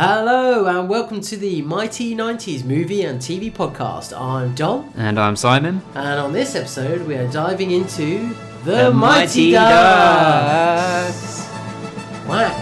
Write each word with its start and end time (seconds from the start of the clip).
Hello 0.00 0.66
and 0.66 0.88
welcome 0.88 1.20
to 1.22 1.36
the 1.36 1.60
Mighty 1.62 2.14
90s 2.14 2.62
movie 2.64 3.02
and 3.02 3.18
TV 3.18 3.52
podcast. 3.52 4.16
I'm 4.16 4.54
Dom, 4.54 4.92
And 4.96 5.18
I'm 5.18 5.34
Simon. 5.34 5.82
and 5.96 6.20
on 6.20 6.32
this 6.32 6.54
episode, 6.54 7.04
we 7.04 7.16
are 7.16 7.26
diving 7.32 7.72
into 7.72 8.32
The, 8.64 8.92
Mighty, 8.92 9.50
Ducks. 9.50 11.48
Whack. 12.28 12.54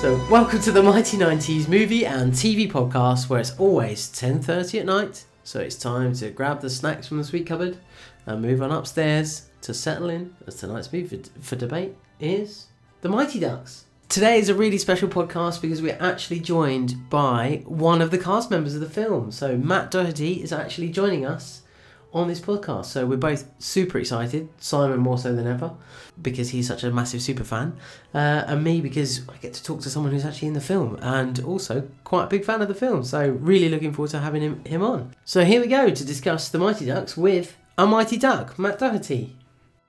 So, 0.00 0.24
welcome 0.30 0.60
to 0.60 0.70
the 0.70 0.82
Mighty 0.82 1.16
90s 1.16 1.66
movie 1.68 2.06
and 2.06 2.32
TV 2.32 2.70
podcast 2.70 3.28
where 3.28 3.40
it's 3.40 3.52
always 3.58 4.06
10:30 4.08 4.78
at 4.80 4.86
night. 4.86 5.24
So 5.42 5.58
it's 5.60 5.74
time 5.74 6.12
to 6.14 6.30
grab 6.30 6.60
the 6.60 6.70
snacks 6.70 7.08
from 7.08 7.18
the 7.18 7.24
sweet 7.24 7.46
cupboard 7.46 7.78
and 8.26 8.40
move 8.42 8.62
on 8.62 8.70
upstairs 8.70 9.46
to 9.66 9.74
settle 9.74 10.08
in 10.08 10.34
as 10.46 10.54
tonight's 10.54 10.92
movie 10.92 11.18
for, 11.18 11.40
for 11.40 11.56
debate 11.56 11.96
is 12.20 12.68
The 13.00 13.08
Mighty 13.08 13.40
Ducks. 13.40 13.86
Today 14.08 14.38
is 14.38 14.48
a 14.48 14.54
really 14.54 14.78
special 14.78 15.08
podcast 15.08 15.60
because 15.60 15.82
we're 15.82 15.98
actually 16.00 16.38
joined 16.38 17.10
by 17.10 17.64
one 17.66 18.00
of 18.00 18.12
the 18.12 18.18
cast 18.18 18.48
members 18.48 18.76
of 18.76 18.80
the 18.80 18.88
film. 18.88 19.32
So 19.32 19.56
Matt 19.56 19.90
Doherty 19.90 20.40
is 20.40 20.52
actually 20.52 20.90
joining 20.90 21.26
us 21.26 21.62
on 22.12 22.28
this 22.28 22.40
podcast. 22.40 22.84
So 22.84 23.06
we're 23.06 23.16
both 23.16 23.50
super 23.58 23.98
excited. 23.98 24.48
Simon 24.58 25.00
more 25.00 25.18
so 25.18 25.34
than 25.34 25.48
ever 25.48 25.74
because 26.22 26.50
he's 26.50 26.68
such 26.68 26.84
a 26.84 26.92
massive 26.92 27.20
super 27.20 27.42
fan, 27.42 27.76
uh, 28.14 28.44
and 28.46 28.62
me 28.62 28.80
because 28.80 29.28
I 29.28 29.36
get 29.38 29.52
to 29.54 29.64
talk 29.64 29.80
to 29.80 29.90
someone 29.90 30.12
who's 30.12 30.24
actually 30.24 30.46
in 30.46 30.54
the 30.54 30.60
film 30.60 30.96
and 31.02 31.40
also 31.40 31.88
quite 32.04 32.24
a 32.24 32.28
big 32.28 32.44
fan 32.44 32.62
of 32.62 32.68
the 32.68 32.74
film. 32.74 33.02
So 33.02 33.30
really 33.30 33.68
looking 33.68 33.92
forward 33.92 34.12
to 34.12 34.20
having 34.20 34.42
him, 34.42 34.64
him 34.64 34.84
on. 34.84 35.12
So 35.24 35.44
here 35.44 35.60
we 35.60 35.66
go 35.66 35.90
to 35.90 36.04
discuss 36.04 36.48
the 36.48 36.58
Mighty 36.58 36.86
Ducks 36.86 37.16
with 37.16 37.56
a 37.76 37.84
Mighty 37.84 38.16
Duck, 38.16 38.60
Matt 38.60 38.78
Doherty. 38.78 39.34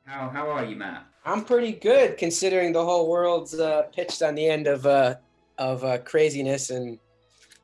How, 0.07 0.29
how 0.29 0.49
are 0.49 0.63
you, 0.63 0.77
Matt? 0.77 1.05
I'm 1.25 1.43
pretty 1.43 1.73
good 1.73 2.17
considering 2.17 2.71
the 2.71 2.83
whole 2.83 3.09
world's 3.09 3.59
uh, 3.59 3.83
pitched 3.93 4.21
on 4.21 4.35
the 4.35 4.47
end 4.47 4.65
of 4.65 4.85
uh, 4.85 5.15
of 5.57 5.83
uh, 5.83 5.97
craziness 5.97 6.69
and 6.69 6.97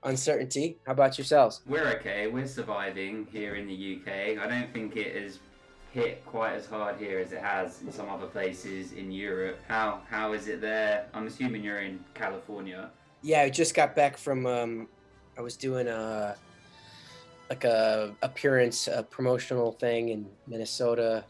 uncertainty. 0.04 0.78
How 0.86 0.92
about 0.92 1.18
yourselves? 1.18 1.62
We're 1.66 1.88
okay. 2.00 2.28
We're 2.28 2.46
surviving 2.46 3.28
here 3.32 3.56
in 3.56 3.66
the 3.66 3.96
UK. 3.96 4.44
I 4.44 4.48
don't 4.48 4.74
think 4.74 4.98
it 4.98 5.16
has 5.16 5.40
hit 5.94 6.26
quite 6.26 6.54
as 6.56 6.66
hard 6.66 6.98
here 6.98 7.20
as 7.20 7.32
it 7.32 7.40
has 7.40 7.82
in 7.82 7.94
some 7.94 8.10
other 8.10 8.28
places 8.28 8.92
in 8.92 9.10
Europe. 9.10 9.60
How 9.70 10.02
how 10.10 10.34
is 10.34 10.50
it 10.50 10.60
there? 10.60 11.08
I'm 11.14 11.28
assuming 11.28 11.64
you're 11.64 11.80
in 11.80 12.04
California. 12.14 12.90
Yeah, 13.22 13.44
I 13.44 13.50
just 13.50 13.74
got 13.74 13.96
back 13.96 14.18
from. 14.18 14.46
Um, 14.46 14.90
I 15.38 15.42
was 15.42 15.56
doing 15.56 15.88
a 15.88 16.36
like 17.50 17.64
a 17.64 18.14
appearance, 18.22 18.90
a 18.90 19.02
promotional 19.02 19.72
thing 19.72 20.10
in 20.10 20.26
Minnesota, 20.46 21.24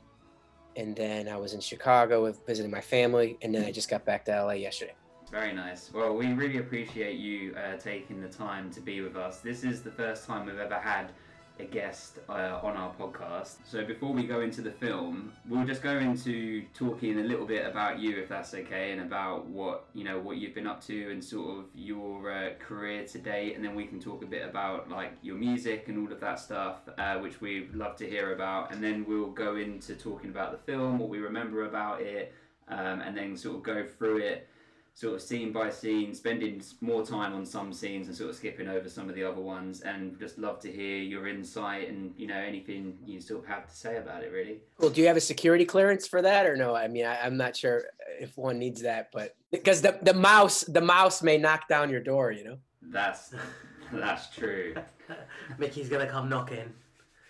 and 0.76 0.96
then 0.96 1.28
I 1.28 1.38
was 1.38 1.54
in 1.54 1.60
Chicago 1.60 2.24
with 2.24 2.46
visiting 2.46 2.72
my 2.72 2.82
family, 2.82 3.38
and 3.42 3.54
then 3.54 3.66
I 3.66 3.72
just 3.72 3.90
got 3.90 4.06
back 4.06 4.26
to 4.26 4.32
LA 4.32 4.54
yesterday. 4.54 4.96
Very 5.32 5.54
nice. 5.54 5.92
Well, 5.92 6.16
we 6.16 6.32
really 6.34 6.60
appreciate 6.60 7.18
you 7.18 7.56
uh, 7.56 7.78
taking 7.78 8.22
the 8.22 8.28
time 8.28 8.70
to 8.72 8.82
be 8.82 9.02
with 9.02 9.16
us. 9.16 9.40
This 9.40 9.64
is 9.64 9.82
the 9.82 9.90
first 9.90 10.28
time 10.28 10.46
we've 10.46 10.60
ever 10.60 10.80
had 10.80 11.12
a 11.60 11.66
guest 11.66 12.20
uh, 12.30 12.60
on 12.64 12.76
our 12.76 12.92
podcast. 12.94 13.58
So 13.66 13.86
before 13.86 14.12
we 14.12 14.24
go 14.24 14.42
into 14.42 14.62
the 14.62 14.72
film, 14.72 15.32
we'll 15.48 15.66
just 15.66 15.84
go 15.84 15.98
into 15.98 16.64
talking 16.74 17.20
a 17.20 17.24
little 17.24 17.46
bit 17.46 17.66
about 17.66 18.00
you, 18.00 18.18
if 18.18 18.28
that's 18.28 18.54
okay, 18.54 18.92
and 18.92 19.02
about 19.02 19.46
what 19.46 19.86
you 19.94 20.04
know 20.04 20.20
what 20.20 20.38
you've 20.38 20.56
been 20.56 20.68
up 20.68 20.84
to 20.86 21.12
and 21.12 21.24
sort 21.24 21.60
of 21.60 21.66
your 21.76 22.32
uh, 22.32 22.50
career 22.60 23.06
to 23.06 23.20
date, 23.20 23.56
and 23.56 23.64
then 23.64 23.76
we 23.76 23.86
can 23.86 24.00
talk 24.00 24.24
a 24.24 24.26
bit 24.26 24.48
about 24.48 24.90
like 24.90 25.14
your 25.22 25.36
music 25.36 25.88
and 25.88 25.98
all 26.00 26.12
of 26.12 26.20
that 26.20 26.40
stuff, 26.40 26.78
uh, 26.98 27.18
which 27.20 27.40
we'd 27.40 27.74
love 27.76 27.96
to 27.98 28.10
hear 28.10 28.34
about, 28.34 28.72
and 28.74 28.84
then 28.84 29.06
we'll 29.08 29.32
go 29.32 29.56
into 29.56 29.96
talking 29.96 30.32
about 30.32 30.52
the 30.52 30.72
film, 30.72 30.98
what 30.98 31.10
we 31.10 31.20
remember 31.20 31.66
about 31.66 32.02
it, 32.02 32.34
um, 32.68 33.02
and 33.02 33.16
then 33.16 33.38
sort 33.38 33.58
of 33.58 33.64
go 33.64 33.86
through 33.86 34.18
it 34.18 34.48
sort 34.96 35.16
of 35.16 35.22
scene 35.22 35.52
by 35.52 35.70
scene, 35.70 36.14
spending 36.14 36.62
more 36.82 37.06
time 37.06 37.34
on 37.34 37.46
some 37.46 37.74
scenes 37.74 38.08
and 38.08 38.16
sort 38.16 38.30
of 38.30 38.36
skipping 38.36 38.68
over 38.68 38.88
some 38.88 39.10
of 39.10 39.16
the 39.16 39.24
other 39.24 39.42
ones, 39.42 39.82
and 39.82 40.18
just 40.20 40.38
love 40.38 40.60
to 40.60 40.72
hear 40.72 40.98
your 40.98 41.28
insight 41.28 41.90
and 41.90 42.14
you 42.16 42.28
know 42.28 42.38
anything 42.38 42.98
you 43.06 43.20
sort 43.20 43.44
of 43.44 43.48
have 43.48 43.68
to 43.68 43.76
say 43.76 43.98
about 43.98 44.24
it. 44.24 44.32
Really, 44.32 44.60
Well, 44.80 44.92
do 44.92 45.02
you 45.02 45.08
have 45.08 45.18
a 45.18 45.22
security 45.22 45.66
clearance 45.66 46.08
for 46.08 46.22
that 46.22 46.46
or 46.46 46.56
no? 46.56 46.76
I 46.76 46.88
mean, 46.88 47.06
I, 47.06 47.20
I'm 47.22 47.38
not 47.38 47.56
sure 47.56 47.84
if 48.20 48.38
one 48.38 48.60
needs 48.60 48.82
that, 48.84 49.10
but 49.12 49.36
because 49.52 49.82
the, 49.82 49.98
the 50.04 50.14
mouse 50.14 50.62
the 50.62 50.82
mouse 50.82 51.24
may 51.24 51.38
knock 51.38 51.68
down 51.68 51.90
your 51.90 52.02
door, 52.02 52.32
you 52.32 52.44
know. 52.44 52.58
that's 52.84 53.34
that's 53.92 54.30
true. 54.30 54.76
Mickey's 55.58 55.90
gonna 55.90 56.08
come 56.08 56.30
knocking. 56.30 56.72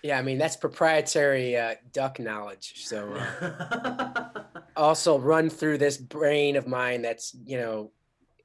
Yeah, 0.04 0.18
I 0.18 0.22
mean 0.22 0.36
that's 0.36 0.54
proprietary 0.54 1.56
uh, 1.56 1.76
duck 1.94 2.20
knowledge. 2.20 2.74
So 2.84 3.14
uh, 3.14 4.28
also 4.76 5.18
run 5.18 5.48
through 5.48 5.78
this 5.78 5.96
brain 5.96 6.56
of 6.56 6.68
mine 6.68 7.00
that's 7.00 7.34
you 7.46 7.56
know 7.56 7.90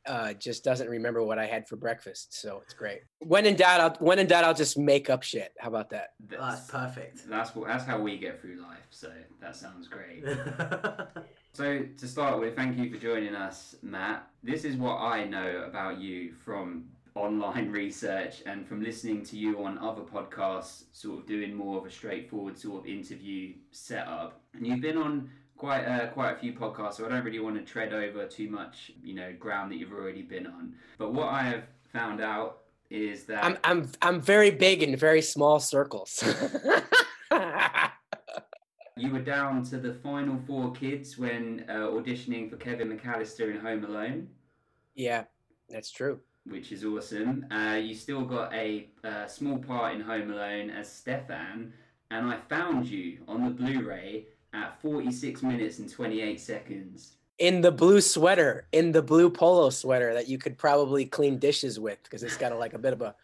uh, 0.06 0.32
just 0.34 0.64
doesn't 0.64 0.88
remember 0.88 1.22
what 1.22 1.38
I 1.38 1.46
had 1.46 1.68
for 1.68 1.76
breakfast. 1.76 2.40
So 2.40 2.62
it's 2.64 2.74
great. 2.74 3.02
When 3.20 3.46
in 3.46 3.58
doubt, 3.58 3.82
I'll, 3.82 3.96
when 4.00 4.20
in 4.20 4.28
doubt, 4.28 4.46
I'll 4.46 4.54
just 4.54 4.78
make 4.78 5.10
up 5.10 5.22
shit. 5.22 5.52
How 5.60 5.68
about 5.68 5.90
that? 5.90 6.14
That's 6.30 6.66
perfect. 6.72 7.30
That's 7.30 7.54
what 7.54 7.68
that's 7.68 7.84
how 7.84 8.00
we 8.00 8.18
get 8.18 8.40
through 8.40 8.62
life. 8.62 8.88
So 8.90 9.12
that 9.42 9.58
sounds 9.58 9.90
great. 9.90 10.24
So 11.54 11.84
to 11.98 12.08
start 12.08 12.40
with, 12.40 12.56
thank 12.56 12.78
you 12.78 12.90
for 12.90 12.98
joining 12.98 13.36
us, 13.36 13.76
Matt. 13.82 14.30
This 14.44 14.64
is 14.64 14.78
what 14.78 14.98
I 14.98 15.26
know 15.26 15.64
about 15.68 16.00
you 16.00 16.32
from 16.32 16.86
online 17.16 17.72
research 17.84 18.44
and 18.46 18.68
from 18.68 18.82
listening 18.82 19.24
to 19.26 19.38
you 19.38 19.64
on 19.64 19.78
other 19.78 20.02
podcasts, 20.02 20.84
sort 20.94 21.20
of 21.20 21.26
doing 21.26 21.54
more 21.54 21.78
of 21.78 21.86
a 21.86 21.92
straightforward 21.92 22.58
sort 22.58 22.82
of 22.82 22.86
interview 22.88 23.54
setup. 23.72 24.42
And 24.54 24.66
you've 24.66 24.82
been 24.82 24.98
on 24.98 25.30
quite 25.58 25.86
uh, 25.86 26.08
quite 26.08 26.32
a 26.32 26.40
few 26.40 26.54
podcasts, 26.54 26.96
so 26.96 27.06
I 27.06 27.10
don't 27.10 27.24
really 27.24 27.40
want 27.40 27.58
to 27.58 27.64
tread 27.64 27.94
over 27.94 28.26
too 28.26 28.50
much, 28.50 28.92
you 29.04 29.16
know, 29.16 29.34
ground 29.38 29.72
that 29.72 29.78
you've 29.78 29.94
already 29.94 30.22
been 30.22 30.48
on. 30.48 30.74
But 30.98 31.14
what 31.14 31.28
I 31.28 31.44
have 31.44 31.64
found 31.92 32.22
out 32.22 32.60
is 32.90 33.26
that 33.26 33.44
I'm 33.44 33.58
I'm 33.64 33.92
I'm 34.02 34.22
very 34.22 34.52
big 34.52 34.84
in 34.84 34.96
very 34.96 35.22
small 35.22 35.60
circles. 35.60 36.24
You 38.98 39.14
were 39.14 39.22
down 39.22 39.64
to 39.64 39.78
the 39.78 39.94
final 39.94 40.38
four 40.46 40.74
kids 40.74 41.18
when 41.18 41.64
uh, 41.70 41.88
auditioning 41.88 42.50
for 42.50 42.58
Kevin 42.58 42.90
McAllister 42.90 43.50
in 43.50 43.58
Home 43.62 43.86
Alone, 43.86 44.28
yeah, 45.00 45.24
that's 45.70 45.92
true. 45.92 46.20
Which 46.50 46.72
is 46.72 46.84
awesome. 46.86 47.46
Uh, 47.52 47.80
you 47.82 47.96
still 47.96 48.24
got 48.24 48.54
a 48.54 48.88
uh, 49.04 49.28
small 49.28 49.58
part 49.58 49.96
in 49.96 50.02
Home 50.02 50.32
Alone 50.32 50.70
as 50.70 50.92
Stefan, 50.92 51.74
and 52.12 52.28
I 52.28 52.38
found 52.50 52.88
you 52.88 53.20
on 53.28 53.44
the 53.44 53.52
Blu-ray 53.52 54.26
at 54.54 54.82
46 54.82 55.44
minutes 55.44 55.80
and 55.80 55.90
28 55.90 56.40
seconds. 56.40 57.16
In 57.38 57.62
the 57.62 57.72
blue 57.72 58.02
sweater, 58.02 58.68
in 58.72 58.92
the 58.92 59.02
blue 59.02 59.30
polo 59.30 59.70
sweater 59.70 60.14
that 60.14 60.28
you 60.28 60.38
could 60.38 60.58
probably 60.58 61.06
clean 61.06 61.40
dishes 61.40 61.80
with 61.80 62.02
because 62.04 62.24
it's 62.24 62.36
got 62.36 62.52
a, 62.52 62.56
like 62.56 62.74
a 62.74 62.80
bit 62.80 62.94
of 62.94 63.02
a 63.02 63.16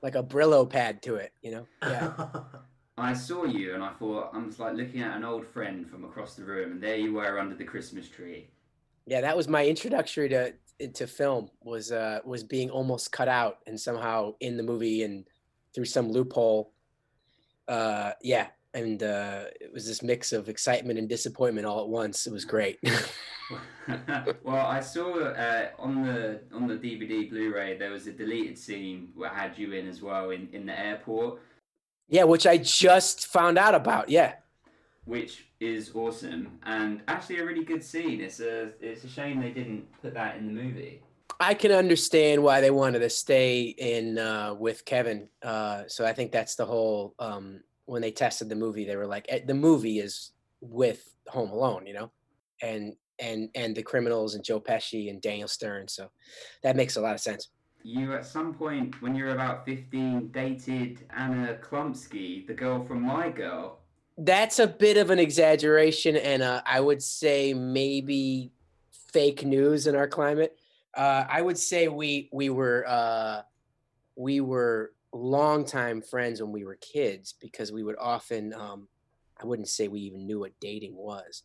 like 0.00 0.14
a 0.14 0.22
Brillo 0.22 0.68
pad 0.68 1.02
to 1.02 1.16
it, 1.16 1.32
you 1.42 1.50
know. 1.50 1.66
Yeah. 1.82 2.26
I 2.96 3.14
saw 3.14 3.44
you 3.44 3.74
and 3.74 3.82
I 3.82 3.90
thought 3.90 4.30
I 4.32 4.38
was 4.38 4.58
like 4.58 4.74
looking 4.74 5.02
at 5.02 5.16
an 5.16 5.24
old 5.24 5.46
friend 5.46 5.88
from 5.88 6.04
across 6.04 6.34
the 6.34 6.42
room, 6.42 6.72
and 6.72 6.82
there 6.82 6.96
you 6.96 7.14
were 7.14 7.38
under 7.38 7.54
the 7.54 7.64
Christmas 7.64 8.08
tree. 8.08 8.48
Yeah, 9.06 9.20
that 9.20 9.36
was 9.36 9.46
my 9.46 9.64
introductory 9.64 10.28
to 10.30 10.52
to 10.94 11.06
film 11.06 11.50
was 11.62 11.92
uh 11.92 12.20
was 12.24 12.44
being 12.44 12.70
almost 12.70 13.12
cut 13.12 13.28
out 13.28 13.58
and 13.66 13.78
somehow 13.78 14.34
in 14.40 14.56
the 14.56 14.62
movie 14.62 15.02
and 15.02 15.24
through 15.74 15.84
some 15.84 16.10
loophole. 16.10 16.72
Uh 17.66 18.12
yeah, 18.22 18.48
and 18.74 19.02
uh 19.02 19.44
it 19.60 19.72
was 19.72 19.86
this 19.86 20.02
mix 20.02 20.32
of 20.32 20.48
excitement 20.48 20.98
and 20.98 21.08
disappointment 21.08 21.66
all 21.66 21.82
at 21.82 21.88
once. 21.88 22.26
It 22.26 22.32
was 22.32 22.44
great. 22.44 22.78
well, 24.44 24.66
I 24.66 24.80
saw 24.80 25.20
uh, 25.20 25.68
on 25.78 26.02
the 26.02 26.40
on 26.52 26.66
the 26.66 26.74
DVD 26.74 27.30
Blu-ray 27.30 27.78
there 27.78 27.90
was 27.90 28.06
a 28.06 28.12
deleted 28.12 28.58
scene 28.58 29.08
where 29.14 29.30
I 29.30 29.34
had 29.34 29.58
you 29.58 29.72
in 29.72 29.88
as 29.88 30.02
well 30.02 30.30
in, 30.30 30.48
in 30.52 30.66
the 30.66 30.78
airport, 30.78 31.40
yeah, 32.08 32.24
which 32.24 32.46
I 32.46 32.56
just 32.58 33.26
found 33.26 33.58
out 33.58 33.74
about. 33.74 34.08
Yeah. 34.08 34.34
Which 35.08 35.46
is 35.58 35.92
awesome 35.94 36.58
and 36.64 37.00
actually 37.08 37.38
a 37.38 37.44
really 37.46 37.64
good 37.64 37.82
scene. 37.82 38.20
It's 38.20 38.40
a 38.40 38.72
it's 38.78 39.04
a 39.04 39.08
shame 39.08 39.40
they 39.40 39.52
didn't 39.52 39.86
put 40.02 40.12
that 40.12 40.36
in 40.36 40.46
the 40.46 40.52
movie. 40.52 41.02
I 41.40 41.54
can 41.54 41.72
understand 41.72 42.42
why 42.42 42.60
they 42.60 42.70
wanted 42.70 42.98
to 42.98 43.08
stay 43.08 43.62
in 43.78 44.18
uh, 44.18 44.54
with 44.54 44.84
Kevin. 44.84 45.28
Uh, 45.42 45.84
so 45.86 46.04
I 46.04 46.12
think 46.12 46.30
that's 46.30 46.56
the 46.56 46.66
whole. 46.66 47.14
Um, 47.18 47.60
when 47.86 48.02
they 48.02 48.10
tested 48.10 48.50
the 48.50 48.54
movie, 48.54 48.84
they 48.84 48.96
were 48.96 49.06
like, 49.06 49.24
"Eh, 49.30 49.40
the 49.46 49.54
movie 49.54 49.98
is 49.98 50.32
with 50.60 51.02
Home 51.28 51.50
Alone, 51.52 51.86
you 51.86 51.94
know, 51.94 52.12
and 52.60 52.94
and 53.18 53.48
and 53.54 53.74
the 53.74 53.82
criminals 53.82 54.34
and 54.34 54.44
Joe 54.44 54.60
Pesci 54.60 55.08
and 55.08 55.22
Daniel 55.22 55.48
Stern. 55.48 55.88
So 55.88 56.10
that 56.62 56.76
makes 56.76 56.96
a 56.96 57.00
lot 57.00 57.14
of 57.14 57.20
sense. 57.20 57.48
You 57.82 58.12
at 58.12 58.26
some 58.26 58.52
point 58.52 59.00
when 59.00 59.14
you 59.14 59.24
were 59.24 59.32
about 59.32 59.64
fifteen 59.64 60.28
dated 60.32 61.06
Anna 61.16 61.58
Chlumsky, 61.62 62.46
the 62.46 62.52
girl 62.52 62.84
from 62.84 63.00
My 63.02 63.30
Girl. 63.30 63.78
That's 64.18 64.58
a 64.58 64.66
bit 64.66 64.96
of 64.96 65.10
an 65.10 65.20
exaggeration, 65.20 66.16
and 66.16 66.42
uh, 66.42 66.60
I 66.66 66.80
would 66.80 67.00
say 67.00 67.54
maybe 67.54 68.50
fake 69.12 69.44
news 69.44 69.86
in 69.86 69.94
our 69.94 70.08
climate. 70.08 70.56
Uh, 70.96 71.24
I 71.28 71.40
would 71.40 71.56
say 71.56 71.86
we 71.86 72.28
we 72.32 72.50
were 72.50 72.84
uh, 72.88 73.42
we 74.16 74.40
were 74.40 74.92
longtime 75.12 76.02
friends 76.02 76.42
when 76.42 76.50
we 76.50 76.64
were 76.64 76.76
kids 76.80 77.34
because 77.40 77.70
we 77.70 77.84
would 77.84 77.96
often 77.98 78.52
um, 78.54 78.88
I 79.40 79.46
wouldn't 79.46 79.68
say 79.68 79.86
we 79.86 80.00
even 80.00 80.26
knew 80.26 80.40
what 80.40 80.52
dating 80.60 80.96
was, 80.96 81.44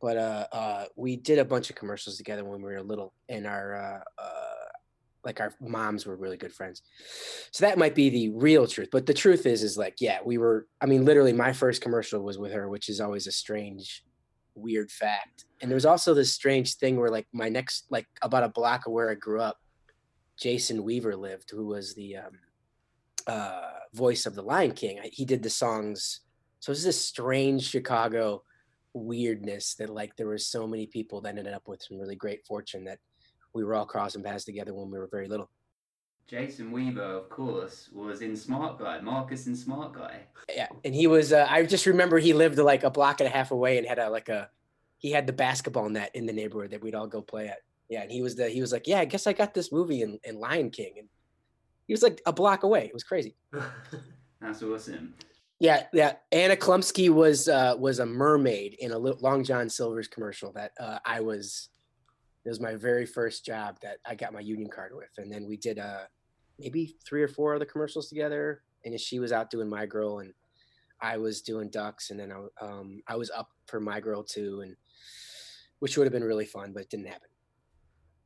but 0.00 0.16
uh, 0.16 0.46
uh, 0.52 0.84
we 0.96 1.16
did 1.16 1.38
a 1.38 1.44
bunch 1.44 1.68
of 1.68 1.76
commercials 1.76 2.16
together 2.16 2.44
when 2.44 2.62
we 2.62 2.72
were 2.72 2.82
little, 2.82 3.12
and 3.28 3.46
our 3.46 3.74
uh, 3.76 4.00
uh, 4.22 4.45
like 5.26 5.40
our 5.40 5.52
moms 5.60 6.06
were 6.06 6.16
really 6.16 6.36
good 6.36 6.54
friends. 6.54 6.82
So 7.50 7.66
that 7.66 7.76
might 7.76 7.94
be 7.96 8.08
the 8.08 8.30
real 8.30 8.66
truth. 8.66 8.88
But 8.92 9.04
the 9.04 9.12
truth 9.12 9.44
is, 9.44 9.62
is 9.62 9.76
like, 9.76 9.96
yeah, 10.00 10.20
we 10.24 10.38
were. 10.38 10.66
I 10.80 10.86
mean, 10.86 11.04
literally, 11.04 11.32
my 11.32 11.52
first 11.52 11.82
commercial 11.82 12.22
was 12.22 12.38
with 12.38 12.52
her, 12.52 12.70
which 12.70 12.88
is 12.88 13.00
always 13.00 13.26
a 13.26 13.32
strange, 13.32 14.04
weird 14.54 14.90
fact. 14.90 15.44
And 15.60 15.70
there 15.70 15.76
was 15.76 15.84
also 15.84 16.14
this 16.14 16.32
strange 16.32 16.76
thing 16.76 16.96
where, 16.96 17.10
like, 17.10 17.26
my 17.32 17.48
next, 17.48 17.86
like, 17.90 18.06
about 18.22 18.44
a 18.44 18.48
block 18.48 18.86
of 18.86 18.92
where 18.92 19.10
I 19.10 19.14
grew 19.14 19.40
up, 19.40 19.58
Jason 20.38 20.84
Weaver 20.84 21.16
lived, 21.16 21.50
who 21.50 21.66
was 21.66 21.94
the 21.94 22.18
um, 22.18 22.38
uh, 23.26 23.72
voice 23.92 24.26
of 24.26 24.34
the 24.36 24.42
Lion 24.42 24.72
King. 24.72 25.00
He 25.12 25.24
did 25.24 25.42
the 25.42 25.50
songs. 25.50 26.20
So 26.60 26.72
it's 26.72 26.84
this 26.84 27.02
strange 27.02 27.68
Chicago 27.68 28.42
weirdness 28.94 29.74
that 29.74 29.90
like 29.90 30.16
there 30.16 30.28
was 30.28 30.46
so 30.46 30.66
many 30.66 30.86
people 30.86 31.20
that 31.20 31.36
ended 31.36 31.52
up 31.52 31.68
with 31.68 31.82
some 31.82 31.98
really 31.98 32.16
great 32.16 32.46
fortune 32.46 32.84
that 32.84 32.98
we 33.56 33.64
were 33.64 33.74
all 33.74 33.86
crossing 33.86 34.22
paths 34.22 34.44
together 34.44 34.74
when 34.74 34.90
we 34.90 34.98
were 34.98 35.08
very 35.10 35.26
little. 35.26 35.50
Jason 36.26 36.72
Weaver, 36.72 37.02
of 37.02 37.28
course, 37.28 37.88
was 37.92 38.20
in 38.20 38.36
Smart 38.36 38.78
Guy, 38.78 39.00
Marcus 39.00 39.46
in 39.46 39.54
Smart 39.54 39.92
Guy. 39.92 40.22
Yeah, 40.52 40.66
and 40.84 40.94
he 40.94 41.06
was. 41.06 41.32
Uh, 41.32 41.46
I 41.48 41.64
just 41.64 41.86
remember 41.86 42.18
he 42.18 42.32
lived 42.32 42.58
like 42.58 42.82
a 42.82 42.90
block 42.90 43.20
and 43.20 43.28
a 43.28 43.30
half 43.30 43.52
away 43.52 43.78
and 43.78 43.86
had 43.86 43.98
a 43.98 44.10
like 44.10 44.28
a. 44.28 44.50
He 44.98 45.12
had 45.12 45.26
the 45.26 45.32
basketball 45.32 45.88
net 45.88 46.10
in 46.14 46.26
the 46.26 46.32
neighborhood 46.32 46.72
that 46.72 46.82
we'd 46.82 46.94
all 46.94 47.06
go 47.06 47.22
play 47.22 47.48
at. 47.48 47.58
Yeah, 47.88 48.02
and 48.02 48.10
he 48.10 48.22
was 48.22 48.34
the. 48.34 48.48
He 48.48 48.60
was 48.60 48.72
like, 48.72 48.88
yeah, 48.88 48.98
I 48.98 49.04
guess 49.04 49.28
I 49.28 49.32
got 49.32 49.54
this 49.54 49.70
movie 49.70 50.02
in, 50.02 50.18
in 50.24 50.40
Lion 50.40 50.70
King, 50.70 50.94
and 50.98 51.08
he 51.86 51.94
was 51.94 52.02
like 52.02 52.20
a 52.26 52.32
block 52.32 52.64
away. 52.64 52.86
It 52.86 52.94
was 52.94 53.04
crazy. 53.04 53.36
That's 54.40 54.62
awesome. 54.62 55.14
Yeah, 55.60 55.84
yeah. 55.92 56.14
Anna 56.32 56.56
Chlumsky 56.56 57.08
was 57.08 57.48
uh, 57.48 57.76
was 57.78 58.00
a 58.00 58.06
mermaid 58.06 58.74
in 58.80 58.92
a 58.92 58.98
Long 58.98 59.44
John 59.44 59.68
Silver's 59.68 60.08
commercial 60.08 60.52
that 60.52 60.72
uh, 60.78 60.98
I 61.04 61.20
was. 61.20 61.68
It 62.46 62.48
was 62.48 62.60
my 62.60 62.76
very 62.76 63.04
first 63.04 63.44
job 63.44 63.76
that 63.82 63.98
I 64.06 64.14
got 64.14 64.32
my 64.32 64.38
union 64.38 64.70
card 64.70 64.92
with, 64.94 65.10
and 65.18 65.32
then 65.32 65.46
we 65.48 65.56
did 65.56 65.80
uh, 65.80 66.04
maybe 66.60 66.96
three 67.04 67.20
or 67.20 67.26
four 67.26 67.56
other 67.56 67.64
commercials 67.64 68.08
together. 68.08 68.62
And 68.84 68.98
she 69.00 69.18
was 69.18 69.32
out 69.32 69.50
doing 69.50 69.68
My 69.68 69.84
Girl, 69.84 70.20
and 70.20 70.32
I 71.02 71.16
was 71.16 71.42
doing 71.42 71.70
Ducks, 71.70 72.10
and 72.10 72.20
then 72.20 72.30
I 72.30 72.64
um, 72.64 73.02
I 73.08 73.16
was 73.16 73.32
up 73.36 73.48
for 73.66 73.80
My 73.80 73.98
Girl 73.98 74.22
too, 74.22 74.60
and 74.62 74.76
which 75.80 75.98
would 75.98 76.04
have 76.04 76.12
been 76.12 76.22
really 76.22 76.44
fun, 76.44 76.72
but 76.72 76.84
it 76.84 76.88
didn't 76.88 77.08
happen. 77.08 77.28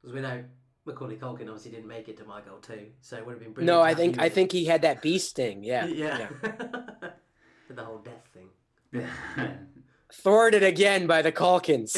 Because 0.02 0.14
we 0.14 0.20
know 0.20 0.44
Macaulay 0.84 1.16
Culkin 1.16 1.48
obviously 1.48 1.70
didn't 1.70 1.88
make 1.88 2.10
it 2.10 2.18
to 2.18 2.24
My 2.24 2.42
Girl 2.42 2.58
too, 2.58 2.88
so 3.00 3.16
it 3.16 3.24
would 3.24 3.32
have 3.32 3.40
been 3.40 3.54
brilliant. 3.54 3.74
No, 3.74 3.80
I 3.80 3.94
think 3.94 4.18
I 4.20 4.28
think 4.28 4.52
he 4.52 4.66
had 4.66 4.82
that 4.82 5.00
bee 5.00 5.18
sting. 5.18 5.64
Yeah, 5.64 5.86
yeah, 5.86 6.28
the 7.70 7.84
whole 7.84 8.04
death 8.04 8.28
thing. 8.34 8.50
Thwarted 10.12 10.62
again 10.62 11.06
by 11.06 11.22
the 11.22 11.32
Culkins. 11.32 11.94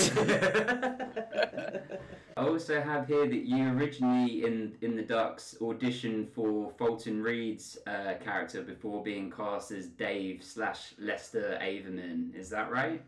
I 2.43 2.49
also 2.49 2.81
have 2.81 3.07
here 3.07 3.29
that 3.29 3.45
you 3.45 3.69
originally 3.69 4.45
in 4.45 4.75
in 4.81 4.97
the 4.97 5.03
Ducks 5.03 5.55
auditioned 5.61 6.29
for 6.35 6.73
Fulton 6.77 7.23
Reed's 7.23 7.79
uh, 7.87 8.15
character 8.21 8.63
before 8.63 9.01
being 9.01 9.31
cast 9.31 9.71
as 9.71 9.87
Dave 9.87 10.43
slash 10.43 10.95
Lester 10.99 11.57
Averman. 11.63 12.35
Is 12.35 12.51
that 12.51 12.69
right? 12.73 13.01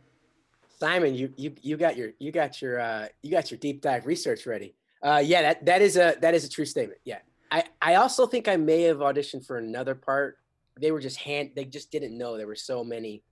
Simon, 0.78 1.16
you 1.16 1.32
you 1.36 1.52
you 1.62 1.76
got 1.76 1.96
your 1.96 2.12
you 2.20 2.30
got 2.30 2.62
your 2.62 2.78
uh, 2.78 3.08
you 3.22 3.30
got 3.32 3.50
your 3.50 3.58
deep 3.58 3.80
dive 3.80 4.06
research 4.06 4.46
ready. 4.46 4.76
Uh, 5.02 5.20
yeah, 5.24 5.42
that 5.42 5.66
that 5.66 5.82
is 5.82 5.96
a 5.96 6.16
that 6.20 6.34
is 6.34 6.44
a 6.44 6.48
true 6.48 6.64
statement. 6.66 7.00
Yeah, 7.04 7.18
I 7.50 7.64
I 7.82 7.96
also 7.96 8.28
think 8.28 8.46
I 8.46 8.56
may 8.56 8.82
have 8.82 8.98
auditioned 8.98 9.44
for 9.44 9.58
another 9.58 9.96
part. 9.96 10.38
They 10.80 10.92
were 10.92 11.00
just 11.00 11.16
hand 11.16 11.50
they 11.56 11.64
just 11.64 11.90
didn't 11.90 12.16
know 12.16 12.36
there 12.36 12.46
were 12.46 12.54
so 12.54 12.84
many 12.84 13.24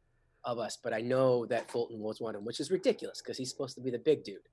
of 0.44 0.58
us, 0.58 0.76
but 0.82 0.92
I 0.92 1.00
know 1.00 1.46
that 1.46 1.70
Fulton 1.70 2.00
was 2.00 2.20
one 2.20 2.34
of 2.34 2.40
them, 2.40 2.44
which 2.44 2.58
is 2.58 2.72
ridiculous 2.72 3.22
because 3.22 3.38
he's 3.38 3.50
supposed 3.50 3.76
to 3.76 3.80
be 3.80 3.90
the 3.90 4.00
big 4.00 4.24
dude, 4.24 4.48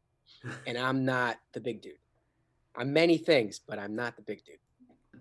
and 0.68 0.78
I'm 0.78 1.06
not 1.06 1.38
the 1.54 1.60
big 1.60 1.82
dude. 1.82 1.94
I'm 2.76 2.94
many 2.94 3.18
things, 3.18 3.60
but 3.60 3.80
I'm 3.80 3.96
not 3.96 4.16
the 4.16 4.22
big 4.22 4.44
dude. 4.46 4.56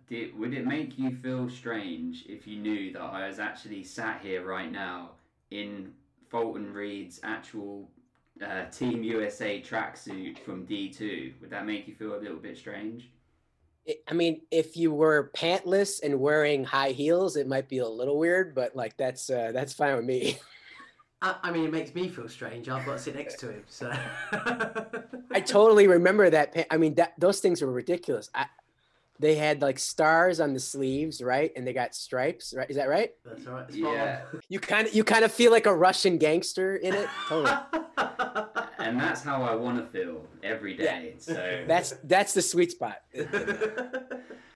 Did, 0.09 0.39
would 0.39 0.55
it 0.55 0.67
make 0.67 0.99
you 0.99 1.17
feel 1.17 1.51
strange 1.51 2.25
if 2.29 2.47
you 2.47 2.59
knew 2.59 2.93
that 2.93 3.03
I 3.03 3.29
was 3.29 3.39
actually 3.39 3.85
sat 3.85 4.21
here 4.23 4.45
right 4.45 4.71
now 4.71 5.11
in 5.51 5.93
Fulton 6.29 6.73
Reed's 6.73 7.21
actual 7.23 7.91
uh, 8.45 8.65
Team 8.67 9.03
USA 9.03 9.61
tracksuit 9.61 10.39
from 10.39 10.67
D2? 10.67 11.41
Would 11.41 11.51
that 11.51 11.67
make 11.67 11.89
you 11.89 11.95
feel 11.95 12.15
a 12.15 12.21
little 12.21 12.39
bit 12.39 12.57
strange? 12.57 13.11
It, 13.85 14.03
I 14.09 14.15
mean, 14.15 14.43
if 14.51 14.77
you 14.77 14.93
were 14.93 15.31
pantless 15.35 16.03
and 16.03 16.21
wearing 16.21 16.65
high 16.65 16.91
heels, 16.91 17.37
it 17.37 17.49
might 17.49 17.69
be 17.69 17.79
a 17.79 17.89
little 17.89 18.19
weird, 18.19 18.55
but 18.55 18.77
like 18.77 18.97
that's 18.97 19.29
uh, 19.31 19.51
that's 19.53 19.73
fine 19.73 19.97
with 19.97 20.05
me. 20.05 20.39
I, 21.21 21.35
I 21.45 21.51
mean, 21.51 21.65
it 21.65 21.73
makes 21.73 21.95
me 21.95 22.09
feel 22.09 22.29
strange. 22.29 22.69
I've 22.69 22.87
got 22.87 22.93
to 22.93 22.99
sit 22.99 23.17
next 23.17 23.41
to 23.41 23.51
him, 23.51 23.65
so. 23.67 23.91
I 25.33 25.41
totally 25.41 25.89
remember 25.89 26.31
that. 26.31 26.55
pa- 26.55 26.65
I 26.71 26.77
mean, 26.77 26.95
that 26.95 27.15
those 27.19 27.41
things 27.41 27.61
were 27.61 27.73
ridiculous. 27.73 28.31
I, 28.35 28.47
they 29.19 29.35
had 29.35 29.61
like 29.61 29.81
stars 29.81 30.39
on 30.39 30.55
the 30.55 30.61
sleeves, 30.61 31.21
right? 31.21 31.51
And 31.57 31.67
they 31.67 31.73
got 31.73 31.95
stripes, 31.95 32.55
right? 32.57 32.71
Is 32.71 32.77
that 32.77 32.89
right? 32.89 33.11
That's 33.25 33.47
all 33.49 33.55
right. 33.55 33.73
Spot 33.73 33.95
Yeah. 33.95 34.21
You 34.49 34.61
kind 34.61 34.87
of 34.87 34.95
you 34.95 35.03
kind 35.03 35.25
of 35.25 35.33
feel 35.33 35.51
like 35.51 35.67
a 35.67 35.75
Russian 35.75 36.19
gangster 36.19 36.77
in 36.77 36.95
it. 36.95 37.09
Totally. 37.29 37.57
And 38.81 38.99
that's 38.99 39.23
how 39.23 39.43
I 39.43 39.55
want 39.55 39.77
to 39.79 39.85
feel 39.99 40.25
every 40.43 40.73
day. 40.73 41.17
So 41.19 41.65
That's 41.67 41.95
that's 42.05 42.33
the 42.33 42.41
sweet 42.41 42.71
spot. 42.71 43.03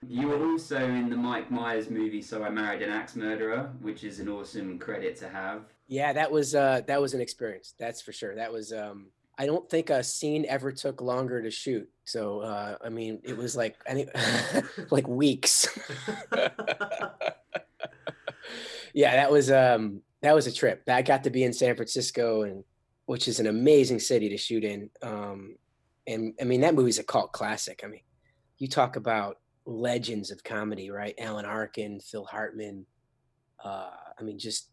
You 0.06 0.28
were 0.28 0.42
also 0.52 0.78
in 0.78 1.10
the 1.10 1.16
Mike 1.16 1.50
Myers 1.50 1.90
movie, 1.90 2.22
So 2.22 2.42
I 2.42 2.48
Married 2.48 2.82
an 2.82 2.90
Axe 2.90 3.14
Murderer, 3.16 3.70
which 3.80 4.04
is 4.04 4.20
an 4.20 4.28
awesome 4.28 4.78
credit 4.78 5.16
to 5.16 5.28
have. 5.28 5.64
Yeah, 5.88 6.12
that 6.12 6.30
was 6.30 6.54
uh 6.54 6.82
that 6.86 7.00
was 7.00 7.14
an 7.14 7.20
experience. 7.20 7.74
That's 7.78 8.00
for 8.00 8.12
sure. 8.12 8.34
That 8.34 8.52
was 8.52 8.72
um 8.72 9.10
I 9.38 9.46
don't 9.46 9.68
think 9.68 9.90
a 9.90 10.04
scene 10.04 10.44
ever 10.48 10.72
took 10.72 11.00
longer 11.00 11.42
to 11.42 11.50
shoot. 11.50 11.88
So 12.04 12.40
uh 12.40 12.76
I 12.84 12.88
mean, 12.88 13.20
it 13.24 13.36
was 13.36 13.56
like 13.56 13.76
think 13.84 14.08
like 14.90 15.06
weeks. 15.08 15.68
yeah, 18.94 19.16
that 19.16 19.30
was 19.30 19.50
um 19.50 20.02
that 20.22 20.34
was 20.34 20.46
a 20.46 20.52
trip. 20.52 20.82
I 20.88 21.02
got 21.02 21.24
to 21.24 21.30
be 21.30 21.44
in 21.44 21.52
San 21.52 21.74
Francisco 21.76 22.42
and 22.42 22.64
which 23.06 23.26
is 23.28 23.40
an 23.40 23.46
amazing 23.48 23.98
city 23.98 24.28
to 24.28 24.36
shoot 24.36 24.64
in. 24.64 24.90
Um 25.02 25.56
and 26.06 26.34
I 26.40 26.44
mean 26.44 26.60
that 26.62 26.74
movie's 26.74 26.98
a 26.98 27.04
cult 27.04 27.32
classic. 27.32 27.82
I 27.84 27.88
mean, 27.88 28.02
you 28.58 28.68
talk 28.68 28.96
about 28.96 29.38
legends 29.66 30.30
of 30.30 30.42
comedy, 30.42 30.90
right? 30.90 31.14
Alan 31.18 31.44
Arkin, 31.44 32.00
Phil 32.00 32.24
Hartman. 32.24 32.86
Uh 33.62 33.90
I 34.18 34.22
mean 34.22 34.38
just 34.38 34.71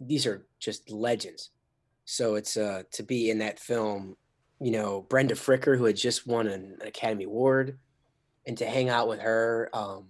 these 0.00 0.26
are 0.26 0.46
just 0.58 0.90
legends. 0.90 1.50
So 2.04 2.36
it's 2.36 2.56
uh 2.56 2.82
to 2.92 3.02
be 3.02 3.30
in 3.30 3.38
that 3.38 3.58
film, 3.58 4.16
you 4.60 4.70
know, 4.70 5.02
Brenda 5.08 5.34
Fricker, 5.34 5.76
who 5.76 5.84
had 5.84 5.96
just 5.96 6.26
won 6.26 6.46
an, 6.46 6.78
Academy 6.84 7.24
Award, 7.24 7.78
and 8.46 8.56
to 8.58 8.66
hang 8.66 8.88
out 8.88 9.08
with 9.08 9.20
her. 9.20 9.70
Um, 9.72 10.08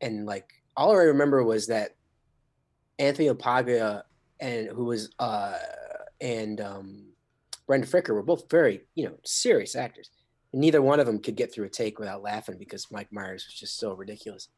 and 0.00 0.26
like 0.26 0.50
all 0.76 0.92
I 0.92 1.04
remember 1.04 1.42
was 1.42 1.68
that 1.68 1.94
Anthony 2.98 3.28
LaPaglia 3.28 4.02
and 4.40 4.68
who 4.68 4.84
was 4.84 5.10
uh 5.18 5.58
and 6.20 6.60
um 6.60 7.04
Brenda 7.66 7.86
Fricker 7.86 8.14
were 8.14 8.22
both 8.22 8.50
very, 8.50 8.82
you 8.94 9.06
know, 9.06 9.18
serious 9.24 9.76
actors. 9.76 10.10
And 10.52 10.60
neither 10.60 10.80
one 10.80 11.00
of 11.00 11.06
them 11.06 11.18
could 11.18 11.36
get 11.36 11.52
through 11.52 11.66
a 11.66 11.70
take 11.70 11.98
without 11.98 12.22
laughing 12.22 12.56
because 12.58 12.90
Mike 12.90 13.12
Myers 13.12 13.44
was 13.46 13.54
just 13.54 13.78
so 13.78 13.92
ridiculous 13.92 14.48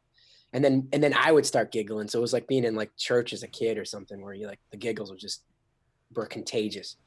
and 0.53 0.63
then 0.63 0.87
and 0.91 1.01
then 1.01 1.13
I 1.13 1.31
would 1.31 1.45
start 1.45 1.71
giggling. 1.71 2.07
So 2.07 2.19
it 2.19 2.21
was 2.21 2.33
like 2.33 2.47
being 2.47 2.63
in 2.63 2.75
like 2.75 2.95
church 2.97 3.33
as 3.33 3.43
a 3.43 3.47
kid 3.47 3.77
or 3.77 3.85
something 3.85 4.21
where 4.21 4.33
you 4.33 4.47
like 4.47 4.59
the 4.71 4.77
giggles 4.77 5.11
were 5.11 5.17
just 5.17 5.43
were 6.15 6.25
contagious. 6.25 6.97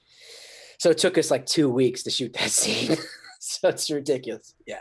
So 0.79 0.91
it 0.91 0.99
took 0.99 1.19
us 1.19 1.31
like 1.31 1.47
two 1.47 1.69
weeks 1.69 2.03
to 2.05 2.11
shoot 2.11 2.33
that 2.35 2.51
scene. 2.51 2.97
so 3.39 3.69
it's 3.69 3.91
ridiculous. 3.91 4.55
Yeah. 4.67 4.81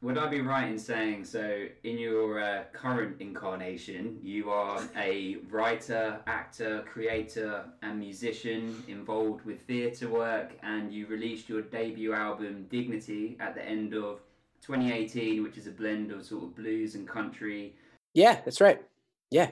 Would 0.00 0.18
I 0.18 0.26
be 0.26 0.40
right 0.40 0.68
in 0.68 0.78
saying 0.78 1.24
so? 1.26 1.66
In 1.84 1.96
your 1.96 2.40
uh, 2.42 2.64
current 2.72 3.20
incarnation, 3.20 4.18
you 4.20 4.50
are 4.50 4.82
a 4.96 5.36
writer, 5.48 6.18
actor, 6.26 6.84
creator, 6.92 7.66
and 7.82 8.00
musician 8.00 8.82
involved 8.88 9.44
with 9.44 9.62
theatre 9.62 10.08
work, 10.08 10.58
and 10.64 10.92
you 10.92 11.06
released 11.06 11.48
your 11.48 11.62
debut 11.62 12.14
album 12.14 12.66
"Dignity" 12.68 13.36
at 13.38 13.54
the 13.54 13.64
end 13.64 13.94
of 13.94 14.18
2018, 14.62 15.42
which 15.42 15.58
is 15.58 15.66
a 15.66 15.70
blend 15.70 16.12
of 16.12 16.24
sort 16.24 16.44
of 16.44 16.56
blues 16.56 16.94
and 16.94 17.06
country. 17.06 17.74
Yeah, 18.14 18.40
that's 18.44 18.60
right. 18.60 18.80
Yeah. 19.30 19.50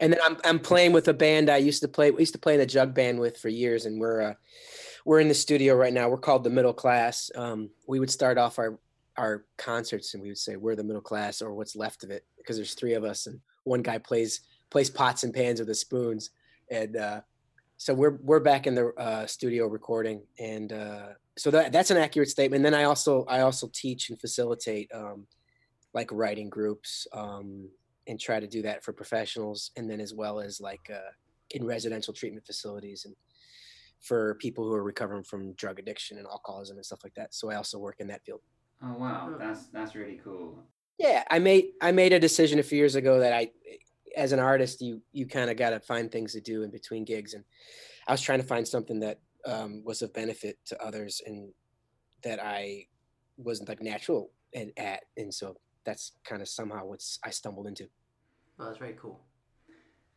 And 0.00 0.12
then 0.12 0.20
I'm 0.24 0.36
I'm 0.44 0.58
playing 0.60 0.92
with 0.92 1.08
a 1.08 1.14
band 1.14 1.50
I 1.50 1.56
used 1.56 1.82
to 1.82 1.88
play 1.88 2.10
we 2.10 2.20
used 2.20 2.34
to 2.34 2.38
play 2.38 2.54
in 2.54 2.60
a 2.60 2.66
jug 2.66 2.94
band 2.94 3.18
with 3.18 3.36
for 3.36 3.48
years 3.48 3.84
and 3.84 4.00
we're 4.00 4.22
uh 4.22 4.34
we're 5.04 5.20
in 5.20 5.28
the 5.28 5.34
studio 5.34 5.74
right 5.74 5.92
now. 5.92 6.08
We're 6.08 6.18
called 6.18 6.44
the 6.44 6.50
middle 6.50 6.72
class. 6.72 7.30
Um 7.34 7.70
we 7.88 7.98
would 7.98 8.10
start 8.10 8.38
off 8.38 8.58
our 8.58 8.78
our 9.16 9.44
concerts 9.56 10.14
and 10.14 10.22
we 10.22 10.28
would 10.28 10.38
say 10.38 10.54
we're 10.54 10.76
the 10.76 10.84
middle 10.84 11.02
class 11.02 11.42
or 11.42 11.52
what's 11.52 11.74
left 11.74 12.04
of 12.04 12.10
it 12.10 12.24
because 12.36 12.56
there's 12.56 12.74
three 12.74 12.94
of 12.94 13.02
us 13.02 13.26
and 13.26 13.40
one 13.64 13.82
guy 13.82 13.98
plays 13.98 14.42
plays 14.70 14.88
pots 14.88 15.24
and 15.24 15.34
pans 15.34 15.58
with 15.58 15.68
the 15.68 15.74
spoons 15.74 16.30
and 16.70 16.96
uh 16.96 17.20
so 17.76 17.92
we're 17.92 18.18
we're 18.22 18.40
back 18.40 18.66
in 18.66 18.74
the 18.74 18.92
uh, 18.94 19.26
studio 19.26 19.66
recording 19.66 20.22
and 20.38 20.72
uh 20.72 21.08
so 21.38 21.50
that 21.50 21.72
that's 21.72 21.90
an 21.90 21.96
accurate 21.96 22.28
statement. 22.28 22.62
then 22.64 22.74
I 22.74 22.84
also 22.84 23.24
I 23.24 23.40
also 23.40 23.70
teach 23.72 24.10
and 24.10 24.20
facilitate 24.20 24.90
um 24.94 25.26
like 25.94 26.10
writing 26.12 26.50
groups 26.50 27.06
um 27.12 27.68
and 28.06 28.18
try 28.20 28.40
to 28.40 28.46
do 28.46 28.62
that 28.62 28.82
for 28.84 28.92
professionals 28.92 29.70
and 29.76 29.88
then 29.90 30.00
as 30.00 30.14
well 30.14 30.40
as 30.40 30.60
like 30.60 30.90
uh, 30.92 31.10
in 31.50 31.64
residential 31.64 32.12
treatment 32.14 32.46
facilities 32.46 33.04
and 33.04 33.14
for 34.00 34.34
people 34.36 34.64
who 34.64 34.72
are 34.72 34.82
recovering 34.82 35.24
from 35.24 35.52
drug 35.54 35.78
addiction 35.78 36.18
and 36.18 36.26
alcoholism 36.26 36.76
and 36.76 36.86
stuff 36.86 37.00
like 37.04 37.14
that. 37.14 37.34
So 37.34 37.50
I 37.50 37.56
also 37.56 37.78
work 37.78 37.96
in 37.98 38.06
that 38.08 38.24
field. 38.24 38.40
Oh 38.82 38.94
wow, 38.96 39.30
Oh. 39.34 39.38
that's 39.38 39.66
that's 39.66 39.94
really 39.94 40.20
cool. 40.22 40.62
Yeah, 40.98 41.24
I 41.30 41.38
made 41.38 41.66
I 41.82 41.92
made 41.92 42.12
a 42.12 42.18
decision 42.20 42.58
a 42.58 42.62
few 42.62 42.78
years 42.78 42.94
ago 42.94 43.18
that 43.20 43.32
I, 43.32 43.50
as 44.16 44.32
an 44.32 44.38
artist, 44.38 44.80
you 44.80 45.02
you 45.12 45.26
kind 45.26 45.50
of 45.50 45.56
got 45.56 45.70
to 45.70 45.80
find 45.80 46.10
things 46.10 46.32
to 46.32 46.40
do 46.40 46.62
in 46.62 46.70
between 46.70 47.04
gigs, 47.04 47.34
and 47.34 47.44
I 48.06 48.12
was 48.12 48.20
trying 48.20 48.40
to 48.40 48.46
find 48.46 48.66
something 48.66 49.00
that 49.00 49.18
um, 49.48 49.82
was 49.84 50.02
of 50.02 50.12
benefit 50.12 50.58
to 50.66 50.80
others 50.82 51.22
and 51.26 51.50
that 52.22 52.38
I 52.42 52.86
wasn't 53.36 53.68
like 53.68 53.82
natural 53.82 54.30
and 54.54 54.72
at, 54.76 55.00
and 55.16 55.32
so 55.32 55.56
that's 55.84 56.12
kind 56.24 56.42
of 56.42 56.48
somehow 56.48 56.84
what's 56.86 57.18
I 57.24 57.30
stumbled 57.30 57.66
into. 57.66 57.88
Oh, 58.58 58.66
that's 58.66 58.78
very 58.78 58.96
cool. 59.00 59.20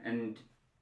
And 0.04 0.38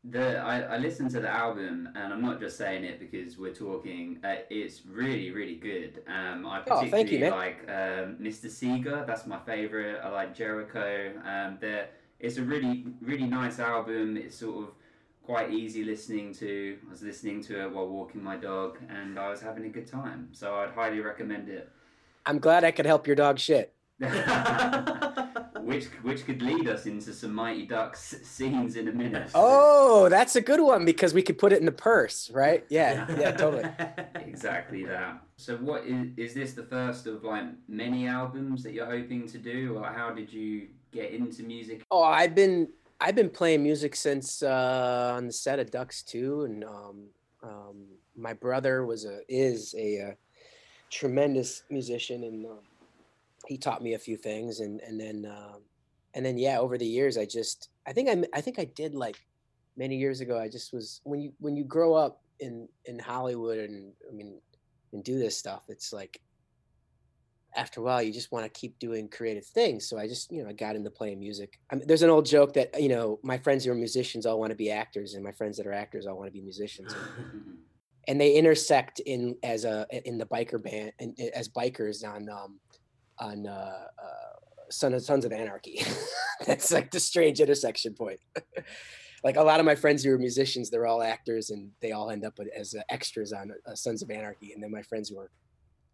the 0.06 0.38
I, 0.40 0.62
I 0.62 0.78
listened 0.78 1.12
to 1.12 1.20
the 1.20 1.30
album, 1.30 1.90
and 1.96 2.14
I'm 2.14 2.22
not 2.22 2.40
just 2.40 2.58
saying 2.58 2.86
it 2.86 3.00
because 3.00 3.38
we're 3.38 3.54
talking. 3.54 4.20
Uh, 4.24 4.36
it's 4.50 4.86
really, 4.86 5.32
really 5.32 5.56
good. 5.56 6.02
Um, 6.08 6.46
I 6.46 6.60
Oh, 6.60 6.64
particularly 6.64 6.90
thank 6.92 7.12
you, 7.12 7.20
man. 7.20 7.32
like 7.32 7.58
um, 7.68 8.16
Mr. 8.22 8.50
Seeger. 8.50 9.04
That's 9.06 9.28
my 9.28 9.40
favorite. 9.40 10.00
I 10.02 10.10
like 10.10 10.34
Jericho. 10.34 11.12
Um, 11.26 11.60
it's 12.20 12.38
a 12.38 12.44
really, 12.44 12.86
really 13.02 13.26
nice 13.26 13.60
album. 13.60 14.16
It's 14.16 14.38
sort 14.38 14.70
of 14.70 14.74
quite 15.30 15.52
easy 15.52 15.84
listening 15.84 16.34
to. 16.34 16.76
I 16.88 16.90
was 16.90 17.04
listening 17.04 17.44
to 17.44 17.62
it 17.62 17.72
while 17.72 17.88
walking 17.88 18.24
my 18.24 18.36
dog, 18.36 18.80
and 18.90 19.20
I 19.20 19.30
was 19.30 19.40
having 19.40 19.64
a 19.66 19.70
good 19.70 19.86
time. 19.86 20.30
So 20.32 20.56
I'd 20.56 20.72
highly 20.72 21.02
recommend 21.02 21.50
it. 21.50 21.70
I'm 22.26 22.40
glad 22.40 22.64
I 22.64 22.72
could 22.72 22.88
help 22.88 23.06
your 23.06 23.16
dog 23.16 23.38
shit. 23.38 23.72
which 25.62 25.86
which 26.02 26.26
could 26.26 26.42
lead 26.42 26.68
us 26.68 26.88
into 26.88 27.14
some 27.14 27.36
Mighty 27.36 27.68
Ducks 27.68 28.16
scenes 28.24 28.76
in 28.76 28.88
a 28.88 28.92
minute. 28.92 29.30
Oh, 29.36 30.10
that's 30.10 30.36
a 30.36 30.42
good 30.42 30.62
one 30.62 30.84
because 30.84 31.14
we 31.14 31.22
could 31.22 31.38
put 31.38 31.54
it 31.54 31.60
in 31.60 31.66
the 31.66 31.72
purse, 31.72 32.32
right? 32.32 32.66
Yeah, 32.70 33.06
yeah, 33.16 33.32
totally. 33.32 33.70
exactly 34.16 34.84
that. 34.86 35.22
So, 35.38 35.58
what 35.58 35.86
is 35.86 36.08
is 36.18 36.34
this 36.34 36.54
the 36.54 36.64
first 36.64 37.06
of 37.06 37.24
like 37.24 37.44
many 37.68 38.08
albums 38.08 38.64
that 38.64 38.74
you're 38.74 38.88
hoping 38.88 39.28
to 39.28 39.38
do, 39.38 39.78
or 39.78 39.92
how 39.92 40.10
did 40.10 40.34
you 40.34 40.70
get 40.92 41.12
into 41.12 41.44
music? 41.44 41.84
Oh, 41.92 42.02
I've 42.02 42.34
been 42.34 42.70
I've 43.02 43.16
been 43.16 43.30
playing 43.30 43.64
music 43.64 43.96
since 43.96 44.44
uh, 44.44 45.14
on 45.16 45.28
the 45.28 45.34
set 45.34 45.60
of 45.60 45.72
Ducks 45.72 46.04
too, 46.04 46.44
and 46.44 46.64
um, 46.64 47.08
um, 47.44 47.86
my 48.16 48.34
brother 48.34 48.86
was 48.86 49.06
a 49.06 49.22
is 49.30 49.74
a, 49.78 50.02
uh 50.02 50.14
tremendous 50.90 51.64
musician, 51.70 52.24
and 52.24 52.46
um, 52.46 52.60
he 53.48 53.58
taught 53.58 53.82
me 53.82 53.94
a 53.94 54.00
few 54.00 54.18
things, 54.18 54.60
and 54.60 54.82
and 54.82 55.00
then 55.00 55.26
um, 55.26 55.62
and 56.14 56.26
then 56.26 56.38
yeah, 56.38 56.60
over 56.60 56.78
the 56.78 56.86
years, 56.86 57.18
I 57.18 57.26
just 57.26 57.70
I 57.88 57.94
think 57.94 58.10
I 58.10 58.38
I 58.38 58.42
think 58.42 58.60
I 58.60 58.66
did 58.66 58.96
like 58.96 59.18
many 59.78 59.96
years 59.96 60.22
ago. 60.22 60.38
I 60.38 60.50
just 60.50 60.74
was 60.74 61.02
when 61.04 61.22
you 61.22 61.32
when 61.40 61.56
you 61.56 61.64
grow 61.64 61.94
up 61.94 62.22
in 62.40 62.68
in 62.86 63.00
Hollywood, 63.00 63.60
and 63.60 63.94
I 64.10 64.14
mean, 64.14 64.40
and 64.94 65.04
do 65.04 65.20
this 65.20 65.38
stuff, 65.38 65.64
it's 65.70 65.94
like 65.94 66.20
after 67.56 67.82
a 67.82 67.84
while 67.84 68.02
you 68.02 68.14
just 68.14 68.32
want 68.32 68.46
to 68.46 68.60
keep 68.60 68.78
doing 68.80 69.10
creative 69.10 69.46
things 69.46 69.88
so 69.88 69.98
i 69.98 70.08
just 70.08 70.32
you 70.32 70.44
know 70.44 70.50
i 70.50 70.54
got 70.54 70.76
into 70.76 70.90
playing 70.90 71.20
music 71.20 71.60
I 71.72 71.76
mean, 71.76 71.88
there's 71.88 72.04
an 72.04 72.10
old 72.10 72.26
joke 72.26 72.54
that 72.54 72.80
you 72.80 72.90
know 72.90 73.20
my 73.24 73.38
friends 73.38 73.66
who 73.66 73.72
are 73.72 73.76
musicians 73.76 74.26
all 74.26 74.40
want 74.40 74.52
to 74.52 74.56
be 74.56 74.72
actors 74.72 75.14
and 75.14 75.24
my 75.24 75.32
friends 75.32 75.58
that 75.58 75.68
are 75.68 75.74
actors 75.74 76.06
all 76.06 76.18
want 76.18 76.28
to 76.28 76.34
be 76.34 76.42
musicians 76.42 76.96
and 78.08 78.20
they 78.20 78.34
intersect 78.34 79.00
in 79.00 79.36
as 79.44 79.66
a 79.66 79.86
in 79.92 80.18
the 80.18 80.26
biker 80.26 80.62
band 80.62 80.92
and 81.00 81.18
as 81.34 81.50
bikers 81.50 82.08
on 82.08 82.30
um 82.30 82.60
on 83.20 83.46
uh, 83.48 83.86
uh 84.02 84.40
Son 84.72 84.94
of 84.94 85.02
Sons 85.04 85.26
of 85.26 85.32
Anarchy. 85.32 85.82
That's 86.46 86.72
like 86.72 86.92
the 86.92 87.00
strange 87.00 87.40
intersection 87.40 87.94
point. 87.94 88.20
like 89.24 89.38
a 89.38 89.44
lot 89.44 89.60
of 89.60 89.66
my 89.66 89.76
friends 89.76 90.04
who 90.04 90.12
are 90.14 90.18
musicians, 90.18 90.70
they're 90.70 90.88
all 90.88 91.02
actors 91.02 91.50
and 91.50 91.72
they 91.82 91.92
all 91.92 92.10
end 92.10 92.24
up 92.24 92.38
as 92.56 92.74
uh, 92.74 92.82
extras 92.90 93.34
on 93.34 93.52
uh, 93.68 93.76
Sons 93.76 94.02
of 94.02 94.10
Anarchy. 94.10 94.54
And 94.54 94.64
then 94.64 94.72
my 94.72 94.84
friends 94.84 95.10
who 95.10 95.20
are 95.20 95.30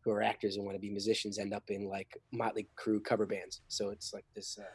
who 0.05 0.11
are 0.11 0.21
actors 0.21 0.55
and 0.55 0.63
want 0.63 0.75
to 0.75 0.79
be 0.79 0.91
musicians 0.91 1.39
end 1.39 1.53
up 1.53 1.63
in 1.69 1.89
like 1.89 2.15
Motley 2.31 2.67
Crue 2.77 3.03
cover 3.03 3.25
bands. 3.25 3.61
So 3.67 3.89
it's 3.89 4.13
like 4.13 4.23
this 4.35 4.59
uh, 4.61 4.65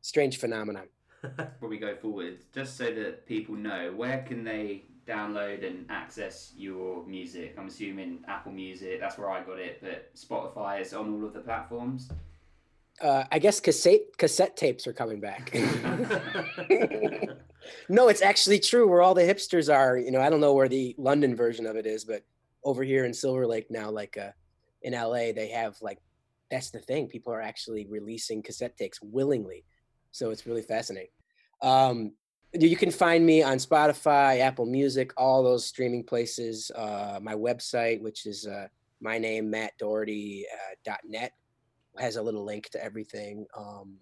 strange 0.00 0.38
phenomenon. 0.38 0.86
Before 1.36 1.68
we 1.68 1.76
go 1.76 1.96
forward, 1.96 2.38
just 2.54 2.78
so 2.78 2.84
that 2.84 3.26
people 3.26 3.56
know, 3.56 3.92
where 3.94 4.24
can 4.26 4.44
they 4.44 4.84
download 5.06 5.66
and 5.66 5.84
access 5.90 6.52
your 6.56 7.04
music? 7.04 7.56
I'm 7.58 7.66
assuming 7.66 8.20
Apple 8.26 8.52
Music, 8.52 9.00
that's 9.00 9.18
where 9.18 9.30
I 9.30 9.42
got 9.42 9.58
it, 9.58 9.82
but 9.82 10.14
Spotify 10.14 10.80
is 10.80 10.94
on 10.94 11.12
all 11.12 11.26
of 11.26 11.34
the 11.34 11.40
platforms. 11.40 12.08
Uh, 13.02 13.24
I 13.32 13.38
guess 13.38 13.60
cassette 13.60 14.16
cassette 14.18 14.56
tapes 14.56 14.86
are 14.86 14.92
coming 14.92 15.20
back. 15.20 15.54
no, 17.88 18.08
it's 18.08 18.22
actually 18.22 18.60
true. 18.60 18.88
Where 18.88 19.02
all 19.02 19.14
the 19.14 19.22
hipsters 19.22 19.74
are, 19.74 19.98
you 19.98 20.10
know, 20.10 20.20
I 20.20 20.30
don't 20.30 20.40
know 20.40 20.54
where 20.54 20.68
the 20.68 20.94
London 20.96 21.34
version 21.34 21.66
of 21.66 21.76
it 21.76 21.86
is, 21.86 22.04
but 22.04 22.22
over 22.62 22.84
here 22.84 23.04
in 23.04 23.14
Silver 23.14 23.46
Lake 23.46 23.70
now, 23.70 23.90
like 23.90 24.18
uh, 24.18 24.30
in 24.82 24.92
LA, 24.92 25.32
they 25.32 25.50
have 25.54 25.76
like 25.80 25.98
that's 26.50 26.70
the 26.70 26.80
thing. 26.80 27.06
People 27.06 27.32
are 27.32 27.40
actually 27.40 27.86
releasing 27.86 28.42
cassette 28.42 28.76
tapes 28.76 29.00
willingly, 29.02 29.64
so 30.10 30.30
it's 30.30 30.46
really 30.46 30.62
fascinating. 30.62 31.10
Um, 31.62 32.12
you 32.52 32.76
can 32.76 32.90
find 32.90 33.24
me 33.24 33.42
on 33.42 33.58
Spotify, 33.58 34.40
Apple 34.40 34.66
Music, 34.66 35.12
all 35.16 35.42
those 35.42 35.64
streaming 35.64 36.02
places. 36.02 36.70
Uh, 36.74 37.20
my 37.22 37.34
website, 37.34 38.00
which 38.00 38.26
is 38.26 38.46
uh, 38.46 38.66
my 39.00 39.18
name, 39.18 39.50
Matt 39.50 39.72
Doherty 39.78 40.46
uh, 40.52 40.74
dot 40.84 41.00
net, 41.06 41.32
has 41.98 42.16
a 42.16 42.22
little 42.22 42.44
link 42.44 42.68
to 42.70 42.84
everything. 42.84 43.46
Um, 43.56 43.98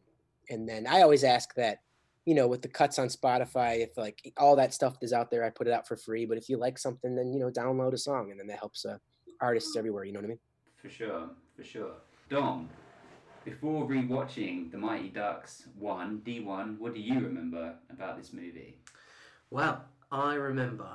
and 0.49 0.67
then 0.67 0.87
I 0.87 1.03
always 1.03 1.25
ask 1.25 1.55
that, 1.57 1.81
you 2.25 2.35
know, 2.35 2.47
with 2.47 2.63
the 2.63 2.69
cuts 2.69 2.99
on 2.99 3.09
Spotify, 3.09 3.81
if 3.81 3.99
like 3.99 4.33
all 4.39 4.57
that 4.57 4.73
stuff 4.73 4.97
is 5.03 5.13
out 5.13 5.31
there, 5.31 5.45
I 5.45 5.51
put 5.51 5.67
it 5.67 5.75
out 5.75 5.87
for 5.87 5.97
free. 5.97 6.25
But 6.25 6.39
if 6.39 6.49
you 6.49 6.57
like 6.57 6.79
something, 6.79 7.15
then 7.15 7.33
you 7.35 7.41
know, 7.41 7.51
download 7.51 7.93
a 7.93 7.99
song, 7.99 8.31
and 8.31 8.41
then 8.41 8.47
that 8.47 8.59
helps 8.59 8.87
uh, 8.87 8.97
artists 9.43 9.77
everywhere. 9.77 10.05
You 10.05 10.13
know 10.13 10.21
what 10.21 10.27
I 10.27 10.29
mean? 10.29 10.39
For 10.81 10.89
sure, 10.89 11.29
for 11.57 11.65
sure. 11.65 11.93
Dom, 12.29 12.69
before 13.45 13.89
rewatching 13.89 14.71
The 14.71 14.79
Mighty 14.79 15.09
Ducks 15.09 15.65
1, 15.79 16.23
D1, 16.25 16.79
what 16.79 16.95
do 16.95 17.01
you 17.01 17.15
remember 17.15 17.75
about 17.91 18.17
this 18.17 18.33
movie? 18.33 18.77
Well, 19.51 19.85
I 20.13 20.35
remember. 20.35 20.89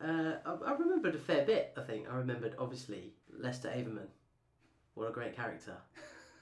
Uh, 0.00 0.34
I, 0.46 0.52
I 0.66 0.72
remembered 0.72 1.14
a 1.14 1.18
fair 1.18 1.44
bit. 1.44 1.72
I 1.76 1.82
think 1.82 2.06
I 2.10 2.16
remembered 2.16 2.54
obviously 2.58 3.12
Lester 3.36 3.68
Averman. 3.68 4.08
What 4.94 5.08
a 5.08 5.12
great 5.12 5.36
character. 5.36 5.76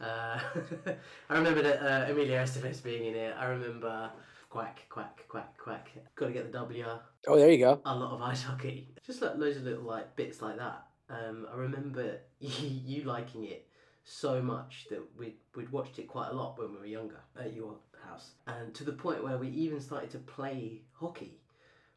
Uh, 0.00 0.40
I 1.30 1.36
remember 1.36 1.62
that 1.62 1.80
uh, 1.80 2.10
Emilio 2.10 2.42
Estevez 2.42 2.82
being 2.82 3.04
in 3.04 3.14
it. 3.14 3.36
I 3.38 3.44
remember 3.44 4.10
quack 4.50 4.84
quack 4.88 5.22
quack 5.28 5.56
quack. 5.56 5.90
Got 6.16 6.26
to 6.26 6.32
get 6.32 6.50
the 6.50 6.58
W. 6.58 6.84
Oh, 7.28 7.38
there 7.38 7.48
you 7.52 7.58
go. 7.58 7.80
A 7.84 7.94
lot 7.94 8.12
of 8.12 8.20
ice 8.20 8.42
hockey. 8.42 8.88
Just 9.06 9.22
like 9.22 9.36
loads 9.36 9.58
of 9.58 9.62
little 9.62 9.84
like 9.84 10.16
bits 10.16 10.42
like 10.42 10.56
that. 10.56 10.86
Um, 11.12 11.46
I 11.52 11.56
remember 11.56 12.18
you 12.40 13.04
liking 13.04 13.44
it 13.44 13.66
so 14.04 14.42
much 14.42 14.86
that 14.90 15.00
we'd, 15.16 15.36
we'd 15.54 15.70
watched 15.70 15.98
it 15.98 16.08
quite 16.08 16.30
a 16.30 16.32
lot 16.32 16.58
when 16.58 16.72
we 16.72 16.78
were 16.78 16.86
younger 16.86 17.20
at 17.38 17.52
your 17.52 17.76
house. 18.04 18.32
And 18.46 18.74
to 18.74 18.84
the 18.84 18.92
point 18.92 19.22
where 19.22 19.38
we 19.38 19.48
even 19.48 19.80
started 19.80 20.10
to 20.10 20.18
play 20.18 20.82
hockey. 20.92 21.38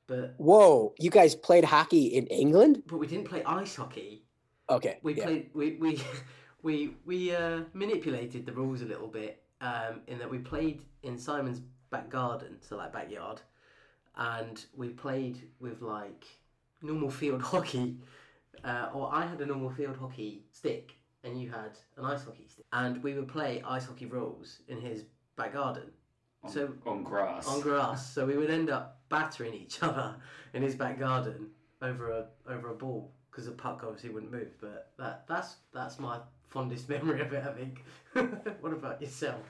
But 0.08 0.36
Whoa, 0.38 0.94
you 1.00 1.10
guys 1.10 1.34
played 1.34 1.64
hockey 1.64 2.08
in 2.08 2.28
England? 2.28 2.84
but 2.86 2.98
we 2.98 3.08
didn't 3.08 3.26
play 3.26 3.44
ice 3.44 3.76
hockey. 3.76 4.24
Okay. 4.70 5.00
We 5.02 5.16
yeah. 5.16 5.24
played 5.24 5.50
we 5.54 5.74
we 5.74 6.02
we 6.62 6.96
we 7.06 7.36
uh, 7.36 7.62
manipulated 7.74 8.46
the 8.46 8.52
rules 8.52 8.82
a 8.82 8.86
little 8.86 9.08
bit 9.08 9.42
um, 9.62 10.02
in 10.08 10.20
that 10.20 10.30
we 10.30 10.40
played 10.40 10.84
in 11.04 11.18
Simon's 11.18 11.62
back 11.90 12.10
garden, 12.10 12.58
so 12.62 12.78
like 12.78 12.94
backyard, 12.94 13.42
and 14.16 14.66
we 14.76 14.90
played 14.90 15.42
with 15.60 15.82
like 15.82 16.26
normal 16.82 17.10
field 17.10 17.42
hockey, 17.54 17.98
uh, 18.64 18.90
or 18.94 19.14
I 19.14 19.26
had 19.26 19.42
a 19.42 19.46
normal 19.46 19.70
field 19.70 19.98
hockey 19.98 20.44
stick 20.52 20.94
and 21.24 21.40
you 21.42 21.50
had 21.50 21.78
an 21.98 22.06
ice 22.06 22.24
hockey 22.24 22.46
stick, 22.48 22.66
and 22.72 23.02
we 23.04 23.14
would 23.14 23.28
play 23.28 23.62
ice 23.68 23.86
hockey 23.86 24.06
rules 24.06 24.60
in 24.68 24.80
his 24.80 25.04
back 25.36 25.54
garden 25.54 25.92
On, 26.44 26.50
So- 26.50 26.74
on 26.86 27.04
grass. 27.04 27.48
on 27.48 27.62
grass. 27.62 28.14
so 28.14 28.26
we 28.26 28.38
would 28.38 28.50
end 28.52 28.70
up 28.70 29.00
battering 29.10 29.54
each 29.54 29.82
other 29.88 30.16
in 30.54 30.62
his 30.62 30.76
back 30.76 31.00
garden 31.00 31.50
over 31.82 32.12
a 32.12 32.26
over 32.48 32.70
a 32.70 32.76
ball 32.76 33.12
because 33.30 33.46
the 33.48 33.52
puck 33.52 33.82
obviously 33.84 34.10
wouldn't 34.12 34.32
move. 34.32 34.56
But 34.62 34.92
that 34.98 35.26
that's 35.28 35.56
that's 35.74 36.00
my 36.00 36.20
fondest 36.48 36.88
memory 36.96 37.22
of 37.22 37.34
it. 37.34 37.44
I 37.44 37.52
think. 37.54 37.84
what 38.62 38.72
about 38.72 39.02
yourself? 39.02 39.42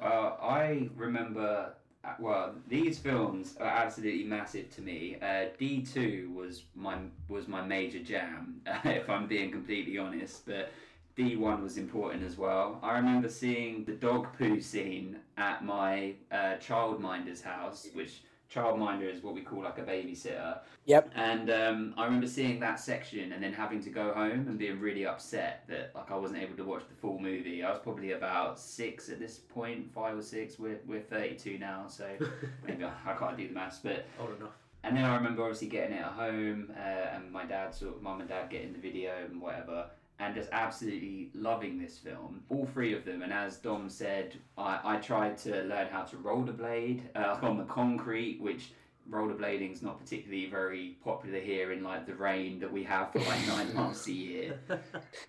Well, 0.00 0.38
I 0.40 0.88
remember. 0.94 1.74
Uh, 2.06 2.14
Well, 2.18 2.54
these 2.68 2.98
films 2.98 3.56
are 3.60 3.66
absolutely 3.66 4.24
massive 4.24 4.70
to 4.76 4.82
me. 4.82 5.16
Uh, 5.20 5.46
D 5.58 5.82
two 5.82 6.32
was 6.34 6.64
my 6.74 6.96
was 7.28 7.48
my 7.48 7.62
major 7.62 7.98
jam, 8.00 8.60
if 8.84 9.08
I'm 9.10 9.26
being 9.26 9.50
completely 9.50 9.98
honest. 9.98 10.46
But 10.46 10.70
D 11.16 11.36
one 11.36 11.62
was 11.62 11.76
important 11.78 12.22
as 12.24 12.36
well. 12.36 12.78
I 12.82 12.96
remember 12.96 13.28
seeing 13.28 13.84
the 13.84 13.92
dog 13.92 14.26
poo 14.38 14.60
scene 14.60 15.16
at 15.36 15.64
my 15.64 16.14
uh, 16.30 16.56
childminder's 16.60 17.40
house, 17.42 17.88
which 17.94 18.22
childminder 18.52 19.12
is 19.12 19.22
what 19.22 19.34
we 19.34 19.40
call 19.40 19.62
like 19.62 19.78
a 19.78 19.82
babysitter. 19.82 20.58
Yep. 20.84 21.10
And 21.16 21.50
um, 21.50 21.94
I 21.96 22.04
remember 22.04 22.26
seeing 22.28 22.60
that 22.60 22.78
section 22.78 23.32
and 23.32 23.42
then 23.42 23.52
having 23.52 23.80
to 23.82 23.90
go 23.90 24.12
home 24.12 24.46
and 24.48 24.56
being 24.58 24.78
really 24.80 25.04
upset 25.06 25.64
that 25.68 25.90
like 25.94 26.10
I 26.10 26.16
wasn't 26.16 26.42
able 26.42 26.56
to 26.56 26.64
watch 26.64 26.82
the 26.88 26.94
full 26.94 27.18
movie. 27.18 27.64
I 27.64 27.70
was 27.70 27.80
probably 27.82 28.12
about 28.12 28.58
six 28.60 29.08
at 29.08 29.18
this 29.18 29.38
point, 29.38 29.92
five 29.92 30.16
or 30.16 30.22
six. 30.22 30.58
We're 30.58 30.78
we're 30.86 31.00
thirty 31.00 31.34
two 31.34 31.58
now, 31.58 31.86
so 31.88 32.06
maybe 32.66 32.84
I, 32.84 32.92
I 33.04 33.14
can't 33.14 33.36
do 33.36 33.48
the 33.48 33.54
maths, 33.54 33.80
but 33.82 34.06
Old 34.20 34.36
enough. 34.38 34.50
and 34.84 34.96
then 34.96 35.04
I 35.04 35.16
remember 35.16 35.42
obviously 35.42 35.68
getting 35.68 35.96
it 35.96 36.00
at 36.02 36.12
home, 36.12 36.72
uh, 36.76 37.16
and 37.16 37.32
my 37.32 37.44
dad, 37.44 37.74
sort 37.74 37.96
of 37.96 38.02
mum 38.02 38.20
and 38.20 38.28
dad 38.28 38.48
getting 38.50 38.72
the 38.72 38.78
video 38.78 39.12
and 39.28 39.40
whatever, 39.40 39.86
and 40.18 40.34
just 40.34 40.48
absolutely 40.52 41.30
loving 41.34 41.78
this 41.78 41.98
film. 41.98 42.42
All 42.48 42.66
three 42.72 42.94
of 42.94 43.04
them, 43.04 43.22
and 43.22 43.32
as 43.32 43.58
Dom 43.58 43.90
said, 43.90 44.36
I, 44.56 44.80
I 44.82 44.96
tried 44.96 45.36
to 45.38 45.62
learn 45.64 45.88
how 45.88 46.02
to 46.02 46.16
rollerblade 46.16 47.02
uh, 47.14 47.38
on 47.42 47.58
the 47.58 47.64
concrete, 47.64 48.40
which 48.40 48.70
rollerblading 49.10 49.72
is 49.72 49.82
not 49.82 50.00
particularly 50.00 50.46
very 50.46 50.96
popular 51.04 51.38
here 51.38 51.72
in 51.72 51.82
like 51.82 52.06
the 52.06 52.14
rain 52.14 52.58
that 52.58 52.72
we 52.72 52.82
have 52.82 53.12
for 53.12 53.20
like 53.20 53.46
nine 53.46 53.74
months 53.74 54.06
a 54.06 54.12
year. 54.12 54.60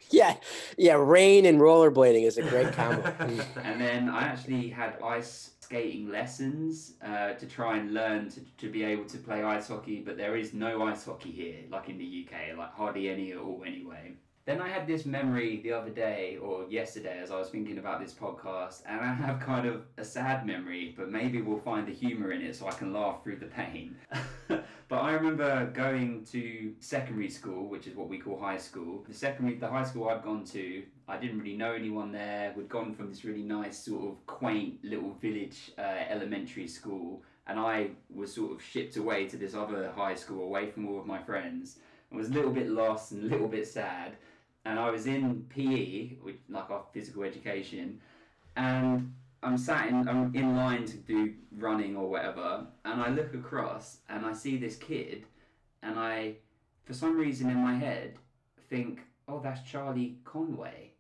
Yeah, 0.09 0.37
yeah. 0.77 0.93
Rain 0.93 1.45
and 1.45 1.59
rollerblading 1.59 2.25
is 2.25 2.37
a 2.37 2.43
great 2.43 2.71
combo. 2.71 3.13
and 3.63 3.79
then 3.81 4.09
I 4.09 4.23
actually 4.23 4.69
had 4.69 4.95
ice 5.03 5.51
skating 5.59 6.09
lessons 6.09 6.93
uh, 7.05 7.33
to 7.33 7.45
try 7.45 7.77
and 7.77 7.93
learn 7.93 8.29
to, 8.29 8.39
to 8.59 8.71
be 8.71 8.83
able 8.83 9.03
to 9.05 9.17
play 9.17 9.43
ice 9.43 9.67
hockey, 9.67 10.01
but 10.05 10.17
there 10.17 10.37
is 10.37 10.53
no 10.53 10.83
ice 10.83 11.03
hockey 11.03 11.31
here, 11.31 11.57
like 11.69 11.89
in 11.89 11.97
the 11.97 12.25
UK, 12.25 12.57
like 12.57 12.73
hardly 12.73 13.09
any 13.09 13.33
at 13.33 13.37
all 13.37 13.63
anyway. 13.67 14.13
Then 14.47 14.61
I 14.61 14.69
had 14.69 14.87
this 14.87 15.05
memory 15.05 15.59
the 15.61 15.73
other 15.73 15.89
day 15.89 16.37
or 16.41 16.65
yesterday 16.69 17.19
as 17.21 17.31
I 17.31 17.37
was 17.37 17.49
thinking 17.49 17.79
about 17.79 17.99
this 17.99 18.13
podcast, 18.13 18.81
and 18.85 19.01
I 19.01 19.13
have 19.13 19.41
kind 19.41 19.67
of 19.67 19.81
a 19.97 20.05
sad 20.05 20.47
memory, 20.47 20.95
but 20.97 21.11
maybe 21.11 21.41
we'll 21.41 21.59
find 21.59 21.85
the 21.85 21.91
humour 21.91 22.31
in 22.31 22.41
it 22.41 22.55
so 22.55 22.65
I 22.65 22.71
can 22.71 22.93
laugh 22.93 23.21
through 23.21 23.39
the 23.39 23.47
pain. 23.47 23.97
but 24.47 24.63
I 24.89 25.11
remember 25.11 25.65
going 25.71 26.23
to 26.31 26.73
secondary 26.79 27.29
school, 27.29 27.67
which 27.67 27.87
is 27.87 27.95
what 27.97 28.07
we 28.07 28.19
call 28.19 28.39
high 28.39 28.57
school. 28.57 29.03
The 29.05 29.13
secondary, 29.13 29.57
the 29.57 29.67
high 29.67 29.83
school 29.83 30.07
I'd 30.07 30.23
gone 30.23 30.45
to, 30.45 30.83
I 31.09 31.17
didn't 31.17 31.39
really 31.39 31.57
know 31.57 31.73
anyone 31.73 32.13
there. 32.13 32.53
We'd 32.55 32.69
gone 32.69 32.95
from 32.95 33.09
this 33.09 33.25
really 33.25 33.43
nice 33.43 33.77
sort 33.77 34.05
of 34.05 34.25
quaint 34.27 34.75
little 34.81 35.13
village 35.21 35.73
uh, 35.77 35.81
elementary 36.07 36.69
school, 36.69 37.21
and 37.47 37.59
I 37.59 37.89
was 38.15 38.33
sort 38.33 38.53
of 38.53 38.63
shipped 38.63 38.95
away 38.95 39.27
to 39.27 39.35
this 39.35 39.53
other 39.55 39.91
high 39.93 40.15
school 40.15 40.45
away 40.45 40.71
from 40.71 40.87
all 40.87 41.01
of 41.01 41.05
my 41.05 41.21
friends. 41.21 41.79
I 42.13 42.15
was 42.15 42.29
a 42.29 42.33
little 42.33 42.51
bit 42.51 42.69
lost 42.69 43.11
and 43.11 43.25
a 43.25 43.27
little 43.27 43.49
bit 43.49 43.67
sad 43.67 44.13
and 44.67 44.77
I 44.77 44.89
was 44.89 45.07
in 45.07 45.45
PE, 45.47 46.17
which 46.21 46.35
like 46.49 46.69
our 46.69 46.83
physical 46.93 47.23
education, 47.23 48.01
and 48.57 49.13
I'm 49.41 49.57
sat 49.57 49.87
in 49.87 50.07
I'm 50.07 50.35
in 50.35 50.57
line 50.57 50.85
to 50.85 50.97
do 50.97 51.33
running 51.57 51.95
or 51.95 52.09
whatever, 52.09 52.67
and 52.83 53.01
I 53.01 53.09
look 53.09 53.33
across 53.33 53.99
and 54.09 54.25
I 54.25 54.33
see 54.33 54.57
this 54.57 54.75
kid, 54.75 55.25
and 55.81 55.97
I, 55.97 56.35
for 56.83 56.93
some 56.93 57.17
reason 57.17 57.49
in 57.49 57.57
my 57.57 57.75
head, 57.75 58.15
think, 58.69 58.99
oh, 59.29 59.39
that's 59.39 59.61
Charlie 59.69 60.17
Conway. 60.25 60.91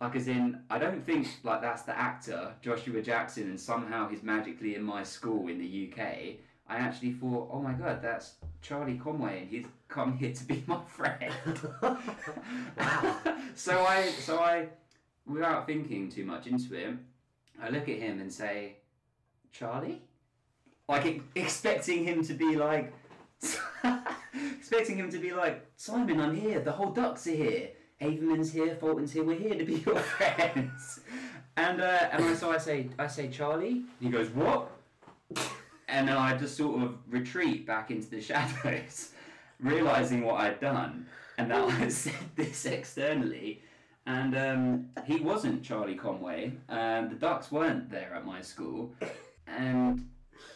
Like 0.00 0.16
as 0.16 0.26
in, 0.26 0.60
I 0.70 0.78
don't 0.78 1.04
think 1.04 1.28
like 1.42 1.60
that's 1.60 1.82
the 1.82 1.96
actor 1.96 2.54
Joshua 2.62 3.02
Jackson, 3.02 3.44
and 3.44 3.60
somehow 3.60 4.08
he's 4.08 4.22
magically 4.22 4.76
in 4.76 4.82
my 4.82 5.02
school 5.02 5.48
in 5.48 5.58
the 5.58 5.92
UK. 5.92 6.38
I 6.68 6.76
actually 6.76 7.12
thought, 7.12 7.50
oh 7.52 7.60
my 7.60 7.72
god, 7.72 8.00
that's 8.00 8.34
Charlie 8.62 8.98
Conway, 8.98 9.40
and 9.40 9.48
he's 9.50 9.66
come 9.88 10.16
here 10.16 10.32
to 10.32 10.44
be 10.44 10.64
my 10.66 10.80
friend. 10.86 11.32
Wow. 12.78 13.18
so 13.54 13.84
I, 13.84 14.08
so 14.08 14.38
I, 14.38 14.68
without 15.26 15.66
thinking 15.66 16.08
too 16.08 16.24
much 16.24 16.46
into 16.46 16.74
it, 16.74 16.94
I 17.62 17.68
look 17.68 17.88
at 17.88 17.98
him 17.98 18.20
and 18.20 18.32
say, 18.32 18.76
Charlie, 19.52 20.02
like 20.88 21.06
e- 21.06 21.22
expecting 21.34 22.04
him 22.04 22.24
to 22.24 22.34
be 22.34 22.56
like, 22.56 22.92
expecting 24.58 24.96
him 24.96 25.10
to 25.10 25.18
be 25.18 25.32
like, 25.32 25.64
Simon, 25.76 26.20
I'm 26.20 26.34
here. 26.34 26.60
The 26.60 26.72
whole 26.72 26.90
ducks 26.90 27.26
are 27.26 27.32
here. 27.32 27.70
Averman's 28.00 28.52
here. 28.52 28.74
Fulton's 28.74 29.12
here. 29.12 29.22
We're 29.22 29.38
here 29.38 29.54
to 29.54 29.64
be 29.64 29.76
your 29.86 29.96
friends. 30.16 31.00
And 31.56 31.80
uh, 31.80 32.08
and 32.10 32.24
I, 32.24 32.34
so 32.34 32.50
I 32.50 32.58
say, 32.58 32.88
I 32.98 33.06
say, 33.06 33.28
Charlie. 33.28 33.82
He 34.00 34.08
goes, 34.08 34.28
what? 34.30 34.70
And 35.88 36.08
then 36.08 36.16
I 36.16 36.36
just 36.36 36.56
sort 36.56 36.82
of 36.82 36.96
retreat 37.08 37.66
back 37.66 37.90
into 37.90 38.08
the 38.08 38.20
shadows, 38.28 39.10
realizing 39.60 40.22
what 40.22 40.40
I'd 40.40 40.60
done 40.60 41.06
and 41.38 41.50
that 41.50 41.64
I 41.64 41.70
had 41.70 41.92
said 41.92 42.14
this 42.36 42.64
externally. 42.66 43.62
And 44.06 44.36
um, 44.36 44.88
he 45.06 45.20
wasn't 45.20 45.62
Charlie 45.62 45.94
Conway. 45.94 46.52
Um, 46.68 47.08
the 47.08 47.14
Ducks 47.14 47.50
weren't 47.50 47.90
there 47.90 48.12
at 48.14 48.26
my 48.26 48.42
school, 48.42 48.92
and 49.46 50.06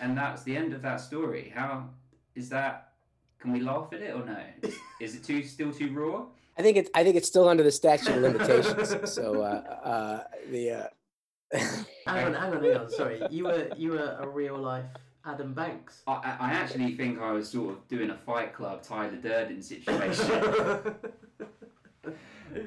and 0.00 0.18
that's 0.18 0.42
the 0.42 0.54
end 0.54 0.74
of 0.74 0.82
that 0.82 1.00
story. 1.00 1.50
How 1.54 1.88
is 2.34 2.50
that? 2.50 2.92
Can 3.38 3.52
we 3.52 3.60
laugh 3.60 3.88
at 3.92 4.00
it 4.02 4.14
or 4.14 4.24
no? 4.24 4.38
Is, 4.62 4.74
is 5.00 5.14
it 5.14 5.24
too 5.24 5.42
still 5.44 5.72
too 5.72 5.92
raw? 5.94 6.26
I 6.58 6.62
think 6.62 6.76
it's 6.76 6.90
I 6.94 7.02
think 7.04 7.16
it's 7.16 7.28
still 7.28 7.48
under 7.48 7.62
the 7.62 7.72
statute 7.72 8.16
of 8.16 8.20
limitations. 8.22 9.12
so 9.12 9.40
uh, 9.40 9.46
uh, 9.82 10.24
the 10.50 10.70
uh, 10.72 10.86
hang 12.06 12.26
on, 12.26 12.34
hang 12.34 12.52
on, 12.52 12.62
hang 12.62 12.76
on. 12.76 12.90
Sorry, 12.90 13.22
you 13.30 13.44
were 13.44 13.70
you 13.78 13.92
were 13.92 14.18
a 14.20 14.28
real 14.28 14.58
life 14.58 14.84
Adam 15.28 15.54
Banks. 15.54 16.02
I, 16.06 16.12
I 16.12 16.36
I 16.40 16.50
actually 16.52 16.94
think 16.96 17.20
I 17.20 17.32
was 17.32 17.48
sort 17.48 17.74
of 17.74 17.88
doing 17.88 18.10
a 18.10 18.16
Fight 18.16 18.54
Club 18.54 18.82
Tyler 18.82 19.16
Durden 19.16 19.62
situation. 19.62 20.94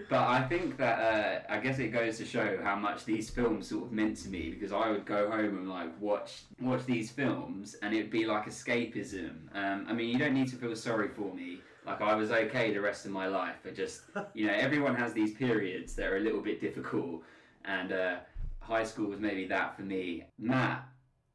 But 0.09 0.27
I 0.27 0.43
think 0.43 0.77
that 0.77 0.99
uh, 0.99 1.53
I 1.53 1.59
guess 1.59 1.79
it 1.79 1.89
goes 1.89 2.17
to 2.19 2.25
show 2.25 2.59
how 2.61 2.75
much 2.75 3.05
these 3.05 3.29
films 3.29 3.69
sort 3.69 3.85
of 3.85 3.91
meant 3.91 4.17
to 4.17 4.29
me 4.29 4.51
because 4.51 4.71
I 4.71 4.91
would 4.91 5.05
go 5.05 5.29
home 5.29 5.57
and 5.57 5.69
like 5.69 5.89
watch 5.99 6.43
watch 6.59 6.85
these 6.85 7.11
films 7.11 7.75
and 7.81 7.93
it'd 7.93 8.11
be 8.11 8.25
like 8.25 8.45
escapism. 8.45 9.33
Um, 9.55 9.85
I 9.89 9.93
mean, 9.93 10.09
you 10.09 10.19
don't 10.19 10.33
need 10.33 10.49
to 10.49 10.55
feel 10.55 10.75
sorry 10.75 11.09
for 11.09 11.33
me. 11.33 11.59
Like 11.85 12.01
I 12.01 12.13
was 12.15 12.31
okay 12.31 12.73
the 12.73 12.81
rest 12.81 13.05
of 13.05 13.11
my 13.11 13.27
life, 13.27 13.55
but 13.63 13.75
just 13.75 14.01
you 14.33 14.47
know, 14.47 14.53
everyone 14.53 14.95
has 14.95 15.13
these 15.13 15.33
periods 15.33 15.95
that 15.95 16.07
are 16.07 16.17
a 16.17 16.21
little 16.21 16.41
bit 16.41 16.61
difficult, 16.61 17.23
and 17.65 17.91
uh, 17.91 18.15
high 18.59 18.83
school 18.83 19.09
was 19.09 19.19
maybe 19.19 19.45
that 19.47 19.75
for 19.75 19.81
me. 19.81 20.25
Matt, 20.37 20.87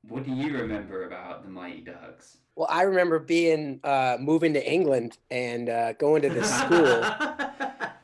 what 0.08 0.24
do 0.24 0.32
you 0.32 0.56
remember 0.56 1.04
about 1.06 1.42
the 1.44 1.50
Mighty 1.50 1.80
Ducks? 1.82 2.38
well, 2.54 2.68
I 2.70 2.82
remember 2.82 3.18
being 3.18 3.80
uh, 3.84 4.16
moving 4.18 4.54
to 4.54 4.72
England 4.72 5.18
and 5.30 5.68
uh, 5.68 5.92
going 5.94 6.22
to 6.22 6.30
this 6.30 6.50
school. 6.60 6.86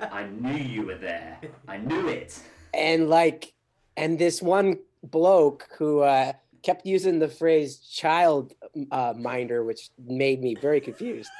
I 0.01 0.27
knew 0.31 0.57
you 0.63 0.85
were 0.87 0.99
there. 0.99 1.39
I 1.67 1.79
knew 1.79 2.09
it. 2.09 2.39
and 2.75 3.09
like 3.09 3.55
and 3.97 4.19
this 4.19 4.43
one 4.43 4.79
bloke 5.03 5.69
who 5.79 6.01
uh 6.01 6.33
kept 6.63 6.87
using 6.87 7.19
the 7.19 7.29
phrase 7.29 7.79
child 7.79 8.53
uh 8.91 9.13
minder 9.17 9.65
which 9.65 9.91
made 10.07 10.41
me 10.41 10.55
very 10.55 10.81
confused 10.81 11.31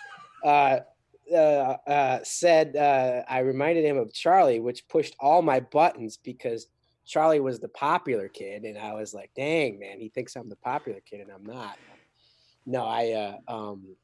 uh 0.45 0.79
uh, 1.33 1.77
uh 1.87 2.19
said 2.25 2.75
uh 2.77 3.23
i 3.29 3.39
reminded 3.39 3.85
him 3.85 3.97
of 3.97 4.13
charlie 4.13 4.59
which 4.59 4.87
pushed 4.89 5.15
all 5.21 5.41
my 5.43 5.61
buttons 5.61 6.17
because 6.17 6.67
charlie 7.13 7.41
was 7.41 7.61
the 7.61 7.69
popular 7.69 8.27
kid 8.27 8.65
and 8.65 8.79
i 8.79 8.95
was 8.95 9.13
like 9.13 9.31
dang 9.37 9.79
man 9.79 10.01
he 10.01 10.09
thinks 10.09 10.35
i'm 10.35 10.49
the 10.49 10.57
popular 10.57 11.01
kid 11.01 11.21
and 11.21 11.31
i'm 11.31 11.45
not. 11.45 11.77
No 12.65 12.87
i 12.87 13.11
uh 13.11 13.53
um 13.53 13.95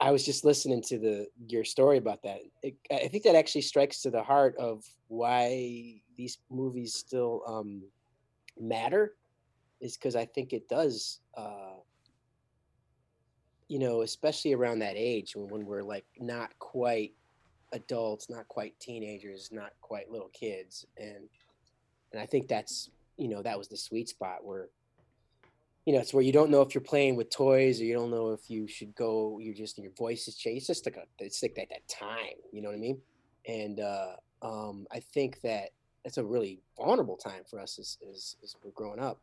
i 0.00 0.10
was 0.10 0.24
just 0.24 0.44
listening 0.44 0.82
to 0.82 0.98
the 0.98 1.28
your 1.46 1.64
story 1.64 1.98
about 1.98 2.24
that. 2.24 2.40
It, 2.64 2.74
i 2.90 3.06
think 3.06 3.22
that 3.22 3.36
actually 3.36 3.60
strikes 3.60 4.02
to 4.02 4.10
the 4.10 4.22
heart 4.22 4.56
of 4.58 4.84
why 5.06 6.00
these 6.16 6.38
movies 6.50 6.94
still 6.94 7.42
um 7.46 7.82
matter 8.58 9.14
is 9.80 9.96
because 9.96 10.16
i 10.16 10.24
think 10.24 10.52
it 10.52 10.68
does 10.68 11.20
uh 11.36 11.78
you 13.68 13.78
know 13.78 14.02
especially 14.02 14.54
around 14.54 14.80
that 14.80 14.96
age 14.96 15.36
when, 15.36 15.48
when 15.48 15.66
we're 15.66 15.84
like 15.84 16.06
not 16.18 16.58
quite 16.58 17.12
adults 17.72 18.28
not 18.28 18.48
quite 18.48 18.78
teenagers 18.80 19.50
not 19.52 19.70
quite 19.82 20.10
little 20.10 20.30
kids 20.32 20.84
and 20.98 21.28
and 22.16 22.22
i 22.22 22.26
think 22.26 22.48
that's 22.48 22.90
you 23.18 23.28
know 23.28 23.42
that 23.42 23.58
was 23.58 23.68
the 23.68 23.76
sweet 23.76 24.08
spot 24.08 24.44
where 24.44 24.68
you 25.86 25.92
know, 25.92 26.00
it's 26.00 26.12
where 26.12 26.22
you 26.22 26.32
don't 26.32 26.50
know 26.50 26.62
if 26.62 26.74
you're 26.74 26.82
playing 26.82 27.14
with 27.14 27.30
toys 27.30 27.80
or 27.80 27.84
you 27.84 27.94
don't 27.94 28.10
know 28.10 28.32
if 28.32 28.50
you 28.50 28.66
should 28.66 28.92
go. 28.96 29.38
You're 29.40 29.54
just 29.54 29.78
your 29.78 29.92
voice 29.92 30.26
is 30.26 30.34
changed. 30.36 30.68
It's 30.68 30.80
just 30.80 30.84
like 30.84 30.96
a, 30.96 31.04
it's 31.20 31.40
like 31.40 31.54
that 31.54 31.68
that 31.70 31.86
time. 31.88 32.34
You 32.52 32.60
know 32.60 32.68
what 32.68 32.74
I 32.74 32.80
mean? 32.80 33.00
And 33.46 33.78
uh, 33.78 34.16
um, 34.42 34.86
I 34.90 34.98
think 34.98 35.40
that 35.42 35.70
that's 36.02 36.18
a 36.18 36.24
really 36.24 36.60
vulnerable 36.76 37.16
time 37.16 37.42
for 37.48 37.60
us 37.60 37.78
as 37.78 37.98
as, 38.10 38.36
as 38.42 38.56
we're 38.64 38.72
growing 38.72 38.98
up, 38.98 39.20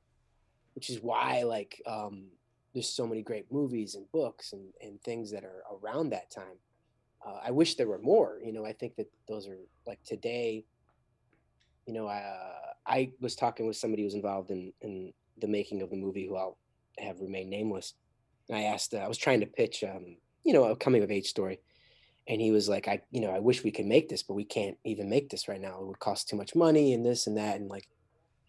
which 0.76 0.90
is 0.90 1.02
why 1.02 1.44
like 1.44 1.82
um, 1.86 2.28
there's 2.74 2.90
so 2.90 3.06
many 3.06 3.24
great 3.24 3.52
movies 3.52 3.96
and 3.96 4.10
books 4.14 4.54
and 4.54 4.64
and 4.82 5.02
things 5.02 5.32
that 5.32 5.44
are 5.44 5.64
around 5.84 6.12
that 6.12 6.32
time. 6.32 6.58
Uh, 7.28 7.40
I 7.44 7.52
wish 7.52 7.76
there 7.76 7.90
were 7.90 8.00
more. 8.00 8.40
You 8.42 8.54
know, 8.54 8.66
I 8.66 8.72
think 8.72 8.96
that 8.96 9.12
those 9.28 9.50
are 9.50 9.58
like 9.86 10.02
today. 10.06 10.64
You 11.86 11.94
know, 11.94 12.08
I 12.08 12.18
uh, 12.18 12.74
I 12.86 13.12
was 13.20 13.36
talking 13.36 13.68
with 13.68 13.78
somebody 13.78 14.04
who's 14.04 14.14
involved 14.14 14.52
in 14.52 14.74
in 14.82 15.14
the 15.38 15.48
making 15.48 15.82
of 15.82 15.90
the 15.90 15.96
movie 15.96 16.28
who 16.28 16.36
I'll 16.36 16.58
have 17.00 17.20
remain 17.20 17.50
nameless. 17.50 17.94
And 18.50 18.58
I 18.58 18.64
asked, 18.64 18.94
uh, 18.94 18.98
I 18.98 19.08
was 19.08 19.18
trying 19.18 19.40
to 19.40 19.46
pitch, 19.46 19.84
um, 19.84 20.18
you 20.44 20.54
know, 20.54 20.66
a 20.66 20.76
coming 20.76 21.04
of 21.04 21.12
age 21.12 21.28
story. 21.28 21.60
And 22.28 22.40
he 22.40 22.52
was 22.52 22.70
like, 22.70 22.88
I, 22.88 23.02
you 23.12 23.22
know, 23.22 23.32
I 23.32 23.40
wish 23.40 23.64
we 23.64 23.72
could 23.72 23.86
make 23.86 24.10
this, 24.10 24.24
but 24.24 24.36
we 24.36 24.46
can't 24.46 24.78
even 24.86 25.10
make 25.10 25.30
this 25.30 25.48
right 25.48 25.60
now. 25.60 25.80
It 25.80 25.88
would 25.88 26.00
cost 26.00 26.30
too 26.30 26.36
much 26.36 26.56
money 26.56 26.94
and 26.94 27.06
this 27.06 27.28
and 27.28 27.38
that. 27.38 27.58
And 27.58 27.70
like, 27.70 27.88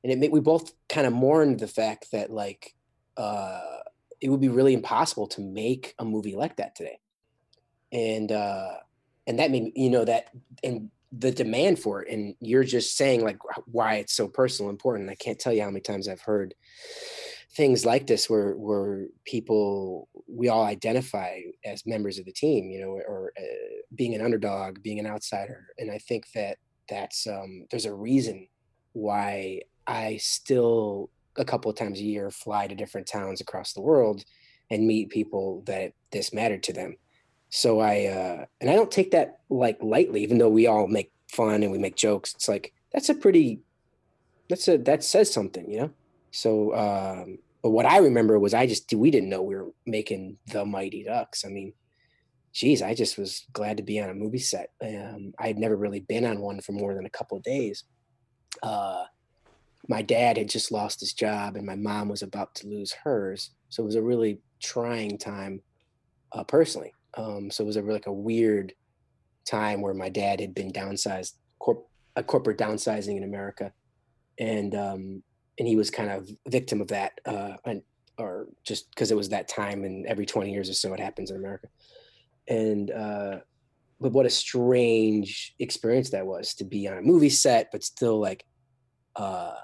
and 0.03 0.13
it 0.13 0.19
made, 0.19 0.31
we 0.31 0.41
both 0.41 0.73
kind 0.89 1.07
of 1.07 1.13
mourned 1.13 1.61
the 1.61 1.69
fact 1.69 2.13
that 2.13 2.31
like, 2.31 2.75
uh, 3.17 3.79
it 4.21 4.29
would 4.29 4.41
be 4.41 4.49
really 4.49 4.75
impossible 4.75 5.27
to 5.29 5.41
make 5.41 5.95
a 5.99 6.05
movie 6.05 6.37
like 6.37 6.57
that 6.57 6.75
today. 6.77 6.99
And, 7.93 8.31
uh, 8.31 8.75
and 9.27 9.39
that 9.39 9.51
made 9.51 9.65
me, 9.65 9.73
you 9.75 9.91
know, 9.91 10.05
that, 10.05 10.31
and 10.63 10.91
the 11.19 11.31
demand 11.31 11.79
for 11.79 12.03
it 12.03 12.13
and 12.13 12.35
you're 12.41 12.65
just 12.65 12.97
saying 12.97 13.23
like 13.23 13.39
why 13.67 13.97
it's 13.97 14.15
so 14.15 14.27
personal 14.27 14.71
important 14.71 15.11
i 15.11 15.15
can't 15.15 15.39
tell 15.39 15.53
you 15.53 15.63
how 15.63 15.69
many 15.69 15.81
times 15.81 16.09
i've 16.09 16.21
heard 16.21 16.55
things 17.57 17.85
like 17.85 18.07
this 18.07 18.29
where 18.29 18.53
where 18.55 19.07
people 19.25 20.09
we 20.27 20.49
all 20.49 20.65
identify 20.65 21.39
as 21.65 21.87
members 21.87 22.19
of 22.19 22.25
the 22.25 22.33
team 22.33 22.71
you 22.71 22.81
know 22.81 22.89
or 22.89 23.33
uh, 23.39 23.43
being 23.95 24.15
an 24.15 24.23
underdog 24.23 24.83
being 24.83 24.99
an 24.99 25.07
outsider 25.07 25.67
and 25.79 25.91
i 25.91 25.99
think 25.99 26.25
that 26.35 26.59
that's 26.89 27.27
um, 27.27 27.67
there's 27.71 27.87
a 27.87 27.95
reason 27.95 28.47
why 28.93 29.61
i 29.87 30.17
still 30.17 31.11
a 31.37 31.45
couple 31.45 31.71
of 31.71 31.77
times 31.77 32.01
a 32.01 32.05
year 32.05 32.31
fly 32.31 32.67
to 32.67 32.75
different 32.75 33.07
towns 33.07 33.41
across 33.41 33.73
the 33.73 33.81
world 33.81 34.25
and 34.71 34.87
meet 34.87 35.11
people 35.11 35.63
that 35.67 35.93
this 36.11 36.33
mattered 36.33 36.63
to 36.63 36.73
them 36.73 36.97
so 37.55 37.81
i 37.81 38.07
uh, 38.07 38.45
and 38.61 38.71
i 38.71 38.75
don't 38.75 38.91
take 38.91 39.11
that 39.13 39.41
like 39.49 39.79
lightly 39.83 40.23
even 40.23 40.39
though 40.39 40.49
we 40.49 40.67
all 40.67 40.87
make 40.87 41.13
fun 41.29 41.63
and 41.63 41.73
we 41.73 41.79
make 41.79 41.97
jokes 41.97 42.35
it's 42.35 42.49
like 42.49 42.73
that's 42.93 43.09
a 43.09 43.15
pretty 43.15 43.61
that's 44.49 44.69
a 44.69 44.79
that 44.79 45.03
says 45.03 45.33
something 45.33 45.71
you 45.71 45.79
know 45.79 45.91
so, 46.35 46.75
um, 46.75 47.39
but 47.63 47.71
what 47.71 47.87
I 47.87 47.99
remember 47.99 48.41
was 48.41 48.55
I 48.55 48.67
just 48.67 48.93
we 48.93 49.13
didn't 49.13 49.29
know 49.29 49.41
we 49.41 49.55
were 49.55 49.71
making 49.87 50.37
the 50.49 50.65
Mighty 50.65 51.05
Ducks. 51.05 51.45
I 51.45 51.49
mean, 51.49 51.73
geez, 52.53 52.83
I 52.83 52.93
just 52.93 53.17
was 53.17 53.47
glad 53.53 53.77
to 53.77 53.85
be 53.85 54.01
on 54.01 54.11
a 54.11 54.15
movie 54.15 54.41
set. 54.41 54.71
Um, 54.83 55.33
I 55.39 55.47
had 55.47 55.59
never 55.59 55.77
really 55.77 56.01
been 56.01 56.25
on 56.25 56.41
one 56.41 56.61
for 56.61 56.73
more 56.73 56.93
than 56.93 57.07
a 57.07 57.11
couple 57.11 57.37
of 57.37 57.45
days. 57.45 57.85
Uh, 58.65 59.05
my 59.89 60.03
dad 60.03 60.37
had 60.37 60.49
just 60.49 60.73
lost 60.73 60.99
his 60.99 61.13
job, 61.13 61.55
and 61.55 61.65
my 61.65 61.77
mom 61.77 62.09
was 62.09 62.23
about 62.23 62.53
to 62.57 62.67
lose 62.67 62.93
hers, 63.05 63.51
so 63.69 63.85
it 63.85 63.87
was 63.87 63.95
a 63.95 64.03
really 64.03 64.41
trying 64.61 65.17
time 65.17 65.63
uh, 66.33 66.43
personally. 66.43 66.93
Um, 67.17 67.51
so 67.51 67.63
it 67.65 67.67
was 67.67 67.77
a 67.77 67.83
really 67.83 67.97
like 67.97 68.07
a 68.07 68.13
weird 68.13 68.73
time 69.47 69.81
where 69.81 69.95
my 69.95 70.09
dad 70.09 70.41
had 70.41 70.55
been 70.55 70.73
downsized, 70.73 71.35
corp- 71.59 71.89
a 72.17 72.23
corporate 72.23 72.59
downsizing 72.59 73.17
in 73.17 73.25
America, 73.25 73.73
and 74.39 74.75
um, 74.75 75.23
and 75.59 75.69
he 75.69 75.77
was 75.77 75.91
kind 75.91 76.11
of 76.11 76.29
victim 76.49 76.81
of 76.81 76.89
that, 76.89 77.13
uh, 77.27 77.55
and 77.65 77.83
or 78.19 78.49
just 78.67 78.91
because 78.91 79.11
it 79.11 79.17
was 79.17 79.29
that 79.29 79.49
time, 79.49 79.85
and 79.85 80.07
every 80.07 80.27
twenty 80.27 80.53
years 80.53 80.69
or 80.69 80.75
so 80.75 80.93
it 80.93 81.01
happens 81.01 81.31
in 81.31 81.37
America. 81.37 81.69
And 82.49 82.91
uh, 82.91 83.39
but 84.01 84.13
what 84.13 84.27
a 84.27 84.31
strange 84.31 85.55
experience 85.59 86.11
that 86.11 86.27
was 86.27 86.55
to 86.55 86.65
be 86.65 86.89
on 86.89 86.99
a 86.99 87.03
movie 87.03 87.31
set, 87.31 87.71
but 87.73 87.85
still 87.85 88.21
like, 88.21 88.45
uh, 89.17 89.55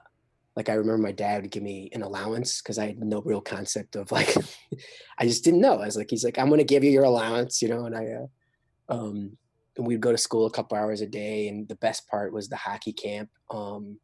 like 0.61 0.69
I 0.69 0.75
remember 0.75 1.03
my 1.03 1.13
dad 1.13 1.41
would 1.41 1.51
give 1.51 1.63
me 1.63 1.89
an 1.95 2.03
allowance 2.03 2.61
because 2.61 2.79
I 2.79 2.89
had 2.89 2.99
no 2.99 3.23
real 3.23 3.41
concept 3.41 3.97
of 3.97 4.13
like, 4.13 4.35
I 5.19 5.25
just 5.25 5.43
didn't 5.43 5.63
know. 5.63 5.81
I 5.81 5.87
was 5.87 5.97
like, 5.97 6.11
he's 6.11 6.23
like, 6.23 6.39
I'm 6.39 6.51
gonna 6.51 6.65
give 6.65 6.85
you 6.85 6.91
your 6.91 7.05
allowance, 7.05 7.63
you 7.63 7.69
know, 7.69 7.87
and 7.87 7.97
I, 7.97 8.05
uh, 8.05 8.95
um, 8.95 9.39
and 9.79 9.87
we'd 9.87 10.03
go 10.03 10.13
to 10.13 10.19
school 10.19 10.45
a 10.45 10.51
couple 10.51 10.77
hours 10.77 11.01
a 11.01 11.07
day, 11.07 11.49
and 11.49 11.67
the 11.67 11.77
best 11.77 12.07
part 12.09 12.35
was 12.35 12.51
the 12.51 12.57
hockey 12.57 12.93
camp. 12.93 13.31
Um, 13.51 13.99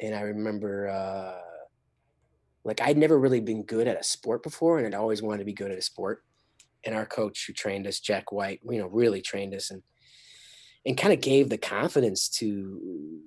and 0.00 0.14
I 0.14 0.22
remember 0.22 0.88
uh, 0.88 1.34
like 2.64 2.80
I'd 2.80 2.96
never 2.96 3.18
really 3.18 3.40
been 3.40 3.64
good 3.64 3.88
at 3.88 4.00
a 4.00 4.02
sport 4.02 4.42
before, 4.42 4.78
and 4.78 4.86
I'd 4.86 4.98
always 4.98 5.20
wanted 5.20 5.40
to 5.40 5.44
be 5.44 5.52
good 5.52 5.70
at 5.70 5.76
a 5.76 5.82
sport. 5.82 6.24
And 6.86 6.94
our 6.94 7.04
coach 7.04 7.44
who 7.46 7.52
trained 7.52 7.86
us, 7.86 8.00
Jack 8.00 8.32
White, 8.32 8.60
you 8.64 8.78
know, 8.78 8.86
really 8.86 9.20
trained 9.20 9.54
us 9.54 9.70
and 9.70 9.82
and 10.86 10.96
kind 10.96 11.12
of 11.12 11.20
gave 11.20 11.50
the 11.50 11.58
confidence 11.58 12.26
to 12.38 13.20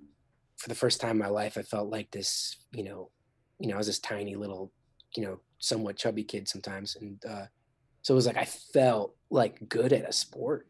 for 0.61 0.69
the 0.69 0.75
first 0.75 1.01
time 1.01 1.11
in 1.11 1.17
my 1.17 1.27
life, 1.27 1.57
I 1.57 1.63
felt 1.63 1.89
like 1.89 2.11
this, 2.11 2.55
you 2.71 2.83
know, 2.83 3.09
you 3.59 3.67
know, 3.67 3.73
I 3.73 3.77
was 3.79 3.87
this 3.87 3.97
tiny 3.97 4.35
little, 4.35 4.71
you 5.17 5.23
know, 5.23 5.39
somewhat 5.57 5.97
chubby 5.97 6.23
kid 6.23 6.47
sometimes. 6.47 6.95
And 7.01 7.19
uh, 7.27 7.45
so 8.03 8.13
it 8.13 8.15
was 8.15 8.27
like 8.27 8.37
I 8.37 8.45
felt 8.45 9.15
like 9.31 9.67
good 9.69 9.91
at 9.91 10.07
a 10.07 10.13
sport. 10.13 10.67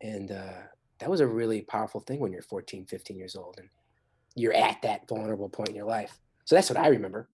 And 0.00 0.30
uh, 0.30 0.62
that 1.00 1.10
was 1.10 1.18
a 1.18 1.26
really 1.26 1.62
powerful 1.62 2.00
thing 2.00 2.20
when 2.20 2.30
you're 2.30 2.42
14, 2.42 2.86
15 2.86 3.16
years 3.16 3.34
old. 3.34 3.56
And 3.58 3.68
you're 4.36 4.54
at 4.54 4.80
that 4.82 5.08
vulnerable 5.08 5.48
point 5.48 5.70
in 5.70 5.74
your 5.74 5.84
life. 5.84 6.16
So 6.44 6.54
that's 6.54 6.70
what 6.70 6.78
I 6.78 6.86
remember. 6.86 7.28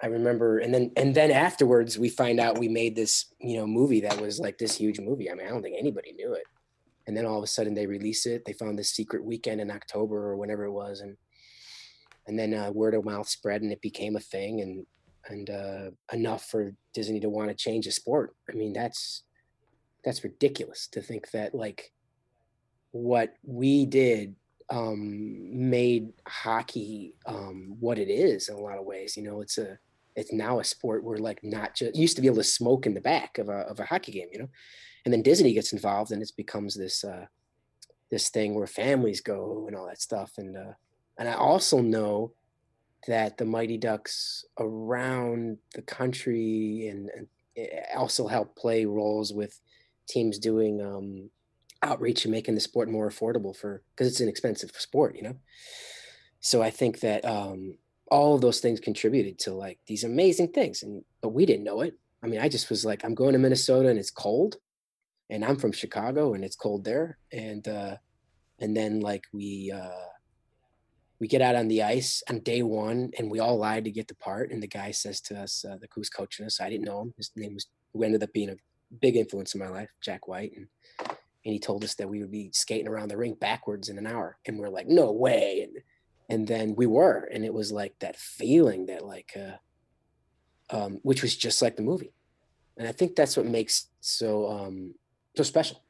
I 0.00 0.06
remember, 0.06 0.58
and 0.58 0.72
then 0.72 0.92
and 0.96 1.14
then 1.14 1.30
afterwards, 1.30 1.98
we 1.98 2.10
find 2.10 2.38
out 2.38 2.58
we 2.58 2.68
made 2.68 2.94
this 2.94 3.32
you 3.40 3.56
know 3.56 3.66
movie 3.66 4.02
that 4.02 4.20
was 4.20 4.38
like 4.38 4.58
this 4.58 4.76
huge 4.76 5.00
movie. 5.00 5.30
I 5.30 5.34
mean, 5.34 5.46
I 5.46 5.50
don't 5.50 5.62
think 5.62 5.76
anybody 5.78 6.12
knew 6.12 6.34
it. 6.34 6.44
And 7.06 7.16
then 7.16 7.26
all 7.26 7.38
of 7.38 7.44
a 7.44 7.48
sudden, 7.48 7.74
they 7.74 7.86
release 7.86 8.26
it. 8.26 8.44
They 8.44 8.52
found 8.52 8.78
this 8.78 8.90
secret 8.90 9.24
weekend 9.24 9.60
in 9.60 9.70
October 9.70 10.30
or 10.30 10.36
whenever 10.36 10.64
it 10.64 10.72
was, 10.72 11.00
and 11.00 11.16
and 12.26 12.38
then 12.38 12.52
uh, 12.54 12.70
word 12.72 12.94
of 12.94 13.04
mouth 13.04 13.28
spread, 13.28 13.62
and 13.62 13.72
it 13.72 13.80
became 13.80 14.16
a 14.16 14.20
thing, 14.20 14.60
and 14.60 14.86
and 15.28 15.50
uh, 15.50 15.90
enough 16.12 16.46
for 16.48 16.74
Disney 16.94 17.20
to 17.20 17.28
want 17.28 17.48
to 17.48 17.54
change 17.54 17.86
the 17.86 17.92
sport. 17.92 18.34
I 18.50 18.54
mean, 18.54 18.72
that's 18.72 19.22
that's 20.04 20.24
ridiculous 20.24 20.88
to 20.88 21.00
think 21.00 21.30
that 21.32 21.54
like 21.54 21.92
what 22.92 23.34
we 23.42 23.86
did 23.86 24.34
um, 24.70 25.70
made 25.70 26.12
hockey 26.26 27.14
um, 27.26 27.76
what 27.78 27.98
it 27.98 28.08
is 28.08 28.48
in 28.48 28.56
a 28.56 28.60
lot 28.60 28.78
of 28.78 28.84
ways. 28.84 29.16
You 29.16 29.22
know, 29.22 29.40
it's 29.40 29.58
a 29.58 29.78
it's 30.14 30.32
now 30.32 30.58
a 30.60 30.64
sport 30.64 31.04
where 31.04 31.18
like 31.18 31.42
not 31.42 31.74
just 31.74 31.94
used 31.94 32.16
to 32.16 32.22
be 32.22 32.28
able 32.28 32.38
to 32.38 32.44
smoke 32.44 32.86
in 32.86 32.94
the 32.94 33.00
back 33.00 33.38
of 33.38 33.48
a 33.48 33.58
of 33.60 33.80
a 33.80 33.84
hockey 33.84 34.12
game, 34.12 34.28
you 34.32 34.38
know, 34.38 34.48
and 35.06 35.12
then 35.12 35.22
Disney 35.22 35.52
gets 35.52 35.72
involved 35.72 36.10
and 36.10 36.20
it 36.20 36.32
becomes 36.36 36.74
this 36.74 37.04
uh, 37.04 37.26
this 38.10 38.28
thing 38.28 38.54
where 38.54 38.66
families 38.66 39.20
go 39.20 39.64
and 39.68 39.76
all 39.76 39.86
that 39.86 40.02
stuff. 40.02 40.32
And 40.36 40.56
uh, 40.56 40.72
and 41.16 41.28
I 41.28 41.34
also 41.34 41.80
know 41.80 42.32
that 43.06 43.38
the 43.38 43.44
Mighty 43.44 43.78
Ducks 43.78 44.44
around 44.58 45.58
the 45.74 45.82
country 45.82 46.88
and, 46.90 47.08
and 47.16 47.28
also 47.96 48.26
help 48.26 48.56
play 48.56 48.84
roles 48.84 49.32
with 49.32 49.60
teams 50.08 50.40
doing 50.40 50.82
um, 50.82 51.30
outreach 51.84 52.24
and 52.24 52.32
making 52.32 52.56
the 52.56 52.60
sport 52.60 52.90
more 52.90 53.08
affordable 53.08 53.56
for 53.56 53.82
because 53.94 54.08
it's 54.08 54.20
an 54.20 54.28
expensive 54.28 54.72
sport, 54.72 55.14
you 55.14 55.22
know. 55.22 55.36
So 56.40 56.62
I 56.62 56.70
think 56.70 56.98
that 57.00 57.24
um, 57.24 57.78
all 58.10 58.34
of 58.34 58.40
those 58.40 58.58
things 58.58 58.80
contributed 58.80 59.38
to 59.40 59.54
like 59.54 59.78
these 59.86 60.02
amazing 60.02 60.48
things, 60.48 60.82
and 60.82 61.04
but 61.20 61.28
we 61.28 61.46
didn't 61.46 61.64
know 61.64 61.82
it. 61.82 61.94
I 62.24 62.26
mean, 62.26 62.40
I 62.40 62.48
just 62.48 62.70
was 62.70 62.84
like, 62.84 63.04
I'm 63.04 63.14
going 63.14 63.34
to 63.34 63.38
Minnesota 63.38 63.88
and 63.88 64.00
it's 64.00 64.10
cold, 64.10 64.56
and 65.30 65.44
I'm 65.44 65.56
from 65.56 65.72
Chicago 65.72 66.34
and 66.34 66.44
it's 66.44 66.56
cold 66.56 66.84
there, 66.84 67.18
and 67.32 67.66
uh, 67.66 67.96
and 68.60 68.76
then 68.76 69.00
like 69.00 69.24
we 69.32 69.72
uh, 69.74 70.06
we 71.20 71.28
get 71.28 71.42
out 71.42 71.56
on 71.56 71.68
the 71.68 71.82
ice 71.82 72.22
on 72.28 72.40
day 72.40 72.62
one, 72.62 73.10
and 73.18 73.30
we 73.30 73.40
all 73.40 73.58
lied 73.58 73.84
to 73.84 73.90
get 73.90 74.08
the 74.08 74.14
part, 74.16 74.50
and 74.50 74.62
the 74.62 74.68
guy 74.68 74.90
says 74.90 75.20
to 75.22 75.38
us, 75.38 75.64
uh, 75.64 75.76
the 75.80 75.88
who's 75.94 76.10
coaching 76.10 76.46
us, 76.46 76.60
I 76.60 76.70
didn't 76.70 76.86
know 76.86 77.02
him. 77.02 77.14
His 77.16 77.30
name 77.36 77.54
was 77.54 77.66
who 77.92 78.02
ended 78.02 78.22
up 78.22 78.32
being 78.32 78.50
a 78.50 78.56
big 79.00 79.16
influence 79.16 79.54
in 79.54 79.60
my 79.60 79.68
life, 79.68 79.90
Jack 80.00 80.28
White, 80.28 80.52
and 80.56 80.68
and 81.46 81.52
he 81.52 81.60
told 81.60 81.84
us 81.84 81.94
that 81.94 82.08
we 82.08 82.20
would 82.20 82.32
be 82.32 82.50
skating 82.52 82.88
around 82.88 83.06
the 83.06 83.16
rink 83.16 83.38
backwards 83.38 83.88
in 83.88 83.98
an 83.98 84.06
hour. 84.06 84.36
And 84.46 84.58
we 84.58 84.64
are 84.64 84.70
like 84.70 84.88
no 84.88 85.12
way. 85.12 85.62
And 85.62 85.76
and 86.28 86.48
then 86.48 86.74
we 86.74 86.86
were. 86.86 87.28
And 87.32 87.44
it 87.44 87.54
was 87.54 87.70
like 87.70 87.94
that 88.00 88.16
feeling 88.16 88.86
that 88.86 89.06
like 89.06 89.32
uh 89.36 90.76
um 90.76 90.98
which 91.02 91.22
was 91.22 91.36
just 91.36 91.62
like 91.62 91.76
the 91.76 91.82
movie. 91.82 92.12
And 92.76 92.88
i 92.88 92.92
think 92.92 93.14
that's 93.14 93.36
what 93.36 93.46
makes 93.46 93.86
so 94.00 94.50
um 94.50 94.94
so 95.36 95.42
special 95.42 95.80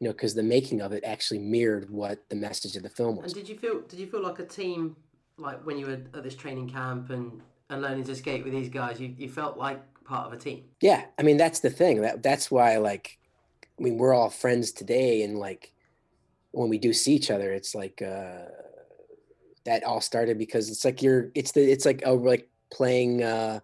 you 0.00 0.06
know 0.06 0.12
because 0.12 0.34
the 0.34 0.42
making 0.42 0.80
of 0.80 0.92
it 0.92 1.04
actually 1.04 1.38
mirrored 1.38 1.90
what 1.90 2.28
the 2.28 2.36
message 2.36 2.76
of 2.76 2.82
the 2.82 2.88
film 2.88 3.16
was 3.16 3.32
and 3.32 3.34
did 3.34 3.48
you 3.48 3.58
feel 3.58 3.80
did 3.82 3.98
you 3.98 4.06
feel 4.06 4.22
like 4.22 4.38
a 4.38 4.44
team 4.44 4.96
like 5.36 5.64
when 5.66 5.78
you 5.78 5.86
were 5.86 5.92
at 5.92 6.22
this 6.22 6.34
training 6.34 6.68
camp 6.68 7.10
and 7.10 7.40
and 7.70 7.82
learning 7.82 8.04
to 8.04 8.14
skate 8.14 8.44
with 8.44 8.52
these 8.52 8.68
guys 8.68 9.00
you, 9.00 9.14
you 9.18 9.28
felt 9.28 9.58
like 9.58 9.80
part 10.04 10.26
of 10.26 10.32
a 10.32 10.36
team 10.36 10.64
yeah 10.80 11.04
i 11.18 11.22
mean 11.22 11.36
that's 11.36 11.60
the 11.60 11.70
thing 11.70 12.00
that 12.00 12.22
that's 12.22 12.50
why 12.50 12.76
like 12.78 13.18
I 13.78 13.82
mean, 13.82 13.96
we're 13.96 14.14
all 14.14 14.30
friends 14.30 14.72
today, 14.72 15.22
and 15.22 15.38
like 15.38 15.72
when 16.50 16.68
we 16.68 16.78
do 16.78 16.92
see 16.92 17.14
each 17.14 17.30
other, 17.30 17.52
it's 17.52 17.74
like 17.74 18.02
uh, 18.02 18.46
that 19.64 19.84
all 19.84 20.00
started 20.00 20.38
because 20.38 20.68
it's 20.68 20.84
like 20.84 21.02
you're 21.02 21.30
it's 21.34 21.52
the 21.52 21.60
it's 21.60 21.86
like 21.86 22.02
oh 22.04 22.14
like 22.14 22.48
playing 22.72 23.22
uh, 23.22 23.60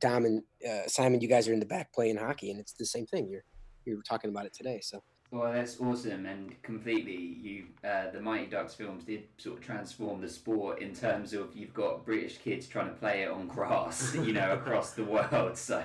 Dom 0.00 0.24
and 0.24 0.42
uh, 0.68 0.86
Simon. 0.86 1.20
You 1.20 1.28
guys 1.28 1.48
are 1.48 1.52
in 1.52 1.60
the 1.60 1.66
back 1.66 1.92
playing 1.92 2.16
hockey, 2.16 2.50
and 2.50 2.60
it's 2.60 2.72
the 2.72 2.86
same 2.86 3.06
thing. 3.06 3.28
You're 3.28 3.44
you're 3.86 4.02
talking 4.02 4.30
about 4.30 4.46
it 4.46 4.52
today, 4.52 4.80
so. 4.82 5.02
Well, 5.32 5.52
that's 5.52 5.80
awesome, 5.80 6.26
and 6.26 6.60
completely, 6.62 7.16
you 7.16 7.64
uh, 7.82 8.10
the 8.12 8.20
Mighty 8.20 8.46
Ducks 8.46 8.74
films 8.74 9.02
did 9.04 9.24
sort 9.38 9.58
of 9.58 9.64
transform 9.64 10.20
the 10.20 10.28
sport 10.28 10.80
in 10.80 10.94
terms 10.94 11.32
of 11.32 11.56
you've 11.56 11.74
got 11.74 12.04
British 12.04 12.38
kids 12.38 12.68
trying 12.68 12.88
to 12.88 12.94
play 12.94 13.22
it 13.22 13.30
on 13.30 13.48
grass, 13.48 14.14
you 14.22 14.32
know, 14.32 14.52
across 14.52 14.92
the 14.92 15.04
world. 15.04 15.56
So 15.56 15.84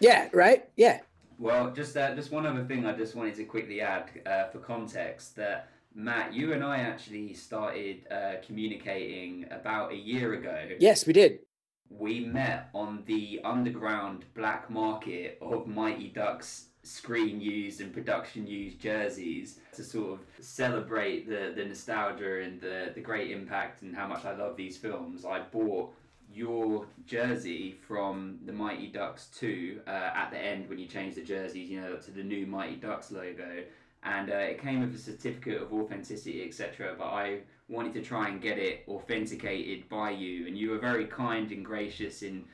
yeah, 0.00 0.28
right, 0.34 0.68
yeah, 0.76 1.00
well, 1.38 1.70
just 1.70 1.96
uh, 1.96 2.14
just 2.14 2.30
one 2.30 2.46
other 2.46 2.64
thing 2.64 2.86
I 2.86 2.92
just 2.92 3.14
wanted 3.14 3.34
to 3.36 3.44
quickly 3.44 3.80
add 3.80 4.10
uh, 4.24 4.48
for 4.48 4.58
context 4.58 5.36
that 5.36 5.68
Matt, 5.94 6.32
you 6.32 6.52
and 6.52 6.62
I 6.62 6.78
actually 6.78 7.34
started 7.34 8.06
uh, 8.10 8.34
communicating 8.44 9.46
about 9.50 9.92
a 9.92 9.96
year 9.96 10.34
ago. 10.34 10.70
Yes, 10.78 11.06
we 11.06 11.12
did. 11.12 11.40
We 11.88 12.20
met 12.20 12.70
on 12.74 13.04
the 13.06 13.40
underground 13.44 14.24
black 14.34 14.70
market 14.70 15.38
of 15.40 15.66
Mighty 15.66 16.08
Ducks 16.08 16.66
screen 16.84 17.40
used 17.40 17.80
and 17.80 17.92
production 17.92 18.46
used 18.46 18.78
jerseys 18.78 19.58
to 19.72 19.82
sort 19.82 20.12
of 20.12 20.20
celebrate 20.40 21.28
the, 21.28 21.52
the 21.56 21.64
nostalgia 21.64 22.42
and 22.42 22.60
the, 22.60 22.92
the 22.94 23.00
great 23.00 23.30
impact 23.30 23.82
and 23.82 23.94
how 23.94 24.06
much 24.06 24.24
I 24.24 24.36
love 24.36 24.56
these 24.56 24.76
films. 24.76 25.24
I 25.24 25.40
bought 25.40 25.92
your 26.32 26.86
jersey 27.06 27.76
from 27.86 28.38
the 28.44 28.52
Mighty 28.52 28.88
Ducks 28.88 29.28
2 29.38 29.80
uh, 29.86 29.90
at 29.90 30.30
the 30.30 30.38
end 30.38 30.68
when 30.68 30.78
you 30.78 30.86
changed 30.86 31.16
the 31.16 31.22
jerseys, 31.22 31.70
you 31.70 31.80
know, 31.80 31.96
to 31.96 32.10
the 32.10 32.22
new 32.22 32.46
Mighty 32.46 32.76
Ducks 32.76 33.10
logo. 33.10 33.62
And 34.02 34.30
uh, 34.30 34.34
it 34.36 34.60
came 34.60 34.80
with 34.80 34.94
a 34.94 34.98
certificate 34.98 35.62
of 35.62 35.72
authenticity, 35.72 36.44
etc. 36.46 36.94
But 36.98 37.06
I 37.06 37.38
wanted 37.68 37.94
to 37.94 38.02
try 38.02 38.28
and 38.28 38.42
get 38.42 38.58
it 38.58 38.84
authenticated 38.86 39.88
by 39.88 40.10
you, 40.10 40.46
and 40.46 40.58
you 40.58 40.70
were 40.70 40.78
very 40.78 41.06
kind 41.06 41.50
and 41.50 41.64
gracious 41.64 42.22
in 42.22 42.44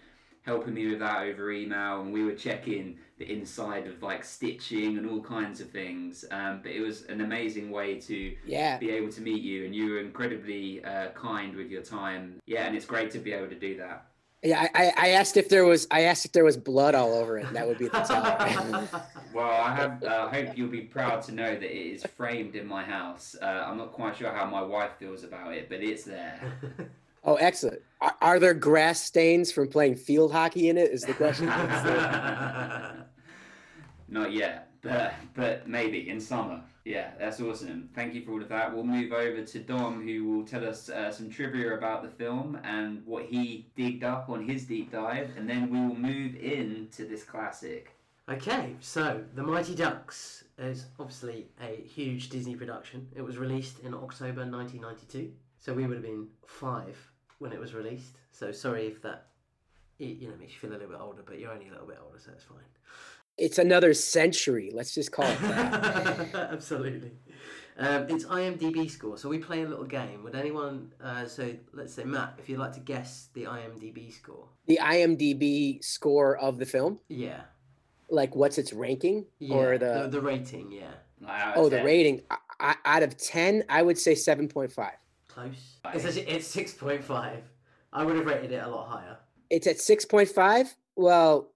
helping 0.51 0.75
me 0.75 0.89
with 0.91 0.99
that 0.99 1.23
over 1.23 1.53
email, 1.53 2.01
and 2.01 2.13
we 2.13 2.25
were 2.25 2.33
checking 2.33 2.99
the 3.19 3.33
inside 3.33 3.87
of 3.87 4.03
like 4.03 4.25
stitching 4.25 4.99
and 4.99 5.09
all 5.09 5.23
kinds 5.23 5.61
of 5.61 5.71
things. 5.71 6.25
Um, 6.33 6.61
but 6.63 6.73
it 6.73 6.81
was 6.81 7.05
an 7.05 7.21
amazing 7.21 7.71
way 7.71 8.01
to 8.01 8.35
Yeah. 8.45 8.77
be 8.79 8.91
able 8.91 9.11
to 9.13 9.21
meet 9.21 9.43
you, 9.43 9.65
and 9.65 9.73
you 9.75 9.91
were 9.91 10.01
incredibly 10.01 10.85
uh, 10.85 11.11
kind 11.11 11.55
with 11.55 11.71
your 11.71 11.83
time. 11.83 12.41
Yeah, 12.47 12.67
and 12.67 12.75
it's 12.77 12.85
great 12.87 13.11
to 13.13 13.19
be 13.21 13.33
able 13.33 13.49
to 13.49 13.55
do 13.69 13.77
that. 13.77 14.07
Yeah, 14.43 14.67
I, 14.75 14.87
I- 14.87 14.93
I 14.97 15.09
asked 15.21 15.37
if 15.37 15.49
there 15.51 15.65
was 15.67 15.87
I 15.91 16.01
asked 16.11 16.25
if 16.25 16.33
there 16.33 16.45
was 16.45 16.57
blood 16.57 16.95
all 16.97 17.13
over 17.13 17.39
it. 17.39 17.47
That 17.53 17.69
would 17.69 17.79
be 17.79 17.89
the 17.89 18.01
tell. 18.01 18.89
Well, 19.33 19.49
I 19.69 19.73
have. 19.77 20.03
Uh, 20.03 20.29
hope 20.29 20.57
you'll 20.59 20.69
be 20.81 20.81
proud 20.81 21.23
to 21.27 21.33
know 21.33 21.53
that 21.55 21.63
it 21.63 21.87
is 21.95 22.03
framed 22.17 22.57
in 22.57 22.67
my 22.67 22.83
house. 22.83 23.37
Uh, 23.41 23.45
I'm 23.67 23.77
not 23.79 23.93
quite 23.93 24.17
sure 24.17 24.33
how 24.33 24.45
my 24.47 24.61
wife 24.63 24.93
feels 24.99 25.23
about 25.23 25.55
it, 25.55 25.69
but 25.69 25.81
it's 25.85 26.03
there. 26.05 26.41
oh, 27.24 27.37
excellent. 27.37 27.83
Are, 28.00 28.16
are 28.20 28.38
there 28.38 28.54
grass 28.54 29.02
stains 29.02 29.52
from 29.52 29.68
playing 29.68 29.96
field 29.96 30.33
hockey 30.33 30.68
in 30.68 30.78
it? 30.78 30.90
Is 30.90 31.02
the 31.02 31.14
question. 31.14 31.46
Not 34.09 34.33
yet, 34.33 34.72
but 34.83 35.14
but 35.35 35.68
maybe 35.68 36.09
in 36.09 36.20
summer. 36.20 36.62
Yeah, 36.85 37.11
that's 37.18 37.40
awesome. 37.40 37.90
Thank 37.94 38.14
you 38.14 38.24
for 38.24 38.33
all 38.33 38.42
of 38.42 38.48
that. 38.48 38.74
We'll 38.74 38.85
move 38.85 39.12
over 39.12 39.42
to 39.42 39.59
Dom, 39.59 40.02
who 40.02 40.24
will 40.24 40.44
tell 40.44 40.66
us 40.66 40.88
uh, 40.88 41.12
some 41.12 41.28
trivia 41.30 41.76
about 41.76 42.02
the 42.02 42.09
film 42.09 42.59
and 42.64 43.04
what 43.04 43.26
he 43.26 43.70
digged 43.76 44.02
up 44.02 44.30
on 44.30 44.42
his 44.48 44.64
deep 44.64 44.90
dive, 44.90 45.30
and 45.37 45.48
then 45.48 45.70
we 45.70 45.78
will 45.78 45.94
move 45.94 46.37
into 46.37 47.06
this 47.06 47.22
classic. 47.22 47.94
Okay, 48.28 48.76
so 48.80 49.22
The 49.35 49.42
Mighty 49.42 49.74
Ducks 49.74 50.44
is 50.56 50.87
obviously 50.98 51.48
a 51.61 51.83
huge 51.83 52.28
Disney 52.28 52.54
production. 52.54 53.09
It 53.14 53.22
was 53.22 53.38
released 53.38 53.80
in 53.80 53.92
October 53.92 54.46
1992, 54.46 55.33
so 55.61 55.73
we 55.73 55.87
would 55.87 55.94
have 55.96 56.03
been 56.05 56.27
five 56.46 56.96
when 57.38 57.53
it 57.53 57.61
was 57.61 57.73
released. 57.75 58.16
So 58.33 58.51
sorry 58.53 58.87
if 58.87 59.01
that, 59.03 59.27
y- 60.01 60.16
you 60.20 60.29
know, 60.29 60.35
makes 60.37 60.53
you 60.55 60.59
feel 60.59 60.70
a 60.70 60.75
little 60.75 60.88
bit 60.88 60.99
older, 61.01 61.23
but 61.25 61.38
you're 61.38 61.53
only 61.53 61.68
a 61.68 61.73
little 61.73 61.87
bit 61.87 61.99
older, 62.05 62.18
so 62.18 62.33
it's 62.35 62.44
fine. 62.44 62.59
It's 63.38 63.59
another 63.59 63.94
century. 63.94 64.70
Let's 64.75 64.92
just 64.94 65.12
call 65.12 65.25
it 65.25 65.40
that. 65.40 66.35
Absolutely. 66.53 67.12
Um, 67.79 68.07
it's 68.11 68.25
IMDb 68.27 68.90
score. 68.90 69.16
So 69.16 69.31
we 69.31 69.38
play 69.38 69.62
a 69.62 69.66
little 69.68 69.87
game. 69.87 70.23
Would 70.25 70.35
anyone? 70.35 70.92
Uh, 71.03 71.25
so 71.27 71.55
let's 71.73 71.94
say 71.94 72.05
Matt, 72.05 72.35
if 72.38 72.51
you'd 72.51 72.59
like 72.59 72.75
to 72.75 72.81
guess 72.81 73.29
the 73.33 73.44
IMDb 73.44 74.12
score. 74.12 74.44
the 74.66 74.79
IMDb 74.83 75.83
score 75.83 76.37
of 76.37 76.59
the 76.59 76.66
film, 76.66 76.99
Yeah. 77.09 77.40
like 78.11 78.37
what's 78.37 78.59
its 78.59 78.75
ranking 78.75 79.25
Yeah. 79.38 79.55
or 79.57 79.79
the, 79.79 80.03
the, 80.03 80.09
the 80.09 80.20
rating? 80.20 80.73
Yeah. 80.73 80.90
Like, 81.23 81.40
out 81.42 81.55
oh 81.57 81.68
the 81.70 81.83
rating 81.85 82.23
I, 82.31 82.37
I, 82.61 82.75
out 82.87 83.03
of 83.03 83.14
10 83.18 83.64
i 83.68 83.83
would 83.83 83.99
say 83.99 84.14
7.5 84.14 84.73
Close. 85.35 85.77
It's 85.95 86.05
actually, 86.05 86.23
it's 86.29 86.47
six 86.47 86.73
point 86.73 87.03
five. 87.05 87.43
I 87.93 88.05
would 88.05 88.16
have 88.16 88.27
rated 88.27 88.53
it 88.53 88.62
a 88.64 88.69
lot 88.69 88.88
higher. 88.88 89.16
it's 89.51 89.66
at 89.66 89.77
6.5 89.79 90.75
well 90.95 91.49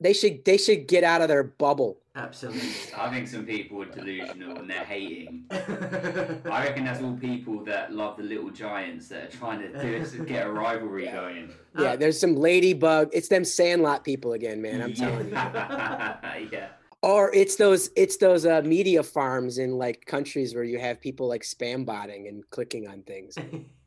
they 0.00 0.12
should 0.12 0.44
they 0.44 0.56
should 0.56 0.86
get 0.86 1.02
out 1.02 1.20
of 1.20 1.26
their 1.28 1.42
bubble 1.42 1.98
Absolutely. 2.14 2.68
I 2.96 3.10
think 3.10 3.26
some 3.28 3.44
people 3.46 3.82
are 3.82 3.86
delusional 3.86 4.56
and 4.58 4.68
they're 4.68 4.84
hating. 4.84 5.44
I 5.50 6.64
reckon 6.64 6.84
that's 6.84 7.00
all 7.00 7.16
people 7.16 7.62
that 7.64 7.92
love 7.92 8.16
the 8.16 8.24
little 8.24 8.50
giants 8.50 9.06
that 9.08 9.22
are 9.24 9.36
trying 9.36 9.60
to 9.60 9.68
do 9.80 9.88
is 9.88 10.12
get 10.14 10.46
a 10.46 10.50
rivalry 10.50 11.04
Yeah. 11.06 11.12
going. 11.20 11.50
yeah 11.78 11.96
there's 11.96 12.18
some 12.20 12.34
ladybug 12.36 13.10
it's 13.12 13.28
them 13.28 13.44
sandlot 13.44 14.04
people 14.04 14.32
again 14.34 14.60
man 14.62 14.80
i'm 14.82 14.94
telling 15.02 15.26
you 15.26 15.32
yeah. 15.34 16.68
Or 17.02 17.32
it's 17.34 17.56
those 17.56 17.90
it's 17.96 18.16
those 18.16 18.44
uh, 18.46 18.62
media 18.62 19.02
farms 19.02 19.58
in 19.58 19.72
like 19.78 20.04
countries 20.06 20.54
where 20.54 20.64
you 20.64 20.78
have 20.78 21.00
people 21.00 21.28
like 21.28 21.42
spam 21.42 21.84
botting 21.84 22.28
and 22.28 22.48
clicking 22.50 22.88
on 22.88 23.02
things 23.02 23.36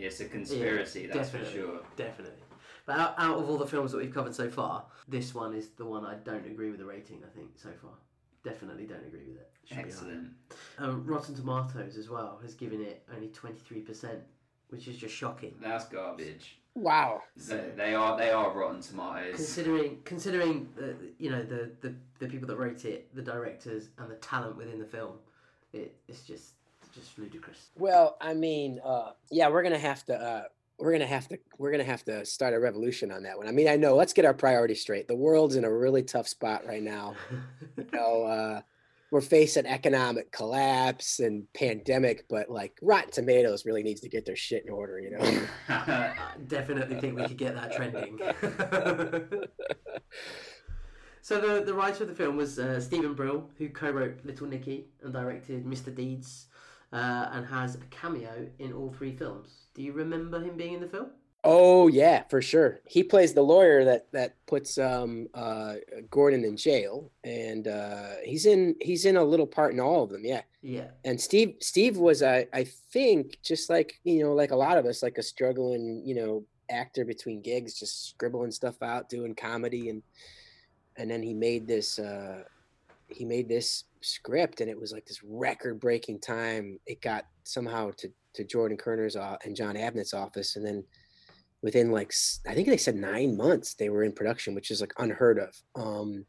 It's 0.00 0.20
a 0.20 0.24
conspiracy, 0.24 1.06
that's 1.06 1.30
for 1.30 1.44
sure. 1.44 1.80
Definitely. 1.96 2.42
But 2.86 2.98
out, 2.98 3.14
out 3.18 3.38
of 3.38 3.50
all 3.50 3.58
the 3.58 3.66
films 3.66 3.92
that 3.92 3.98
we've 3.98 4.12
covered 4.12 4.34
so 4.34 4.48
far, 4.48 4.86
this 5.06 5.34
one 5.34 5.54
is 5.54 5.70
the 5.70 5.84
one 5.84 6.04
I 6.04 6.14
don't 6.24 6.46
agree 6.46 6.70
with 6.70 6.80
the 6.80 6.86
rating. 6.86 7.22
I 7.24 7.36
think 7.36 7.50
so 7.56 7.68
far, 7.82 7.92
definitely 8.42 8.86
don't 8.86 9.04
agree 9.06 9.26
with 9.26 9.36
it. 9.36 9.50
Should 9.66 9.76
be. 9.76 9.82
Excellent. 9.82 10.28
Um, 10.78 11.04
Rotten 11.06 11.34
Tomatoes 11.34 11.96
as 11.96 12.08
well 12.08 12.40
has 12.42 12.54
given 12.54 12.80
it 12.80 13.02
only 13.14 13.28
twenty 13.28 13.58
three 13.58 13.80
percent, 13.80 14.20
which 14.70 14.88
is 14.88 14.96
just 14.96 15.14
shocking. 15.14 15.54
That's 15.60 15.84
garbage. 15.84 16.59
Wow 16.74 17.22
They, 17.36 17.64
they 17.76 17.94
are 17.94 18.16
they 18.16 18.30
are 18.30 18.50
rotten 18.52 18.80
tomatoes. 18.80 19.34
Considering 19.34 19.98
considering 20.04 20.68
the 20.76 20.94
you 21.18 21.30
know 21.30 21.42
the, 21.42 21.70
the 21.80 21.94
the 22.18 22.26
people 22.28 22.46
that 22.48 22.56
wrote 22.56 22.84
it, 22.84 23.14
the 23.14 23.22
directors, 23.22 23.88
and 23.98 24.10
the 24.10 24.16
talent 24.16 24.56
within 24.56 24.78
the 24.78 24.84
film, 24.84 25.14
it, 25.72 25.94
it's 26.08 26.22
just 26.22 26.54
just 26.94 27.16
ludicrous. 27.18 27.68
well 27.78 28.16
i 28.20 28.34
mean 28.34 28.80
uh 28.84 29.10
yeah 29.30 29.48
we're 29.48 29.62
gonna 29.62 29.78
have 29.78 30.04
to 30.04 30.12
uh 30.12 30.42
we're 30.80 30.90
gonna 30.90 31.06
have 31.06 31.28
to 31.28 31.38
we're 31.58 31.70
gonna 31.70 31.84
have 31.84 32.04
to 32.04 32.24
start 32.26 32.52
a 32.52 32.58
revolution 32.58 33.12
on 33.12 33.22
that 33.22 33.38
one 33.38 33.46
i 33.46 33.52
mean 33.52 33.68
i 33.68 33.76
know 33.76 33.94
let's 33.94 34.12
get 34.12 34.24
our 34.24 34.34
priorities 34.34 34.80
straight 34.80 35.06
the 35.06 35.14
world's 35.14 35.54
in 35.54 35.64
a 35.64 35.72
really 35.72 36.02
tough 36.02 36.26
spot 36.26 36.66
right 36.66 36.82
now 36.82 37.14
you 37.76 37.86
know, 37.92 38.24
uh, 38.24 38.60
we're 39.10 39.20
facing 39.20 39.66
economic 39.66 40.30
collapse 40.30 41.18
and 41.18 41.44
pandemic, 41.52 42.26
but 42.28 42.48
like 42.48 42.78
Rotten 42.80 43.10
Tomatoes 43.10 43.66
really 43.66 43.82
needs 43.82 44.00
to 44.02 44.08
get 44.08 44.24
their 44.24 44.36
shit 44.36 44.64
in 44.64 44.70
order, 44.70 45.00
you 45.00 45.10
know. 45.10 45.42
Definitely 46.46 47.00
think 47.00 47.16
we 47.16 47.26
could 47.26 47.36
get 47.36 47.56
that 47.56 47.74
trending. 47.74 48.18
so 51.22 51.40
the 51.40 51.64
the 51.64 51.74
writer 51.74 52.04
of 52.04 52.08
the 52.08 52.14
film 52.14 52.36
was 52.36 52.58
uh, 52.58 52.80
Steven 52.80 53.14
Brill, 53.14 53.50
who 53.58 53.68
co-wrote 53.68 54.20
Little 54.24 54.46
Nicky 54.46 54.86
and 55.02 55.12
directed 55.12 55.64
Mr. 55.64 55.94
Deeds, 55.94 56.46
uh, 56.92 57.30
and 57.32 57.44
has 57.46 57.74
a 57.74 57.78
cameo 57.90 58.46
in 58.60 58.72
all 58.72 58.92
three 58.92 59.16
films. 59.16 59.66
Do 59.74 59.82
you 59.82 59.92
remember 59.92 60.40
him 60.40 60.56
being 60.56 60.74
in 60.74 60.80
the 60.80 60.88
film? 60.88 61.10
Oh 61.42 61.88
yeah, 61.88 62.24
for 62.28 62.42
sure. 62.42 62.80
He 62.86 63.02
plays 63.02 63.32
the 63.32 63.42
lawyer 63.42 63.84
that 63.84 64.12
that 64.12 64.36
puts 64.46 64.76
um, 64.76 65.28
uh, 65.32 65.76
Gordon 66.10 66.44
in 66.44 66.56
jail, 66.56 67.10
and 67.24 67.66
uh, 67.66 68.16
he's 68.24 68.44
in 68.44 68.76
he's 68.80 69.06
in 69.06 69.16
a 69.16 69.24
little 69.24 69.46
part 69.46 69.72
in 69.72 69.80
all 69.80 70.02
of 70.04 70.10
them. 70.10 70.22
Yeah, 70.24 70.42
Yeah. 70.60 70.90
and 71.04 71.18
Steve 71.18 71.54
Steve 71.60 71.96
was 71.96 72.22
I 72.22 72.46
I 72.52 72.64
think 72.64 73.38
just 73.42 73.70
like 73.70 74.00
you 74.04 74.22
know 74.22 74.34
like 74.34 74.50
a 74.50 74.56
lot 74.56 74.76
of 74.76 74.84
us 74.84 75.02
like 75.02 75.16
a 75.16 75.22
struggling 75.22 76.02
you 76.04 76.14
know 76.14 76.44
actor 76.70 77.04
between 77.06 77.40
gigs, 77.40 77.78
just 77.78 78.10
scribbling 78.10 78.50
stuff 78.50 78.82
out, 78.82 79.08
doing 79.08 79.34
comedy, 79.34 79.88
and 79.88 80.02
and 80.96 81.10
then 81.10 81.22
he 81.22 81.32
made 81.32 81.66
this 81.66 81.98
uh, 81.98 82.42
he 83.08 83.24
made 83.24 83.48
this 83.48 83.84
script, 84.02 84.60
and 84.60 84.68
it 84.68 84.78
was 84.78 84.92
like 84.92 85.06
this 85.06 85.22
record 85.24 85.80
breaking 85.80 86.18
time. 86.20 86.78
It 86.86 87.00
got 87.00 87.24
somehow 87.44 87.92
to 87.96 88.10
to 88.34 88.44
Jordan 88.44 88.76
Kerner's 88.76 89.16
uh, 89.16 89.36
and 89.44 89.56
Jon 89.56 89.74
Avnet's 89.74 90.12
office, 90.12 90.56
and 90.56 90.66
then 90.66 90.84
within 91.62 91.90
like 91.90 92.12
I 92.48 92.54
think 92.54 92.68
they 92.68 92.76
said 92.76 92.96
nine 92.96 93.36
months 93.36 93.74
they 93.74 93.88
were 93.88 94.04
in 94.04 94.12
production, 94.12 94.54
which 94.54 94.70
is 94.70 94.80
like 94.80 94.92
unheard 94.98 95.38
of. 95.38 95.54
Um, 95.74 96.24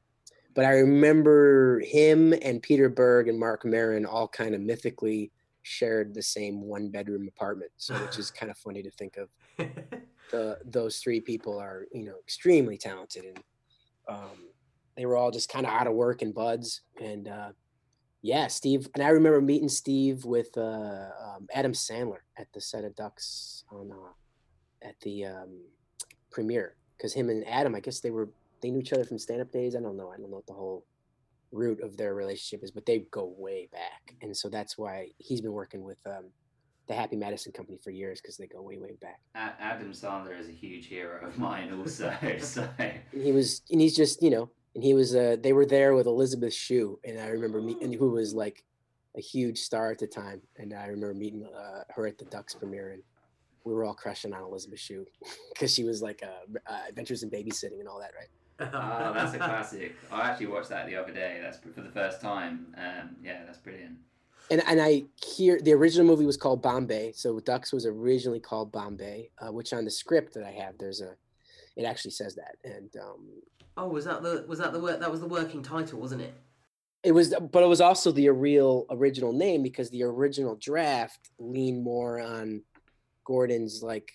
but 0.54 0.65
I 0.65 0.72
remember 0.80 1.80
him 1.82 2.34
and 2.41 2.62
Peter 2.62 2.89
Berg 2.89 3.28
and 3.30 3.39
Marc 3.39 3.63
Maron 3.65 4.06
all 4.06 4.28
kind 4.28 4.54
of 4.54 4.62
mythically 4.62 5.32
shared 5.63 6.13
the 6.13 6.22
same 6.22 6.62
one 6.62 6.89
bedroom 6.89 7.28
apartment. 7.28 7.72
So 7.78 7.96
which 7.96 8.17
is 8.17 8.32
kind 8.39 8.52
of 8.52 8.58
funny 8.58 8.84
to 8.84 8.91
think 8.91 9.17
of. 9.17 9.30
The 10.32 10.60
those 10.65 11.00
three 11.00 11.20
people 11.20 11.60
are 11.60 11.88
you 11.91 12.06
know 12.06 12.15
extremely 12.24 12.78
talented 12.78 13.26
and 13.26 13.39
um, 14.08 14.50
they 14.96 15.06
were 15.06 15.17
all 15.17 15.32
just 15.32 15.50
kind 15.50 15.65
of 15.65 15.74
out 15.74 15.88
of 15.88 15.94
work 15.94 16.22
and 16.22 16.34
buds 16.34 16.82
and 17.02 17.28
uh, 17.28 17.50
yeah 18.22 18.48
Steve 18.48 18.88
and 18.96 19.04
I 19.04 19.10
remember 19.10 19.41
meeting 19.41 19.67
Steve 19.67 20.24
with 20.24 20.58
uh, 20.58 21.10
um, 21.22 21.48
Adam 21.54 21.74
Sandler 21.74 22.20
at 22.38 22.48
the 22.54 22.62
set 22.62 22.86
of 22.86 22.96
Ducks 22.96 23.65
on 23.72 23.91
uh, 23.91 24.13
at 24.82 25.00
the 25.02 25.26
um, 25.26 25.62
premiere 26.32 26.76
because 26.98 27.13
him 27.13 27.30
and 27.30 27.48
Adam 27.48 27.76
I 27.76 27.80
guess 27.80 28.00
they 28.00 28.12
were 28.12 28.30
they 28.62 28.70
knew 28.70 28.80
each 28.80 28.94
other 28.94 29.04
from 29.04 29.17
stand 29.17 29.41
up 29.41 29.52
days. 29.52 29.76
I 29.76 29.80
don't 29.80 29.98
know. 29.98 30.12
I 30.12 30.17
don't 30.17 30.30
know 30.30 30.38
what 30.38 30.48
the 30.48 30.54
whole 30.54 30.86
root 31.52 31.82
of 31.82 31.98
their 31.98 32.13
relationship 32.13 32.63
is, 32.63 32.72
but 32.72 32.86
they 32.86 33.00
go 33.12 33.34
way 33.38 33.67
back. 33.72 34.15
And 34.22 34.36
so 34.36 34.50
that's 34.50 34.78
why 34.78 35.10
he's 35.17 35.41
been 35.41 35.52
working 35.52 35.84
with 35.84 35.98
um, 36.06 36.26
the 36.88 36.94
Happy 36.94 37.15
Madison 37.15 37.52
Company 37.52 37.78
for 37.84 37.91
years 37.91 38.22
because 38.22 38.38
they 38.38 38.48
go 38.48 38.62
way, 38.62 38.78
way 38.78 38.98
back. 39.02 39.20
Adam 39.36 39.91
Sandler 39.91 40.39
is 40.39 40.48
a 40.48 40.52
huge 40.52 40.88
hero 40.88 41.26
of 41.26 41.38
mine, 41.38 41.74
also. 41.74 42.13
so 42.39 42.67
And 42.78 43.02
he 43.12 43.32
was, 43.32 43.62
and 43.70 43.82
he's 43.82 43.96
just, 43.96 44.22
you 44.22 44.30
know, 44.30 44.50
and 44.76 44.84
he 44.84 44.94
was, 44.94 45.15
uh, 45.15 45.38
they 45.41 45.54
were 45.54 45.65
there 45.65 45.94
with 45.94 46.08
Elizabeth 46.08 46.54
Shue. 46.54 47.00
And 47.04 47.20
I 47.20 47.28
remember 47.28 47.62
meeting, 47.62 47.94
who 47.94 48.12
was 48.12 48.34
like 48.34 48.63
a 49.17 49.22
huge 49.22 49.60
star 49.60 49.91
at 49.91 50.00
the 50.00 50.08
time. 50.08 50.41
And 50.58 50.74
I 50.74 50.86
remember 50.86 51.13
meeting 51.13 51.46
uh, 51.46 51.84
her 51.89 52.08
at 52.08 52.17
the 52.17 52.26
Ducks 52.26 52.56
premiere. 52.56 52.91
And 52.91 53.04
we 53.63 53.74
were 53.74 53.84
all 53.84 53.93
crushing 53.93 54.34
on 54.34 54.43
Elizabeth 54.43 54.80
Shue 54.80 55.06
because 55.54 55.74
she 55.74 55.84
was 55.84 56.02
like 56.02 56.24
uh, 56.24 56.60
uh, 56.71 56.82
Adventures 56.89 57.24
in 57.24 57.30
Babysitting 57.30 57.80
and 57.80 57.88
all 57.88 58.00
that, 58.00 58.12
right? 58.17 58.69
Ah, 58.74 59.12
that's 59.15 59.34
a 59.34 59.38
classic. 59.38 59.95
I 60.12 60.30
actually 60.30 60.47
watched 60.47 60.69
that 60.69 60.88
the 60.88 60.95
other 60.95 61.12
day. 61.12 61.39
That's 61.41 61.58
for 61.60 61.82
the 61.82 61.89
first 61.91 62.21
time. 62.21 62.67
Um, 62.78 63.15
yeah, 63.24 63.43
that's 63.45 63.58
brilliant. 63.58 63.97
and 64.50 64.62
and 64.67 64.82
I 64.82 65.04
hear 65.36 65.60
the 65.62 65.74
original 65.74 66.06
movie 66.06 66.26
was 66.26 66.38
called 66.38 66.62
Bombay. 66.62 67.13
So 67.15 67.39
Ducks 67.39 67.71
was 67.74 67.86
originally 67.86 68.39
called 68.39 68.71
Bombay, 68.71 69.30
uh, 69.39 69.52
which 69.52 69.74
on 69.74 69.86
the 69.86 69.91
script 69.91 70.34
that 70.36 70.43
I 70.43 70.52
have, 70.52 70.78
there's 70.78 71.02
a, 71.02 71.15
it 71.76 71.86
actually 71.86 72.12
says 72.12 72.36
that, 72.36 72.56
and 72.63 72.89
um, 73.02 73.28
Oh, 73.78 73.88
was 73.88 74.06
that 74.06 74.21
the 74.21 74.45
was 74.47 74.60
that 74.60 74.74
the 74.74 74.80
work 74.80 75.00
that 75.00 75.10
was 75.12 75.21
the 75.21 75.28
working 75.28 75.63
title, 75.63 76.00
wasn't 76.00 76.21
it? 76.21 76.34
it 77.04 77.13
was, 77.13 77.34
but 77.52 77.63
it 77.63 77.67
was 77.67 77.82
also 77.82 78.12
the 78.12 78.30
real 78.30 78.86
original 78.91 79.34
name 79.34 79.63
because 79.63 79.89
the 79.89 80.04
original 80.04 80.56
draft 80.62 81.32
leaned 81.39 81.84
more 81.84 82.19
on 82.19 82.62
Gordon's 83.32 83.82
like 83.82 84.12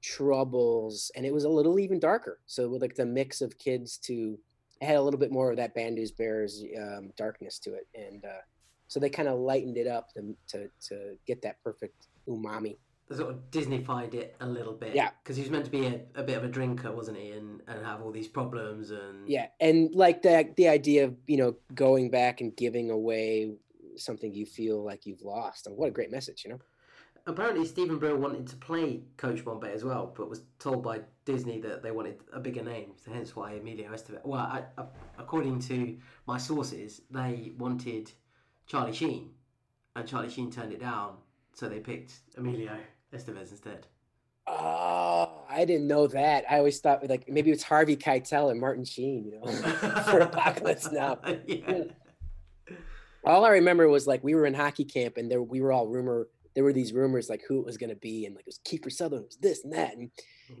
troubles, 0.00 1.10
and 1.14 1.26
it 1.26 1.34
was 1.34 1.44
a 1.44 1.48
little 1.50 1.78
even 1.78 1.98
darker. 1.98 2.38
So 2.46 2.66
with 2.70 2.80
like 2.80 2.94
the 2.94 3.04
mix 3.04 3.42
of 3.42 3.58
kids 3.58 3.98
to 4.08 4.38
it 4.80 4.86
had 4.86 4.96
a 4.96 5.02
little 5.02 5.20
bit 5.20 5.30
more 5.30 5.50
of 5.50 5.56
that 5.58 5.74
Bad 5.74 5.92
News 5.92 6.12
Bears 6.12 6.64
um, 6.82 7.12
darkness 7.16 7.58
to 7.60 7.74
it, 7.74 7.86
and 7.94 8.24
uh, 8.24 8.42
so 8.86 8.98
they 8.98 9.10
kind 9.10 9.28
of 9.28 9.38
lightened 9.38 9.76
it 9.76 9.86
up 9.86 10.14
to, 10.14 10.34
to 10.48 10.70
to 10.88 11.18
get 11.26 11.42
that 11.42 11.62
perfect 11.62 12.06
umami. 12.26 12.76
Sort 13.10 13.30
of 13.30 13.50
Disneyfied 13.50 14.14
it 14.14 14.36
a 14.40 14.46
little 14.46 14.74
bit. 14.74 14.94
Yeah. 14.94 15.10
Because 15.22 15.36
he 15.36 15.42
was 15.42 15.50
meant 15.50 15.64
to 15.64 15.70
be 15.70 15.86
a, 15.86 16.00
a 16.14 16.22
bit 16.22 16.36
of 16.36 16.44
a 16.44 16.48
drinker, 16.48 16.92
wasn't 16.92 17.16
he? 17.16 17.30
And, 17.30 17.62
and 17.66 17.82
have 17.82 18.02
all 18.02 18.12
these 18.12 18.28
problems 18.28 18.90
and. 18.90 19.26
Yeah, 19.26 19.46
and 19.60 19.94
like 19.94 20.20
the 20.22 20.52
the 20.56 20.68
idea 20.68 21.04
of 21.04 21.16
you 21.26 21.38
know 21.38 21.56
going 21.74 22.10
back 22.10 22.40
and 22.40 22.56
giving 22.56 22.90
away 22.90 23.52
something 23.96 24.32
you 24.32 24.46
feel 24.46 24.82
like 24.82 25.06
you've 25.06 25.22
lost, 25.22 25.66
and 25.66 25.76
what 25.76 25.88
a 25.88 25.92
great 25.98 26.10
message, 26.10 26.44
you 26.44 26.50
know. 26.50 26.60
Apparently, 27.28 27.66
Steven 27.66 27.98
Brill 27.98 28.16
wanted 28.16 28.46
to 28.46 28.56
play 28.56 29.02
Coach 29.18 29.44
Bombay 29.44 29.74
as 29.74 29.84
well, 29.84 30.14
but 30.16 30.30
was 30.30 30.40
told 30.58 30.82
by 30.82 31.00
Disney 31.26 31.60
that 31.60 31.82
they 31.82 31.90
wanted 31.90 32.20
a 32.32 32.40
bigger 32.40 32.62
name, 32.62 32.92
so 32.96 33.12
hence 33.12 33.36
why 33.36 33.52
Emilio 33.52 33.90
Estevez. 33.92 34.24
Well, 34.24 34.40
I, 34.40 34.62
I, 34.78 34.84
according 35.18 35.60
to 35.60 35.98
my 36.26 36.38
sources, 36.38 37.02
they 37.10 37.52
wanted 37.58 38.10
Charlie 38.66 38.94
Sheen, 38.94 39.32
and 39.94 40.08
Charlie 40.08 40.30
Sheen 40.30 40.50
turned 40.50 40.72
it 40.72 40.80
down, 40.80 41.16
so 41.52 41.68
they 41.68 41.80
picked 41.80 42.14
Emilio 42.38 42.78
Estevez 43.12 43.50
instead. 43.50 43.86
Oh, 44.46 45.42
I 45.50 45.66
didn't 45.66 45.86
know 45.86 46.06
that. 46.06 46.46
I 46.50 46.56
always 46.56 46.80
thought 46.80 47.06
like 47.10 47.28
maybe 47.28 47.50
it's 47.50 47.62
Harvey 47.62 47.98
Keitel 47.98 48.50
and 48.50 48.58
Martin 48.58 48.86
Sheen, 48.86 49.26
you 49.26 49.38
know, 49.38 49.52
for 50.04 50.20
Apocalypse 50.20 50.90
Now. 50.90 51.18
yeah. 51.46 51.82
All 53.22 53.44
I 53.44 53.50
remember 53.50 53.86
was 53.88 54.06
like 54.06 54.24
we 54.24 54.34
were 54.34 54.46
in 54.46 54.54
hockey 54.54 54.84
camp 54.84 55.18
and 55.18 55.30
there 55.30 55.42
we 55.42 55.60
were 55.60 55.72
all 55.72 55.86
rumor. 55.86 56.28
There 56.58 56.64
were 56.64 56.72
these 56.72 56.92
rumors 56.92 57.28
like 57.30 57.44
who 57.46 57.60
it 57.60 57.64
was 57.64 57.76
going 57.76 57.90
to 57.90 57.96
be 57.96 58.26
and 58.26 58.34
like 58.34 58.44
it 58.44 58.48
was 58.48 58.58
Kiefer 58.66 58.90
Sutherland, 58.90 59.26
it 59.26 59.28
was 59.28 59.36
this 59.36 59.62
and 59.62 59.72
that, 59.74 59.96
and 59.96 60.10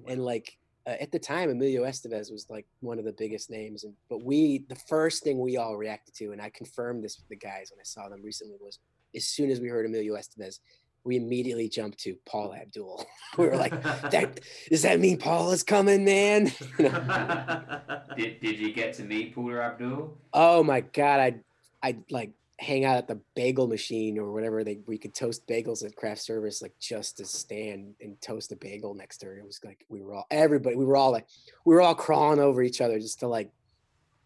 and 0.06 0.24
like 0.24 0.56
uh, 0.86 0.94
at 1.00 1.10
the 1.10 1.18
time 1.18 1.50
Emilio 1.50 1.82
Estevez 1.82 2.30
was 2.30 2.46
like 2.48 2.64
one 2.78 3.00
of 3.00 3.04
the 3.04 3.12
biggest 3.12 3.50
names. 3.50 3.82
And 3.82 3.94
but 4.08 4.22
we 4.22 4.64
the 4.68 4.76
first 4.76 5.24
thing 5.24 5.40
we 5.40 5.56
all 5.56 5.76
reacted 5.76 6.14
to, 6.18 6.30
and 6.30 6.40
I 6.40 6.50
confirmed 6.50 7.02
this 7.02 7.18
with 7.18 7.28
the 7.28 7.36
guys 7.36 7.72
when 7.72 7.80
I 7.80 7.84
saw 7.84 8.08
them 8.08 8.22
recently, 8.22 8.56
was 8.60 8.78
as 9.12 9.24
soon 9.24 9.50
as 9.50 9.58
we 9.58 9.66
heard 9.66 9.86
Emilio 9.86 10.14
Estevez, 10.14 10.60
we 11.02 11.16
immediately 11.16 11.68
jumped 11.68 11.98
to 12.00 12.14
Paula 12.26 12.58
Abdul. 12.58 13.04
we 13.38 13.48
were 13.48 13.56
like, 13.56 13.82
that 13.82 14.40
does 14.70 14.82
that 14.82 15.00
mean 15.00 15.18
Paul 15.18 15.50
is 15.50 15.64
coming, 15.64 16.04
man? 16.04 16.52
Did, 18.16 18.40
did 18.40 18.58
you 18.58 18.72
get 18.72 18.94
to 18.94 19.04
meet 19.04 19.34
Paula 19.34 19.60
Abdul? 19.60 20.16
oh 20.32 20.62
my 20.62 20.80
god, 20.80 21.20
I'd 21.20 21.40
I'd 21.82 22.10
like 22.10 22.32
hang 22.60 22.84
out 22.84 22.96
at 22.96 23.06
the 23.06 23.20
bagel 23.36 23.68
machine 23.68 24.18
or 24.18 24.32
whatever 24.32 24.64
they 24.64 24.80
we 24.86 24.98
could 24.98 25.14
toast 25.14 25.46
bagels 25.46 25.84
at 25.84 25.94
craft 25.94 26.20
service 26.20 26.60
like 26.60 26.74
just 26.80 27.16
to 27.16 27.24
stand 27.24 27.94
and 28.00 28.20
toast 28.20 28.50
a 28.50 28.56
bagel 28.56 28.94
next 28.94 29.18
to 29.18 29.26
her. 29.26 29.38
It 29.38 29.46
was 29.46 29.60
like 29.64 29.84
we 29.88 30.02
were 30.02 30.14
all 30.14 30.26
everybody 30.30 30.74
we 30.74 30.84
were 30.84 30.96
all 30.96 31.12
like 31.12 31.26
we 31.64 31.74
were 31.74 31.80
all 31.80 31.94
crawling 31.94 32.40
over 32.40 32.62
each 32.62 32.80
other 32.80 32.98
just 32.98 33.20
to 33.20 33.28
like 33.28 33.52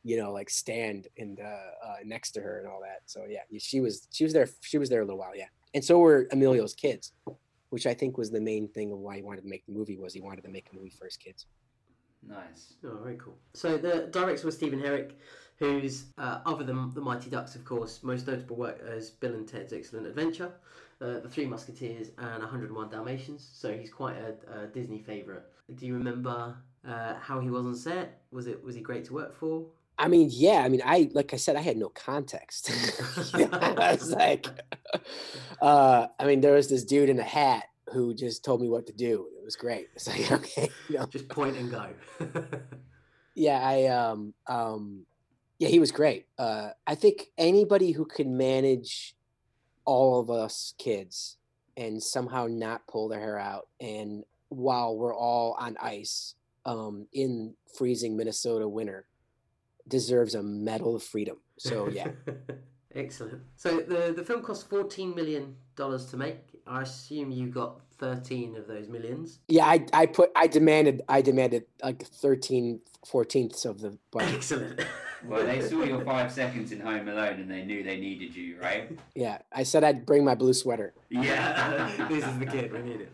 you 0.03 0.17
know 0.17 0.33
like 0.33 0.49
stand 0.49 1.09
and 1.19 1.41
uh, 1.41 1.87
uh 1.87 1.97
next 2.05 2.33
to 2.33 2.41
her 2.41 2.59
and 2.59 2.67
all 2.67 2.81
that. 2.81 3.03
So 3.07 3.27
yeah, 3.29 3.41
she 3.59 3.81
was 3.81 4.09
she 4.11 4.25
was 4.25 4.33
there 4.33 4.49
she 4.63 4.79
was 4.79 4.89
there 4.89 5.03
a 5.03 5.05
little 5.05 5.21
while, 5.21 5.37
yeah. 5.37 5.49
And 5.75 5.85
so 5.85 5.99
were 5.99 6.27
Emilio's 6.33 6.75
kids, 6.75 7.13
which 7.69 7.87
I 7.87 7.95
think 7.95 8.17
was 8.17 8.31
the 8.31 8.41
main 8.41 8.69
thing 8.69 8.93
of 8.93 8.99
why 8.99 9.17
he 9.17 9.23
wanted 9.23 9.43
to 9.43 9.49
make 9.49 9.67
the 9.67 9.73
movie 9.73 9.99
was 9.99 10.15
he 10.15 10.21
wanted 10.21 10.43
to 10.45 10.51
make 10.51 10.69
a 10.73 10.77
movie 10.77 10.91
for 10.91 11.05
his 11.05 11.17
kids. 11.17 11.47
Nice. 12.27 12.75
Oh, 12.85 12.99
very 13.03 13.17
cool. 13.17 13.37
So 13.55 13.77
the 13.77 14.09
director 14.11 14.47
was 14.47 14.55
Stephen 14.55 14.81
Herek, 14.81 15.13
who's 15.63 16.07
uh, 16.19 16.41
other 16.45 16.65
than 16.65 16.93
the 16.93 17.01
Mighty 17.01 17.31
Ducks, 17.31 17.55
of 17.55 17.65
course, 17.65 18.01
most 18.03 18.27
notable 18.27 18.57
work 18.57 18.83
as 18.85 19.11
Bill 19.11 19.35
and 19.35 19.47
Ted's 19.47 19.73
Excellent 19.73 20.09
Adventure, 20.09 20.51
uh, 21.01 21.21
The 21.21 21.29
Three 21.29 21.47
Musketeers, 21.47 22.09
and 22.19 22.41
101 22.41 22.91
Dalmatians. 22.91 23.49
So 23.53 23.73
he's 23.73 23.91
quite 23.91 24.17
a, 24.17 24.63
a 24.63 24.67
Disney 24.67 24.99
favourite. 24.99 25.43
Do 25.77 25.87
you 25.87 25.95
remember 25.95 26.57
uh, 26.87 27.15
how 27.21 27.39
he 27.39 27.49
was 27.49 27.65
on 27.65 27.77
set? 27.77 28.23
Was 28.33 28.49
it 28.49 28.63
was 28.65 28.75
he 28.75 28.81
great 28.81 29.05
to 29.05 29.15
work 29.15 29.37
for? 29.39 29.67
I 29.99 30.09
mean, 30.09 30.31
yeah. 30.33 30.63
I 30.65 30.69
mean, 30.69 30.83
I 30.85 31.09
like 31.13 31.33
I 31.33 31.37
said, 31.37 31.55
I 31.55 31.61
had 31.61 31.77
no 31.77 31.91
context. 31.91 32.73
I 33.35 33.93
was 33.93 34.11
like, 34.23 34.49
uh, 35.61 36.09
I 36.19 36.27
mean, 36.27 36.41
there 36.41 36.55
was 36.55 36.69
this 36.69 36.85
dude 36.85 37.09
in 37.09 37.21
a 37.21 37.23
hat 37.23 37.67
who 37.93 38.15
just 38.15 38.45
told 38.45 38.61
me 38.61 38.69
what 38.69 38.89
to 38.89 38.93
do. 38.93 39.29
It 39.39 39.45
was 39.45 39.55
great. 39.55 39.91
It's 39.95 40.09
like, 40.09 40.33
okay, 40.41 40.71
you 40.89 40.99
know, 40.99 41.07
Just 41.07 41.29
point 41.29 41.57
and 41.57 41.71
go. 41.71 41.87
yeah, 43.37 43.61
I 43.63 43.87
um 43.87 44.35
um, 44.49 45.07
yeah, 45.63 45.69
he 45.69 45.79
was 45.79 45.93
great. 45.93 46.27
Uh, 46.37 46.71
I 46.89 46.97
think 46.97 47.29
anybody 47.39 47.93
who 47.93 48.05
can 48.05 48.37
manage 48.37 49.15
all 49.85 50.19
of 50.19 50.29
us 50.29 50.75
kids 50.77 51.37
and 51.77 52.03
somehow 52.03 52.49
not 52.51 52.89
pull 52.89 53.09
their 53.09 53.21
hair 53.21 53.39
out, 53.39 53.69
and 53.81 54.25
while 54.49 54.97
we're 54.97 55.15
all 55.15 55.57
on 55.61 55.77
ice, 55.81 56.35
um, 56.67 57.07
in 57.13 57.55
freezing 57.79 58.17
Minnesota 58.17 58.67
winter, 58.69 59.07
deserves 59.87 60.35
a 60.35 60.43
medal 60.43 60.97
of 60.97 61.03
freedom. 61.05 61.37
So 61.59 61.89
yeah. 61.89 62.09
Excellent. 62.97 63.43
So 63.55 63.79
the 63.83 64.13
the 64.17 64.25
film 64.25 64.43
cost 64.43 64.69
fourteen 64.69 65.15
million 65.15 65.55
dollars 65.77 66.07
to 66.07 66.17
make. 66.17 66.41
I 66.67 66.83
assume 66.83 67.31
you 67.31 67.47
got 67.47 67.83
thirteen 67.99 68.57
of 68.57 68.67
those 68.67 68.89
millions. 68.89 69.39
Yeah, 69.47 69.67
I, 69.67 69.87
I 69.93 70.07
put 70.07 70.33
I 70.35 70.49
demanded 70.49 71.03
I 71.09 71.23
demanded 71.23 71.67
like 71.85 72.03
13 72.05 72.81
14ths 73.07 73.65
of 73.65 73.81
the 73.81 73.97
budget. 74.11 74.35
Excellent. 74.35 74.81
Well, 75.27 75.45
they 75.45 75.61
saw 75.69 75.83
your 75.83 76.05
five 76.05 76.31
seconds 76.33 76.73
in 76.73 76.81
Home 76.81 77.09
Alone 77.09 77.41
and 77.41 77.51
they 77.51 77.65
knew 77.65 77.83
they 77.83 77.99
needed 77.99 78.35
you, 78.35 78.59
right? 78.61 78.91
Yeah, 79.15 79.39
I 79.53 79.63
said 79.63 79.85
I'd 79.85 80.07
bring 80.07 80.25
my 80.25 80.35
blue 80.35 80.53
sweater. 80.53 80.95
Yeah. 81.11 82.07
this 82.09 82.25
is 82.25 82.39
the 82.39 82.47
kid. 82.47 82.73
We 82.73 82.83
need 82.83 83.01
it. 83.03 83.13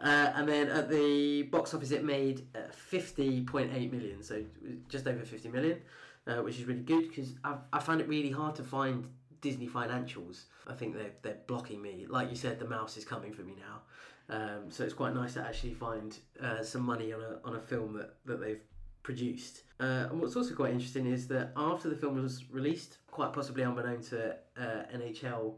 Uh, 0.00 0.32
and 0.34 0.48
then 0.48 0.68
at 0.68 0.88
the 0.88 1.42
box 1.42 1.74
office, 1.74 1.90
it 1.90 2.04
made 2.04 2.46
uh, 2.54 2.60
fifty 2.72 3.42
point 3.42 3.70
eight 3.74 3.92
million, 3.92 4.22
so 4.22 4.42
just 4.88 5.06
over 5.06 5.22
fifty 5.24 5.50
million, 5.50 5.78
uh, 6.26 6.36
which 6.36 6.58
is 6.58 6.64
really 6.64 6.80
good 6.80 7.08
because 7.08 7.34
I 7.44 7.56
I 7.70 7.80
found 7.80 8.00
it 8.00 8.08
really 8.08 8.30
hard 8.30 8.54
to 8.56 8.62
find 8.62 9.06
Disney 9.42 9.68
financials. 9.68 10.44
I 10.66 10.72
think 10.72 10.94
they're 10.94 11.12
they're 11.20 11.38
blocking 11.46 11.82
me. 11.82 12.06
Like 12.08 12.30
you 12.30 12.36
said, 12.36 12.58
the 12.58 12.66
mouse 12.66 12.96
is 12.96 13.04
coming 13.04 13.34
for 13.34 13.42
me 13.42 13.54
now. 13.58 13.82
Um, 14.34 14.70
so 14.70 14.84
it's 14.84 14.94
quite 14.94 15.14
nice 15.14 15.34
to 15.34 15.40
actually 15.40 15.74
find 15.74 16.16
uh, 16.42 16.62
some 16.62 16.82
money 16.82 17.12
on 17.12 17.20
a 17.20 17.46
on 17.46 17.56
a 17.56 17.60
film 17.60 17.92
that, 17.94 18.14
that 18.24 18.40
they've 18.40 18.62
produced. 19.02 19.62
Uh, 19.78 20.08
and 20.10 20.20
what's 20.20 20.36
also 20.36 20.54
quite 20.54 20.72
interesting 20.72 21.06
is 21.06 21.26
that 21.28 21.52
after 21.56 21.88
the 21.88 21.96
film 21.96 22.22
was 22.22 22.44
released, 22.50 22.98
quite 23.10 23.32
possibly 23.32 23.64
unbeknown 23.64 24.02
to 24.02 24.32
uh, 24.58 24.84
NHL 24.94 25.54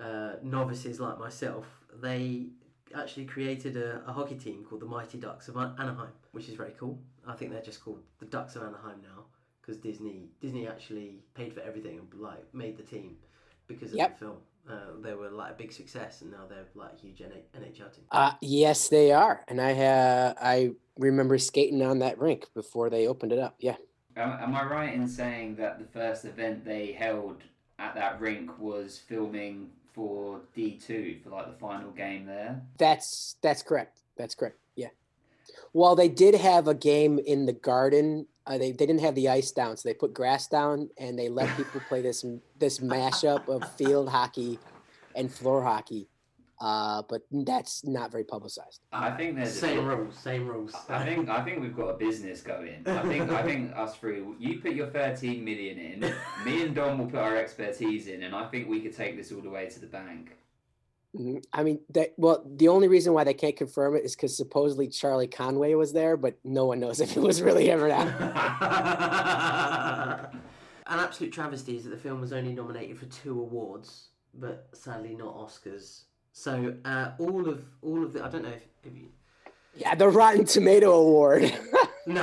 uh, 0.00 0.32
novices 0.42 1.00
like 1.00 1.18
myself, 1.18 1.66
they 2.00 2.46
actually 2.94 3.26
created 3.26 3.76
a, 3.76 4.02
a 4.06 4.12
hockey 4.12 4.36
team 4.36 4.64
called 4.64 4.80
the 4.80 4.86
Mighty 4.86 5.18
Ducks 5.18 5.48
of 5.48 5.56
Anaheim, 5.56 6.12
which 6.32 6.48
is 6.48 6.54
very 6.54 6.72
cool. 6.78 6.98
I 7.26 7.34
think 7.34 7.52
they're 7.52 7.60
just 7.60 7.84
called 7.84 8.02
the 8.18 8.26
Ducks 8.26 8.56
of 8.56 8.62
Anaheim 8.62 9.00
now 9.02 9.24
because 9.60 9.76
Disney 9.76 10.30
Disney 10.40 10.66
actually 10.66 11.20
paid 11.34 11.52
for 11.52 11.60
everything 11.60 11.98
and 11.98 12.20
like 12.20 12.42
made 12.54 12.78
the 12.78 12.82
team 12.82 13.16
because 13.66 13.90
of 13.92 13.98
Yep. 13.98 14.18
the 14.18 14.24
film. 14.24 14.36
Uh, 14.70 15.00
they 15.02 15.14
were 15.14 15.30
like 15.30 15.52
a 15.52 15.54
big 15.54 15.72
success, 15.72 16.22
and 16.22 16.30
now 16.30 16.46
they're 16.48 16.66
like 16.74 16.90
a 16.92 17.00
huge 17.00 17.18
NHL 17.20 17.94
team. 17.94 18.04
Uh, 18.10 18.32
yes, 18.40 18.88
they 18.88 19.12
are, 19.12 19.44
and 19.48 19.60
I 19.60 19.74
ha- 19.74 20.34
I 20.40 20.72
remember 20.98 21.38
skating 21.38 21.82
on 21.82 22.00
that 22.00 22.18
rink 22.18 22.46
before 22.54 22.90
they 22.90 23.06
opened 23.06 23.32
it 23.32 23.38
up. 23.38 23.56
Yeah, 23.58 23.76
Am, 24.16 24.32
am 24.32 24.54
I 24.54 24.64
right 24.64 24.92
in 24.92 25.06
saying 25.08 25.56
that 25.56 25.78
the 25.78 25.86
first 25.86 26.24
event 26.24 26.64
they 26.64 26.92
held 26.92 27.42
at 27.78 27.94
that 27.94 28.20
rink 28.20 28.58
was 28.58 28.98
filming 28.98 29.70
for 29.94 30.40
D2 30.56 31.22
for 31.22 31.30
like 31.30 31.46
the 31.46 31.58
final 31.58 31.90
game 31.92 32.26
there? 32.26 32.60
that's 32.76 33.36
that's 33.42 33.62
correct. 33.62 34.00
That's 34.16 34.34
correct. 34.34 34.58
Yeah. 34.74 34.88
Well, 35.72 35.94
they 35.96 36.08
did 36.08 36.34
have 36.34 36.68
a 36.68 36.74
game 36.74 37.18
in 37.18 37.46
the 37.46 37.52
garden. 37.52 38.26
Uh, 38.48 38.56
they, 38.56 38.72
they 38.72 38.86
didn't 38.86 39.02
have 39.02 39.14
the 39.14 39.28
ice 39.28 39.50
down, 39.50 39.76
so 39.76 39.86
they 39.86 39.94
put 39.94 40.14
grass 40.14 40.48
down 40.48 40.88
and 40.96 41.18
they 41.18 41.28
let 41.28 41.54
people 41.56 41.80
play 41.88 42.00
this 42.00 42.24
this 42.58 42.78
mashup 42.78 43.46
of 43.48 43.70
field 43.76 44.08
hockey 44.08 44.58
and 45.14 45.32
floor 45.32 45.62
hockey. 45.62 46.08
Uh, 46.60 47.02
but 47.08 47.22
that's 47.30 47.86
not 47.86 48.10
very 48.10 48.24
publicized. 48.24 48.80
I 48.90 49.12
think 49.12 49.36
there's 49.36 49.50
a 49.50 49.60
same 49.60 49.84
rules, 49.84 50.18
same 50.18 50.48
rules. 50.48 50.74
I 50.88 51.04
think 51.04 51.28
I 51.28 51.44
think 51.44 51.60
we've 51.60 51.76
got 51.76 51.88
a 51.90 51.96
business 51.96 52.40
going. 52.40 52.82
I 52.84 53.02
think 53.02 53.30
I 53.30 53.42
think 53.44 53.72
us 53.76 53.94
three. 53.96 54.24
You 54.40 54.60
put 54.60 54.72
your 54.72 54.88
thirteen 54.88 55.44
million 55.44 55.78
in. 55.78 56.00
Me 56.44 56.62
and 56.62 56.74
Dom 56.74 56.98
will 56.98 57.06
put 57.06 57.20
our 57.20 57.36
expertise 57.36 58.08
in, 58.08 58.24
and 58.24 58.34
I 58.34 58.48
think 58.48 58.68
we 58.68 58.80
could 58.80 58.96
take 58.96 59.16
this 59.16 59.30
all 59.30 59.40
the 59.42 59.50
way 59.50 59.68
to 59.68 59.78
the 59.78 59.86
bank. 59.86 60.37
Mhm. 61.18 61.42
I 61.52 61.62
mean, 61.64 61.80
that 61.90 62.14
well, 62.16 62.44
the 62.46 62.68
only 62.68 62.88
reason 62.88 63.12
why 63.12 63.24
they 63.24 63.34
can't 63.34 63.56
confirm 63.56 63.96
it 63.96 64.04
is 64.04 64.14
because 64.14 64.36
supposedly 64.36 64.88
Charlie 64.88 65.26
Conway 65.26 65.74
was 65.74 65.92
there, 65.92 66.16
but 66.16 66.38
no 66.44 66.66
one 66.66 66.80
knows 66.80 67.00
if 67.00 67.16
it 67.16 67.20
was 67.20 67.42
really 67.42 67.70
ever 67.70 67.88
that. 67.88 68.08
An 70.86 71.00
absolute 71.00 71.32
travesty 71.32 71.76
is 71.76 71.84
that 71.84 71.90
the 71.90 71.98
film 71.98 72.20
was 72.20 72.32
only 72.32 72.54
nominated 72.54 72.98
for 72.98 73.06
two 73.06 73.38
awards, 73.38 74.08
but 74.32 74.68
sadly 74.72 75.14
not 75.14 75.36
Oscars. 75.36 76.04
So 76.32 76.74
uh, 76.84 77.10
all 77.18 77.48
of 77.48 77.64
all 77.82 78.04
of 78.04 78.12
the 78.12 78.24
I 78.24 78.28
don't 78.28 78.44
know 78.44 78.50
if, 78.50 78.62
if 78.84 78.96
you 78.96 79.08
Yeah, 79.74 79.94
the 79.96 80.08
Rotten 80.08 80.44
Tomato 80.44 80.92
Award. 80.92 81.42
no, 82.06 82.22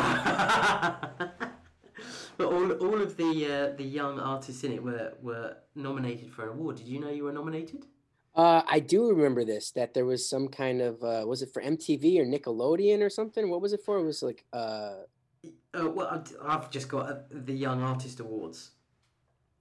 but 2.37 2.47
all 2.47 2.71
all 2.71 3.01
of 3.01 3.17
the 3.17 3.45
uh, 3.45 3.75
the 3.75 3.83
young 3.83 4.19
artists 4.19 4.63
in 4.63 4.71
it 4.71 4.81
were 4.81 5.13
were 5.21 5.57
nominated 5.75 6.31
for 6.31 6.43
an 6.43 6.49
award. 6.49 6.77
Did 6.77 6.87
you 6.87 6.99
know 6.99 7.09
you 7.09 7.25
were 7.25 7.33
nominated? 7.33 7.85
Uh, 8.35 8.61
I 8.67 8.79
do 8.81 9.09
remember 9.09 9.45
this 9.45 9.71
that 9.71 9.93
there 9.93 10.05
was 10.05 10.27
some 10.29 10.49
kind 10.49 10.81
of 10.81 11.01
uh, 11.03 11.23
was 11.25 11.41
it 11.41 11.53
for 11.53 11.61
MTV 11.61 12.19
or 12.19 12.25
Nickelodeon 12.25 13.01
or 13.01 13.09
something? 13.09 13.49
What 13.49 13.61
was 13.61 13.71
it 13.73 13.81
for? 13.85 13.97
It 13.97 14.03
was 14.03 14.21
like 14.21 14.43
uh, 14.53 15.03
Uh, 15.73 15.89
well, 15.89 16.07
I've- 16.41 16.67
just 16.71 16.89
got 16.89 17.09
uh, 17.09 17.19
the 17.29 17.53
Young 17.53 17.81
Artist 17.81 18.19
Awards, 18.19 18.71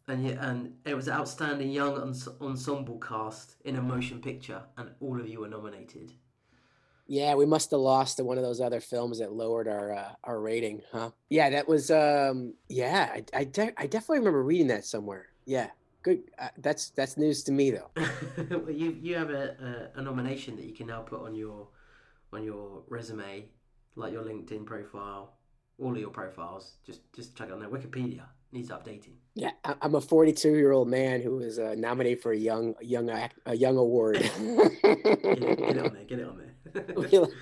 and 0.08 0.26
yeah, 0.26 0.48
and 0.48 0.74
it 0.84 0.94
was 0.94 1.08
outstanding 1.08 1.70
young 1.70 1.96
ensemble 2.40 2.98
cast 2.98 3.56
in 3.64 3.76
a 3.76 3.82
motion 3.82 4.20
picture, 4.20 4.62
and 4.76 4.90
all 5.00 5.20
of 5.20 5.28
you 5.28 5.40
were 5.40 5.48
nominated. 5.48 6.12
yeah, 7.06 7.34
we 7.34 7.46
must 7.46 7.70
have 7.70 7.80
lost 7.80 8.16
to 8.16 8.24
one 8.24 8.38
of 8.38 8.44
those 8.44 8.60
other 8.60 8.80
films 8.80 9.18
that 9.18 9.32
lowered 9.32 9.68
our 9.68 9.92
uh, 9.92 10.12
our 10.24 10.40
rating, 10.40 10.82
huh? 10.92 11.10
Yeah, 11.28 11.50
that 11.50 11.68
was 11.68 11.90
um, 11.90 12.54
yeah, 12.68 13.10
I 13.12 13.24
I, 13.40 13.44
de- 13.44 13.74
I 13.78 13.86
definitely 13.86 14.18
remember 14.18 14.42
reading 14.42 14.68
that 14.68 14.84
somewhere. 14.84 15.26
Yeah, 15.46 15.68
good. 16.04 16.22
Uh, 16.38 16.48
that's 16.58 16.90
that's 16.90 17.16
news 17.16 17.42
to 17.44 17.52
me 17.52 17.72
though. 17.72 17.90
well, 18.50 18.70
you 18.70 18.96
you 19.00 19.16
have 19.16 19.30
a, 19.30 19.90
a 19.96 19.98
a 19.98 20.02
nomination 20.02 20.54
that 20.56 20.64
you 20.64 20.72
can 20.72 20.86
now 20.86 21.00
put 21.00 21.20
on 21.20 21.34
your 21.34 21.68
on 22.32 22.44
your 22.44 22.82
resume, 22.88 23.46
like 23.96 24.12
your 24.12 24.22
LinkedIn 24.22 24.64
profile, 24.66 25.34
all 25.80 25.90
of 25.92 25.98
your 25.98 26.10
profiles. 26.10 26.76
Just 26.86 27.00
just 27.12 27.36
check 27.36 27.48
it 27.48 27.52
on 27.52 27.58
there. 27.58 27.68
Wikipedia 27.68 28.26
needs 28.52 28.68
updating. 28.70 29.14
Yeah, 29.34 29.50
I- 29.64 29.74
I'm 29.82 29.96
a 29.96 30.00
42 30.00 30.54
year 30.54 30.70
old 30.70 30.88
man 30.88 31.20
who 31.20 31.36
was 31.36 31.58
uh, 31.58 31.74
nominated 31.76 32.22
for 32.22 32.30
a 32.32 32.36
young 32.36 32.74
a 32.80 32.84
young 32.84 33.10
a 33.10 33.56
young 33.56 33.76
award. 33.76 34.18
Get 34.20 34.32
it, 34.84 35.58
get 35.58 35.76
it 35.76 35.78
on 35.78 35.94
there. 35.94 36.04
Get 36.04 36.18
it 36.20 36.26
on 36.28 36.38
there. 36.38 37.26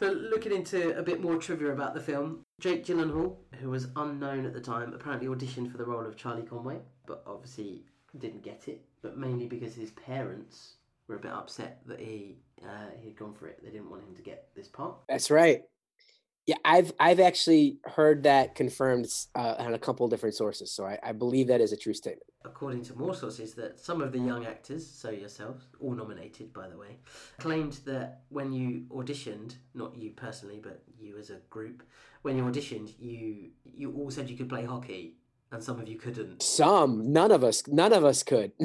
So, 0.00 0.10
looking 0.12 0.52
into 0.52 0.98
a 0.98 1.02
bit 1.02 1.20
more 1.20 1.36
trivia 1.36 1.72
about 1.72 1.92
the 1.92 2.00
film, 2.00 2.46
Jake 2.60 2.84
Gyllenhaal, 2.84 3.36
who 3.60 3.70
was 3.70 3.88
unknown 3.96 4.44
at 4.44 4.52
the 4.52 4.60
time, 4.60 4.92
apparently 4.92 5.28
auditioned 5.28 5.72
for 5.72 5.78
the 5.78 5.84
role 5.84 6.06
of 6.06 6.16
Charlie 6.16 6.42
Conway, 6.42 6.78
but 7.06 7.22
obviously 7.26 7.84
didn't 8.18 8.42
get 8.42 8.68
it. 8.68 8.82
But 9.02 9.16
mainly 9.16 9.46
because 9.46 9.74
his 9.74 9.92
parents 9.92 10.74
were 11.08 11.16
a 11.16 11.18
bit 11.18 11.32
upset 11.32 11.80
that 11.86 11.98
he 11.98 12.36
uh, 12.62 12.90
he 13.00 13.08
had 13.08 13.16
gone 13.16 13.34
for 13.34 13.46
it. 13.46 13.60
They 13.64 13.70
didn't 13.70 13.90
want 13.90 14.02
him 14.04 14.14
to 14.14 14.22
get 14.22 14.48
this 14.54 14.68
part. 14.68 14.94
That's 15.08 15.30
right. 15.30 15.62
Yeah, 16.50 16.56
I've 16.64 16.92
I've 16.98 17.20
actually 17.20 17.78
heard 17.84 18.24
that 18.24 18.56
confirmed 18.56 19.06
uh, 19.36 19.54
on 19.60 19.72
a 19.72 19.78
couple 19.78 20.08
different 20.08 20.34
sources, 20.34 20.72
so 20.72 20.84
I, 20.84 20.98
I 21.00 21.12
believe 21.12 21.46
that 21.46 21.60
is 21.60 21.72
a 21.72 21.76
true 21.76 21.94
statement. 21.94 22.26
According 22.44 22.82
to 22.86 22.98
more 22.98 23.14
sources, 23.14 23.54
that 23.54 23.78
some 23.78 24.02
of 24.02 24.10
the 24.10 24.18
young 24.18 24.44
actors, 24.46 24.84
so 24.84 25.10
yourselves, 25.10 25.66
all 25.80 25.94
nominated 25.94 26.52
by 26.52 26.66
the 26.68 26.76
way, 26.76 26.96
claimed 27.38 27.74
that 27.84 28.22
when 28.30 28.52
you 28.52 28.86
auditioned, 28.90 29.58
not 29.74 29.96
you 29.96 30.10
personally, 30.10 30.58
but 30.60 30.82
you 30.98 31.16
as 31.18 31.30
a 31.30 31.36
group, 31.50 31.84
when 32.22 32.36
you 32.36 32.42
auditioned, 32.42 32.94
you 32.98 33.50
you 33.64 33.94
all 33.96 34.10
said 34.10 34.28
you 34.28 34.36
could 34.36 34.48
play 34.48 34.64
hockey, 34.64 35.14
and 35.52 35.62
some 35.62 35.78
of 35.78 35.88
you 35.88 35.98
couldn't. 35.98 36.42
Some, 36.42 37.12
none 37.12 37.30
of 37.30 37.44
us, 37.44 37.62
none 37.68 37.92
of 37.92 38.04
us 38.04 38.24
could. 38.24 38.50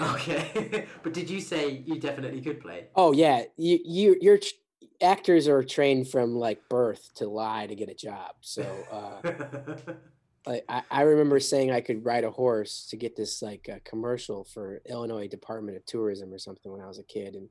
Okay, 0.00 0.86
but 1.02 1.12
did 1.12 1.28
you 1.28 1.40
say 1.40 1.82
you 1.84 1.98
definitely 1.98 2.40
could 2.40 2.60
play? 2.60 2.86
oh 2.94 3.10
yeah, 3.10 3.42
you 3.56 3.80
you 3.84 4.16
your 4.20 4.38
tr- 4.38 4.54
actors 5.00 5.48
are 5.48 5.62
trained 5.62 6.08
from 6.08 6.34
like 6.34 6.68
birth 6.68 7.10
to 7.16 7.28
lie 7.28 7.66
to 7.66 7.74
get 7.74 7.88
a 7.88 7.94
job. 7.94 8.32
So 8.40 8.62
uh, 8.90 9.30
like 10.46 10.64
I, 10.68 10.82
I 10.90 11.02
remember 11.02 11.40
saying 11.40 11.70
I 11.70 11.80
could 11.80 12.04
ride 12.04 12.24
a 12.24 12.30
horse 12.30 12.86
to 12.90 12.96
get 12.96 13.16
this 13.16 13.42
like 13.42 13.68
uh, 13.72 13.78
commercial 13.84 14.44
for 14.44 14.80
Illinois 14.88 15.28
Department 15.28 15.76
of 15.76 15.86
Tourism 15.86 16.32
or 16.32 16.38
something 16.38 16.72
when 16.72 16.80
I 16.80 16.88
was 16.88 16.98
a 16.98 17.04
kid, 17.04 17.34
and 17.34 17.48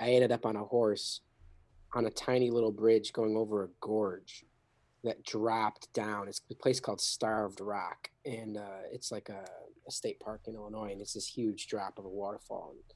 I 0.00 0.10
ended 0.10 0.32
up 0.32 0.46
on 0.46 0.56
a 0.56 0.64
horse 0.64 1.20
on 1.94 2.06
a 2.06 2.10
tiny 2.10 2.50
little 2.50 2.72
bridge 2.72 3.12
going 3.12 3.36
over 3.36 3.64
a 3.64 3.68
gorge 3.80 4.44
that 5.04 5.22
dropped 5.24 5.92
down. 5.92 6.28
It's 6.28 6.40
a 6.50 6.54
place 6.54 6.80
called 6.80 7.00
Starved 7.00 7.60
Rock, 7.60 8.10
and 8.24 8.56
uh, 8.56 8.82
it's 8.92 9.12
like 9.12 9.28
a, 9.28 9.44
a 9.86 9.90
state 9.90 10.20
park 10.20 10.42
in 10.46 10.54
Illinois, 10.54 10.92
and 10.92 11.00
it's 11.00 11.14
this 11.14 11.28
huge 11.28 11.68
drop 11.68 11.98
of 11.98 12.04
a 12.04 12.08
waterfall. 12.08 12.74
And, 12.74 12.95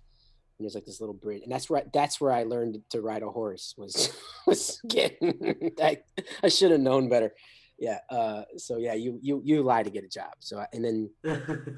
and 0.60 0.64
there's 0.66 0.74
like 0.74 0.84
this 0.84 1.00
little 1.00 1.14
bridge, 1.14 1.42
and 1.42 1.50
that's 1.50 1.70
where 1.70 1.82
that's 1.92 2.20
where 2.20 2.32
I 2.32 2.42
learned 2.42 2.78
to 2.90 3.00
ride 3.00 3.22
a 3.22 3.30
horse. 3.30 3.74
Was 3.78 4.12
was 4.46 4.78
getting 4.86 5.72
I, 5.82 5.98
I 6.42 6.48
should 6.48 6.70
have 6.70 6.80
known 6.80 7.08
better. 7.08 7.32
Yeah. 7.78 7.98
Uh, 8.10 8.42
so 8.58 8.76
yeah, 8.76 8.92
you 8.92 9.18
you 9.22 9.40
you 9.42 9.62
lie 9.62 9.82
to 9.82 9.90
get 9.90 10.04
a 10.04 10.08
job. 10.08 10.34
So 10.40 10.58
I- 10.58 10.66
and 10.74 10.84
then 10.84 11.10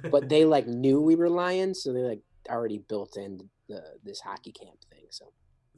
but 0.10 0.28
they 0.28 0.44
like 0.44 0.66
knew 0.66 1.00
we 1.00 1.14
were 1.14 1.30
lying, 1.30 1.74
so 1.74 1.92
they 1.92 2.00
like 2.02 2.22
already 2.50 2.78
built 2.78 3.16
in 3.16 3.48
the 3.68 3.82
this 4.02 4.18
hockey 4.20 4.50
camp 4.50 4.78
thing. 4.90 5.04
So 5.10 5.26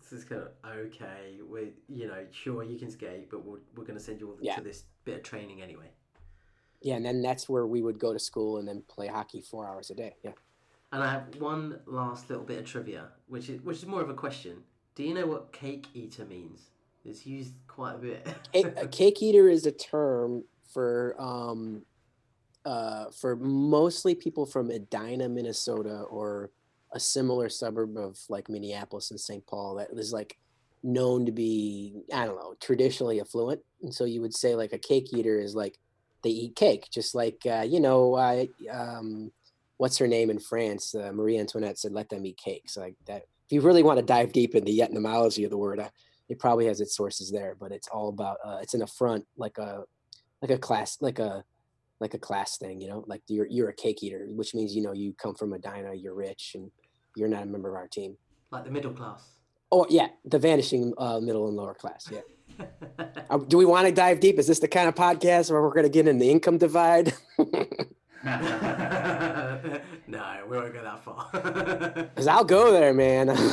this 0.01 0.13
is 0.13 0.25
kind 0.25 0.41
of 0.43 0.49
okay. 0.87 1.41
We, 1.47 1.75
you 1.89 2.07
know, 2.07 2.25
sure 2.33 2.63
you 2.65 2.79
can 2.79 2.91
skate, 2.91 3.31
but 3.31 3.45
we're, 3.45 3.59
we're 3.77 3.85
going 3.85 3.99
to 3.99 4.05
send 4.05 4.21
you 4.21 4.31
all 4.31 4.39
Yeah. 4.41 4.57
to 4.57 4.63
this 4.63 4.85
bit 5.05 5.17
of 5.17 5.23
training 5.25 5.61
anyway. 5.61 5.91
yeah, 6.81 6.97
and 6.97 7.05
then 7.05 7.21
that's 7.23 7.49
where 7.49 7.67
we 7.67 7.83
would 7.83 7.99
go 7.99 8.13
to 8.15 8.19
school 8.19 8.57
and 8.59 8.67
then 8.69 8.83
play 8.89 9.07
hockey 9.09 9.43
four 9.43 9.67
hours 9.69 9.91
a 9.91 9.95
day. 9.95 10.15
Yeah. 10.23 10.33
And 10.95 11.03
I 11.03 11.11
have 11.11 11.25
one 11.41 11.81
last 11.87 12.31
little 12.31 12.45
bit 12.45 12.61
of 12.61 12.67
trivia, 12.67 13.09
which 13.27 13.49
is 13.49 13.61
which 13.63 13.79
is 13.79 13.87
more 13.87 14.01
of 14.01 14.11
a 14.11 14.15
question. 14.15 14.63
Do 14.95 15.03
you 15.03 15.13
know 15.13 15.27
what 15.27 15.53
cake 15.53 15.89
eater 15.93 16.25
means? 16.25 16.71
It's 17.05 17.27
used 17.27 17.55
quite 17.67 17.97
a 17.97 17.99
bit. 17.99 18.29
Cake, 18.53 18.67
a 18.77 18.87
cake 18.87 19.21
eater 19.21 19.49
is 19.49 19.67
a 19.67 19.73
term 19.73 20.45
for 20.73 21.17
um, 21.19 21.83
uh, 22.65 23.07
for 23.11 23.35
mostly 23.35 24.15
people 24.15 24.47
from 24.47 24.71
Edina, 24.71 25.29
Minnesota, 25.29 26.03
or 26.03 26.53
a 26.93 27.01
similar 27.01 27.49
suburb 27.49 27.97
of 27.97 28.21
like 28.29 28.49
Minneapolis 28.49 29.11
and 29.11 29.19
St. 29.19 29.45
Paul 29.49 29.75
that 29.75 29.89
is 29.99 30.13
like 30.13 30.39
known 30.85 31.27
to 31.27 31.33
be 31.33 32.05
I 32.15 32.25
don't 32.25 32.37
know 32.37 32.55
traditionally 32.61 33.21
affluent, 33.21 33.63
and 33.83 33.93
so 33.93 34.05
you 34.05 34.21
would 34.21 34.33
say 34.33 34.55
like 34.55 34.73
a 34.73 34.79
cake 34.79 35.13
eater 35.13 35.41
is 35.41 35.57
like 35.57 35.77
they 36.23 36.31
eat 36.31 36.55
cake, 36.55 36.87
just 36.93 37.17
like 37.17 37.41
uh, 37.51 37.67
you 37.69 37.81
know 37.81 38.15
uh, 38.15 38.45
um, 38.71 39.33
what's 39.77 39.99
her 39.99 40.07
name 40.07 40.31
in 40.31 40.39
France? 40.39 40.95
Uh, 40.95 41.13
Marie 41.13 41.39
Antoinette 41.39 41.79
said, 41.79 41.93
"Let 41.93 42.09
them 42.09 42.27
eat 42.27 42.37
cakes." 42.37 42.77
Like 42.77 42.97
that. 43.07 43.25
If 43.47 43.53
you 43.53 43.61
really 43.61 43.83
want 43.83 43.99
to 43.99 44.05
dive 44.05 44.33
deep 44.33 44.55
into 44.55 44.67
the 44.67 44.81
etymology 44.81 45.45
of 45.45 45.51
the 45.51 45.59
word, 45.59 45.79
uh, 45.79 45.91
it 46.29 46.39
probably 46.39 46.67
has 46.67 46.81
its 46.81 46.97
sources 46.97 47.31
there, 47.31 47.55
but 47.59 47.73
it's 47.73 47.89
all 47.89 48.09
about 48.09 48.39
uh, 48.45 48.59
it's 48.63 48.75
an 48.75 48.83
affront, 48.83 49.27
like 49.37 49.59
a 49.59 49.85
like 50.41 50.51
a 50.51 50.59
class, 50.59 50.99
like 51.01 51.19
a 51.19 51.45
like 52.01 52.15
a 52.15 52.19
class 52.19 52.59
thing, 52.59 52.81
you 52.81 52.89
know, 52.89 53.05
like 53.07 53.23
you're 53.29 53.47
you're 53.47 53.69
a 53.69 53.75
cake 53.75 54.03
eater, 54.03 54.27
which 54.31 54.55
means 54.55 54.75
you 54.75 54.83
know 54.83 54.93
you 54.93 55.15
come 55.15 55.35
from 55.35 55.53
a 55.53 55.59
Medina, 55.59 55.95
you're 55.95 56.15
rich, 56.15 56.53
and 56.55 56.71
you're 57.17 57.29
not 57.29 57.43
a 57.43 57.47
member 57.47 57.69
of 57.69 57.77
our 57.77 57.89
team. 57.89 58.17
like 58.51 58.65
the 58.65 58.71
middle 58.71 58.93
class. 58.93 59.37
Oh 59.71 59.87
yeah, 59.89 60.09
the 60.25 60.39
vanishing 60.39 60.93
uh, 60.99 61.21
middle 61.21 61.49
and 61.49 61.57
lower 61.57 61.75
class. 61.75 62.09
Yeah. 62.11 62.21
Uh, 63.31 63.39
do 63.39 63.57
we 63.57 63.65
want 63.65 63.87
to 63.87 63.93
dive 63.93 64.21
deep? 64.21 64.39
Is 64.39 64.47
this 64.47 64.59
the 64.59 64.69
kind 64.69 64.87
of 64.87 64.95
podcast 64.95 65.51
where 65.51 65.63
we're 65.63 65.73
going 65.73 65.85
to 65.85 65.89
get 65.89 66.07
in 66.07 66.19
the 66.19 66.31
income 66.31 66.59
divide? 66.59 67.15
no, 70.07 70.45
we 70.49 70.57
won't 70.57 70.73
go 70.73 70.83
that 70.83 71.05
far. 71.05 71.29
Because 72.15 72.27
I'll 72.27 72.45
go 72.45 72.73
there, 72.73 72.95
man. 72.95 73.37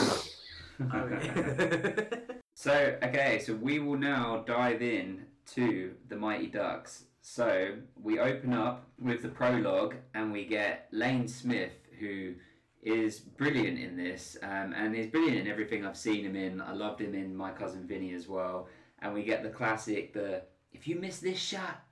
Okay. 0.95 2.07
So, 2.55 2.97
okay, 3.03 3.38
so 3.38 3.53
we 3.53 3.78
will 3.78 3.99
now 3.99 4.43
dive 4.47 4.82
in 4.82 5.26
to 5.53 5.93
the 6.09 6.16
Mighty 6.16 6.47
Ducks. 6.47 7.03
So, 7.22 7.76
we 8.01 8.18
open 8.18 8.53
up 8.53 8.88
with 8.99 9.22
the 9.22 9.28
prologue 9.28 9.93
and 10.16 10.32
we 10.32 10.43
get 10.43 10.88
Lane 10.91 11.28
Smith, 11.28 11.74
who 11.99 12.34
is 12.82 13.20
brilliant 13.20 13.78
in 13.78 13.95
this 13.95 14.38
um, 14.41 14.74
and 14.76 14.95
is 14.95 15.05
brilliant 15.05 15.38
in 15.38 15.47
everything 15.47 15.86
I've 15.86 15.97
seen 15.97 16.26
him 16.26 16.36
in. 16.36 16.62
I 16.62 16.74
loved 16.74 16.99
him 16.99 17.14
in 17.14 17.36
My 17.36 17.51
Cousin 17.51 17.86
Vinny 17.86 18.14
as 18.14 18.28
well. 18.28 18.68
And 18.99 19.14
we 19.14 19.24
get 19.24 19.43
the 19.43 19.49
classic, 19.49 20.14
the 20.14 20.41
if 20.72 20.88
you 20.88 20.95
miss 20.95 21.20
this 21.20 21.38
shot, 21.38 21.84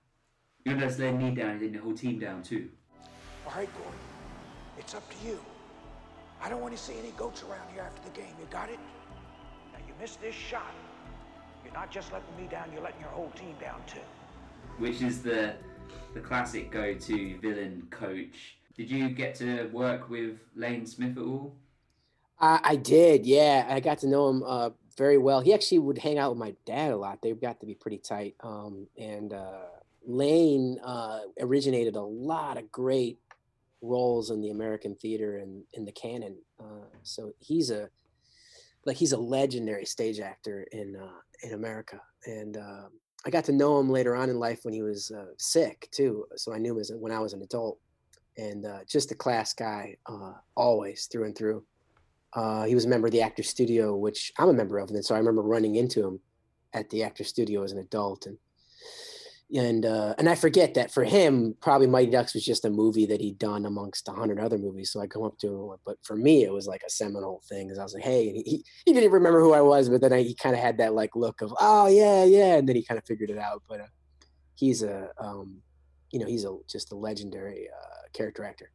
you're 0.66 0.76
not 0.76 0.86
just 0.86 1.00
letting 1.00 1.20
me 1.20 1.30
down, 1.30 1.52
you're 1.52 1.54
letting 1.54 1.74
the 1.74 1.80
whole 1.80 1.94
team 1.94 2.18
down 2.18 2.42
too. 2.42 2.70
All 3.46 3.54
right, 3.56 3.70
Gordon. 3.78 4.09
It's 4.80 4.96
up 4.96 5.04
to 5.10 5.28
you. 5.28 5.38
I 6.42 6.48
don't 6.48 6.62
want 6.62 6.76
to 6.76 6.82
see 6.82 6.94
any 6.98 7.12
goats 7.12 7.44
around 7.44 7.68
here 7.74 7.84
after 7.84 8.02
the 8.10 8.18
game. 8.18 8.34
You 8.40 8.48
got 8.50 8.70
it? 8.70 8.80
Now, 9.74 9.80
you 9.86 9.94
missed 10.00 10.22
this 10.22 10.34
shot. 10.34 10.74
You're 11.66 11.74
not 11.74 11.92
just 11.92 12.14
letting 12.14 12.36
me 12.42 12.48
down, 12.50 12.72
you're 12.74 12.82
letting 12.82 13.02
your 13.02 13.10
whole 13.10 13.30
team 13.32 13.56
down, 13.60 13.82
too. 13.86 14.00
Which 14.78 15.02
is 15.02 15.22
the 15.22 15.56
the 16.14 16.22
classic 16.22 16.72
go-to 16.72 17.38
villain 17.40 17.88
coach. 17.90 18.58
Did 18.76 18.90
you 18.90 19.10
get 19.10 19.36
to 19.36 19.68
work 19.68 20.10
with 20.10 20.38
Lane 20.56 20.86
Smith 20.86 21.18
at 21.18 21.24
all? 21.24 21.56
I, 22.40 22.60
I 22.64 22.76
did, 22.78 23.26
yeah. 23.26 23.68
I 23.70 23.82
got 23.82 24.00
to 24.00 24.08
know 24.08 24.30
him 24.30 24.44
uh, 24.44 24.70
very 24.98 25.18
well. 25.18 25.42
He 25.42 25.54
actually 25.54 25.80
would 25.80 25.98
hang 25.98 26.18
out 26.18 26.32
with 26.32 26.40
my 26.40 26.56
dad 26.66 26.92
a 26.92 26.98
lot. 26.98 27.22
They've 27.22 27.40
got 27.40 27.60
to 27.60 27.66
be 27.66 27.74
pretty 27.74 27.98
tight. 27.98 28.36
Um, 28.40 28.88
and 28.98 29.34
uh, 29.34 29.66
Lane 30.08 30.80
uh, 30.84 31.22
originated 31.42 31.96
a 31.96 32.02
lot 32.02 32.58
of 32.58 32.72
great 32.72 33.20
roles 33.82 34.30
in 34.32 34.42
the 34.42 34.52
American 34.52 34.96
theater 34.96 35.38
and 35.38 35.64
in 35.74 35.86
the 35.86 35.92
canon. 35.92 36.38
Uh, 36.60 36.86
so 37.04 37.32
he's 37.40 37.72
a 37.72 37.90
like 38.86 38.98
he's 38.98 39.12
a 39.12 39.18
legendary 39.18 39.86
stage 39.86 40.20
actor 40.20 40.68
in 40.72 40.96
uh, 40.96 41.20
in 41.44 41.54
America. 41.54 42.02
And 42.26 42.58
um 42.58 42.90
I 43.26 43.30
got 43.30 43.44
to 43.46 43.52
know 43.52 43.80
him 43.80 43.90
later 43.90 44.16
on 44.16 44.30
in 44.30 44.40
life 44.40 44.62
when 44.64 44.74
he 44.74 44.82
was 44.82 45.12
uh, 45.12 45.34
sick 45.38 45.90
too. 45.92 46.26
So 46.38 46.54
I 46.54 46.58
knew 46.58 46.74
him 46.76 46.80
as 46.80 46.92
when 46.96 47.12
I 47.12 47.20
was 47.20 47.34
an 47.34 47.42
adult. 47.42 47.78
And 48.38 48.66
uh, 48.66 48.80
just 48.88 49.12
a 49.12 49.16
class 49.16 49.54
guy, 49.54 49.98
uh, 50.06 50.34
always 50.56 51.08
through 51.08 51.26
and 51.26 51.38
through. 51.38 51.66
Uh, 52.32 52.64
he 52.64 52.76
was 52.76 52.86
a 52.86 52.88
member 52.88 53.08
of 53.08 53.12
the 53.12 53.22
Actor 53.22 53.44
Studio, 53.44 53.98
which 53.98 54.32
I'm 54.38 54.48
a 54.50 54.54
member 54.54 54.78
of, 54.78 54.90
and 54.90 55.04
so 55.04 55.16
I 55.16 55.18
remember 55.18 55.42
running 55.42 55.76
into 55.76 56.06
him 56.06 56.20
at 56.74 56.90
the 56.90 57.04
Actor 57.04 57.26
Studio 57.26 57.64
as 57.64 57.74
an 57.74 57.80
adult, 57.80 58.28
and 58.28 58.38
and 59.56 59.86
uh, 59.86 60.14
and 60.20 60.30
I 60.30 60.36
forget 60.36 60.76
that 60.76 60.92
for 60.92 61.04
him, 61.04 61.56
probably 61.60 61.88
Mighty 61.88 62.12
Ducks 62.12 62.36
was 62.36 62.46
just 62.46 62.66
a 62.66 62.70
movie 62.70 63.08
that 63.08 63.20
he'd 63.20 63.40
done 63.40 63.66
amongst 63.66 64.08
a 64.08 64.12
hundred 64.12 64.40
other 64.40 64.60
movies. 64.60 64.92
So 64.92 65.02
I 65.02 65.08
come 65.08 65.24
up 65.24 65.40
to 65.40 65.48
him, 65.48 65.78
but 65.86 65.98
for 66.04 66.16
me, 66.16 66.44
it 66.44 66.54
was 66.54 66.68
like 66.68 66.84
a 66.86 66.90
seminal 66.90 67.42
thing. 67.50 67.68
Because 67.68 67.80
I 67.80 67.84
was 67.84 67.94
like, 67.96 68.04
hey, 68.04 68.30
and 68.30 68.38
he 68.46 68.64
he 68.86 68.94
didn't 68.94 69.12
remember 69.12 69.42
who 69.42 69.54
I 69.54 69.62
was, 69.62 69.90
but 69.90 70.02
then 70.02 70.14
I, 70.14 70.22
he 70.22 70.36
kind 70.36 70.56
of 70.56 70.62
had 70.62 70.78
that 70.78 70.94
like 70.94 71.16
look 71.16 71.42
of, 71.42 71.54
oh 71.60 71.88
yeah, 71.88 72.24
yeah, 72.26 72.58
and 72.58 72.70
then 72.70 72.76
he 72.76 72.84
kind 72.84 73.00
of 73.00 73.06
figured 73.06 73.32
it 73.32 73.40
out. 73.40 73.64
But 73.68 73.82
uh, 73.82 73.88
he's 74.54 74.84
a, 74.84 75.10
um, 75.18 75.62
you 76.12 76.20
know, 76.20 76.28
he's 76.28 76.46
a 76.46 76.56
just 76.68 76.92
a 76.92 76.96
legendary 76.96 77.70
uh, 77.70 78.08
character 78.14 78.44
actor. 78.44 78.72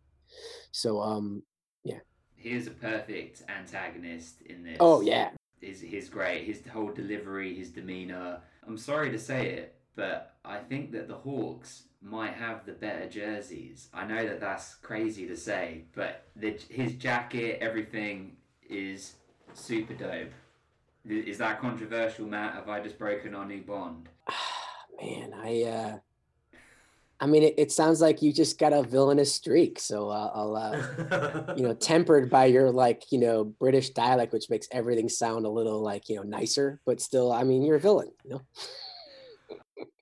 So 0.72 1.00
um, 1.00 1.44
yeah, 1.84 2.00
he 2.34 2.50
is 2.50 2.66
a 2.66 2.72
perfect 2.72 3.42
antagonist 3.48 4.42
in 4.42 4.64
this. 4.64 4.78
Oh 4.80 5.02
yeah, 5.02 5.30
he's 5.60 5.80
he's 5.80 6.08
great. 6.08 6.46
His 6.46 6.62
whole 6.66 6.90
delivery, 6.90 7.54
his 7.54 7.70
demeanor. 7.70 8.40
I'm 8.66 8.78
sorry 8.78 9.10
to 9.10 9.18
say 9.18 9.50
it, 9.50 9.76
but 9.96 10.34
I 10.44 10.58
think 10.58 10.92
that 10.92 11.08
the 11.08 11.14
Hawks 11.14 11.84
might 12.02 12.34
have 12.34 12.66
the 12.66 12.72
better 12.72 13.08
jerseys. 13.08 13.88
I 13.94 14.06
know 14.06 14.26
that 14.26 14.40
that's 14.40 14.74
crazy 14.74 15.26
to 15.26 15.36
say, 15.36 15.84
but 15.94 16.26
the, 16.36 16.58
his 16.68 16.92
jacket, 16.94 17.58
everything 17.60 18.36
is 18.68 19.14
super 19.54 19.94
dope. 19.94 20.32
Is 21.06 21.38
that 21.38 21.60
controversial, 21.60 22.26
Matt? 22.26 22.54
Have 22.54 22.68
I 22.68 22.80
just 22.80 22.98
broken 22.98 23.34
our 23.34 23.46
new 23.46 23.62
bond? 23.62 24.08
Man, 25.00 25.34
I 25.34 25.62
uh 25.62 25.98
I 27.20 27.26
mean, 27.26 27.42
it, 27.42 27.54
it 27.56 27.72
sounds 27.72 28.00
like 28.00 28.22
you 28.22 28.32
just 28.32 28.58
got 28.58 28.72
a 28.72 28.82
villainous 28.82 29.32
streak. 29.32 29.78
So 29.78 30.10
uh, 30.10 30.30
I'll, 30.34 30.56
uh, 30.56 31.54
you 31.56 31.62
know, 31.62 31.72
tempered 31.80 32.28
by 32.28 32.46
your 32.46 32.70
like, 32.70 33.04
you 33.10 33.18
know, 33.18 33.44
British 33.44 33.90
dialect, 33.90 34.32
which 34.32 34.50
makes 34.50 34.68
everything 34.70 35.08
sound 35.08 35.46
a 35.46 35.48
little 35.48 35.80
like, 35.80 36.08
you 36.08 36.16
know, 36.16 36.22
nicer, 36.22 36.80
but 36.84 37.00
still, 37.00 37.32
I 37.32 37.44
mean, 37.44 37.62
you're 37.62 37.76
a 37.76 37.80
villain, 37.80 38.10
you 38.24 38.30
know? 38.30 38.42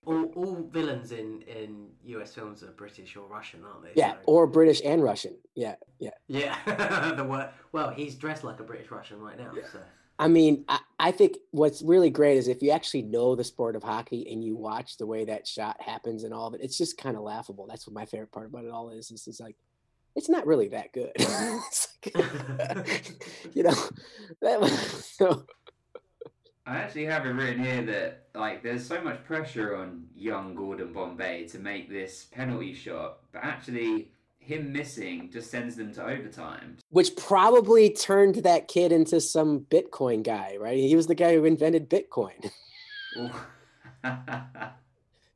All, 0.04 0.24
all 0.34 0.68
villains 0.70 1.12
in 1.12 1.42
in 1.42 1.88
US 2.04 2.34
films 2.34 2.62
are 2.62 2.72
British 2.72 3.16
or 3.16 3.26
Russian, 3.26 3.64
aren't 3.64 3.82
they? 3.82 3.92
Yeah, 3.94 4.12
so. 4.14 4.18
or 4.26 4.46
British 4.46 4.80
and 4.84 5.02
Russian. 5.02 5.36
Yeah, 5.54 5.76
yeah. 5.98 6.10
Yeah. 6.28 7.12
the 7.16 7.24
word, 7.24 7.50
well, 7.72 7.90
he's 7.90 8.14
dressed 8.14 8.44
like 8.44 8.60
a 8.60 8.64
British 8.64 8.90
Russian 8.90 9.20
right 9.20 9.38
now. 9.38 9.52
Yeah. 9.54 9.62
So. 9.72 9.80
I 10.18 10.28
mean, 10.28 10.64
I, 10.68 10.78
I 10.98 11.10
think 11.10 11.38
what's 11.50 11.82
really 11.82 12.10
great 12.10 12.36
is 12.36 12.48
if 12.48 12.62
you 12.62 12.70
actually 12.70 13.02
know 13.02 13.34
the 13.34 13.44
sport 13.44 13.76
of 13.76 13.82
hockey 13.82 14.30
and 14.30 14.44
you 14.44 14.56
watch 14.56 14.96
the 14.96 15.06
way 15.06 15.24
that 15.24 15.46
shot 15.46 15.80
happens 15.80 16.22
and 16.24 16.34
all 16.34 16.46
of 16.46 16.54
it, 16.54 16.60
it's 16.62 16.78
just 16.78 16.96
kind 16.96 17.16
of 17.16 17.22
laughable. 17.22 17.66
That's 17.66 17.86
what 17.86 17.94
my 17.94 18.06
favorite 18.06 18.32
part 18.32 18.46
about 18.46 18.64
it 18.64 18.70
all 18.70 18.90
is. 18.90 19.10
Is 19.10 19.26
it's 19.26 19.40
like 19.40 19.56
it's 20.14 20.28
not 20.28 20.46
really 20.46 20.68
that 20.68 20.92
good. 20.92 21.12
like, 22.14 23.24
you 23.54 23.62
know, 23.62 23.74
that, 24.40 24.68
so 25.18 25.44
I 26.66 26.76
actually 26.76 27.06
have 27.06 27.26
it 27.26 27.30
written 27.30 27.64
here 27.64 27.82
that 27.82 28.26
like 28.34 28.62
there's 28.62 28.86
so 28.86 29.00
much 29.00 29.24
pressure 29.24 29.76
on 29.76 30.04
young 30.14 30.54
Gordon 30.54 30.92
Bombay 30.92 31.48
to 31.48 31.58
make 31.58 31.90
this 31.90 32.24
penalty 32.24 32.72
shot, 32.72 33.18
but 33.32 33.42
actually 33.42 34.12
him 34.38 34.72
missing 34.72 35.30
just 35.32 35.50
sends 35.50 35.76
them 35.76 35.92
to 35.94 36.04
overtime. 36.04 36.78
Which 36.90 37.16
probably 37.16 37.90
turned 37.90 38.36
that 38.36 38.68
kid 38.68 38.92
into 38.92 39.20
some 39.20 39.60
Bitcoin 39.60 40.22
guy, 40.22 40.56
right? 40.58 40.78
He 40.78 40.94
was 40.94 41.06
the 41.06 41.14
guy 41.14 41.34
who 41.34 41.44
invented 41.44 41.90
Bitcoin. 41.90 42.50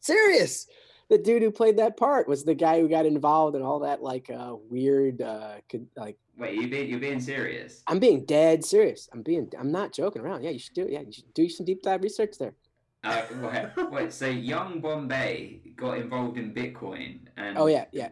Serious 0.00 0.66
the 1.08 1.18
dude 1.18 1.42
who 1.42 1.50
played 1.50 1.76
that 1.76 1.96
part 1.96 2.28
was 2.28 2.44
the 2.44 2.54
guy 2.54 2.80
who 2.80 2.88
got 2.88 3.06
involved 3.06 3.56
in 3.56 3.62
all 3.62 3.80
that 3.80 4.02
like 4.02 4.30
uh, 4.30 4.54
weird 4.68 5.22
uh, 5.22 5.54
like. 5.96 6.18
Wait, 6.38 6.54
you 6.54 6.68
being 6.68 6.90
you 6.90 6.98
being 6.98 7.20
serious? 7.20 7.82
I'm 7.86 7.98
being 7.98 8.24
dead 8.24 8.64
serious. 8.64 9.08
I'm 9.12 9.22
being 9.22 9.50
I'm 9.58 9.72
not 9.72 9.92
joking 9.92 10.22
around. 10.22 10.42
Yeah, 10.42 10.50
you 10.50 10.58
should 10.58 10.74
do 10.74 10.82
it. 10.82 10.92
Yeah, 10.92 11.00
you 11.00 11.12
should 11.12 11.32
do 11.34 11.48
some 11.48 11.64
deep 11.64 11.82
dive 11.82 12.02
research 12.02 12.36
there. 12.38 12.54
Uh, 13.04 13.22
wait, 13.40 13.90
wait, 13.90 14.12
so 14.12 14.26
young 14.26 14.80
Bombay 14.80 15.60
got 15.76 15.98
involved 15.98 16.38
in 16.38 16.52
Bitcoin 16.52 17.20
and 17.36 17.56
oh 17.56 17.66
yeah, 17.66 17.84
yeah, 17.92 18.08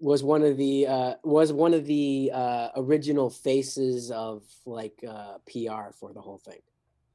was 0.00 0.24
one 0.24 0.42
of 0.42 0.56
the 0.56 0.86
uh, 0.86 1.14
was 1.22 1.52
one 1.52 1.72
of 1.72 1.86
the 1.86 2.30
uh, 2.34 2.68
original 2.76 3.30
faces 3.30 4.10
of 4.10 4.42
like 4.66 5.02
uh, 5.08 5.38
PR 5.46 5.92
for 5.98 6.12
the 6.12 6.20
whole 6.20 6.38
thing. 6.38 6.60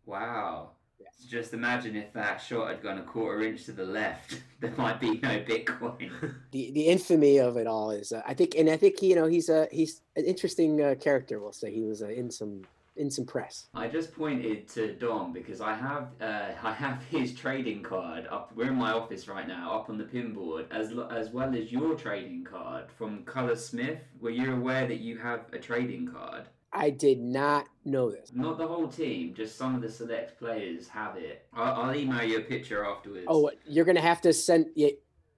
Wow. 0.05 0.71
So 1.19 1.27
just 1.27 1.53
imagine 1.53 1.95
if 1.95 2.13
that 2.13 2.37
shot 2.37 2.69
had 2.69 2.83
gone 2.83 2.99
a 2.99 3.03
quarter 3.03 3.41
inch 3.41 3.65
to 3.65 3.71
the 3.71 3.85
left, 3.85 4.39
there 4.59 4.73
might 4.77 4.99
be 4.99 5.19
no 5.19 5.39
Bitcoin. 5.39 6.11
The 6.51 6.71
the 6.71 6.87
infamy 6.87 7.39
of 7.39 7.57
it 7.57 7.67
all 7.67 7.91
is, 7.91 8.11
uh, 8.11 8.21
I 8.25 8.33
think, 8.33 8.55
and 8.55 8.69
I 8.69 8.77
think 8.77 9.01
you 9.01 9.15
know 9.15 9.25
he's 9.25 9.49
a 9.49 9.67
he's 9.71 10.01
an 10.15 10.25
interesting 10.25 10.81
uh, 10.81 10.95
character. 10.99 11.39
We'll 11.39 11.51
say 11.51 11.73
he 11.73 11.83
was 11.83 12.01
uh, 12.01 12.07
in 12.07 12.31
some 12.31 12.63
in 12.95 13.11
some 13.11 13.25
press. 13.25 13.67
I 13.73 13.87
just 13.87 14.13
pointed 14.13 14.67
to 14.69 14.93
Dom 14.93 15.33
because 15.33 15.61
I 15.61 15.73
have 15.73 16.09
uh, 16.21 16.51
I 16.63 16.73
have 16.73 17.03
his 17.05 17.33
trading 17.33 17.83
card 17.83 18.27
up. 18.27 18.51
We're 18.55 18.69
in 18.69 18.75
my 18.75 18.91
office 18.91 19.27
right 19.27 19.47
now, 19.47 19.73
up 19.73 19.89
on 19.89 19.97
the 19.97 20.05
pinboard, 20.05 20.65
as 20.71 20.93
as 21.11 21.31
well 21.31 21.53
as 21.53 21.71
your 21.71 21.95
trading 21.95 22.43
card 22.43 22.85
from 22.97 23.23
Color 23.23 23.55
Smith. 23.55 23.99
Were 24.21 24.29
you 24.29 24.53
aware 24.53 24.87
that 24.87 24.99
you 24.99 25.17
have 25.17 25.41
a 25.53 25.59
trading 25.59 26.07
card? 26.07 26.43
I 26.77 26.91
did 26.91 27.19
not 27.19 27.67
know 27.85 28.11
this. 28.11 28.31
Not 28.33 28.59
the 28.59 28.67
whole 28.67 28.87
team, 28.87 29.33
just 29.33 29.57
some 29.57 29.73
of 29.73 29.81
the 29.81 29.89
select 29.89 30.37
players 30.37 30.87
have 30.87 31.17
it. 31.17 31.47
I'll, 31.51 31.73
I'll 31.73 31.95
email 31.95 32.23
you 32.23 32.37
a 32.37 32.41
picture 32.41 32.85
afterwards. 32.85 33.25
Oh, 33.27 33.49
you're 33.65 33.85
gonna 33.85 33.99
have 33.99 34.21
to 34.21 34.31
send. 34.31 34.67
Yeah, 34.75 34.89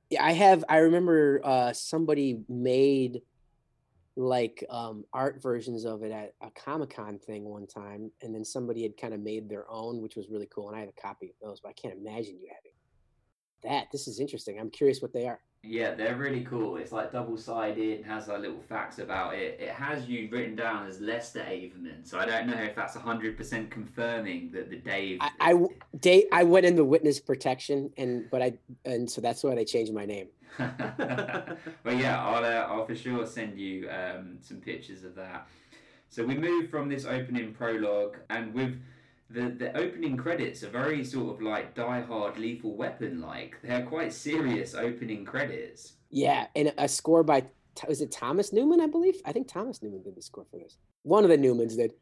yeah 0.09 0.23
I 0.23 0.33
have. 0.33 0.65
I 0.67 0.77
remember 0.79 1.39
uh, 1.43 1.71
somebody 1.71 2.41
made 2.49 3.21
like 4.17 4.65
um, 4.69 5.05
art 5.13 5.41
versions 5.41 5.85
of 5.85 6.03
it 6.03 6.11
at 6.11 6.33
a 6.41 6.51
Comic 6.51 6.93
Con 6.93 7.19
thing 7.19 7.45
one 7.45 7.67
time, 7.67 8.11
and 8.21 8.35
then 8.35 8.43
somebody 8.43 8.83
had 8.83 8.97
kind 8.97 9.13
of 9.13 9.21
made 9.21 9.47
their 9.47 9.69
own, 9.71 10.01
which 10.01 10.17
was 10.17 10.27
really 10.29 10.49
cool. 10.53 10.67
And 10.67 10.75
I 10.75 10.81
have 10.81 10.89
a 10.89 11.01
copy 11.01 11.27
of 11.27 11.35
those, 11.41 11.61
but 11.61 11.69
I 11.69 11.73
can't 11.73 11.97
imagine 11.97 12.37
you 12.41 12.49
having 12.49 12.73
that. 13.63 13.87
This 13.91 14.07
is 14.07 14.19
interesting. 14.19 14.59
I'm 14.59 14.69
curious 14.69 15.01
what 15.01 15.13
they 15.13 15.27
are. 15.27 15.39
Yeah, 15.61 15.93
they're 15.93 16.15
really 16.15 16.45
cool. 16.45 16.77
It's 16.77 16.93
like 16.93 17.11
double 17.11 17.35
sided, 17.35 18.05
has 18.05 18.29
like 18.29 18.39
little 18.39 18.61
facts 18.61 18.99
about 18.99 19.35
it. 19.35 19.59
It 19.59 19.69
has 19.69 20.07
you 20.07 20.29
written 20.31 20.55
down 20.55 20.87
as 20.87 21.01
Lester 21.01 21.41
Averman, 21.41 22.07
so 22.07 22.17
I 22.17 22.25
don't 22.25 22.47
know 22.47 22.61
if 22.61 22.75
that's 22.75 22.95
hundred 22.95 23.35
percent 23.35 23.69
confirming 23.69 24.51
that 24.53 24.69
the 24.69 24.77
Dave. 24.77 25.17
I, 25.19 25.31
I 25.41 25.65
Dave, 25.99 26.25
I 26.31 26.43
went 26.45 26.65
in 26.65 26.77
the 26.77 26.85
witness 26.85 27.19
protection, 27.19 27.91
and 27.97 28.29
but 28.31 28.41
I 28.41 28.53
and 28.85 29.11
so 29.11 29.19
that's 29.19 29.43
why 29.43 29.53
they 29.53 29.65
changed 29.65 29.93
my 29.93 30.05
name. 30.05 30.27
but 30.57 31.97
yeah, 31.97 32.23
I'll 32.25 32.45
uh, 32.45 32.73
I'll 32.73 32.85
for 32.85 32.95
sure 32.95 33.25
send 33.25 33.59
you 33.59 33.89
um, 33.89 34.37
some 34.39 34.61
pictures 34.61 35.03
of 35.03 35.13
that. 35.15 35.45
So 36.09 36.23
we 36.23 36.37
move 36.37 36.69
from 36.69 36.87
this 36.87 37.03
opening 37.03 37.53
prologue, 37.53 38.17
and 38.29 38.53
with 38.53 38.79
the 39.29 39.49
the 39.49 39.77
opening 39.77 40.17
credits 40.17 40.63
are 40.63 40.69
very 40.69 41.03
sort 41.03 41.35
of 41.35 41.41
like 41.41 41.75
Die 41.75 42.01
Hard, 42.01 42.37
Lethal 42.37 42.75
Weapon 42.75 43.21
like. 43.21 43.57
They're 43.63 43.85
quite 43.85 44.11
serious 44.13 44.73
opening 44.73 45.25
credits. 45.25 45.93
Yeah, 46.09 46.47
and 46.55 46.73
a 46.77 46.87
score 46.87 47.23
by 47.23 47.45
was 47.87 48.01
it 48.01 48.11
Thomas 48.11 48.51
Newman? 48.51 48.81
I 48.81 48.87
believe. 48.87 49.21
I 49.25 49.31
think 49.31 49.47
Thomas 49.47 49.81
Newman 49.81 50.01
did 50.01 50.15
the 50.15 50.21
score 50.21 50.45
for 50.49 50.57
this. 50.57 50.77
One 51.03 51.23
of 51.23 51.29
the 51.29 51.37
Newmans 51.37 51.75
did. 51.75 51.93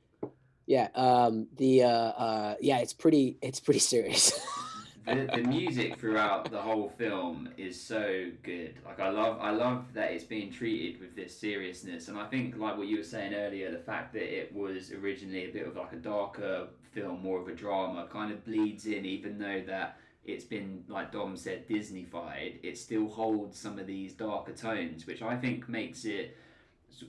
Yeah. 0.65 0.88
Um. 0.95 1.47
The. 1.57 1.84
Uh. 1.84 1.89
uh 1.89 2.55
yeah. 2.61 2.80
It's 2.80 2.93
pretty. 2.93 3.38
It's 3.41 3.59
pretty 3.59 3.80
serious. 3.80 4.32
the, 5.05 5.30
the 5.36 5.43
music 5.43 5.97
throughout 5.97 6.51
the 6.51 6.61
whole 6.61 6.89
film 6.97 7.49
is 7.57 7.80
so 7.80 8.30
good. 8.43 8.75
Like 8.86 8.99
I 8.99 9.09
love 9.09 9.38
I 9.39 9.51
love 9.51 9.86
that 9.93 10.11
it's 10.11 10.23
being 10.23 10.51
treated 10.51 10.99
with 10.99 11.15
this 11.15 11.38
seriousness, 11.38 12.07
and 12.07 12.17
I 12.17 12.25
think 12.25 12.57
like 12.57 12.78
what 12.78 12.88
you 12.88 12.97
were 12.97 13.03
saying 13.03 13.34
earlier, 13.34 13.71
the 13.71 13.80
fact 13.80 14.13
that 14.13 14.23
it 14.23 14.53
was 14.53 14.91
originally 14.91 15.45
a 15.45 15.51
bit 15.51 15.67
of 15.67 15.75
like 15.75 15.93
a 15.93 15.97
darker 15.97 16.67
film, 16.93 17.21
more 17.21 17.39
of 17.39 17.47
a 17.47 17.55
drama, 17.55 18.07
kind 18.11 18.31
of 18.31 18.45
bleeds 18.45 18.85
in, 18.85 19.05
even 19.05 19.38
though 19.38 19.63
that 19.67 19.97
it's 20.25 20.43
been 20.43 20.83
like 20.88 21.11
Dom 21.11 21.38
said 21.38 21.67
Disneyfied. 21.67 22.59
It 22.61 22.77
still 22.77 23.07
holds 23.07 23.57
some 23.57 23.79
of 23.79 23.88
these 23.88 24.13
darker 24.13 24.51
tones, 24.51 25.07
which 25.07 25.21
I 25.21 25.38
think 25.38 25.69
makes 25.69 26.05
it 26.05 26.35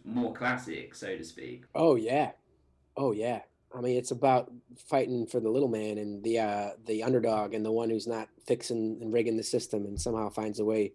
more 0.05 0.33
classic, 0.33 0.95
so 0.95 1.17
to 1.17 1.25
speak. 1.25 1.65
Oh 1.75 1.97
yeah, 1.97 2.33
oh 2.97 3.13
yeah. 3.13 3.41
I 3.77 3.81
mean, 3.83 3.99
it's 3.99 4.13
about 4.13 4.51
fighting 4.89 5.27
for 5.27 5.41
the 5.41 5.51
little 5.51 5.69
man 5.69 5.99
and 5.99 6.23
the 6.23 6.39
uh, 6.39 6.71
the 6.87 7.03
underdog 7.03 7.55
and 7.55 7.65
the 7.65 7.73
one 7.73 7.91
who's 7.91 8.07
not 8.07 8.29
fixing 8.47 8.99
and 9.01 9.13
rigging 9.13 9.37
the 9.37 9.43
system 9.43 9.85
and 9.85 10.01
somehow 10.01 10.31
finds 10.31 10.61
a 10.61 10.65
way 10.65 10.93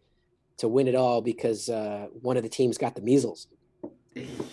to 0.58 0.68
win 0.68 0.88
it 0.88 0.96
all 0.96 1.22
because 1.22 1.70
uh, 1.70 2.08
one 2.22 2.38
of 2.38 2.44
the 2.44 2.50
teams 2.50 2.78
got 2.78 2.96
the 2.96 3.02
measles. 3.02 3.48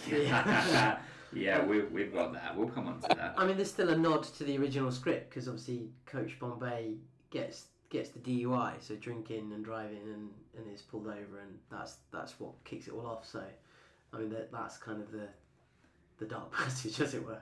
yeah, 0.09 0.99
yeah 1.33 1.65
we, 1.65 1.83
we've 1.83 2.13
got 2.13 2.33
that. 2.33 2.57
We'll 2.57 2.69
come 2.69 2.89
on 2.89 3.01
to 3.03 3.09
that. 3.09 3.35
I 3.37 3.47
mean, 3.47 3.57
there's 3.57 3.71
still 3.71 3.91
a 3.91 3.97
nod 3.97 4.25
to 4.25 4.45
the 4.45 4.59
original 4.59 4.91
script 4.91 5.31
because 5.31 5.49
obviously 5.49 5.89
Coach 6.07 6.39
Bombay 6.39 6.95
gets 7.31 7.67
gets 7.91 8.11
the 8.11 8.21
DUI, 8.21 8.75
so 8.81 8.95
drinking 8.95 9.51
and 9.53 9.65
driving, 9.65 10.03
and, 10.05 10.31
and 10.57 10.73
is 10.73 10.81
pulled 10.81 11.07
over, 11.07 11.41
and 11.43 11.59
that's 11.71 11.97
that's 12.13 12.39
what 12.41 12.53
kicks 12.65 12.87
it 12.87 12.95
all 12.95 13.07
off. 13.07 13.27
So, 13.27 13.43
I 14.13 14.19
mean, 14.19 14.31
that 14.31 14.51
that's 14.53 14.79
kind 14.79 15.01
of 15.03 15.11
the 15.13 15.29
the 16.19 16.27
dark 16.27 16.53
passage, 16.57 17.01
as 17.01 17.15
it 17.15 17.25
were. 17.25 17.41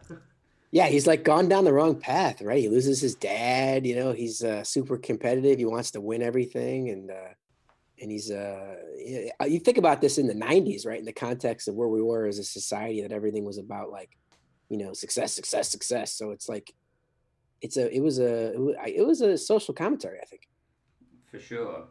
Yeah, 0.71 0.87
he's 0.89 1.07
like 1.07 1.25
gone 1.25 1.49
down 1.49 1.65
the 1.65 1.73
wrong 1.73 1.97
path, 1.99 2.43
right? 2.43 2.61
He 2.61 2.69
loses 2.69 3.01
his 3.01 3.15
dad. 3.15 3.87
You 3.87 3.97
know, 3.97 4.13
he's 4.13 4.45
uh, 4.45 4.65
super 4.65 4.99
competitive. 4.99 5.59
He 5.59 5.65
wants 5.65 5.93
to 5.93 6.01
win 6.01 6.23
everything, 6.23 6.91
and 6.91 7.11
uh, 7.11 7.35
and 8.01 8.11
he's 8.11 8.31
uh, 8.31 8.77
you 9.47 9.59
think 9.59 9.79
about 9.79 10.01
this 10.01 10.19
in 10.19 10.27
the 10.27 10.35
'90s, 10.35 10.87
right? 10.87 10.99
In 10.99 11.05
the 11.05 11.13
context 11.13 11.69
of 11.69 11.75
where 11.75 11.89
we 11.89 12.03
were 12.03 12.27
as 12.27 12.39
a 12.39 12.45
society, 12.45 13.03
that 13.03 13.13
everything 13.13 13.45
was 13.45 13.59
about 13.59 13.91
like, 13.91 14.11
you 14.69 14.79
know, 14.79 14.93
success, 14.93 15.33
success, 15.33 15.69
success. 15.69 16.13
So 16.15 16.31
it's 16.31 16.49
like, 16.49 16.73
it's 17.61 17.77
a, 17.77 17.95
it 17.95 18.01
was 18.01 18.19
a, 18.19 18.53
it 18.87 19.07
was 19.07 19.21
a 19.21 19.37
social 19.37 19.75
commentary, 19.75 20.19
I 20.21 20.27
think. 20.27 20.43
For 21.31 21.39
sure. 21.39 21.85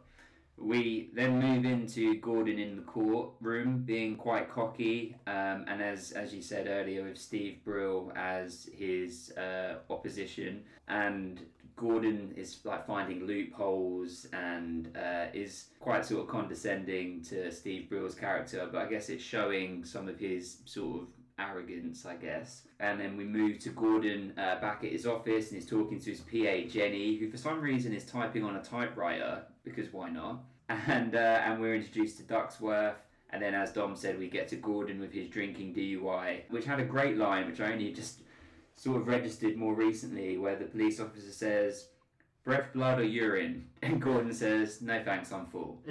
We 0.56 1.10
then 1.14 1.38
move 1.38 1.64
into 1.64 2.16
Gordon 2.16 2.58
in 2.58 2.74
the 2.74 2.82
courtroom, 2.82 3.84
being 3.86 4.16
quite 4.16 4.52
cocky, 4.52 5.14
um, 5.28 5.64
and 5.68 5.80
as 5.80 6.10
as 6.10 6.34
you 6.34 6.42
said 6.42 6.66
earlier, 6.66 7.04
with 7.04 7.16
Steve 7.16 7.58
Brill 7.64 8.12
as 8.16 8.68
his 8.76 9.32
uh, 9.38 9.76
opposition, 9.88 10.64
and 10.88 11.42
Gordon 11.78 12.34
is 12.36 12.58
like 12.64 12.86
finding 12.86 13.26
loopholes 13.26 14.26
and 14.32 14.94
uh, 14.96 15.26
is 15.32 15.66
quite 15.80 16.04
sort 16.04 16.22
of 16.22 16.28
condescending 16.28 17.22
to 17.24 17.50
Steve 17.50 17.88
Brill's 17.88 18.14
character, 18.14 18.68
but 18.70 18.82
I 18.82 18.86
guess 18.86 19.08
it's 19.08 19.22
showing 19.22 19.84
some 19.84 20.08
of 20.08 20.18
his 20.18 20.58
sort 20.64 21.02
of 21.02 21.08
arrogance, 21.38 22.04
I 22.04 22.16
guess. 22.16 22.62
And 22.80 23.00
then 23.00 23.16
we 23.16 23.24
move 23.24 23.60
to 23.60 23.70
Gordon 23.70 24.32
uh, 24.36 24.60
back 24.60 24.82
at 24.84 24.90
his 24.90 25.06
office 25.06 25.50
and 25.50 25.60
he's 25.60 25.70
talking 25.70 26.00
to 26.00 26.10
his 26.10 26.20
PA 26.20 26.68
Jenny, 26.68 27.16
who 27.16 27.30
for 27.30 27.36
some 27.36 27.60
reason 27.60 27.92
is 27.94 28.04
typing 28.04 28.44
on 28.44 28.56
a 28.56 28.62
typewriter 28.62 29.42
because 29.64 29.92
why 29.92 30.10
not? 30.10 30.40
And 30.68 31.14
uh, 31.14 31.40
and 31.46 31.60
we're 31.60 31.76
introduced 31.76 32.18
to 32.18 32.24
Ducksworth. 32.24 32.96
And 33.30 33.42
then, 33.42 33.54
as 33.54 33.72
Dom 33.72 33.94
said, 33.94 34.18
we 34.18 34.28
get 34.28 34.48
to 34.48 34.56
Gordon 34.56 35.00
with 35.00 35.12
his 35.12 35.28
drinking 35.28 35.74
DUI, 35.74 36.42
which 36.48 36.64
had 36.64 36.80
a 36.80 36.84
great 36.84 37.16
line, 37.16 37.46
which 37.46 37.60
I 37.60 37.72
only 37.72 37.92
just 37.92 38.20
sort 38.78 38.96
of 39.00 39.08
registered 39.08 39.56
more 39.56 39.74
recently, 39.74 40.38
where 40.38 40.54
the 40.56 40.64
police 40.64 41.00
officer 41.00 41.32
says, 41.32 41.88
breath, 42.44 42.72
blood, 42.72 43.00
or 43.00 43.04
urine? 43.04 43.66
And 43.82 44.00
Gordon 44.02 44.32
says, 44.32 44.80
no 44.82 45.02
thanks, 45.04 45.32
I'm 45.32 45.46
full. 45.46 45.80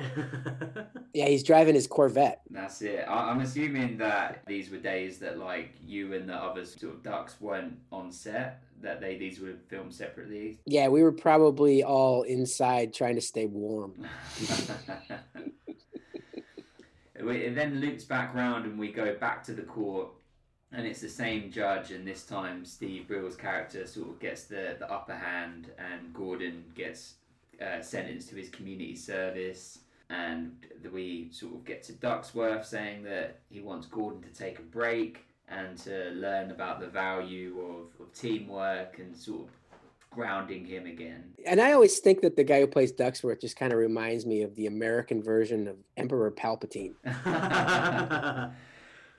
Yeah, 1.13 1.25
he's 1.25 1.41
driving 1.41 1.73
his 1.73 1.87
Corvette. 1.87 2.41
That's 2.51 2.79
it. 2.83 3.03
I- 3.07 3.31
I'm 3.31 3.39
assuming 3.41 3.97
that 3.97 4.43
these 4.45 4.69
were 4.69 4.77
days 4.77 5.17
that, 5.19 5.39
like, 5.39 5.73
you 5.83 6.13
and 6.13 6.29
the 6.29 6.35
other 6.35 6.63
sort 6.63 6.93
of 6.93 7.01
ducks 7.03 7.35
weren't 7.41 7.77
on 7.91 8.11
set, 8.11 8.61
that 8.81 9.01
they 9.01 9.17
these 9.17 9.39
were 9.39 9.53
filmed 9.67 9.93
separately. 9.93 10.59
Yeah, 10.67 10.89
we 10.89 11.01
were 11.01 11.11
probably 11.11 11.83
all 11.83 12.21
inside 12.21 12.93
trying 12.93 13.15
to 13.15 13.21
stay 13.21 13.47
warm. 13.47 13.93
We- 17.19 17.37
it 17.45 17.55
then 17.55 17.81
loops 17.81 18.03
back 18.05 18.35
round 18.35 18.65
and 18.65 18.77
we 18.77 18.91
go 18.91 19.15
back 19.15 19.43
to 19.45 19.53
the 19.53 19.63
court 19.63 20.09
and 20.73 20.85
it's 20.85 21.01
the 21.01 21.09
same 21.09 21.51
judge 21.51 21.91
and 21.91 22.05
this 22.05 22.23
time 22.23 22.65
steve 22.65 23.07
brill's 23.07 23.35
character 23.35 23.85
sort 23.85 24.09
of 24.09 24.19
gets 24.19 24.43
the, 24.43 24.75
the 24.79 24.91
upper 24.91 25.15
hand 25.15 25.71
and 25.77 26.13
gordon 26.13 26.63
gets 26.75 27.15
uh, 27.61 27.81
sentenced 27.81 28.29
to 28.29 28.35
his 28.35 28.49
community 28.49 28.95
service 28.95 29.79
and 30.09 30.51
we 30.93 31.29
sort 31.31 31.53
of 31.53 31.65
get 31.65 31.83
to 31.83 31.93
ducksworth 31.93 32.65
saying 32.65 33.03
that 33.03 33.39
he 33.49 33.59
wants 33.59 33.87
gordon 33.87 34.21
to 34.21 34.29
take 34.29 34.59
a 34.59 34.63
break 34.63 35.25
and 35.49 35.77
to 35.77 36.09
learn 36.11 36.51
about 36.51 36.79
the 36.79 36.87
value 36.87 37.59
of, 37.59 38.01
of 38.01 38.13
teamwork 38.13 38.99
and 38.99 39.15
sort 39.15 39.41
of 39.41 39.49
grounding 40.09 40.65
him 40.65 40.85
again 40.85 41.23
And 41.45 41.61
I 41.61 41.73
always 41.73 41.99
think 41.99 42.21
that 42.21 42.35
the 42.35 42.43
guy 42.43 42.61
who 42.61 42.67
plays 42.67 42.91
Ducksworth 42.91 43.39
just 43.39 43.55
kind 43.55 43.71
of 43.71 43.77
reminds 43.77 44.25
me 44.25 44.41
of 44.41 44.55
the 44.55 44.65
American 44.65 45.21
version 45.21 45.67
of 45.67 45.75
Emperor 45.95 46.31
Palpatine. 46.31 46.95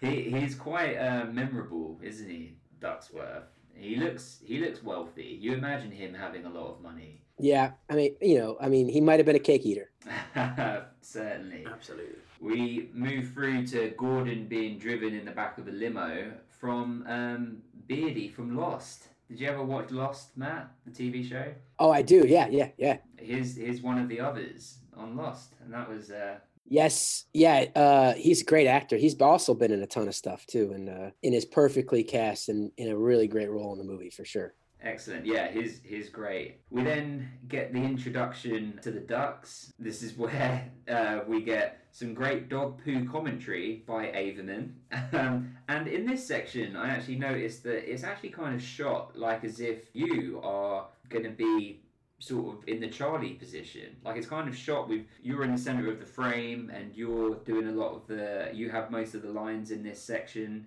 he 0.01 0.31
he's 0.31 0.55
quite 0.55 0.97
uh, 0.97 1.27
memorable, 1.27 1.99
isn't 2.03 2.29
he, 2.29 2.57
Ducksworth? 2.81 3.45
He 3.75 3.97
looks 3.97 4.41
he 4.45 4.59
looks 4.59 4.83
wealthy. 4.83 5.39
You 5.41 5.55
imagine 5.55 5.91
him 5.91 6.15
having 6.15 6.45
a 6.45 6.51
lot 6.51 6.71
of 6.71 6.83
money. 6.83 7.23
Yeah, 7.39 7.73
I 7.89 7.95
mean, 7.95 8.17
you 8.21 8.39
know, 8.39 8.57
I 8.61 8.69
mean, 8.69 8.89
he 8.89 9.01
might 9.01 9.21
have 9.21 9.27
been 9.27 9.37
a 9.37 9.41
cake 9.41 9.65
eater. 9.65 9.91
Certainly. 11.01 11.67
Absolutely. 11.71 12.17
We 12.41 12.91
move 12.93 13.33
through 13.33 13.67
to 13.69 13.91
Gordon 13.97 14.47
being 14.47 14.79
driven 14.79 15.15
in 15.15 15.25
the 15.25 15.31
back 15.31 15.59
of 15.59 15.69
a 15.69 15.71
limo 15.71 16.33
from 16.49 17.05
um, 17.07 17.59
Beardy 17.87 18.29
from 18.29 18.57
Lost. 18.57 19.09
Did 19.29 19.41
you 19.41 19.49
ever 19.49 19.63
watch 19.63 19.91
Lost, 19.91 20.37
Matt, 20.37 20.73
the 20.87 20.91
TV 20.91 21.29
show? 21.29 21.53
Oh, 21.79 21.91
I 21.91 22.03
do. 22.03 22.25
Yeah, 22.27 22.49
yeah, 22.49 22.71
yeah. 22.77 22.99
He's 23.19 23.57
he's 23.57 23.83
one 23.83 23.99
of 23.99 24.09
the 24.09 24.21
others 24.21 24.79
on 24.97 25.17
Lost, 25.17 25.55
and 25.63 25.73
that 25.73 25.89
was 25.89 26.11
uh, 26.11 26.39
Yes, 26.71 27.25
yeah. 27.33 27.65
Uh, 27.75 28.13
he's 28.15 28.43
a 28.43 28.45
great 28.45 28.67
actor. 28.67 28.97
He's 28.97 29.19
also 29.21 29.55
been 29.55 29.73
in 29.73 29.83
a 29.83 29.87
ton 29.87 30.07
of 30.07 30.15
stuff 30.15 30.47
too, 30.47 30.73
and 30.75 30.89
uh, 30.89 31.11
and 31.25 31.35
is 31.35 31.47
perfectly 31.47 32.05
cast 32.05 32.49
and 32.51 32.71
in 32.77 32.91
a 32.91 32.97
really 32.97 33.27
great 33.27 33.51
role 33.51 33.73
in 33.73 33.79
the 33.79 33.85
movie 33.85 34.11
for 34.11 34.25
sure. 34.25 34.55
Excellent. 34.81 35.27
Yeah, 35.27 35.51
he's 35.51 35.81
he's 35.83 36.09
great. 36.09 36.61
We 36.71 36.85
then 36.85 37.31
get 37.49 37.73
the 37.73 37.81
introduction 37.81 38.79
to 38.83 38.91
the 38.91 39.01
ducks. 39.01 39.73
This 39.79 40.03
is 40.03 40.13
where 40.17 40.71
uh, 40.89 41.21
we 41.27 41.41
get 41.43 41.87
some 41.91 42.15
great 42.15 42.49
dog 42.49 42.81
poo 42.85 43.09
commentary 43.09 43.83
by 43.87 44.07
Averman. 44.07 44.73
Um, 45.13 45.57
and 45.69 45.89
in 45.89 46.07
this 46.07 46.27
section, 46.27 46.77
I 46.77 46.91
actually 46.91 47.17
noticed 47.17 47.65
that 47.65 47.91
it's 47.91 48.05
actually 48.05 48.31
kind 48.31 48.55
of 48.55 48.63
shot 48.63 49.19
like 49.19 49.43
as 49.43 49.59
if 49.59 49.87
you 49.95 50.41
are 50.45 50.87
going 51.09 51.25
to 51.25 51.31
be 51.31 51.81
sort 52.19 52.57
of 52.57 52.69
in 52.69 52.81
the 52.81 52.89
Charlie 52.89 53.35
position. 53.35 53.97
Like 54.05 54.17
it's 54.17 54.27
kind 54.27 54.49
of 54.49 54.57
shot 54.57 54.89
with 54.89 55.03
you're 55.23 55.45
in 55.45 55.53
the 55.53 55.59
center 55.59 55.91
of 55.91 56.01
the 56.01 56.07
frame 56.07 56.71
and 56.75 56.95
you're 56.95 57.37
doing 57.37 57.69
a 57.69 57.73
lot 57.73 57.95
of 57.95 58.07
the. 58.07 58.51
You 58.53 58.71
have 58.71 58.91
most 58.91 59.15
of 59.15 59.23
the 59.23 59.31
lines 59.31 59.71
in 59.71 59.83
this 59.83 60.03
section. 60.03 60.67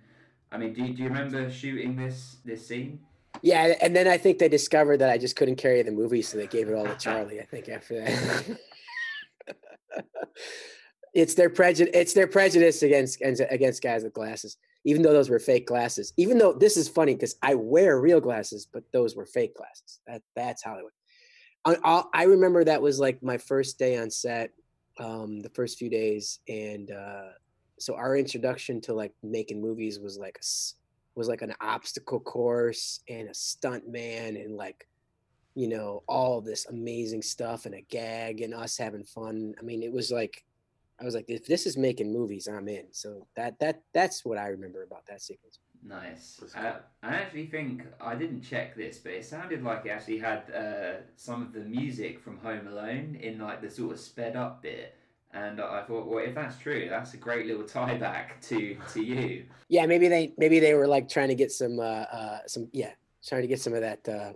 I 0.51 0.57
mean, 0.57 0.73
do, 0.73 0.81
do 0.93 1.03
you 1.03 1.09
remember 1.09 1.49
shooting 1.51 1.95
this 1.95 2.37
this 2.45 2.67
scene? 2.67 2.99
Yeah, 3.41 3.73
and 3.81 3.95
then 3.95 4.07
I 4.07 4.17
think 4.17 4.39
they 4.39 4.49
discovered 4.49 4.97
that 4.97 5.09
I 5.09 5.17
just 5.17 5.35
couldn't 5.35 5.55
carry 5.55 5.81
the 5.81 5.91
movie, 5.91 6.21
so 6.21 6.37
they 6.37 6.47
gave 6.47 6.67
it 6.67 6.73
all 6.73 6.85
to 6.85 6.95
Charlie. 6.95 7.39
I 7.39 7.45
think 7.45 7.69
after 7.69 8.03
that. 8.03 8.57
it's 11.13 11.33
their 11.33 11.49
prejudice. 11.49 11.91
It's 11.93 12.13
their 12.13 12.27
prejudice 12.27 12.83
against 12.83 13.21
against 13.21 13.81
guys 13.81 14.03
with 14.03 14.13
glasses, 14.13 14.57
even 14.85 15.01
though 15.01 15.13
those 15.13 15.29
were 15.29 15.39
fake 15.39 15.67
glasses. 15.67 16.13
Even 16.17 16.37
though 16.37 16.53
this 16.53 16.77
is 16.77 16.87
funny 16.87 17.13
because 17.13 17.35
I 17.41 17.55
wear 17.55 17.99
real 17.99 18.21
glasses, 18.21 18.67
but 18.71 18.83
those 18.93 19.15
were 19.15 19.25
fake 19.25 19.55
glasses. 19.55 19.99
That 20.07 20.21
that's 20.35 20.63
Hollywood. 20.63 20.91
I, 21.65 22.03
I- 22.13 22.23
remember 22.23 22.63
that 22.63 22.81
was 22.81 22.99
like 22.99 23.21
my 23.21 23.37
first 23.37 23.77
day 23.77 23.97
on 23.97 24.09
set, 24.09 24.51
um, 24.99 25.39
the 25.41 25.49
first 25.49 25.77
few 25.77 25.89
days, 25.89 26.39
and 26.47 26.91
uh, 26.91 27.29
so 27.79 27.95
our 27.95 28.15
introduction 28.17 28.81
to 28.81 28.93
like 28.93 29.13
making 29.23 29.61
movies 29.61 29.99
was 29.99 30.17
like 30.17 30.37
a 30.37 30.45
was 31.15 31.27
like 31.27 31.41
an 31.41 31.53
obstacle 31.59 32.19
course 32.19 33.01
and 33.09 33.29
a 33.29 33.33
stunt 33.33 33.87
man 33.87 34.37
and 34.37 34.55
like 34.55 34.87
you 35.55 35.67
know 35.67 36.03
all 36.07 36.39
this 36.41 36.67
amazing 36.67 37.21
stuff 37.21 37.65
and 37.65 37.75
a 37.75 37.81
gag 37.81 38.41
and 38.41 38.53
us 38.53 38.77
having 38.77 39.03
fun. 39.03 39.53
I 39.59 39.63
mean 39.63 39.83
it 39.83 39.91
was 39.91 40.11
like 40.11 40.43
i 40.99 41.03
was 41.03 41.15
like 41.15 41.25
if 41.27 41.45
this 41.47 41.65
is 41.65 41.77
making 41.77 42.13
movies 42.13 42.47
i'm 42.47 42.67
in. 42.67 42.85
So 42.91 43.27
that 43.35 43.59
that 43.59 43.81
that's 43.93 44.23
what 44.23 44.37
i 44.37 44.47
remember 44.47 44.83
about 44.83 45.05
that 45.07 45.21
sequence 45.21 45.59
Nice. 45.83 46.37
That's 46.39 46.55
Uh, 46.55 46.79
I 47.01 47.15
actually 47.15 47.47
think 47.47 47.83
I 47.99 48.15
didn't 48.15 48.41
check 48.41 48.75
this, 48.75 48.99
but 48.99 49.13
it 49.13 49.25
sounded 49.25 49.63
like 49.63 49.85
it 49.85 49.89
actually 49.89 50.19
had 50.19 50.43
uh, 50.53 51.01
some 51.15 51.41
of 51.41 51.53
the 51.53 51.61
music 51.61 52.19
from 52.19 52.37
Home 52.37 52.67
Alone 52.67 53.17
in 53.21 53.39
like 53.39 53.61
the 53.61 53.69
sort 53.69 53.93
of 53.93 53.99
sped 53.99 54.35
up 54.35 54.61
bit. 54.61 54.95
And 55.33 55.59
I 55.59 55.79
I 55.79 55.83
thought, 55.83 56.07
well, 56.07 56.23
if 56.23 56.35
that's 56.35 56.57
true, 56.57 56.87
that's 56.89 57.13
a 57.13 57.17
great 57.17 57.47
little 57.47 57.63
tie 57.63 57.95
back 57.95 58.41
to 58.41 58.77
to 58.93 59.01
you. 59.03 59.45
yeah 59.69 59.85
maybe 59.85 60.07
they 60.07 60.33
maybe 60.37 60.59
they 60.59 60.73
were 60.73 60.87
like 60.87 61.07
trying 61.09 61.29
to 61.29 61.35
get 61.35 61.51
some 61.51 61.79
uh 61.79 62.05
uh 62.19 62.39
some 62.47 62.67
yeah 62.73 62.91
trying 63.25 63.41
to 63.41 63.47
get 63.47 63.59
some 63.61 63.73
of 63.73 63.81
that 63.81 64.07
uh 64.09 64.33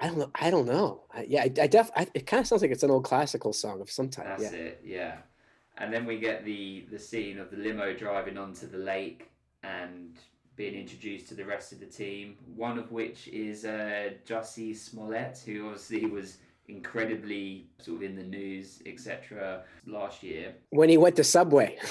i 0.00 0.06
don't 0.06 0.18
know 0.18 0.30
i 0.34 0.50
don't 0.50 0.66
know 0.66 1.02
I, 1.12 1.26
yeah 1.28 1.42
i, 1.42 1.52
I 1.60 1.66
def 1.66 1.90
I, 1.94 2.06
it 2.14 2.26
kind 2.26 2.40
of 2.40 2.46
sounds 2.46 2.62
like 2.62 2.70
it's 2.70 2.82
an 2.82 2.90
old 2.90 3.04
classical 3.04 3.52
song 3.52 3.80
of 3.80 3.90
some 3.90 4.08
type 4.08 4.26
That's 4.26 4.42
yeah 4.44 4.58
it, 4.58 4.80
yeah. 4.84 5.14
And 5.76 5.92
then 5.92 6.06
we 6.06 6.18
get 6.18 6.44
the 6.44 6.86
the 6.90 6.98
scene 6.98 7.38
of 7.38 7.50
the 7.50 7.56
limo 7.58 7.92
driving 7.94 8.38
onto 8.38 8.66
the 8.66 8.78
lake 8.78 9.30
and 9.62 10.16
being 10.56 10.74
introduced 10.74 11.28
to 11.28 11.34
the 11.34 11.44
rest 11.44 11.72
of 11.72 11.80
the 11.80 11.86
team. 11.86 12.36
One 12.54 12.78
of 12.78 12.92
which 12.92 13.28
is 13.28 13.64
uh, 13.64 14.10
Jussie 14.26 14.76
Smollett, 14.76 15.42
who 15.44 15.66
obviously 15.66 16.06
was 16.06 16.38
incredibly 16.68 17.66
sort 17.78 17.96
of 17.98 18.02
in 18.04 18.16
the 18.16 18.22
news, 18.22 18.82
etc. 18.86 19.64
last 19.86 20.22
year. 20.22 20.54
when 20.70 20.88
he 20.88 20.96
went 20.96 21.16
to 21.16 21.24
Subway. 21.24 21.76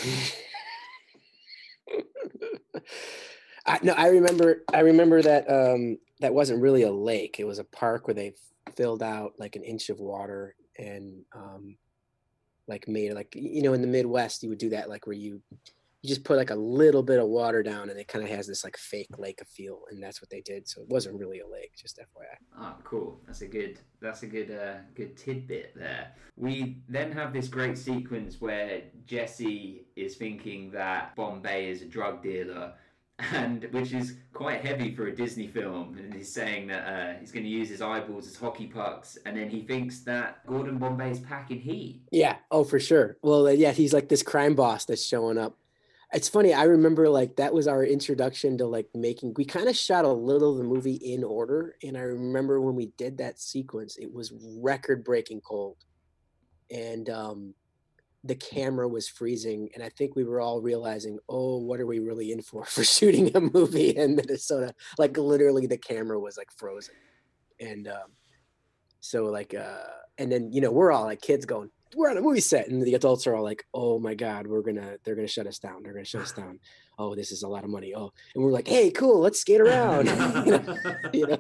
I, 3.66 3.80
no, 3.82 3.94
I 3.94 4.08
remember. 4.08 4.64
I 4.74 4.80
remember 4.80 5.22
that 5.22 5.50
um, 5.50 5.98
that 6.20 6.34
wasn't 6.34 6.62
really 6.62 6.84
a 6.84 6.92
lake. 6.92 7.38
It 7.40 7.46
was 7.46 7.60
a 7.60 7.64
park 7.64 8.08
where 8.08 8.14
they 8.14 8.34
filled 8.76 9.02
out 9.04 9.34
like 9.38 9.56
an 9.56 9.64
inch 9.64 9.90
of 9.90 10.00
water 10.00 10.56
and 10.78 11.24
um, 11.34 11.78
like 12.68 12.88
made 12.88 13.14
like 13.14 13.34
you 13.36 13.62
know 13.62 13.74
in 13.74 13.82
the 13.82 13.88
Midwest 13.88 14.44
you 14.44 14.50
would 14.50 14.58
do 14.58 14.70
that 14.70 14.90
like 14.90 15.06
where 15.08 15.16
you 15.16 15.42
you 16.04 16.10
just 16.10 16.24
put 16.24 16.38
like 16.38 16.52
a 16.52 16.56
little 16.56 17.02
bit 17.02 17.20
of 17.20 17.28
water 17.28 17.64
down 17.64 17.90
and 17.90 17.98
it 17.98 18.08
kind 18.08 18.24
of 18.24 18.30
has 18.30 18.46
this 18.46 18.64
like 18.64 18.78
fake 18.78 19.18
lake 19.18 19.42
feel 19.48 19.80
and 19.90 20.04
that's 20.04 20.22
what 20.22 20.30
they 20.30 20.42
did. 20.42 20.68
So 20.68 20.82
it 20.82 20.90
wasn't 20.90 21.18
really 21.18 21.40
a 21.40 21.48
lake, 21.48 21.72
just 21.76 21.98
FYI. 21.98 22.36
Ah, 22.58 22.76
cool. 22.84 23.22
That's 23.26 23.42
a 23.42 23.48
good. 23.48 23.80
That's 24.02 24.24
a 24.24 24.28
good. 24.28 24.52
Uh, 24.52 24.76
good 24.96 25.18
tidbit 25.18 25.74
there. 25.76 26.12
We 26.36 26.78
then 26.88 27.12
have 27.12 27.34
this 27.34 27.48
great 27.48 27.78
sequence 27.78 28.40
where 28.40 28.84
Jesse 29.06 29.86
is 29.96 30.16
thinking 30.16 30.72
that 30.72 31.16
Bombay 31.16 31.70
is 31.70 31.82
a 31.82 31.86
drug 31.86 32.24
dealer, 32.24 32.74
and 33.32 33.68
which 33.72 33.94
is 33.94 34.16
quite 34.34 34.66
heavy 34.66 34.94
for 34.94 35.08
a 35.08 35.16
Disney 35.16 35.48
film. 35.48 35.98
And 35.98 36.14
he's 36.14 36.34
saying 36.34 36.68
that 36.68 36.88
uh, 36.88 37.20
he's 37.20 37.32
going 37.32 37.44
to 37.44 37.50
use 37.50 37.70
his 37.70 37.82
eyeballs 37.82 38.28
as 38.28 38.36
hockey 38.36 38.68
pucks, 38.68 39.18
and 39.26 39.38
then 39.38 39.50
he 39.50 39.62
thinks 39.62 40.00
that 40.02 40.46
Gordon 40.48 40.78
Bombay 40.78 41.12
is 41.12 41.20
packing 41.20 41.60
heat. 41.60 42.02
Yeah. 42.12 42.38
Oh, 42.52 42.64
for 42.64 42.80
sure. 42.80 43.18
Well, 43.22 43.48
uh, 43.48 43.52
yeah, 43.52 43.72
he's 43.72 43.94
like 43.94 44.10
this 44.10 44.24
crime 44.24 44.56
boss 44.56 44.86
that's 44.86 45.06
showing 45.06 45.38
up. 45.38 45.58
It's 46.14 46.30
funny. 46.30 46.54
I 46.54 46.64
remember 46.64 47.10
like 47.10 47.38
that 47.38 47.54
was 47.54 47.68
our 47.68 47.84
introduction 47.84 48.58
to 48.60 48.68
like 48.68 48.88
making. 48.94 49.34
We 49.36 49.46
kind 49.46 49.68
of 49.68 49.76
shot 49.76 50.06
a 50.06 50.12
little 50.12 50.52
of 50.52 50.58
the 50.58 50.64
movie 50.64 50.96
in 50.96 51.24
order, 51.24 51.76
and 51.82 51.98
I 51.98 52.02
remember 52.02 52.62
when 52.62 52.76
we 52.76 52.88
did 52.98 53.18
that 53.18 53.40
sequence, 53.40 53.98
it 53.98 54.14
was 54.14 54.32
record 54.60 55.04
breaking 55.04 55.42
cold, 55.42 55.78
and 56.70 57.10
um, 57.10 57.56
the 58.24 58.36
camera 58.36 58.88
was 58.88 59.10
freezing, 59.10 59.70
and 59.74 59.84
I 59.84 59.90
think 59.90 60.16
we 60.16 60.24
were 60.24 60.40
all 60.40 60.62
realizing, 60.62 61.18
oh, 61.28 61.58
what 61.58 61.80
are 61.80 61.88
we 61.88 62.00
really 62.00 62.32
in 62.32 62.42
for 62.42 62.64
for 62.66 62.84
shooting 62.84 63.36
a 63.36 63.42
movie 63.42 63.90
in 63.90 64.16
Minnesota? 64.16 64.74
Like 65.00 65.18
literally, 65.18 65.66
the 65.66 65.78
camera 65.78 66.20
was 66.20 66.38
like 66.38 66.52
frozen, 66.56 66.96
and 67.60 67.88
um, 67.88 68.12
so 69.00 69.26
like, 69.26 69.56
uh, 69.56 69.84
and 70.20 70.32
then 70.32 70.54
you 70.54 70.62
know 70.62 70.72
we're 70.72 70.92
all 70.92 71.06
like 71.06 71.22
kids 71.22 71.46
going, 71.46 71.72
we're 71.96 72.10
on 72.10 72.18
a 72.18 72.22
movie 72.22 72.40
set, 72.40 72.68
and 72.68 72.82
the 72.82 72.96
adults 72.96 73.28
are 73.28 73.36
all 73.36 73.44
like, 73.44 73.66
oh 73.74 74.00
my 74.00 74.16
god, 74.16 74.48
we're 74.48 74.62
gonna 74.62 74.98
they're 75.04 75.16
gonna 75.16 75.28
shut 75.28 75.48
us 75.48 75.60
down, 75.60 75.84
they're 75.84 75.94
gonna 75.94 76.06
shut 76.06 76.22
us 76.22 76.32
down. 76.32 76.60
Oh, 76.98 77.16
this 77.16 77.32
is 77.32 77.44
a 77.44 77.48
lot 77.48 77.64
of 77.64 77.70
money. 77.70 77.94
Oh, 77.96 78.12
and 78.36 78.44
we're 78.44 78.52
like, 78.52 78.68
hey, 78.68 78.92
cool, 78.92 79.20
let's 79.20 79.40
skate 79.40 79.62
around. 79.62 80.08
you 80.46 80.52
know, 80.52 80.78
you 81.14 81.28
know? 81.28 81.38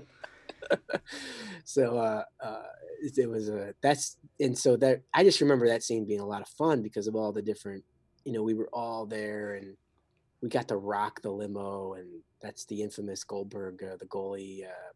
so 1.64 1.98
uh, 1.98 2.24
uh, 2.44 2.64
it 3.02 3.30
was 3.30 3.50
a 3.50 3.74
that's 3.82 4.18
and 4.40 4.58
so 4.58 4.76
that 4.78 5.02
I 5.14 5.24
just 5.24 5.42
remember 5.42 5.68
that 5.68 5.84
scene 5.84 6.06
being 6.06 6.20
a 6.20 6.26
lot 6.26 6.42
of 6.42 6.48
fun 6.50 6.82
because 6.82 7.08
of 7.08 7.16
all 7.16 7.32
the 7.32 7.42
different, 7.42 7.84
you 8.26 8.34
know, 8.34 8.44
we 8.44 8.54
were 8.54 8.70
all 8.74 9.06
there 9.06 9.56
and 9.56 9.76
we 10.42 10.50
got 10.50 10.68
to 10.70 10.78
rock 10.78 11.22
the 11.22 11.32
limo 11.32 11.94
and 11.94 12.08
that's 12.42 12.66
the 12.66 12.82
infamous 12.82 13.24
Goldberg, 13.24 13.82
uh, 13.84 13.96
the 13.98 14.06
goalie, 14.06 14.66
uh, 14.66 14.92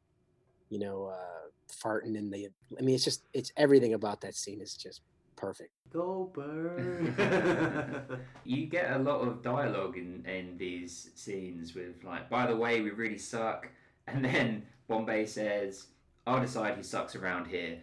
you 0.69 0.79
know, 0.79 1.05
uh, 1.05 1.47
farting 1.71 2.15
in 2.15 2.29
the. 2.29 2.49
I 2.77 2.81
mean, 2.81 2.95
it's 2.95 3.05
just 3.05 3.23
it's 3.33 3.51
everything 3.55 3.93
about 3.93 4.21
that 4.21 4.35
scene 4.35 4.61
is 4.61 4.75
just 4.75 5.01
perfect. 5.37 5.71
Goldberg. 5.93 7.13
you 8.43 8.65
get 8.65 8.91
a 8.91 8.99
lot 8.99 9.21
of 9.21 9.41
dialogue 9.41 9.97
in, 9.97 10.25
in 10.25 10.57
these 10.57 11.11
scenes 11.15 11.73
with 11.73 12.03
like, 12.03 12.29
by 12.29 12.45
the 12.47 12.55
way, 12.55 12.81
we 12.81 12.89
really 12.89 13.17
suck, 13.17 13.69
and 14.07 14.25
then 14.25 14.63
Bombay 14.87 15.25
says, 15.25 15.87
"I'll 16.25 16.41
decide 16.41 16.75
who 16.75 16.83
sucks 16.83 17.15
around 17.15 17.47
here." 17.47 17.79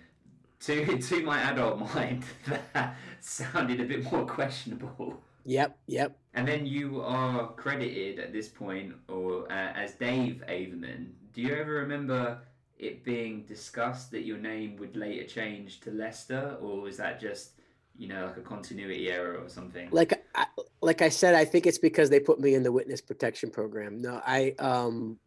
To 0.60 0.98
to 1.08 1.22
my 1.22 1.50
adult 1.50 1.78
mind, 1.94 2.24
that 2.74 2.96
sounded 3.20 3.80
a 3.80 3.84
bit 3.84 4.10
more 4.12 4.26
questionable. 4.26 5.22
Yep, 5.46 5.78
yep. 5.86 6.18
And 6.32 6.48
then 6.48 6.66
you 6.66 7.02
are 7.02 7.52
credited 7.52 8.18
at 8.18 8.32
this 8.32 8.48
point, 8.48 8.94
or 9.08 9.50
uh, 9.50 9.72
as 9.74 9.94
Dave 9.94 10.42
Averman. 10.48 11.12
Do 11.32 11.42
you 11.42 11.54
ever 11.54 11.72
remember 11.72 12.38
it 12.78 13.04
being 13.04 13.42
discussed 13.42 14.10
that 14.10 14.24
your 14.24 14.38
name 14.38 14.76
would 14.76 14.96
later 14.96 15.26
change 15.26 15.80
to 15.80 15.90
Lester, 15.90 16.56
or 16.60 16.80
was 16.80 16.96
that 16.96 17.20
just 17.20 17.52
you 17.96 18.08
know 18.08 18.26
like 18.26 18.36
a 18.36 18.42
continuity 18.42 19.10
error 19.10 19.36
or 19.36 19.48
something? 19.48 19.88
Like 19.90 20.24
I, 20.34 20.46
like 20.82 21.02
I 21.02 21.08
said, 21.08 21.34
I 21.34 21.44
think 21.44 21.66
it's 21.66 21.78
because 21.78 22.10
they 22.10 22.20
put 22.20 22.40
me 22.40 22.54
in 22.54 22.62
the 22.62 22.72
witness 22.72 23.00
protection 23.00 23.50
program. 23.50 24.00
No, 24.00 24.20
I 24.26 24.54
um 24.58 25.18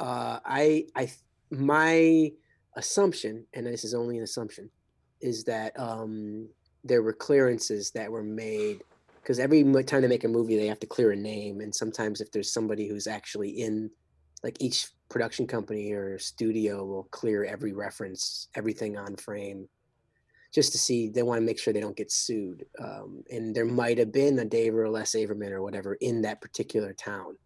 uh 0.00 0.40
I 0.44 0.86
I 0.94 1.10
my 1.50 2.32
assumption, 2.76 3.46
and 3.54 3.66
this 3.66 3.84
is 3.84 3.94
only 3.94 4.18
an 4.18 4.24
assumption, 4.24 4.70
is 5.20 5.44
that 5.44 5.78
um 5.78 6.48
there 6.84 7.02
were 7.02 7.12
clearances 7.12 7.90
that 7.92 8.10
were 8.10 8.22
made 8.22 8.82
because 9.20 9.38
every 9.38 9.62
time 9.84 10.00
they 10.00 10.08
make 10.08 10.24
a 10.24 10.28
movie, 10.28 10.56
they 10.56 10.66
have 10.66 10.80
to 10.80 10.86
clear 10.86 11.12
a 11.12 11.16
name, 11.16 11.60
and 11.60 11.74
sometimes 11.74 12.20
if 12.20 12.32
there's 12.32 12.52
somebody 12.52 12.88
who's 12.88 13.06
actually 13.06 13.50
in 13.50 13.90
like 14.42 14.56
each 14.60 14.88
production 15.08 15.46
company 15.46 15.92
or 15.92 16.18
studio 16.18 16.84
will 16.84 17.04
clear 17.10 17.44
every 17.44 17.72
reference, 17.72 18.48
everything 18.54 18.96
on 18.96 19.16
frame, 19.16 19.68
just 20.52 20.72
to 20.72 20.78
see 20.78 21.08
they 21.08 21.22
want 21.22 21.40
to 21.40 21.44
make 21.44 21.58
sure 21.58 21.72
they 21.72 21.80
don't 21.80 21.96
get 21.96 22.10
sued. 22.10 22.64
Um, 22.78 23.22
and 23.30 23.54
there 23.54 23.64
might 23.64 23.98
have 23.98 24.12
been 24.12 24.38
a 24.38 24.44
Dave 24.44 24.74
or 24.74 24.84
a 24.84 24.90
Les 24.90 25.14
Averman 25.14 25.50
or 25.50 25.62
whatever 25.62 25.94
in 26.00 26.22
that 26.22 26.40
particular 26.40 26.92
town 26.92 27.36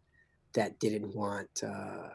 that 0.54 0.78
didn't 0.78 1.14
want 1.14 1.62
uh, 1.64 2.08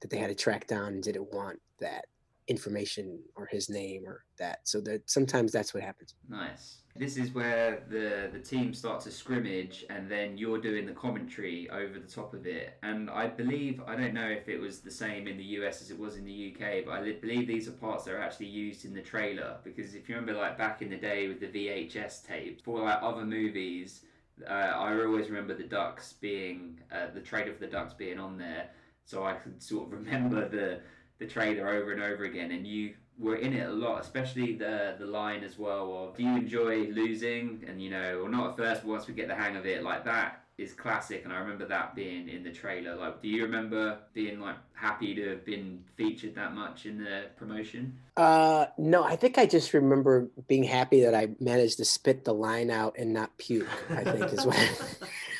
that 0.00 0.10
they 0.10 0.18
had 0.18 0.28
to 0.28 0.34
track 0.34 0.66
down 0.66 0.94
and 0.94 1.02
didn't 1.02 1.32
want 1.32 1.58
that 1.80 2.06
information 2.48 3.18
or 3.34 3.46
his 3.46 3.68
name 3.68 4.04
or 4.06 4.24
that. 4.38 4.60
So 4.64 4.80
that 4.82 5.08
sometimes 5.08 5.52
that's 5.52 5.74
what 5.74 5.82
happens. 5.82 6.14
Nice. 6.28 6.82
This 6.98 7.16
is 7.16 7.32
where 7.32 7.82
the 7.88 8.30
the 8.32 8.38
team 8.38 8.72
starts 8.72 9.04
to 9.04 9.10
scrimmage, 9.10 9.84
and 9.90 10.10
then 10.10 10.38
you're 10.38 10.58
doing 10.58 10.86
the 10.86 10.92
commentary 10.92 11.68
over 11.70 11.98
the 11.98 12.10
top 12.10 12.34
of 12.34 12.46
it. 12.46 12.78
And 12.82 13.10
I 13.10 13.26
believe 13.26 13.82
I 13.86 13.96
don't 13.96 14.14
know 14.14 14.28
if 14.28 14.48
it 14.48 14.58
was 14.58 14.80
the 14.80 14.90
same 14.90 15.28
in 15.28 15.36
the 15.36 15.44
US 15.60 15.82
as 15.82 15.90
it 15.90 15.98
was 15.98 16.16
in 16.16 16.24
the 16.24 16.54
UK, 16.54 16.84
but 16.84 16.92
I 16.92 17.12
believe 17.12 17.46
these 17.46 17.68
are 17.68 17.72
parts 17.72 18.04
that 18.04 18.14
are 18.14 18.20
actually 18.20 18.46
used 18.46 18.84
in 18.84 18.94
the 18.94 19.02
trailer. 19.02 19.58
Because 19.64 19.94
if 19.94 20.08
you 20.08 20.14
remember, 20.14 20.40
like 20.40 20.56
back 20.56 20.82
in 20.82 20.90
the 20.90 20.96
day 20.96 21.28
with 21.28 21.40
the 21.40 21.48
VHS 21.48 22.26
tape 22.26 22.62
for 22.62 22.80
like 22.80 22.98
other 23.02 23.24
movies, 23.24 24.02
uh, 24.48 24.52
I 24.52 24.94
always 25.04 25.28
remember 25.28 25.54
the 25.54 25.64
Ducks 25.64 26.14
being 26.14 26.80
uh, 26.92 27.08
the 27.14 27.20
trailer 27.20 27.52
for 27.52 27.60
the 27.60 27.66
Ducks 27.66 27.94
being 27.94 28.18
on 28.18 28.36
there, 28.38 28.70
so 29.04 29.24
I 29.24 29.34
could 29.34 29.62
sort 29.62 29.86
of 29.86 29.92
remember 30.00 30.48
the 30.48 30.80
the 31.18 31.26
trailer 31.26 31.68
over 31.68 31.92
and 31.92 32.02
over 32.02 32.24
again. 32.24 32.50
And 32.50 32.66
you 32.66 32.94
were 33.18 33.36
in 33.36 33.52
it 33.52 33.68
a 33.68 33.72
lot, 33.72 34.00
especially 34.00 34.54
the 34.54 34.94
the 34.98 35.06
line 35.06 35.42
as 35.44 35.58
well 35.58 36.08
of 36.08 36.16
do 36.16 36.22
you 36.22 36.36
enjoy 36.36 36.86
losing? 36.88 37.64
And 37.66 37.80
you 37.80 37.90
know 37.90 38.20
or 38.20 38.28
not 38.28 38.50
at 38.50 38.56
first 38.56 38.82
but 38.82 38.90
once 38.90 39.06
we 39.06 39.14
get 39.14 39.28
the 39.28 39.34
hang 39.34 39.56
of 39.56 39.66
it 39.66 39.82
like 39.82 40.04
that 40.04 40.42
is 40.58 40.72
classic 40.72 41.22
and 41.24 41.32
I 41.34 41.38
remember 41.38 41.66
that 41.66 41.94
being 41.94 42.28
in 42.28 42.42
the 42.42 42.50
trailer. 42.50 42.96
Like 42.96 43.20
do 43.22 43.28
you 43.28 43.42
remember 43.44 43.98
being 44.14 44.40
like 44.40 44.56
happy 44.72 45.14
to 45.14 45.30
have 45.30 45.44
been 45.44 45.84
featured 45.96 46.34
that 46.34 46.54
much 46.54 46.86
in 46.86 46.98
the 46.98 47.26
promotion? 47.36 47.98
Uh 48.16 48.66
no 48.78 49.04
I 49.04 49.16
think 49.16 49.38
I 49.38 49.46
just 49.46 49.74
remember 49.74 50.28
being 50.48 50.64
happy 50.64 51.02
that 51.02 51.14
I 51.14 51.28
managed 51.40 51.76
to 51.78 51.84
spit 51.84 52.24
the 52.24 52.34
line 52.34 52.70
out 52.70 52.96
and 52.98 53.12
not 53.12 53.36
puke 53.38 53.68
I 53.90 54.04
think 54.04 54.32
is 54.32 54.46
what 54.46 54.98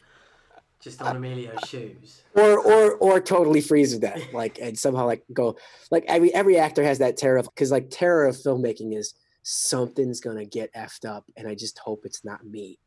just 0.87 1.03
on 1.03 1.17
Emilio's 1.17 1.69
shoes. 1.69 2.23
Or 2.35 2.61
or 2.61 2.95
or 2.95 3.21
totally 3.21 3.61
freeze 3.61 3.93
with 3.93 4.03
that. 4.03 4.33
Like 4.33 4.61
and 4.61 4.79
somehow 4.79 5.05
like 5.05 5.25
go 5.33 5.57
like 5.91 6.05
every 6.07 6.33
every 6.33 6.59
actor 6.59 6.85
has 6.85 6.99
that 6.99 7.17
terror 7.17 7.39
of 7.39 7.47
because 7.47 7.73
like 7.73 7.91
terror 7.91 8.27
of 8.27 8.37
filmmaking 8.37 8.97
is 8.97 9.15
something's 9.43 10.21
gonna 10.21 10.45
get 10.45 10.73
effed 10.75 11.05
up 11.05 11.25
and 11.37 11.49
I 11.49 11.57
just 11.57 11.79
hope 11.81 12.03
it's 12.05 12.25
not 12.25 12.47
me. 12.47 12.79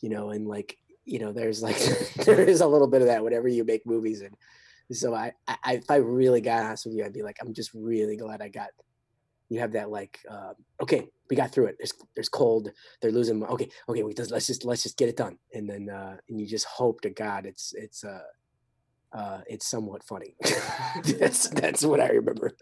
You 0.00 0.08
know, 0.08 0.30
and 0.30 0.48
like, 0.48 0.78
you 1.04 1.20
know, 1.20 1.32
there's 1.32 1.62
like 1.62 1.78
there 2.24 2.40
is 2.40 2.60
a 2.60 2.66
little 2.66 2.88
bit 2.88 3.02
of 3.02 3.06
that 3.06 3.22
whenever 3.22 3.46
you 3.46 3.62
make 3.62 3.86
movies 3.86 4.20
and 4.20 4.36
so 4.92 5.14
I, 5.14 5.32
I 5.46 5.74
if 5.74 5.90
I 5.90 5.96
really 5.96 6.40
got 6.40 6.64
honest 6.64 6.86
with 6.86 6.94
you, 6.96 7.04
I'd 7.04 7.12
be 7.12 7.22
like, 7.22 7.38
I'm 7.40 7.54
just 7.54 7.72
really 7.72 8.16
glad 8.16 8.42
I 8.42 8.48
got 8.48 8.70
you 9.48 9.60
have 9.60 9.72
that 9.72 9.90
like 9.90 10.18
uh, 10.28 10.54
okay 10.80 11.06
we 11.30 11.36
got 11.36 11.52
through 11.52 11.66
it. 11.66 11.76
There's 11.78 11.92
there's 12.14 12.28
cold. 12.28 12.70
They're 13.00 13.12
losing 13.12 13.42
okay 13.44 13.68
okay 13.88 14.02
we 14.02 14.14
just 14.14 14.30
let's 14.30 14.46
just 14.46 14.64
let's 14.64 14.82
just 14.82 14.98
get 14.98 15.08
it 15.08 15.16
done. 15.16 15.38
And 15.52 15.68
then 15.68 15.88
uh 15.88 16.16
and 16.28 16.40
you 16.40 16.46
just 16.46 16.66
hope 16.66 17.00
to 17.02 17.10
god 17.10 17.46
it's 17.46 17.72
it's 17.76 18.04
uh 18.04 18.22
uh 19.12 19.40
it's 19.46 19.66
somewhat 19.66 20.04
funny. 20.04 20.36
That's 21.18 21.48
that's 21.60 21.84
what 21.84 22.00
i 22.00 22.08
remember. 22.08 22.52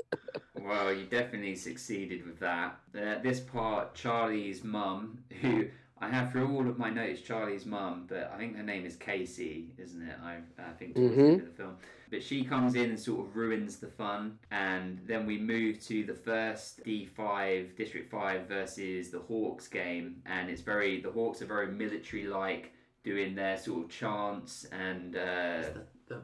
Well 0.60 0.92
you 0.92 1.06
definitely 1.06 1.56
succeeded 1.56 2.24
with 2.24 2.38
that. 2.40 2.78
Uh, 2.96 3.18
this 3.22 3.40
part 3.40 3.94
charlie's 3.94 4.62
mum 4.62 5.18
who 5.40 5.66
I 6.02 6.08
have 6.08 6.32
through 6.32 6.52
all 6.52 6.68
of 6.68 6.78
my 6.78 6.90
notes 6.90 7.20
Charlie's 7.20 7.64
mum, 7.64 8.06
but 8.08 8.32
I 8.34 8.36
think 8.36 8.56
her 8.56 8.62
name 8.64 8.84
is 8.84 8.96
Casey, 8.96 9.68
isn't 9.78 10.02
it? 10.02 10.16
I, 10.20 10.38
I 10.58 10.72
think 10.72 10.96
towards 10.96 11.12
mm-hmm. 11.12 11.22
the 11.22 11.28
end 11.28 11.40
of 11.40 11.46
the 11.46 11.52
film. 11.52 11.76
But 12.10 12.24
she 12.24 12.42
comes 12.42 12.74
in 12.74 12.90
and 12.90 12.98
sort 12.98 13.24
of 13.24 13.36
ruins 13.36 13.76
the 13.76 13.86
fun, 13.86 14.36
and 14.50 14.98
then 15.06 15.26
we 15.26 15.38
move 15.38 15.80
to 15.86 16.04
the 16.04 16.14
first 16.14 16.84
D5 16.84 17.76
District 17.76 18.10
Five 18.10 18.48
versus 18.48 19.10
the 19.10 19.20
Hawks 19.20 19.68
game, 19.68 20.16
and 20.26 20.50
it's 20.50 20.60
very 20.60 21.00
the 21.00 21.12
Hawks 21.12 21.40
are 21.40 21.46
very 21.46 21.68
military-like, 21.68 22.72
doing 23.04 23.36
their 23.36 23.56
sort 23.56 23.84
of 23.84 23.90
chants 23.90 24.66
and. 24.72 25.14
Uh, 25.14 25.62
the, 25.62 25.84
the 26.08 26.22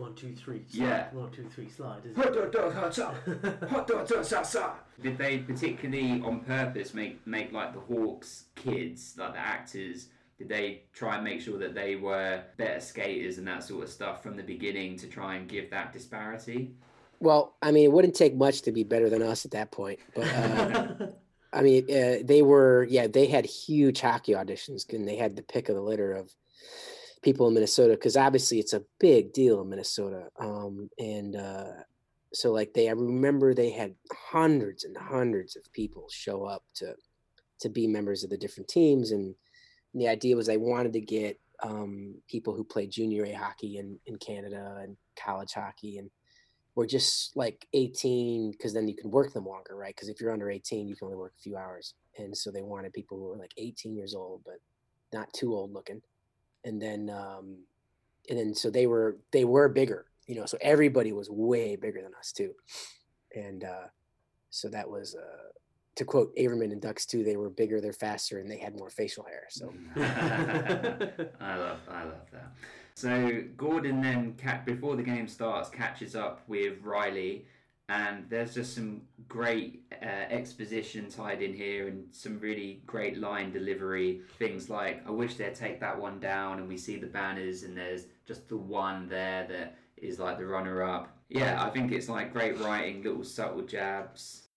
one 0.00 0.14
two 0.14 0.34
three 0.34 0.62
slide. 0.68 0.86
yeah. 0.86 1.08
One 1.12 1.30
two 1.30 1.48
three 1.54 1.68
slide 1.68 2.02
did 5.02 5.18
they 5.18 5.38
particularly 5.38 6.22
on 6.22 6.40
purpose 6.40 6.94
make 6.94 7.24
make 7.26 7.52
like 7.52 7.74
the 7.74 7.80
hawks 7.80 8.44
kids 8.54 9.14
like 9.18 9.34
the 9.34 9.38
actors 9.38 10.08
did 10.38 10.48
they 10.48 10.82
try 10.94 11.16
and 11.16 11.24
make 11.24 11.40
sure 11.42 11.58
that 11.58 11.74
they 11.74 11.96
were 11.96 12.42
better 12.56 12.80
skaters 12.80 13.36
and 13.36 13.46
that 13.46 13.62
sort 13.62 13.84
of 13.84 13.90
stuff 13.90 14.22
from 14.22 14.36
the 14.38 14.42
beginning 14.42 14.96
to 14.96 15.06
try 15.06 15.34
and 15.34 15.46
give 15.46 15.68
that 15.68 15.92
disparity? 15.92 16.70
Well 17.20 17.56
i 17.60 17.70
mean 17.70 17.84
it 17.84 17.92
wouldn't 17.92 18.16
take 18.16 18.34
much 18.34 18.62
to 18.62 18.72
be 18.72 18.84
better 18.84 19.10
than 19.10 19.22
us 19.22 19.44
at 19.44 19.50
that 19.50 19.70
point 19.70 19.98
but 20.14 20.26
uh, 20.26 20.88
i 21.52 21.60
mean 21.60 21.84
uh, 21.84 22.22
they 22.24 22.40
were 22.40 22.86
yeah 22.88 23.06
they 23.06 23.26
had 23.26 23.44
huge 23.44 24.00
hockey 24.00 24.32
auditions 24.32 24.90
and 24.92 25.06
they 25.06 25.16
had 25.16 25.36
the 25.36 25.42
pick 25.42 25.68
of 25.68 25.74
the 25.74 25.82
litter 25.82 26.12
of 26.14 26.34
people 27.22 27.48
in 27.48 27.54
Minnesota 27.54 27.94
because 27.94 28.16
obviously 28.16 28.58
it's 28.58 28.72
a 28.72 28.82
big 28.98 29.32
deal 29.32 29.60
in 29.60 29.68
Minnesota. 29.68 30.28
Um, 30.38 30.88
and 30.98 31.36
uh, 31.36 31.72
so 32.32 32.52
like 32.52 32.72
they, 32.74 32.88
I 32.88 32.92
remember 32.92 33.54
they 33.54 33.70
had 33.70 33.94
hundreds 34.12 34.84
and 34.84 34.96
hundreds 34.96 35.56
of 35.56 35.70
people 35.72 36.06
show 36.10 36.44
up 36.44 36.64
to 36.76 36.94
to 37.60 37.68
be 37.68 37.86
members 37.86 38.24
of 38.24 38.30
the 38.30 38.38
different 38.38 38.68
teams, 38.68 39.10
and 39.10 39.34
the 39.94 40.08
idea 40.08 40.34
was 40.34 40.46
they 40.46 40.56
wanted 40.56 40.94
to 40.94 41.00
get 41.00 41.38
um, 41.62 42.14
people 42.26 42.54
who 42.54 42.64
played 42.64 42.90
junior 42.90 43.24
A 43.24 43.32
hockey 43.32 43.78
in 43.78 43.98
in 44.06 44.16
Canada 44.16 44.78
and 44.82 44.96
college 45.16 45.52
hockey 45.52 45.98
and 45.98 46.10
were 46.74 46.86
just 46.86 47.36
like 47.36 47.66
18 47.74 48.52
because 48.52 48.72
then 48.72 48.88
you 48.88 48.94
can 48.94 49.10
work 49.10 49.32
them 49.32 49.44
longer 49.44 49.76
right 49.76 49.94
because 49.94 50.08
if 50.08 50.20
you're 50.20 50.32
under 50.32 50.50
18 50.50 50.88
you 50.88 50.96
can 50.96 51.06
only 51.06 51.18
work 51.18 51.34
a 51.38 51.42
few 51.42 51.56
hours 51.56 51.94
and 52.16 52.34
so 52.34 52.50
they 52.50 52.62
wanted 52.62 52.92
people 52.92 53.18
who 53.18 53.24
were 53.24 53.36
like 53.36 53.52
18 53.58 53.94
years 53.94 54.14
old 54.14 54.40
but 54.46 54.60
not 55.12 55.30
too 55.32 55.52
old 55.52 55.72
looking 55.72 56.00
and 56.64 56.80
then 56.80 57.10
um, 57.10 57.58
and 58.28 58.38
then 58.38 58.54
so 58.54 58.70
they 58.70 58.86
were 58.86 59.16
they 59.32 59.44
were 59.44 59.68
bigger, 59.68 60.06
you 60.26 60.34
know. 60.34 60.46
So 60.46 60.58
everybody 60.60 61.12
was 61.12 61.30
way 61.30 61.76
bigger 61.76 62.02
than 62.02 62.14
us 62.18 62.32
too, 62.32 62.54
and 63.34 63.64
uh, 63.64 63.88
so 64.50 64.68
that 64.68 64.88
was 64.88 65.14
uh, 65.14 65.50
to 66.00 66.04
quote 66.04 66.34
Averman 66.36 66.72
and 66.72 66.80
Ducks 66.80 67.04
too, 67.04 67.22
they 67.24 67.36
were 67.36 67.50
bigger, 67.50 67.80
they're 67.80 67.92
faster, 67.92 68.38
and 68.38 68.50
they 68.50 68.58
had 68.58 68.74
more 68.76 68.90
facial 68.90 69.24
hair. 69.24 69.44
So 69.50 69.72
I 69.96 71.56
love, 71.56 71.78
I 71.88 72.04
love 72.04 72.30
that. 72.32 72.52
So 72.94 73.42
Gordon 73.56 74.00
then, 74.00 74.34
before 74.64 74.96
the 74.96 75.02
game 75.02 75.28
starts, 75.28 75.68
catches 75.68 76.16
up 76.16 76.42
with 76.48 76.78
Riley, 76.82 77.46
and 77.90 78.24
there's 78.28 78.54
just 78.54 78.74
some 78.74 79.02
great 79.28 79.82
uh, 80.00 80.06
exposition 80.30 81.10
tied 81.10 81.42
in 81.42 81.52
here, 81.52 81.88
and 81.88 82.04
some 82.12 82.38
really 82.38 82.82
great 82.86 83.18
line 83.18 83.52
delivery. 83.52 84.20
Things 84.38 84.70
like, 84.70 85.04
"I 85.06 85.10
wish 85.10 85.34
they'd 85.34 85.56
take 85.56 85.80
that 85.80 86.00
one 86.00 86.20
down," 86.20 86.60
and 86.60 86.68
we 86.68 86.76
see 86.76 86.96
the 86.96 87.08
banners, 87.08 87.64
and 87.64 87.76
there's 87.76 88.06
just 88.24 88.48
the 88.48 88.56
one 88.56 89.08
there 89.08 89.44
that 89.48 89.76
is 89.96 90.20
like 90.20 90.38
the 90.38 90.46
runner-up. 90.46 91.16
Yeah, 91.28 91.62
I 91.64 91.70
think 91.70 91.90
it's 91.90 92.08
like 92.08 92.32
great 92.32 92.58
writing, 92.60 93.02
little 93.02 93.24
subtle 93.24 93.62
jabs. 93.62 94.48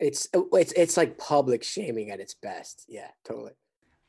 it's 0.00 0.26
oh, 0.32 0.48
it's 0.52 0.72
it's 0.72 0.96
like 0.96 1.18
public 1.18 1.62
shaming 1.62 2.10
at 2.10 2.20
its 2.20 2.34
best. 2.34 2.86
Yeah, 2.88 3.08
totally. 3.22 3.52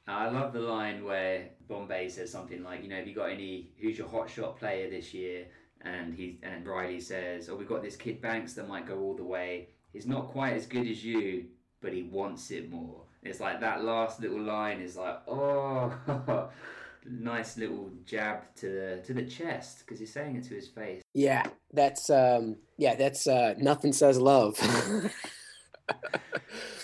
I 0.07 0.29
love 0.29 0.53
the 0.53 0.61
line 0.61 1.03
where 1.03 1.49
Bombay 1.67 2.09
says 2.09 2.31
something 2.31 2.63
like, 2.63 2.81
you 2.81 2.89
know, 2.89 2.95
have 2.95 3.07
you 3.07 3.13
got 3.13 3.29
any? 3.29 3.71
Who's 3.79 3.97
your 3.97 4.07
hot 4.07 4.29
shot 4.29 4.57
player 4.57 4.89
this 4.89 5.13
year? 5.13 5.47
And 5.81 6.13
he 6.13 6.39
and 6.43 6.67
Riley 6.67 6.99
says, 6.99 7.49
oh, 7.49 7.55
we've 7.55 7.67
got 7.67 7.81
this 7.81 7.95
kid 7.95 8.21
Banks 8.21 8.53
that 8.53 8.67
might 8.67 8.85
go 8.85 8.99
all 8.99 9.15
the 9.15 9.23
way. 9.23 9.69
He's 9.93 10.05
not 10.05 10.27
quite 10.27 10.53
as 10.53 10.65
good 10.65 10.87
as 10.87 11.03
you, 11.03 11.45
but 11.81 11.93
he 11.93 12.03
wants 12.03 12.51
it 12.51 12.69
more. 12.69 13.03
It's 13.23 13.39
like 13.39 13.61
that 13.61 13.83
last 13.83 14.19
little 14.19 14.41
line 14.41 14.81
is 14.81 14.95
like, 14.95 15.19
oh, 15.27 16.49
nice 17.05 17.57
little 17.57 17.89
jab 18.05 18.53
to 18.55 18.67
the 18.67 19.01
to 19.05 19.13
the 19.13 19.23
chest 19.23 19.79
because 19.79 19.99
he's 19.99 20.13
saying 20.13 20.35
it 20.35 20.43
to 20.45 20.53
his 20.53 20.67
face. 20.67 21.01
Yeah, 21.13 21.45
that's 21.73 22.09
um 22.09 22.57
yeah, 22.77 22.95
that's 22.95 23.27
uh 23.27 23.55
nothing 23.57 23.93
says 23.93 24.19
love. 24.19 24.59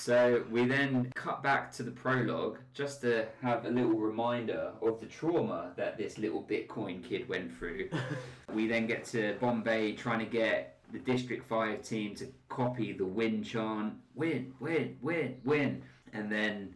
So 0.00 0.42
we 0.50 0.64
then 0.64 1.12
cut 1.14 1.42
back 1.42 1.70
to 1.72 1.82
the 1.82 1.90
prologue 1.90 2.58
just 2.72 3.02
to 3.02 3.26
have 3.42 3.66
a 3.66 3.68
little 3.68 3.98
reminder 3.98 4.72
of 4.80 4.98
the 4.98 5.04
trauma 5.04 5.72
that 5.76 5.98
this 5.98 6.16
little 6.16 6.42
Bitcoin 6.42 7.04
kid 7.04 7.28
went 7.28 7.54
through. 7.58 7.90
we 8.54 8.66
then 8.66 8.86
get 8.86 9.04
to 9.06 9.36
Bombay 9.40 9.92
trying 9.92 10.20
to 10.20 10.24
get 10.24 10.78
the 10.90 11.00
District 11.00 11.46
5 11.46 11.82
team 11.82 12.14
to 12.14 12.28
copy 12.48 12.94
the 12.94 13.04
win 13.04 13.42
chant 13.42 13.92
win, 14.14 14.54
win, 14.58 14.96
win, 15.02 15.36
win. 15.44 15.82
And 16.14 16.32
then 16.32 16.74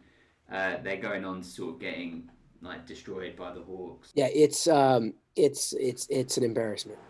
uh, 0.51 0.75
they're 0.83 0.97
going 0.97 1.25
on 1.25 1.41
to 1.41 1.47
sort 1.47 1.73
of 1.73 1.79
getting 1.79 2.29
like 2.61 2.85
destroyed 2.85 3.35
by 3.35 3.53
the 3.53 3.61
Hawks. 3.61 4.11
yeah, 4.13 4.29
it's 4.31 4.67
um 4.67 5.15
it's 5.35 5.73
it's 5.73 6.05
it's 6.11 6.37
an 6.37 6.43
embarrassment. 6.43 6.99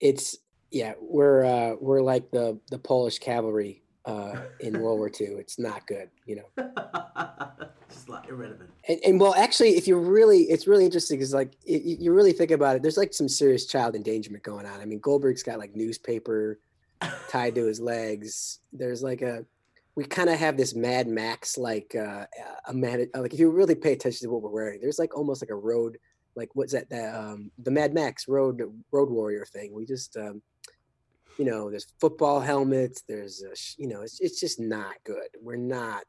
it's 0.00 0.38
yeah, 0.72 0.94
we're 1.00 1.44
uh 1.44 1.76
we're 1.80 2.00
like 2.02 2.30
the 2.30 2.58
the 2.70 2.78
Polish 2.78 3.18
cavalry 3.18 3.82
uh 4.04 4.34
in 4.60 4.80
World 4.80 4.98
War 4.98 5.08
II. 5.08 5.26
It's 5.38 5.58
not 5.58 5.86
good, 5.86 6.08
you 6.26 6.36
know. 6.36 6.64
Just 7.90 8.08
like 8.08 8.28
irrelevant. 8.28 8.70
And, 8.88 8.98
and 9.04 9.20
well, 9.20 9.34
actually, 9.34 9.76
if 9.76 9.86
you 9.86 9.98
really, 9.98 10.44
it's 10.44 10.66
really 10.66 10.84
interesting 10.86 11.18
because 11.18 11.34
like 11.34 11.52
it, 11.66 11.82
you- 11.82 11.96
you 12.00 12.12
really 12.12 12.32
think 12.32 12.50
about 12.50 12.76
it, 12.76 12.82
there's 12.82 12.96
like 12.96 13.12
some 13.12 13.28
serious 13.28 13.66
child 13.66 13.94
endangerment 13.94 14.42
going 14.42 14.66
on. 14.66 14.80
I 14.80 14.86
mean, 14.86 14.98
Goldberg's 14.98 15.42
got 15.42 15.58
like 15.58 15.76
newspaper 15.76 16.58
tied 17.28 17.54
to 17.56 17.66
his 17.66 17.80
legs. 17.80 18.60
There's 18.72 19.02
like 19.02 19.20
a, 19.22 19.44
we 19.94 20.04
kind 20.04 20.30
of 20.30 20.38
have 20.38 20.56
this 20.56 20.74
Mad 20.74 21.06
Max 21.06 21.58
like 21.58 21.94
uh, 21.94 22.24
a 22.66 22.72
mad 22.72 23.08
like 23.14 23.34
if 23.34 23.38
you 23.40 23.50
really 23.50 23.74
pay 23.74 23.92
attention 23.92 24.26
to 24.26 24.32
what 24.32 24.40
we're 24.42 24.48
wearing, 24.50 24.80
there's 24.80 24.98
like 24.98 25.14
almost 25.14 25.42
like 25.42 25.50
a 25.50 25.54
road 25.54 25.98
like 26.34 26.48
what's 26.54 26.72
that 26.72 26.88
the 26.88 27.14
um 27.14 27.50
the 27.62 27.70
Mad 27.70 27.92
Max 27.92 28.26
road 28.26 28.62
road 28.90 29.10
warrior 29.10 29.44
thing. 29.44 29.74
We 29.74 29.84
just 29.84 30.16
um 30.16 30.40
you 31.38 31.44
know 31.44 31.70
there's 31.70 31.86
football 32.00 32.40
helmets. 32.40 33.02
There's 33.08 33.42
a, 33.42 33.54
you 33.80 33.88
know 33.88 34.02
it's 34.02 34.20
it's 34.20 34.40
just 34.40 34.60
not 34.60 34.94
good. 35.04 35.28
We're 35.40 35.56
not 35.56 36.04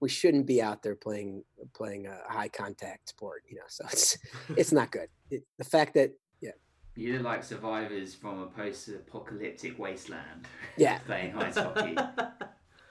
we 0.00 0.08
shouldn't 0.08 0.46
be 0.46 0.60
out 0.60 0.82
there 0.82 0.96
playing 0.96 1.44
playing 1.74 2.06
a 2.06 2.18
high 2.28 2.48
contact 2.48 3.08
sport. 3.08 3.42
You 3.48 3.56
know 3.56 3.62
so 3.68 3.84
it's 3.92 4.18
it's 4.56 4.72
not 4.72 4.90
good. 4.90 5.08
It, 5.30 5.44
the 5.58 5.64
fact 5.64 5.94
that 5.94 6.12
yeah, 6.40 6.50
You 6.96 7.14
look 7.14 7.22
like 7.22 7.44
survivors 7.44 8.14
from 8.14 8.40
a 8.40 8.46
post-apocalyptic 8.46 9.78
wasteland 9.78 10.46
Yeah. 10.76 10.98
playing 11.06 11.34
ice 11.36 11.56
hockey. 11.56 11.96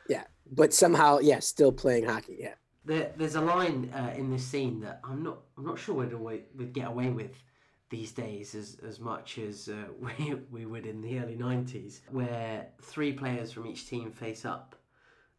Yeah, 0.10 0.26
but 0.52 0.74
somehow 0.74 1.20
yeah 1.20 1.40
still 1.40 1.72
playing 1.72 2.06
hockey 2.06 2.38
yeah. 2.40 2.56
There, 2.86 3.14
there's 3.16 3.36
a 3.36 3.42
line 3.42 3.90
uh, 3.96 4.12
in 4.14 4.30
this 4.30 4.44
scene 4.44 4.82
that 4.82 5.00
I'm 5.02 5.24
not 5.24 5.38
I'm 5.58 5.66
not 5.66 5.80
sure 5.80 5.96
we'd, 5.96 6.12
away, 6.12 6.42
we'd 6.58 6.74
get 6.74 6.88
away 6.90 7.10
with 7.10 7.32
these 7.94 8.12
days 8.12 8.56
as, 8.56 8.78
as 8.86 9.00
much 9.00 9.38
as 9.38 9.70
uh, 9.70 9.86
we, 10.18 10.34
we 10.52 10.66
would 10.66 10.86
in 10.86 11.02
the 11.02 11.20
early 11.20 11.36
90s, 11.36 12.00
where 12.10 12.68
three 12.82 13.14
players 13.14 13.52
from 13.52 13.68
each 13.68 13.88
team 13.88 14.12
face 14.12 14.46
up, 14.46 14.76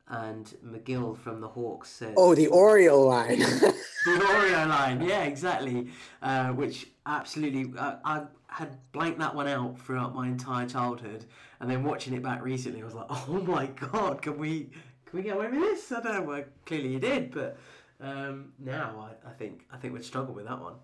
and 0.06 0.54
McGill 0.64 1.18
from 1.18 1.40
the 1.40 1.48
Hawks 1.48 1.90
says, 1.90 2.14
Oh, 2.16 2.34
the 2.34 2.46
Oreo 2.46 3.08
line. 3.08 3.38
the 3.38 3.74
Oreo 4.06 4.68
line, 4.68 5.00
yeah, 5.02 5.24
exactly. 5.24 5.88
Uh, 6.22 6.50
which 6.50 6.86
absolutely, 7.06 7.72
uh, 7.76 7.96
I 8.04 8.22
had 8.46 8.78
blanked 8.92 9.18
that 9.18 9.34
one 9.34 9.48
out 9.48 9.80
throughout 9.80 10.14
my 10.14 10.28
entire 10.28 10.68
childhood, 10.68 11.24
and 11.58 11.68
then 11.68 11.82
watching 11.82 12.14
it 12.14 12.22
back 12.22 12.40
recently, 12.42 12.82
I 12.82 12.84
was 12.84 12.94
like, 12.94 13.06
oh 13.10 13.42
my 13.44 13.66
god, 13.66 14.22
can 14.22 14.38
we 14.38 14.70
can 15.06 15.18
we 15.18 15.22
get 15.22 15.36
away 15.36 15.48
with 15.48 15.60
this? 15.60 15.90
I 15.90 16.00
don't 16.00 16.12
know. 16.12 16.22
Well, 16.22 16.44
clearly 16.66 16.92
you 16.92 17.00
did, 17.00 17.32
but 17.32 17.56
um, 18.00 18.52
now 18.58 19.08
I, 19.08 19.30
I 19.30 19.32
think 19.32 19.64
I 19.72 19.76
think 19.78 19.94
we'd 19.94 20.04
struggle 20.04 20.34
with 20.34 20.46
that 20.46 20.60
one. 20.60 20.74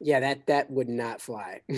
Yeah, 0.00 0.20
that 0.20 0.46
that 0.46 0.70
would 0.70 0.88
not 0.88 1.20
fly. 1.20 1.62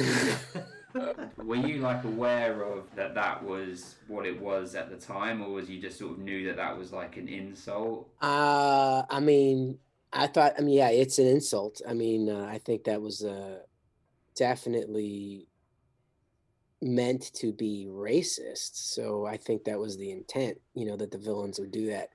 Were 1.37 1.57
you 1.57 1.79
like 1.79 2.05
aware 2.05 2.63
of 2.63 2.95
that 2.97 3.15
that 3.15 3.45
was 3.45 3.97
what 4.07 4.27
it 4.27 4.41
was 4.41 4.75
at 4.75 4.91
the 4.91 4.97
time, 4.97 5.43
or 5.43 5.51
was 5.51 5.69
you 5.69 5.81
just 5.81 5.99
sort 5.99 6.13
of 6.13 6.19
knew 6.19 6.47
that 6.47 6.57
that 6.57 6.77
was 6.77 6.93
like 6.93 7.17
an 7.17 7.29
insult? 7.29 8.09
Uh, 8.21 9.03
I 9.09 9.21
mean, 9.21 9.79
I 10.13 10.27
thought, 10.27 10.55
I 10.59 10.63
mean, 10.63 10.77
yeah, 10.77 10.91
it's 10.91 11.19
an 11.19 11.27
insult. 11.27 11.81
I 11.89 11.93
mean, 11.95 12.29
uh, 12.29 12.49
I 12.51 12.59
think 12.59 12.85
that 12.85 13.03
was 13.03 13.23
uh, 13.23 13.61
definitely 14.35 15.47
meant 16.81 17.33
to 17.35 17.53
be 17.53 17.87
racist. 17.89 18.77
So 18.93 19.27
I 19.27 19.37
think 19.37 19.65
that 19.65 19.79
was 19.79 19.97
the 19.97 20.11
intent, 20.11 20.59
you 20.75 20.87
know, 20.87 20.97
that 20.97 21.11
the 21.11 21.19
villains 21.19 21.59
would 21.59 21.73
do 21.73 21.87
that. 21.89 22.11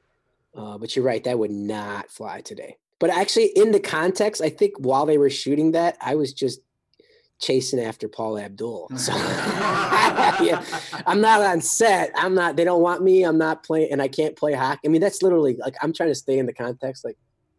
Uh, 0.55 0.77
but 0.77 0.95
you're 0.95 1.05
right, 1.05 1.23
that 1.23 1.39
would 1.39 1.51
not 1.51 2.09
fly 2.09 2.41
today. 2.41 2.77
But 3.03 3.09
actually, 3.09 3.47
in 3.47 3.73
the 3.73 3.81
context, 3.81 4.41
I 4.41 4.47
think 4.47 4.75
while 4.77 5.05
they 5.05 5.17
were 5.17 5.29
shooting 5.29 5.73
that, 5.73 5.97
I 5.99 6.15
was 6.15 6.31
just 6.31 6.61
chasing 7.37 7.81
after 7.81 8.07
Paula 8.07 8.43
Abdul. 8.43 8.89
So 8.97 9.11
yeah, 10.41 10.63
I'm 11.05 11.19
not 11.19 11.41
on 11.41 11.59
set. 11.59 12.13
I'm 12.15 12.33
not. 12.33 12.55
They 12.55 12.63
don't 12.63 12.81
want 12.81 13.03
me. 13.03 13.23
I'm 13.23 13.37
not 13.37 13.61
playing, 13.65 13.91
and 13.91 14.01
I 14.01 14.07
can't 14.07 14.37
play 14.37 14.53
hockey. 14.53 14.79
I 14.85 14.87
mean, 14.87 15.01
that's 15.01 15.21
literally 15.21 15.57
like 15.57 15.75
I'm 15.81 15.91
trying 15.91 16.11
to 16.11 16.15
stay 16.15 16.39
in 16.39 16.45
the 16.45 16.53
context. 16.53 17.03
Like, 17.03 17.17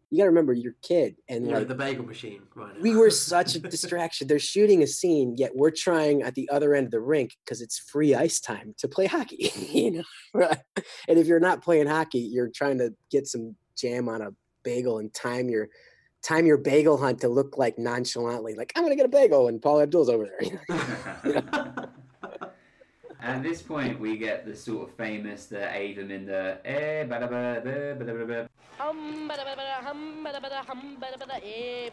you 0.09 0.17
got 0.17 0.23
to 0.23 0.29
remember, 0.29 0.51
you're 0.51 0.73
kid, 0.81 1.17
and 1.29 1.45
You're 1.45 1.59
like 1.59 1.67
the 1.67 1.75
bagel 1.75 2.07
machine, 2.07 2.41
right? 2.55 2.81
we 2.81 2.95
were 2.95 3.11
such 3.31 3.53
a 3.53 3.59
distraction. 3.59 4.25
They're 4.25 4.39
shooting 4.39 4.81
a 4.81 4.87
scene, 4.87 5.35
yet 5.37 5.51
we're 5.55 5.69
trying 5.69 6.23
at 6.23 6.33
the 6.33 6.49
other 6.49 6.73
end 6.73 6.87
of 6.87 6.91
the 6.91 7.01
rink 7.01 7.37
because 7.45 7.61
it's 7.61 7.77
free 7.77 8.15
ice 8.15 8.39
time 8.39 8.73
to 8.79 8.87
play 8.87 9.05
hockey. 9.05 9.51
you 9.69 9.91
know, 9.91 10.03
right? 10.33 10.57
and 11.07 11.19
if 11.19 11.27
you're 11.27 11.39
not 11.39 11.63
playing 11.63 11.85
hockey, 11.85 12.17
you're 12.17 12.49
trying 12.49 12.79
to 12.79 12.95
get 13.11 13.27
some 13.27 13.55
jam 13.77 14.09
on 14.09 14.23
a 14.23 14.31
bagel 14.65 14.97
and 14.97 15.13
time 15.13 15.47
your 15.47 15.69
time 16.25 16.45
your 16.45 16.57
bagel 16.57 16.97
hunt 16.97 17.21
to 17.21 17.29
look 17.29 17.57
like 17.57 17.77
nonchalantly, 17.77 18.55
like 18.55 18.73
I'm 18.75 18.83
gonna 18.83 18.95
get 18.95 19.05
a 19.05 19.09
bagel, 19.09 19.47
and 19.47 19.61
Paula 19.61 19.83
Abdul's 19.83 20.09
over 20.09 20.27
there. 20.39 20.59
At 23.21 23.41
this 23.41 23.61
point, 23.61 23.99
we 23.99 24.17
get 24.17 24.45
the 24.45 24.55
sort 24.55 24.89
of 24.89 24.95
famous 24.95 25.45
the 25.45 25.73
Avon 25.75 26.11
in 26.11 26.25
the 26.25 26.59
eh. 26.65 27.05
Hum 28.77 29.29
hum 29.29 29.47
hum 29.83 30.25
eh 30.25 30.31
eh 31.53 31.89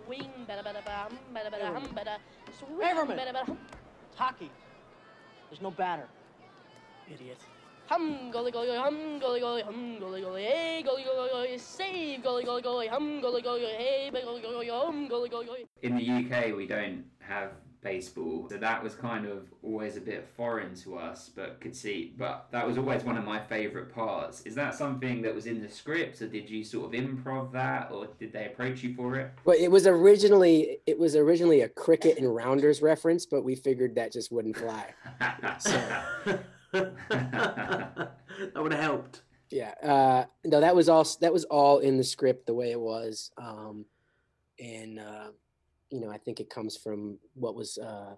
swing 0.00 0.30
hum 0.40 1.08
hum 1.78 2.08
swing 2.58 2.80
hum 3.34 3.58
hockey. 4.16 4.50
There's 5.48 5.62
no 5.62 5.70
batter. 5.70 6.08
Idiot. 7.10 7.38
Hum 7.90 8.30
goalie 8.32 8.52
goalie 8.52 8.68
goalie, 8.68 8.82
hum 8.84 9.20
goalie 9.20 9.40
goalie 9.40 9.62
hum 9.64 9.98
goalie 10.00 10.22
goalie 10.22 10.46
eh 10.46 10.82
goalie 10.82 11.04
goalie 11.06 11.30
goalie 11.34 11.58
save 11.60 12.20
goalie 12.22 12.44
goalie 12.44 12.62
goalie 12.62 12.88
hum 12.88 13.20
goalie 13.22 13.42
goalie 13.42 13.76
hey 13.76 14.10
ba- 14.12 14.20
goalie 14.20 14.42
goalie 14.42 14.68
goalie 14.68 14.84
hum 14.86 15.08
goalie 15.08 15.30
goalie 15.30 15.48
goalie 15.48 15.66
In 15.82 15.96
the 15.96 16.06
UK, 16.20 16.54
we 16.56 16.66
don't 16.66 17.04
have 17.20 17.52
baseball, 17.80 18.48
so 18.50 18.56
that 18.58 18.82
was 18.82 18.94
kind 18.94 19.24
of 19.24 19.46
always 19.62 19.96
a 19.96 20.00
bit 20.00 20.26
foreign 20.36 20.74
to 20.74 20.98
us. 20.98 21.30
But 21.34 21.60
could 21.60 21.76
see, 21.76 22.12
but 22.18 22.48
that 22.50 22.66
was 22.66 22.76
always 22.76 23.04
one 23.04 23.16
of 23.16 23.24
my 23.24 23.38
favourite 23.38 23.88
parts. 23.94 24.42
Is 24.42 24.54
that 24.56 24.74
something 24.74 25.22
that 25.22 25.32
was 25.34 25.46
in 25.46 25.62
the 25.62 25.68
script, 25.68 26.20
or 26.20 26.26
did 26.26 26.50
you 26.50 26.64
sort 26.64 26.86
of 26.92 27.00
improv 27.00 27.52
that, 27.52 27.90
or 27.92 28.08
did 28.18 28.32
they 28.32 28.46
approach 28.46 28.82
you 28.82 28.94
for 28.94 29.14
it? 29.16 29.30
Well, 29.44 29.56
it 29.58 29.68
was 29.68 29.86
originally 29.86 30.80
it 30.86 30.98
was 30.98 31.14
originally 31.14 31.60
a 31.60 31.68
cricket 31.68 32.18
and 32.18 32.34
rounders 32.34 32.82
reference, 32.82 33.24
but 33.26 33.44
we 33.44 33.54
figured 33.54 33.94
that 33.94 34.12
just 34.12 34.32
wouldn't 34.32 34.56
fly. 34.56 34.84
That 36.72 38.12
would 38.56 38.72
have 38.72 38.82
helped. 38.82 39.22
yeah 39.50 39.72
uh 39.82 40.24
no 40.44 40.60
that 40.60 40.74
was 40.76 40.88
all 40.88 41.06
that 41.20 41.32
was 41.32 41.44
all 41.44 41.78
in 41.78 41.96
the 41.96 42.04
script 42.04 42.46
the 42.46 42.54
way 42.54 42.70
it 42.70 42.80
was 42.80 43.30
um 43.38 43.84
and 44.60 44.98
uh 44.98 45.28
you 45.90 46.00
know 46.00 46.10
i 46.10 46.18
think 46.18 46.40
it 46.40 46.50
comes 46.50 46.76
from 46.76 47.18
what 47.34 47.54
was 47.54 47.78
uh 47.78 48.14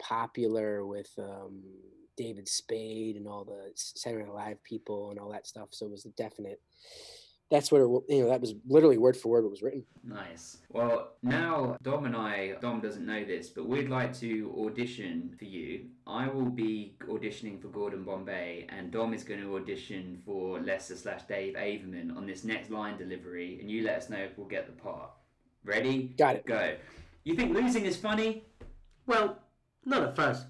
popular 0.00 0.86
with 0.86 1.10
um 1.18 1.62
David 2.18 2.48
Spade 2.48 3.14
and 3.14 3.28
all 3.28 3.44
the 3.44 3.70
Saturday 3.76 4.24
Night 4.24 4.34
Live 4.34 4.64
people 4.64 5.10
and 5.10 5.20
all 5.20 5.30
that 5.30 5.46
stuff. 5.46 5.68
So 5.70 5.86
it 5.86 5.92
was 5.92 6.04
a 6.04 6.10
definite. 6.10 6.60
That's 7.50 7.72
what 7.72 7.80
it, 7.80 8.14
you 8.14 8.22
know. 8.22 8.28
That 8.28 8.40
was 8.40 8.54
literally 8.66 8.98
word 8.98 9.16
for 9.16 9.28
word 9.28 9.44
what 9.44 9.50
was 9.50 9.62
written. 9.62 9.84
Nice. 10.04 10.58
Well, 10.70 11.12
now 11.22 11.78
Dom 11.82 12.04
and 12.04 12.14
I, 12.14 12.54
Dom 12.60 12.80
doesn't 12.80 13.06
know 13.06 13.24
this, 13.24 13.48
but 13.48 13.66
we'd 13.66 13.88
like 13.88 14.12
to 14.20 14.54
audition 14.66 15.34
for 15.38 15.46
you. 15.46 15.86
I 16.06 16.28
will 16.28 16.50
be 16.50 16.96
auditioning 17.06 17.60
for 17.60 17.68
Gordon 17.68 18.04
Bombay, 18.04 18.66
and 18.68 18.90
Dom 18.90 19.14
is 19.14 19.24
going 19.24 19.40
to 19.40 19.56
audition 19.56 20.20
for 20.26 20.60
Lester 20.60 20.96
slash 20.96 21.22
Dave 21.22 21.54
Averman 21.54 22.14
on 22.16 22.26
this 22.26 22.44
next 22.44 22.70
line 22.70 22.98
delivery, 22.98 23.58
and 23.60 23.70
you 23.70 23.82
let 23.82 23.96
us 23.96 24.10
know 24.10 24.18
if 24.18 24.36
we'll 24.36 24.48
get 24.48 24.66
the 24.66 24.82
part. 24.82 25.10
Ready? 25.64 26.14
Got 26.18 26.36
it. 26.36 26.46
Go. 26.46 26.74
You 27.24 27.34
think 27.34 27.54
losing 27.54 27.86
is 27.86 27.96
funny? 27.96 28.44
Well, 29.06 29.38
not 29.86 30.02
at 30.02 30.16
first, 30.16 30.46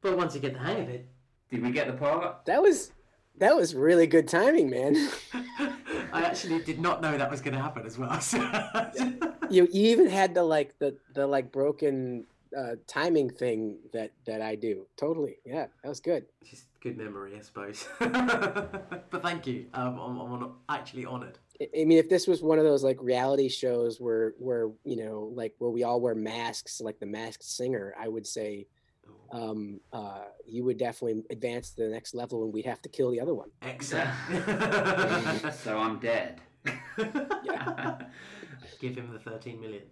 but 0.00 0.16
once 0.16 0.34
you 0.34 0.40
get 0.40 0.54
the 0.54 0.60
hang 0.60 0.82
of 0.82 0.88
it. 0.88 1.06
Did 1.50 1.62
we 1.62 1.70
get 1.70 1.86
the 1.86 1.92
part? 1.94 2.46
That 2.46 2.62
was 2.62 2.92
that 3.38 3.56
was 3.56 3.74
really 3.74 4.06
good 4.06 4.28
timing, 4.28 4.70
man. 4.70 4.96
I 6.12 6.22
actually 6.22 6.60
did 6.62 6.80
not 6.80 7.00
know 7.00 7.16
that 7.16 7.30
was 7.30 7.40
going 7.40 7.54
to 7.54 7.62
happen 7.62 7.86
as 7.86 7.98
well. 7.98 8.20
So. 8.20 8.38
you 9.50 9.68
you 9.72 9.90
even 9.90 10.08
had 10.08 10.34
the 10.34 10.42
like 10.42 10.78
the 10.78 10.96
the 11.14 11.26
like 11.26 11.50
broken 11.50 12.26
uh, 12.56 12.76
timing 12.86 13.30
thing 13.30 13.78
that 13.92 14.12
that 14.26 14.42
I 14.42 14.54
do. 14.54 14.86
Totally, 14.96 15.36
yeah, 15.44 15.66
that 15.82 15.88
was 15.88 16.00
good. 16.00 16.26
Just 16.48 16.64
good 16.80 16.96
memory, 16.96 17.36
I 17.36 17.40
suppose. 17.40 17.88
but 17.98 19.22
thank 19.22 19.46
you. 19.46 19.66
Um, 19.74 19.98
I'm, 19.98 20.20
I'm 20.20 20.52
actually 20.68 21.06
honoured. 21.06 21.38
I 21.60 21.68
I 21.80 21.84
mean, 21.84 21.98
if 21.98 22.08
this 22.08 22.26
was 22.26 22.42
one 22.42 22.58
of 22.58 22.64
those 22.64 22.82
like 22.82 22.98
reality 23.00 23.48
shows 23.48 24.00
where 24.00 24.34
where 24.38 24.70
you 24.84 25.04
know 25.04 25.30
like 25.34 25.54
where 25.58 25.70
we 25.70 25.82
all 25.82 26.00
wear 26.00 26.14
masks, 26.14 26.80
like 26.80 26.98
the 27.00 27.06
Masked 27.06 27.44
Singer, 27.44 27.94
I 27.98 28.08
would 28.08 28.26
say 28.26 28.66
um, 29.32 29.80
uh, 29.92 30.24
you 30.46 30.64
would 30.64 30.78
definitely 30.78 31.24
advance 31.30 31.70
to 31.70 31.82
the 31.84 31.88
next 31.88 32.14
level, 32.14 32.44
and 32.44 32.52
we'd 32.52 32.66
have 32.66 32.82
to 32.82 32.88
kill 32.88 33.10
the 33.10 33.20
other 33.20 33.34
one. 33.34 33.50
Excellent. 33.62 34.10
so 35.54 35.78
I'm 35.78 35.98
dead. 35.98 36.40
Give 38.80 38.96
him 38.96 39.12
the 39.12 39.18
13 39.18 39.60
million. 39.60 39.82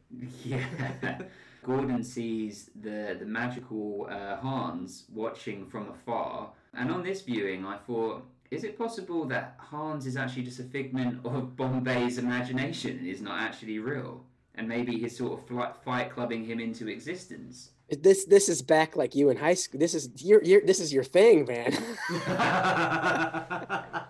Yeah. 0.44 0.64
Gordon 1.62 2.02
sees 2.02 2.70
the 2.80 3.16
the 3.18 3.26
magical 3.26 4.08
uh, 4.10 4.36
Hans 4.36 5.04
watching 5.12 5.66
from 5.66 5.90
afar, 5.90 6.50
and 6.74 6.90
on 6.90 7.02
this 7.02 7.22
viewing, 7.22 7.66
I 7.66 7.76
thought, 7.76 8.24
is 8.50 8.64
it 8.64 8.78
possible 8.78 9.26
that 9.26 9.56
Hans 9.58 10.06
is 10.06 10.16
actually 10.16 10.44
just 10.44 10.60
a 10.60 10.64
figment 10.64 11.20
of 11.26 11.56
Bombay's 11.56 12.16
imagination 12.16 12.98
and 12.98 13.06
is 13.06 13.20
not 13.20 13.40
actually 13.40 13.78
real? 13.78 14.24
And 14.54 14.66
maybe 14.68 14.98
he's 14.98 15.16
sort 15.16 15.38
of 15.38 15.46
flight, 15.46 15.76
fight 15.84 16.10
clubbing 16.10 16.44
him 16.44 16.58
into 16.58 16.88
existence. 16.88 17.70
This 17.90 18.24
this 18.26 18.48
is 18.48 18.60
back 18.62 18.96
like 18.96 19.14
you 19.14 19.30
in 19.30 19.36
high 19.38 19.54
school. 19.54 19.80
This 19.80 19.94
is 19.94 20.10
your 20.22 20.42
your 20.42 20.60
this 20.60 20.80
is 20.80 20.92
your 20.92 21.04
thing, 21.04 21.46
man. 21.46 21.72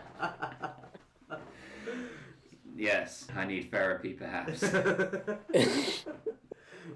Yes, 2.77 3.27
I 3.37 3.45
need 3.45 3.71
therapy, 3.73 4.13
perhaps. 4.13 4.63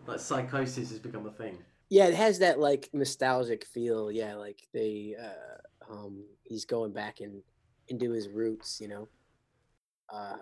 like 0.06 0.20
psychosis 0.20 0.90
has 0.90 0.98
become 1.00 1.26
a 1.26 1.32
thing. 1.32 1.58
yeah, 1.90 2.06
it 2.06 2.14
has 2.14 2.38
that 2.38 2.60
like 2.60 2.88
nostalgic 2.92 3.64
feel. 3.64 4.10
Yeah, 4.10 4.36
like 4.36 4.62
they 4.72 5.16
uh 5.20 5.92
um 5.92 6.24
he's 6.44 6.64
going 6.64 6.92
back 6.92 7.20
and 7.20 7.42
into 7.88 8.10
his 8.12 8.28
roots, 8.28 8.80
you 8.80 8.88
know. 8.88 9.08
Uh 10.08 10.36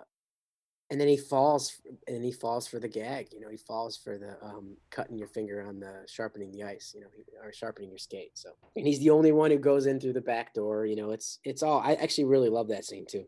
and 0.91 1.01
then 1.01 1.09
he 1.09 1.17
falls 1.17 1.81
and 2.09 2.25
he 2.25 2.33
falls 2.33 2.67
for 2.67 2.79
the 2.79 2.89
gag, 2.89 3.29
you 3.33 3.41
know, 3.41 3.49
he 3.49 3.57
falls 3.57 3.97
for 3.97 4.19
the 4.19 4.37
um 4.45 4.77
cutting 4.91 5.19
your 5.19 5.29
finger 5.29 5.65
on 5.67 5.81
the 5.81 6.05
sharpening 6.07 6.51
the 6.51 6.65
ice, 6.65 6.93
you 6.95 7.01
know, 7.01 7.07
or 7.43 7.53
sharpening 7.53 7.91
your 7.91 7.99
skate. 7.99 8.33
So 8.35 8.51
and 8.77 8.87
he's 8.87 8.99
the 8.99 9.11
only 9.11 9.33
one 9.33 9.51
who 9.51 9.59
goes 9.59 9.87
in 9.87 10.01
through 10.01 10.15
the 10.15 10.21
back 10.21 10.55
door, 10.55 10.87
you 10.87 10.97
know, 10.97 11.11
it's 11.11 11.39
it's 11.45 11.63
all 11.63 11.81
I 11.81 11.95
actually 11.95 12.25
really 12.25 12.49
love 12.49 12.69
that 12.69 12.85
scene 12.85 13.07
too. 13.07 13.27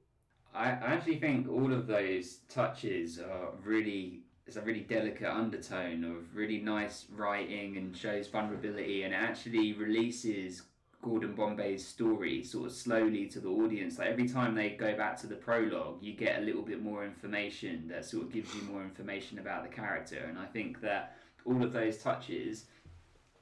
I 0.55 0.71
I 0.71 0.95
actually 0.95 1.19
think 1.19 1.49
all 1.49 1.73
of 1.73 1.87
those 1.87 2.41
touches 2.49 3.19
are 3.19 3.51
really 3.65 4.23
it's 4.47 4.57
a 4.57 4.61
really 4.61 4.81
delicate 4.81 5.31
undertone 5.31 6.05
of 6.05 6.35
really 6.35 6.59
nice 6.59 7.07
writing 7.15 7.77
and 7.77 7.97
shows 7.97 8.27
vulnerability 8.27 9.05
and 9.05 9.15
actually 9.15 9.73
releases 9.73 10.63
Gordon 11.03 11.35
Bombay's 11.35 11.85
story 11.85 12.45
sort 12.45 12.67
of 12.67 12.73
slowly 12.73 13.27
to 13.27 13.41
the 13.41 13.49
audience. 13.49 13.99
Like 13.99 14.09
every 14.09 14.29
time 14.29 14.55
they 14.55 14.71
go 14.71 14.97
back 14.97 15.21
to 15.21 15.27
the 15.27 15.35
prologue, 15.35 15.99
you 16.01 16.15
get 16.15 16.39
a 16.39 16.43
little 16.43 16.63
bit 16.63 16.81
more 16.81 17.05
information 17.05 17.89
that 17.89 18.05
sort 18.05 18.23
of 18.23 18.33
gives 18.33 18.55
you 18.55 18.63
more 18.63 18.83
information 18.83 19.41
about 19.41 19.65
the 19.65 19.69
character. 19.69 20.25
And 20.29 20.39
I 20.39 20.47
think 20.47 20.81
that 20.81 21.17
all 21.45 21.63
of 21.63 21.73
those 21.73 21.99
touches 21.99 22.67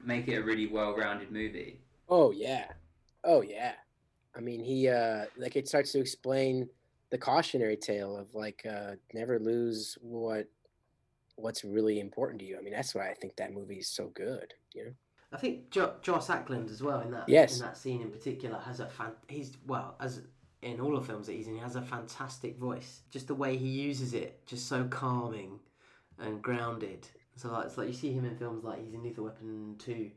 make 0.03 0.27
it 0.27 0.37
a 0.37 0.43
really 0.43 0.65
well-rounded 0.65 1.31
movie. 1.31 1.79
Oh 2.09 2.31
yeah. 2.31 2.65
Oh 3.23 3.41
yeah. 3.41 3.73
I 4.35 4.39
mean, 4.39 4.63
he 4.63 4.89
uh 4.89 5.25
like 5.37 5.55
it 5.55 5.67
starts 5.67 5.91
to 5.91 5.99
explain 5.99 6.67
the 7.11 7.17
cautionary 7.19 7.77
tale 7.77 8.17
of 8.17 8.33
like 8.33 8.65
uh 8.65 8.93
never 9.13 9.37
lose 9.37 9.99
what 10.01 10.47
what's 11.35 11.63
really 11.63 11.99
important 11.99 12.39
to 12.39 12.45
you. 12.45 12.57
I 12.57 12.61
mean, 12.61 12.73
that's 12.73 12.95
why 12.95 13.09
I 13.09 13.13
think 13.13 13.35
that 13.35 13.53
movie 13.53 13.77
is 13.77 13.87
so 13.87 14.07
good, 14.07 14.55
you 14.73 14.85
know. 14.85 14.91
I 15.33 15.37
think 15.37 15.69
jo- 15.71 15.95
Joss 16.01 16.29
Ackland 16.29 16.69
as 16.69 16.81
well 16.83 16.99
in 17.01 17.11
that 17.11 17.29
Yes. 17.29 17.53
in 17.59 17.65
that 17.65 17.77
scene 17.77 18.01
in 18.01 18.11
particular 18.11 18.57
has 18.59 18.79
a 18.79 18.87
fan. 18.87 19.11
He's 19.27 19.57
well 19.65 19.95
as 19.99 20.21
in 20.61 20.79
all 20.79 20.95
the 20.95 21.01
films 21.01 21.25
that 21.27 21.33
he's 21.33 21.47
in, 21.47 21.55
he 21.55 21.59
has 21.61 21.75
a 21.75 21.81
fantastic 21.81 22.57
voice. 22.57 23.01
Just 23.09 23.27
the 23.27 23.35
way 23.35 23.57
he 23.57 23.67
uses 23.67 24.13
it, 24.13 24.45
just 24.45 24.67
so 24.67 24.83
calming 24.85 25.59
and 26.19 26.41
grounded. 26.41 27.07
So 27.35 27.51
like 27.51 27.65
it's 27.67 27.77
like 27.77 27.87
you 27.87 27.93
see 27.93 28.11
him 28.11 28.25
in 28.25 28.35
films 28.35 28.63
like 28.63 28.83
he's 28.83 28.93
in 28.93 29.01
Lethal 29.03 29.23
Weapon 29.23 29.75
two, 29.79 30.11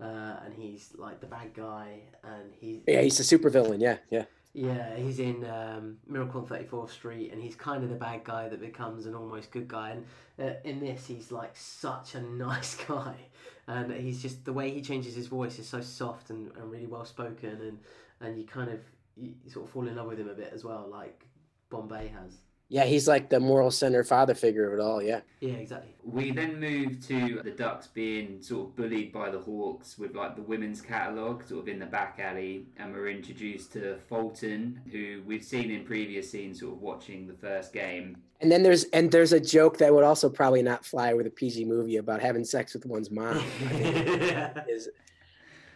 uh, 0.00 0.36
and 0.44 0.52
he's 0.54 0.90
like 0.96 1.20
the 1.20 1.26
bad 1.26 1.54
guy, 1.54 2.00
and 2.24 2.52
he's 2.58 2.82
Yeah, 2.86 3.02
he's 3.02 3.20
a 3.20 3.22
supervillain, 3.38 3.80
yeah, 3.80 3.98
yeah. 4.10 4.24
Yeah, 4.52 4.96
he's 4.96 5.18
in 5.20 5.44
um, 5.44 5.98
Miracle 6.06 6.40
on 6.40 6.46
34th 6.46 6.88
Street, 6.90 7.30
and 7.30 7.42
he's 7.42 7.54
kind 7.54 7.84
of 7.84 7.90
the 7.90 7.96
bad 7.96 8.24
guy 8.24 8.48
that 8.48 8.58
becomes 8.58 9.04
an 9.04 9.14
almost 9.14 9.50
good 9.50 9.68
guy. 9.68 9.90
And 9.90 10.06
uh, 10.38 10.54
in 10.64 10.80
this, 10.80 11.06
he's 11.06 11.30
like 11.30 11.54
such 11.54 12.14
a 12.14 12.22
nice 12.46 12.74
guy, 12.74 13.16
Uh, 13.68 13.72
and 13.72 13.92
he's 13.92 14.22
just 14.22 14.44
the 14.44 14.52
way 14.52 14.70
he 14.70 14.80
changes 14.80 15.14
his 15.14 15.26
voice 15.26 15.58
is 15.58 15.68
so 15.68 15.80
soft 15.80 16.30
and, 16.30 16.50
and 16.56 16.70
really 16.70 16.86
well 16.86 17.04
spoken, 17.04 17.50
and 17.60 17.78
and 18.20 18.38
you 18.38 18.44
kind 18.44 18.70
of 18.70 18.80
you 19.16 19.34
sort 19.48 19.66
of 19.66 19.70
fall 19.72 19.86
in 19.88 19.96
love 19.96 20.06
with 20.06 20.18
him 20.18 20.28
a 20.28 20.34
bit 20.34 20.52
as 20.54 20.64
well, 20.64 20.86
like 20.90 21.26
Bombay 21.70 22.08
has. 22.08 22.38
Yeah, 22.68 22.84
he's 22.84 23.06
like 23.06 23.30
the 23.30 23.38
moral 23.38 23.70
center 23.70 24.02
father 24.02 24.34
figure 24.34 24.66
of 24.66 24.78
it 24.78 24.82
all, 24.82 25.00
yeah. 25.00 25.20
Yeah, 25.40 25.54
exactly. 25.54 25.94
We 26.02 26.32
then 26.32 26.58
move 26.58 27.06
to 27.06 27.40
the 27.44 27.52
Ducks 27.52 27.86
being 27.86 28.42
sort 28.42 28.68
of 28.68 28.76
bullied 28.76 29.12
by 29.12 29.30
the 29.30 29.38
Hawks 29.38 29.96
with 29.96 30.16
like 30.16 30.34
the 30.34 30.42
women's 30.42 30.80
catalogue 30.80 31.46
sort 31.46 31.62
of 31.62 31.68
in 31.68 31.78
the 31.78 31.86
back 31.86 32.18
alley, 32.20 32.66
and 32.76 32.92
we're 32.92 33.08
introduced 33.08 33.72
to 33.74 33.98
Fulton, 34.08 34.80
who 34.90 35.22
we've 35.24 35.44
seen 35.44 35.70
in 35.70 35.84
previous 35.84 36.28
scenes 36.28 36.58
sort 36.58 36.72
of 36.74 36.80
watching 36.80 37.28
the 37.28 37.34
first 37.34 37.72
game. 37.72 38.16
And 38.40 38.50
then 38.50 38.64
there's 38.64 38.84
and 38.84 39.12
there's 39.12 39.32
a 39.32 39.40
joke 39.40 39.78
that 39.78 39.94
would 39.94 40.04
also 40.04 40.28
probably 40.28 40.62
not 40.62 40.84
fly 40.84 41.14
with 41.14 41.26
a 41.28 41.30
PG 41.30 41.64
movie 41.66 41.98
about 41.98 42.20
having 42.20 42.44
sex 42.44 42.74
with 42.74 42.84
one's 42.84 43.12
mom. 43.12 43.38
I 43.38 43.42
think 43.42 44.56
is 44.68 44.88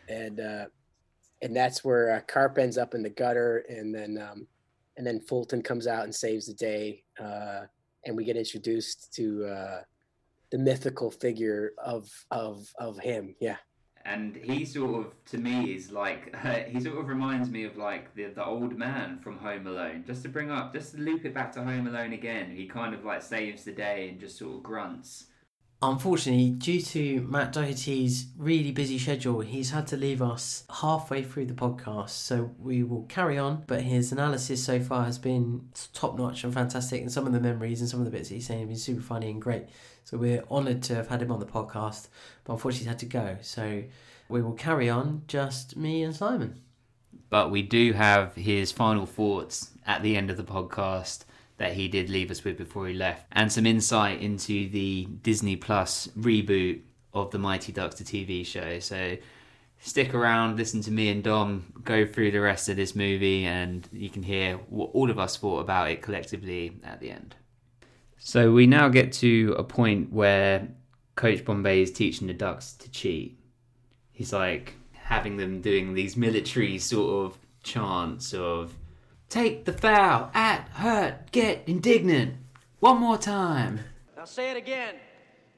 and 0.09 0.41
uh 0.41 0.64
and 1.41 1.57
that's 1.57 1.84
where 1.84 2.16
uh, 2.16 2.20
Carp 2.20 2.59
ends 2.59 2.76
up 2.76 2.95
in 2.95 3.03
the 3.03 3.09
gutter 3.09 3.64
and 3.68 3.95
then 3.95 4.18
um 4.18 4.47
and 4.97 5.07
then 5.07 5.20
Fulton 5.20 5.62
comes 5.62 5.86
out 5.86 6.05
and 6.05 6.14
saves 6.14 6.47
the 6.47 6.55
day 6.55 7.05
uh 7.20 7.62
and 8.05 8.16
we 8.16 8.24
get 8.24 8.36
introduced 8.36 9.12
to 9.14 9.45
uh 9.47 9.80
the 10.51 10.59
mythical 10.59 11.11
figure 11.11 11.72
of 11.84 12.09
of 12.30 12.68
of 12.78 12.99
him 12.99 13.34
yeah 13.41 13.57
And 14.05 14.34
he 14.36 14.64
sort 14.64 15.07
of, 15.07 15.24
to 15.26 15.38
me, 15.38 15.74
is 15.74 15.91
like 15.91 16.34
he 16.72 16.80
sort 16.80 16.99
of 16.99 17.09
reminds 17.09 17.51
me 17.51 17.64
of 17.64 17.76
like 17.76 18.14
the 18.14 18.24
the 18.28 18.45
old 18.45 18.76
man 18.76 19.18
from 19.22 19.38
Home 19.38 19.66
Alone. 19.66 20.05
Just 20.07 20.22
to 20.22 20.28
bring 20.28 20.51
up, 20.51 20.72
just 20.72 20.95
to 20.95 21.01
loop 21.01 21.24
it 21.24 21.34
back 21.34 21.53
to 21.53 21.62
Home 21.62 21.86
Alone 21.86 22.12
again. 22.14 22.51
He 22.51 22.66
kind 22.66 22.95
of 22.95 23.05
like 23.05 23.22
saves 23.22 23.64
the 23.64 23.72
day 23.72 24.09
and 24.09 24.18
just 24.18 24.38
sort 24.38 24.57
of 24.57 24.62
grunts. 24.62 25.26
Unfortunately, 25.83 26.51
due 26.51 26.83
to 26.83 27.22
Matt 27.22 27.55
Doherty's 27.55 28.26
really 28.37 28.70
busy 28.70 28.99
schedule, 28.99 29.41
he's 29.41 29.70
had 29.70 29.87
to 29.87 29.97
leave 29.97 30.20
us 30.20 30.64
halfway 30.68 31.22
through 31.22 31.47
the 31.47 31.55
podcast. 31.55 32.11
So 32.11 32.51
we 32.59 32.83
will 32.83 33.05
carry 33.05 33.39
on, 33.39 33.64
but 33.66 33.81
his 33.81 34.12
analysis 34.12 34.62
so 34.62 34.78
far 34.81 35.07
has 35.07 35.18
been 35.18 35.70
top 35.95 36.18
notch 36.18 36.45
and 36.45 36.53
fantastic, 36.53 37.01
and 37.01 37.11
some 37.11 37.26
of 37.26 37.33
the 37.33 37.41
memories 37.41 37.81
and 37.81 37.89
some 37.89 37.99
of 37.99 38.05
the 38.05 38.11
bits 38.11 38.28
that 38.28 38.35
he's 38.35 38.47
saying 38.47 38.61
have 38.61 38.68
been 38.68 38.76
super 38.76 39.01
funny 39.01 39.31
and 39.31 39.41
great. 39.41 39.68
So 40.05 40.18
we're 40.18 40.45
honoured 40.51 40.83
to 40.85 40.97
have 40.97 41.09
had 41.09 41.22
him 41.22 41.33
on 41.33 41.41
the 41.41 41.47
podcast, 41.47 42.09
but 42.45 42.53
unfortunately, 42.53 42.85
he's 42.85 42.89
had 42.89 42.99
to 42.99 43.07
go. 43.07 43.39
So 43.41 43.85
we 44.28 44.43
will 44.43 44.53
carry 44.53 44.91
on, 44.91 45.22
just 45.28 45.78
me 45.78 46.03
and 46.03 46.14
Simon. 46.14 46.61
But 47.31 47.51
we 47.51 47.62
do 47.62 47.95
have 47.95 48.35
his 48.35 48.70
final 48.70 49.07
thoughts 49.07 49.70
at 49.87 50.03
the 50.03 50.14
end 50.14 50.31
of 50.31 50.37
the 50.37 50.45
podcast 50.45 51.24
that 51.61 51.74
he 51.74 51.88
did 51.88 52.08
leave 52.08 52.30
us 52.30 52.42
with 52.42 52.56
before 52.56 52.88
he 52.88 52.94
left, 52.94 53.26
and 53.32 53.52
some 53.52 53.66
insight 53.66 54.22
into 54.22 54.66
the 54.70 55.06
Disney 55.22 55.56
Plus 55.56 56.08
reboot 56.18 56.80
of 57.12 57.30
the 57.32 57.38
Mighty 57.38 57.70
Ducks 57.70 57.96
the 57.96 58.04
TV 58.04 58.46
show. 58.46 58.78
So 58.78 59.18
stick 59.78 60.14
around, 60.14 60.56
listen 60.56 60.80
to 60.80 60.90
me 60.90 61.11
and 61.11 61.22
Dom 61.22 61.70
go 61.84 62.06
through 62.06 62.30
the 62.30 62.40
rest 62.40 62.70
of 62.70 62.76
this 62.76 62.96
movie, 62.96 63.44
and 63.44 63.86
you 63.92 64.08
can 64.08 64.22
hear 64.22 64.56
what 64.70 64.88
all 64.94 65.11
of 65.11 65.18
us 65.18 65.36
thought 65.36 65.61
about 65.61 65.90
it 65.90 66.00
collectively 66.00 66.80
at 66.82 66.98
the 66.98 67.11
end. 67.11 67.36
So 68.16 68.52
we 68.52 68.66
now 68.66 68.88
get 68.88 69.12
to 69.14 69.54
a 69.58 69.62
point 69.62 70.11
where 70.11 70.66
Coach 71.14 71.44
Bombay 71.44 71.82
is 71.82 71.92
teaching 71.92 72.26
the 72.26 72.32
Ducks 72.32 72.72
to 72.72 72.90
cheat. 72.90 73.38
He's 74.12 74.32
like, 74.32 74.76
having 74.94 75.36
them 75.36 75.61
doing 75.61 75.92
these 75.92 76.16
military 76.16 76.78
sort 76.78 77.26
of 77.26 77.38
chants 77.62 78.32
of 78.32 78.72
take 79.31 79.64
the 79.64 79.72
foul, 79.72 80.31
act 80.35 80.68
hurt, 80.74 81.31
get 81.33 81.62
indignant. 81.66 82.35
One 82.81 82.99
more 82.99 83.16
time. 83.16 83.81
Now 84.16 84.24
say 84.26 84.51
it 84.51 84.57
again. 84.57 84.97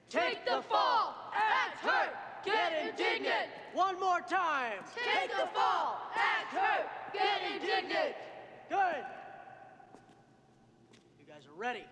Take 0.09 0.45
the 0.45 0.62
fall, 0.62 1.14
act 1.35 1.79
hurt, 1.79 2.14
get 2.45 2.87
indignant. 2.87 3.49
One 3.73 3.99
more 3.99 4.20
time. 4.20 4.75
Take 4.95 5.31
the 5.31 5.49
fall, 5.55 5.97
act 6.14 6.53
hurt, 6.53 6.87
get 7.14 7.41
indignant. 7.51 8.14
Good. 8.68 9.05
You 11.18 11.25
guys 11.27 11.47
are 11.47 11.59
ready. 11.59 11.85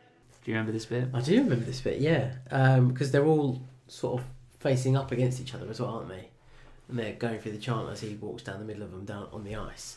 Do 0.45 0.51
you 0.51 0.57
remember 0.57 0.72
this 0.72 0.87
bit? 0.87 1.09
I 1.14 1.20
do 1.20 1.39
remember 1.39 1.64
this 1.64 1.81
bit, 1.81 1.99
yeah, 1.99 2.35
um, 2.51 2.89
because 2.89 3.11
they're 3.11 3.26
all 3.26 3.62
sort 3.89 4.20
of 4.20 4.26
facing 4.59 4.97
up 4.97 5.12
against 5.12 5.41
each 5.41 5.55
other 5.55 5.68
as 5.70 5.81
well, 5.81 5.91
aren't 5.91 6.09
they? 6.09 6.28
And 6.89 6.99
they're 6.99 7.14
going 7.14 7.39
through 7.41 7.53
the 7.53 7.59
chant 7.59 7.89
as 7.89 8.01
he 8.01 8.16
walks 8.16 8.43
down 8.43 8.59
the 8.59 8.66
middle 8.66 8.83
of 8.83 8.91
them 8.91 9.05
down 9.07 9.28
on 9.33 9.45
the 9.45 9.57
ice. 9.57 9.97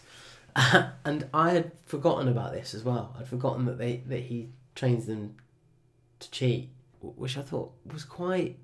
and 1.05 1.27
I 1.33 1.51
had 1.51 1.71
forgotten 1.85 2.27
about 2.27 2.53
this 2.53 2.73
as 2.73 2.83
well. 2.83 3.15
I'd 3.19 3.27
forgotten 3.27 3.65
that 3.65 3.77
they 3.77 4.03
that 4.07 4.21
he 4.21 4.49
trains 4.75 5.05
them 5.05 5.35
to 6.19 6.31
cheat, 6.31 6.69
which 7.01 7.37
I 7.37 7.41
thought 7.41 7.71
was 7.91 8.03
quite 8.03 8.57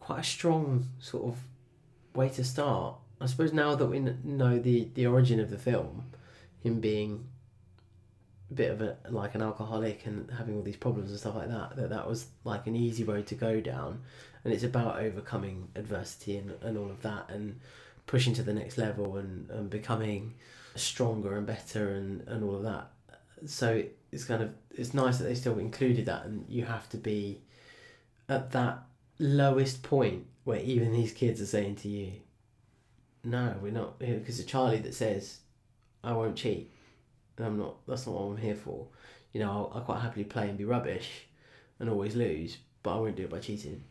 quite 0.00 0.20
a 0.20 0.24
strong 0.24 0.86
sort 0.98 1.24
of 1.24 1.38
way 2.14 2.28
to 2.30 2.44
start. 2.44 2.96
I 3.20 3.26
suppose 3.26 3.52
now 3.52 3.74
that 3.74 3.86
we 3.86 3.98
know 3.98 4.58
the 4.58 4.88
the 4.94 5.06
origin 5.06 5.40
of 5.40 5.50
the 5.50 5.58
film, 5.58 6.04
him 6.60 6.80
being 6.80 7.26
a 8.50 8.54
bit 8.54 8.70
of 8.70 8.80
a 8.80 8.96
like 9.08 9.34
an 9.34 9.42
alcoholic 9.42 10.06
and 10.06 10.30
having 10.30 10.56
all 10.56 10.62
these 10.62 10.76
problems 10.76 11.10
and 11.10 11.18
stuff 11.18 11.34
like 11.34 11.48
that, 11.48 11.74
that 11.76 11.90
that 11.90 12.08
was 12.08 12.26
like 12.44 12.66
an 12.68 12.76
easy 12.76 13.02
road 13.02 13.26
to 13.26 13.34
go 13.34 13.60
down, 13.60 14.02
and 14.44 14.52
it's 14.54 14.62
about 14.62 15.00
overcoming 15.00 15.68
adversity 15.74 16.36
and, 16.36 16.52
and 16.62 16.78
all 16.78 16.90
of 16.90 17.02
that 17.02 17.28
and 17.28 17.58
pushing 18.06 18.32
to 18.34 18.42
the 18.42 18.54
next 18.54 18.78
level 18.78 19.16
and, 19.16 19.50
and 19.50 19.68
becoming 19.68 20.34
stronger 20.78 21.36
and 21.36 21.46
better 21.46 21.90
and, 21.90 22.26
and 22.28 22.44
all 22.44 22.56
of 22.56 22.62
that. 22.62 22.90
So 23.46 23.82
it's 24.12 24.24
kind 24.24 24.42
of 24.42 24.50
it's 24.70 24.94
nice 24.94 25.18
that 25.18 25.24
they 25.24 25.34
still 25.34 25.58
included 25.58 26.06
that 26.06 26.24
and 26.24 26.44
you 26.48 26.64
have 26.64 26.88
to 26.90 26.96
be 26.96 27.40
at 28.28 28.50
that 28.52 28.82
lowest 29.18 29.82
point 29.82 30.26
where 30.44 30.60
even 30.60 30.92
these 30.92 31.12
kids 31.12 31.40
are 31.40 31.46
saying 31.46 31.76
to 31.76 31.88
you, 31.88 32.12
no, 33.24 33.54
we're 33.60 33.72
not 33.72 33.98
because 33.98 34.38
it's 34.38 34.50
Charlie 34.50 34.78
that 34.78 34.94
says, 34.94 35.38
I 36.04 36.12
won't 36.12 36.36
cheat. 36.36 36.70
And 37.36 37.46
I'm 37.46 37.58
not. 37.58 37.86
That's 37.86 38.06
not 38.06 38.14
what 38.14 38.22
I'm 38.22 38.36
here 38.36 38.54
for. 38.54 38.86
You 39.32 39.40
know, 39.40 39.50
I'll, 39.50 39.72
I'll 39.74 39.80
quite 39.82 40.00
happily 40.00 40.24
play 40.24 40.48
and 40.48 40.56
be 40.56 40.64
rubbish, 40.64 41.26
and 41.78 41.90
always 41.90 42.14
lose, 42.14 42.58
but 42.82 42.96
I 42.96 43.00
won't 43.00 43.16
do 43.16 43.24
it 43.24 43.30
by 43.30 43.40
cheating. 43.40 43.82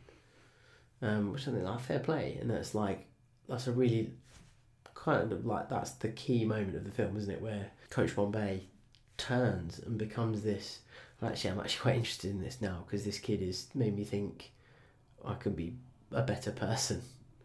Um, 1.01 1.31
which 1.31 1.47
I 1.47 1.51
think 1.51 1.63
like 1.65 1.81
fair 1.81 1.99
play, 1.99 2.37
and 2.39 2.49
that's 2.49 2.73
like 2.73 3.05
that's 3.47 3.67
a 3.67 3.71
really 3.71 4.13
kind 5.05 5.31
of 5.31 5.45
like 5.45 5.69
that's 5.69 5.91
the 5.91 6.09
key 6.09 6.43
moment 6.43 6.75
of 6.75 6.83
the 6.83 6.91
film, 6.91 7.15
isn't 7.15 7.31
it? 7.31 7.41
Where 7.41 7.71
Coach 7.91 8.15
Bombay 8.15 8.63
turns 9.17 9.79
and 9.79 9.97
becomes 9.97 10.41
this. 10.41 10.79
Well, 11.21 11.31
actually, 11.31 11.51
I'm 11.51 11.59
actually 11.59 11.81
quite 11.81 11.95
interested 11.97 12.31
in 12.31 12.41
this 12.41 12.59
now 12.59 12.83
because 12.85 13.05
this 13.05 13.19
kid 13.19 13.41
has 13.41 13.67
made 13.75 13.95
me 13.95 14.03
think 14.03 14.51
I 15.23 15.35
can 15.35 15.53
be 15.53 15.73
a 16.11 16.23
better 16.23 16.51
person. 16.51 17.03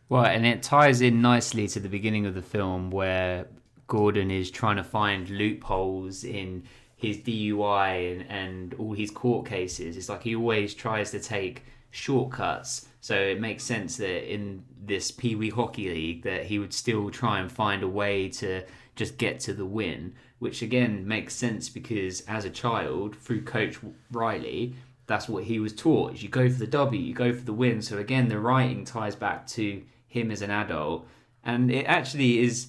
Well, 0.09 0.25
and 0.25 0.45
it 0.45 0.63
ties 0.63 1.03
in 1.03 1.21
nicely 1.21 1.69
to 1.69 1.79
the 1.79 1.89
beginning 1.89 2.27
of 2.27 2.35
the 2.35 2.43
film 2.43 2.91
where 2.91 3.47
Gordon 3.87 4.31
is 4.31 4.51
trying 4.51 4.77
to 4.77 4.83
find 4.83 5.29
loopholes 5.29 6.25
in 6.25 6.65
his 6.97 7.19
DUI 7.19 8.13
and, 8.13 8.31
and 8.31 8.75
all 8.75 8.93
his 8.93 9.11
court 9.11 9.47
cases. 9.47 9.97
It's 9.97 10.09
like 10.09 10.23
he 10.23 10.35
always 10.35 10.75
tries 10.75 11.11
to 11.13 11.21
take 11.21 11.65
shortcuts. 11.91 12.89
So 13.01 13.15
it 13.15 13.41
makes 13.41 13.65
sense 13.65 13.97
that 13.97 14.33
in 14.33 14.65
this 14.83 15.11
Pee 15.11 15.35
Wee 15.35 15.51
Hockey 15.51 15.89
League 15.89 16.23
that 16.23 16.47
he 16.47 16.59
would 16.59 16.73
still 16.73 17.11
try 17.11 17.41
and 17.41 17.51
find 17.51 17.83
a 17.83 17.89
way 17.89 18.29
to 18.29 18.63
just 18.97 19.19
get 19.19 19.41
to 19.41 19.55
the 19.55 19.65
win, 19.65 20.15
which 20.39 20.63
again 20.63 21.07
makes 21.07 21.35
sense 21.35 21.69
because 21.69 22.21
as 22.23 22.45
a 22.45 22.51
child, 22.51 23.17
through 23.17 23.43
Coach 23.43 23.79
Riley, 24.11 24.75
that's 25.07 25.29
what 25.29 25.45
he 25.45 25.59
was 25.59 25.75
taught. 25.75 26.15
Is 26.15 26.23
you 26.23 26.29
go 26.29 26.49
for 26.49 26.59
the 26.59 26.67
W, 26.67 27.01
you 27.01 27.15
go 27.15 27.33
for 27.33 27.45
the 27.45 27.53
win. 27.53 27.83
So 27.83 27.99
again, 27.99 28.29
the 28.29 28.39
writing 28.39 28.85
ties 28.85 29.17
back 29.17 29.47
to 29.49 29.83
him 30.07 30.31
as 30.31 30.43
an 30.43 30.51
adult, 30.51 31.07
and 31.45 31.71
it 31.71 31.85
actually 31.87 32.41
is. 32.41 32.69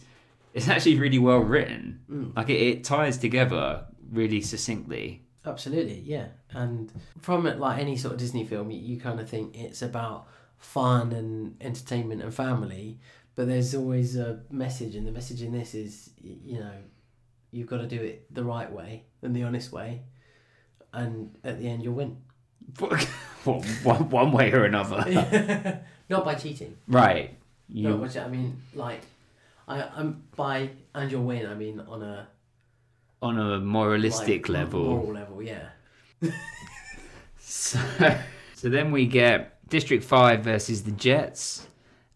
It's 0.53 0.67
actually 0.67 0.99
really 0.99 1.19
well 1.19 1.39
written. 1.39 2.01
Mm. 2.11 2.35
Like 2.35 2.49
it, 2.49 2.61
it 2.61 2.83
ties 2.83 3.17
together 3.17 3.85
really 4.11 4.41
succinctly. 4.41 5.21
Absolutely, 5.45 5.99
yeah. 6.05 6.27
And 6.51 6.91
from 7.19 7.47
it, 7.47 7.59
like 7.59 7.79
any 7.79 7.97
sort 7.97 8.13
of 8.13 8.19
Disney 8.19 8.45
film, 8.45 8.69
you, 8.71 8.79
you 8.79 8.99
kind 8.99 9.19
of 9.19 9.27
think 9.29 9.57
it's 9.57 9.81
about 9.81 10.27
fun 10.57 11.11
and 11.11 11.55
entertainment 11.61 12.21
and 12.21 12.33
family, 12.33 12.99
but 13.35 13.47
there's 13.47 13.73
always 13.73 14.15
a 14.17 14.41
message, 14.51 14.95
and 14.95 15.07
the 15.07 15.11
message 15.11 15.41
in 15.41 15.51
this 15.51 15.73
is, 15.73 16.11
you 16.21 16.59
know, 16.59 16.73
you've 17.51 17.67
got 17.67 17.77
to 17.77 17.87
do 17.87 17.99
it 18.01 18.33
the 18.33 18.43
right 18.43 18.71
way 18.71 19.03
and 19.23 19.35
the 19.35 19.43
honest 19.43 19.71
way, 19.71 20.01
and 20.93 21.35
at 21.43 21.59
the 21.59 21.67
end 21.67 21.83
you'll 21.83 21.95
win. 21.95 22.17
Well, 23.43 23.59
one, 23.81 24.09
one 24.11 24.31
way 24.31 24.51
or 24.51 24.65
another. 24.65 25.81
Not 26.09 26.23
by 26.23 26.35
cheating. 26.35 26.77
right. 26.87 27.35
You, 27.67 27.89
No, 27.89 27.95
which 27.97 28.15
I 28.15 28.27
mean, 28.27 28.61
like, 28.75 29.01
I, 29.67 29.81
I'm 29.95 30.21
by 30.35 30.69
and 30.93 31.11
you'll 31.11 31.23
win. 31.23 31.47
I 31.47 31.55
mean, 31.55 31.79
on 31.79 32.03
a 32.03 32.27
on 33.21 33.37
a 33.37 33.59
moralistic 33.59 34.49
like, 34.49 34.59
level. 34.59 34.83
moral 34.83 35.13
level, 35.13 35.43
yeah. 35.43 35.69
So, 37.53 37.79
so 38.55 38.69
then 38.69 38.93
we 38.93 39.05
get 39.05 39.67
District 39.67 40.05
5 40.05 40.41
versus 40.41 40.83
the 40.83 40.91
Jets. 40.91 41.67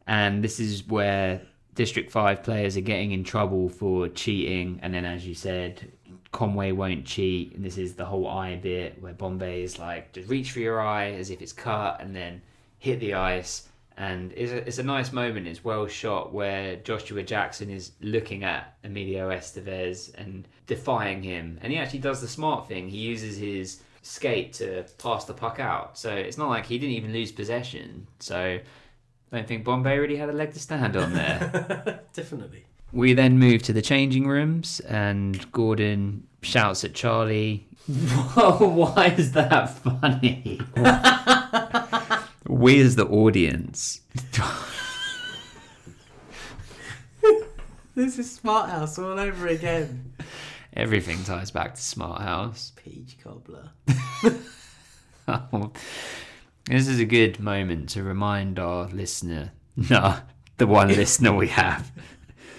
And 0.08 0.42
this 0.42 0.62
is 0.62 0.88
where 0.88 1.42
District 1.74 2.10
5 2.10 2.42
players 2.42 2.78
are 2.78 2.82
getting 2.82 3.12
in 3.12 3.26
trouble 3.26 3.68
for 3.68 4.08
cheating. 4.08 4.80
And 4.82 4.94
then, 4.94 5.04
as 5.04 5.28
you 5.28 5.36
said, 5.36 5.92
Conway 6.32 6.72
won't 6.72 7.06
cheat. 7.06 7.54
And 7.54 7.66
this 7.66 7.78
is 7.78 7.96
the 7.96 8.06
whole 8.06 8.30
eye 8.30 8.56
bit 8.56 9.02
where 9.02 9.14
Bombay 9.14 9.64
is 9.64 9.78
like, 9.78 10.14
just 10.14 10.30
reach 10.30 10.52
for 10.52 10.60
your 10.60 10.80
eye 10.80 11.12
as 11.12 11.30
if 11.30 11.42
it's 11.42 11.54
cut 11.54 12.00
and 12.00 12.16
then 12.16 12.42
hit 12.80 13.02
the 13.02 13.16
ice. 13.16 13.68
And 13.98 14.34
it's 14.36 14.52
a, 14.52 14.68
it's 14.68 14.78
a 14.78 14.84
nice 14.84 15.14
moment. 15.14 15.48
It's 15.48 15.64
well 15.64 15.88
shot 15.88 16.34
where 16.34 16.76
Joshua 16.78 17.24
Jackson 17.24 17.70
is 17.70 17.92
looking 18.02 18.44
at 18.44 18.76
Emilio 18.84 19.30
Estevez 19.30 20.14
and 20.16 20.48
defying 20.68 21.24
him. 21.24 21.60
And 21.62 21.72
he 21.72 21.80
actually 21.80 22.00
does 22.00 22.20
the 22.22 22.28
smart 22.28 22.68
thing. 22.68 22.90
He 22.90 22.98
uses 22.98 23.38
his 23.38 23.82
skate 24.02 24.54
to 24.54 24.86
pass 24.98 25.26
the 25.26 25.34
puck 25.34 25.60
out. 25.60 25.98
So 25.98 26.14
it's 26.14 26.38
not 26.38 26.50
like 26.50 26.66
he 26.66 26.78
didn't 26.78 26.96
even 26.96 27.14
lose 27.14 27.32
possession. 27.32 28.08
So 28.20 28.38
I 28.38 29.36
don't 29.36 29.48
think 29.48 29.64
Bombay 29.64 29.98
really 29.98 30.18
had 30.18 30.30
a 30.30 30.34
leg 30.34 30.54
to 30.54 30.60
stand 30.60 30.98
on 30.98 31.14
there. 31.14 32.02
Definitely. 32.14 32.66
we 32.92 33.14
then 33.14 33.40
move 33.40 33.64
to 33.64 33.74
the 33.74 33.82
changing 33.82 34.28
rooms 34.28 34.82
and 34.82 35.50
Gordon 35.52 36.28
shouts 36.42 36.84
at 36.84 36.94
Charlie, 36.94 37.68
Why 37.88 39.14
is 39.16 39.34
that 39.34 39.70
funny? 39.78 40.60
we 42.48 42.80
as 42.82 42.96
the 42.96 43.06
audience. 43.08 44.02
This 47.96 48.20
is 48.20 48.30
Smart 48.30 48.70
House 48.70 49.00
all 49.00 49.18
over 49.18 49.48
again. 49.48 50.12
Everything 50.74 51.24
ties 51.24 51.50
back 51.50 51.76
to 51.76 51.82
Smart 51.82 52.22
House. 52.22 52.74
Peach 52.76 53.16
cobbler. 53.24 53.70
this 56.66 56.90
is 56.90 57.00
a 57.00 57.06
good 57.06 57.40
moment 57.40 57.88
to 57.92 58.04
remind 58.04 58.60
our 58.60 58.90
listener, 58.90 59.54
no, 59.78 60.18
the 60.58 60.68
one 60.68 60.90
listener 60.90 61.34
we 61.34 61.48
have. 61.48 61.90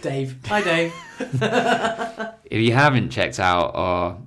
Dave. 0.01 0.39
Hi, 0.47 0.63
Dave. 0.63 0.95
If 2.49 2.63
you 2.63 2.73
haven't 2.73 3.11
checked 3.11 3.39
out 3.39 3.73
our 3.75 4.19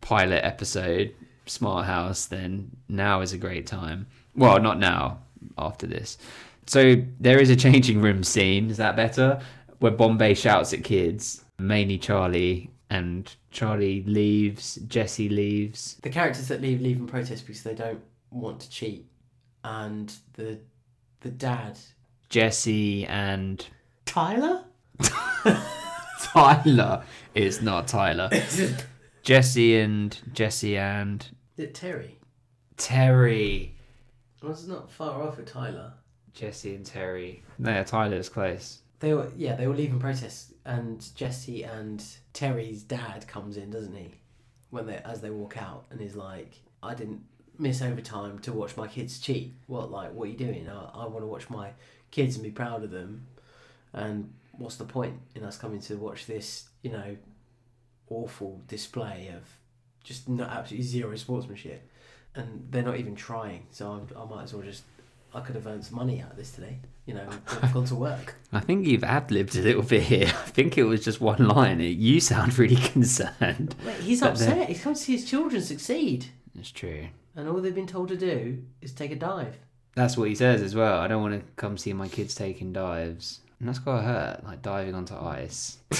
pilot 0.00 0.44
episode, 0.44 1.12
Smart 1.46 1.86
House, 1.86 2.26
then 2.26 2.70
now 2.88 3.20
is 3.22 3.32
a 3.32 3.38
great 3.38 3.66
time. 3.66 4.06
Well, 4.34 4.60
not 4.60 4.78
now, 4.78 5.18
after 5.58 5.86
this. 5.86 6.18
So 6.66 6.96
there 7.20 7.40
is 7.40 7.50
a 7.50 7.56
changing 7.56 8.00
room 8.00 8.22
scene, 8.24 8.70
is 8.70 8.76
that 8.78 8.96
better? 8.96 9.40
Where 9.80 9.92
Bombay 9.92 10.34
shouts 10.34 10.72
at 10.72 10.84
kids, 10.84 11.44
mainly 11.58 11.98
Charlie, 11.98 12.70
and 12.88 13.34
Charlie 13.50 14.02
leaves, 14.04 14.76
Jesse 14.86 15.28
leaves. 15.28 15.96
the 16.02 16.10
characters 16.10 16.48
that 16.48 16.60
leave 16.60 16.80
leave 16.80 16.98
in 16.98 17.06
protest 17.06 17.46
because 17.46 17.62
they 17.62 17.74
don't 17.74 18.00
want 18.30 18.60
to 18.60 18.70
cheat, 18.70 19.06
and 19.64 20.12
the 20.34 20.58
the 21.20 21.30
dad 21.30 21.78
Jesse 22.28 23.06
and 23.06 23.66
Tyler. 24.06 24.64
Tyler. 26.22 27.04
It's 27.34 27.60
not 27.60 27.88
Tyler. 27.88 28.30
Jesse 29.22 29.78
and 29.78 30.18
Jesse 30.32 30.76
and 30.76 31.26
Is 31.56 31.64
it 31.64 31.74
Terry? 31.74 32.18
Terry. 32.76 33.71
Well, 34.42 34.52
it's 34.52 34.66
not 34.66 34.90
far 34.90 35.22
off 35.22 35.36
with 35.36 35.46
Tyler. 35.46 35.92
Jesse 36.34 36.74
and 36.74 36.84
Terry. 36.84 37.42
No, 37.58 37.82
Tyler's 37.84 38.28
close. 38.28 38.80
They 38.98 39.14
were 39.14 39.30
yeah 39.36 39.54
they 39.56 39.66
all 39.66 39.74
leave 39.74 39.90
in 39.90 39.98
protest, 39.98 40.52
and 40.64 41.04
Jesse 41.14 41.62
and 41.62 42.04
Terry's 42.32 42.82
dad 42.82 43.26
comes 43.28 43.56
in, 43.56 43.70
doesn't 43.70 43.94
he? 43.94 44.14
When 44.70 44.86
they 44.86 44.96
as 45.04 45.20
they 45.20 45.30
walk 45.30 45.56
out, 45.56 45.84
and 45.90 46.00
he's 46.00 46.16
like, 46.16 46.54
"I 46.82 46.94
didn't 46.94 47.24
miss 47.58 47.82
overtime 47.82 48.38
to 48.40 48.52
watch 48.52 48.76
my 48.76 48.88
kids 48.88 49.20
cheat. 49.20 49.54
What 49.66 49.90
like 49.90 50.12
what 50.12 50.28
are 50.28 50.30
you 50.30 50.38
doing? 50.38 50.68
I, 50.68 50.90
I 50.94 51.06
want 51.06 51.20
to 51.20 51.26
watch 51.26 51.50
my 51.50 51.70
kids 52.10 52.36
and 52.36 52.44
be 52.44 52.50
proud 52.50 52.84
of 52.84 52.90
them." 52.90 53.26
And 53.92 54.32
what's 54.52 54.76
the 54.76 54.84
point 54.84 55.20
in 55.34 55.44
us 55.44 55.58
coming 55.58 55.80
to 55.82 55.96
watch 55.96 56.26
this, 56.26 56.68
you 56.82 56.90
know, 56.90 57.16
awful 58.08 58.62
display 58.68 59.30
of 59.36 59.42
just 60.02 60.28
not 60.28 60.50
absolutely 60.50 60.86
zero 60.86 61.14
sportsmanship? 61.16 61.88
And 62.34 62.66
they're 62.70 62.82
not 62.82 62.96
even 62.98 63.14
trying. 63.14 63.66
So 63.70 63.90
I'm, 63.90 64.08
I 64.16 64.24
might 64.24 64.44
as 64.44 64.54
well 64.54 64.62
just. 64.62 64.84
I 65.34 65.40
could 65.40 65.54
have 65.54 65.66
earned 65.66 65.84
some 65.84 65.96
money 65.96 66.20
out 66.20 66.32
of 66.32 66.36
this 66.36 66.50
today, 66.52 66.78
you 67.06 67.14
know, 67.14 67.26
I've 67.62 67.72
gone 67.72 67.86
to 67.86 67.94
work. 67.94 68.34
I 68.52 68.60
think 68.60 68.86
you've 68.86 69.02
ad 69.02 69.30
libbed 69.30 69.56
a 69.56 69.62
little 69.62 69.82
bit 69.82 70.02
here. 70.02 70.26
I 70.26 70.50
think 70.50 70.76
it 70.76 70.84
was 70.84 71.02
just 71.02 71.22
one 71.22 71.48
line. 71.48 71.80
You 71.80 72.20
sound 72.20 72.58
really 72.58 72.76
concerned. 72.92 73.74
Mate, 73.82 73.96
he's 74.00 74.22
upset. 74.22 74.68
He's 74.68 74.82
come 74.82 74.92
to 74.92 75.00
see 75.00 75.12
his 75.12 75.24
children 75.24 75.62
succeed. 75.62 76.26
That's 76.54 76.70
true. 76.70 77.06
And 77.34 77.48
all 77.48 77.62
they've 77.62 77.74
been 77.74 77.86
told 77.86 78.08
to 78.08 78.16
do 78.16 78.62
is 78.82 78.92
take 78.92 79.10
a 79.10 79.16
dive. 79.16 79.56
That's 79.94 80.16
what 80.16 80.28
he 80.28 80.34
says 80.34 80.62
as 80.62 80.74
well. 80.74 81.00
I 81.00 81.08
don't 81.08 81.22
want 81.22 81.34
to 81.34 81.46
come 81.56 81.76
see 81.78 81.92
my 81.92 82.08
kids 82.08 82.34
taking 82.34 82.72
dives. 82.72 83.40
And 83.58 83.68
that's 83.68 83.78
gotta 83.78 84.02
hurt, 84.02 84.44
like 84.44 84.60
diving 84.60 84.94
onto 84.94 85.16
ice. 85.16 85.78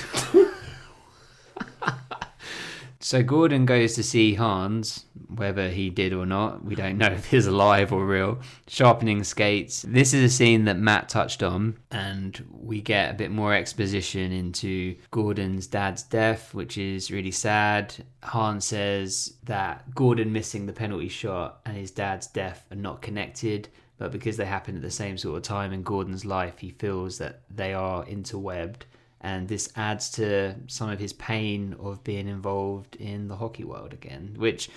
so 3.03 3.23
Gordon 3.23 3.67
goes 3.67 3.95
to 3.95 4.03
see 4.03 4.35
Hans, 4.35 5.07
whether 5.29 5.69
he 5.69 5.91
did 5.91 6.13
or 6.13 6.25
not. 6.25 6.65
We 6.65 6.75
don't 6.75 6.99
know 6.99 7.07
if 7.13 7.27
he's 7.27 7.47
alive 7.47 7.93
or 7.93 8.07
real. 8.07 8.39
Sharpening 8.69 9.25
skates. 9.25 9.83
This 9.83 10.15
is 10.15 10.33
a 10.33 10.35
scene 10.35 10.65
that 10.65 10.79
Matt 10.79 11.09
touched 11.09 11.43
on, 11.43 11.79
and 11.91 12.45
we 12.51 12.81
get 12.81 13.11
a 13.11 13.15
bit 13.15 13.31
more 13.31 13.55
exposition 13.55 14.33
into 14.33 14.97
Gordon's 15.11 15.67
dad's 15.67 16.03
death, 16.03 16.55
which 16.55 16.79
is 16.79 17.11
really 17.11 17.33
sad. 17.33 17.95
Hans 18.23 18.67
says 18.67 19.35
that 19.45 19.95
Gordon 19.95 20.33
missing 20.33 20.67
the 20.67 20.73
penalty 20.73 21.09
shot 21.09 21.61
and 21.67 21.77
his 21.77 21.91
dad's 21.91 22.29
death 22.29 22.67
are 22.71 22.77
not 22.77 23.03
connected 23.03 23.69
but 24.03 24.11
because 24.11 24.37
they 24.37 24.47
happen 24.47 24.75
at 24.75 24.83
the 24.83 24.91
same 24.91 25.17
sort 25.17 25.37
of 25.37 25.45
time 25.45 25.73
in 25.73 25.85
Gordon's 25.85 26.25
life, 26.25 26.59
he 26.59 26.71
feels 26.71 27.19
that 27.19 27.43
they 27.49 27.73
are 27.73 28.05
interwebbed. 28.07 28.85
And 29.23 29.49
this 29.49 29.73
adds 29.77 30.11
to 30.13 30.57
some 30.67 30.91
of 30.91 30.99
his 30.99 31.13
pain 31.13 31.77
of 31.79 32.03
being 32.03 32.27
involved 32.27 32.97
in 32.97 33.29
the 33.29 33.37
hockey 33.37 33.65
world 33.65 33.93
again, 33.93 34.35
which, 34.37 34.69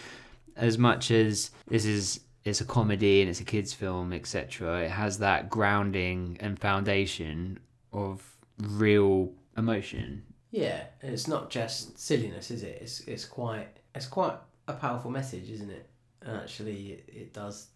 as 0.55 0.77
much 0.77 1.09
as 1.09 1.51
this 1.67 1.84
is 1.84 2.19
it's 2.45 2.61
a 2.61 2.65
comedy 2.65 3.22
and 3.22 3.30
it's 3.30 3.39
a 3.39 3.43
kids' 3.43 3.73
film, 3.73 4.13
etc., 4.13 4.84
it 4.84 4.91
has 4.91 5.17
that 5.17 5.49
grounding 5.49 6.38
and 6.39 6.59
foundation 6.59 7.59
of 7.91 8.23
real 8.59 9.34
emotion. 9.57 10.23
Yeah, 10.51 10.84
and 11.01 11.11
it's 11.11 11.27
not 11.27 11.49
just 11.49 11.97
silliness, 11.99 12.51
is 12.51 12.61
it? 12.61 12.77
It's 12.81 13.01
it's 13.01 13.26
quite 13.26 13.67
it's 13.95 14.05
quite 14.07 14.38
a 14.67 14.73
powerful 14.73 15.11
message, 15.11 15.49
isn't 15.49 15.72
it? 15.72 15.89
And 16.22 16.38
actually, 16.38 16.91
it, 16.93 17.03
it 17.07 17.34
does 17.34 17.67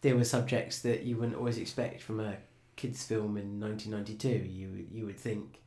deal 0.00 0.16
with 0.16 0.26
subjects 0.26 0.80
that 0.80 1.04
you 1.04 1.16
wouldn't 1.16 1.36
always 1.36 1.58
expect 1.58 2.02
from 2.02 2.20
a 2.20 2.36
kids' 2.76 3.04
film 3.04 3.36
in 3.36 3.60
1992. 3.60 4.28
You 4.28 4.86
you 4.90 5.06
would 5.06 5.18
think 5.18 5.60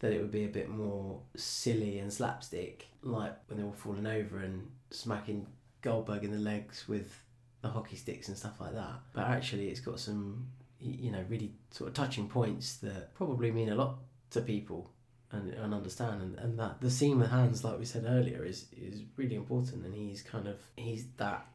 that 0.00 0.12
it 0.12 0.20
would 0.20 0.30
be 0.30 0.44
a 0.44 0.48
bit 0.48 0.68
more 0.68 1.20
silly 1.36 1.98
and 1.98 2.12
slapstick, 2.12 2.88
like 3.02 3.34
when 3.48 3.58
they 3.58 3.64
were 3.64 3.72
falling 3.72 4.06
over 4.06 4.38
and 4.38 4.68
smacking 4.90 5.46
Goldberg 5.82 6.24
in 6.24 6.30
the 6.32 6.38
legs 6.38 6.86
with 6.88 7.22
the 7.62 7.68
hockey 7.68 7.96
sticks 7.96 8.28
and 8.28 8.36
stuff 8.36 8.60
like 8.60 8.74
that. 8.74 9.00
But 9.12 9.26
actually, 9.28 9.68
it's 9.68 9.80
got 9.80 10.00
some 10.00 10.46
you 10.78 11.10
know 11.10 11.24
really 11.28 11.52
sort 11.70 11.88
of 11.88 11.94
touching 11.94 12.28
points 12.28 12.76
that 12.76 13.14
probably 13.14 13.50
mean 13.50 13.70
a 13.70 13.74
lot 13.74 13.96
to 14.30 14.40
people 14.40 14.90
and, 15.32 15.52
and 15.54 15.74
understand. 15.74 16.22
And, 16.22 16.38
and 16.38 16.58
that 16.58 16.80
the 16.80 16.90
scene 16.90 17.18
with 17.18 17.30
Hans 17.30 17.64
like 17.64 17.78
we 17.78 17.84
said 17.84 18.04
earlier 18.06 18.44
is 18.44 18.66
is 18.76 19.02
really 19.16 19.36
important. 19.36 19.84
And 19.84 19.94
he's 19.94 20.22
kind 20.22 20.46
of 20.46 20.56
he's 20.76 21.06
that 21.16 21.46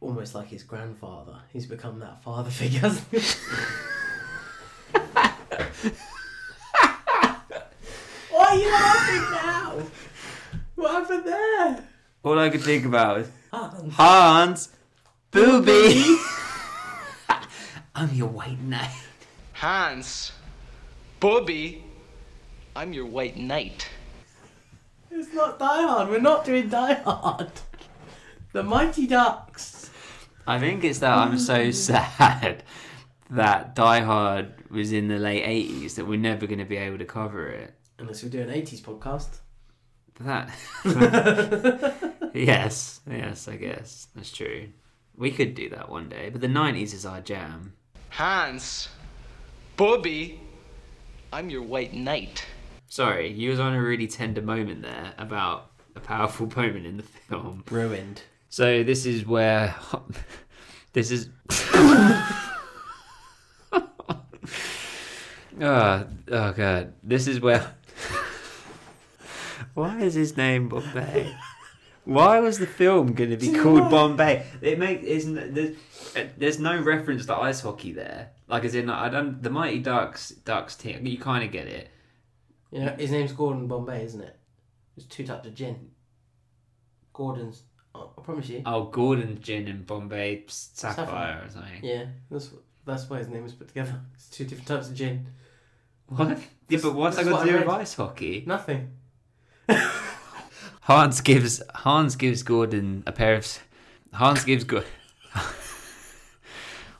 almost 0.00 0.34
like 0.34 0.48
his 0.48 0.62
grandfather. 0.62 1.36
He's 1.52 1.66
become 1.66 1.98
that 2.00 2.22
father 2.22 2.50
figure 2.50 2.80
hasn't 2.80 3.10
he? 3.10 3.20
why 8.30 8.46
are 8.46 8.56
you 8.56 8.59
laughing 8.70 9.32
now 9.32 9.82
what 10.74 10.90
happened 10.92 11.24
there 11.24 11.84
All 12.22 12.38
I 12.38 12.50
could 12.50 12.62
think 12.62 12.84
about 12.84 13.18
was 13.18 13.30
Hans 13.52 13.94
Hans, 13.94 14.68
booby. 15.30 16.16
I'm 17.94 18.14
your 18.14 18.28
white 18.28 18.60
knight. 18.60 18.94
Hans, 19.52 20.32
Bobby, 21.18 21.84
I'm 22.74 22.92
your 22.92 23.06
white 23.06 23.36
knight. 23.36 23.90
it's 25.10 25.34
not 25.34 25.58
Die 25.58 25.82
Hard 25.82 26.08
we're 26.08 26.20
not 26.20 26.44
doing 26.44 26.68
Die 26.68 26.94
Hard 26.94 27.50
the 28.52 28.62
Mighty 28.62 29.06
Ducks 29.06 29.90
I 30.46 30.58
think 30.58 30.82
it's 30.82 31.00
that 31.00 31.16
I'm 31.16 31.38
so 31.38 31.66
mm. 31.66 31.74
sad 31.74 32.62
that 33.30 33.74
Die 33.74 34.00
Hard 34.00 34.54
was 34.70 34.92
in 34.92 35.08
the 35.08 35.18
late 35.18 35.44
80s 35.44 35.94
that 35.96 36.06
we're 36.06 36.18
never 36.18 36.46
going 36.46 36.58
to 36.58 36.64
be 36.64 36.76
able 36.76 36.98
to 36.98 37.04
cover 37.04 37.46
it. 37.48 37.74
Unless 38.00 38.22
we 38.22 38.30
do 38.30 38.40
an 38.40 38.48
80s 38.48 38.80
podcast 38.80 39.38
That. 40.20 40.50
yes, 42.34 43.00
yes, 43.08 43.48
I 43.48 43.56
guess. 43.56 44.08
That's 44.14 44.32
true. 44.32 44.68
We 45.16 45.30
could 45.30 45.54
do 45.54 45.68
that 45.70 45.88
one 45.88 46.08
day, 46.08 46.30
but 46.30 46.40
the 46.40 46.46
90s 46.46 46.94
is 46.94 47.06
our 47.06 47.20
jam. 47.20 47.74
Hans, 48.10 48.88
Bobby, 49.76 50.40
I'm 51.32 51.48
your 51.50 51.62
white 51.62 51.94
knight. 51.94 52.44
Sorry, 52.88 53.30
you 53.30 53.50
was 53.50 53.60
on 53.60 53.74
a 53.74 53.80
really 53.82 54.06
tender 54.08 54.42
moment 54.42 54.82
there 54.82 55.14
about 55.16 55.70
a 55.94 56.00
powerful 56.00 56.50
moment 56.56 56.86
in 56.86 56.96
the 56.96 57.02
film. 57.02 57.62
ruined 57.70 58.22
So 58.48 58.82
this 58.82 59.06
is 59.06 59.24
where 59.26 59.74
this 60.92 61.10
is. 61.10 61.28
oh, 65.60 66.06
oh 66.30 66.52
god, 66.52 66.94
this 67.02 67.26
is 67.26 67.40
where. 67.40 67.74
Why 69.74 70.00
is 70.00 70.14
his 70.14 70.36
name 70.36 70.68
Bombay? 70.68 71.34
Why 72.04 72.40
was 72.40 72.58
the 72.58 72.66
film 72.66 73.12
going 73.12 73.30
to 73.30 73.36
be 73.36 73.52
called 73.52 73.90
Bombay? 73.90 74.46
It 74.62 74.78
makes 74.78 75.04
isn't 75.04 75.54
there's, 75.54 75.76
uh, 76.16 76.24
there's 76.36 76.58
no 76.58 76.80
reference 76.80 77.26
to 77.26 77.36
ice 77.36 77.60
hockey 77.60 77.92
there. 77.92 78.30
Like 78.48 78.64
as 78.64 78.74
in 78.74 78.90
I 78.90 79.08
don't 79.08 79.42
the 79.42 79.50
Mighty 79.50 79.78
Ducks 79.78 80.30
Ducks 80.30 80.74
team. 80.76 81.06
You 81.06 81.18
kind 81.18 81.44
of 81.44 81.52
get 81.52 81.66
it. 81.66 81.90
You 82.72 82.80
know, 82.80 82.96
his 82.98 83.10
name's 83.10 83.32
Gordon 83.32 83.66
Bombay, 83.66 84.04
isn't 84.04 84.20
it? 84.20 84.36
It's 84.96 85.06
two 85.06 85.26
types 85.26 85.46
of 85.46 85.54
gin. 85.54 85.90
Gordon's. 87.12 87.62
Oh, 87.94 88.12
I 88.16 88.22
promise 88.22 88.48
you. 88.48 88.62
Oh, 88.64 88.84
Gordon 88.84 89.40
Gin 89.40 89.66
and 89.66 89.84
Bombay 89.84 90.44
Sapphire, 90.46 90.94
Sapphire. 91.06 91.42
or 91.44 91.50
something. 91.50 91.80
Yeah, 91.82 92.04
that's 92.30 92.50
that's 92.86 93.10
why 93.10 93.18
his 93.18 93.28
name 93.28 93.42
was 93.42 93.52
put 93.52 93.68
together. 93.68 94.00
It's 94.14 94.28
two 94.30 94.44
different 94.44 94.68
types 94.68 94.88
of 94.88 94.94
gin. 94.94 95.26
What? 96.10 96.38
Yeah, 96.68 96.78
but 96.82 96.94
what's 96.94 97.16
that 97.16 97.24
got 97.26 97.44
to 97.44 97.50
do 97.52 97.58
with 97.58 97.68
ice 97.68 97.94
hockey? 97.94 98.44
Nothing. 98.46 98.90
Hans 100.82 101.20
gives 101.20 101.62
Hans 101.74 102.16
gives 102.16 102.42
Gordon 102.42 103.02
a 103.06 103.12
pair 103.12 103.34
of 103.36 103.46
Hans 104.12 104.44
gives 104.44 104.64
Go- 104.64 104.82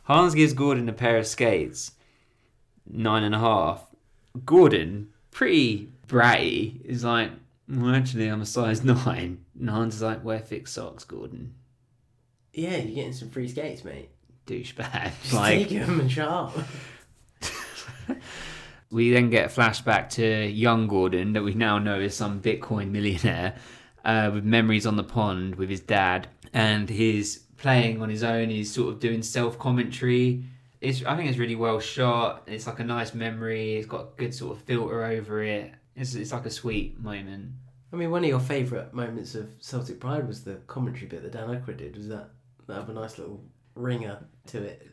Hans 0.05 0.35
gives 0.35 0.53
Gordon 0.53 0.89
a 0.89 0.93
pair 0.93 1.19
of 1.19 1.27
skates, 1.27 1.93
nine 2.89 3.23
and 3.25 3.35
a 3.35 3.39
half. 3.39 3.85
Gordon, 4.45 5.09
pretty 5.33 5.89
bratty, 6.07 6.85
is 6.85 7.03
like, 7.05 7.31
well, 7.69 7.95
actually, 7.95 8.29
I'm 8.29 8.41
a 8.43 8.47
size 8.47 8.85
nine. 8.85 9.45
And 9.59 9.71
Hans 9.71 9.97
is 9.97 10.03
like, 10.03 10.25
wear 10.25 10.39
thick 10.39 10.69
socks, 10.69 11.05
Gordon. 11.05 11.55
Yeah, 12.53 12.77
you're 12.77 12.95
getting 12.95 13.13
some 13.13 13.31
free 13.31 13.49
skates, 13.49 13.85
mate. 13.85 14.09
Douchebag. 14.47 15.13
Just 15.23 15.33
Like, 15.33 15.69
take 15.69 15.81
them 15.81 16.01
and 16.01 16.11
shut 16.11 16.29
up. 16.29 16.53
We 18.91 19.13
then 19.13 19.31
get 19.31 19.47
a 19.47 19.61
flashback 19.61 20.11
to 20.11 20.47
young 20.49 20.89
Gordon, 20.89 21.33
that 21.35 21.43
we 21.43 21.55
now 21.55 21.79
know 21.79 22.01
is 22.01 22.15
some 22.15 22.41
Bitcoin 22.41 22.91
millionaire, 22.91 23.57
uh, 24.05 24.31
with 24.35 24.45
memories 24.45 24.87
on 24.87 24.97
the 24.97 25.05
pond 25.05 25.55
with 25.55 25.71
his 25.71 25.81
dad, 25.81 26.29
and 26.53 26.89
he's 26.89 27.39
playing 27.57 28.03
on 28.03 28.09
his 28.09 28.25
own. 28.25 28.51
He's 28.51 28.73
sort 28.73 28.93
of 28.93 29.01
doing 29.01 29.23
self 29.23 29.59
commentary. 29.59 30.45
It's 30.81 31.05
I 31.05 31.17
think 31.17 31.29
it's 31.29 31.39
really 31.39 31.57
well 31.57 31.79
shot. 31.79 32.45
It's 32.47 32.67
like 32.67 32.81
a 32.81 32.85
nice 32.85 33.15
memory. 33.15 33.77
It's 33.77 33.87
got 33.87 34.01
a 34.01 34.09
good 34.17 34.35
sort 34.35 34.57
of 34.57 34.63
filter 34.65 35.05
over 35.05 35.43
it. 35.43 35.73
It's 35.95 36.15
it's 36.15 36.33
like 36.33 36.47
a 36.47 36.51
sweet 36.51 36.99
moment. 36.99 37.53
I 37.93 37.97
mean, 37.97 38.11
one 38.11 38.23
of 38.23 38.31
your 38.31 38.41
favourite 38.41 38.95
moments 38.95 39.35
of 39.35 39.51
Celtic 39.61 40.01
Pride 40.01 40.27
was 40.27 40.45
the 40.45 40.55
commentary 40.67 41.07
bit 41.07 41.23
that 41.23 41.33
Dan 41.33 41.49
Aykroyd 41.49 41.79
did. 41.79 41.97
Was 41.97 42.09
that 42.09 42.31
that 42.67 42.75
have 42.75 42.89
a 42.89 42.93
nice 42.93 43.19
little 43.19 43.43
ringer 43.75 44.27
to 44.49 44.63
it? 44.63 44.91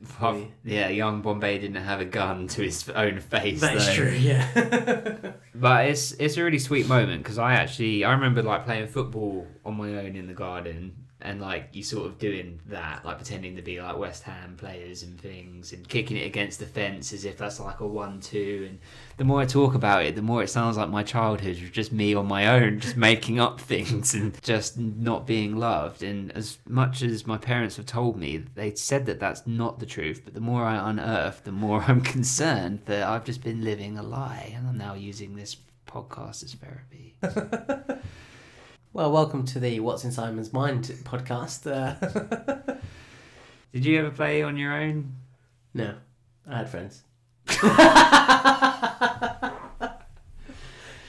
Yeah, 0.64 0.90
young 0.90 1.22
Bombay 1.22 1.60
didn't 1.60 1.84
have 1.84 1.99
a 2.02 2.06
gun 2.06 2.48
to 2.49 2.62
his 2.62 2.88
own 2.90 3.20
face. 3.20 3.62
That 3.62 3.76
is 3.78 3.94
true. 3.94 4.12
Yeah. 4.12 5.32
But 5.56 5.88
it's 5.88 6.12
it's 6.12 6.38
a 6.38 6.44
really 6.44 6.60
sweet 6.60 6.88
moment 6.88 7.24
because 7.24 7.40
I 7.40 7.54
actually 7.54 8.04
I 8.04 8.12
remember 8.12 8.44
like 8.44 8.66
playing 8.66 8.90
football 8.90 9.48
on 9.66 9.76
my 9.76 9.95
own 9.95 10.16
in 10.16 10.28
the 10.28 10.36
garden 10.36 11.06
and 11.28 11.41
like 11.41 11.68
you 11.74 11.84
sort 11.84 12.06
of 12.06 12.18
doing 12.18 12.60
that, 12.68 13.04
like 13.04 13.18
pretending 13.18 13.58
to 13.58 13.62
be 13.62 13.82
like 13.82 13.98
West 13.98 14.24
Ham 14.24 14.56
players 14.58 15.04
and 15.04 15.20
things, 15.20 15.74
and 15.74 15.88
kicking 15.88 16.16
it 16.16 16.26
against 16.26 16.60
the 16.60 16.66
fence 16.66 17.12
as 17.12 17.26
if 17.26 17.38
that's 17.38 17.60
like 17.60 17.82
a 17.82 17.88
one-two. 17.88 18.68
And 18.70 18.80
the 19.18 19.26
more 19.26 19.41
I 19.41 19.45
talk 19.45 19.76
about 19.76 20.06
it, 20.06 20.16
the 20.16 20.22
more 20.22 20.41
it 20.41 20.49
sounds 20.49 20.78
like 20.78 20.90
my 20.90 21.04
childhood 21.04 21.60
was 21.60 21.70
just 21.70 21.91
me 21.91 22.16
on 22.16 22.28
my 22.28 22.48
own, 22.48 22.80
just 22.80 22.95
making 22.95 23.41
up 23.41 23.60
things 23.74 24.14
and 24.14 24.41
just 24.41 24.78
not 24.78 25.28
being 25.28 25.58
loved. 25.58 26.02
And 26.02 26.32
as 26.32 26.60
much 26.66 27.02
as 27.02 27.28
my 27.28 27.38
parents 27.38 27.76
have 27.76 27.86
told 27.86 28.18
me, 28.18 28.38
they 28.38 28.74
said 28.76 29.06
that 29.08 29.20
that's 29.20 29.45
not 29.45 29.80
the 29.80 29.86
truth. 29.86 30.22
But 30.24 30.34
the 30.34 30.40
more 30.40 30.64
I 30.64 30.90
unearth, 30.90 31.44
the 31.44 31.52
more 31.52 31.84
I'm 31.84 32.02
concerned 32.16 32.84
that 32.86 33.04
I've 33.04 33.26
just 33.26 33.44
been 33.44 33.66
living 33.66 33.98
a 33.98 34.04
lie, 34.04 34.54
and 34.56 34.66
I'm 34.66 34.78
now 34.78 34.94
using 34.94 35.36
this 35.36 35.58
podcast 35.88 36.45
as 36.45 36.54
therapy. 36.54 37.16
Well, 38.93 39.11
welcome 39.11 39.45
to 39.47 39.59
the 39.59 39.80
What's 39.80 40.03
in 40.03 40.11
Simon's 40.11 40.53
Mind 40.53 40.85
podcast. 41.03 41.69
Uh, 41.69 42.76
Did 43.73 43.85
you 43.85 43.99
ever 43.99 44.11
play 44.11 44.41
on 44.41 44.57
your 44.57 44.73
own? 44.73 45.14
no, 45.73 45.95
I 46.49 46.57
had 46.59 46.69
friends. 46.69 47.03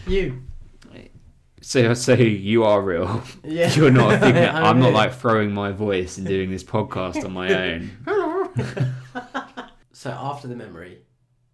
you. 0.07 0.43
So, 1.61 1.93
so 1.95 2.15
you 2.15 2.65
are 2.65 2.81
real. 2.83 3.23
Yeah. 3.45 3.73
You're 3.75 3.91
not 3.91 4.15
a 4.15 4.19
figment. 4.19 4.55
I'm 4.55 4.65
I'm 4.65 4.81
not 4.81 4.93
like 4.93 5.15
throwing 5.15 5.53
my 5.53 5.73
voice 5.73 6.19
and 6.19 6.27
doing 6.27 6.51
this 6.51 6.65
podcast 6.65 7.25
on 7.25 7.33
my 7.33 7.53
own. 7.53 7.91
So 9.93 10.11
after 10.11 10.47
the 10.47 10.57
memory, 10.57 10.99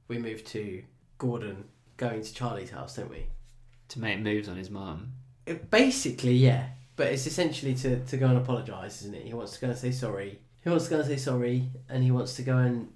we 0.09 0.19
moved 0.19 0.47
to 0.49 0.83
Gordon 1.19 1.65
going 1.97 2.23
to 2.23 2.35
Charlie's 2.35 2.71
house, 2.71 2.97
don't 2.97 3.11
we? 3.11 3.27
To 3.89 4.01
make 4.01 4.21
moves 4.21 4.49
on 4.49 4.57
his 4.57 4.71
mum. 4.71 5.13
Basically, 5.71 6.35
yeah. 6.35 6.69
But 6.97 7.09
it's 7.09 7.27
essentially 7.27 7.75
to, 7.77 8.05
to 8.05 8.17
go 8.17 8.27
and 8.27 8.39
apologise, 8.39 9.03
isn't 9.03 9.15
it? 9.15 9.27
He 9.27 9.35
wants 9.35 9.53
to 9.55 9.61
go 9.61 9.69
and 9.69 9.79
say 9.79 9.91
sorry. 9.91 10.39
He 10.63 10.71
wants 10.71 10.85
to 10.85 10.91
go 10.91 10.99
and 11.01 11.07
say 11.07 11.17
sorry, 11.17 11.69
and 11.89 12.03
he 12.03 12.11
wants 12.11 12.37
to 12.37 12.43
go 12.43 12.57
and, 12.57 12.93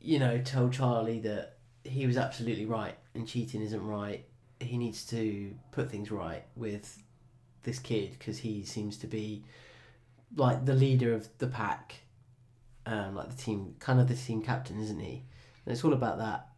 you 0.00 0.18
know, 0.18 0.38
tell 0.42 0.68
Charlie 0.68 1.20
that 1.20 1.56
he 1.84 2.06
was 2.06 2.16
absolutely 2.16 2.66
right 2.66 2.96
and 3.14 3.26
cheating 3.26 3.62
isn't 3.62 3.86
right. 3.86 4.24
He 4.60 4.76
needs 4.76 5.04
to 5.06 5.54
put 5.70 5.90
things 5.90 6.10
right 6.10 6.44
with 6.56 7.02
this 7.62 7.78
kid 7.78 8.16
because 8.18 8.38
he 8.38 8.64
seems 8.64 8.96
to 8.98 9.06
be 9.06 9.44
like 10.34 10.64
the 10.64 10.74
leader 10.74 11.14
of 11.14 11.28
the 11.38 11.46
pack, 11.46 11.96
um, 12.84 13.14
like 13.14 13.30
the 13.30 13.42
team, 13.42 13.74
kind 13.78 14.00
of 14.00 14.08
the 14.08 14.14
team 14.14 14.42
captain, 14.42 14.80
isn't 14.80 15.00
he? 15.00 15.24
And 15.64 15.72
it's 15.72 15.84
all 15.84 15.92
about 15.92 16.18
that, 16.18 16.48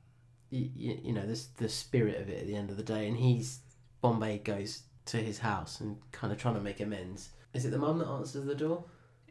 you, 0.50 0.70
you, 0.74 1.00
you 1.04 1.12
know, 1.12 1.26
this 1.26 1.46
the 1.56 1.68
spirit 1.68 2.20
of 2.20 2.28
it 2.28 2.40
at 2.40 2.46
the 2.46 2.56
end 2.56 2.70
of 2.70 2.76
the 2.76 2.82
day. 2.82 3.06
And 3.08 3.16
he's 3.16 3.60
Bombay 4.00 4.38
goes 4.38 4.82
to 5.08 5.16
his 5.18 5.38
house 5.38 5.80
and 5.80 5.96
kind 6.12 6.32
of 6.32 6.38
trying 6.38 6.54
to 6.54 6.60
make 6.60 6.80
amends. 6.80 7.30
Is 7.54 7.64
it 7.64 7.70
the 7.70 7.78
mum 7.78 7.98
that 7.98 8.06
answers 8.08 8.44
the 8.44 8.54
door? 8.54 8.84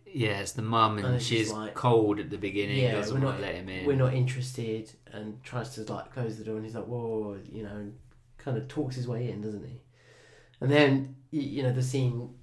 Yeah, 0.06 0.40
it's 0.40 0.54
the 0.54 0.62
mum, 0.62 0.98
And 0.98 1.06
and 1.08 1.22
she's 1.22 1.52
like- 1.52 1.74
cold 1.76 2.20
at 2.20 2.30
the 2.30 2.38
beginning. 2.38 2.78
Yeah, 2.80 2.94
doesn't 2.94 3.20
we're 3.20 3.26
want 3.28 3.38
to 3.40 3.46
let 3.46 3.56
him 3.56 3.70
in. 3.70 3.86
We're 3.86 3.96
not 3.98 4.14
interested, 4.14 4.90
and 5.12 5.44
tries 5.44 5.76
to 5.76 5.82
like 5.92 6.14
close 6.14 6.38
the 6.38 6.44
door, 6.46 6.56
and 6.56 6.66
he's 6.66 6.76
like, 6.76 6.86
"Whoa," 6.86 7.38
you 7.52 7.64
know, 7.64 7.76
and 7.76 7.98
kind 8.38 8.58
of 8.58 8.68
talks 8.68 8.96
his 8.96 9.08
way 9.08 9.30
in, 9.30 9.42
doesn't 9.42 9.66
he? 9.66 9.82
And 10.62 10.72
then 10.72 11.16
you 11.32 11.62
know 11.62 11.74
the 11.74 11.84
scene, 11.84 12.34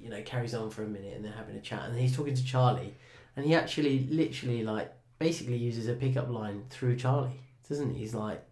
you 0.00 0.10
know, 0.10 0.20
carries 0.22 0.52
on 0.54 0.68
for 0.70 0.82
a 0.82 0.88
minute, 0.88 1.14
and 1.14 1.24
they're 1.24 1.32
having 1.32 1.56
a 1.56 1.60
chat, 1.60 1.88
and 1.88 1.98
he's 1.98 2.14
talking 2.14 2.34
to 2.34 2.44
Charlie, 2.44 2.94
and 3.36 3.46
he 3.46 3.54
actually, 3.54 4.00
literally, 4.10 4.64
like, 4.64 4.92
basically 5.20 5.56
uses 5.56 5.86
a 5.88 5.94
pickup 5.94 6.28
line 6.28 6.64
through 6.70 6.96
Charlie, 6.96 7.40
doesn't 7.68 7.92
he? 7.94 8.00
He's 8.00 8.14
like, 8.14 8.44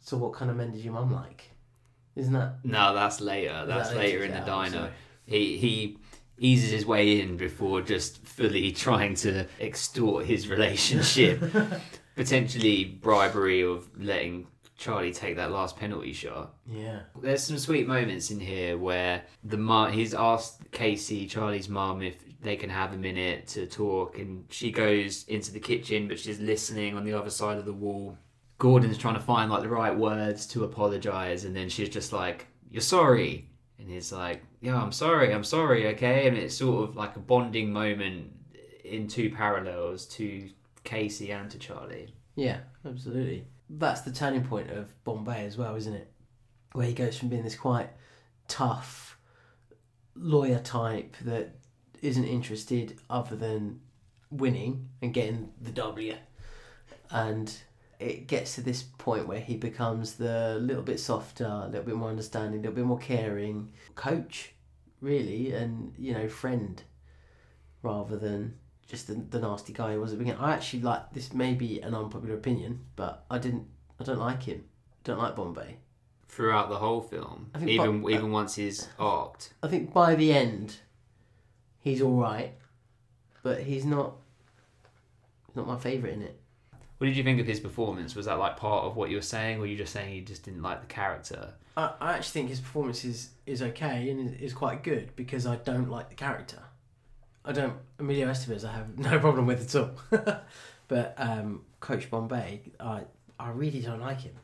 "So 0.00 0.18
what 0.18 0.34
kind 0.34 0.50
of 0.50 0.56
men 0.58 0.70
did 0.70 0.84
your 0.84 0.92
mum 0.92 1.10
like?" 1.12 1.50
Isn't 2.16 2.32
that? 2.32 2.56
No, 2.64 2.94
that's 2.94 3.20
later. 3.20 3.64
That's 3.66 3.90
that 3.90 3.96
later 3.96 4.24
in 4.24 4.32
the 4.32 4.40
diner. 4.40 4.70
sorry. 4.70 4.90
He 5.24 5.56
he 5.56 5.98
eases 6.38 6.70
his 6.70 6.84
way 6.84 7.20
in 7.20 7.36
before 7.36 7.80
just 7.82 8.24
fully 8.26 8.72
trying 8.86 9.14
to 9.14 9.46
extort 9.60 10.26
his 10.26 10.48
relationship. 10.48 11.42
Potentially 12.16 12.84
bribery 12.84 13.62
of 13.62 13.88
letting 13.98 14.46
Charlie 14.76 15.12
take 15.12 15.36
that 15.36 15.50
last 15.50 15.76
penalty 15.76 16.12
shot. 16.12 16.54
Yeah. 16.66 17.00
There's 17.20 17.42
some 17.44 17.58
sweet 17.58 17.86
moments 17.86 18.30
in 18.30 18.40
here 18.40 18.76
where 18.76 19.22
the 19.44 19.56
mum 19.56 19.92
he's 19.92 20.12
asked 20.12 20.70
Casey, 20.72 21.26
Charlie's 21.26 21.68
mom, 21.68 22.02
if 22.02 22.16
they 22.42 22.56
can 22.56 22.68
have 22.68 22.92
a 22.92 22.96
minute 22.96 23.46
to 23.48 23.66
talk, 23.66 24.18
and 24.18 24.44
she 24.50 24.72
goes 24.72 25.24
into 25.28 25.52
the 25.52 25.60
kitchen, 25.60 26.08
but 26.08 26.18
she's 26.18 26.40
listening 26.40 26.96
on 26.96 27.04
the 27.04 27.12
other 27.12 27.30
side 27.30 27.58
of 27.58 27.64
the 27.64 27.72
wall. 27.72 28.18
Gordon's 28.62 28.96
trying 28.96 29.14
to 29.14 29.20
find 29.20 29.50
like 29.50 29.62
the 29.62 29.68
right 29.68 29.98
words 29.98 30.46
to 30.46 30.62
apologize, 30.62 31.44
and 31.44 31.56
then 31.56 31.68
she's 31.68 31.88
just 31.88 32.12
like, 32.12 32.46
"You're 32.70 32.80
sorry," 32.80 33.50
and 33.76 33.90
he's 33.90 34.12
like, 34.12 34.40
"Yeah, 34.60 34.80
I'm 34.80 34.92
sorry, 34.92 35.34
I'm 35.34 35.42
sorry, 35.42 35.88
okay." 35.88 36.28
And 36.28 36.36
it's 36.36 36.58
sort 36.58 36.88
of 36.88 36.94
like 36.94 37.16
a 37.16 37.18
bonding 37.18 37.72
moment 37.72 38.30
in 38.84 39.08
two 39.08 39.30
parallels 39.30 40.06
to 40.10 40.48
Casey 40.84 41.32
and 41.32 41.50
to 41.50 41.58
Charlie. 41.58 42.14
Yeah, 42.36 42.60
absolutely. 42.86 43.48
That's 43.68 44.02
the 44.02 44.12
turning 44.12 44.44
point 44.44 44.70
of 44.70 44.94
Bombay 45.02 45.44
as 45.44 45.58
well, 45.58 45.74
isn't 45.74 45.94
it? 45.94 46.12
Where 46.70 46.86
he 46.86 46.94
goes 46.94 47.18
from 47.18 47.30
being 47.30 47.42
this 47.42 47.56
quite 47.56 47.90
tough 48.46 49.18
lawyer 50.14 50.60
type 50.60 51.16
that 51.22 51.56
isn't 52.00 52.26
interested 52.26 53.00
other 53.10 53.34
than 53.34 53.80
winning 54.30 54.88
and 55.02 55.12
getting 55.12 55.52
the 55.60 55.72
W. 55.72 56.14
And 57.10 57.52
it 58.02 58.26
gets 58.26 58.54
to 58.56 58.60
this 58.60 58.82
point 58.82 59.26
where 59.26 59.40
he 59.40 59.56
becomes 59.56 60.14
the 60.14 60.58
little 60.60 60.82
bit 60.82 61.00
softer, 61.00 61.44
a 61.44 61.66
little 61.66 61.84
bit 61.84 61.96
more 61.96 62.10
understanding, 62.10 62.60
a 62.60 62.62
little 62.62 62.76
bit 62.76 62.84
more 62.84 62.98
caring 62.98 63.72
coach, 63.94 64.54
really, 65.00 65.52
and, 65.52 65.94
you 65.98 66.12
know, 66.12 66.28
friend 66.28 66.82
rather 67.82 68.16
than 68.16 68.54
just 68.86 69.06
the, 69.06 69.14
the 69.14 69.40
nasty 69.40 69.72
guy 69.72 69.92
he 69.92 69.98
was 69.98 70.12
at 70.12 70.18
the 70.18 70.24
beginning. 70.24 70.42
I 70.42 70.52
actually 70.52 70.82
like 70.82 71.12
this 71.12 71.32
may 71.32 71.54
be 71.54 71.80
an 71.80 71.94
unpopular 71.94 72.34
opinion, 72.34 72.80
but 72.96 73.24
I 73.30 73.38
didn't 73.38 73.66
I 73.98 74.04
don't 74.04 74.18
like 74.18 74.42
him. 74.42 74.64
don't 75.04 75.18
like 75.18 75.36
Bombay. 75.36 75.78
Throughout 76.28 76.68
the 76.68 76.76
whole 76.76 77.00
film, 77.00 77.50
I 77.54 77.58
think 77.58 77.70
even 77.70 78.08
even 78.08 78.30
once 78.32 78.54
he's 78.54 78.88
arced. 78.98 79.52
I 79.62 79.68
think 79.68 79.92
by 79.92 80.14
the 80.14 80.32
end 80.32 80.76
he's 81.80 82.02
alright. 82.02 82.54
But 83.42 83.62
he's 83.62 83.84
not 83.84 84.14
he's 85.46 85.56
not 85.56 85.66
my 85.66 85.78
favourite 85.78 86.14
in 86.14 86.22
it. 86.22 86.40
What 87.02 87.08
did 87.08 87.16
you 87.16 87.24
think 87.24 87.40
of 87.40 87.48
his 87.48 87.58
performance? 87.58 88.14
Was 88.14 88.26
that 88.26 88.38
like 88.38 88.56
part 88.56 88.84
of 88.84 88.94
what 88.94 89.10
you 89.10 89.16
were 89.16 89.22
saying, 89.22 89.56
or 89.56 89.62
were 89.62 89.66
you 89.66 89.76
just 89.76 89.92
saying 89.92 90.14
you 90.14 90.22
just 90.22 90.44
didn't 90.44 90.62
like 90.62 90.82
the 90.82 90.86
character? 90.86 91.54
I, 91.76 91.94
I 92.00 92.12
actually 92.12 92.30
think 92.30 92.50
his 92.50 92.60
performance 92.60 93.04
is, 93.04 93.30
is 93.44 93.60
okay 93.60 94.08
and 94.08 94.38
is, 94.38 94.52
quite 94.52 94.84
good 94.84 95.16
because 95.16 95.44
I 95.44 95.56
don't 95.56 95.90
like 95.90 96.10
the 96.10 96.14
character. 96.14 96.62
I 97.44 97.50
don't 97.50 97.74
Emilio 97.98 98.28
Estevez 98.28 98.64
I 98.64 98.70
have 98.70 98.96
no 98.98 99.18
problem 99.18 99.46
with 99.46 99.74
at 99.74 99.82
all. 99.82 100.36
but 100.86 101.14
um, 101.16 101.62
Coach 101.80 102.08
Bombay, 102.08 102.60
I 102.78 103.00
I 103.36 103.50
really 103.50 103.80
don't 103.80 104.00
like 104.00 104.20
him. 104.20 104.34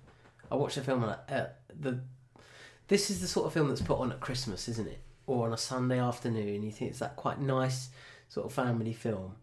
I 0.51 0.57
watched 0.57 0.75
the 0.75 0.83
film 0.83 1.05
I, 1.05 1.33
uh, 1.33 1.47
the 1.79 2.01
this 2.89 3.09
is 3.09 3.21
the 3.21 3.29
sort 3.29 3.47
of 3.47 3.53
film 3.53 3.69
that's 3.69 3.83
put 3.83 4.01
on 4.01 4.11
at 4.11 4.19
Christmas, 4.19 4.67
isn't 4.67 4.89
it? 4.89 4.99
Or 5.29 5.47
on 5.47 5.53
a 5.53 5.57
Sunday 5.57 6.01
afternoon. 6.01 6.65
You 6.65 6.73
think 6.73 6.91
it's 6.91 6.99
that 6.99 7.15
quite 7.15 7.41
nice 7.41 7.91
sort 8.29 8.47
of 8.47 8.53
family 8.53 8.95
film. 8.95 9.37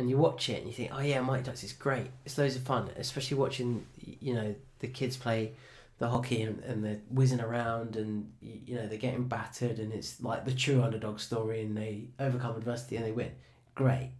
And 0.00 0.08
you 0.08 0.16
watch 0.16 0.48
it 0.48 0.58
and 0.58 0.66
you 0.66 0.72
think, 0.72 0.90
oh 0.94 1.00
yeah, 1.00 1.20
Mighty 1.20 1.44
Ducks 1.44 1.62
is 1.62 1.72
great. 1.72 2.06
It's 2.24 2.38
loads 2.38 2.56
of 2.56 2.62
fun, 2.62 2.90
especially 2.96 3.36
watching, 3.36 3.86
you 3.98 4.34
know, 4.34 4.54
the 4.78 4.88
kids 4.88 5.16
play 5.16 5.52
the 6.00 6.08
hockey 6.08 6.42
and, 6.42 6.64
and 6.64 6.82
they're 6.82 7.00
whizzing 7.10 7.42
around 7.42 7.94
and 7.94 8.32
you 8.40 8.74
know 8.74 8.86
they're 8.86 8.96
getting 8.96 9.28
battered 9.28 9.78
and 9.78 9.92
it's 9.92 10.20
like 10.22 10.46
the 10.46 10.52
true 10.52 10.82
underdog 10.82 11.20
story 11.20 11.60
and 11.60 11.76
they 11.76 12.08
overcome 12.18 12.56
adversity 12.56 12.96
and 12.96 13.04
they 13.04 13.12
win. 13.12 13.30
Great. 13.74 14.12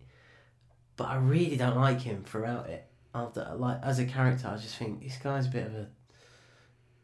But 0.97 1.09
i 1.09 1.17
really 1.17 1.57
don't 1.57 1.79
like 1.79 2.03
him 2.03 2.23
throughout 2.23 2.69
it. 2.69 2.87
After 3.15 3.55
like 3.57 3.79
as 3.83 3.99
a 3.99 4.05
character 4.05 4.47
i 4.47 4.57
just 4.57 4.77
think 4.77 5.03
this 5.03 5.17
guy's 5.17 5.47
a 5.47 5.49
bit 5.49 5.67
of 5.67 5.75
a 5.75 5.89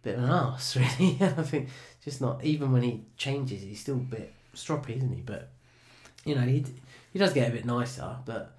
bit 0.03 0.19
of 0.19 0.25
an 0.25 0.31
ass 0.31 0.77
really. 1.01 1.17
I 1.21 1.43
think 1.43 1.71
just 2.05 2.21
not 2.21 2.45
even 2.45 2.71
when 2.71 2.83
he 2.83 3.07
changes 3.17 3.63
he's 3.63 3.81
still 3.81 3.97
a 3.97 3.99
bit 3.99 4.35
stroppy 4.55 4.99
isn't 4.99 5.13
he? 5.13 5.23
But 5.23 5.53
you 6.27 6.35
know 6.35 6.43
he, 6.43 6.67
he 7.15 7.19
does 7.19 7.33
get 7.33 7.49
a 7.49 7.53
bit 7.53 7.65
nicer 7.65 8.15
but 8.27 8.56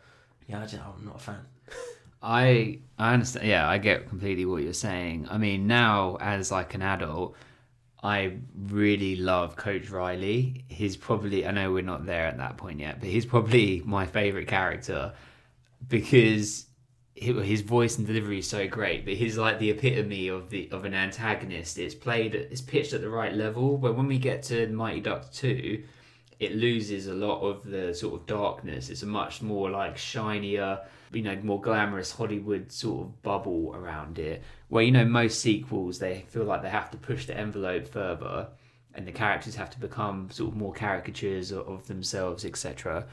yeah 0.47 0.61
I 0.61 0.65
just, 0.65 0.81
i'm 0.81 1.05
not 1.05 1.17
a 1.17 1.19
fan 1.19 1.45
I 2.21 2.79
I 2.97 3.13
understand. 3.13 3.47
Yeah, 3.47 3.69
I 3.69 3.77
get 3.77 4.09
completely 4.09 4.45
what 4.45 4.63
you're 4.63 4.73
saying. 4.73 5.27
I 5.29 5.37
mean, 5.37 5.67
now 5.67 6.17
as 6.19 6.51
like 6.51 6.73
an 6.73 6.81
adult, 6.81 7.35
I 8.03 8.37
really 8.69 9.15
love 9.15 9.55
Coach 9.55 9.89
Riley. 9.89 10.65
He's 10.67 10.97
probably 10.97 11.45
I 11.45 11.51
know 11.51 11.71
we're 11.71 11.83
not 11.83 12.05
there 12.05 12.25
at 12.25 12.37
that 12.37 12.57
point 12.57 12.79
yet, 12.79 12.99
but 12.99 13.09
he's 13.09 13.25
probably 13.25 13.81
my 13.85 14.05
favorite 14.05 14.47
character 14.47 15.13
because 15.87 16.65
his 17.15 17.61
voice 17.61 17.97
and 17.97 18.05
delivery 18.05 18.39
is 18.39 18.47
so 18.47 18.67
great. 18.67 19.05
But 19.05 19.15
he's 19.15 19.37
like 19.37 19.59
the 19.59 19.69
epitome 19.69 20.27
of 20.27 20.49
the 20.49 20.69
of 20.71 20.85
an 20.85 20.93
antagonist. 20.93 21.77
It's 21.77 21.95
played, 21.95 22.35
it's 22.35 22.61
pitched 22.61 22.93
at 22.93 23.01
the 23.01 23.09
right 23.09 23.33
level. 23.33 23.77
But 23.77 23.95
when 23.95 24.07
we 24.07 24.17
get 24.17 24.43
to 24.43 24.67
Mighty 24.67 25.01
Ducks 25.01 25.29
two, 25.29 25.83
it 26.39 26.55
loses 26.55 27.07
a 27.07 27.13
lot 27.13 27.41
of 27.41 27.65
the 27.65 27.93
sort 27.93 28.19
of 28.19 28.27
darkness. 28.27 28.89
It's 28.89 29.03
a 29.03 29.07
much 29.07 29.41
more 29.41 29.69
like 29.69 29.97
shinier, 29.97 30.81
you 31.11 31.23
know, 31.23 31.35
more 31.37 31.59
glamorous 31.59 32.11
Hollywood 32.11 32.71
sort 32.71 33.07
of 33.07 33.23
bubble 33.23 33.73
around 33.75 34.19
it. 34.19 34.43
Where 34.69 34.83
you 34.83 34.91
know 34.91 35.05
most 35.05 35.39
sequels 35.39 35.99
they 35.99 36.25
feel 36.27 36.43
like 36.43 36.61
they 36.61 36.69
have 36.69 36.91
to 36.91 36.97
push 36.97 37.25
the 37.25 37.35
envelope 37.35 37.87
further, 37.87 38.49
and 38.93 39.07
the 39.07 39.11
characters 39.11 39.55
have 39.55 39.69
to 39.71 39.79
become 39.79 40.29
sort 40.31 40.51
of 40.51 40.57
more 40.57 40.73
caricatures 40.73 41.51
of, 41.51 41.87
themselves, 41.87 42.45
etc. 42.45 43.05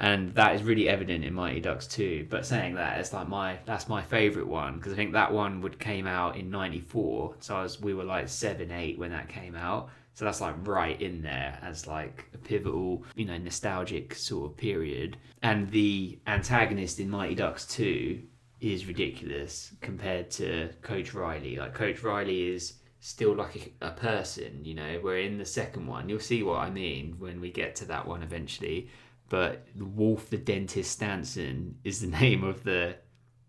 And 0.00 0.34
that 0.34 0.54
is 0.54 0.62
really 0.62 0.88
evident 0.88 1.24
in 1.24 1.34
Mighty 1.34 1.60
Ducks 1.60 1.86
2. 1.86 2.26
But 2.30 2.46
saying 2.46 2.74
that, 2.76 2.98
it's 2.98 3.12
like 3.12 3.28
my 3.28 3.58
that's 3.66 3.86
my 3.86 4.02
favorite 4.02 4.46
one 4.46 4.76
because 4.76 4.94
I 4.94 4.96
think 4.96 5.12
that 5.12 5.32
one 5.32 5.60
would 5.60 5.78
came 5.78 6.06
out 6.06 6.36
in 6.36 6.50
'94, 6.50 7.36
so 7.40 7.56
I 7.56 7.62
was 7.62 7.80
we 7.80 7.92
were 7.92 8.04
like 8.04 8.28
seven, 8.28 8.70
eight 8.70 8.98
when 8.98 9.10
that 9.10 9.28
came 9.28 9.54
out. 9.54 9.90
So 10.14 10.24
that's 10.24 10.40
like 10.40 10.66
right 10.66 11.00
in 11.00 11.22
there 11.22 11.58
as 11.62 11.86
like 11.86 12.26
a 12.34 12.38
pivotal, 12.38 13.04
you 13.14 13.26
know, 13.26 13.38
nostalgic 13.38 14.14
sort 14.14 14.50
of 14.50 14.56
period. 14.56 15.18
And 15.42 15.70
the 15.70 16.18
antagonist 16.26 16.98
in 16.98 17.08
Mighty 17.08 17.34
Ducks 17.34 17.66
2 17.66 18.20
is 18.60 18.86
ridiculous 18.86 19.72
compared 19.80 20.30
to 20.32 20.70
Coach 20.82 21.14
Riley. 21.14 21.56
Like 21.56 21.74
Coach 21.74 22.02
Riley 22.02 22.48
is 22.54 22.74
still 23.00 23.34
like 23.34 23.72
a, 23.80 23.88
a 23.88 23.90
person, 23.92 24.62
you 24.62 24.74
know, 24.74 24.98
where 25.00 25.18
in 25.18 25.38
the 25.38 25.44
second 25.44 25.86
one, 25.86 26.08
you'll 26.08 26.20
see 26.20 26.42
what 26.42 26.58
I 26.58 26.70
mean 26.70 27.16
when 27.18 27.40
we 27.40 27.50
get 27.50 27.74
to 27.76 27.84
that 27.86 28.06
one 28.06 28.22
eventually. 28.22 28.90
But 29.30 29.64
Wolf 29.76 30.28
the 30.28 30.36
Dentist 30.36 31.00
Stansson 31.00 31.76
is 31.84 32.00
the 32.00 32.06
name 32.20 32.44
of 32.44 32.64
the 32.64 32.96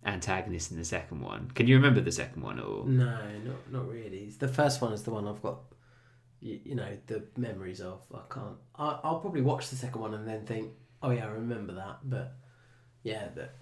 antagonist 0.05 0.71
in 0.71 0.77
the 0.77 0.85
second 0.85 1.21
one. 1.21 1.51
Can 1.51 1.67
you 1.67 1.75
remember 1.75 1.99
the 1.99 2.11
second 2.11 2.41
one 2.43 2.59
all? 2.59 2.85
No, 2.85 3.19
not 3.43 3.71
not 3.71 3.89
really. 3.89 4.31
The 4.39 4.47
first 4.47 4.81
one 4.81 4.93
is 4.93 5.03
the 5.03 5.11
one 5.11 5.27
I've 5.27 5.41
got. 5.41 5.59
You, 6.39 6.59
you 6.63 6.75
know 6.75 6.97
the 7.07 7.23
memories 7.35 7.81
of. 7.81 7.99
I 8.13 8.21
can't. 8.33 8.57
I, 8.75 8.99
I'll 9.03 9.19
probably 9.19 9.41
watch 9.41 9.69
the 9.69 9.75
second 9.75 9.99
one 9.99 10.13
and 10.13 10.25
then 10.25 10.45
think, 10.45 10.71
oh 11.03 11.09
yeah, 11.09 11.25
I 11.25 11.31
remember 11.31 11.73
that. 11.73 11.97
But 12.03 12.35
yeah, 13.01 13.29
but 13.35 13.55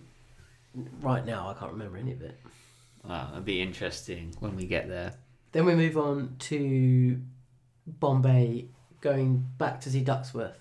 right 1.02 1.26
now 1.26 1.50
I 1.50 1.54
can't 1.54 1.72
remember 1.72 1.98
any 1.98 2.12
of 2.12 2.22
it. 2.22 2.38
Wow, 3.04 3.30
it'd 3.32 3.46
be 3.46 3.62
interesting 3.62 4.36
when 4.40 4.58
we 4.58 4.66
get 4.66 4.90
there. 4.90 5.14
Then 5.54 5.66
we 5.66 5.74
move 5.74 5.98
on 5.98 6.36
to 6.40 7.22
Bombay 7.88 8.68
going 9.00 9.46
back 9.58 9.80
to 9.82 9.90
see 9.90 10.04
Ducksworth 10.04 10.56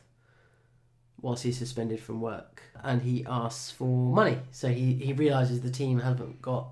whilst 1.21 1.43
he's 1.43 1.59
suspended 1.59 2.01
from 2.01 2.21
work 2.21 2.63
and 2.83 3.03
he 3.03 3.25
asks 3.27 3.71
for 3.71 3.89
money. 3.89 4.39
So 4.51 4.69
he, 4.69 4.95
he 4.95 5.13
realizes 5.13 5.61
the 5.61 5.71
team 5.71 6.01
haven't 6.01 6.41
got 6.41 6.69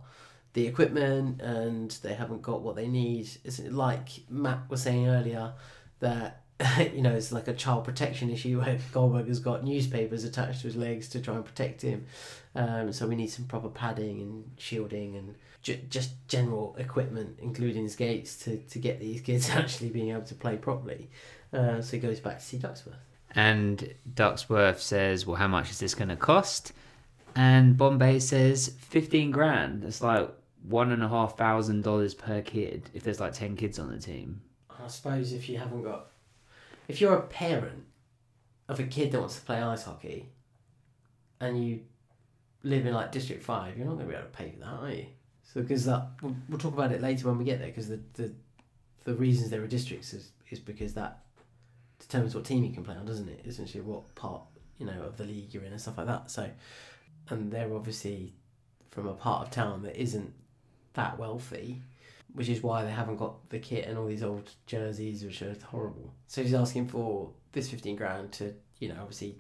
the 0.53 0.67
equipment 0.67 1.41
and 1.41 1.91
they 2.03 2.15
haven't 2.15 2.43
got 2.43 2.63
what 2.63 2.77
they 2.77 2.89
need. 2.89 3.29
It's 3.45 3.61
like 3.61 4.09
Matt 4.31 4.71
was 4.71 4.83
saying 4.83 5.09
earlier 5.09 5.53
that 6.01 6.43
you 6.95 7.03
know 7.03 7.13
it's 7.13 7.33
like 7.33 7.49
a 7.49 7.53
child 7.53 7.85
protection 7.85 8.31
issue 8.31 8.61
where 8.61 8.79
Goldberg 8.93 9.29
has 9.29 9.41
got 9.41 9.65
newspapers 9.65 10.25
attached 10.25 10.63
to 10.63 10.69
his 10.69 10.77
legs 10.77 11.09
to 11.11 11.21
try 11.21 11.35
and 11.35 11.45
protect 11.45 11.83
him. 11.83 12.07
Um, 12.55 12.93
so 12.93 13.07
we 13.07 13.17
need 13.17 13.29
some 13.29 13.45
proper 13.45 13.69
padding 13.69 14.23
and 14.23 14.51
shielding 14.57 15.17
and 15.17 15.35
ju- 15.63 15.81
just 15.91 16.13
general 16.29 16.75
equipment, 16.79 17.39
including 17.43 17.89
skates, 17.89 18.37
to, 18.45 18.57
to 18.57 18.79
get 18.79 18.99
these 18.99 19.21
kids 19.21 19.51
actually 19.51 19.91
being 19.91 20.11
able 20.11 20.23
to 20.23 20.35
play 20.35 20.57
properly. 20.57 21.11
Uh, 21.53 21.83
so 21.83 21.97
he 21.97 21.99
goes 21.99 22.21
back 22.21 22.39
to 22.39 22.45
see 22.45 22.57
Ducksworth. 22.57 22.95
And 23.37 23.95
Ducksworth 24.15 24.81
says, 24.81 25.27
Well, 25.27 25.37
how 25.37 25.47
much 25.47 25.71
is 25.71 25.79
this 25.79 25.95
going 25.95 26.09
to 26.09 26.17
cost? 26.17 26.73
And 27.37 27.77
Bombay 27.77 28.19
says, 28.21 28.75
15 28.79 29.31
grand. 29.31 29.85
It's 29.85 30.01
like 30.01 30.31
one 30.67 30.91
and 30.91 31.03
a 31.03 31.09
half 31.09 31.37
thousand 31.37 31.85
dollars 31.85 32.15
per 32.15 32.41
kid 32.41 32.89
if 32.95 33.05
there's 33.05 33.21
like 33.21 33.35
10 33.35 33.57
kids 33.57 33.79
on 33.79 33.91
the 33.91 33.99
team. 33.99 34.41
I 34.83 34.89
suppose 34.89 35.33
if 35.33 35.49
you 35.49 35.59
haven't 35.59 35.83
got, 35.83 36.07
if 36.89 37.01
you're 37.01 37.15
a 37.15 37.23
parent 37.23 37.85
of 38.69 38.81
a 38.81 38.85
kid 38.85 39.13
that 39.13 39.21
wants 39.21 39.37
to 39.37 39.43
play 39.43 39.61
ice 39.61 39.85
hockey, 39.85 40.31
and 41.39 41.63
you 41.63 41.81
live 42.63 42.87
in 42.87 42.95
like 42.95 43.13
District 43.13 43.43
Five, 43.43 43.77
you're 43.77 43.87
not 43.87 43.95
going 43.95 44.07
to 44.07 44.13
be 44.13 44.19
able 44.19 44.29
to 44.29 44.33
pay 44.33 44.51
for 44.51 44.61
that, 44.61 44.83
are 44.83 44.91
you? 44.91 45.07
So 45.43 45.61
because 45.61 45.85
that 45.85 46.09
we'll, 46.23 46.37
we'll 46.49 46.59
talk 46.59 46.73
about 46.73 46.93
it 46.93 47.03
later 47.03 47.29
when 47.29 47.39
we 47.39 47.45
get 47.45 47.59
there, 47.59 47.69
because 47.69 47.89
the, 47.89 48.01
the 48.15 48.33
the 49.05 49.15
reasons 49.15 49.51
there 49.51 49.63
are 49.63 49.67
districts 49.67 50.15
is 50.15 50.31
is 50.51 50.59
because 50.59 50.95
that 50.95 51.26
determines 52.09 52.35
what 52.35 52.45
team 52.45 52.65
you 52.65 52.73
can 52.73 52.85
play 52.85 52.95
on, 52.95 53.05
doesn't 53.05 53.29
it? 53.29 53.43
Essentially, 53.47 53.83
what 53.83 54.15
part 54.15 54.43
you 54.79 54.87
know 54.87 55.03
of 55.03 55.17
the 55.17 55.25
league 55.25 55.53
you're 55.53 55.65
in 55.65 55.73
and 55.73 55.81
stuff 55.81 55.99
like 55.99 56.07
that. 56.07 56.31
So, 56.31 56.49
and 57.31 57.51
they're 57.51 57.75
obviously 57.75 58.35
from 58.91 59.07
a 59.07 59.15
part 59.15 59.47
of 59.47 59.51
town 59.51 59.83
that 59.83 59.97
isn't 60.01 60.33
that 60.95 61.19
wealthy, 61.19 61.83
which 62.35 62.49
is 62.49 62.63
why 62.63 62.85
they 62.85 62.91
haven't 62.91 63.17
got 63.17 63.49
the 63.51 63.59
kit 63.59 63.87
and 63.87 63.99
all 63.99 64.07
these 64.07 64.23
old 64.23 64.51
jerseys, 64.67 65.25
which 65.25 65.43
are 65.43 65.57
horrible. 65.71 66.15
So 66.27 66.43
he's 66.43 66.55
asking 66.55 66.89
for 66.89 67.31
this 67.53 67.69
fifteen 67.71 67.97
grand 67.97 68.33
to, 68.33 68.55
you 68.79 68.89
know, 68.89 68.99
obviously 69.01 69.39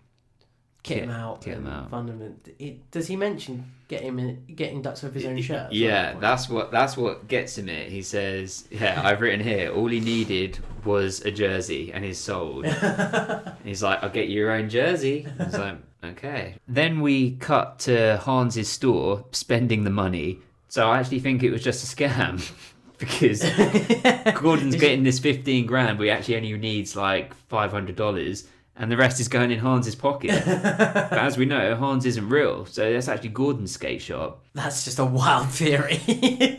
kit, 0.86 0.98
Kit- 0.98 1.04
him 1.04 1.10
out 1.10 1.42
kit 1.42 1.54
him 1.58 1.66
out. 1.66 1.90
fund 1.90 2.08
him. 2.08 2.22
And 2.22 2.40
he, 2.58 2.80
does 2.90 3.06
he 3.08 3.16
mention 3.16 3.72
getting 3.88 4.08
him 4.08 4.18
in, 4.18 4.44
getting 4.54 4.82
Ducks 4.82 5.02
with 5.02 5.14
his 5.14 5.24
own 5.26 5.40
shirt? 5.42 5.56
as 5.56 5.56
well 5.56 5.66
at 5.68 5.72
Yeah, 5.74 6.12
that 6.12 6.20
that's 6.20 6.48
what 6.48 6.70
that's 6.70 6.96
what 6.96 7.28
gets 7.28 7.58
him 7.58 7.68
it. 7.68 7.90
He 7.90 8.02
says, 8.02 8.66
"Yeah, 8.70 9.00
I've 9.04 9.20
written 9.20 9.40
here. 9.40 9.70
All 9.72 9.88
he 9.88 10.00
needed 10.00 10.58
was 10.84 11.20
a 11.22 11.30
jersey, 11.30 11.92
and 11.92 12.04
he's 12.04 12.18
sold." 12.18 12.66
he's 13.64 13.82
like, 13.82 14.02
"I'll 14.02 14.10
get 14.10 14.28
you 14.28 14.36
your 14.40 14.52
own 14.52 14.68
jersey." 14.68 15.26
He's 15.44 15.58
like, 15.58 15.78
"Okay." 16.04 16.54
Then 16.68 17.00
we 17.00 17.32
cut 17.36 17.78
to 17.80 18.20
Hans's 18.24 18.68
store 18.68 19.24
spending 19.32 19.84
the 19.84 19.90
money. 19.90 20.38
So 20.68 20.90
I 20.90 20.98
actually 20.98 21.20
think 21.20 21.42
it 21.42 21.50
was 21.50 21.62
just 21.62 21.82
a 21.84 21.96
scam 21.96 22.42
because 22.98 23.42
Gordon's 24.40 24.76
getting 24.76 25.04
this 25.04 25.18
fifteen 25.18 25.66
grand, 25.66 25.98
but 25.98 26.04
he 26.04 26.10
actually 26.10 26.36
only 26.36 26.56
needs 26.58 26.96
like 26.96 27.34
five 27.48 27.70
hundred 27.70 27.96
dollars. 27.96 28.46
And 28.78 28.92
the 28.92 28.96
rest 28.96 29.20
is 29.20 29.28
going 29.28 29.50
in 29.50 29.58
Hans's 29.60 29.94
pocket. 29.94 30.42
but 30.46 31.12
as 31.12 31.38
we 31.38 31.46
know, 31.46 31.74
Hans 31.76 32.04
isn't 32.04 32.28
real, 32.28 32.66
so 32.66 32.92
that's 32.92 33.08
actually 33.08 33.30
Gordon's 33.30 33.72
skate 33.72 34.02
shop. 34.02 34.44
That's 34.52 34.84
just 34.84 34.98
a 34.98 35.04
wild 35.04 35.48
theory. 35.50 36.00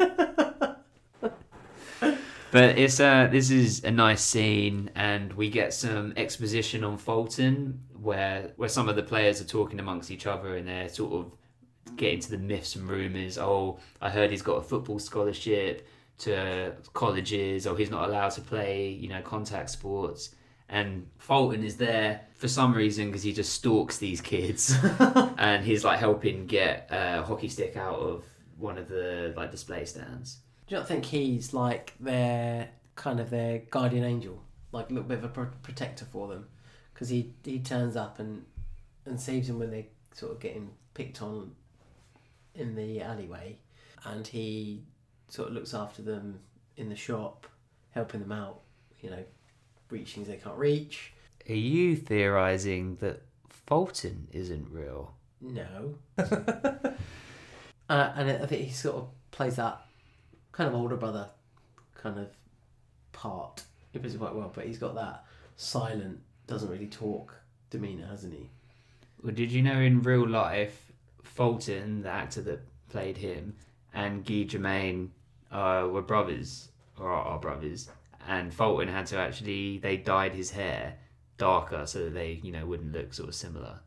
But 2.49 2.79
it's 2.79 2.99
uh 2.99 3.27
this 3.29 3.51
is 3.51 3.83
a 3.83 3.91
nice 3.91 4.21
scene 4.21 4.89
and 4.95 5.33
we 5.33 5.49
get 5.49 5.73
some 5.73 6.13
exposition 6.15 6.83
on 6.83 6.97
Fulton 6.97 7.81
where 8.01 8.53
where 8.55 8.69
some 8.69 8.87
of 8.87 8.95
the 8.95 9.03
players 9.03 9.41
are 9.41 9.45
talking 9.45 9.79
amongst 9.79 10.09
each 10.11 10.25
other 10.25 10.55
and 10.55 10.67
they're 10.67 10.89
sort 10.89 11.11
of 11.13 11.31
getting 11.97 12.19
to 12.21 12.31
the 12.31 12.37
myths 12.37 12.75
and 12.75 12.89
rumours. 12.89 13.37
Oh, 13.37 13.79
I 14.01 14.09
heard 14.09 14.31
he's 14.31 14.41
got 14.41 14.55
a 14.55 14.61
football 14.61 14.99
scholarship 14.99 15.87
to 16.19 16.73
colleges, 16.93 17.67
or 17.67 17.77
he's 17.77 17.91
not 17.91 18.09
allowed 18.09 18.29
to 18.29 18.41
play, 18.41 18.89
you 18.89 19.09
know, 19.09 19.21
contact 19.21 19.69
sports. 19.69 20.35
And 20.69 21.07
Fulton 21.17 21.63
is 21.63 21.77
there 21.77 22.21
for 22.35 22.47
some 22.47 22.73
reason 22.73 23.07
because 23.07 23.23
he 23.23 23.33
just 23.33 23.53
stalks 23.53 23.97
these 23.97 24.21
kids, 24.21 24.75
and 25.37 25.63
he's 25.63 25.83
like 25.83 25.99
helping 25.99 26.45
get 26.45 26.87
a 26.91 27.23
hockey 27.23 27.47
stick 27.47 27.77
out 27.77 27.99
of 27.99 28.23
one 28.57 28.77
of 28.77 28.89
the 28.89 29.33
like 29.35 29.51
display 29.51 29.85
stands. 29.85 30.39
Do 30.67 30.75
you 30.75 30.79
not 30.79 30.87
think 30.87 31.05
he's 31.05 31.53
like 31.53 31.93
their 31.99 32.69
kind 32.95 33.19
of 33.19 33.29
their 33.29 33.59
guardian 33.59 34.03
angel, 34.03 34.43
like 34.71 34.89
a 34.89 34.93
little 34.93 35.07
bit 35.07 35.19
of 35.19 35.23
a 35.23 35.29
pro- 35.29 35.51
protector 35.63 36.05
for 36.05 36.27
them? 36.27 36.47
Because 36.93 37.09
he 37.09 37.33
he 37.43 37.59
turns 37.59 37.95
up 37.95 38.19
and 38.19 38.43
and 39.05 39.19
saves 39.19 39.47
them 39.47 39.59
when 39.59 39.71
they 39.71 39.87
sort 40.13 40.33
of 40.33 40.39
getting 40.39 40.71
picked 40.93 41.21
on 41.21 41.51
in 42.55 42.75
the 42.75 43.01
alleyway, 43.01 43.57
and 44.03 44.27
he 44.27 44.83
sort 45.29 45.47
of 45.47 45.53
looks 45.53 45.73
after 45.73 46.01
them 46.01 46.39
in 46.75 46.89
the 46.89 46.95
shop, 46.95 47.47
helping 47.91 48.19
them 48.19 48.31
out. 48.31 48.61
You 48.99 49.11
know, 49.11 49.23
reaching 49.89 50.25
things 50.25 50.27
they 50.27 50.41
can't 50.41 50.57
reach. 50.57 51.13
Are 51.49 51.53
you 51.53 51.95
theorizing 51.95 52.97
that 52.97 53.23
Fulton 53.49 54.27
isn't 54.31 54.67
real? 54.71 55.13
No. 55.41 55.95
uh, 56.17 56.93
and 57.89 58.31
I 58.31 58.45
think 58.45 58.63
he 58.63 58.71
sort 58.71 58.95
of 58.97 59.07
plays 59.31 59.55
that 59.57 59.81
kind 60.51 60.67
of 60.67 60.75
older 60.75 60.97
brother 60.97 61.29
kind 61.95 62.19
of 62.19 62.29
part. 63.11 63.63
He 63.91 63.99
plays 63.99 64.15
it 64.15 64.19
quite 64.19 64.35
well, 64.35 64.51
but 64.53 64.65
he's 64.65 64.77
got 64.77 64.95
that 64.95 65.23
silent, 65.55 66.19
doesn't 66.47 66.69
really 66.69 66.87
talk 66.87 67.35
demeanour, 67.69 68.07
hasn't 68.07 68.33
he? 68.33 68.49
Well, 69.23 69.33
did 69.33 69.51
you 69.51 69.61
know 69.61 69.79
in 69.79 70.01
real 70.01 70.27
life, 70.27 70.91
Fulton, 71.23 72.03
the 72.03 72.09
actor 72.09 72.41
that 72.41 72.61
played 72.89 73.17
him, 73.17 73.55
and 73.93 74.25
Guy 74.25 74.43
Germaine 74.43 75.11
uh, 75.51 75.87
were 75.89 76.01
brothers, 76.01 76.69
or 76.99 77.09
are 77.09 77.39
brothers, 77.39 77.89
and 78.27 78.53
Fulton 78.53 78.87
had 78.87 79.05
to 79.07 79.17
actually, 79.17 79.77
they 79.79 79.97
dyed 79.97 80.33
his 80.33 80.51
hair 80.51 80.95
darker 81.37 81.85
so 81.85 82.05
that 82.05 82.13
they, 82.13 82.39
you 82.43 82.51
know, 82.51 82.65
wouldn't 82.65 82.91
look 82.91 83.13
sort 83.13 83.29
of 83.29 83.35
similar. 83.35 83.79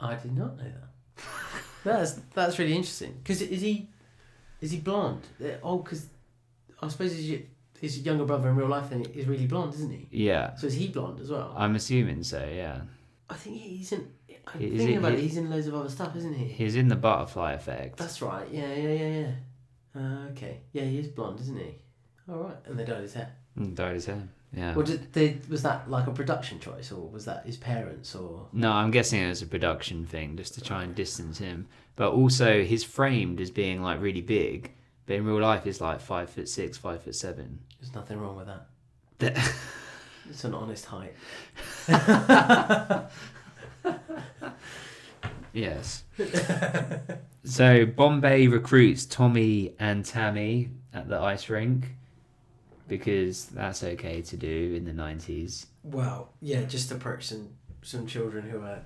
I 0.00 0.14
did 0.16 0.36
not 0.36 0.56
know 0.56 0.64
that. 0.64 1.24
that's 1.84 2.12
that's 2.34 2.58
really 2.58 2.74
interesting. 2.74 3.14
Because 3.22 3.40
is 3.42 3.60
he 3.60 3.88
is 4.60 4.70
he 4.72 4.78
blonde? 4.78 5.22
Uh, 5.42 5.48
Oh, 5.62 5.78
because 5.78 6.06
I 6.80 6.88
suppose 6.88 7.12
his, 7.14 7.40
his 7.80 8.00
younger 8.00 8.24
brother 8.24 8.48
in 8.48 8.56
real 8.56 8.68
life 8.68 8.90
then 8.90 9.02
is 9.02 9.26
really 9.26 9.46
blonde, 9.46 9.74
isn't 9.74 9.90
he? 9.90 10.08
Yeah, 10.10 10.54
So 10.56 10.66
is 10.66 10.74
he 10.74 10.88
blonde 10.88 11.20
as 11.20 11.30
well? 11.30 11.54
I'm 11.56 11.74
assuming 11.76 12.22
so, 12.24 12.44
yeah. 12.52 12.80
I 13.30 13.34
think 13.34 13.56
he's 13.60 13.92
in. 13.92 14.08
I'm 14.46 14.60
Is 14.60 14.70
thinking 14.78 14.94
it- 14.96 14.98
about 14.98 15.12
it. 15.12 15.20
He's 15.20 15.36
in 15.36 15.48
loads 15.50 15.68
of 15.68 15.74
other 15.74 15.88
stuff, 15.88 16.16
isn't 16.16 16.34
he? 16.34 16.46
He's 16.46 16.74
in 16.74 16.88
the 16.88 16.96
butterfly 16.96 17.52
effect. 17.52 17.96
That's 17.98 18.20
right. 18.20 18.48
Yeah, 18.50 18.74
yeah, 18.74 18.92
yeah, 18.92 19.20
yeah. 19.20 20.00
Uh, 20.00 20.28
okay. 20.32 20.60
Yeah, 20.72 20.82
he 20.84 20.98
is 20.98 21.08
blonde, 21.08 21.38
isn't 21.40 21.56
he? 21.58 21.76
All 22.28 22.38
right. 22.38 22.56
And 22.66 22.76
they 22.78 22.84
dyed 22.84 23.02
his 23.02 23.14
hair. 23.14 23.32
Dyed 23.74 23.94
his 23.94 24.06
hair. 24.06 24.28
Yeah. 24.54 24.74
Well, 24.74 24.84
did 24.84 25.12
they, 25.14 25.38
was 25.48 25.62
that 25.62 25.88
like 25.90 26.06
a 26.06 26.10
production 26.10 26.60
choice, 26.60 26.92
or 26.92 27.08
was 27.08 27.24
that 27.24 27.46
his 27.46 27.56
parents, 27.56 28.14
or? 28.14 28.48
No, 28.52 28.70
I'm 28.72 28.90
guessing 28.90 29.20
it 29.22 29.28
was 29.28 29.40
a 29.42 29.46
production 29.46 30.04
thing 30.06 30.36
just 30.36 30.54
to 30.54 30.60
try 30.60 30.82
and 30.82 30.94
distance 30.94 31.38
him. 31.38 31.68
But 31.96 32.12
also, 32.12 32.62
he's 32.62 32.84
framed 32.84 33.40
as 33.40 33.50
being 33.50 33.82
like 33.82 34.00
really 34.00 34.20
big, 34.20 34.72
but 35.06 35.16
in 35.16 35.24
real 35.24 35.40
life, 35.40 35.64
he's 35.64 35.80
like 35.80 36.00
five 36.00 36.28
foot 36.30 36.48
six, 36.48 36.76
five 36.76 37.02
foot 37.02 37.14
seven. 37.14 37.60
There's 37.80 37.94
nothing 37.94 38.18
wrong 38.20 38.36
with 38.36 38.46
that. 38.46 38.66
That- 39.18 39.52
It's 40.28 40.44
an 40.44 40.54
honest 40.54 40.86
height. 40.86 41.14
Yes. 45.52 46.04
so 47.44 47.84
Bombay 47.84 48.46
recruits 48.46 49.04
Tommy 49.04 49.74
and 49.78 50.02
Tammy 50.04 50.70
at 50.94 51.08
the 51.08 51.18
ice 51.20 51.50
rink 51.50 51.88
because 52.92 53.46
that's 53.46 53.82
okay 53.82 54.20
to 54.20 54.36
do 54.36 54.74
in 54.76 54.84
the 54.84 54.92
90s. 54.92 55.64
Well, 55.82 56.34
yeah, 56.42 56.60
just 56.64 56.92
approach 56.92 57.24
some 57.28 57.48
some 57.80 58.06
children 58.06 58.46
who 58.46 58.60
are 58.60 58.84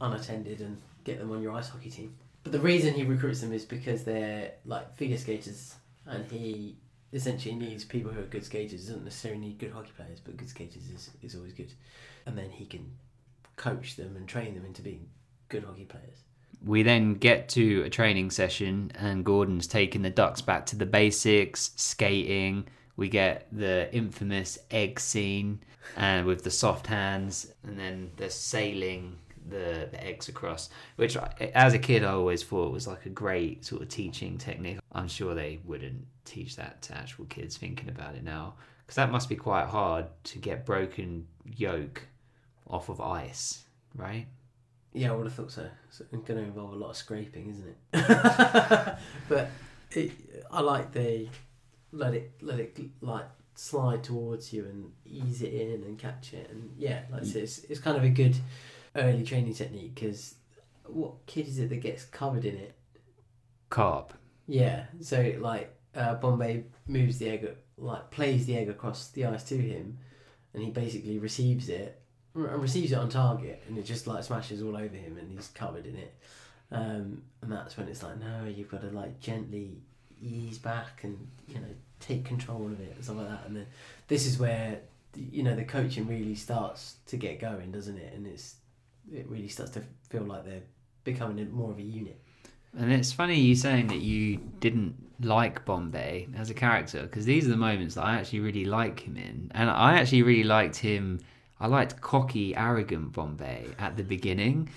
unattended 0.00 0.62
and 0.62 0.80
get 1.04 1.18
them 1.18 1.30
on 1.30 1.42
your 1.42 1.52
ice 1.52 1.68
hockey 1.68 1.90
team. 1.90 2.16
But 2.44 2.52
the 2.52 2.60
reason 2.60 2.94
he 2.94 3.02
recruits 3.02 3.42
them 3.42 3.52
is 3.52 3.66
because 3.66 4.04
they're 4.04 4.52
like 4.64 4.96
figure 4.96 5.18
skaters, 5.18 5.74
and 6.06 6.24
he 6.32 6.78
essentially 7.12 7.54
needs 7.54 7.84
people 7.84 8.10
who 8.10 8.20
are 8.20 8.24
good 8.24 8.42
skaters. 8.42 8.86
Doesn't 8.86 9.04
necessarily 9.04 9.40
need 9.40 9.58
good 9.58 9.72
hockey 9.72 9.92
players, 9.94 10.18
but 10.18 10.38
good 10.38 10.48
skaters 10.48 10.88
is, 10.88 11.10
is 11.20 11.36
always 11.36 11.52
good. 11.52 11.74
And 12.24 12.38
then 12.38 12.48
he 12.48 12.64
can 12.64 12.90
coach 13.56 13.96
them 13.96 14.16
and 14.16 14.26
train 14.26 14.54
them 14.54 14.64
into 14.64 14.80
being 14.80 15.10
good 15.50 15.64
hockey 15.64 15.84
players. 15.84 16.22
We 16.64 16.82
then 16.82 17.14
get 17.14 17.50
to 17.50 17.82
a 17.82 17.90
training 17.90 18.30
session, 18.30 18.92
and 18.94 19.26
Gordon's 19.26 19.66
taking 19.66 20.00
the 20.00 20.10
Ducks 20.10 20.40
back 20.40 20.64
to 20.66 20.76
the 20.76 20.86
basics, 20.86 21.72
skating. 21.76 22.66
We 22.96 23.08
get 23.08 23.46
the 23.52 23.92
infamous 23.94 24.58
egg 24.70 25.00
scene, 25.00 25.60
and 25.96 26.26
with 26.26 26.44
the 26.44 26.50
soft 26.50 26.86
hands, 26.86 27.52
and 27.64 27.78
then 27.78 28.10
they're 28.16 28.30
sailing 28.30 29.18
the, 29.48 29.88
the 29.90 30.04
eggs 30.04 30.28
across. 30.28 30.70
Which, 30.96 31.16
as 31.16 31.74
a 31.74 31.78
kid, 31.78 32.04
I 32.04 32.12
always 32.12 32.42
thought 32.42 32.72
was 32.72 32.86
like 32.86 33.06
a 33.06 33.10
great 33.10 33.64
sort 33.64 33.82
of 33.82 33.88
teaching 33.88 34.38
technique. 34.38 34.78
I'm 34.92 35.08
sure 35.08 35.34
they 35.34 35.60
wouldn't 35.64 36.06
teach 36.24 36.56
that 36.56 36.82
to 36.82 36.96
actual 36.96 37.24
kids. 37.26 37.56
Thinking 37.56 37.88
about 37.88 38.14
it 38.14 38.24
now, 38.24 38.54
because 38.86 38.96
that 38.96 39.10
must 39.10 39.28
be 39.28 39.36
quite 39.36 39.66
hard 39.66 40.06
to 40.24 40.38
get 40.38 40.66
broken 40.66 41.26
yolk 41.44 42.06
off 42.68 42.88
of 42.88 43.00
ice, 43.00 43.64
right? 43.94 44.26
Yeah, 44.94 45.12
I 45.12 45.14
would 45.14 45.26
have 45.26 45.34
thought 45.34 45.52
so. 45.52 45.68
so 45.90 46.04
it's 46.12 46.28
going 46.28 46.40
to 46.40 46.44
involve 46.44 46.72
a 46.72 46.76
lot 46.76 46.90
of 46.90 46.96
scraping, 46.96 47.48
isn't 47.48 47.68
it? 47.68 48.96
but 49.28 49.50
it, 49.92 50.12
I 50.50 50.60
like 50.60 50.92
the 50.92 51.28
let 51.92 52.14
it 52.14 52.32
let 52.40 52.58
it 52.58 52.76
like 53.00 53.26
slide 53.54 54.02
towards 54.02 54.52
you 54.52 54.64
and 54.64 54.92
ease 55.04 55.42
it 55.42 55.52
in 55.52 55.84
and 55.84 55.98
catch 55.98 56.32
it, 56.32 56.50
and 56.50 56.74
yeah, 56.76 57.02
like 57.10 57.24
said, 57.24 57.42
it's 57.42 57.58
it's 57.64 57.80
kind 57.80 57.96
of 57.96 58.04
a 58.04 58.08
good 58.08 58.36
early 58.96 59.24
training 59.24 59.54
technique 59.54 59.94
because 59.94 60.34
what 60.86 61.24
kid 61.26 61.46
is 61.46 61.58
it 61.58 61.68
that 61.70 61.76
gets 61.76 62.04
covered 62.04 62.44
in 62.44 62.56
it? 62.56 62.74
Carp. 63.70 64.12
Yeah, 64.46 64.84
so 65.00 65.34
like 65.38 65.74
uh, 65.94 66.14
Bombay 66.14 66.64
moves 66.86 67.18
the 67.18 67.28
egg, 67.28 67.56
like 67.76 68.10
plays 68.10 68.46
the 68.46 68.56
egg 68.56 68.68
across 68.68 69.08
the 69.08 69.26
ice 69.26 69.44
to 69.44 69.56
him, 69.56 69.98
and 70.54 70.62
he 70.62 70.70
basically 70.70 71.18
receives 71.18 71.68
it 71.68 72.00
and 72.34 72.62
receives 72.62 72.92
it 72.92 72.98
on 72.98 73.08
target, 73.08 73.62
and 73.68 73.78
it 73.78 73.84
just 73.84 74.06
like 74.06 74.24
smashes 74.24 74.62
all 74.62 74.76
over 74.76 74.96
him, 74.96 75.18
and 75.18 75.30
he's 75.30 75.48
covered 75.48 75.86
in 75.86 75.96
it. 75.96 76.14
Um, 76.70 77.22
and 77.42 77.52
that's 77.52 77.76
when 77.76 77.88
it's 77.88 78.02
like, 78.02 78.18
no, 78.18 78.46
you've 78.46 78.70
got 78.70 78.80
to 78.80 78.88
like 78.88 79.20
gently 79.20 79.82
ease 80.22 80.58
back 80.58 81.00
and 81.02 81.28
you 81.48 81.56
know 81.56 81.74
take 82.00 82.24
control 82.24 82.66
of 82.66 82.80
it 82.80 82.92
and 82.94 83.04
stuff 83.04 83.16
like 83.16 83.28
that. 83.28 83.42
And 83.46 83.56
then 83.56 83.66
this 84.08 84.26
is 84.26 84.38
where 84.38 84.80
you 85.14 85.42
know 85.42 85.54
the 85.54 85.64
coaching 85.64 86.06
really 86.06 86.34
starts 86.34 86.96
to 87.06 87.16
get 87.16 87.40
going, 87.40 87.72
doesn't 87.72 87.98
it? 87.98 88.14
And 88.14 88.26
it's 88.26 88.56
it 89.12 89.26
really 89.28 89.48
starts 89.48 89.72
to 89.72 89.82
feel 90.08 90.22
like 90.22 90.44
they're 90.44 90.62
becoming 91.04 91.38
a- 91.40 91.50
more 91.50 91.70
of 91.70 91.78
a 91.78 91.82
unit. 91.82 92.20
And 92.78 92.90
it's 92.90 93.12
funny 93.12 93.38
you 93.38 93.54
saying 93.54 93.88
that 93.88 94.00
you 94.00 94.38
didn't 94.60 94.94
like 95.20 95.64
Bombay 95.64 96.28
as 96.36 96.48
a 96.50 96.54
character 96.54 97.02
because 97.02 97.26
these 97.26 97.46
are 97.46 97.50
the 97.50 97.56
moments 97.56 97.96
that 97.96 98.04
I 98.04 98.14
actually 98.14 98.40
really 98.40 98.64
like 98.64 99.00
him 99.00 99.16
in. 99.16 99.50
And 99.54 99.68
I 99.68 99.98
actually 99.98 100.22
really 100.22 100.44
liked 100.44 100.76
him. 100.76 101.20
I 101.60 101.66
liked 101.66 102.00
cocky, 102.00 102.56
arrogant 102.56 103.12
Bombay 103.12 103.66
at 103.78 103.96
the 103.96 104.02
beginning. 104.02 104.70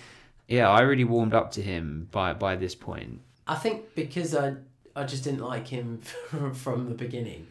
Yeah, 0.48 0.70
I 0.70 0.82
really 0.82 1.06
warmed 1.06 1.34
up 1.34 1.52
to 1.52 1.62
him 1.62 2.10
by 2.12 2.34
by 2.34 2.56
this 2.56 2.76
point. 2.76 3.22
I 3.48 3.56
think 3.56 3.96
because 3.96 4.36
I 4.36 4.56
I 4.96 5.04
just 5.04 5.24
didn't 5.24 5.42
like 5.42 5.68
him 5.68 5.98
from, 6.30 6.54
from 6.54 6.90
the 6.90 6.96
beginning 6.96 7.48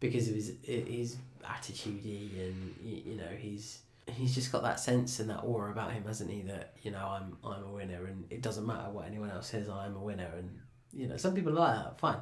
because 0.00 0.28
of 0.28 0.34
his 0.34 0.52
his 0.64 1.16
attitudey 1.44 2.40
and 2.40 2.74
you 2.82 3.16
know 3.16 3.28
he's 3.38 3.78
he's 4.06 4.34
just 4.34 4.50
got 4.50 4.62
that 4.62 4.80
sense 4.80 5.20
and 5.20 5.30
that 5.30 5.38
aura 5.38 5.70
about 5.70 5.92
him 5.92 6.04
hasn't 6.04 6.30
he 6.30 6.42
that 6.42 6.74
you 6.82 6.90
know 6.90 6.98
I'm 6.98 7.36
I'm 7.44 7.64
a 7.64 7.72
winner 7.72 8.04
and 8.06 8.24
it 8.30 8.42
doesn't 8.42 8.66
matter 8.66 8.90
what 8.90 9.06
anyone 9.06 9.30
else 9.30 9.48
says 9.48 9.68
I'm 9.68 9.96
a 9.96 10.00
winner 10.00 10.28
and 10.36 10.50
you 10.92 11.08
know 11.08 11.16
some 11.16 11.34
people 11.34 11.52
like 11.52 11.74
that 11.76 11.98
fine. 11.98 12.18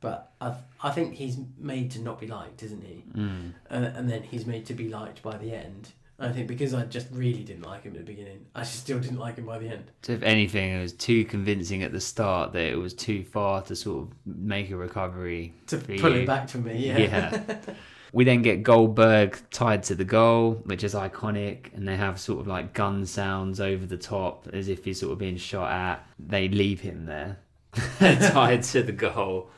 But 0.00 0.32
I 0.40 0.54
I 0.82 0.90
think 0.90 1.14
he's 1.14 1.38
made 1.58 1.92
to 1.92 2.00
not 2.00 2.20
be 2.20 2.26
liked 2.26 2.62
isn't 2.62 2.84
he? 2.84 3.04
Mm. 3.14 3.54
and, 3.70 3.84
and 3.84 4.10
then 4.10 4.22
he's 4.22 4.46
made 4.46 4.66
to 4.66 4.74
be 4.74 4.88
liked 4.88 5.22
by 5.22 5.36
the 5.36 5.54
end 5.54 5.92
I 6.22 6.30
think 6.32 6.46
because 6.46 6.72
I 6.74 6.84
just 6.84 7.08
really 7.10 7.42
didn't 7.42 7.64
like 7.64 7.82
him 7.82 7.92
at 7.92 7.98
the 7.98 8.04
beginning 8.04 8.46
I 8.54 8.60
just 8.60 8.76
still 8.80 8.98
didn't 9.00 9.18
like 9.18 9.36
him 9.36 9.46
by 9.46 9.58
the 9.58 9.68
end 9.68 9.90
So 10.02 10.12
if 10.12 10.22
anything, 10.22 10.72
it 10.74 10.80
was 10.80 10.92
too 10.92 11.24
convincing 11.24 11.82
at 11.82 11.92
the 11.92 12.00
start 12.00 12.52
that 12.52 12.62
it 12.64 12.76
was 12.78 12.94
too 12.94 13.24
far 13.24 13.62
to 13.62 13.74
sort 13.76 14.02
of 14.08 14.14
make 14.24 14.70
a 14.70 14.76
recovery 14.76 15.52
to 15.66 15.78
pull 15.78 16.12
you. 16.14 16.22
it 16.22 16.26
back 16.26 16.48
for 16.48 16.58
me 16.58 16.86
yeah 16.86 16.98
Yeah. 16.98 17.56
We 18.14 18.24
then 18.24 18.42
get 18.42 18.62
Goldberg 18.62 19.40
tied 19.50 19.84
to 19.84 19.94
the 19.94 20.04
goal, 20.04 20.60
which 20.66 20.84
is 20.84 20.92
iconic, 20.94 21.72
and 21.74 21.88
they 21.88 21.96
have 21.96 22.20
sort 22.20 22.40
of 22.40 22.46
like 22.46 22.74
gun 22.74 23.06
sounds 23.06 23.58
over 23.58 23.86
the 23.86 23.96
top 23.96 24.48
as 24.52 24.68
if 24.68 24.84
he's 24.84 25.00
sort 25.00 25.12
of 25.12 25.18
being 25.18 25.38
shot 25.38 25.72
at. 25.72 26.06
They 26.18 26.46
leave 26.48 26.80
him 26.82 27.06
there, 27.06 27.38
tied 27.98 28.64
to 28.64 28.82
the 28.82 28.92
goal, 28.92 29.48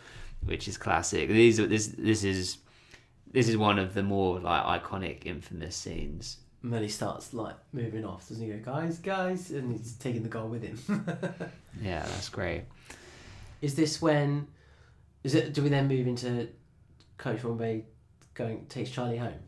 which 0.45 0.69
is 0.69 0.77
classic. 0.79 1.31
These 1.31 1.59
are- 1.59 1.67
this 1.67 1.89
this 1.99 2.23
is 2.23 2.59
this 3.33 3.49
is 3.49 3.57
one 3.57 3.81
of 3.81 3.93
the 3.93 4.05
more 4.05 4.39
like 4.39 4.63
iconic, 4.85 5.27
infamous 5.27 5.75
scenes. 5.75 6.37
And 6.65 6.73
then 6.73 6.83
he 6.83 6.89
starts 6.89 7.33
like 7.35 7.57
moving 7.73 8.05
off, 8.07 8.27
doesn't 8.29 8.43
he? 8.43 8.51
Go, 8.51 8.73
guys, 8.73 8.99
guys, 8.99 9.51
and 9.51 9.71
he's 9.71 9.93
taking 9.97 10.23
the 10.23 10.29
goal 10.31 10.49
with 10.49 10.63
him. 10.63 10.79
Yeah, 11.83 12.03
that's 12.07 12.29
great. 12.31 12.65
is 13.61 13.75
this 13.75 14.01
when? 14.01 14.47
Is 15.25 15.35
it? 15.35 15.53
Do 15.53 15.63
we 15.63 15.69
then 15.69 15.89
move 15.89 16.07
into 16.07 16.49
Coach 17.19 17.43
Bombay 17.43 17.85
going 18.35 18.65
takes 18.67 18.91
Charlie 18.91 19.19
home? 19.19 19.41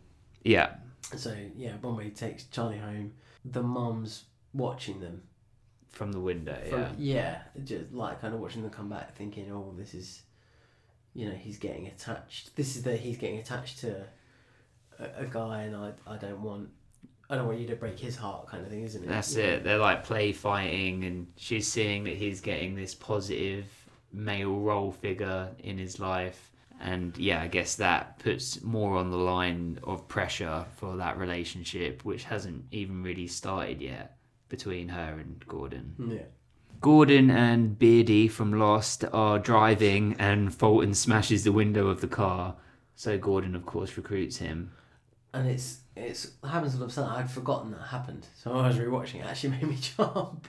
Yeah, 0.45 0.75
So 1.17 1.35
yeah, 1.57 1.77
Bombay 1.77 2.11
takes 2.11 2.45
Charlie 2.45 2.79
home. 2.79 3.13
The 3.45 3.63
mum's 3.63 4.25
watching 4.53 5.01
them. 5.01 5.23
from 5.89 6.13
the 6.13 6.21
window. 6.21 6.59
From, 6.69 6.81
yeah. 6.81 6.91
yeah, 6.99 7.39
just 7.65 7.93
like 7.93 8.21
kind 8.21 8.35
of 8.35 8.41
watching 8.41 8.61
them 8.63 8.71
come 8.71 8.89
back, 8.91 9.15
thinking, 9.17 9.51
oh, 9.53 9.73
this 9.79 9.95
is, 9.95 10.23
you 11.15 11.27
know, 11.29 11.35
he's 11.35 11.57
getting 11.59 11.87
attached. 11.87 12.55
This 12.57 12.77
is 12.77 12.83
that 12.83 13.01
he's 13.01 13.17
getting 13.17 13.39
attached 13.39 13.79
to 13.81 14.05
a, 14.99 15.23
a 15.23 15.27
guy, 15.27 15.63
and 15.63 15.75
I, 15.77 15.93
I 16.07 16.17
don't 16.17 16.43
want, 16.43 16.69
I 17.29 17.37
don't 17.37 17.47
want 17.47 17.59
you 17.59 17.67
to 17.69 17.77
break 17.77 17.99
his 17.99 18.17
heart, 18.17 18.47
kind 18.47 18.63
of 18.63 18.71
thing, 18.71 18.85
isn't 18.85 19.03
it? 19.03 19.09
That's 19.09 19.35
know? 19.35 19.43
it. 19.43 19.65
They're 19.65 19.79
like 19.79 20.05
play 20.05 20.33
fighting, 20.33 21.05
and 21.05 21.27
she's 21.37 21.71
seeing 21.71 22.05
that 22.05 22.17
he's 22.17 22.41
getting 22.41 22.75
this 22.75 22.95
positive 22.95 23.67
male 24.13 24.59
role 24.61 24.93
figure 24.93 25.49
in 25.59 25.79
his 25.79 25.99
life. 25.99 26.53
And 26.81 27.17
yeah, 27.17 27.41
I 27.41 27.49
guess 27.49 27.77
that 27.77 28.19
puts 28.19 28.63
more 28.63 28.97
on 28.97 29.11
the 29.11 29.17
line 29.17 29.79
of 29.83 30.07
pressure 30.09 30.67
for 30.77 30.97
that 30.99 31.19
relationship, 31.19 32.05
which 32.05 32.25
hasn't 32.25 32.65
even 32.71 33.03
really 33.03 33.27
started 33.27 33.81
yet 33.81 34.19
between 34.49 34.89
her 34.89 35.19
and 35.19 35.45
Gordon. 35.49 35.95
Yeah. 35.99 36.27
Gordon 36.81 37.31
and 37.31 37.79
Beardy 37.79 38.29
from 38.29 38.59
Lost 38.59 39.05
are 39.13 39.39
driving, 39.39 40.15
and 40.19 40.55
Fulton 40.55 40.95
smashes 40.95 41.43
the 41.43 41.53
window 41.53 41.89
of 41.89 42.01
the 42.01 42.09
car. 42.09 42.55
So 42.95 43.19
Gordon, 43.19 43.57
of 43.57 43.67
course, 43.67 43.97
recruits 43.97 44.37
him. 44.37 44.73
and 45.33 45.49
it's 45.49 45.81
it's 45.97 46.33
happens 46.45 46.75
all 46.77 46.83
of 46.83 46.91
a 46.91 46.93
sudden. 46.93 47.11
I'd 47.11 47.31
forgotten 47.31 47.71
that 47.73 47.83
happened, 47.89 48.27
so 48.37 48.53
I 48.53 48.69
was 48.69 48.77
rewatching 48.77 49.21
it. 49.21 49.27
Actually, 49.27 49.51
made 49.57 49.63
me 49.65 49.77
jump 49.77 50.47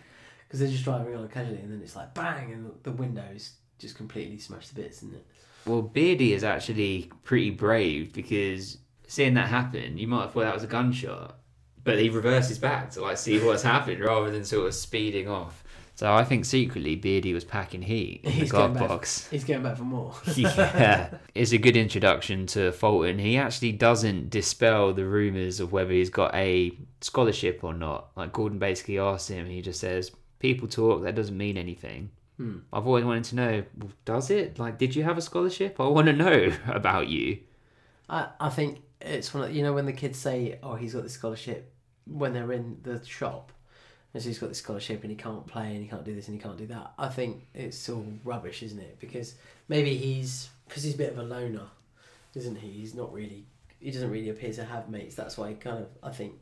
because 0.47 0.59
they're 0.59 0.69
just 0.69 0.83
driving 0.83 1.15
on 1.15 1.27
casually, 1.29 1.59
and 1.59 1.71
then 1.71 1.81
it's 1.81 1.95
like 1.95 2.13
bang, 2.13 2.51
and 2.51 2.71
the 2.83 2.91
windows 2.91 3.53
just 3.79 3.95
completely 3.95 4.37
smashed 4.37 4.69
to 4.69 4.75
bits, 4.75 4.97
isn't 4.97 5.15
it? 5.15 5.25
Well, 5.65 5.81
Beardy 5.81 6.33
is 6.33 6.43
actually 6.43 7.11
pretty 7.23 7.49
brave 7.49 8.13
because 8.13 8.77
seeing 9.07 9.33
that 9.35 9.49
happen, 9.49 9.97
you 9.97 10.07
might 10.07 10.23
have 10.23 10.33
thought 10.33 10.41
that 10.41 10.53
was 10.53 10.63
a 10.63 10.67
gunshot, 10.67 11.37
but 11.83 11.99
he 11.99 12.09
reverses 12.09 12.57
back 12.57 12.91
to 12.91 13.01
like 13.01 13.17
see 13.17 13.39
what's 13.39 13.63
happened 13.63 14.01
rather 14.01 14.31
than 14.31 14.45
sort 14.45 14.67
of 14.67 14.73
speeding 14.73 15.27
off. 15.27 15.63
So 15.97 16.13
I 16.13 16.23
think 16.23 16.45
secretly 16.45 16.95
Beardy 16.95 17.33
was 17.33 17.43
packing 17.43 17.81
heat 17.81 18.21
in 18.23 18.29
the 18.31 18.37
He's 18.37 18.51
glove 18.51 18.73
going 18.75 18.79
back- 18.79 18.87
box. 18.89 19.27
He's 19.31 19.43
going 19.43 19.63
back 19.63 19.77
for 19.77 19.83
more. 19.83 20.13
yeah, 20.35 21.09
it's 21.33 21.51
a 21.53 21.57
good 21.57 21.75
introduction 21.75 22.45
to 22.47 22.71
Fulton. 22.71 23.17
He 23.17 23.35
actually 23.35 23.71
doesn't 23.71 24.29
dispel 24.29 24.93
the 24.93 25.05
rumors 25.05 25.59
of 25.59 25.71
whether 25.71 25.91
he's 25.91 26.11
got 26.11 26.35
a 26.35 26.71
scholarship 27.01 27.63
or 27.63 27.73
not. 27.73 28.09
Like 28.15 28.31
Gordon 28.31 28.59
basically 28.59 28.99
asks 28.99 29.27
him, 29.29 29.47
he 29.47 29.59
just 29.63 29.79
says, 29.79 30.11
"People 30.37 30.67
talk. 30.67 31.01
That 31.01 31.15
doesn't 31.15 31.35
mean 31.35 31.57
anything." 31.57 32.11
Hmm. 32.37 32.57
I've 32.71 32.85
always 32.85 33.03
wanted 33.03 33.23
to 33.23 33.35
know, 33.35 33.63
well, 33.79 33.91
does 34.05 34.29
it? 34.29 34.59
Like, 34.59 34.77
did 34.77 34.95
you 34.95 35.01
have 35.03 35.17
a 35.17 35.21
scholarship? 35.23 35.79
I 35.79 35.87
want 35.87 36.05
to 36.05 36.13
know 36.13 36.51
about 36.67 37.07
you. 37.07 37.39
I 38.07 38.27
I 38.39 38.49
think 38.49 38.81
it's 39.01 39.33
one 39.33 39.45
of 39.45 39.55
you 39.55 39.63
know 39.63 39.73
when 39.73 39.87
the 39.87 39.93
kids 39.93 40.19
say, 40.19 40.59
"Oh, 40.61 40.75
he's 40.75 40.93
got 40.93 41.01
this 41.01 41.13
scholarship," 41.13 41.73
when 42.05 42.33
they're 42.33 42.51
in 42.53 42.77
the 42.83 43.03
shop, 43.03 43.51
and 44.13 44.23
so 44.23 44.29
he's 44.29 44.39
got 44.39 44.49
this 44.49 44.59
scholarship 44.59 45.01
and 45.03 45.11
he 45.11 45.17
can't 45.17 45.45
play 45.45 45.73
and 45.73 45.83
he 45.83 45.87
can't 45.87 46.05
do 46.05 46.15
this 46.15 46.27
and 46.27 46.35
he 46.37 46.41
can't 46.41 46.57
do 46.57 46.67
that. 46.67 46.93
I 46.97 47.07
think 47.09 47.45
it's 47.53 47.87
all 47.89 48.05
rubbish, 48.23 48.63
isn't 48.63 48.79
it? 48.79 48.99
Because 48.99 49.35
maybe 49.67 49.95
he's 49.95 50.49
because 50.67 50.83
he's 50.83 50.95
a 50.95 50.97
bit 50.97 51.11
of 51.11 51.19
a 51.19 51.23
loner, 51.23 51.67
isn't 52.35 52.55
he? 52.55 52.69
He's 52.69 52.95
not 52.95 53.13
really 53.13 53.45
he 53.79 53.91
doesn't 53.91 54.09
really 54.09 54.29
appear 54.29 54.53
to 54.53 54.65
have 54.65 54.89
mates. 54.89 55.15
That's 55.15 55.37
why 55.37 55.49
he 55.49 55.55
kind 55.55 55.79
of 55.79 55.87
I 56.01 56.11
think 56.11 56.33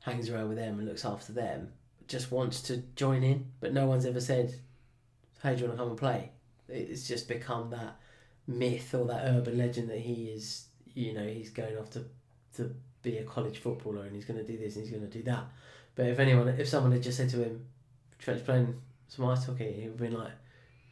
hangs 0.00 0.30
around 0.30 0.48
with 0.48 0.58
them 0.58 0.78
and 0.78 0.86
looks 0.86 1.04
after 1.04 1.32
them. 1.32 1.72
Just 2.06 2.30
wants 2.30 2.62
to 2.62 2.76
join 2.94 3.24
in, 3.24 3.46
but 3.60 3.72
no 3.72 3.86
one's 3.86 4.06
ever 4.06 4.20
said, 4.20 4.54
"Hey, 5.42 5.56
do 5.56 5.62
you 5.62 5.66
want 5.66 5.78
to 5.78 5.82
come 5.82 5.90
and 5.90 5.98
play?" 5.98 6.30
It's 6.68 7.08
just 7.08 7.28
become 7.28 7.70
that 7.70 7.96
myth 8.46 8.94
or 8.94 9.06
that 9.06 9.24
urban 9.24 9.58
legend 9.58 9.90
that 9.90 9.98
he 9.98 10.26
is. 10.26 10.66
You 10.94 11.12
know, 11.14 11.26
he's 11.26 11.50
going 11.50 11.76
off 11.76 11.90
to 11.90 12.04
to 12.56 12.74
be 13.02 13.18
a 13.18 13.24
college 13.24 13.58
footballer 13.58 14.02
and 14.02 14.14
he's 14.14 14.24
going 14.24 14.38
to 14.38 14.46
do 14.46 14.58
this 14.58 14.76
and 14.76 14.84
he's 14.84 14.92
going 14.92 15.08
to 15.08 15.18
do 15.18 15.22
that. 15.24 15.44
But 15.96 16.06
if 16.06 16.18
anyone, 16.18 16.48
if 16.48 16.68
someone 16.68 16.92
had 16.92 17.02
just 17.02 17.16
said 17.16 17.30
to 17.30 17.42
him, 17.42 17.66
"Trent's 18.18 18.42
playing 18.42 18.80
some 19.08 19.24
ice 19.24 19.44
hockey," 19.44 19.72
he 19.72 19.82
would 19.82 19.92
have 19.92 19.96
been 19.96 20.14
like, 20.14 20.32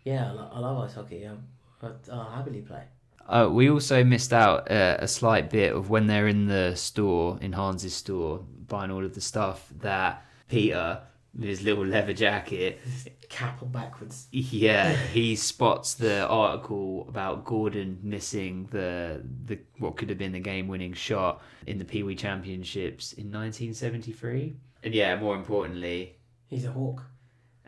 "Yeah, 0.02 0.32
I, 0.32 0.59
love 0.59 0.78
ice 0.85 0.94
hockey. 0.94 1.26
I'll, 1.26 1.39
I'll, 1.82 1.97
I'll 2.10 2.31
happily 2.31 2.62
play." 2.62 2.85
Uh, 3.28 3.48
we 3.51 3.70
also 3.70 4.05
missed 4.05 4.32
out 4.32 4.70
uh, 4.70 4.97
a 4.98 5.09
slight 5.09 5.51
bit 5.51 5.74
of 5.74 5.89
when 5.89 6.06
they're 6.06 6.28
in 6.28 6.47
the 6.47 6.74
store, 6.74 7.39
in 7.40 7.52
Hans's 7.52 7.94
store, 7.94 8.44
buying 8.66 8.90
all 8.90 9.05
of 9.05 9.14
the 9.14 9.20
stuff 9.20 9.66
that 9.81 10.24
Peter, 10.48 11.01
with 11.35 11.48
his 11.48 11.62
little 11.62 11.85
leather 11.86 12.12
jacket, 12.12 12.81
Cap 13.28 13.62
on 13.62 13.68
backwards. 13.68 14.28
yeah, 14.31 14.94
he 15.12 15.35
spots 15.36 15.94
the 15.94 16.26
article 16.26 17.06
about 17.09 17.44
Gordon 17.44 17.98
missing 18.02 18.68
the 18.70 19.22
the 19.47 19.59
what 19.78 19.97
could 19.97 20.09
have 20.09 20.18
been 20.18 20.32
the 20.32 20.40
game 20.40 20.68
winning 20.68 20.93
shot 20.93 21.43
in 21.66 21.78
the 21.78 21.85
Pee 21.85 22.02
Wee 22.02 22.14
Championships 22.14 23.12
in 23.14 23.32
1973. 23.32 24.55
And 24.85 24.94
yeah, 24.94 25.16
more 25.16 25.35
importantly, 25.35 26.16
He's 26.48 26.66
a 26.66 26.70
hawk. 26.70 27.02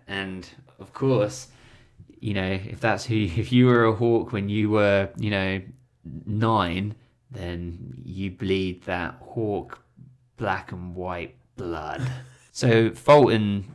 and 0.06 0.48
of 0.78 0.92
course, 0.92 1.48
you 2.20 2.34
know, 2.34 2.60
if 2.68 2.80
that's 2.80 3.04
who, 3.06 3.14
if 3.36 3.50
you 3.50 3.66
were 3.66 3.86
a 3.86 3.94
hawk 3.94 4.32
when 4.32 4.48
you 4.48 4.70
were, 4.70 5.08
you 5.16 5.30
know, 5.30 5.60
nine, 6.26 6.94
then 7.30 8.00
you 8.04 8.30
bleed 8.30 8.82
that 8.84 9.16
hawk 9.20 9.82
black 10.36 10.72
and 10.72 10.94
white 10.94 11.34
blood. 11.56 12.02
so 12.52 12.90
Fulton 12.90 13.74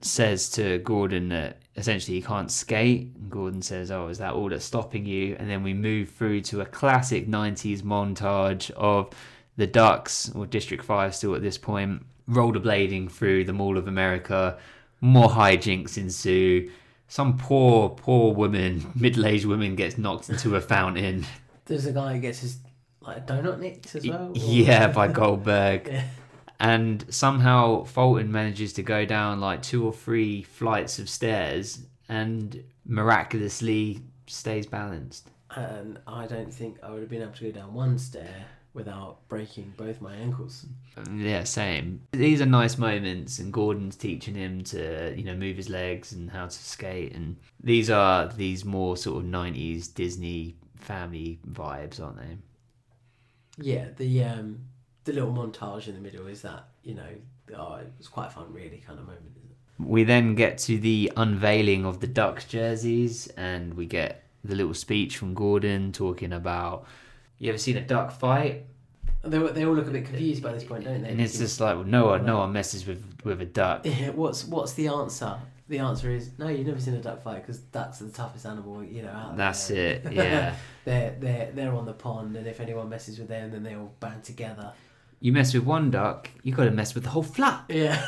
says 0.00 0.48
to 0.50 0.78
Gordon 0.78 1.28
that 1.28 1.58
essentially 1.76 2.16
he 2.16 2.22
can't 2.22 2.50
skate. 2.50 3.12
And 3.14 3.30
Gordon 3.30 3.62
says, 3.62 3.90
Oh, 3.90 4.08
is 4.08 4.18
that 4.18 4.32
all 4.32 4.48
that's 4.48 4.64
stopping 4.64 5.06
you? 5.06 5.36
And 5.38 5.48
then 5.48 5.62
we 5.62 5.74
move 5.74 6.10
through 6.10 6.40
to 6.42 6.60
a 6.62 6.66
classic 6.66 7.28
90s 7.28 7.82
montage 7.82 8.70
of 8.72 9.10
the 9.56 9.66
Ducks, 9.66 10.30
or 10.34 10.46
District 10.46 10.84
5 10.84 11.14
still 11.14 11.34
at 11.34 11.42
this 11.42 11.58
point, 11.58 12.04
rollerblading 12.28 13.10
through 13.10 13.44
the 13.44 13.52
Mall 13.52 13.76
of 13.78 13.88
America. 13.88 14.58
More 15.00 15.28
hijinks 15.28 15.96
ensue. 15.96 16.70
Some 17.08 17.38
poor, 17.38 17.88
poor 17.90 18.34
woman, 18.34 18.90
middle 18.94 19.26
aged 19.26 19.46
woman, 19.46 19.76
gets 19.76 19.96
knocked 19.98 20.28
into 20.28 20.56
a 20.56 20.60
fountain. 20.60 21.24
There's 21.66 21.86
a 21.86 21.92
guy 21.92 22.14
who 22.14 22.20
gets 22.20 22.40
his 22.40 22.58
like 23.00 23.26
donut 23.26 23.58
nicked 23.60 23.94
as 23.94 24.06
well. 24.06 24.30
or- 24.30 24.36
Yeah, 24.36 24.88
by 24.92 25.08
Goldberg. 25.08 25.86
Yeah. 25.88 26.04
And 26.60 27.04
somehow 27.08 27.84
Fulton 27.84 28.32
manages 28.32 28.72
to 28.74 28.82
go 28.82 29.04
down 29.04 29.40
like 29.40 29.62
two 29.62 29.86
or 29.86 29.92
three 29.92 30.42
flights 30.42 30.98
of 30.98 31.08
stairs 31.08 31.78
and 32.08 32.62
miraculously 32.84 34.00
stays 34.26 34.66
balanced. 34.66 35.30
And 35.54 35.98
I 36.06 36.26
don't 36.26 36.52
think 36.52 36.78
I 36.82 36.90
would 36.90 37.00
have 37.00 37.08
been 37.08 37.22
able 37.22 37.32
to 37.32 37.44
go 37.44 37.52
down 37.60 37.72
one 37.74 37.98
stair 37.98 38.44
without 38.74 39.26
breaking 39.28 39.74
both 39.76 40.00
my 40.00 40.14
ankles. 40.14 40.66
Yeah, 41.12 41.44
same. 41.44 42.02
These 42.12 42.40
are 42.40 42.46
nice 42.46 42.78
moments, 42.78 43.38
and 43.38 43.52
Gordon's 43.52 43.96
teaching 43.96 44.34
him 44.34 44.62
to, 44.64 45.14
you 45.16 45.24
know, 45.24 45.34
move 45.34 45.56
his 45.56 45.68
legs 45.68 46.12
and 46.12 46.30
how 46.30 46.46
to 46.46 46.50
skate. 46.50 47.14
And 47.14 47.36
these 47.62 47.90
are 47.90 48.28
these 48.28 48.64
more 48.64 48.96
sort 48.96 49.24
of 49.24 49.30
90s 49.30 49.92
Disney 49.92 50.56
family 50.76 51.40
vibes, 51.50 52.00
aren't 52.00 52.18
they? 52.18 52.36
Yeah, 53.60 53.86
the 53.96 54.24
um 54.24 54.60
the 55.04 55.12
little 55.12 55.32
montage 55.32 55.88
in 55.88 55.94
the 55.94 56.00
middle 56.00 56.26
is 56.26 56.42
that 56.42 56.68
you 56.84 56.94
know 56.94 57.08
oh 57.56 57.74
it 57.76 57.92
was 57.98 58.08
quite 58.08 58.32
fun 58.32 58.52
really 58.52 58.82
kind 58.86 58.98
of 58.98 59.06
moment. 59.06 59.32
Isn't 59.36 59.50
it? 59.50 59.86
We 59.90 60.04
then 60.04 60.34
get 60.34 60.58
to 60.58 60.78
the 60.78 61.12
unveiling 61.16 61.84
of 61.84 62.00
the 62.00 62.06
Ducks 62.06 62.44
jerseys, 62.44 63.26
and 63.36 63.74
we 63.74 63.86
get 63.86 64.24
the 64.44 64.54
little 64.54 64.74
speech 64.74 65.16
from 65.16 65.34
Gordon 65.34 65.92
talking 65.92 66.32
about. 66.32 66.86
You 67.38 67.50
ever 67.50 67.58
seen 67.58 67.76
a 67.76 67.80
duck 67.80 68.12
fight? 68.12 68.64
They 69.22 69.38
they 69.38 69.64
all 69.64 69.74
look 69.74 69.88
a 69.88 69.90
bit 69.90 70.06
confused 70.06 70.42
by 70.42 70.52
this 70.52 70.64
point, 70.64 70.84
don't 70.84 71.02
they? 71.02 71.10
And 71.10 71.20
it's 71.20 71.38
just 71.38 71.60
like, 71.60 71.76
well, 71.76 71.84
no 71.84 72.06
one, 72.06 72.24
no 72.24 72.38
one 72.38 72.52
messes 72.52 72.86
with 72.86 73.04
with 73.24 73.40
a 73.40 73.46
duck. 73.46 73.82
Yeah, 73.84 74.10
what's 74.10 74.44
what's 74.44 74.72
the 74.74 74.88
answer? 74.88 75.38
The 75.68 75.80
answer 75.80 76.10
is 76.10 76.30
no. 76.38 76.48
You've 76.48 76.66
never 76.66 76.80
seen 76.80 76.94
a 76.94 77.00
duck 77.02 77.22
fight 77.22 77.42
because 77.42 77.58
ducks 77.58 78.00
are 78.00 78.04
the 78.04 78.12
toughest 78.12 78.46
animal 78.46 78.82
you 78.82 79.02
know 79.02 79.10
out 79.10 79.36
That's 79.36 79.68
there. 79.68 79.96
it, 80.04 80.04
yeah. 80.12 80.54
they're 80.84 81.16
they're 81.18 81.50
they're 81.52 81.74
on 81.74 81.84
the 81.84 81.92
pond, 81.92 82.36
and 82.36 82.46
if 82.46 82.60
anyone 82.60 82.88
messes 82.88 83.18
with 83.18 83.28
them, 83.28 83.50
then 83.50 83.62
they 83.62 83.74
all 83.74 83.92
band 84.00 84.24
together. 84.24 84.72
You 85.20 85.32
mess 85.32 85.52
with 85.52 85.64
one 85.64 85.90
duck, 85.90 86.30
you 86.44 86.54
got 86.54 86.64
to 86.64 86.70
mess 86.70 86.94
with 86.94 87.02
the 87.04 87.10
whole 87.10 87.24
flock. 87.24 87.64
Yeah. 87.68 88.00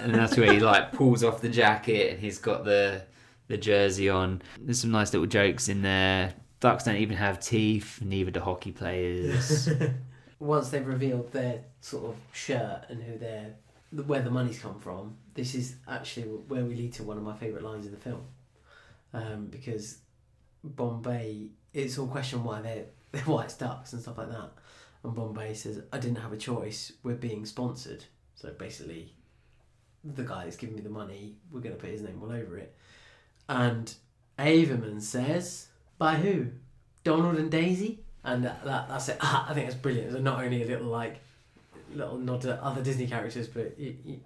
and 0.00 0.12
that's 0.14 0.36
where 0.36 0.52
he 0.52 0.58
like 0.58 0.92
pulls 0.92 1.22
off 1.22 1.40
the 1.40 1.48
jacket 1.48 2.12
and 2.12 2.20
he's 2.20 2.38
got 2.38 2.64
the 2.64 3.02
the 3.48 3.56
jersey 3.56 4.08
on. 4.10 4.42
There's 4.60 4.80
some 4.80 4.90
nice 4.90 5.12
little 5.12 5.26
jokes 5.28 5.68
in 5.68 5.82
there. 5.82 6.34
Ducks 6.66 6.82
don't 6.82 6.96
even 6.96 7.16
have 7.16 7.38
teeth, 7.38 8.00
neither 8.02 8.32
do 8.32 8.40
hockey 8.40 8.72
players. 8.72 9.68
Once 10.40 10.70
they've 10.70 10.84
revealed 10.84 11.30
their 11.30 11.60
sort 11.80 12.06
of 12.06 12.16
shirt 12.32 12.86
and 12.88 13.00
who 13.00 13.16
they're 13.16 13.54
where 14.04 14.20
the 14.20 14.32
money's 14.32 14.58
come 14.58 14.80
from, 14.80 15.16
this 15.34 15.54
is 15.54 15.76
actually 15.86 16.24
where 16.24 16.64
we 16.64 16.74
lead 16.74 16.92
to 16.94 17.04
one 17.04 17.18
of 17.18 17.22
my 17.22 17.36
favourite 17.36 17.64
lines 17.64 17.86
in 17.86 17.92
the 17.92 17.98
film, 17.98 18.24
um, 19.14 19.46
because 19.46 19.98
Bombay 20.64 21.50
it's 21.72 21.98
all 21.98 22.08
question 22.08 22.42
why 22.42 22.60
they're 22.62 22.86
they're 23.12 23.22
white 23.22 23.54
ducks 23.56 23.92
and 23.92 24.02
stuff 24.02 24.18
like 24.18 24.32
that, 24.32 24.50
and 25.04 25.14
Bombay 25.14 25.54
says 25.54 25.80
I 25.92 25.98
didn't 25.98 26.18
have 26.18 26.32
a 26.32 26.36
choice. 26.36 26.90
We're 27.04 27.14
being 27.14 27.46
sponsored, 27.46 28.06
so 28.34 28.50
basically, 28.50 29.14
the 30.02 30.24
guy 30.24 30.42
that's 30.42 30.56
giving 30.56 30.74
me 30.74 30.82
the 30.82 30.90
money, 30.90 31.36
we're 31.52 31.60
going 31.60 31.76
to 31.76 31.80
put 31.80 31.90
his 31.90 32.02
name 32.02 32.20
all 32.20 32.32
over 32.32 32.58
it, 32.58 32.74
and 33.48 33.94
Averman 34.36 35.00
says 35.00 35.68
by 35.98 36.16
who? 36.16 36.46
Donald 37.04 37.36
and 37.36 37.50
Daisy, 37.50 38.00
and 38.24 38.44
that, 38.44 38.64
that 38.64 38.88
that's 38.88 39.08
it. 39.08 39.16
I 39.20 39.52
think 39.54 39.66
that's 39.66 39.80
brilliant. 39.80 40.12
So 40.12 40.18
not 40.20 40.42
only 40.42 40.62
a 40.62 40.66
little 40.66 40.88
like 40.88 41.18
little 41.94 42.18
nod 42.18 42.40
to 42.42 42.62
other 42.62 42.82
Disney 42.82 43.06
characters, 43.06 43.48
but 43.48 43.74
y 43.78 43.94
y 44.04 44.18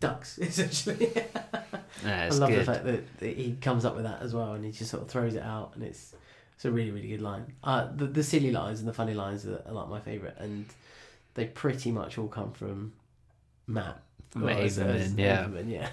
ducks 0.00 0.38
essentially. 0.42 1.12
Yeah, 2.04 2.22
I 2.22 2.26
it's 2.26 2.38
love 2.38 2.50
the 2.50 2.62
fact 2.64 2.84
that, 2.84 3.18
that 3.18 3.36
he 3.36 3.56
comes 3.60 3.84
up 3.84 3.96
with 3.96 4.04
that 4.04 4.22
as 4.22 4.32
well, 4.32 4.52
and 4.52 4.64
he 4.64 4.70
just 4.70 4.90
sort 4.90 5.02
of 5.02 5.08
throws 5.08 5.34
it 5.34 5.42
out, 5.42 5.72
and 5.74 5.82
it's 5.82 6.14
it's 6.54 6.64
a 6.64 6.70
really 6.70 6.90
really 6.92 7.08
good 7.08 7.22
line. 7.22 7.52
Uh, 7.64 7.88
the 7.96 8.06
the 8.06 8.22
silly 8.22 8.52
lines 8.52 8.78
and 8.78 8.88
the 8.88 8.92
funny 8.92 9.14
lines 9.14 9.46
are, 9.46 9.62
are 9.66 9.72
like 9.72 9.88
my 9.88 9.98
favorite, 9.98 10.36
and 10.38 10.66
they 11.34 11.46
pretty 11.46 11.90
much 11.90 12.16
all 12.18 12.28
come 12.28 12.52
from 12.52 12.92
Matt. 13.66 14.00
From 14.30 14.44
Or 14.44 14.50
as- 14.50 14.78
as 14.78 15.14
yeah. 15.14 15.44
Averman, 15.46 15.70
yeah. 15.70 15.88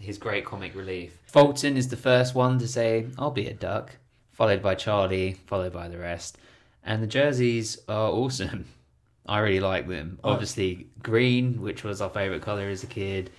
His 0.00 0.16
great 0.16 0.44
comic 0.46 0.74
relief. 0.74 1.18
Fulton 1.26 1.76
is 1.76 1.88
the 1.88 1.96
first 1.96 2.34
one 2.34 2.58
to 2.60 2.68
say, 2.68 3.06
I'll 3.18 3.32
be 3.32 3.48
a 3.48 3.54
duck, 3.54 3.96
followed 4.38 4.62
by 4.62 4.76
Charlie, 4.76 5.34
followed 5.46 5.72
by 5.72 5.88
the 5.88 5.98
rest. 5.98 6.38
And 6.84 7.02
the 7.02 7.08
jerseys 7.08 7.76
are 7.88 8.08
awesome. 8.08 8.66
I 9.26 9.40
really 9.40 9.60
like 9.60 9.88
them. 9.88 10.18
Oh. 10.24 10.30
Obviously, 10.30 10.86
green, 11.02 11.60
which 11.60 11.84
was 11.84 12.00
our 12.00 12.08
favourite 12.08 12.40
colour 12.40 12.68
as 12.68 12.84
a 12.84 12.86
kid, 12.86 13.30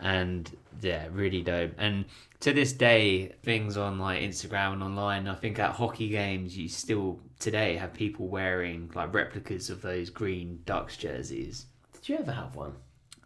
and 0.00 0.50
yeah, 0.82 1.06
really 1.12 1.42
dope. 1.42 1.72
And 1.78 2.04
to 2.40 2.52
this 2.52 2.72
day, 2.72 3.28
things 3.44 3.76
on 3.76 3.98
like 3.98 4.20
Instagram 4.20 4.74
and 4.74 4.82
online, 4.82 5.26
I 5.28 5.36
think 5.36 5.58
at 5.58 5.70
hockey 5.70 6.08
games, 6.08 6.58
you 6.58 6.68
still 6.68 7.20
today 7.38 7.76
have 7.76 7.94
people 7.94 8.26
wearing 8.26 8.90
like 8.94 9.14
replicas 9.14 9.70
of 9.70 9.80
those 9.80 10.10
green 10.10 10.60
Ducks 10.66 10.96
jerseys. 10.96 11.66
Did 11.94 12.08
you 12.08 12.18
ever 12.18 12.32
have 12.32 12.56
one? 12.56 12.74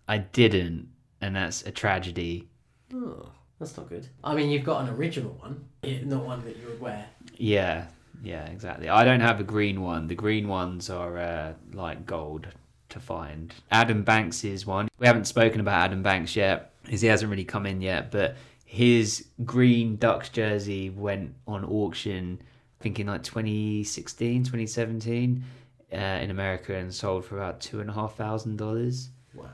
I 0.06 0.18
didn't, 0.18 0.90
and 1.20 1.34
that's 1.34 1.62
a 1.62 1.72
tragedy. 1.72 2.48
Oh, 2.94 3.30
that's 3.58 3.76
not 3.76 3.88
good. 3.88 4.06
I 4.22 4.34
mean, 4.34 4.50
you've 4.50 4.64
got 4.64 4.82
an 4.82 4.94
original 4.94 5.32
one, 5.40 5.64
not 5.82 6.24
one 6.24 6.44
that 6.44 6.56
you 6.56 6.66
would 6.68 6.80
wear. 6.80 7.06
Yeah, 7.36 7.86
yeah, 8.22 8.46
exactly. 8.46 8.88
I 8.88 9.04
don't 9.04 9.20
have 9.20 9.40
a 9.40 9.44
green 9.44 9.80
one. 9.80 10.06
The 10.08 10.14
green 10.14 10.48
ones 10.48 10.90
are 10.90 11.18
uh, 11.18 11.52
like 11.72 12.06
gold 12.06 12.46
to 12.90 13.00
find. 13.00 13.52
Adam 13.70 14.02
Banks's 14.04 14.64
one. 14.66 14.88
We 14.98 15.06
haven't 15.06 15.26
spoken 15.26 15.60
about 15.60 15.80
Adam 15.80 16.02
Banks 16.02 16.36
yet, 16.36 16.72
as 16.90 17.00
he 17.02 17.08
hasn't 17.08 17.30
really 17.30 17.44
come 17.44 17.66
in 17.66 17.80
yet. 17.80 18.10
But 18.10 18.36
his 18.64 19.26
green 19.44 19.96
Ducks 19.96 20.28
jersey 20.28 20.90
went 20.90 21.34
on 21.46 21.64
auction, 21.64 22.38
I 22.80 22.82
think 22.82 23.00
in 23.00 23.08
like 23.08 23.22
2016, 23.22 24.44
2017, 24.44 25.44
uh, 25.92 25.96
in 25.96 26.30
America, 26.30 26.74
and 26.74 26.94
sold 26.94 27.24
for 27.24 27.36
about 27.36 27.60
two 27.60 27.80
and 27.80 27.90
a 27.90 27.92
half 27.92 28.16
thousand 28.16 28.56
dollars. 28.56 29.10
Wow, 29.34 29.46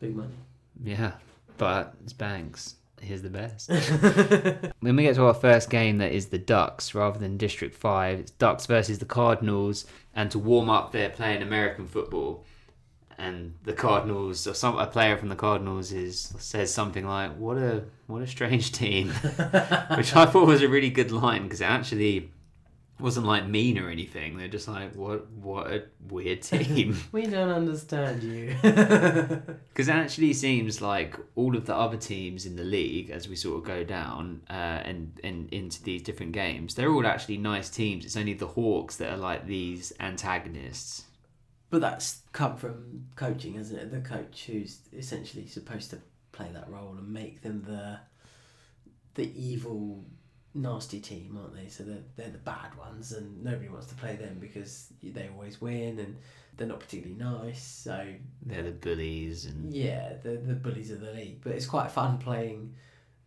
big 0.00 0.14
money. 0.14 0.34
Yeah, 0.82 1.12
but 1.58 1.94
it's 2.02 2.12
Banks. 2.12 2.76
He's 3.00 3.22
the 3.22 3.30
best. 3.30 3.70
when 4.80 4.96
we 4.96 5.04
get 5.04 5.16
to 5.16 5.24
our 5.26 5.34
first 5.34 5.70
game, 5.70 5.98
that 5.98 6.12
is 6.12 6.26
the 6.26 6.38
Ducks 6.38 6.94
rather 6.94 7.18
than 7.18 7.36
District 7.36 7.74
5, 7.74 8.18
it's 8.20 8.30
Ducks 8.32 8.66
versus 8.66 8.98
the 8.98 9.04
Cardinals. 9.04 9.86
And 10.14 10.30
to 10.30 10.38
warm 10.38 10.68
up, 10.68 10.92
they're 10.92 11.10
playing 11.10 11.42
American 11.42 11.86
football. 11.86 12.44
And 13.18 13.54
the 13.64 13.74
Cardinals, 13.74 14.46
or 14.46 14.54
some 14.54 14.78
a 14.78 14.86
player 14.86 15.16
from 15.18 15.28
the 15.28 15.36
Cardinals, 15.36 15.92
is 15.92 16.34
says 16.38 16.72
something 16.72 17.06
like, 17.06 17.36
"What 17.36 17.58
a 17.58 17.84
what 18.06 18.22
a 18.22 18.26
strange 18.26 18.72
team," 18.72 19.08
which 19.94 20.16
I 20.16 20.24
thought 20.24 20.46
was 20.46 20.62
a 20.62 20.68
really 20.68 20.88
good 20.88 21.12
line 21.12 21.42
because 21.42 21.60
it 21.60 21.64
actually 21.64 22.32
wasn't 23.00 23.26
like 23.26 23.46
mean 23.46 23.78
or 23.78 23.88
anything. 23.90 24.36
They're 24.36 24.48
just 24.48 24.68
like, 24.68 24.94
what 24.94 25.30
what 25.32 25.66
a 25.72 25.84
weird 26.08 26.42
team. 26.52 26.96
We 27.12 27.26
don't 27.26 27.50
understand 27.50 28.22
you. 28.22 28.56
Because 29.70 29.88
it 29.88 29.92
actually 29.94 30.32
seems 30.34 30.80
like 30.82 31.16
all 31.36 31.56
of 31.56 31.64
the 31.66 31.74
other 31.74 31.96
teams 31.96 32.44
in 32.46 32.56
the 32.56 32.64
league, 32.64 33.10
as 33.10 33.28
we 33.28 33.36
sort 33.36 33.58
of 33.58 33.64
go 33.64 33.82
down 33.84 34.42
uh, 34.50 34.52
and 34.84 35.18
and 35.24 35.48
into 35.52 35.82
these 35.82 36.02
different 36.02 36.32
games, 36.32 36.74
they're 36.74 36.90
all 36.92 37.06
actually 37.06 37.38
nice 37.38 37.70
teams. 37.70 38.04
It's 38.04 38.16
only 38.16 38.34
the 38.34 38.48
Hawks 38.48 38.96
that 38.96 39.10
are 39.12 39.16
like 39.16 39.46
these 39.46 39.92
antagonists. 40.00 41.04
but 41.70 41.80
that's 41.80 42.22
come 42.32 42.56
from 42.56 43.06
coaching, 43.16 43.54
isn't 43.54 43.78
it? 43.78 43.90
The 43.92 44.00
coach 44.00 44.44
who's 44.46 44.80
essentially 44.92 45.46
supposed 45.46 45.90
to 45.90 45.98
play 46.32 46.48
that 46.52 46.68
role 46.70 46.94
and 46.98 47.08
make 47.12 47.42
them 47.42 47.62
the 47.66 48.00
the 49.14 49.30
evil, 49.40 50.04
nasty 50.54 51.00
team, 51.00 51.38
aren't 51.40 51.54
they? 51.56 51.68
So 51.68 51.84
they're 51.84 52.02
they're 52.16 52.30
the 52.30 52.38
bad 52.38 52.76
ones, 52.76 53.12
and 53.12 53.42
nobody 53.42 53.68
wants 53.68 53.86
to 53.86 53.94
play 53.94 54.16
them 54.16 54.38
because 54.40 54.92
they 55.02 55.28
always 55.28 55.60
win 55.60 55.98
and 55.98 56.16
they're 56.56 56.66
not 56.66 56.80
particularly 56.80 57.18
nice. 57.18 57.62
So 57.62 58.06
They're 58.44 58.62
the 58.62 58.72
bullies 58.72 59.46
and 59.46 59.72
yeah, 59.72 60.14
they're 60.22 60.36
the 60.36 60.54
bullies 60.54 60.90
of 60.90 61.00
the 61.00 61.12
league. 61.12 61.40
But 61.42 61.52
it's 61.52 61.66
quite 61.66 61.90
fun 61.90 62.18
playing 62.18 62.74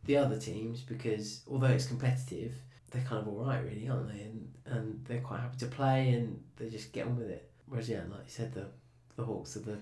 the 0.06 0.18
other 0.18 0.38
teams 0.38 0.82
because 0.82 1.41
although 1.50 1.68
it's 1.68 1.88
competitive, 1.88 2.54
they're 2.91 3.04
kind 3.04 3.22
of 3.22 3.28
all 3.28 3.45
right, 3.45 3.64
really, 3.64 3.88
aren't 3.90 4.14
they? 4.14 4.22
And 4.22 4.54
and 4.66 5.06
they're 5.06 5.22
quite 5.22 5.40
happy 5.40 5.58
to 5.60 5.66
play 5.68 6.10
and 6.12 6.41
they 6.58 6.70
just 6.70 6.91
get 6.91 7.06
on 7.08 7.18
with 7.18 7.30
it. 7.30 7.50
Whereas 7.68 7.90
yeah, 7.90 8.02
like 8.10 8.26
you 8.26 8.32
said, 8.32 8.54
the 8.54 8.68
the 9.16 9.24
Hawks 9.24 9.56
are 9.58 9.62
the 9.62 9.78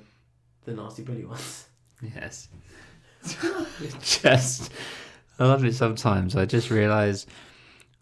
the 0.66 0.74
nasty 0.74 1.04
bully 1.04 1.26
ones. 1.26 1.66
yes, 2.02 2.48
just 4.02 4.72
I 5.42 5.46
love 5.46 5.66
it. 5.66 5.74
Sometimes 5.74 6.36
I 6.36 6.46
just 6.46 6.70
realise 6.70 7.26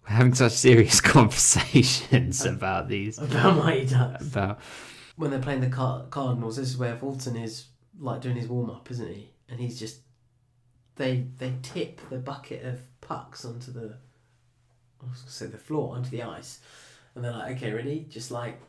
we're 0.04 0.10
having 0.14 0.34
such 0.34 0.52
serious 0.52 1.00
conversations 1.16 2.46
about 2.46 2.90
these 2.90 3.18
About 3.18 3.56
Mighty 3.56 3.86
Ducks. 3.86 4.28
about 4.28 4.60
When 5.16 5.32
they're 5.32 5.40
playing 5.40 5.62
the 5.62 5.70
Car- 5.70 6.06
Cardinals, 6.10 6.58
this 6.58 6.68
is 6.68 6.78
where 6.78 6.98
Fulton 6.98 7.38
is 7.38 7.68
like 7.98 8.20
doing 8.20 8.36
his 8.36 8.50
warm 8.50 8.70
up, 8.70 8.92
isn't 8.92 9.08
he? 9.08 9.30
And 9.48 9.58
he's 9.58 9.80
just 9.80 10.02
they 10.98 11.28
they 11.38 11.54
tip 11.62 12.02
the 12.10 12.18
bucket 12.18 12.66
of 12.66 12.82
pucks 13.00 13.46
onto 13.46 13.72
the 13.72 13.96
I 15.02 15.10
was 15.10 15.22
gonna 15.22 15.32
say 15.32 15.46
the 15.46 15.58
floor 15.58 15.96
onto 15.96 16.10
the 16.10 16.24
ice, 16.24 16.60
and 17.16 17.24
they're 17.24 17.32
like, 17.32 17.56
okay, 17.56 17.72
ready, 17.72 18.06
just 18.10 18.32
like 18.32 18.60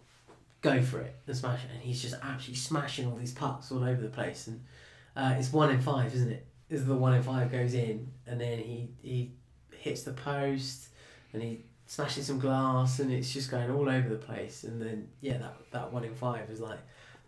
go 0.60 0.80
for 0.80 1.00
it 1.00 1.16
and 1.26 1.36
smash 1.36 1.64
it. 1.64 1.72
And 1.72 1.82
he's 1.82 2.00
just 2.00 2.14
absolutely 2.22 2.54
smashing 2.54 3.08
all 3.10 3.16
these 3.16 3.34
pucks 3.34 3.72
all 3.72 3.82
over 3.82 4.00
the 4.00 4.08
place, 4.10 4.46
and 4.46 4.62
uh, 5.16 5.34
it's 5.36 5.52
one 5.52 5.70
in 5.70 5.80
five, 5.80 6.14
isn't 6.14 6.30
it? 6.30 6.46
Is 6.70 6.86
the 6.86 6.94
one 6.94 7.14
in 7.14 7.22
five 7.22 7.50
goes 7.50 7.74
in, 7.74 8.08
and 8.26 8.40
then 8.40 8.58
he 8.58 8.88
he 9.02 9.32
hits 9.76 10.04
the 10.04 10.12
post, 10.12 10.88
and 11.32 11.42
he 11.42 11.64
smashes 11.86 12.26
some 12.28 12.38
glass, 12.38 13.00
and 13.00 13.12
it's 13.12 13.32
just 13.32 13.50
going 13.50 13.70
all 13.70 13.88
over 13.88 14.08
the 14.08 14.16
place. 14.16 14.64
And 14.64 14.80
then 14.80 15.08
yeah, 15.20 15.38
that 15.38 15.54
that 15.72 15.92
one 15.92 16.04
in 16.04 16.14
five 16.14 16.48
is 16.48 16.60
like, 16.60 16.78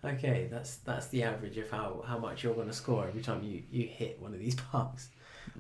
okay, 0.05 0.48
that's 0.51 0.77
that's 0.77 1.09
the 1.09 1.23
average 1.24 1.59
of 1.59 1.70
how, 1.70 2.05
how 2.06 2.19
much 2.19 2.43
you're 2.44 2.55
going 2.55 2.69
to 2.69 2.73
score 2.73 3.06
every 3.06 3.23
time 3.23 3.43
you, 3.43 3.62
you 3.70 3.86
hit 3.86 4.20
one 4.20 4.32
of 4.32 4.39
these 4.39 4.55
pucks. 4.73 5.09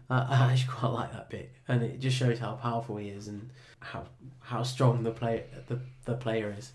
Uh, 0.08 0.26
I 0.28 0.52
actually 0.52 0.72
quite 0.72 0.88
like 0.92 1.12
that 1.12 1.28
bit, 1.28 1.50
and 1.68 1.82
it 1.82 1.98
just 2.00 2.16
shows 2.16 2.38
how 2.38 2.52
powerful 2.54 2.96
he 2.96 3.08
is 3.08 3.28
and 3.28 3.50
how 3.80 4.04
how 4.40 4.62
strong 4.62 5.02
the 5.02 5.10
play 5.10 5.44
the, 5.68 5.80
the 6.04 6.14
player 6.14 6.54
is. 6.56 6.72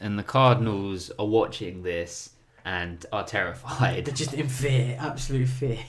and 0.00 0.18
the 0.18 0.22
Cardinals 0.22 1.10
are 1.18 1.26
watching 1.26 1.82
this 1.82 2.30
and 2.64 3.04
are 3.12 3.24
terrified. 3.24 4.04
They're 4.06 4.14
just 4.14 4.34
in 4.34 4.48
fear, 4.48 4.96
absolute 4.98 5.48
fear. 5.48 5.78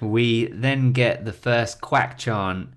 We 0.00 0.46
then 0.46 0.92
get 0.92 1.24
the 1.24 1.32
first 1.32 1.80
quack 1.80 2.18
chant, 2.18 2.68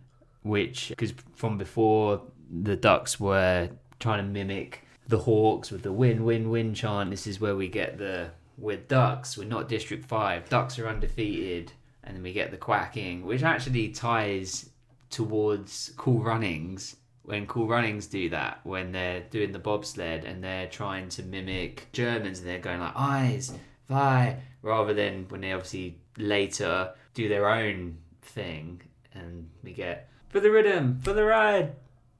which 0.43 0.89
because 0.89 1.13
from 1.35 1.57
before 1.57 2.21
the 2.49 2.75
Ducks 2.75 3.19
were 3.19 3.69
trying 3.99 4.25
to 4.25 4.29
mimic 4.29 4.85
the 5.07 5.19
Hawks 5.19 5.71
with 5.71 5.83
the 5.83 5.91
win 5.91 6.23
win 6.23 6.49
win 6.49 6.73
chant. 6.73 7.09
This 7.09 7.27
is 7.27 7.39
where 7.39 7.55
we 7.55 7.67
get 7.67 7.97
the 7.97 8.31
we're 8.57 8.77
Ducks, 8.77 9.37
we're 9.37 9.45
not 9.45 9.67
District 9.67 10.05
Five. 10.05 10.47
Ducks 10.49 10.77
are 10.77 10.87
undefeated, 10.87 11.73
and 12.03 12.15
then 12.15 12.23
we 12.23 12.31
get 12.31 12.51
the 12.51 12.57
quacking, 12.57 13.25
which 13.25 13.43
actually 13.43 13.89
ties 13.89 14.69
towards 15.09 15.91
Cool 15.97 16.23
Runnings. 16.23 16.95
When 17.23 17.45
Cool 17.45 17.67
Runnings 17.67 18.07
do 18.07 18.29
that, 18.29 18.59
when 18.63 18.91
they're 18.91 19.21
doing 19.29 19.51
the 19.51 19.59
bobsled 19.59 20.25
and 20.25 20.43
they're 20.43 20.67
trying 20.67 21.09
to 21.09 21.23
mimic 21.23 21.87
Germans 21.91 22.39
and 22.39 22.47
they're 22.47 22.59
going 22.59 22.79
like 22.79 22.93
eyes, 22.95 23.53
vi, 23.87 24.37
rather 24.61 24.93
than 24.93 25.25
when 25.29 25.41
they 25.41 25.53
obviously 25.53 25.97
later 26.17 26.93
do 27.13 27.27
their 27.27 27.49
own 27.49 27.97
thing 28.21 28.81
and 29.13 29.49
we 29.63 29.73
get 29.73 30.09
for 30.29 30.39
the 30.39 30.51
rhythm, 30.51 30.99
for 31.03 31.13
the 31.13 31.25
ride, 31.25 31.75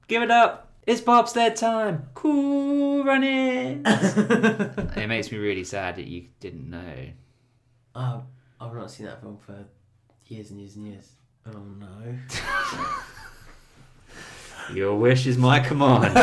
give 0.08 0.22
it 0.22 0.32
up, 0.32 0.72
it's 0.86 1.00
Bob's 1.00 1.34
bobsled 1.34 1.56
time, 1.56 2.10
cool 2.14 3.04
running. 3.04 3.84
it 3.86 5.08
makes 5.08 5.32
me 5.32 5.38
really 5.38 5.64
sad 5.64 5.96
that 5.96 6.08
you 6.08 6.26
didn't 6.40 6.70
know. 6.70 7.08
Oh, 7.96 8.24
I've 8.60 8.74
not 8.74 8.90
seen 8.90 9.06
that 9.06 9.22
film 9.22 9.38
for 9.38 9.66
years 10.26 10.50
and 10.52 10.60
years 10.60 10.76
and 10.76 10.88
years. 10.88 11.12
Oh 11.46 11.64
no. 11.80 12.18
Your 14.74 14.96
wish 14.96 15.28
is 15.28 15.38
my 15.38 15.60
command. 15.60 16.04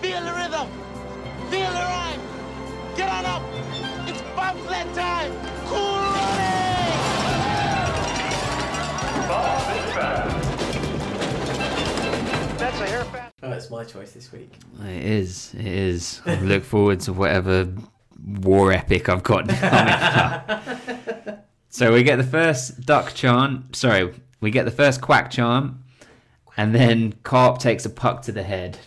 Feel 0.00 0.20
the 0.20 0.32
rhythm. 0.32 0.68
Feel 1.50 1.70
the 1.70 1.78
rhyme. 1.78 2.20
Get 2.96 3.08
on 3.08 3.24
up. 3.24 3.42
It's 4.08 4.22
Bob's 4.36 4.60
bobsled 4.60 4.94
time. 4.94 5.32
Cool 5.66 5.96
running. 5.96 6.61
That's 12.58 12.80
a 12.80 12.86
hairpin. 12.86 13.20
Oh, 13.42 13.52
it's 13.52 13.70
my 13.70 13.84
choice 13.84 14.12
this 14.12 14.30
week. 14.32 14.52
it 14.84 15.02
is, 15.04 15.52
it 15.58 15.66
is. 15.66 16.20
I 16.26 16.36
look 16.40 16.62
forward 16.64 17.00
to 17.00 17.12
whatever 17.12 17.68
war 18.24 18.72
epic 18.72 19.08
I've 19.08 19.22
got 19.22 19.48
coming 19.48 19.62
up. 19.62 21.46
So 21.68 21.92
we 21.92 22.02
get 22.02 22.16
the 22.16 22.24
first 22.24 22.82
duck 22.86 23.14
charm. 23.14 23.64
Sorry, 23.72 24.12
we 24.40 24.50
get 24.50 24.64
the 24.64 24.70
first 24.70 25.00
quack 25.00 25.30
charm, 25.30 25.82
and 26.56 26.74
then 26.74 27.14
Karp 27.24 27.58
takes 27.58 27.84
a 27.86 27.90
puck 27.90 28.22
to 28.22 28.32
the 28.32 28.42
head. 28.42 28.78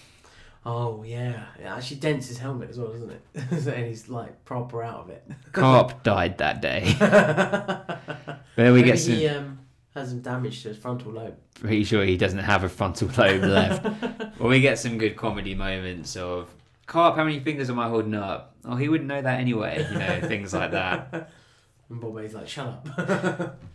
Oh 0.66 1.04
yeah, 1.04 1.46
it 1.60 1.66
actually 1.66 1.98
dents 1.98 2.28
his 2.28 2.38
helmet 2.38 2.70
as 2.70 2.80
well, 2.80 2.92
doesn't 2.92 3.10
it? 3.12 3.22
and 3.68 3.86
he's 3.88 4.08
like 4.08 4.46
proper 4.46 4.82
out 4.84 5.00
of 5.02 5.10
it. 5.10 5.24
Karp 5.52 6.02
died 6.04 6.38
that 6.38 6.62
day. 6.62 6.96
Then 8.56 8.72
we 8.72 8.80
Maybe 8.80 8.92
get 8.92 9.00
some. 9.00 9.14
he 9.16 9.28
um, 9.28 9.60
has 9.96 10.10
some 10.10 10.22
damage 10.22 10.62
to 10.64 10.70
his 10.70 10.78
frontal 10.78 11.14
lobe. 11.14 11.38
Pretty 11.56 11.84
sure 11.84 12.04
he 12.04 12.18
doesn't 12.18 12.40
have 12.40 12.64
a 12.64 12.70
frontal 12.70 13.10
lobe 13.18 13.44
left. 13.44 13.84
well, 14.40 14.50
we 14.50 14.60
get 14.60 14.78
some 14.78 14.98
good 14.98 15.16
comedy 15.16 15.56
moments 15.56 16.16
of 16.16 16.50
Karp. 16.86 17.16
How 17.16 17.24
many 17.24 17.40
fingers 17.40 17.70
am 17.70 17.80
I 17.80 17.88
holding 17.88 18.14
up? 18.14 18.56
Oh, 18.66 18.76
he 18.76 18.90
wouldn't 18.90 19.08
know 19.08 19.22
that 19.22 19.40
anyway. 19.40 19.88
You 19.90 19.98
know, 19.98 20.22
things 20.22 20.54
like 20.54 20.72
that. 20.72 21.32
And 21.88 22.02
Bobby's 22.02 22.34
like, 22.34 22.48
shut 22.48 22.68
up. 22.98 23.60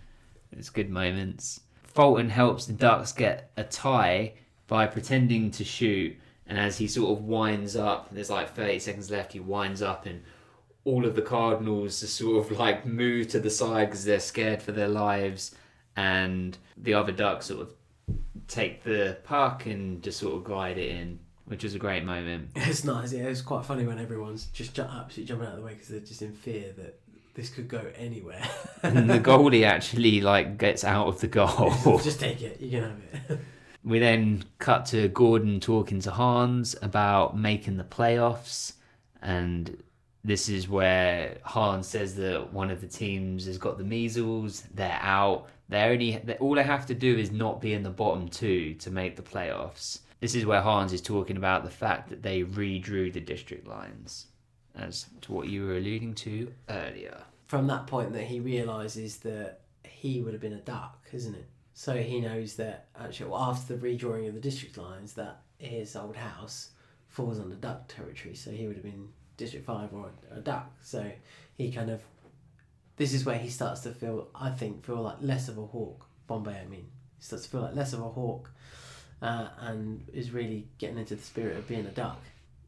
It's 0.52 0.68
good 0.68 0.90
moments. 0.90 1.60
Fulton 1.84 2.28
helps 2.28 2.66
the 2.66 2.72
Ducks 2.72 3.12
get 3.12 3.52
a 3.56 3.62
tie 3.62 4.34
by 4.66 4.86
pretending 4.86 5.52
to 5.52 5.64
shoot, 5.64 6.16
and 6.46 6.58
as 6.58 6.78
he 6.78 6.88
sort 6.88 7.16
of 7.16 7.24
winds 7.24 7.76
up, 7.76 8.12
there's 8.12 8.30
like 8.30 8.54
30 8.54 8.80
seconds 8.80 9.10
left, 9.12 9.32
he 9.32 9.38
winds 9.38 9.80
up, 9.80 10.06
and 10.06 10.22
all 10.84 11.06
of 11.06 11.14
the 11.14 11.22
Cardinals 11.22 12.00
just 12.00 12.16
sort 12.16 12.44
of 12.44 12.58
like 12.58 12.84
move 12.84 13.28
to 13.28 13.38
the 13.38 13.48
side 13.48 13.86
because 13.90 14.04
they're 14.04 14.18
scared 14.18 14.60
for 14.60 14.72
their 14.72 14.88
lives, 14.88 15.54
and 15.96 16.56
the 16.76 16.94
other 16.94 17.12
Ducks 17.12 17.46
sort 17.46 17.60
of 17.60 17.74
take 18.48 18.82
the 18.82 19.18
puck 19.24 19.66
and 19.66 20.02
just 20.02 20.18
sort 20.18 20.34
of 20.34 20.44
glide 20.44 20.78
it 20.78 20.90
in, 20.90 21.18
which 21.46 21.64
was 21.64 21.74
a 21.74 21.78
great 21.78 22.04
moment. 22.04 22.50
it's 22.56 22.84
nice. 22.84 23.12
Yeah, 23.12 23.24
it's 23.24 23.42
quite 23.42 23.64
funny 23.64 23.84
when 23.86 23.98
everyone's 23.98 24.46
just 24.46 24.74
ju- 24.74 24.82
absolutely 24.82 25.24
jumping 25.24 25.46
out 25.46 25.54
of 25.54 25.60
the 25.60 25.64
way 25.64 25.72
because 25.72 25.88
they're 25.88 26.00
just 26.00 26.22
in 26.22 26.32
fear 26.32 26.72
that 26.76 27.00
this 27.34 27.48
could 27.48 27.68
go 27.68 27.84
anywhere. 27.96 28.42
And 28.82 29.10
the 29.10 29.20
goalie 29.20 29.66
actually 29.66 30.22
like 30.22 30.56
gets 30.56 30.84
out 30.84 31.06
of 31.06 31.20
the 31.20 31.26
goal. 31.26 31.98
just 32.02 32.18
take 32.18 32.40
it. 32.40 32.62
You 32.62 32.70
can 32.70 32.82
have 32.82 33.30
it. 33.30 33.40
We 33.84 33.98
then 33.98 34.44
cut 34.58 34.86
to 34.86 35.08
Gordon 35.08 35.60
talking 35.60 36.00
to 36.00 36.10
Hans 36.10 36.74
about 36.80 37.36
making 37.36 37.76
the 37.76 37.84
playoffs, 37.84 38.72
and 39.20 39.82
this 40.24 40.48
is 40.48 40.68
where 40.68 41.38
Hans 41.44 41.86
says 41.86 42.14
that 42.16 42.52
one 42.52 42.70
of 42.70 42.80
the 42.80 42.86
teams 42.86 43.46
has 43.46 43.58
got 43.58 43.78
the 43.78 43.84
measles. 43.84 44.64
They're 44.74 44.98
out. 45.00 45.48
They 45.68 45.82
only 45.82 46.20
they, 46.24 46.34
all 46.34 46.54
they 46.54 46.62
have 46.62 46.86
to 46.86 46.94
do 46.94 47.16
is 47.16 47.30
not 47.30 47.60
be 47.60 47.72
in 47.72 47.82
the 47.82 47.90
bottom 47.90 48.28
two 48.28 48.74
to 48.74 48.90
make 48.90 49.16
the 49.16 49.22
playoffs. 49.22 50.00
This 50.20 50.34
is 50.34 50.44
where 50.44 50.60
Hans 50.60 50.92
is 50.92 51.00
talking 51.00 51.38
about 51.38 51.64
the 51.64 51.70
fact 51.70 52.10
that 52.10 52.22
they 52.22 52.42
redrew 52.42 53.10
the 53.10 53.20
district 53.20 53.66
lines, 53.66 54.26
as 54.76 55.06
to 55.22 55.32
what 55.32 55.48
you 55.48 55.64
were 55.66 55.76
alluding 55.76 56.14
to 56.16 56.52
earlier. 56.68 57.22
From 57.46 57.66
that 57.68 57.86
point, 57.86 58.12
that 58.12 58.24
he 58.24 58.40
realizes 58.40 59.16
that 59.18 59.60
he 59.82 60.20
would 60.20 60.34
have 60.34 60.42
been 60.42 60.52
a 60.52 60.60
duck, 60.60 60.98
isn't 61.12 61.34
it? 61.34 61.46
So 61.72 61.96
he 61.96 62.20
knows 62.20 62.56
that 62.56 62.88
actually, 62.98 63.30
well, 63.30 63.40
after 63.40 63.74
the 63.74 63.86
redrawing 63.86 64.28
of 64.28 64.34
the 64.34 64.40
district 64.40 64.76
lines, 64.76 65.14
that 65.14 65.40
his 65.56 65.96
old 65.96 66.16
house 66.16 66.70
falls 67.08 67.40
under 67.40 67.56
duck 67.56 67.88
territory. 67.88 68.34
So 68.34 68.50
he 68.50 68.66
would 68.66 68.76
have 68.76 68.84
been 68.84 69.08
district 69.40 69.66
five 69.66 69.92
or 69.92 70.10
a 70.30 70.40
duck. 70.40 70.70
So 70.82 71.10
he 71.56 71.72
kind 71.72 71.90
of 71.90 72.00
this 72.96 73.14
is 73.14 73.24
where 73.24 73.38
he 73.38 73.48
starts 73.48 73.80
to 73.80 73.92
feel, 73.92 74.28
I 74.34 74.50
think, 74.50 74.84
feel 74.84 75.00
like 75.00 75.16
less 75.22 75.48
of 75.48 75.56
a 75.56 75.64
hawk. 75.64 76.06
Bombay, 76.26 76.60
I 76.60 76.66
mean, 76.66 76.86
he 77.16 77.24
starts 77.24 77.46
to 77.46 77.50
feel 77.50 77.62
like 77.62 77.74
less 77.74 77.94
of 77.94 78.00
a 78.00 78.08
hawk, 78.10 78.50
uh, 79.22 79.48
and 79.58 80.06
is 80.12 80.30
really 80.30 80.68
getting 80.76 80.98
into 80.98 81.16
the 81.16 81.22
spirit 81.22 81.56
of 81.56 81.66
being 81.66 81.86
a 81.86 81.90
duck. 81.90 82.20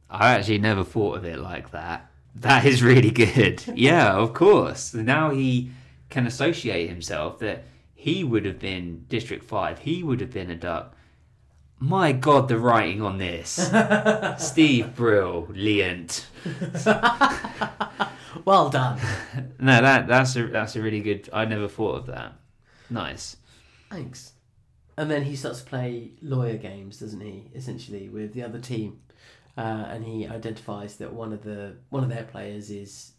I 0.08 0.32
actually 0.32 0.58
never 0.58 0.84
thought 0.84 1.18
of 1.18 1.26
it 1.26 1.38
like 1.38 1.70
that. 1.72 2.10
That 2.34 2.64
is 2.64 2.82
really 2.82 3.10
good. 3.10 3.62
yeah, 3.74 4.14
of 4.14 4.32
course. 4.32 4.94
Now 4.94 5.30
he 5.30 5.70
can 6.08 6.26
associate 6.26 6.88
himself 6.88 7.38
that 7.40 7.64
he 7.94 8.24
would 8.24 8.46
have 8.46 8.58
been 8.58 9.04
District 9.08 9.44
5, 9.44 9.80
he 9.80 10.02
would 10.02 10.20
have 10.20 10.32
been 10.32 10.50
a 10.50 10.56
duck. 10.56 10.96
My 11.82 12.12
god, 12.12 12.46
the 12.46 12.58
writing 12.58 13.02
on 13.02 13.18
this. 13.18 13.70
Steve 14.38 14.94
brilliant. 14.94 16.26
Well 18.44 18.70
done. 18.70 18.98
No, 19.58 19.80
that 19.80 20.08
that's 20.08 20.34
a 20.36 20.46
that's 20.46 20.74
a 20.74 20.82
really 20.82 21.00
good. 21.00 21.28
I 21.32 21.44
never 21.44 21.68
thought 21.68 21.96
of 21.96 22.06
that. 22.06 22.32
Nice. 22.90 23.36
Thanks. 23.90 24.32
And 24.96 25.10
then 25.10 25.22
he 25.24 25.36
starts 25.36 25.60
to 25.60 25.66
play 25.66 26.12
lawyer 26.20 26.56
games, 26.56 26.98
doesn't 26.98 27.20
he? 27.20 27.50
Essentially 27.54 28.08
with 28.08 28.32
the 28.32 28.42
other 28.42 28.58
team, 28.58 29.00
uh, 29.56 29.84
and 29.88 30.04
he 30.04 30.26
identifies 30.26 30.96
that 30.96 31.12
one 31.12 31.32
of 31.32 31.42
the 31.42 31.76
one 31.90 32.02
of 32.02 32.10
their 32.10 32.24
players 32.24 32.70
is 32.70 33.12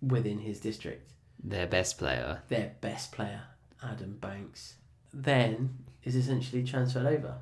within 0.00 0.38
his 0.38 0.60
district. 0.60 1.10
Their 1.42 1.66
best 1.66 1.98
player. 1.98 2.42
Their 2.48 2.72
best 2.80 3.12
player, 3.12 3.42
Adam 3.82 4.16
Banks, 4.18 4.74
then 5.12 5.78
is 6.04 6.16
essentially 6.16 6.64
transferred 6.64 7.06
over, 7.06 7.36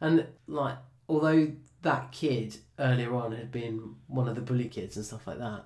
and 0.00 0.26
like 0.46 0.76
although 1.08 1.52
that 1.82 2.12
kid 2.12 2.56
earlier 2.78 3.14
on 3.14 3.32
had 3.32 3.52
been 3.52 3.96
one 4.06 4.28
of 4.28 4.34
the 4.34 4.40
bully 4.40 4.68
kids 4.68 4.96
and 4.96 5.04
stuff 5.04 5.26
like 5.26 5.38
that, 5.38 5.64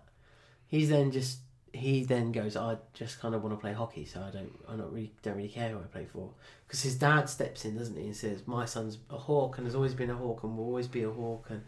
he's 0.66 0.88
then 0.88 1.10
just 1.12 1.38
he 1.72 2.04
then 2.04 2.32
goes, 2.32 2.56
I 2.56 2.78
just 2.94 3.20
kind 3.20 3.34
of 3.34 3.42
want 3.42 3.54
to 3.54 3.60
play 3.60 3.72
hockey, 3.72 4.04
so 4.04 4.20
I 4.20 4.30
don't, 4.30 4.52
I 4.68 4.76
don't 4.76 4.90
really, 4.92 5.12
don't 5.22 5.36
really 5.36 5.48
care 5.48 5.70
who 5.70 5.78
I 5.78 5.82
play 5.82 6.06
for. 6.10 6.30
Because 6.66 6.82
his 6.82 6.96
dad 6.96 7.28
steps 7.28 7.64
in, 7.64 7.76
doesn't 7.76 7.96
he, 7.96 8.06
and 8.06 8.16
says, 8.16 8.42
my 8.46 8.64
son's 8.64 8.98
a 9.10 9.16
hawk 9.16 9.58
and 9.58 9.66
has 9.66 9.74
always 9.74 9.94
been 9.94 10.10
a 10.10 10.14
hawk 10.14 10.42
and 10.42 10.56
will 10.56 10.64
always 10.64 10.88
be 10.88 11.02
a 11.02 11.10
hawk, 11.10 11.50
and 11.50 11.62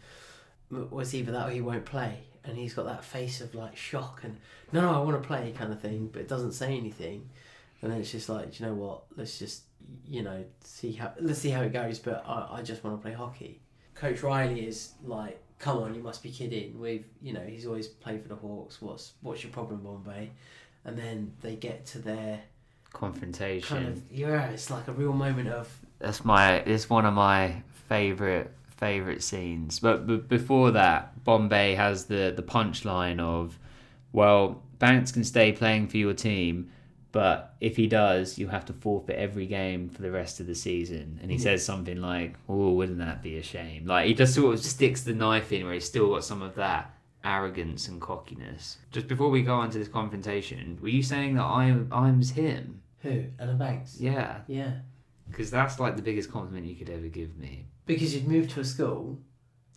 was 0.91 1.13
either 1.13 1.31
that 1.31 1.49
or 1.49 1.51
he 1.51 1.61
won't 1.61 1.85
play. 1.85 2.19
And 2.43 2.57
he's 2.57 2.73
got 2.73 2.85
that 2.85 3.03
face 3.03 3.39
of 3.41 3.53
like 3.53 3.77
shock 3.77 4.21
and 4.23 4.37
no, 4.71 4.81
no, 4.81 4.99
I 4.99 5.03
want 5.03 5.21
to 5.21 5.27
play 5.27 5.53
kind 5.55 5.71
of 5.71 5.79
thing, 5.79 6.09
but 6.11 6.21
it 6.21 6.27
doesn't 6.27 6.53
say 6.53 6.75
anything. 6.75 7.29
And 7.81 7.91
then 7.91 7.99
it's 7.99 8.11
just 8.11 8.29
like, 8.29 8.59
you 8.59 8.65
know 8.65 8.73
what? 8.73 9.03
Let's 9.15 9.37
just, 9.37 9.63
you 10.07 10.23
know, 10.23 10.43
see 10.63 10.93
how 10.93 11.13
let's 11.19 11.39
see 11.39 11.49
how 11.49 11.61
it 11.61 11.73
goes. 11.73 11.99
But 11.99 12.23
I, 12.27 12.57
I 12.57 12.61
just 12.61 12.83
want 12.83 12.97
to 12.97 13.01
play 13.01 13.13
hockey. 13.13 13.61
Coach 13.95 14.23
Riley 14.23 14.65
is 14.65 14.93
like, 15.03 15.41
come 15.59 15.77
on, 15.77 15.93
you 15.93 16.01
must 16.01 16.23
be 16.23 16.31
kidding. 16.31 16.79
We've, 16.79 17.05
you 17.21 17.33
know, 17.33 17.41
he's 17.41 17.65
always 17.65 17.87
played 17.87 18.21
for 18.21 18.29
the 18.29 18.35
Hawks. 18.35 18.81
What's 18.81 19.13
what's 19.21 19.43
your 19.43 19.51
problem, 19.51 19.81
Bombay? 19.81 20.31
And 20.85 20.97
then 20.97 21.33
they 21.41 21.55
get 21.55 21.85
to 21.87 21.99
their 21.99 22.41
Confrontation. 22.93 23.77
kind 23.77 23.87
of 23.87 24.01
yeah, 24.11 24.49
it's 24.49 24.69
like 24.69 24.87
a 24.87 24.91
real 24.91 25.13
moment 25.13 25.49
of 25.49 25.69
That's 25.99 26.25
my. 26.25 26.55
It's 26.57 26.89
one 26.89 27.05
of 27.05 27.13
my 27.13 27.61
favorite 27.87 28.51
favorite 28.81 29.23
scenes. 29.23 29.79
But, 29.79 30.07
but 30.07 30.27
before 30.27 30.71
that, 30.71 31.23
Bombay 31.23 31.75
has 31.75 32.05
the 32.05 32.33
the 32.35 32.43
punchline 32.43 33.19
of, 33.19 33.57
well, 34.11 34.63
Banks 34.79 35.11
can 35.11 35.23
stay 35.23 35.51
playing 35.51 35.87
for 35.87 35.97
your 35.97 36.13
team, 36.13 36.71
but 37.11 37.55
if 37.59 37.75
he 37.77 37.87
does, 37.87 38.37
you 38.37 38.47
have 38.47 38.65
to 38.65 38.73
forfeit 38.73 39.17
every 39.17 39.45
game 39.45 39.89
for 39.89 40.01
the 40.01 40.11
rest 40.11 40.39
of 40.39 40.47
the 40.47 40.55
season. 40.55 41.19
And 41.21 41.29
he 41.31 41.37
Yeah. 41.37 41.43
says 41.43 41.65
something 41.65 41.99
like, 42.01 42.35
"Oh, 42.47 42.71
wouldn't 42.73 42.99
that 42.99 43.21
be 43.21 43.37
a 43.37 43.43
shame?" 43.43 43.85
Like 43.85 44.07
he 44.07 44.13
just 44.13 44.33
sort 44.35 44.53
of 44.53 44.59
sticks 44.63 45.03
the 45.03 45.13
knife 45.13 45.51
in 45.51 45.65
where 45.65 45.73
he's 45.73 45.85
still 45.85 46.09
got 46.13 46.23
some 46.23 46.41
of 46.41 46.55
that 46.55 46.93
arrogance 47.23 47.87
and 47.87 48.01
cockiness. 48.01 48.77
Just 48.91 49.07
before 49.07 49.29
we 49.29 49.43
go 49.43 49.55
on 49.55 49.69
to 49.71 49.77
this 49.77 49.87
confrontation, 49.87 50.77
were 50.81 50.87
you 50.89 51.03
saying 51.03 51.35
that 51.35 51.43
I'm 51.43 51.91
Im's 51.93 52.31
him? 52.31 52.81
who 53.03 53.25
Adam 53.39 53.57
Banks. 53.57 53.97
Yeah, 53.99 54.41
Yeah, 54.47 54.73
because 55.29 55.49
that's 55.51 55.79
like 55.79 55.95
the 55.95 56.01
biggest 56.03 56.31
compliment 56.31 56.65
you 56.67 56.75
could 56.75 56.89
ever 56.89 57.07
give 57.07 57.35
me. 57.37 57.65
because 57.87 58.13
you'd 58.15 58.27
moved 58.27 58.51
to 58.51 58.59
a 58.59 58.63
school 58.63 59.19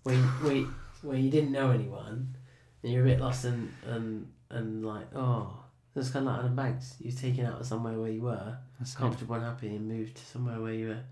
where 0.04 0.14
you, 0.14 0.22
where 0.22 0.64
where 1.02 1.16
you 1.18 1.30
didn't 1.30 1.50
know 1.52 1.70
anyone, 1.70 2.34
and 2.82 2.92
you're 2.92 3.02
a 3.02 3.06
bit 3.06 3.20
lost 3.20 3.44
and 3.44 3.72
and 3.86 4.26
and 4.50 4.84
like 4.84 5.06
oh. 5.16 5.63
It's 5.96 6.10
kind 6.10 6.26
of 6.26 6.32
like 6.32 6.40
Adam 6.40 6.56
Banks. 6.56 6.96
You 7.00 7.06
was 7.06 7.20
taken 7.20 7.46
out 7.46 7.60
of 7.60 7.66
somewhere 7.66 7.98
where 7.98 8.10
you 8.10 8.22
were 8.22 8.58
That's 8.78 8.94
comfortable 8.94 9.36
and 9.36 9.44
happy, 9.44 9.68
and 9.68 9.88
moved 9.88 10.16
to 10.16 10.24
somewhere 10.24 10.60
where 10.60 10.72
you 10.72 10.88
were 10.88 11.02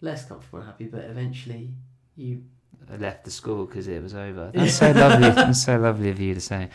less 0.00 0.24
comfortable 0.24 0.60
and 0.60 0.68
happy. 0.68 0.84
But 0.84 1.04
eventually, 1.04 1.70
you 2.16 2.44
I 2.90 2.96
left 2.96 3.24
the 3.24 3.30
school 3.30 3.66
because 3.66 3.88
it 3.88 4.02
was 4.02 4.14
over. 4.14 4.50
That's 4.54 4.74
so 4.74 4.90
lovely. 4.92 5.30
That's 5.30 5.62
so 5.62 5.78
lovely 5.78 6.10
of 6.10 6.20
you 6.20 6.34
to 6.34 6.40
say. 6.40 6.68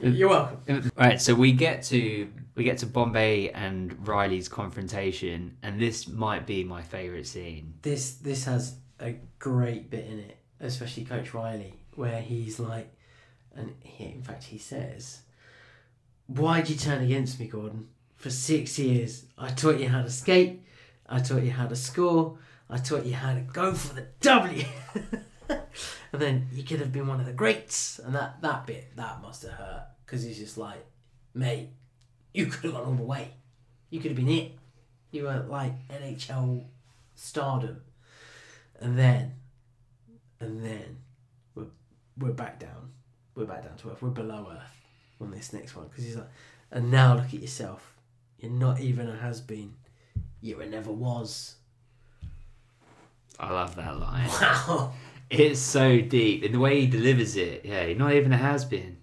you're 0.00 0.28
welcome. 0.28 0.60
Uh, 0.68 0.80
right, 0.96 1.20
so 1.20 1.34
we 1.34 1.52
get 1.52 1.82
to 1.84 2.28
we 2.54 2.64
get 2.64 2.78
to 2.78 2.86
Bombay 2.86 3.50
and 3.50 4.06
Riley's 4.06 4.48
confrontation, 4.48 5.56
and 5.62 5.80
this 5.80 6.08
might 6.08 6.46
be 6.46 6.64
my 6.64 6.82
favourite 6.82 7.26
scene. 7.26 7.74
this 7.82 8.14
this 8.14 8.44
has 8.44 8.76
a 9.00 9.16
great 9.38 9.90
bit 9.90 10.06
in 10.06 10.18
it, 10.20 10.38
especially 10.60 11.04
Coach 11.04 11.34
Riley, 11.34 11.74
where 11.94 12.20
he's 12.20 12.58
like, 12.58 12.92
and 13.54 13.74
he, 13.80 14.04
in 14.04 14.22
fact 14.22 14.44
he 14.44 14.58
says, 14.58 15.20
"Why'd 16.28 16.68
you 16.68 16.76
turn 16.76 17.02
against 17.02 17.40
me, 17.40 17.48
Gordon? 17.48 17.88
For 18.16 18.30
six 18.30 18.78
years, 18.78 19.24
I 19.36 19.50
taught 19.50 19.80
you 19.80 19.88
how 19.88 20.02
to 20.02 20.10
skate, 20.10 20.62
I 21.08 21.20
taught 21.20 21.42
you 21.42 21.50
how 21.50 21.66
to 21.66 21.76
score, 21.76 22.38
I 22.68 22.78
taught 22.78 23.06
you 23.06 23.14
how 23.14 23.34
to 23.34 23.40
go 23.40 23.74
for 23.74 23.94
the 23.94 24.06
W." 24.20 24.64
and 25.48 25.60
then 26.12 26.48
you 26.52 26.62
could 26.62 26.80
have 26.80 26.92
been 26.92 27.06
one 27.06 27.18
of 27.18 27.26
the 27.26 27.32
greats, 27.32 27.98
and 27.98 28.14
that 28.14 28.42
that 28.42 28.66
bit 28.66 28.94
that 28.96 29.22
must 29.22 29.42
have 29.42 29.52
hurt 29.52 29.86
because 30.04 30.22
he's 30.22 30.38
just 30.38 30.58
like, 30.58 30.84
mate, 31.34 31.70
you 32.34 32.46
could 32.46 32.64
have 32.64 32.74
gone 32.74 32.86
all 32.86 32.94
the 32.94 33.02
way, 33.02 33.32
you 33.90 33.98
could 34.00 34.10
have 34.10 34.16
been 34.16 34.28
it, 34.28 34.52
you 35.10 35.24
were 35.24 35.44
like 35.48 35.72
NHL 35.88 36.64
stardom. 37.14 37.80
And 38.80 38.96
then 38.98 39.32
and 40.40 40.64
then 40.64 40.98
we're, 41.54 41.66
we're 42.18 42.32
back 42.32 42.60
down. 42.60 42.92
We're 43.34 43.46
back 43.46 43.64
down 43.64 43.76
to 43.78 43.90
earth. 43.90 44.02
We're 44.02 44.10
below 44.10 44.48
earth 44.52 44.77
on 45.20 45.30
this 45.30 45.52
next 45.52 45.74
one 45.76 45.86
because 45.88 46.04
he's 46.04 46.16
like 46.16 46.28
and 46.70 46.90
now 46.90 47.14
look 47.14 47.26
at 47.26 47.40
yourself 47.40 47.94
you're 48.38 48.50
not 48.50 48.80
even 48.80 49.08
a 49.08 49.16
has-been 49.16 49.74
you 50.40 50.60
a 50.60 50.66
never 50.66 50.92
was 50.92 51.56
I 53.40 53.52
love 53.52 53.76
that 53.76 53.98
line. 54.00 54.28
wow 54.40 54.92
It's 55.30 55.60
so 55.60 56.00
deep, 56.00 56.42
and 56.42 56.54
the 56.54 56.58
way 56.58 56.80
he 56.80 56.86
delivers 56.86 57.36
it. 57.36 57.60
Yeah, 57.64 57.84
you're 57.84 57.98
not 57.98 58.12
even 58.14 58.32
a 58.32 58.36
has 58.38 58.64
been. 58.64 58.96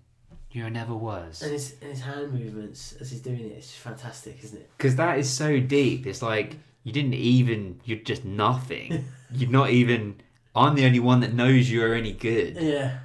You 0.52 0.70
never 0.70 0.96
was. 0.96 1.42
and 1.42 1.52
his, 1.52 1.76
and 1.82 1.92
his 1.92 2.02
hand 2.02 2.34
movements 2.34 2.96
as 3.00 3.12
he's 3.12 3.20
doing 3.20 3.42
it 3.42 3.52
it's 3.58 3.68
just 3.68 3.80
fantastic 3.80 4.42
isn't 4.42 4.58
it 4.58 4.70
Because 4.78 4.96
that 4.96 5.20
is 5.20 5.30
so 5.30 5.60
deep. 5.60 6.08
It's 6.08 6.22
like 6.22 6.56
you 6.84 6.92
didn't 6.94 7.14
even. 7.14 7.80
You're 7.84 8.00
just 8.00 8.26
nothing. 8.26 9.06
you're 9.32 9.50
not 9.52 9.70
even. 9.70 10.16
I'm 10.56 10.76
the 10.76 10.86
only 10.86 11.00
one 11.02 11.20
that 11.20 11.34
knows 11.34 11.70
you 11.70 11.84
are 11.86 11.94
any 11.94 12.14
good. 12.14 12.58
yeah 12.58 13.00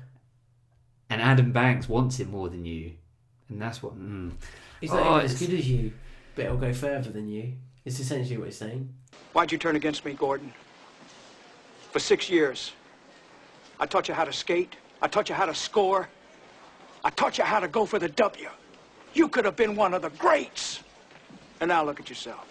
And 1.10 1.20
Adam 1.20 1.50
Banks 1.52 1.88
wants 1.88 2.20
it 2.20 2.28
more 2.28 2.48
than 2.48 2.64
you, 2.64 2.92
and 3.50 3.60
that's 3.60 3.82
what. 3.82 3.98
Mm. 3.98 4.32
he's 4.80 4.92
not 4.92 5.06
Oh, 5.06 5.16
even 5.16 5.24
as 5.26 5.38
good 5.38 5.52
as 5.58 5.68
you 5.68 5.92
but 6.34 6.44
it'll 6.46 6.56
go 6.56 6.72
further 6.72 7.10
than 7.10 7.28
you 7.28 7.52
it's 7.84 7.98
essentially 8.00 8.36
what 8.38 8.46
he's 8.46 8.56
saying 8.56 8.88
Why'd 9.32 9.52
you 9.52 9.58
turn 9.58 9.76
against 9.76 10.04
me, 10.04 10.12
Gordon? 10.14 10.52
For 11.92 11.98
six 12.00 12.28
years. 12.28 12.72
I 13.78 13.86
taught 13.86 14.08
you 14.08 14.14
how 14.14 14.24
to 14.24 14.32
skate. 14.32 14.76
I 15.02 15.06
taught 15.08 15.28
you 15.28 15.34
how 15.36 15.46
to 15.46 15.54
score. 15.54 16.08
I 17.04 17.10
taught 17.10 17.38
you 17.38 17.44
how 17.44 17.60
to 17.60 17.68
go 17.68 17.86
for 17.86 17.98
the 18.00 18.08
W. 18.08 18.48
You 19.14 19.28
could 19.28 19.44
have 19.44 19.54
been 19.56 19.76
one 19.76 19.94
of 19.94 20.02
the 20.02 20.10
greats. 20.10 20.80
And 21.60 21.68
now 21.68 21.84
look 21.84 22.00
at 22.00 22.08
yourself. 22.08 22.46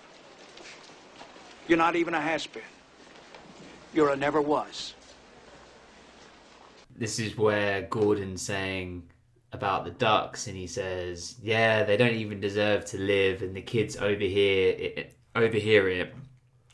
You're 1.68 1.78
not 1.78 1.96
even 1.98 2.14
a 2.14 2.22
has-been. 2.22 2.62
You're 3.94 4.10
a 4.12 4.16
never 4.16 4.42
was. 4.42 4.94
this 6.96 7.20
is 7.20 7.38
where 7.38 7.84
Gordon's 7.84 8.42
saying 8.42 9.04
about 9.52 9.84
the 9.86 9.92
ducks, 9.92 10.48
and 10.48 10.56
he 10.56 10.68
says, 10.68 11.36
"Yeah, 11.42 11.84
they 11.84 11.98
don't 11.98 12.16
even 12.16 12.40
deserve 12.40 12.86
to 12.86 12.98
live," 12.98 13.42
and 13.42 13.56
the 13.56 13.62
kids 13.62 13.98
overhear 13.98 14.76
it, 14.78 15.16
overhear 15.36 15.90
it. 15.90 16.14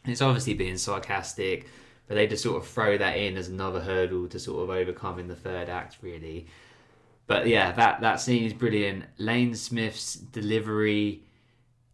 It's 0.05 0.21
obviously 0.21 0.53
being 0.53 0.77
sarcastic, 0.77 1.67
but 2.07 2.15
they 2.15 2.27
just 2.27 2.43
sort 2.43 2.61
of 2.61 2.67
throw 2.67 2.97
that 2.97 3.17
in 3.17 3.37
as 3.37 3.47
another 3.47 3.81
hurdle 3.81 4.27
to 4.27 4.39
sort 4.39 4.63
of 4.63 4.69
overcome 4.69 5.19
in 5.19 5.27
the 5.27 5.35
third 5.35 5.69
act, 5.69 5.97
really. 6.01 6.47
But 7.27 7.47
yeah, 7.47 7.71
that 7.71 8.01
that 8.01 8.19
scene 8.19 8.43
is 8.43 8.53
brilliant. 8.53 9.05
Lane 9.17 9.55
Smith's 9.55 10.15
delivery, 10.15 11.23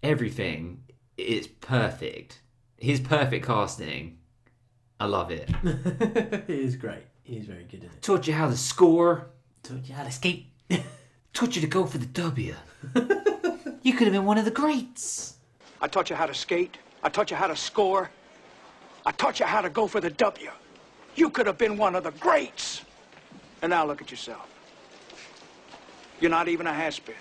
everything, 0.04 0.84
it's 1.18 1.48
perfect. 1.48 2.42
His 2.78 3.00
perfect 3.00 3.46
casting. 3.46 4.18
I 5.00 5.06
love 5.06 5.32
it. 5.32 5.50
he 6.48 6.62
is 6.62 6.76
great 6.76 7.04
he's 7.24 7.46
very 7.46 7.64
good 7.64 7.84
at 7.84 7.92
it 7.92 8.02
Taught 8.02 8.28
you 8.28 8.34
how 8.34 8.50
to 8.50 8.58
score. 8.58 9.28
taught 9.64 9.88
you 9.88 9.96
how 9.96 10.04
to 10.04 10.12
skate 10.12 10.51
Taught 11.34 11.56
you 11.56 11.62
to 11.62 11.68
go 11.68 11.86
for 11.86 11.98
the 11.98 12.06
W. 12.08 12.56
you 13.84 13.94
could 13.94 14.08
have 14.08 14.14
been 14.14 14.26
one 14.26 14.38
of 14.38 14.46
the 14.46 14.52
greats. 14.52 15.38
I 15.82 15.88
taught 15.88 16.10
you 16.10 16.16
how 16.16 16.26
to 16.26 16.34
skate. 16.34 16.78
I 17.04 17.10
taught 17.10 17.32
you 17.32 17.38
how 17.38 17.48
to 17.48 17.56
score. 17.56 18.10
I 19.06 19.12
taught 19.12 19.40
you 19.40 19.46
how 19.46 19.62
to 19.62 19.70
go 19.70 19.88
for 19.88 20.00
the 20.00 20.10
W. 20.10 20.52
You 21.16 21.30
could 21.30 21.48
have 21.48 21.58
been 21.58 21.78
one 21.78 21.96
of 21.96 22.04
the 22.04 22.12
greats. 22.12 22.82
And 23.62 23.72
now 23.72 23.86
look 23.86 24.02
at 24.02 24.12
yourself. 24.12 24.48
You're 26.20 26.32
not 26.32 26.48
even 26.48 26.68
a 26.68 26.74
has-been. 26.74 27.16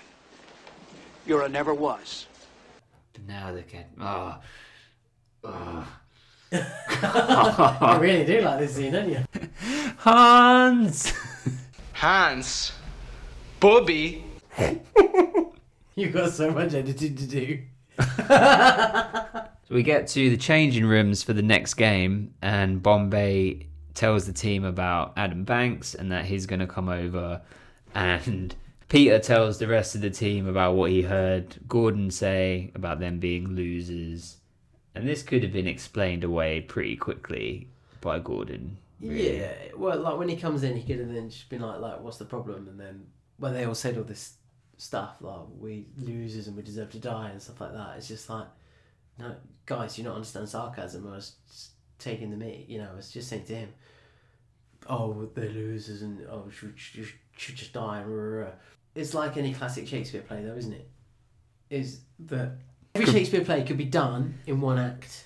You're 1.25 1.43
a 1.43 1.49
never 1.49 1.73
was. 1.73 2.27
But 3.13 3.27
now 3.27 3.51
look 3.51 3.73
at 3.73 3.87
ah, 3.99 4.39
ah. 5.43 5.99
I 7.81 7.97
really 7.99 8.25
do 8.25 8.41
like 8.41 8.59
this 8.59 8.75
scene, 8.75 8.91
don't 8.91 9.09
you? 9.09 9.23
Hans! 9.97 11.13
Hans. 11.93 12.73
Bobby. 13.61 14.25
You've 15.95 16.13
got 16.13 16.31
so 16.31 16.51
much 16.51 16.73
editing 16.73 17.15
to 17.15 17.27
do. 17.27 17.59
So 19.67 19.75
we 19.75 19.83
get 19.83 20.07
to 20.07 20.29
the 20.29 20.35
changing 20.35 20.85
rooms 20.85 21.23
for 21.23 21.31
the 21.31 21.41
next 21.41 21.75
game, 21.75 22.33
and 22.41 22.83
Bombay 22.83 23.67
tells 23.93 24.25
the 24.25 24.33
team 24.33 24.65
about 24.65 25.13
Adam 25.15 25.45
Banks 25.45 25.95
and 25.95 26.11
that 26.11 26.25
he's 26.25 26.45
going 26.45 26.59
to 26.59 26.67
come 26.67 26.89
over. 26.89 27.41
And 27.95 28.53
Peter 28.89 29.17
tells 29.19 29.59
the 29.59 29.67
rest 29.67 29.95
of 29.95 30.01
the 30.01 30.09
team 30.09 30.45
about 30.45 30.75
what 30.75 30.91
he 30.91 31.03
heard 31.03 31.55
Gordon 31.69 32.11
say 32.11 32.71
about 32.75 32.99
them 32.99 33.19
being 33.19 33.55
losers. 33.55 34.39
And 34.93 35.07
this 35.07 35.23
could 35.23 35.41
have 35.41 35.53
been 35.53 35.67
explained 35.67 36.25
away 36.25 36.59
pretty 36.59 36.97
quickly 36.97 37.69
by 38.01 38.19
Gordon. 38.19 38.77
really. 38.99 39.39
Yeah, 39.39 39.53
well, 39.77 40.01
like 40.01 40.17
when 40.17 40.27
he 40.27 40.35
comes 40.35 40.63
in, 40.63 40.75
he 40.75 40.83
could 40.83 40.99
have 40.99 41.13
then 41.13 41.29
just 41.29 41.47
been 41.47 41.61
like, 41.61 41.79
like, 41.79 42.01
what's 42.01 42.17
the 42.17 42.25
problem? 42.25 42.67
And 42.67 42.77
then 42.77 43.05
when 43.41 43.53
they 43.53 43.65
all 43.65 43.75
said 43.75 43.97
all 43.97 44.03
this 44.03 44.35
stuff, 44.77 45.17
like 45.19 45.39
we 45.59 45.87
losers 45.97 46.47
and 46.47 46.55
we 46.55 46.63
deserve 46.63 46.91
to 46.91 46.99
die 46.99 47.29
and 47.29 47.41
stuff 47.41 47.59
like 47.59 47.73
that, 47.73 47.97
it's 47.97 48.07
just 48.07 48.29
like, 48.29 48.47
no, 49.19 49.35
guys, 49.65 49.97
you 49.97 50.03
don't 50.03 50.15
understand 50.15 50.47
sarcasm. 50.47 51.07
I 51.07 51.15
was 51.15 51.35
taking 51.99 52.29
the 52.29 52.37
meat, 52.37 52.67
you 52.69 52.77
know. 52.77 52.89
I 52.93 52.95
was 52.95 53.11
just 53.11 53.27
saying 53.29 53.45
to 53.45 53.55
him, 53.55 53.69
oh, 54.87 55.29
they're 55.35 55.49
losers 55.49 56.01
and 56.01 56.25
oh, 56.29 56.49
should 56.49 56.73
should, 56.77 57.07
should 57.35 57.55
just 57.55 57.73
die. 57.73 58.03
rah, 58.05 58.23
rah, 58.23 58.45
rah." 58.45 58.51
It's 58.95 59.13
like 59.13 59.37
any 59.37 59.53
classic 59.53 59.87
Shakespeare 59.87 60.21
play, 60.21 60.43
though, 60.43 60.55
isn't 60.55 60.73
it? 60.73 60.89
Is 61.69 62.01
that 62.19 62.53
every 62.93 63.11
Shakespeare 63.11 63.43
play 63.43 63.63
could 63.63 63.77
be 63.77 63.85
done 63.85 64.35
in 64.45 64.61
one 64.61 64.77
act 64.77 65.25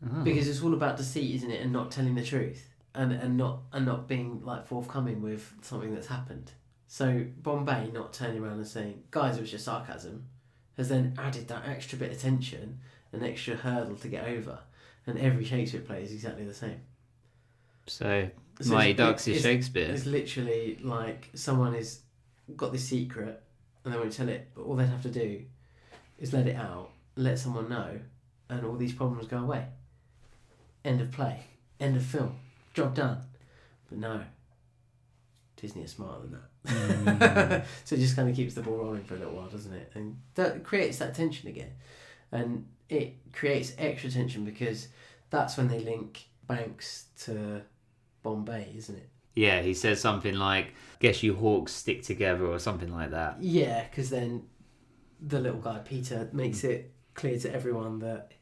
Oh. 0.00 0.22
because 0.22 0.46
it's 0.46 0.62
all 0.62 0.74
about 0.74 0.96
deceit, 0.96 1.34
isn't 1.36 1.50
it, 1.50 1.60
and 1.60 1.72
not 1.72 1.90
telling 1.90 2.14
the 2.14 2.22
truth, 2.24 2.68
and 2.94 3.12
and 3.12 3.36
not 3.36 3.62
and 3.72 3.84
not 3.84 4.06
being 4.06 4.44
like 4.44 4.64
forthcoming 4.66 5.20
with 5.22 5.52
something 5.62 5.92
that's 5.92 6.06
happened. 6.06 6.52
So 6.88 7.26
Bombay 7.42 7.90
not 7.92 8.12
turning 8.12 8.42
around 8.42 8.54
and 8.54 8.66
saying, 8.66 9.04
"Guys, 9.10 9.36
it 9.36 9.42
was 9.42 9.50
just 9.50 9.66
sarcasm," 9.66 10.26
has 10.76 10.88
then 10.88 11.14
added 11.18 11.46
that 11.48 11.68
extra 11.68 11.98
bit 11.98 12.10
of 12.10 12.18
tension, 12.18 12.80
an 13.12 13.22
extra 13.22 13.56
hurdle 13.56 13.96
to 13.96 14.08
get 14.08 14.24
over, 14.24 14.60
and 15.06 15.18
every 15.18 15.44
Shakespeare 15.44 15.82
play 15.82 16.02
is 16.02 16.12
exactly 16.12 16.44
the 16.44 16.54
same. 16.54 16.80
So, 17.86 18.30
So 18.60 18.74
Mighty 18.74 18.94
Ducks 18.94 19.28
is 19.28 19.42
Shakespeare. 19.42 19.90
It's 19.90 20.06
literally 20.06 20.78
like 20.82 21.30
someone 21.34 21.74
has 21.74 22.00
got 22.56 22.72
this 22.72 22.84
secret 22.84 23.42
and 23.84 23.94
they 23.94 23.98
won't 23.98 24.12
tell 24.12 24.28
it, 24.28 24.48
but 24.54 24.62
all 24.62 24.76
they'd 24.76 24.86
have 24.86 25.02
to 25.02 25.10
do 25.10 25.44
is 26.18 26.32
let 26.32 26.46
it 26.46 26.56
out, 26.56 26.90
let 27.16 27.38
someone 27.38 27.68
know, 27.68 28.00
and 28.48 28.64
all 28.64 28.76
these 28.76 28.92
problems 28.92 29.26
go 29.26 29.38
away. 29.38 29.66
End 30.84 31.00
of 31.00 31.10
play. 31.10 31.44
End 31.78 31.96
of 31.96 32.02
film. 32.02 32.36
Job 32.74 32.94
done. 32.94 33.22
But 33.88 33.98
no. 33.98 34.24
Disney 35.56 35.82
is 35.82 35.92
smarter 35.92 36.22
than 36.22 36.32
that. 36.32 36.50
Mm. 36.68 37.64
so 37.84 37.94
it 37.94 37.98
just 37.98 38.16
kind 38.16 38.28
of 38.28 38.36
keeps 38.36 38.54
the 38.54 38.62
ball 38.62 38.76
rolling 38.76 39.04
for 39.04 39.14
a 39.14 39.18
little 39.18 39.34
while, 39.34 39.48
doesn't 39.48 39.72
it? 39.72 39.90
And 39.94 40.18
that 40.34 40.64
creates 40.64 40.98
that 40.98 41.14
tension 41.14 41.48
again. 41.48 41.72
And 42.32 42.66
it 42.88 43.14
creates 43.32 43.72
extra 43.78 44.10
tension 44.10 44.44
because 44.44 44.88
that's 45.30 45.56
when 45.56 45.68
they 45.68 45.80
link 45.80 46.26
Banks 46.46 47.06
to 47.24 47.62
Bombay, 48.22 48.72
isn't 48.76 48.96
it? 48.96 49.08
Yeah, 49.34 49.62
he 49.62 49.74
says 49.74 50.00
something 50.00 50.34
like, 50.34 50.74
guess 51.00 51.22
you 51.22 51.34
hawks 51.34 51.72
stick 51.72 52.02
together 52.02 52.44
or 52.46 52.58
something 52.58 52.92
like 52.92 53.10
that. 53.12 53.36
Yeah, 53.40 53.84
because 53.88 54.10
then 54.10 54.44
the 55.20 55.40
little 55.40 55.60
guy 55.60 55.78
Peter 55.78 56.28
makes 56.32 56.64
it 56.64 56.92
clear 57.14 57.38
to 57.38 57.54
everyone 57.54 57.98
that 58.00 58.32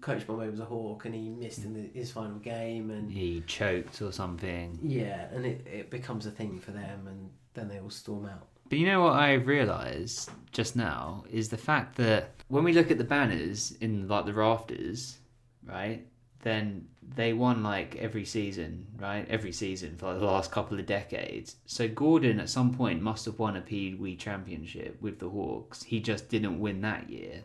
Coach 0.00 0.26
Bombay 0.26 0.48
was 0.48 0.60
a 0.60 0.64
hawk 0.64 1.04
and 1.04 1.14
he 1.14 1.28
missed 1.28 1.64
in 1.64 1.74
the, 1.74 1.90
his 1.98 2.10
final 2.12 2.38
game, 2.38 2.90
and 2.90 3.10
He 3.10 3.42
choked 3.46 4.00
or 4.00 4.12
something. 4.12 4.78
yeah, 4.82 5.26
and 5.32 5.44
it, 5.44 5.66
it 5.66 5.90
becomes 5.90 6.24
a 6.24 6.30
thing 6.30 6.60
for 6.60 6.70
them, 6.70 7.06
and 7.06 7.30
then 7.54 7.68
they 7.68 7.80
will 7.80 7.90
storm 7.90 8.26
out. 8.26 8.46
But 8.68 8.78
you 8.78 8.86
know 8.86 9.02
what 9.02 9.14
I've 9.14 9.46
realised 9.46 10.30
just 10.52 10.76
now 10.76 11.24
is 11.30 11.48
the 11.48 11.56
fact 11.56 11.96
that 11.96 12.30
when 12.48 12.64
we 12.64 12.72
look 12.72 12.90
at 12.90 12.98
the 12.98 13.04
banners 13.04 13.72
in 13.80 14.08
like 14.08 14.26
the 14.26 14.34
rafters, 14.34 15.18
right? 15.64 16.06
Then 16.40 16.86
they 17.16 17.32
won 17.32 17.62
like 17.62 17.96
every 17.96 18.24
season, 18.24 18.86
right? 18.98 19.26
Every 19.28 19.52
season 19.52 19.96
for 19.96 20.10
like, 20.10 20.20
the 20.20 20.26
last 20.26 20.50
couple 20.50 20.78
of 20.78 20.86
decades. 20.86 21.56
So 21.66 21.88
Gordon 21.88 22.40
at 22.40 22.50
some 22.50 22.74
point 22.74 23.02
must 23.02 23.24
have 23.24 23.38
won 23.38 23.56
a 23.56 23.60
Pee 23.60 23.94
Wee 23.94 24.16
championship 24.16 25.00
with 25.00 25.18
the 25.18 25.28
Hawks. 25.28 25.82
He 25.82 26.00
just 26.00 26.28
didn't 26.28 26.60
win 26.60 26.80
that 26.82 27.10
year. 27.10 27.42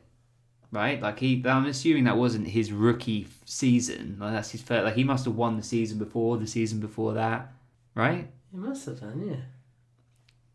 Right? 0.71 1.01
Like 1.01 1.19
he 1.19 1.41
I'm 1.45 1.65
assuming 1.65 2.03
that 2.05 2.17
wasn't 2.17 2.47
his 2.47 2.71
rookie 2.71 3.27
season. 3.45 4.17
Like 4.19 4.33
that's 4.33 4.51
his 4.51 4.61
first 4.61 4.83
like 4.83 4.95
he 4.95 5.03
must 5.03 5.25
have 5.25 5.35
won 5.35 5.57
the 5.57 5.63
season 5.63 5.97
before, 5.97 6.37
the 6.37 6.47
season 6.47 6.79
before 6.79 7.13
that. 7.13 7.53
Right? 7.95 8.27
He 8.51 8.57
must 8.57 8.85
have 8.85 8.99
done, 8.99 9.27
yeah. 9.27 9.35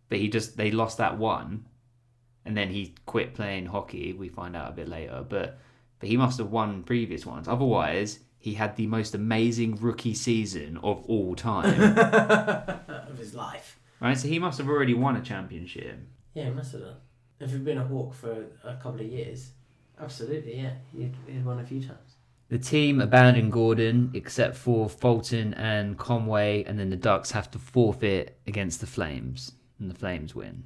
But 0.08 0.18
he 0.18 0.28
just 0.28 0.56
they 0.56 0.70
lost 0.70 0.98
that 0.98 1.18
one 1.18 1.64
and 2.44 2.56
then 2.56 2.68
he 2.70 2.94
quit 3.06 3.34
playing 3.34 3.66
hockey 3.66 4.12
we 4.12 4.28
find 4.28 4.56
out 4.56 4.68
a 4.70 4.72
bit 4.72 4.88
later 4.88 5.24
but 5.28 5.58
but 6.00 6.08
he 6.08 6.16
must 6.16 6.38
have 6.38 6.50
won 6.50 6.82
previous 6.82 7.26
ones 7.26 7.48
otherwise 7.48 8.20
he 8.38 8.54
had 8.54 8.76
the 8.76 8.86
most 8.86 9.14
amazing 9.14 9.74
rookie 9.76 10.14
season 10.14 10.76
of 10.78 11.04
all 11.06 11.34
time 11.34 11.80
of 11.98 13.18
his 13.18 13.34
life. 13.34 13.78
right 14.00 14.16
so 14.16 14.28
he 14.28 14.38
must 14.38 14.58
have 14.58 14.68
already 14.68 14.94
won 14.94 15.16
a 15.16 15.20
championship 15.22 15.98
Yeah, 16.34 16.44
he 16.44 16.50
must 16.50 16.72
have 16.72 16.82
done. 16.82 16.96
If 17.40 17.50
he'd 17.50 17.64
been 17.64 17.78
a 17.78 17.84
hawk 17.84 18.14
for 18.14 18.46
a 18.64 18.74
couple 18.76 19.00
of 19.00 19.06
years, 19.06 19.52
absolutely, 20.00 20.56
yeah, 20.58 20.72
he'd, 20.96 21.14
he'd 21.26 21.44
won 21.44 21.58
a 21.60 21.64
few 21.64 21.80
times. 21.80 22.16
the 22.48 22.58
team 22.58 23.00
abandoned 23.00 23.52
gordon 23.52 24.10
except 24.14 24.56
for 24.56 24.88
fulton 24.88 25.52
and 25.54 25.98
conway 25.98 26.64
and 26.64 26.78
then 26.78 26.90
the 26.90 26.96
ducks 26.96 27.30
have 27.32 27.50
to 27.50 27.58
forfeit 27.58 28.38
against 28.46 28.80
the 28.80 28.86
flames 28.86 29.52
and 29.78 29.90
the 29.90 29.94
flames 29.94 30.34
win 30.34 30.64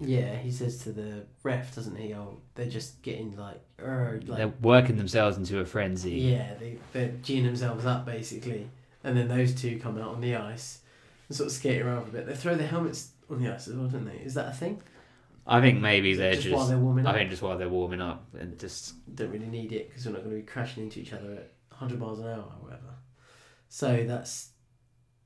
Yeah, 0.00 0.36
he 0.36 0.50
says 0.50 0.78
to 0.84 0.92
the 0.92 1.24
ref, 1.42 1.74
doesn't 1.74 1.96
he? 1.96 2.14
Oh, 2.14 2.38
they're 2.54 2.66
just 2.66 3.00
getting 3.02 3.36
like, 3.36 3.60
er, 3.80 4.20
like 4.26 4.38
they're 4.38 4.52
working 4.60 4.96
themselves 4.96 5.36
into 5.36 5.60
a 5.60 5.64
frenzy 5.64 6.12
Yeah, 6.12 6.54
they, 6.60 6.78
they're 6.92 7.08
geeing 7.22 7.44
themselves 7.44 7.86
up 7.86 8.04
basically. 8.04 8.68
And 9.02 9.16
then 9.16 9.28
those 9.28 9.54
two 9.54 9.78
come 9.78 9.98
out 9.98 10.14
on 10.14 10.20
the 10.20 10.34
ice 10.36 10.80
and 11.28 11.36
sort 11.36 11.46
of 11.48 11.52
skate 11.52 11.82
around 11.82 12.04
for 12.04 12.08
a 12.08 12.12
bit. 12.12 12.26
They 12.26 12.34
throw 12.34 12.54
their 12.54 12.68
helmets 12.68 13.10
on 13.30 13.42
the 13.42 13.52
ice 13.52 13.68
as 13.68 13.74
well, 13.74 13.88
don't 13.88 14.04
they? 14.06 14.16
Is 14.24 14.34
that 14.34 14.48
a 14.48 14.52
thing? 14.52 14.82
I 15.46 15.60
think 15.60 15.80
maybe 15.80 16.14
they're 16.14 16.32
just 16.32 16.44
just, 16.44 16.54
while 16.56 16.66
they're 16.66 16.78
warming 16.78 17.06
I 17.06 17.10
up? 17.10 17.16
think 17.16 17.30
just 17.30 17.42
while 17.42 17.58
they're 17.58 17.68
warming 17.68 18.00
up 18.00 18.26
and 18.38 18.58
just 18.58 18.94
Don't 19.14 19.30
really 19.30 19.46
need 19.46 19.72
it 19.72 19.88
because 19.88 20.06
we're 20.06 20.12
not 20.12 20.24
going 20.24 20.36
to 20.36 20.40
be 20.40 20.46
crashing 20.46 20.84
into 20.84 21.00
each 21.00 21.12
other 21.12 21.32
at 21.32 21.52
100 21.68 22.00
miles 22.00 22.20
an 22.20 22.26
hour 22.28 22.38
or 22.38 22.64
whatever. 22.64 22.94
So 23.68 24.04
that's. 24.06 24.50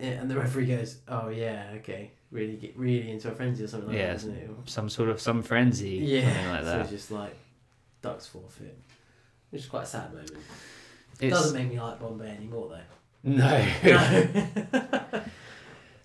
it. 0.01 0.19
and 0.19 0.31
the 0.31 0.37
referee 0.37 0.67
goes, 0.67 0.99
oh 1.07 1.29
yeah, 1.29 1.71
okay. 1.77 2.13
Really 2.31 2.57
get 2.57 2.77
really 2.77 3.11
into 3.11 3.31
a 3.31 3.35
frenzy 3.35 3.65
or 3.65 3.69
something 3.69 3.89
like 3.89 3.99
yeah, 3.99 4.07
that, 4.09 4.17
isn't 4.17 4.37
it? 4.37 4.51
some 4.67 4.89
sort 4.91 5.09
of 5.09 5.21
some 5.21 5.43
frenzy, 5.43 5.91
Yeah, 5.97 6.25
something 6.33 6.49
like 6.51 6.61
so 6.61 6.67
that. 6.67 6.81
it's 6.83 6.91
just 6.91 7.11
like 7.11 7.35
ducks 8.03 8.27
forfeit. 8.27 8.79
Which 9.51 9.63
is 9.63 9.69
quite 9.69 9.85
a 9.85 9.87
sad 9.87 10.11
moment. 10.13 10.33
It's- 11.21 11.33
Doesn't 11.33 11.57
make 11.59 11.71
me 11.73 11.81
like 11.81 11.99
Bombay 11.99 12.29
anymore 12.29 12.69
though. 12.71 13.31
No. 13.31 13.67
No. 13.85 15.23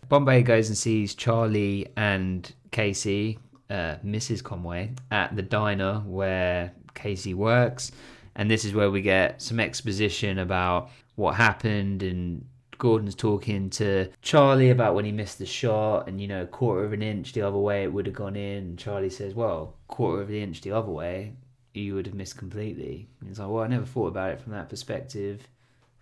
Bombay 0.09 0.43
goes 0.43 0.67
and 0.69 0.77
sees 0.77 1.15
Charlie 1.15 1.87
and 1.97 2.51
Casey, 2.71 3.39
uh, 3.69 3.95
Mrs. 4.05 4.43
Conway, 4.43 4.91
at 5.11 5.35
the 5.35 5.41
diner 5.41 5.99
where 6.05 6.71
Casey 6.93 7.33
works, 7.33 7.91
and 8.35 8.49
this 8.49 8.63
is 8.65 8.73
where 8.73 8.91
we 8.91 9.01
get 9.01 9.41
some 9.41 9.59
exposition 9.59 10.39
about 10.39 10.89
what 11.15 11.35
happened 11.35 12.01
and. 12.03 12.45
Gordon's 12.83 13.15
talking 13.15 13.69
to 13.69 14.09
Charlie 14.21 14.69
about 14.69 14.93
when 14.93 15.05
he 15.05 15.13
missed 15.13 15.39
the 15.39 15.45
shot, 15.45 16.09
and 16.09 16.19
you 16.19 16.27
know, 16.27 16.45
quarter 16.45 16.83
of 16.83 16.91
an 16.91 17.01
inch 17.01 17.31
the 17.31 17.41
other 17.41 17.57
way 17.57 17.83
it 17.83 17.93
would 17.93 18.05
have 18.07 18.13
gone 18.13 18.35
in. 18.35 18.57
And 18.57 18.77
Charlie 18.77 19.09
says, 19.09 19.33
"Well, 19.33 19.77
quarter 19.87 20.21
of 20.21 20.27
the 20.27 20.43
inch 20.43 20.59
the 20.59 20.73
other 20.73 20.91
way, 20.91 21.37
you 21.73 21.95
would 21.95 22.05
have 22.07 22.13
missed 22.13 22.37
completely." 22.37 23.07
And 23.21 23.29
he's 23.29 23.39
like, 23.39 23.47
"Well, 23.47 23.63
I 23.63 23.67
never 23.67 23.85
thought 23.85 24.07
about 24.07 24.31
it 24.31 24.41
from 24.41 24.51
that 24.51 24.67
perspective." 24.67 25.47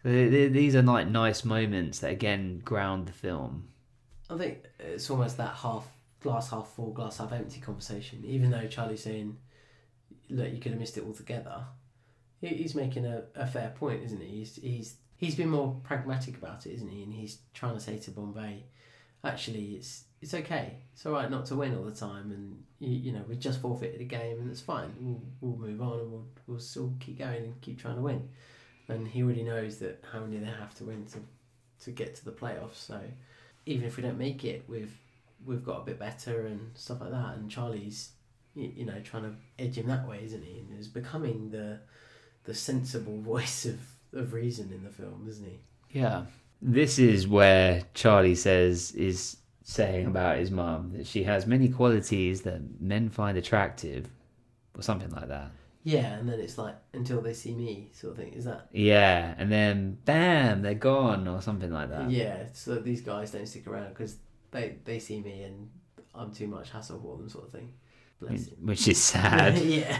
So 0.02 0.10
th- 0.10 0.32
th- 0.32 0.53
these 0.53 0.76
are 0.76 0.82
like 0.82 1.08
nice 1.08 1.45
moments 1.45 1.99
that 1.99 2.10
again 2.10 2.64
ground 2.66 3.08
the 3.08 3.14
film. 3.14 3.68
I 4.28 4.38
think 4.40 4.66
it's 4.80 5.08
almost 5.12 5.38
that 5.38 5.53
half 5.53 5.88
glass 6.20 6.49
half 6.49 6.68
full, 6.70 6.94
glass 6.94 7.20
half 7.20 7.32
empty 7.32 7.60
conversation. 7.60 8.24
Even 8.26 8.49
though 8.49 8.66
Charlie's 8.66 9.03
saying, 9.03 9.38
"Look, 10.32 10.52
you 10.52 10.58
could 10.58 10.72
have 10.72 10.82
missed 10.82 10.98
it 10.98 11.06
altogether," 11.06 11.64
he, 12.40 12.48
he's 12.48 12.74
making 12.74 13.06
a, 13.06 13.26
a 13.36 13.45
fair 13.45 13.70
point, 13.78 14.02
isn't 14.02 14.20
he? 14.20 14.40
He's 14.40 14.56
he's 14.56 14.95
he's 15.22 15.35
been 15.35 15.49
more 15.49 15.80
pragmatic 15.84 16.35
about 16.35 16.65
it, 16.65 16.73
isn't 16.73 16.89
he? 16.89 17.03
And 17.03 17.14
he's 17.14 17.38
trying 17.53 17.76
to 17.76 17.80
say 17.80 17.98
to 17.99 18.11
Bombay, 18.11 18.64
actually, 19.23 19.76
it's 19.76 20.03
it's 20.19 20.34
okay. 20.34 20.76
It's 20.93 21.06
all 21.06 21.14
right 21.14 21.31
not 21.31 21.45
to 21.48 21.56
win 21.56 21.76
all 21.77 21.84
the 21.84 21.95
time, 21.95 22.31
and 22.31 22.61
you, 22.80 22.89
you 22.89 23.11
know 23.14 23.23
we 23.30 23.38
just 23.38 23.61
forfeited 23.61 24.02
a 24.02 24.06
game, 24.06 24.39
and 24.41 24.52
it's 24.52 24.60
fine. 24.60 24.93
We'll 24.99 25.22
we'll 25.39 25.69
move 25.69 25.81
on, 25.81 25.99
and 25.99 26.11
we'll 26.11 26.27
we'll 26.48 26.60
still 26.60 26.93
keep 26.99 27.19
going 27.19 27.43
and 27.43 27.61
keep 27.61 27.80
trying 27.80 27.95
to 27.95 28.02
win. 28.02 28.27
And 28.89 29.07
he 29.07 29.23
already 29.23 29.43
knows 29.43 29.77
that 29.77 30.03
how 30.11 30.19
many 30.19 30.38
they 30.38 30.48
have 30.48 30.76
to 30.76 30.84
win 30.84 31.06
to 31.14 31.19
to 31.85 31.91
get 31.91 32.15
to 32.15 32.26
the 32.26 32.31
playoffs. 32.31 32.76
So 32.76 32.99
even 33.65 33.88
if 33.88 33.95
we 33.95 34.03
don't 34.03 34.18
make 34.18 34.43
it, 34.43 34.65
we've 34.68 34.95
we've 35.45 35.64
got 35.64 35.81
a 35.81 35.85
bit 35.85 35.99
better 35.99 36.45
and 36.48 36.72
stuff 36.76 37.02
like 37.02 37.11
that. 37.11 37.38
And 37.38 37.49
Charlie's, 37.49 38.11
you, 38.53 38.85
know, 38.85 38.99
trying 39.03 39.23
to 39.23 39.34
edge 39.57 39.77
him 39.77 39.88
that 39.88 40.07
way, 40.07 40.22
isn't 40.23 40.43
he? 40.43 40.60
And 40.60 40.80
is 40.80 40.88
becoming 40.88 41.52
the 41.52 41.80
the 42.43 42.53
sensible 42.56 43.18
voice 43.22 43.65
of 43.65 43.80
of 44.13 44.33
reason 44.33 44.71
in 44.71 44.83
the 44.83 44.89
film, 44.89 45.25
isn't 45.27 45.45
he? 45.45 45.59
Yeah. 45.99 46.25
This 46.61 46.99
is 46.99 47.27
where 47.27 47.83
Charlie 47.93 48.35
says 48.35 48.91
is 48.91 49.38
saying 49.63 50.05
about 50.05 50.38
his 50.38 50.51
mum 50.51 50.91
that 50.95 51.07
she 51.07 51.23
has 51.23 51.45
many 51.45 51.69
qualities 51.69 52.41
that 52.41 52.81
men 52.81 53.09
find 53.09 53.38
attractive, 53.38 54.07
or 54.75 54.81
something 54.81 55.09
like 55.11 55.27
that. 55.29 55.51
Yeah, 55.83 56.13
and 56.13 56.29
then 56.29 56.39
it's 56.39 56.57
like 56.57 56.75
until 56.93 57.21
they 57.21 57.33
see 57.33 57.53
me, 57.55 57.89
sort 57.93 58.11
of 58.11 58.17
thing. 58.17 58.33
Is 58.33 58.45
that? 58.45 58.67
Yeah, 58.71 59.33
and 59.38 59.51
then 59.51 59.97
bam, 60.05 60.61
they're 60.61 60.75
gone, 60.75 61.27
or 61.27 61.41
something 61.41 61.71
like 61.71 61.89
that. 61.89 62.11
Yeah. 62.11 62.45
So 62.53 62.75
these 62.75 63.01
guys 63.01 63.31
don't 63.31 63.47
stick 63.47 63.65
around 63.67 63.89
because 63.89 64.17
they 64.51 64.77
they 64.83 64.99
see 64.99 65.21
me 65.21 65.43
and 65.43 65.69
I'm 66.13 66.31
too 66.31 66.47
much 66.47 66.69
hassle 66.69 66.99
for 66.99 67.17
them, 67.17 67.29
sort 67.29 67.45
of 67.45 67.51
thing. 67.51 67.73
Bless 68.19 68.47
him. 68.47 68.57
Which 68.61 68.88
is 68.88 69.01
sad. 69.01 69.57
yeah. 69.63 69.97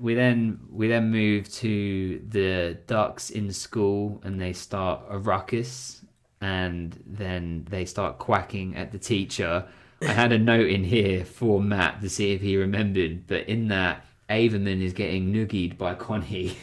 We 0.00 0.14
then 0.14 0.60
we 0.70 0.88
then 0.88 1.10
move 1.10 1.52
to 1.54 2.22
the 2.28 2.78
ducks 2.86 3.30
in 3.30 3.52
school 3.52 4.20
and 4.24 4.40
they 4.40 4.52
start 4.52 5.02
a 5.08 5.18
ruckus 5.18 6.02
and 6.40 7.02
then 7.06 7.66
they 7.68 7.84
start 7.84 8.18
quacking 8.18 8.76
at 8.76 8.92
the 8.92 8.98
teacher. 8.98 9.66
I 10.00 10.12
had 10.12 10.30
a 10.32 10.38
note 10.38 10.68
in 10.68 10.84
here 10.84 11.24
for 11.24 11.60
matt 11.60 12.00
to 12.02 12.08
see 12.08 12.32
if 12.32 12.40
he 12.40 12.56
remembered 12.56 13.26
but 13.26 13.48
in 13.48 13.68
that 13.68 14.04
averman 14.30 14.82
is 14.82 14.92
getting 14.92 15.32
noogied 15.32 15.76
by 15.78 15.94
connie 15.94 16.48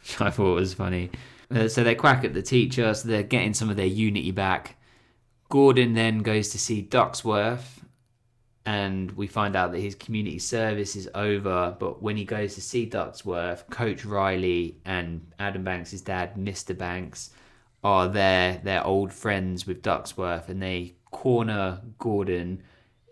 which 0.00 0.20
i 0.20 0.30
thought 0.30 0.54
was 0.54 0.74
funny. 0.74 1.10
Uh, 1.50 1.68
so 1.68 1.82
they 1.82 1.94
quack 1.94 2.24
at 2.24 2.34
the 2.34 2.42
teacher 2.42 2.92
so 2.94 3.08
they're 3.08 3.22
getting 3.22 3.54
some 3.54 3.70
of 3.70 3.76
their 3.76 3.86
unity 3.86 4.30
back. 4.30 4.76
Gordon 5.48 5.94
then 5.94 6.18
goes 6.18 6.50
to 6.50 6.58
see 6.58 6.82
ducksworth 6.82 7.77
and 8.68 9.12
we 9.12 9.26
find 9.26 9.56
out 9.56 9.72
that 9.72 9.80
his 9.80 9.94
community 9.94 10.38
service 10.38 10.94
is 10.94 11.08
over. 11.14 11.74
But 11.78 12.02
when 12.02 12.18
he 12.18 12.26
goes 12.26 12.54
to 12.56 12.60
see 12.60 12.86
Ducksworth, 12.86 13.66
Coach 13.70 14.04
Riley 14.04 14.76
and 14.84 15.26
Adam 15.38 15.64
Banks' 15.64 16.02
dad, 16.02 16.34
Mr. 16.36 16.76
Banks, 16.76 17.30
are 17.82 18.08
there. 18.08 18.60
They're 18.62 18.84
old 18.84 19.10
friends 19.10 19.66
with 19.66 19.80
Ducksworth, 19.80 20.50
and 20.50 20.62
they 20.62 20.96
corner 21.10 21.80
Gordon 21.98 22.62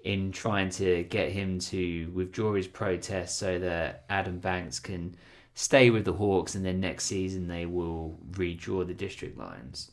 in 0.04 0.30
trying 0.30 0.68
to 0.72 1.04
get 1.04 1.32
him 1.32 1.58
to 1.60 2.10
withdraw 2.12 2.52
his 2.52 2.66
protest 2.68 3.38
so 3.38 3.58
that 3.58 4.04
Adam 4.10 4.38
Banks 4.38 4.78
can 4.78 5.16
stay 5.54 5.88
with 5.88 6.04
the 6.04 6.12
Hawks, 6.12 6.54
and 6.54 6.66
then 6.66 6.80
next 6.80 7.06
season 7.06 7.48
they 7.48 7.64
will 7.64 8.18
redraw 8.32 8.86
the 8.86 8.92
district 8.92 9.38
lines. 9.38 9.90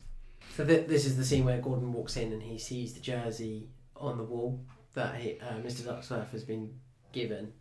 So 0.58 0.66
th- 0.66 0.88
this 0.88 1.06
is 1.06 1.16
the 1.16 1.24
scene 1.24 1.46
where 1.46 1.58
Gordon 1.58 1.90
walks 1.94 2.18
in 2.18 2.34
and 2.34 2.42
he 2.42 2.58
sees 2.58 2.92
the 2.92 3.00
jersey 3.00 3.70
on 3.96 4.18
the 4.18 4.24
wall 4.24 4.60
that 4.94 5.16
he, 5.16 5.38
uh, 5.40 5.54
Mr. 5.64 5.82
Ducksworth 5.82 6.30
has 6.30 6.44
been 6.44 6.70
given, 7.12 7.52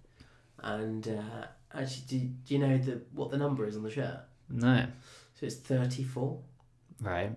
and 0.60 1.07
uh, 1.07 1.45
actually, 1.73 2.03
do, 2.07 2.19
do 2.45 2.53
you 2.53 2.60
know 2.60 2.77
the 2.77 3.01
what 3.14 3.31
the 3.31 3.38
number 3.38 3.65
is 3.65 3.76
on 3.76 3.84
the 3.84 3.91
shirt? 3.91 4.19
No, 4.49 4.85
So 5.39 5.45
it's 5.45 5.55
thirty 5.55 6.03
four, 6.03 6.39
right? 7.01 7.31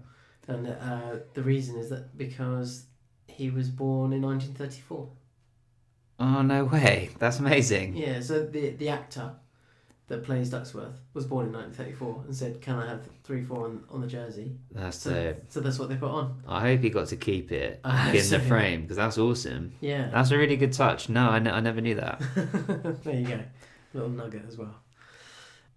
and 0.49 0.69
uh, 0.69 1.17
the 1.35 1.43
reason 1.43 1.77
is 1.77 1.89
that 1.91 2.17
because 2.17 2.85
he 3.27 3.51
was 3.51 3.69
born 3.71 4.13
in 4.13 4.21
nineteen 4.21 4.55
thirty 4.55 4.81
four. 4.81 5.09
Oh 6.19 6.43
no 6.43 6.65
way! 6.65 7.11
That's 7.19 7.39
amazing. 7.41 7.97
Yeah, 7.97 8.21
so 8.21 8.45
the 8.47 8.71
the 8.71 8.89
actor 8.89 9.33
that 10.09 10.23
plays 10.23 10.51
Ducksworth 10.51 10.95
was 11.15 11.25
born 11.25 11.47
in 11.47 11.53
nineteen 11.53 11.73
thirty 11.73 11.93
four 11.93 12.23
and 12.25 12.35
said, 12.35 12.61
"Can 12.61 12.77
I 12.77 12.89
have 12.89 13.09
three 13.25 13.43
four 13.43 13.65
on, 13.65 13.85
on 13.91 14.01
the 14.01 14.07
jersey?" 14.07 14.57
That's 14.71 14.99
So, 14.99 15.35
so 15.49 15.61
that's 15.61 15.79
what 15.79 15.89
they 15.89 15.97
put 15.97 16.11
on. 16.11 16.43
I 16.47 16.61
hope 16.61 16.81
he 16.81 16.91
got 16.91 17.09
to 17.09 17.17
keep 17.17 17.51
it 17.51 17.81
in 17.85 18.23
so. 18.23 18.39
the 18.39 18.45
frame 18.45 18.83
because 18.83 18.97
that's 18.97 19.19
awesome. 19.19 19.73
Yeah. 19.81 20.09
That's 20.13 20.31
a 20.31 20.39
really 20.39 20.57
good 20.57 20.73
touch. 20.73 21.09
No, 21.09 21.29
I, 21.31 21.37
I 21.37 21.61
never 21.61 21.81
knew 21.81 21.97
that. 21.97 22.23
there 23.05 23.15
you 23.15 23.27
go, 23.27 23.41
little 23.95 24.11
nugget 24.11 24.45
as 24.49 24.57
well. 24.57 24.75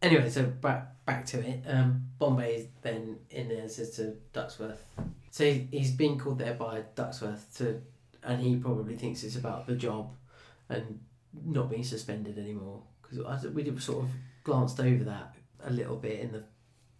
Anyway, 0.01 0.29
so 0.29 0.43
back 0.43 1.05
back 1.05 1.25
to 1.27 1.39
it. 1.39 1.63
Um, 1.67 2.05
Bombay 2.19 2.69
then 2.83 3.17
in 3.31 3.49
there 3.49 3.67
says 3.67 3.91
to 3.97 4.15
Ducksworth. 4.33 4.77
So 5.31 5.43
he, 5.43 5.67
he's 5.71 5.91
been 5.91 6.19
called 6.19 6.39
there 6.39 6.53
by 6.53 6.83
Ducksworth 6.95 7.57
to, 7.57 7.81
and 8.23 8.39
he 8.41 8.55
probably 8.57 8.95
thinks 8.95 9.23
it's 9.23 9.35
about 9.35 9.67
the 9.67 9.75
job, 9.75 10.11
and 10.69 10.99
not 11.45 11.69
being 11.69 11.83
suspended 11.83 12.37
anymore. 12.37 12.83
Because 13.09 13.45
we 13.47 13.63
did 13.63 13.81
sort 13.81 14.03
of 14.03 14.09
glanced 14.43 14.79
over 14.79 15.03
that 15.05 15.35
a 15.65 15.71
little 15.71 15.95
bit 15.95 16.19
in 16.19 16.31
the 16.31 16.43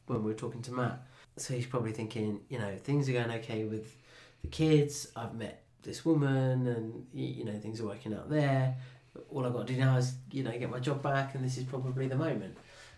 when 0.07 0.23
we 0.23 0.31
were 0.31 0.37
talking 0.37 0.61
to 0.63 0.71
Matt. 0.71 1.05
So 1.37 1.53
he's 1.53 1.67
probably 1.67 1.91
thinking, 1.91 2.41
you 2.49 2.57
know, 2.57 2.75
things 2.77 3.07
are 3.07 3.13
going 3.13 3.31
okay 3.31 3.63
with 3.63 3.95
the 4.41 4.47
kids. 4.47 5.11
I've 5.15 5.35
met 5.35 5.63
this 5.83 6.03
woman, 6.03 6.67
and 6.67 7.05
you 7.13 7.45
know, 7.45 7.57
things 7.59 7.79
are 7.79 7.85
working 7.85 8.13
out 8.13 8.29
there. 8.29 8.75
All 9.31 9.45
I've 9.45 9.53
got 9.53 9.67
to 9.67 9.73
do 9.73 9.79
now 9.79 9.97
is, 9.97 10.13
you 10.31 10.43
know, 10.43 10.51
get 10.57 10.69
my 10.69 10.79
job 10.79 11.01
back, 11.01 11.35
and 11.35 11.43
this 11.43 11.57
is 11.57 11.63
probably 11.63 12.07
the 12.07 12.15
moment. 12.15 12.57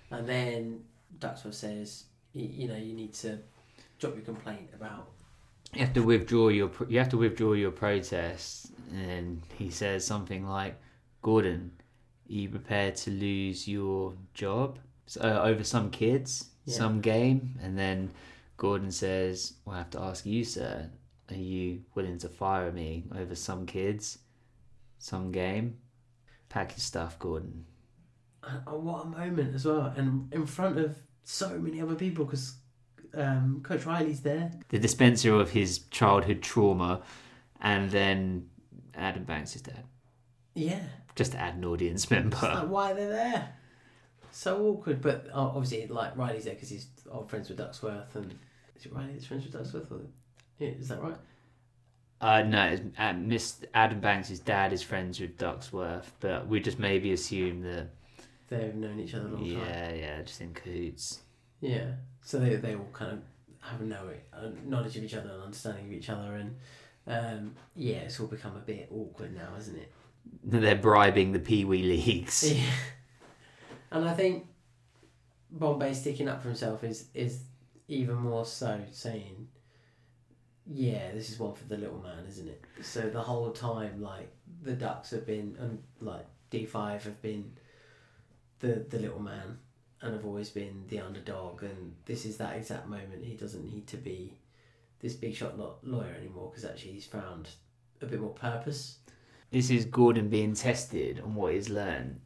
And 0.09 0.27
then 0.27 0.83
Ducksworth 1.19 1.53
says, 1.53 2.05
you 2.33 2.67
know, 2.67 2.75
you 2.75 2.93
need 2.93 3.13
to 3.15 3.39
drop 3.99 4.15
your 4.15 4.23
complaint 4.23 4.69
about. 4.73 5.09
You 5.73 5.81
have 5.81 5.93
to 5.93 6.01
withdraw 6.01 6.49
your. 6.49 6.71
You 6.89 6.99
have 6.99 7.09
to 7.09 7.17
withdraw 7.17 7.53
your 7.53 7.71
protest, 7.71 8.71
and 8.93 9.41
he 9.57 9.69
says 9.69 10.05
something 10.05 10.45
like, 10.45 10.75
"Gordon, 11.21 11.71
you 12.31 12.49
prepared 12.49 12.95
to 12.97 13.11
lose 13.11 13.67
your 13.67 14.13
job 14.33 14.79
so, 15.05 15.21
uh, 15.21 15.41
over 15.43 15.63
some 15.63 15.89
kids, 15.91 16.49
Yeah. 16.65 16.75
some 16.77 17.01
game?" 17.01 17.57
And 17.61 17.77
then 17.77 18.11
Gordon 18.57 18.91
says, 18.91 19.53
"Well, 19.65 19.75
I 19.75 19.79
have 19.79 19.89
to 19.91 20.01
ask 20.01 20.25
you, 20.25 20.43
sir. 20.43 20.89
Are 21.29 21.35
you 21.35 21.83
willing 21.95 22.17
to 22.19 22.29
fire 22.29 22.71
me 22.71 23.05
over 23.15 23.35
some 23.35 23.65
kids, 23.65 24.19
some 24.99 25.31
game? 25.31 25.77
Pack 26.49 26.71
your 26.71 26.79
stuff, 26.79 27.17
Gordon." 27.19 27.65
And 28.43 28.61
and 28.67 28.83
what 28.83 29.05
a 29.05 29.09
moment 29.09 29.55
as 29.55 29.65
well, 29.65 29.93
and 29.95 30.31
in 30.33 30.45
front 30.45 30.77
of 30.77 30.97
so 31.23 31.59
many 31.59 31.81
other 31.81 31.95
people 31.95 32.25
because 32.25 32.55
um, 33.13 33.61
Coach 33.63 33.85
Riley's 33.85 34.21
there. 34.21 34.51
the 34.69 34.79
dispenser 34.79 35.35
of 35.35 35.51
his 35.51 35.79
childhood 35.89 36.41
trauma, 36.41 37.01
and 37.59 37.91
then 37.91 38.49
Adam 38.93 39.23
Banks 39.25 39.55
is 39.55 39.61
dead. 39.61 39.83
Yeah, 40.55 40.83
Just 41.15 41.33
to 41.33 41.39
add 41.39 41.55
an 41.55 41.65
audience 41.65 42.03
It's 42.05 42.11
like, 42.11 42.21
member. 42.41 42.67
why 42.67 42.93
they're 42.93 43.09
there? 43.09 43.53
So 44.31 44.65
awkward, 44.65 45.01
but 45.01 45.27
uh, 45.33 45.39
obviously, 45.39 45.87
like 45.87 46.15
Riley's 46.15 46.45
there 46.45 46.53
because 46.53 46.69
he's 46.69 46.87
old 47.11 47.29
friends 47.29 47.49
with 47.49 47.57
Ducksworth, 47.57 48.15
and 48.15 48.33
is 48.77 48.85
it 48.85 48.93
Riley 48.93 49.13
that's 49.13 49.25
friends 49.25 49.45
with 49.45 49.53
Ducksworth? 49.53 49.91
Or, 49.91 50.01
yeah, 50.57 50.69
is 50.69 50.87
that 50.87 51.01
right? 51.01 51.17
Uh, 52.21 52.43
no, 52.43 52.77
uh, 52.97 53.13
Miss 53.13 53.57
Adam 53.73 53.99
Banks' 53.99 54.39
dad 54.39 54.71
is 54.73 54.81
friends 54.83 55.19
with 55.19 55.37
Ducksworth, 55.37 56.05
but 56.19 56.47
we 56.47 56.59
just 56.59 56.79
maybe 56.79 57.11
assume 57.11 57.61
that. 57.63 57.89
They've 58.47 58.75
known 58.75 58.99
each 58.99 59.13
other 59.15 59.27
a 59.27 59.31
long 59.31 59.39
time. 59.43 59.49
Yeah, 59.49 59.93
yeah, 59.93 60.21
just 60.21 60.39
in 60.41 60.53
cahoots. 60.53 61.19
Yeah. 61.61 61.91
So 62.21 62.39
they 62.39 62.55
they 62.55 62.75
all 62.75 62.87
kind 62.93 63.13
of 63.13 63.19
have 63.61 63.81
a 63.81 63.85
know 63.85 64.09
uh, 64.33 64.49
knowledge 64.65 64.97
of 64.97 65.03
each 65.03 65.13
other 65.15 65.29
and 65.29 65.41
understanding 65.43 65.85
of 65.85 65.91
each 65.91 66.09
other, 66.09 66.35
and 66.35 66.55
um, 67.07 67.55
yeah, 67.75 67.97
it's 67.97 68.19
all 68.19 68.27
become 68.27 68.55
a 68.55 68.59
bit 68.59 68.87
awkward 68.91 69.33
now, 69.35 69.49
isn't 69.57 69.75
it? 69.77 69.91
They're 70.43 70.75
bribing 70.75 71.31
the 71.31 71.39
Pee 71.39 71.65
Wee 71.65 71.83
leagues. 71.83 72.51
Yeah. 72.53 72.63
And 73.93 74.07
I 74.07 74.13
think 74.13 74.47
Bombay 75.51 75.93
sticking 75.93 76.29
up 76.29 76.41
for 76.41 76.47
himself 76.47 76.83
is 76.85 77.07
is 77.13 77.43
even 77.89 78.15
more 78.15 78.45
so 78.45 78.79
saying, 78.91 79.49
yeah, 80.65 81.11
this 81.11 81.29
is 81.29 81.37
one 81.37 81.53
for 81.53 81.65
the 81.65 81.77
little 81.77 81.99
man, 81.99 82.25
isn't 82.27 82.47
it? 82.47 82.63
So 82.81 83.01
the 83.01 83.21
whole 83.21 83.51
time, 83.51 84.01
like 84.01 84.31
the 84.61 84.73
Ducks 84.73 85.11
have 85.11 85.25
been, 85.25 85.57
and 85.59 85.83
like 85.99 86.25
D 86.49 86.65
five 86.65 87.03
have 87.03 87.21
been, 87.21 87.51
the 88.59 88.85
the 88.89 88.99
little 88.99 89.19
man, 89.19 89.57
and 90.01 90.13
have 90.13 90.25
always 90.25 90.49
been 90.49 90.85
the 90.87 90.99
underdog, 90.99 91.63
and 91.63 91.95
this 92.05 92.25
is 92.25 92.37
that 92.37 92.55
exact 92.55 92.87
moment. 92.87 93.23
He 93.23 93.35
doesn't 93.35 93.65
need 93.65 93.87
to 93.87 93.97
be 93.97 94.37
this 95.01 95.13
big 95.13 95.35
shot 95.35 95.57
lawyer 95.83 96.15
anymore 96.17 96.49
because 96.49 96.63
actually 96.63 96.93
he's 96.93 97.05
found 97.05 97.49
a 98.01 98.05
bit 98.05 98.21
more 98.21 98.33
purpose. 98.33 98.99
This 99.51 99.69
is 99.69 99.85
Gordon 99.85 100.29
being 100.29 100.53
tested 100.53 101.19
on 101.19 101.35
what 101.35 101.53
he's 101.53 101.69
learned 101.69 102.19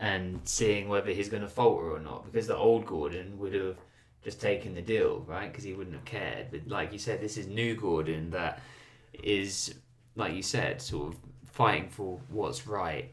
and 0.00 0.40
seeing 0.44 0.88
whether 0.88 1.12
he's 1.12 1.28
going 1.28 1.42
to 1.42 1.48
falter 1.48 1.92
or 1.92 2.00
not. 2.00 2.24
Because 2.24 2.48
the 2.48 2.56
old 2.56 2.86
Gordon 2.86 3.38
would 3.38 3.54
have 3.54 3.76
just 4.24 4.40
taken 4.40 4.74
the 4.74 4.82
deal, 4.82 5.24
right? 5.28 5.50
Because 5.50 5.64
he 5.64 5.74
wouldn't 5.74 5.94
have 5.94 6.04
cared. 6.04 6.50
But 6.50 6.66
like 6.66 6.92
you 6.92 6.98
said, 6.98 7.20
this 7.20 7.36
is 7.36 7.46
new 7.46 7.76
Gordon 7.76 8.30
that 8.30 8.60
is, 9.22 9.74
like 10.16 10.34
you 10.34 10.42
said, 10.42 10.82
sort 10.82 11.14
of 11.14 11.20
fighting 11.44 11.88
for 11.88 12.18
what's 12.28 12.66
right. 12.66 13.12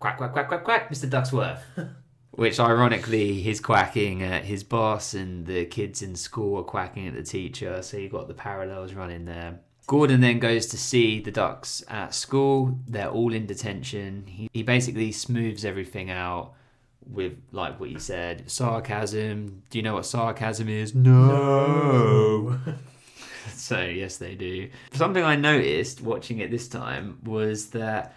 Quack, 0.00 0.16
quack, 0.16 0.32
quack, 0.32 0.48
quack, 0.48 0.64
quack, 0.64 0.90
Mr. 0.90 1.08
Ducksworth. 1.08 1.60
Which, 2.30 2.58
ironically, 2.58 3.34
he's 3.34 3.60
quacking 3.60 4.22
at 4.22 4.44
his 4.44 4.64
boss, 4.64 5.14
and 5.14 5.46
the 5.46 5.66
kids 5.66 6.02
in 6.02 6.16
school 6.16 6.58
are 6.58 6.64
quacking 6.64 7.06
at 7.06 7.14
the 7.14 7.22
teacher. 7.22 7.80
So 7.82 7.96
you've 7.96 8.10
got 8.10 8.26
the 8.28 8.34
parallels 8.34 8.92
running 8.92 9.24
there. 9.24 9.60
Gordon 9.86 10.20
then 10.20 10.38
goes 10.38 10.66
to 10.66 10.78
see 10.78 11.20
the 11.20 11.30
Ducks 11.30 11.84
at 11.88 12.14
school. 12.14 12.78
They're 12.86 13.10
all 13.10 13.32
in 13.34 13.46
detention. 13.46 14.24
He, 14.26 14.48
he 14.52 14.62
basically 14.62 15.12
smooths 15.12 15.64
everything 15.64 16.10
out 16.10 16.54
with, 17.06 17.34
like 17.52 17.78
what 17.78 17.90
you 17.90 17.98
said, 17.98 18.50
sarcasm. 18.50 19.62
Do 19.68 19.78
you 19.78 19.82
know 19.82 19.94
what 19.94 20.06
sarcasm 20.06 20.68
is? 20.68 20.94
No. 20.94 22.58
so, 23.52 23.82
yes, 23.82 24.16
they 24.16 24.34
do. 24.34 24.70
Something 24.92 25.22
I 25.22 25.36
noticed 25.36 26.00
watching 26.00 26.38
it 26.38 26.50
this 26.50 26.66
time 26.68 27.18
was 27.22 27.68
that 27.70 28.14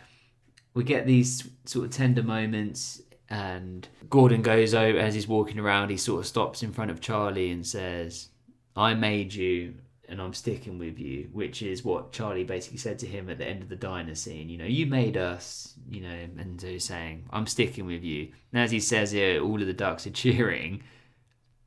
we 0.74 0.84
get 0.86 1.06
these 1.06 1.50
sort 1.66 1.86
of 1.86 1.92
tender 1.92 2.24
moments 2.24 3.02
And 3.30 3.88
Gordon 4.10 4.42
goes 4.42 4.74
over 4.74 4.98
as 4.98 5.14
he's 5.14 5.28
walking 5.28 5.60
around. 5.60 5.90
He 5.90 5.98
sort 5.98 6.22
of 6.22 6.28
stops 6.28 6.64
in 6.64 6.72
front 6.72 6.92
of 6.92 7.02
Charlie 7.02 7.52
and 7.52 7.66
says, 7.66 8.30
"I 8.76 8.94
made 8.94 9.34
you." 9.34 9.76
And 10.10 10.22
I'm 10.22 10.34
sticking 10.34 10.80
with 10.80 10.98
you, 11.00 11.30
which 11.34 11.62
is 11.62 11.84
what 11.84 12.14
Charlie 12.14 12.46
basically 12.46 12.78
said 12.78 12.98
to 13.00 13.08
him 13.08 13.30
at 13.30 13.40
the 13.40 13.46
end 13.46 13.62
of 13.62 13.68
the 13.68 13.76
diner 13.76 14.16
scene. 14.16 14.48
You 14.48 14.58
know, 14.58 14.66
you 14.66 14.86
made 14.86 15.18
us, 15.18 15.74
you 15.90 16.00
know, 16.00 16.28
and 16.38 16.62
he's 16.62 16.86
saying, 16.86 17.26
I'm 17.30 17.46
sticking 17.46 17.86
with 17.86 18.04
you. 18.04 18.32
And 18.54 18.62
as 18.62 18.72
he 18.72 18.80
says 18.80 19.14
it, 19.14 19.42
all 19.42 19.60
of 19.60 19.68
the 19.68 19.74
ducks 19.74 20.08
are 20.08 20.12
cheering. 20.12 20.82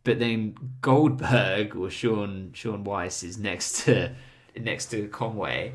But 0.04 0.18
then 0.18 0.54
Goldberg 0.80 1.76
or 1.76 1.90
Shaun 1.90 2.52
Shaun 2.54 2.84
Weiss 2.84 3.22
is 3.22 3.36
next 3.36 3.84
to 3.84 4.14
next 4.58 4.86
to 4.92 5.08
Conway. 5.08 5.74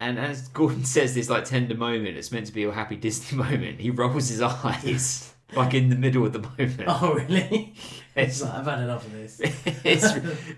And 0.00 0.18
as 0.18 0.48
Gordon 0.48 0.84
says 0.84 1.14
this 1.14 1.30
like 1.30 1.44
tender 1.44 1.76
moment, 1.76 2.16
it's 2.16 2.32
meant 2.32 2.46
to 2.46 2.52
be 2.52 2.64
a 2.64 2.72
happy 2.72 2.96
Disney 2.96 3.38
moment, 3.44 3.80
he 3.80 3.90
rolls 3.90 4.28
his 4.28 4.42
eyes 4.42 5.33
like 5.56 5.74
in 5.74 5.88
the 5.90 5.96
middle 5.96 6.24
of 6.26 6.32
the 6.32 6.38
moment. 6.58 6.82
Oh, 6.86 7.14
really? 7.14 7.74
It's- 8.16 8.40
It's 8.40 8.42
like, 8.42 8.54
I've 8.54 8.64
had 8.66 8.78
enough 8.80 9.04
of 9.04 9.12
this. 9.12 9.40
it's, 9.84 10.06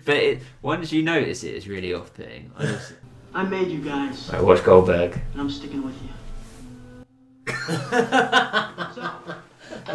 but 0.05 0.15
it, 0.15 0.39
once 0.61 0.91
you 0.91 1.01
notice 1.01 1.43
it, 1.43 1.55
it's 1.55 1.65
really 1.65 1.91
off 1.91 2.13
putting. 2.13 2.51
I 2.55 2.65
just 2.67 2.93
I 3.33 3.41
made 3.43 3.69
you 3.69 3.79
guys, 3.81 4.29
I 4.31 4.39
watch 4.41 4.63
Goldberg. 4.63 5.19
and 5.33 5.41
I'm 5.41 5.49
sticking 5.49 5.83
with 5.83 5.95
you. 6.03 6.09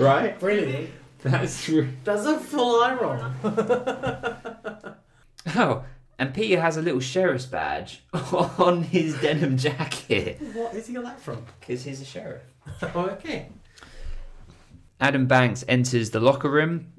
Right? 0.01 0.39
Brilliant. 0.41 0.91
That's 1.23 1.65
true. 1.65 1.89
That's 2.05 2.25
a 2.27 2.39
full 2.39 2.83
eye 2.83 2.95
roll. 2.95 3.19
Oh, 5.57 5.85
and 6.19 6.35
Peter 6.35 6.61
has 6.61 6.77
a 6.77 6.83
little 6.83 7.01
sheriff's 7.01 7.47
badge 7.47 8.03
on 8.13 8.83
his 8.85 9.21
denim 9.21 9.57
jacket 9.57 10.41
what 10.55 10.75
is 10.75 10.87
he 10.87 10.95
got 10.95 11.05
that 11.05 11.21
from? 11.21 11.45
because 11.61 11.85
he's 11.85 12.01
a 12.01 12.05
sheriff. 12.05 12.43
Oh, 12.95 13.07
okay. 13.19 13.49
Adam 15.03 15.27
Banks 15.27 15.65
enters 15.67 16.11
the 16.11 16.21
locker 16.21 16.49
room. 16.49 16.93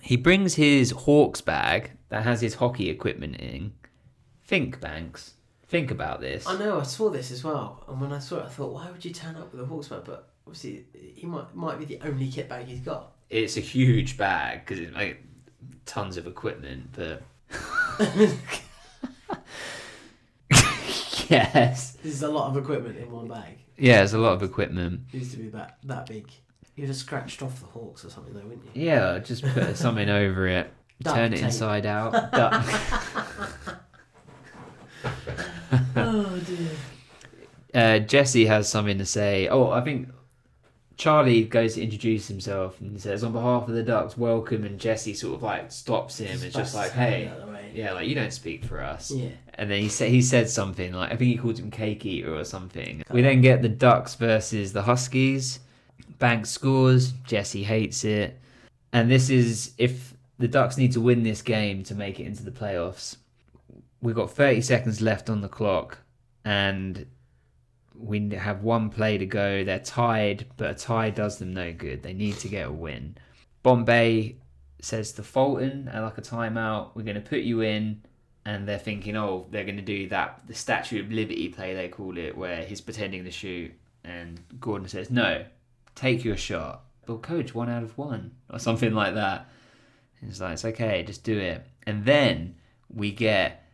He 0.00 0.16
brings 0.16 0.54
his 0.54 0.90
Hawks 0.90 1.42
bag 1.42 1.90
that 2.08 2.24
has 2.24 2.40
his 2.40 2.54
hockey 2.54 2.88
equipment 2.88 3.36
in. 3.36 3.74
Think, 4.42 4.80
Banks. 4.80 5.34
Think 5.66 5.90
about 5.90 6.22
this. 6.22 6.46
I 6.46 6.58
know. 6.58 6.80
I 6.80 6.82
saw 6.84 7.10
this 7.10 7.30
as 7.30 7.44
well, 7.44 7.84
and 7.86 8.00
when 8.00 8.10
I 8.10 8.20
saw 8.20 8.38
it, 8.38 8.46
I 8.46 8.48
thought, 8.48 8.72
why 8.72 8.90
would 8.90 9.04
you 9.04 9.12
turn 9.12 9.36
up 9.36 9.52
with 9.52 9.60
a 9.60 9.66
horseman? 9.66 10.00
But 10.02 10.30
obviously, 10.46 10.86
he 11.14 11.26
might 11.26 11.54
might 11.54 11.78
be 11.78 11.84
the 11.84 12.00
only 12.02 12.30
kit 12.30 12.48
bag 12.48 12.64
he's 12.64 12.80
got. 12.80 13.12
It's 13.28 13.58
a 13.58 13.60
huge 13.60 14.16
bag 14.16 14.60
because 14.64 14.80
it's 14.80 14.94
like 14.94 15.22
tons 15.84 16.16
of 16.16 16.26
equipment, 16.26 16.88
but. 16.92 17.22
yes. 21.28 21.98
This 22.02 22.14
is 22.14 22.22
a 22.22 22.30
lot 22.30 22.48
of 22.48 22.56
equipment 22.56 22.96
in 22.96 23.10
one 23.10 23.28
bag. 23.28 23.58
Yeah, 23.76 23.98
there's 23.98 24.14
a 24.14 24.18
lot 24.18 24.32
of 24.32 24.42
equipment. 24.42 25.02
It 25.12 25.18
used 25.18 25.32
to 25.32 25.36
be 25.38 25.48
that 25.48 25.78
that 25.84 26.06
big. 26.06 26.30
You'd 26.76 26.86
have 26.88 26.96
scratched 26.96 27.42
off 27.42 27.60
the 27.60 27.66
hawks 27.66 28.04
or 28.04 28.10
something, 28.10 28.32
though, 28.32 28.40
wouldn't 28.40 28.64
you? 28.74 28.82
Yeah, 28.86 29.18
just 29.18 29.44
put 29.44 29.76
something 29.76 30.08
over 30.08 30.46
it. 30.48 30.72
Duct 31.02 31.16
turn 31.16 31.32
it 31.32 31.36
tape. 31.36 31.46
inside 31.46 31.84
out. 31.86 32.12
Duck. 32.32 32.64
oh 35.96 36.40
dear. 36.46 36.70
uh, 37.74 37.98
Jesse 38.00 38.46
has 38.46 38.68
something 38.68 38.98
to 38.98 39.06
say. 39.06 39.48
Oh, 39.48 39.70
I 39.70 39.80
think 39.82 40.08
Charlie 40.96 41.44
goes 41.44 41.74
to 41.74 41.82
introduce 41.82 42.28
himself 42.28 42.80
and 42.80 43.00
says, 43.00 43.24
"On 43.24 43.32
behalf 43.32 43.68
of 43.68 43.74
the 43.74 43.82
Ducks, 43.82 44.16
welcome." 44.16 44.64
And 44.64 44.78
Jesse 44.78 45.14
sort 45.14 45.34
of 45.36 45.42
like 45.42 45.72
stops 45.72 46.18
him. 46.18 46.40
It's 46.42 46.54
just 46.54 46.74
like, 46.74 46.92
"Hey, 46.92 47.26
Out 47.28 47.38
of 47.40 47.46
the 47.46 47.52
way. 47.52 47.72
yeah, 47.74 47.92
like 47.92 48.08
you 48.08 48.14
don't 48.14 48.32
speak 48.32 48.64
for 48.64 48.80
us." 48.80 49.10
Yeah. 49.10 49.30
And 49.54 49.70
then 49.70 49.80
he 49.82 49.88
said 49.88 50.10
he 50.10 50.22
said 50.22 50.48
something 50.48 50.92
like 50.92 51.12
I 51.12 51.16
think 51.16 51.30
he 51.32 51.36
called 51.36 51.58
him 51.58 51.70
cake 51.70 52.06
eater 52.06 52.34
or 52.34 52.44
something. 52.44 53.02
We 53.10 53.22
then 53.22 53.40
get 53.40 53.62
the 53.62 53.68
Ducks 53.68 54.14
versus 54.14 54.72
the 54.72 54.82
Huskies. 54.82 55.60
Banks 56.22 56.50
scores. 56.50 57.10
Jesse 57.24 57.64
hates 57.64 58.04
it, 58.04 58.40
and 58.92 59.10
this 59.10 59.28
is 59.28 59.72
if 59.76 60.14
the 60.38 60.46
Ducks 60.46 60.78
need 60.78 60.92
to 60.92 61.00
win 61.00 61.24
this 61.24 61.42
game 61.42 61.82
to 61.82 61.96
make 61.96 62.20
it 62.20 62.26
into 62.26 62.44
the 62.44 62.52
playoffs. 62.52 63.16
We've 64.00 64.14
got 64.14 64.30
30 64.30 64.60
seconds 64.60 65.00
left 65.00 65.28
on 65.28 65.40
the 65.40 65.48
clock, 65.48 65.98
and 66.44 67.06
we 67.96 68.30
have 68.36 68.62
one 68.62 68.88
play 68.88 69.18
to 69.18 69.26
go. 69.26 69.64
They're 69.64 69.80
tied, 69.80 70.46
but 70.56 70.70
a 70.70 70.74
tie 70.74 71.10
does 71.10 71.38
them 71.38 71.52
no 71.52 71.72
good. 71.72 72.04
They 72.04 72.12
need 72.12 72.38
to 72.38 72.48
get 72.48 72.68
a 72.68 72.72
win. 72.72 73.16
Bombay 73.64 74.36
says 74.80 75.10
to 75.14 75.24
Fulton 75.24 75.88
at 75.88 76.04
like 76.04 76.18
a 76.18 76.22
timeout, 76.22 76.90
"We're 76.94 77.02
going 77.02 77.16
to 77.16 77.20
put 77.20 77.40
you 77.40 77.62
in." 77.62 78.02
and 78.44 78.68
they're 78.68 78.78
thinking, 78.78 79.16
oh, 79.16 79.46
they're 79.50 79.64
going 79.64 79.76
to 79.76 79.82
do 79.82 80.08
that 80.08 80.40
the 80.48 80.54
Statue 80.54 81.00
of 81.00 81.12
Liberty 81.12 81.48
play 81.48 81.74
they 81.74 81.88
call 81.88 82.18
it, 82.18 82.36
where 82.36 82.64
he's 82.64 82.80
pretending 82.80 83.24
to 83.24 83.30
shoot, 83.30 83.72
and 84.02 84.40
Gordon 84.58 84.88
says, 84.88 85.10
no, 85.10 85.44
take 85.94 86.24
your 86.24 86.36
shot. 86.36 86.84
But 87.06 87.22
coach, 87.22 87.54
one 87.54 87.68
out 87.68 87.82
of 87.82 87.96
one 87.98 88.32
or 88.50 88.58
something 88.58 88.94
like 88.94 89.14
that. 89.14 89.48
And 90.20 90.30
he's 90.30 90.40
like, 90.40 90.52
it's 90.54 90.64
okay, 90.64 91.02
just 91.02 91.24
do 91.24 91.38
it. 91.38 91.66
And 91.84 92.04
then 92.04 92.54
we 92.88 93.10
get 93.10 93.68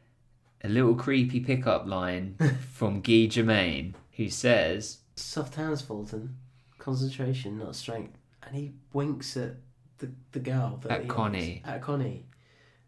a 0.64 0.68
little 0.68 0.94
creepy 0.94 1.40
pickup 1.40 1.86
line 1.86 2.36
from 2.72 3.00
Guy 3.00 3.26
Germaine 3.26 3.94
who 4.12 4.28
says, 4.30 4.98
Soft 5.14 5.56
hands, 5.56 5.82
Fulton. 5.82 6.36
Concentration, 6.78 7.58
not 7.58 7.76
strength. 7.76 8.16
And 8.42 8.56
he 8.56 8.72
winks 8.92 9.36
at 9.36 9.56
the 9.98 10.10
the 10.32 10.38
girl 10.40 10.78
that 10.82 10.92
At 10.92 11.08
Connie. 11.08 11.60
at 11.66 11.82
Connie, 11.82 12.26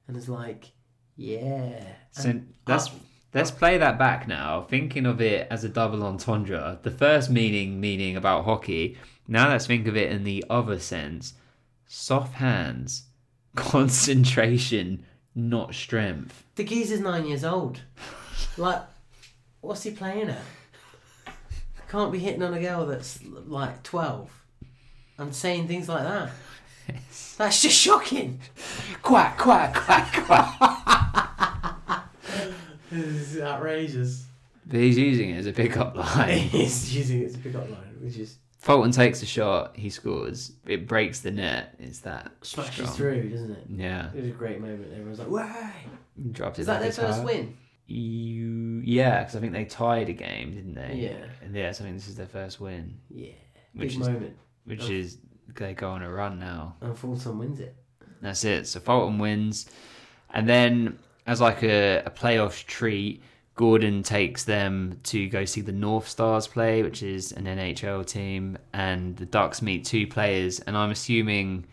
and 0.06 0.16
is 0.16 0.28
like, 0.28 0.70
"Yeah." 1.16 1.82
So 2.12 2.30
And 2.30 2.54
up- 2.66 2.88
let's 3.34 3.50
oh. 3.50 3.54
play 3.54 3.78
that 3.78 3.98
back 3.98 4.26
now. 4.28 4.62
Thinking 4.62 5.06
of 5.06 5.20
it 5.20 5.46
as 5.50 5.64
a 5.64 5.68
double 5.68 6.02
entendre. 6.02 6.78
The 6.82 6.90
first 6.90 7.30
meaning 7.30 7.80
meaning 7.80 8.16
about 8.16 8.44
hockey. 8.44 8.96
Now 9.28 9.50
let's 9.50 9.66
think 9.66 9.86
of 9.86 9.96
it 9.96 10.10
in 10.10 10.24
the 10.24 10.44
other 10.50 10.78
sense. 10.78 11.34
Soft 11.86 12.34
hands, 12.34 13.04
concentration, 13.56 15.04
not 15.34 15.74
strength. 15.74 16.44
the 16.56 16.64
geezer's 16.64 17.00
nine 17.00 17.26
years 17.26 17.44
old. 17.44 17.82
Like, 18.56 18.82
what's 19.60 19.82
he 19.82 19.90
playing 19.90 20.30
at? 20.30 20.42
Can't 21.88 22.12
be 22.12 22.18
hitting 22.20 22.42
on 22.42 22.54
a 22.54 22.60
girl 22.60 22.86
that's 22.86 23.20
like 23.24 23.82
twelve, 23.82 24.30
and 25.18 25.34
saying 25.34 25.66
things 25.66 25.88
like 25.88 26.04
that. 26.04 26.30
That's 27.38 27.62
just 27.62 27.76
shocking. 27.76 28.40
Quack 29.02 29.38
quack 29.38 29.74
quack 29.74 30.12
quack. 30.24 30.76
This 32.96 33.34
is 33.36 33.40
outrageous. 33.40 34.26
But 34.66 34.80
he's 34.80 34.98
using 34.98 35.30
it 35.30 35.38
as 35.38 35.46
a 35.46 35.52
pickup 35.52 35.96
line. 35.96 36.38
He's 36.38 36.94
using 36.94 37.22
it 37.22 37.26
as 37.26 37.34
a 37.34 37.38
pickup 37.38 37.68
line, 37.70 37.96
which 38.00 38.16
is 38.18 38.36
Fulton 38.58 38.92
takes 38.92 39.22
a 39.22 39.26
shot. 39.26 39.74
He 39.76 39.88
scores. 39.90 40.52
It 40.66 40.86
breaks 40.86 41.20
the 41.20 41.30
net. 41.30 41.74
It's 41.78 42.00
that 42.00 42.30
smashes 42.42 42.74
strong. 42.74 42.92
through, 42.96 43.30
doesn't 43.30 43.50
it? 43.52 43.64
Yeah, 43.70 44.10
It 44.14 44.20
was 44.20 44.26
a 44.28 44.32
great 44.32 44.60
moment. 44.60 44.92
Everyone's 44.92 45.18
like, 45.18 45.30
"Way!" 45.30 45.72
dropped 46.32 46.58
it. 46.58 46.62
Is 46.62 46.66
that 46.66 46.80
their 46.82 46.92
first 46.92 47.24
win? 47.24 47.56
You, 47.86 48.82
yeah, 48.84 49.20
because 49.20 49.34
I 49.34 49.40
think 49.40 49.52
they 49.52 49.64
tied 49.64 50.08
a 50.08 50.12
game, 50.12 50.54
didn't 50.54 50.74
they? 50.74 50.94
Yeah. 51.10 51.26
And 51.44 51.54
yeah, 51.54 51.72
so 51.72 51.82
I 51.82 51.86
think 51.88 51.96
this 51.98 52.08
is 52.08 52.16
their 52.16 52.26
first 52.26 52.60
win, 52.60 52.98
Yeah, 53.08 53.32
Which 53.72 53.92
big 53.94 54.00
is- 54.02 54.08
moment. 54.08 54.36
which 54.64 54.82
Oh. 54.84 54.92
is 54.92 55.18
they 55.56 55.74
go 55.74 55.90
on 55.90 56.02
a 56.02 56.10
run 56.10 56.38
now. 56.38 56.76
And 56.80 56.96
Fulton 56.96 57.38
wins 57.38 57.58
it. 57.60 57.74
That's 58.20 58.44
it. 58.44 58.66
So 58.68 58.78
Fulton 58.78 59.18
wins, 59.18 59.68
and 60.32 60.48
then 60.48 60.98
as 61.26 61.40
like 61.40 61.62
a, 61.62 62.02
a 62.06 62.10
playoff 62.10 62.64
treat, 62.66 63.22
Gordon 63.54 64.02
takes 64.02 64.44
them 64.44 64.98
to 65.04 65.28
go 65.28 65.44
see 65.44 65.60
the 65.60 65.72
North 65.72 66.08
Stars 66.08 66.46
play, 66.46 66.82
which 66.82 67.02
is 67.02 67.32
an 67.32 67.44
NHL 67.44 68.06
team, 68.06 68.56
and 68.72 69.16
the 69.16 69.26
Ducks 69.26 69.60
meet 69.60 69.84
two 69.84 70.06
players, 70.06 70.60
and 70.60 70.76
I'm 70.76 70.90
assuming 70.90 71.66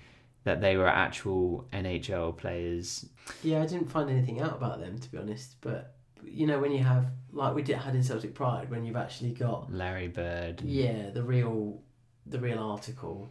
that 0.44 0.62
they 0.62 0.78
were 0.78 0.88
actual 0.88 1.66
NHL 1.72 2.38
players. 2.38 3.06
Yeah, 3.44 3.62
I 3.62 3.66
didn't 3.66 3.92
find 3.92 4.10
anything 4.10 4.42
out 4.42 4.54
about 4.54 4.80
them 4.80 4.98
to 5.00 5.12
be 5.12 5.18
honest, 5.18 5.56
but 5.62 5.96
you 6.26 6.48
know 6.48 6.60
when 6.60 6.72
you 6.72 6.84
have 6.84 7.06
like 7.32 7.54
we 7.56 7.62
did 7.62 7.78
had 7.78 7.96
in 7.96 8.04
Celtic 8.04 8.34
Pride 8.34 8.70
when 8.70 8.84
you've 8.86 8.96
actually 8.96 9.32
got 9.32 9.72
Larry 9.72 10.08
Bird. 10.08 10.62
yeah 10.62 11.10
the 11.10 11.24
real 11.24 11.80
the 12.26 12.40
real 12.40 12.60
article. 12.60 13.30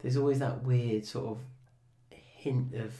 There's 0.00 0.16
always 0.16 0.38
that 0.40 0.62
weird 0.62 1.04
sort 1.04 1.26
of 1.26 1.38
hint 2.10 2.74
of 2.74 2.92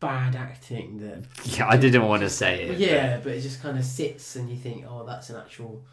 bad 0.00 0.36
acting 0.36 0.98
that 0.98 1.24
Yeah, 1.58 1.66
I 1.68 1.76
didn't 1.76 2.06
want 2.06 2.22
to 2.22 2.30
say 2.30 2.64
it. 2.64 2.78
yeah, 2.78 3.18
but 3.22 3.32
it 3.32 3.40
just 3.40 3.62
kind 3.62 3.78
of 3.78 3.84
sits 3.84 4.36
and 4.36 4.50
you 4.50 4.56
think 4.56 4.84
oh 4.88 5.04
that's 5.06 5.30
an 5.30 5.36
actual 5.36 5.84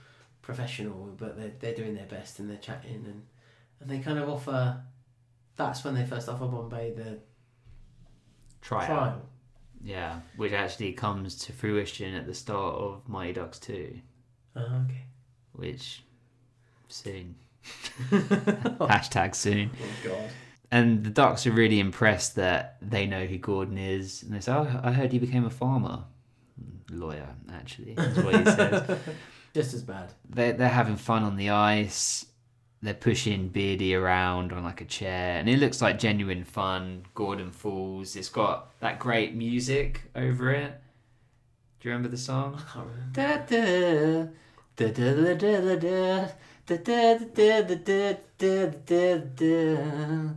professional, 0.42 1.14
but 1.18 1.38
they're 1.38 1.52
they're 1.60 1.76
doing 1.76 1.94
their 1.96 2.06
best 2.08 2.40
and 2.40 2.50
they're 2.50 2.58
chatting 2.58 3.04
and 3.06 3.24
and 3.80 3.90
they 3.90 4.00
kind 4.00 4.20
of 4.20 4.28
offer. 4.30 4.82
That's 5.56 5.84
when 5.84 5.94
they 5.96 6.06
first 6.06 6.28
offer 6.30 6.46
Bombay 6.46 6.94
the 6.96 7.04
but 7.04 7.20
Tryout. 8.62 8.86
trial. 8.88 9.22
Yeah, 9.84 10.20
which 10.36 10.52
actually 10.54 10.94
comes 10.94 11.36
to 11.46 11.54
fruition 11.54 12.14
at 12.14 12.26
the 12.28 12.34
start 12.34 12.76
of 12.76 13.08
Mighty 13.10 13.34
Ducks 13.34 13.58
2, 13.60 14.00
Oh, 14.56 14.60
okay. 14.86 15.04
which 15.54 16.04
soon. 16.88 17.36
Hashtag 18.12 19.34
soon. 19.36 19.72
Oh 19.82 20.10
God. 20.10 20.30
And 20.72 21.04
the 21.04 21.10
Ducks 21.10 21.46
are 21.46 21.52
really 21.52 21.80
impressed 21.80 22.36
that 22.36 22.78
they 22.82 23.06
know 23.06 23.26
who 23.26 23.38
Gordon 23.38 23.78
is. 23.78 24.24
And 24.24 24.34
they 24.34 24.40
say, 24.40 24.54
oh, 24.54 24.80
I 24.82 24.94
heard 24.94 25.12
he 25.12 25.20
became 25.20 25.46
a 25.46 25.50
farmer. 25.50 26.06
Lawyer, 26.90 27.28
actually, 27.54 27.92
is 27.94 28.18
what 28.18 28.36
he 28.36 28.46
says. 28.46 29.00
Just 29.54 29.74
as 29.74 29.82
bad. 29.82 30.14
They're, 30.30 30.54
they're 30.54 30.70
having 30.70 30.96
fun 30.96 31.24
on 31.24 31.36
the 31.36 31.50
ice. 31.50 32.26
they're 32.82 32.94
pushing 32.94 33.50
Beardy 33.50 33.94
around 33.94 34.52
on 34.52 34.64
like 34.64 34.82
a 34.82 34.86
chair, 34.86 35.38
and 35.38 35.48
it 35.48 35.60
looks 35.60 35.82
like 35.82 36.00
genuine 36.00 36.44
fun. 36.44 37.04
Gordon 37.14 37.52
falls. 37.52 38.16
It's 38.16 38.30
got 38.30 38.80
that 38.80 38.98
great 39.00 39.36
music 39.36 40.02
over 40.16 40.52
it. 40.52 40.74
Do 41.80 41.90
you 41.90 41.94
remember 41.94 42.10
the 42.10 42.18
song? 42.18 42.56
I 42.58 42.74
can't 42.74 42.88
remember. 42.88 43.12
Da, 43.14 43.38
da, 44.78 44.88
da, 44.88 44.88
da, 44.88 45.34
da, 45.34 45.62
da, 45.62 45.76
da, 45.76 46.28
da, 46.66 46.78
da, 46.78 47.18
da, 47.36 47.76
da, 47.76 48.14
da, 48.38 48.66
da, 48.86 49.18
da, 49.36 50.34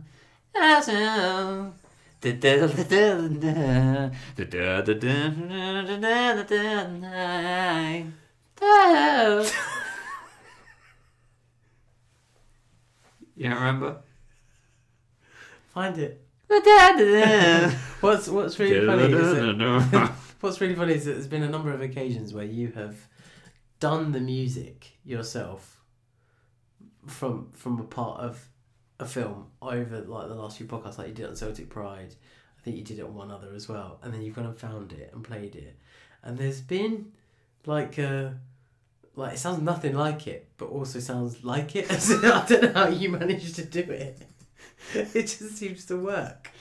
You 13.35 13.49
don't 13.49 13.57
remember? 13.57 13.97
Find 15.73 15.97
it. 15.97 16.25
what's 18.01 18.27
what's 18.29 18.57
really 18.59 18.85
funny 18.85 19.11
is 19.11 20.09
what's 20.39 20.61
really 20.61 20.75
funny 20.75 20.93
is 20.93 21.05
that 21.05 21.13
there's 21.13 21.27
been 21.27 21.43
a 21.43 21.49
number 21.49 21.73
of 21.73 21.81
occasions 21.81 22.33
where 22.33 22.45
you 22.45 22.71
have 22.75 22.95
done 23.79 24.13
the 24.13 24.21
music 24.21 24.93
yourself 25.03 25.81
from 27.07 27.49
from 27.53 27.79
a 27.79 27.83
part 27.83 28.21
of 28.21 28.47
a 28.99 29.05
film 29.05 29.47
over 29.61 30.01
like 30.01 30.27
the 30.27 30.35
last 30.35 30.57
few 30.57 30.65
podcasts, 30.65 30.97
like 30.97 31.07
you 31.09 31.13
did 31.13 31.25
on 31.27 31.35
Celtic 31.35 31.69
Pride. 31.69 32.15
I 32.57 32.61
think 32.63 32.77
you 32.77 32.83
did 32.83 32.99
it 32.99 33.03
on 33.03 33.13
one 33.13 33.31
other 33.31 33.53
as 33.53 33.69
well, 33.69 33.99
and 34.01 34.13
then 34.13 34.21
you've 34.21 34.35
gone 34.35 34.45
and 34.45 34.57
found 34.57 34.91
it 34.93 35.11
and 35.13 35.23
played 35.23 35.55
it. 35.55 35.75
And 36.23 36.37
there's 36.37 36.61
been 36.61 37.11
like 37.65 37.97
a 37.97 38.39
like 39.15 39.33
it 39.33 39.37
sounds 39.39 39.61
nothing 39.61 39.95
like 39.95 40.27
it, 40.27 40.47
but 40.57 40.65
also 40.65 40.99
sounds 40.99 41.43
like 41.43 41.75
it. 41.75 41.91
I 41.91 42.45
don't 42.47 42.63
know 42.63 42.73
how 42.73 42.87
you 42.89 43.09
managed 43.09 43.55
to 43.55 43.65
do 43.65 43.79
it. 43.79 44.21
It 44.93 45.13
just 45.13 45.57
seems 45.57 45.85
to 45.87 45.97
work. 45.97 46.51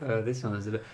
Oh, 0.00 0.22
this 0.22 0.44
one 0.44 0.54
is 0.54 0.68
a 0.68 0.70
bit. 0.72 0.84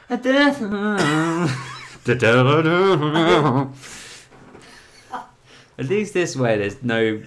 At 5.79 5.87
least 5.89 6.15
this 6.15 6.37
way, 6.37 6.57
there's 6.59 6.83
no, 6.83 7.23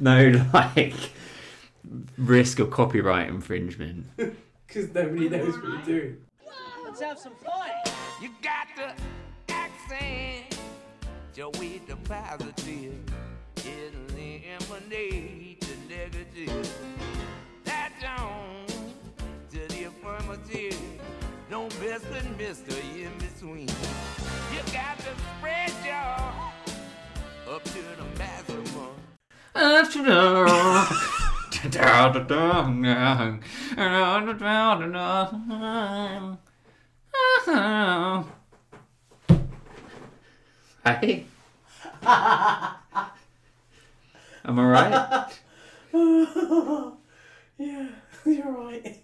no 0.00 0.44
like 0.54 0.94
risk 2.18 2.58
of 2.58 2.70
copyright 2.70 3.28
infringement. 3.28 4.06
Because 4.66 4.92
nobody 4.92 5.28
knows 5.28 5.54
what 5.58 5.86
you're 5.86 6.00
doing. 6.00 6.16
Let's 6.84 7.00
have 7.00 7.18
some 7.20 7.36
fun. 7.36 7.70
You 8.20 8.30
got 8.42 8.66
the 8.74 9.52
accent, 9.52 10.58
Joey 11.32 11.80
the 11.86 11.94
positive, 12.08 12.98
eliminate 13.64 15.60
the 15.60 15.76
negative. 15.88 16.68
That's 17.64 18.04
on 18.18 18.66
to 19.52 19.68
the 19.68 19.84
affirmative. 19.84 20.80
No 21.48 21.68
best 21.80 22.06
and 22.06 22.36
mister 22.36 22.74
in 22.96 23.12
between. 23.18 23.68
You 23.68 24.60
got 24.72 24.98
to 24.98 25.12
spread 25.38 25.72
your 25.84 27.54
up 27.54 27.62
to 27.62 27.72
the 27.72 28.18
maximum. 28.18 28.65
Hey. 40.84 41.24
Am 44.44 44.58
I 44.58 44.64
right? 44.64 44.92
yeah, 47.58 47.88
you're 48.26 48.52
right. 48.52 49.00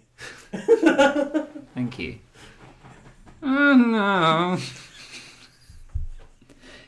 Thank 1.73 1.99
you. 1.99 2.19
Oh, 3.41 3.73
no. 3.75 4.57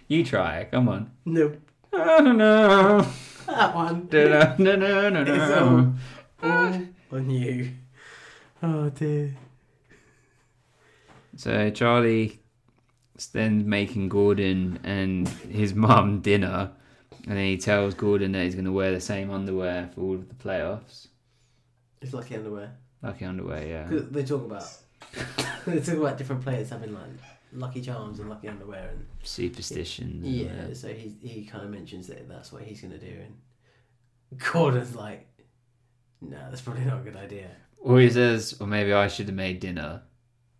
You 0.07 0.23
try. 0.23 0.65
Come 0.71 0.87
on. 0.89 1.11
No, 1.25 1.57
Oh, 1.91 2.19
no. 2.31 3.05
That 3.47 3.75
one. 3.75 4.07
No, 4.11 4.55
no, 4.57 4.75
no, 4.75 5.09
no, 5.09 5.21
It's 5.21 5.29
no. 5.29 5.95
all, 6.43 6.49
all 6.51 6.81
on 7.17 7.29
you. 7.29 7.71
Oh 8.63 8.89
dear. 8.89 9.35
So 11.35 11.69
Charlie 11.69 12.39
is 13.17 13.27
then 13.27 13.67
making 13.69 14.09
Gordon 14.09 14.79
and 14.83 15.27
his 15.27 15.73
mum 15.73 16.21
dinner, 16.21 16.71
and 17.27 17.37
then 17.37 17.45
he 17.45 17.57
tells 17.57 17.93
Gordon 17.93 18.31
that 18.33 18.43
he's 18.43 18.55
going 18.55 18.65
to 18.65 18.71
wear 18.71 18.91
the 18.91 19.01
same 19.01 19.31
underwear 19.31 19.89
for 19.93 20.01
all 20.01 20.13
of 20.15 20.29
the 20.29 20.35
playoffs. 20.35 21.07
It's 22.01 22.13
lucky 22.13 22.35
underwear. 22.35 22.71
Lucky 23.01 23.25
underwear, 23.25 23.65
yeah. 23.67 23.87
'Cause 23.89 24.09
They 24.09 24.23
talk 24.23 24.45
about 24.45 24.67
they 25.65 25.79
talk 25.79 25.97
about 25.97 26.17
different 26.17 26.41
players 26.43 26.69
having 26.69 26.93
like 26.93 27.03
lucky 27.55 27.81
charms 27.81 28.19
and 28.19 28.29
lucky 28.29 28.47
underwear 28.47 28.89
and 28.89 29.05
Superstitions. 29.23 30.25
and 30.25 30.33
yeah. 30.33 30.67
that. 30.67 30.77
So 30.77 30.89
he 30.89 31.15
he 31.21 31.45
kind 31.45 31.63
of 31.63 31.69
mentions 31.69 32.07
that 32.07 32.27
that's 32.27 32.51
what 32.51 32.63
he's 32.63 32.81
gonna 32.81 32.97
do 32.97 33.07
and 33.07 33.35
Gordon's 34.37 34.95
like, 34.95 35.27
no, 36.21 36.37
that's 36.49 36.61
probably 36.61 36.85
not 36.85 37.01
a 37.01 37.03
good 37.03 37.15
idea. 37.15 37.49
Or 37.77 37.99
he 37.99 38.09
says, 38.09 38.57
or 38.59 38.67
maybe 38.67 38.93
I 38.93 39.07
should 39.07 39.27
have 39.27 39.35
made 39.35 39.59
dinner. 39.59 40.01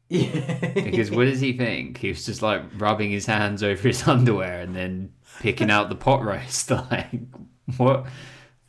Yeah. 0.10 0.74
Because 0.74 1.10
what 1.10 1.26
does 1.26 1.40
he 1.40 1.54
think? 1.54 1.98
He 1.98 2.10
was 2.10 2.26
just 2.26 2.42
like 2.42 2.62
rubbing 2.78 3.10
his 3.10 3.26
hands 3.26 3.64
over 3.64 3.88
his 3.88 4.08
underwear 4.08 4.62
and 4.62 4.76
then 4.76 5.14
picking 5.40 5.72
out 5.72 5.90
the 5.90 5.96
pot 5.96 6.24
roast. 6.24 6.72
Like, 6.92 7.20
what? 7.78 8.06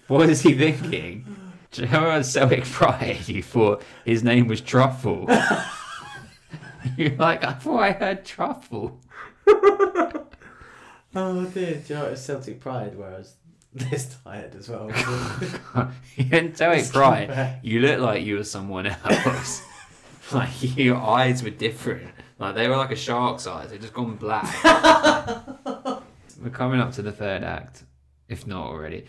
What 0.08 0.30
is 0.30 0.40
he 0.40 0.54
thinking? 0.54 1.26
Do 1.72 1.82
you 1.82 2.22
Celtic 2.22 2.64
Pride? 2.64 3.28
You 3.28 3.42
thought 3.42 3.82
his 4.06 4.24
name 4.24 4.46
was 4.46 4.62
Truffle. 4.62 5.26
You're 6.96 7.16
like, 7.16 7.44
I 7.44 7.52
thought 7.52 7.80
I 7.80 7.92
heard 7.92 8.24
Truffle. 8.24 9.00
oh 9.46 10.26
dear. 11.14 11.74
Do 11.74 11.82
you 11.88 11.94
know 11.94 12.06
it 12.06 12.10
was 12.12 12.24
Celtic 12.24 12.60
Pride 12.60 12.96
whereas 12.96 13.34
this 13.74 14.16
tired 14.24 14.54
as 14.54 14.68
well. 14.68 14.90
Celtic 14.90 15.60
It's 16.16 16.90
Pride, 16.90 17.58
you 17.62 17.80
look 17.80 18.00
like 18.00 18.24
you 18.24 18.36
were 18.36 18.44
someone 18.44 18.86
else. 18.86 19.62
like 20.32 20.76
your 20.76 20.96
eyes 20.96 21.42
were 21.42 21.50
different. 21.50 22.10
Like 22.38 22.54
they 22.54 22.68
were 22.68 22.76
like 22.76 22.90
a 22.90 22.96
shark's 22.96 23.46
eyes. 23.46 23.70
They'd 23.70 23.80
just 23.80 23.94
gone 23.94 24.16
black. 24.16 24.44
we're 26.42 26.50
coming 26.52 26.80
up 26.80 26.92
to 26.92 27.02
the 27.02 27.12
third 27.12 27.42
act, 27.42 27.84
if 28.28 28.46
not 28.46 28.66
already. 28.66 29.06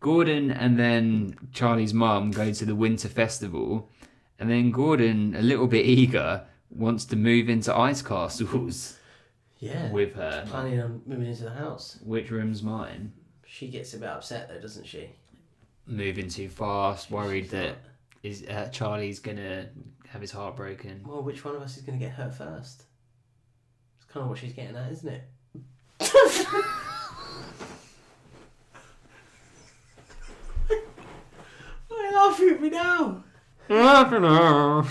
Gordon 0.00 0.50
and 0.50 0.78
then 0.78 1.36
Charlie's 1.52 1.92
mum 1.92 2.30
go 2.30 2.52
to 2.52 2.64
the 2.64 2.74
winter 2.74 3.08
festival, 3.08 3.90
and 4.38 4.48
then 4.48 4.70
Gordon, 4.70 5.34
a 5.34 5.42
little 5.42 5.66
bit 5.66 5.84
eager, 5.84 6.44
wants 6.70 7.04
to 7.06 7.16
move 7.16 7.48
into 7.48 7.74
ice 7.76 8.02
castles 8.02 8.98
yeah. 9.58 9.90
with 9.90 10.14
her. 10.14 10.44
planning 10.48 10.80
on 10.80 11.02
moving 11.06 11.26
into 11.26 11.44
the 11.44 11.50
house. 11.50 11.98
Which 12.04 12.30
room's 12.30 12.62
mine? 12.62 13.12
She 13.46 13.68
gets 13.68 13.94
a 13.94 13.98
bit 13.98 14.08
upset 14.08 14.48
though, 14.48 14.60
doesn't 14.60 14.86
she? 14.86 15.10
Moving 15.86 16.28
too 16.28 16.48
fast, 16.48 17.10
worried 17.10 17.50
that 17.50 17.76
is 18.22 18.44
uh, 18.48 18.68
Charlie's 18.70 19.20
gonna 19.20 19.68
have 20.08 20.20
his 20.20 20.30
heart 20.30 20.56
broken. 20.56 21.02
Well, 21.06 21.22
which 21.22 21.44
one 21.44 21.56
of 21.56 21.62
us 21.62 21.76
is 21.78 21.84
to 21.84 21.92
get 21.92 22.10
hurt 22.12 22.34
first? 22.34 22.84
It's 23.96 24.04
kind 24.12 24.24
of 24.24 24.30
what 24.30 24.38
she's 24.38 24.52
getting 24.52 24.76
at, 24.76 24.92
isn't 24.92 25.08
it? 25.08 25.22
Why 31.88 31.96
are 31.96 32.02
you 32.10 32.16
laughing 32.16 32.50
at 32.50 32.60
me 32.62 32.70
now? 32.70 33.24
Don't 33.68 34.22
know. 34.22 34.86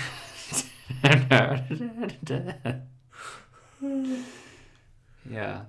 yeah. 5.30 5.62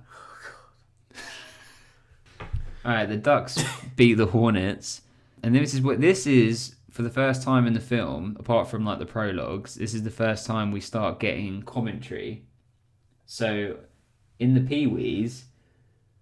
All 2.85 2.91
right, 2.91 3.05
the 3.05 3.17
Ducks 3.17 3.63
beat 3.95 4.15
the 4.15 4.27
Hornets, 4.27 5.01
and 5.43 5.55
this 5.55 5.73
is 5.73 5.81
what 5.81 6.01
this 6.01 6.27
is 6.27 6.75
for 6.89 7.03
the 7.03 7.09
first 7.09 7.43
time 7.43 7.67
in 7.67 7.73
the 7.73 7.79
film, 7.79 8.35
apart 8.39 8.67
from 8.67 8.83
like 8.83 8.99
the 8.99 9.05
prologues. 9.05 9.75
This 9.75 9.93
is 9.93 10.03
the 10.03 10.09
first 10.09 10.45
time 10.45 10.71
we 10.71 10.81
start 10.81 11.19
getting 11.19 11.61
commentary. 11.61 12.45
So, 13.25 13.77
in 14.39 14.55
the 14.55 14.61
Pee 14.61 14.87
Wees, 14.87 15.45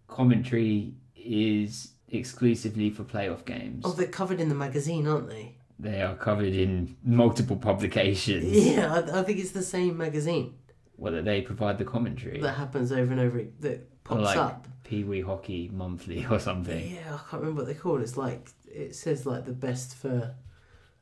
commentary 0.07 0.93
is 1.15 1.91
exclusively 2.09 2.89
for 2.89 3.03
playoff 3.03 3.45
games. 3.45 3.83
Oh, 3.85 3.91
they're 3.91 4.07
covered 4.07 4.39
in 4.39 4.49
the 4.49 4.55
magazine, 4.55 5.07
aren't 5.07 5.29
they? 5.29 5.56
They 5.79 6.01
are 6.01 6.15
covered 6.15 6.53
in 6.53 6.95
multiple 7.03 7.55
publications. 7.57 8.45
Yeah, 8.45 8.93
I, 8.93 9.19
I 9.19 9.23
think 9.23 9.39
it's 9.39 9.51
the 9.51 9.61
same 9.61 9.97
magazine 9.97 10.55
Whether 10.95 11.21
they 11.21 11.41
provide 11.41 11.77
the 11.77 11.85
commentary. 11.85 12.41
that 12.41 12.53
happens 12.57 12.91
over 12.91 13.11
and 13.11 13.21
over. 13.21 13.43
That 13.59 13.73
or 13.79 13.81
pops 14.03 14.21
like 14.23 14.37
up. 14.37 14.67
Pee 14.83 15.03
Wee 15.03 15.21
Hockey 15.21 15.69
Monthly 15.71 16.25
or 16.31 16.39
something. 16.39 16.95
Yeah, 16.95 17.13
I 17.15 17.17
can't 17.29 17.41
remember 17.43 17.61
what 17.61 17.67
they 17.67 17.73
call 17.75 17.97
it. 17.97 18.01
It's 18.01 18.17
like 18.17 18.49
it 18.65 18.95
says 18.95 19.25
like 19.25 19.45
the 19.45 19.53
best 19.53 19.95
for 19.95 20.33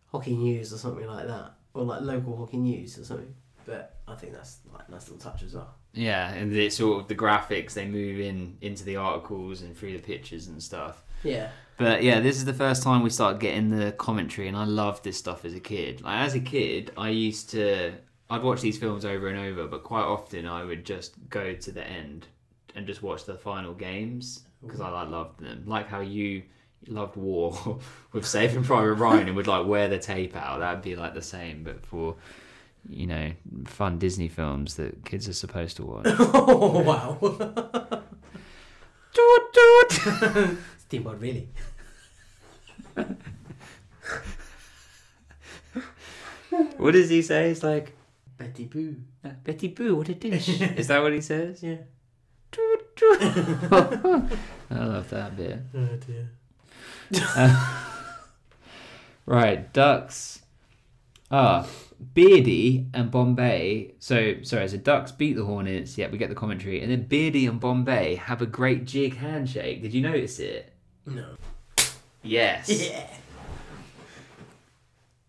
hockey 0.07 0.35
news 0.35 0.73
or 0.73 0.77
something 0.77 1.07
like 1.07 1.27
that, 1.27 1.53
or 1.73 1.83
like 1.83 2.01
local 2.01 2.35
hockey 2.37 2.57
news 2.57 2.97
or 2.97 3.05
something. 3.05 3.33
But 3.65 3.95
I 4.07 4.15
think 4.15 4.33
that's 4.33 4.59
like 4.73 4.87
a 4.87 4.91
nice 4.91 5.09
little 5.09 5.17
touch 5.17 5.41
as 5.43 5.53
well. 5.55 5.73
Yeah, 5.93 6.33
and 6.33 6.53
it's 6.53 6.75
sort 6.75 7.01
of 7.01 7.07
the 7.07 7.15
graphics 7.15 7.73
they 7.73 7.85
move 7.87 8.19
in 8.19 8.57
into 8.61 8.83
the 8.83 8.97
articles 8.97 9.61
and 9.61 9.75
through 9.77 9.93
the 9.93 9.99
pictures 9.99 10.47
and 10.47 10.61
stuff. 10.61 11.01
Yeah. 11.23 11.49
But 11.77 12.03
yeah, 12.03 12.21
this 12.21 12.37
is 12.37 12.45
the 12.45 12.53
first 12.53 12.83
time 12.83 13.03
we 13.03 13.09
started 13.09 13.41
getting 13.41 13.69
the 13.69 13.91
commentary, 13.91 14.47
and 14.47 14.55
I 14.55 14.63
loved 14.63 15.03
this 15.03 15.17
stuff 15.17 15.43
as 15.43 15.53
a 15.53 15.59
kid. 15.59 16.01
Like 16.01 16.19
as 16.19 16.33
a 16.33 16.39
kid, 16.39 16.91
I 16.97 17.09
used 17.09 17.49
to 17.51 17.93
I'd 18.29 18.43
watch 18.43 18.61
these 18.61 18.77
films 18.77 19.05
over 19.05 19.27
and 19.27 19.37
over, 19.37 19.67
but 19.67 19.83
quite 19.83 20.03
often 20.03 20.47
I 20.47 20.63
would 20.63 20.85
just 20.85 21.13
go 21.29 21.53
to 21.53 21.71
the 21.71 21.85
end 21.85 22.27
and 22.75 22.87
just 22.87 23.03
watch 23.03 23.25
the 23.25 23.35
final 23.35 23.73
games 23.73 24.41
because 24.61 24.81
I 24.81 24.89
like 24.89 25.09
loved 25.09 25.39
them. 25.39 25.63
Like 25.67 25.87
how 25.87 26.01
you 26.01 26.43
loved 26.87 27.15
War 27.15 27.79
with 28.13 28.25
Saving 28.25 28.63
Private 28.63 28.93
Ryan 28.93 29.27
and 29.27 29.35
would 29.35 29.47
like 29.47 29.67
wear 29.67 29.87
the 29.87 29.99
tape 29.99 30.35
out. 30.35 30.59
That'd 30.59 30.81
be 30.81 30.95
like 30.95 31.13
the 31.13 31.21
same, 31.21 31.63
but 31.63 31.85
for 31.85 32.15
you 32.87 33.07
know 33.07 33.31
fun 33.65 33.97
Disney 33.97 34.27
films 34.27 34.75
that 34.75 35.05
kids 35.05 35.27
are 35.29 35.33
supposed 35.33 35.77
to 35.77 35.85
watch. 35.85 36.05
oh 36.19 36.81
wow. 36.81 37.17
Steamboat 40.87 41.19
really. 41.19 41.49
what 46.77 46.91
does 46.93 47.09
he 47.09 47.21
say? 47.21 47.51
It's 47.51 47.63
like 47.63 47.95
Betty 48.37 48.65
Boo. 48.65 48.97
Betty 49.43 49.67
Boo, 49.69 49.95
what 49.95 50.09
a 50.09 50.15
dish. 50.15 50.49
Is 50.61 50.87
that 50.87 51.01
what 51.01 51.13
he 51.13 51.21
says? 51.21 51.63
Yeah. 51.63 51.77
I 53.01 54.29
love 54.69 55.09
that 55.09 55.35
bit. 55.35 55.59
Oh 55.75 55.89
dear. 56.07 56.29
Uh, 57.35 57.83
right, 59.25 59.71
ducks. 59.73 60.41
Ah, 61.29 61.67
Beardy 62.13 62.87
and 62.93 63.11
Bombay. 63.11 63.95
So 63.99 64.35
sorry, 64.43 64.67
so 64.69 64.77
ducks 64.77 65.11
beat 65.11 65.35
the 65.35 65.43
Hornets. 65.43 65.97
Yeah, 65.97 66.09
we 66.09 66.17
get 66.17 66.29
the 66.29 66.35
commentary, 66.35 66.81
and 66.81 66.91
then 66.91 67.03
Beardy 67.03 67.45
and 67.45 67.59
Bombay 67.59 68.15
have 68.15 68.41
a 68.41 68.45
great 68.45 68.85
jig 68.85 69.17
handshake. 69.17 69.81
Did 69.81 69.93
you 69.93 70.01
notice 70.01 70.39
it? 70.39 70.71
No. 71.05 71.35
Yes. 72.23 72.69
Yeah. 72.91 73.07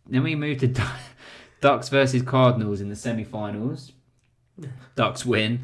Then 0.08 0.22
we 0.22 0.36
move 0.36 0.58
to 0.58 0.68
Du- 0.68 0.86
Ducks 1.60 1.88
versus 1.88 2.22
Cardinals 2.22 2.80
in 2.80 2.88
the 2.88 2.94
semi-finals. 2.96 3.90
Ducks 4.94 5.26
win. 5.26 5.60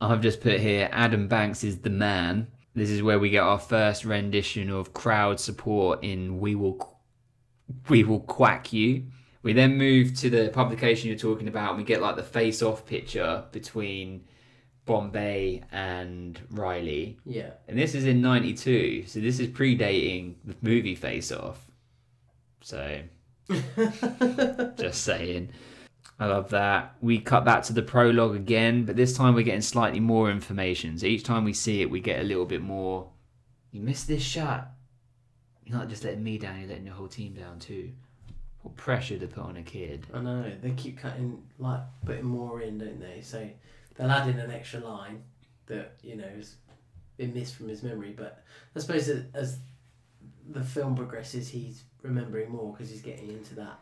I've 0.00 0.22
just 0.22 0.40
put 0.40 0.60
here 0.60 0.88
Adam 0.92 1.28
Banks 1.28 1.62
is 1.62 1.80
the 1.80 1.90
man. 1.90 2.46
This 2.74 2.88
is 2.88 3.02
where 3.02 3.18
we 3.18 3.28
get 3.28 3.42
our 3.42 3.58
first 3.58 4.04
rendition 4.06 4.70
of 4.70 4.94
crowd 4.94 5.38
support 5.40 6.02
in 6.02 6.40
"We 6.40 6.54
Will 6.54 6.98
We 7.88 8.02
Will 8.04 8.20
Quack 8.20 8.72
You." 8.72 9.04
We 9.42 9.52
then 9.52 9.76
move 9.76 10.14
to 10.20 10.30
the 10.30 10.48
publication 10.48 11.08
you're 11.08 11.18
talking 11.18 11.48
about, 11.48 11.70
and 11.70 11.78
we 11.78 11.84
get 11.84 12.00
like 12.00 12.16
the 12.16 12.22
face-off 12.22 12.86
picture 12.86 13.44
between 13.52 14.24
Bombay 14.90 15.62
and 15.70 16.40
Reilly. 16.50 17.18
Yeah. 17.24 17.50
And 17.68 17.78
this 17.78 17.94
is 17.94 18.04
in 18.04 18.20
92, 18.20 19.04
so 19.06 19.20
this 19.20 19.38
is 19.38 19.48
predating 19.48 20.34
the 20.44 20.56
movie 20.62 20.94
Face 20.94 21.30
Off. 21.30 21.64
So, 22.60 23.00
just 24.76 25.04
saying. 25.04 25.50
I 26.18 26.26
love 26.26 26.50
that. 26.50 26.96
We 27.00 27.18
cut 27.18 27.44
back 27.44 27.62
to 27.64 27.72
the 27.72 27.82
prologue 27.82 28.34
again, 28.34 28.84
but 28.84 28.96
this 28.96 29.16
time 29.16 29.34
we're 29.34 29.44
getting 29.44 29.62
slightly 29.62 30.00
more 30.00 30.30
information. 30.30 30.98
So 30.98 31.06
each 31.06 31.22
time 31.22 31.44
we 31.44 31.54
see 31.54 31.80
it, 31.80 31.90
we 31.90 32.00
get 32.00 32.20
a 32.20 32.24
little 32.24 32.44
bit 32.44 32.60
more. 32.60 33.08
You 33.70 33.80
missed 33.80 34.08
this 34.08 34.22
shot. 34.22 34.72
You're 35.64 35.78
not 35.78 35.88
just 35.88 36.04
letting 36.04 36.22
me 36.22 36.36
down, 36.36 36.58
you're 36.58 36.68
letting 36.68 36.84
your 36.84 36.94
whole 36.94 37.08
team 37.08 37.32
down 37.32 37.58
too. 37.58 37.92
What 38.62 38.76
pressure 38.76 39.18
to 39.18 39.26
put 39.26 39.44
on 39.44 39.56
a 39.56 39.62
kid. 39.62 40.06
I 40.12 40.20
know 40.20 40.52
they 40.60 40.72
keep 40.72 40.98
cutting 40.98 41.42
like 41.58 41.80
putting 42.04 42.26
more 42.26 42.60
in, 42.60 42.78
don't 42.78 43.00
they? 43.00 43.20
So 43.22 43.48
they'll 43.94 44.10
add 44.10 44.28
in 44.28 44.38
an 44.38 44.50
extra 44.50 44.80
line 44.80 45.22
that 45.66 45.96
you 46.02 46.16
know 46.16 46.28
has 46.36 46.56
been 47.16 47.34
missed 47.34 47.54
from 47.54 47.68
his 47.68 47.82
memory. 47.82 48.14
But 48.16 48.42
I 48.74 48.80
suppose 48.80 49.08
as 49.34 49.58
the 50.48 50.62
film 50.62 50.96
progresses, 50.96 51.48
he's 51.48 51.82
remembering 52.02 52.50
more 52.50 52.72
because 52.72 52.90
he's 52.90 53.02
getting 53.02 53.28
into 53.28 53.54
that 53.56 53.78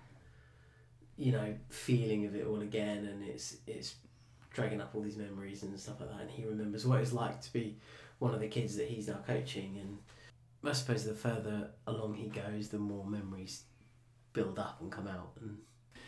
you 1.17 1.33
know 1.33 1.55
feeling 1.69 2.27
of 2.27 2.35
it 2.35 2.47
all 2.47 2.61
again, 2.61 3.07
and 3.07 3.29
it's 3.29 3.57
it's 3.67 3.97
dragging 4.53 4.81
up 4.81 4.91
all 4.95 5.03
these 5.03 5.17
memories 5.17 5.63
and 5.63 5.79
stuff 5.79 6.01
like 6.01 6.11
that. 6.11 6.21
And 6.23 6.31
he 6.31 6.45
remembers 6.45 6.87
what 6.87 7.01
it's 7.01 7.13
like 7.13 7.41
to 7.43 7.53
be 7.53 7.77
one 8.19 8.35
of 8.35 8.41
the 8.41 8.49
kids 8.49 8.77
that 8.77 8.89
he's 8.89 9.09
now 9.09 9.21
coaching. 9.27 9.79
And 9.81 9.99
I 10.69 10.73
suppose 10.73 11.05
the 11.05 11.15
further 11.15 11.71
along 11.87 12.15
he 12.15 12.29
goes, 12.29 12.69
the 12.69 12.79
more 12.79 13.05
memories 13.05 13.63
build 14.33 14.59
up 14.59 14.81
and 14.81 14.91
come 14.91 15.07
out 15.07 15.33
and 15.41 15.59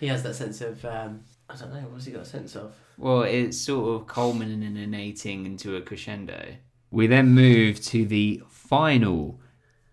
he 0.01 0.07
has 0.07 0.23
that 0.23 0.35
sense 0.35 0.61
of 0.63 0.85
um, 0.85 1.21
I 1.49 1.57
don't 1.57 1.73
know 1.73 1.81
what's 1.91 2.07
he 2.07 2.13
got 2.13 2.23
a 2.23 2.25
sense 2.25 2.57
of 2.57 2.75
Well, 2.97 3.23
it's 3.23 3.59
sort 3.59 4.01
of 4.01 4.09
culminating 4.09 5.47
into 5.47 5.77
a 5.77 5.83
crescendo. 5.83 6.55
We 6.91 7.07
then 7.07 7.29
move 7.29 7.81
to 7.87 8.05
the 8.05 8.43
final 8.49 9.39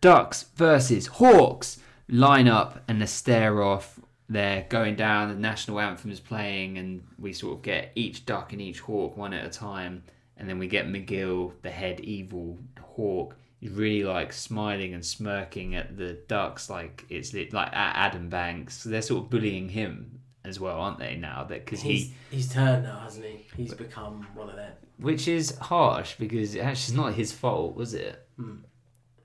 Ducks 0.01 0.45
versus 0.55 1.07
Hawks 1.07 1.79
line 2.07 2.47
up 2.47 2.83
and 2.87 3.01
the 3.01 3.07
stare 3.07 3.61
off. 3.61 3.99
They're 4.29 4.65
going 4.69 4.95
down, 4.95 5.29
the 5.29 5.35
national 5.35 5.79
anthem 5.79 6.11
is 6.11 6.19
playing, 6.19 6.77
and 6.77 7.03
we 7.17 7.33
sort 7.33 7.57
of 7.57 7.61
get 7.61 7.91
each 7.95 8.25
duck 8.25 8.51
and 8.51 8.61
each 8.61 8.79
hawk 8.79 9.15
one 9.15 9.33
at 9.33 9.45
a 9.45 9.49
time. 9.49 10.03
And 10.35 10.49
then 10.49 10.59
we 10.59 10.67
get 10.67 10.87
McGill, 10.87 11.53
the 11.61 11.71
head 11.71 11.99
evil 12.01 12.59
hawk, 12.79 13.35
really 13.61 14.03
like 14.03 14.33
smiling 14.33 14.93
and 14.93 15.05
smirking 15.05 15.75
at 15.75 15.97
the 15.97 16.13
ducks, 16.27 16.69
like 16.69 17.05
it's 17.09 17.33
li- 17.33 17.49
like 17.51 17.69
at 17.75 17.95
Adam 17.95 18.29
Banks. 18.29 18.83
They're 18.83 19.01
sort 19.01 19.23
of 19.23 19.29
bullying 19.29 19.69
him 19.69 20.19
as 20.45 20.59
well, 20.59 20.79
aren't 20.79 20.99
they? 20.99 21.15
Now 21.15 21.43
that 21.45 21.65
because 21.65 21.81
he's 21.81 22.07
he, 22.07 22.13
he's 22.37 22.51
turned 22.53 22.83
now 22.83 22.99
hasn't 22.99 23.25
he 23.25 23.45
he's 23.55 23.73
become 23.73 24.27
one 24.33 24.49
of 24.49 24.55
them 24.55 24.71
which 24.99 25.27
is 25.27 25.55
harsh 25.57 26.15
because 26.17 26.55
it 26.55 26.59
actually 26.59 26.71
it's 26.71 26.91
not 26.91 27.13
his 27.13 27.31
fault, 27.31 27.75
was 27.75 27.93
it? 27.93 28.25
Hmm. 28.37 28.57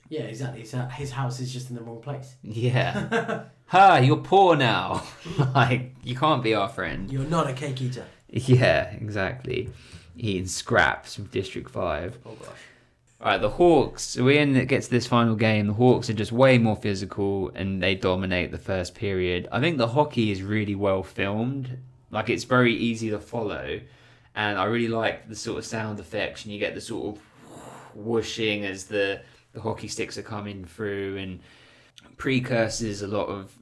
yeah 0.09 0.23
exactly 0.23 0.61
his, 0.61 0.75
uh, 0.75 0.89
his 0.89 1.11
house 1.11 1.39
is 1.41 1.53
just 1.53 1.71
in 1.71 1.77
the 1.77 1.83
wrong 1.83 2.01
place 2.03 2.35
Yeah. 2.43 3.45
ha! 3.67 3.97
You're 3.99 4.17
poor 4.19 4.57
now. 4.57 5.03
like 5.55 5.95
you 6.03 6.15
can't 6.17 6.43
be 6.43 6.55
our 6.55 6.69
friend. 6.69 7.11
you're 7.13 7.25
not 7.25 7.49
a 7.49 7.53
cake 7.53 7.81
eater 7.81 8.05
Yeah, 8.29 8.91
exactly. 8.91 9.71
Eating 10.17 10.47
scraps 10.47 11.15
from 11.15 11.25
District 11.27 11.71
Five. 11.71 12.19
oh 12.27 12.35
gosh 12.35 12.49
All 13.23 13.31
right, 13.31 13.41
the 13.41 13.51
Hawks. 13.51 14.17
We 14.17 14.37
in 14.37 14.67
get 14.67 14.83
to 14.83 14.91
this 14.91 15.07
final 15.07 15.37
game. 15.37 15.69
The 15.69 15.75
Hawks 15.75 16.11
are 16.11 16.13
just 16.13 16.33
way 16.33 16.59
more 16.59 16.75
physical 16.75 17.53
and 17.55 17.81
they 17.81 17.95
dominate 17.95 18.51
the 18.51 18.59
first 18.59 18.97
period. 18.97 19.47
I 19.53 19.61
think 19.61 19.79
the 19.79 19.87
hockey 19.87 20.33
is 20.33 20.43
really 20.43 20.75
well 20.75 21.05
filmed. 21.05 21.79
Like 22.11 22.29
it's 22.29 22.43
very 22.43 22.75
easy 22.75 23.11
to 23.11 23.21
follow, 23.21 23.81
and 24.35 24.59
I 24.59 24.65
really 24.65 24.89
like 24.89 25.29
the 25.29 25.37
sort 25.37 25.59
of 25.59 25.65
sound 25.65 26.01
effects. 26.01 26.45
And 26.45 26.53
you 26.53 26.59
get 26.59 26.75
the 26.75 26.81
sort 26.81 27.17
of 27.17 27.23
whooshing 27.95 28.65
as 28.65 28.87
the 28.87 29.23
the 29.53 29.61
hockey 29.61 29.87
sticks 29.87 30.19
are 30.19 30.23
coming 30.23 30.65
through, 30.65 31.17
and 31.19 31.39
precursors 32.17 33.03
a 33.03 33.07
lot 33.07 33.27
of 33.29 33.57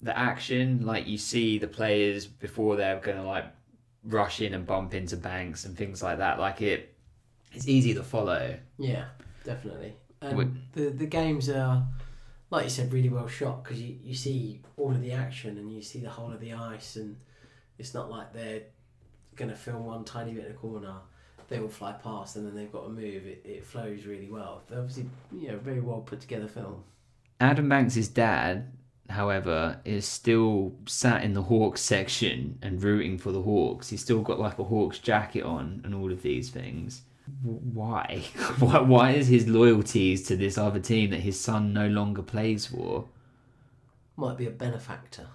the 0.00 0.16
action. 0.16 0.86
Like 0.86 1.08
you 1.08 1.18
see 1.18 1.58
the 1.58 1.66
players 1.66 2.24
before 2.26 2.76
they're 2.76 3.00
gonna 3.00 3.26
like 3.26 3.46
rush 4.04 4.40
in 4.40 4.54
and 4.54 4.64
bump 4.64 4.94
into 4.94 5.16
banks 5.16 5.64
and 5.64 5.76
things 5.76 6.04
like 6.04 6.18
that. 6.18 6.38
Like 6.38 6.62
it, 6.62 6.91
it's 7.54 7.68
easy 7.68 7.94
to 7.94 8.02
follow. 8.02 8.56
yeah 8.78 9.04
definitely 9.44 9.94
and 10.20 10.36
Would- 10.36 10.72
the 10.72 10.90
the 10.90 11.06
games 11.06 11.48
are 11.48 11.84
like 12.50 12.64
you 12.64 12.70
said 12.70 12.92
really 12.92 13.08
well 13.08 13.26
shot 13.28 13.64
because 13.64 13.80
you, 13.80 13.96
you 14.02 14.14
see 14.14 14.60
all 14.76 14.90
of 14.90 15.00
the 15.00 15.12
action 15.12 15.58
and 15.58 15.72
you 15.72 15.82
see 15.82 16.00
the 16.00 16.10
whole 16.10 16.32
of 16.32 16.40
the 16.40 16.52
ice 16.52 16.96
and 16.96 17.16
it's 17.78 17.94
not 17.94 18.10
like 18.10 18.32
they're 18.32 18.62
gonna 19.36 19.56
film 19.56 19.84
one 19.86 20.04
tiny 20.04 20.32
bit 20.32 20.44
in 20.46 20.50
a 20.52 20.54
corner 20.54 20.94
they 21.48 21.58
will 21.58 21.68
fly 21.68 21.92
past 21.92 22.36
and 22.36 22.46
then 22.46 22.54
they've 22.54 22.72
got 22.72 22.84
to 22.84 22.88
move 22.88 23.26
it, 23.26 23.42
it 23.44 23.64
flows 23.64 24.04
really 24.06 24.30
well 24.30 24.62
they're 24.68 24.78
obviously 24.78 25.06
you 25.32 25.48
know 25.48 25.58
very 25.58 25.80
well 25.80 26.00
put 26.00 26.20
together 26.20 26.46
film 26.46 26.84
Adam 27.40 27.68
Banks' 27.68 28.06
dad, 28.06 28.70
however, 29.10 29.80
is 29.84 30.06
still 30.06 30.76
sat 30.86 31.24
in 31.24 31.32
the 31.34 31.42
Hawks 31.42 31.80
section 31.80 32.56
and 32.62 32.80
rooting 32.80 33.18
for 33.18 33.32
the 33.32 33.42
Hawks. 33.42 33.88
He's 33.88 34.00
still 34.00 34.20
got 34.22 34.38
like 34.38 34.60
a 34.60 34.64
Hawks 34.64 35.00
jacket 35.00 35.42
on 35.42 35.80
and 35.84 35.92
all 35.92 36.12
of 36.12 36.22
these 36.22 36.50
things. 36.50 37.02
W- 37.44 37.60
Why? 37.72 38.22
why? 38.58 38.78
Why 38.80 39.10
is 39.12 39.28
his 39.28 39.46
loyalties 39.48 40.26
to 40.28 40.36
this 40.36 40.58
other 40.58 40.80
team 40.80 41.10
that 41.10 41.20
his 41.20 41.38
son 41.38 41.72
no 41.72 41.86
longer 41.88 42.22
plays 42.22 42.66
for? 42.66 43.08
might 44.16 44.36
be 44.36 44.46
a 44.46 44.50
benefactor 44.50 45.26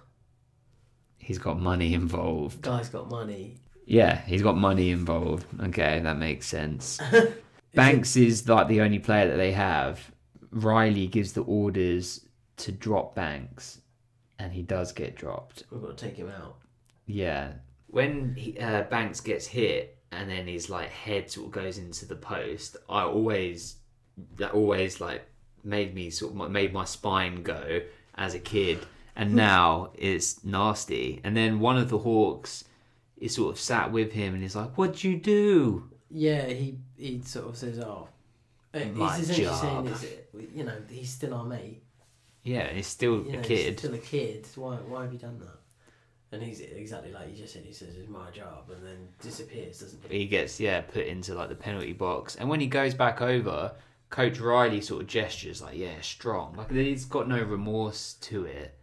He's 1.17 1.39
got 1.39 1.59
money 1.59 1.93
involved. 1.93 2.61
guy's 2.61 2.89
got 2.89 3.09
money 3.09 3.55
Yeah, 3.85 4.21
he's 4.25 4.41
got 4.43 4.55
money 4.55 4.91
involved. 4.91 5.45
Okay, 5.61 5.99
that 5.99 6.17
makes 6.17 6.45
sense. 6.47 6.99
Banks 7.73 8.15
is 8.15 8.47
like 8.47 8.67
the 8.67 8.81
only 8.81 8.99
player 8.99 9.27
that 9.29 9.37
they 9.37 9.51
have. 9.51 10.11
Reilly 10.51 11.07
gives 11.07 11.33
the 11.33 11.41
orders 11.43 12.25
to 12.57 12.71
drop 12.71 13.13
Banks, 13.15 13.81
and 14.39 14.53
he 14.53 14.61
does 14.61 14.91
get 14.93 15.15
dropped. 15.15 15.63
we've 15.71 15.81
got 15.81 15.97
to 15.97 16.05
take 16.07 16.15
him 16.15 16.29
out 16.29 16.57
Yeah. 17.07 17.53
When 17.87 18.35
he, 18.35 18.57
uh, 18.59 18.83
Banks 18.83 19.19
gets 19.19 19.47
hit 19.47 19.96
and 20.11 20.29
then 20.29 20.47
his 20.47 20.69
like 20.69 20.89
head 20.89 21.29
sort 21.31 21.47
of 21.47 21.51
goes 21.51 21.77
into 21.77 22.05
the 22.05 22.15
post, 22.15 22.77
I 22.89 23.03
always 23.03 23.77
that 24.37 24.51
always 24.53 24.99
like 25.01 25.27
made 25.63 25.93
me 25.93 26.09
sort 26.09 26.33
of 26.35 26.51
made 26.51 26.73
my 26.73 26.85
spine 26.85 27.43
go 27.43 27.81
as 28.15 28.33
a 28.33 28.39
kid, 28.39 28.85
and 29.15 29.33
now 29.35 29.91
it's 29.95 30.43
nasty. 30.43 31.21
And 31.23 31.35
then 31.35 31.59
one 31.59 31.77
of 31.77 31.89
the 31.89 31.99
Hawks 31.99 32.63
is 33.17 33.35
sort 33.35 33.51
of 33.53 33.59
sat 33.59 33.91
with 33.91 34.11
him 34.13 34.33
and 34.33 34.43
he's 34.43 34.55
like, 34.55 34.77
"What'd 34.77 35.03
you 35.03 35.17
do?" 35.17 35.89
Yeah, 36.09 36.45
he 36.47 36.79
he 36.97 37.21
sort 37.21 37.47
of 37.49 37.57
says, 37.57 37.79
"Oh, 37.79 38.07
uh, 38.73 38.79
My 38.93 39.17
he's 39.17 39.29
essentially 39.29 39.45
job. 39.47 39.61
saying, 39.61 39.87
is 39.87 40.03
it, 40.03 40.29
you 40.53 40.63
know, 40.63 40.77
he's 40.89 41.09
still 41.09 41.33
our 41.33 41.45
mate. 41.45 41.83
Yeah, 42.43 42.71
he's 42.73 42.87
still 42.87 43.25
You 43.25 43.33
a 43.33 43.33
know, 43.33 43.41
kid. 43.41 43.57
He's 43.71 43.79
still 43.79 43.93
a 43.93 43.97
kid. 43.99 44.47
Why 44.55 44.75
why 44.77 45.03
have 45.03 45.13
you 45.13 45.19
done 45.19 45.39
that?" 45.39 45.56
And 46.31 46.43
he's 46.43 46.59
exactly 46.59 47.11
like 47.13 47.29
you 47.29 47.35
just 47.35 47.53
said. 47.53 47.63
He 47.63 47.71
says, 47.73 47.95
"It's 47.95 48.09
my 48.09 48.29
job," 48.31 48.69
and 48.69 48.85
then 48.85 49.07
disappears, 49.21 49.79
doesn't 49.79 50.01
he? 50.09 50.19
he 50.19 50.25
gets 50.27 50.59
yeah 50.59 50.81
put 50.81 51.05
into 51.05 51.33
like 51.33 51.47
the 51.49 51.55
penalty 51.55 51.93
box 51.93 52.35
and 52.35 52.49
when 52.49 52.59
he 52.59 52.67
goes 52.67 52.93
back 52.93 53.21
over 53.21 53.71
coach 54.09 54.39
reilly 54.39 54.81
sort 54.81 55.01
of 55.01 55.07
gestures 55.07 55.61
like 55.61 55.77
yeah 55.77 55.99
strong 56.01 56.53
like 56.57 56.71
he's 56.71 57.03
got 57.05 57.27
no 57.27 57.41
remorse 57.41 58.13
to 58.21 58.45
it 58.45 58.73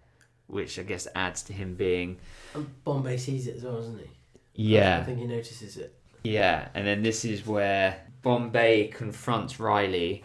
which 0.48 0.78
i 0.78 0.82
guess 0.82 1.06
adds 1.14 1.42
to 1.42 1.52
him 1.54 1.74
being 1.74 2.18
And 2.54 2.66
Bombay 2.84 3.16
sees 3.16 3.46
it 3.46 3.56
as 3.56 3.62
well, 3.64 3.76
doesn't 3.76 3.98
he? 3.98 4.10
Yeah, 4.54 4.98
I 5.00 5.04
think 5.04 5.18
he 5.18 5.26
notices 5.26 5.76
it. 5.78 5.94
yeah 6.24 6.68
and 6.74 6.86
then 6.86 7.02
this 7.02 7.24
is 7.24 7.46
where 7.46 7.96
bombay 8.22 8.88
confronts 8.88 9.58
reilly 9.58 10.22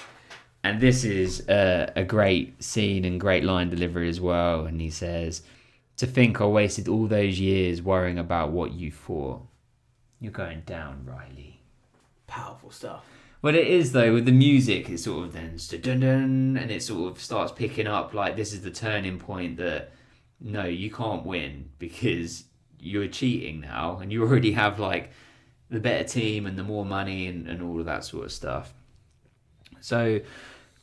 and 0.64 0.82
this 0.82 1.04
is 1.06 1.48
a, 1.48 1.92
a 1.96 2.04
great 2.04 2.62
scene 2.62 3.06
and 3.06 3.20
great 3.20 3.44
line 3.46 3.70
delivery 3.70 4.10
as 4.10 4.20
well 4.20 4.66
and 4.66 4.82
he 4.82 4.90
says 4.90 5.44
to 6.00 6.08
think 6.08 6.42
i 6.42 6.46
wasted 6.46 6.88
all 6.88 7.08
those 7.08 7.40
years 7.40 7.82
worrying 7.82 8.18
about 8.18 8.52
what 8.52 8.72
you 8.72 8.92
thought 8.92 9.42
you're 10.20 10.32
going 10.32 10.62
down 10.66 11.06
reilly 11.06 11.60
Powerful 12.30 12.70
stuff. 12.70 13.06
Well, 13.42 13.56
it 13.56 13.66
is 13.66 13.92
though 13.92 14.14
with 14.14 14.26
the 14.26 14.32
music. 14.32 14.88
It 14.88 15.00
sort 15.00 15.26
of 15.26 15.34
then 15.34 15.58
dun 15.82 16.00
dun, 16.00 16.58
and 16.58 16.70
it 16.70 16.84
sort 16.84 17.12
of 17.12 17.20
starts 17.20 17.52
picking 17.52 17.88
up 17.88 18.14
like 18.14 18.36
this 18.36 18.54
is 18.54 18.62
the 18.62 18.70
turning 18.70 19.18
point 19.18 19.58
that 19.58 19.92
no, 20.40 20.66
you 20.66 20.92
can't 20.92 21.26
win 21.26 21.72
because 21.80 22.44
you're 22.80 23.08
cheating 23.08 23.62
now, 23.62 23.98
and 23.98 24.14
you 24.14 24.22
already 24.22 24.52
have 24.52 24.80
like 24.80 25.10
the 25.72 25.80
better 25.80 26.04
team 26.04 26.46
and 26.46 26.56
the 26.56 26.64
more 26.64 26.86
money 26.86 27.26
and, 27.26 27.48
and 27.48 27.64
all 27.64 27.80
of 27.80 27.88
that 27.88 28.06
sort 28.06 28.26
of 28.26 28.32
stuff. 28.32 28.74
So 29.82 30.20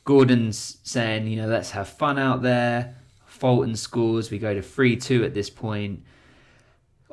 Gordon's 0.03 0.79
saying, 0.83 1.27
you 1.27 1.41
know, 1.41 1.47
let's 1.47 1.71
have 1.71 1.87
fun 1.87 2.19
out 2.19 2.41
there. 2.41 2.95
Fulton 3.37 3.75
scores. 3.75 4.31
We 4.31 4.39
go 4.39 4.53
to 4.53 4.61
three 4.61 4.95
two 4.97 5.23
at 5.23 5.33
this 5.33 5.49
point. 5.49 6.03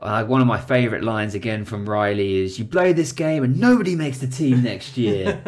Uh, 0.00 0.24
one 0.24 0.40
of 0.40 0.46
my 0.46 0.60
favourite 0.60 1.04
lines 1.04 1.34
again 1.34 1.64
from 1.64 1.88
Reilly 1.88 2.42
is, 2.42 2.58
"You 2.58 2.64
blow 2.64 2.92
this 2.92 3.12
game 3.12 3.44
and 3.44 3.58
nobody 3.58 3.94
makes 3.96 4.18
the 4.18 4.26
team 4.26 4.62
next 4.62 4.96
year." 4.96 5.40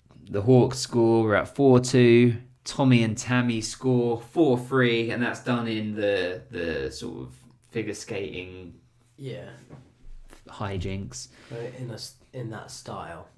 the 0.30 0.42
Hawks 0.42 0.78
score. 0.78 1.24
We're 1.24 1.34
at 1.34 1.54
four 1.54 1.80
two. 1.80 2.36
Tommy 2.64 3.02
and 3.02 3.16
Tammy 3.16 3.60
score 3.62 4.20
four 4.20 4.58
three, 4.58 5.10
and 5.10 5.22
that's 5.22 5.42
done 5.42 5.66
in 5.66 5.94
the 5.94 6.42
the 6.50 6.90
sort 6.92 7.22
of 7.22 7.34
figure 7.70 7.94
skating 7.94 8.74
Yeah, 9.16 9.48
hijinks. 10.48 11.28
in 11.78 11.90
a 11.90 11.98
in 12.36 12.50
that 12.50 12.70
style. 12.70 13.28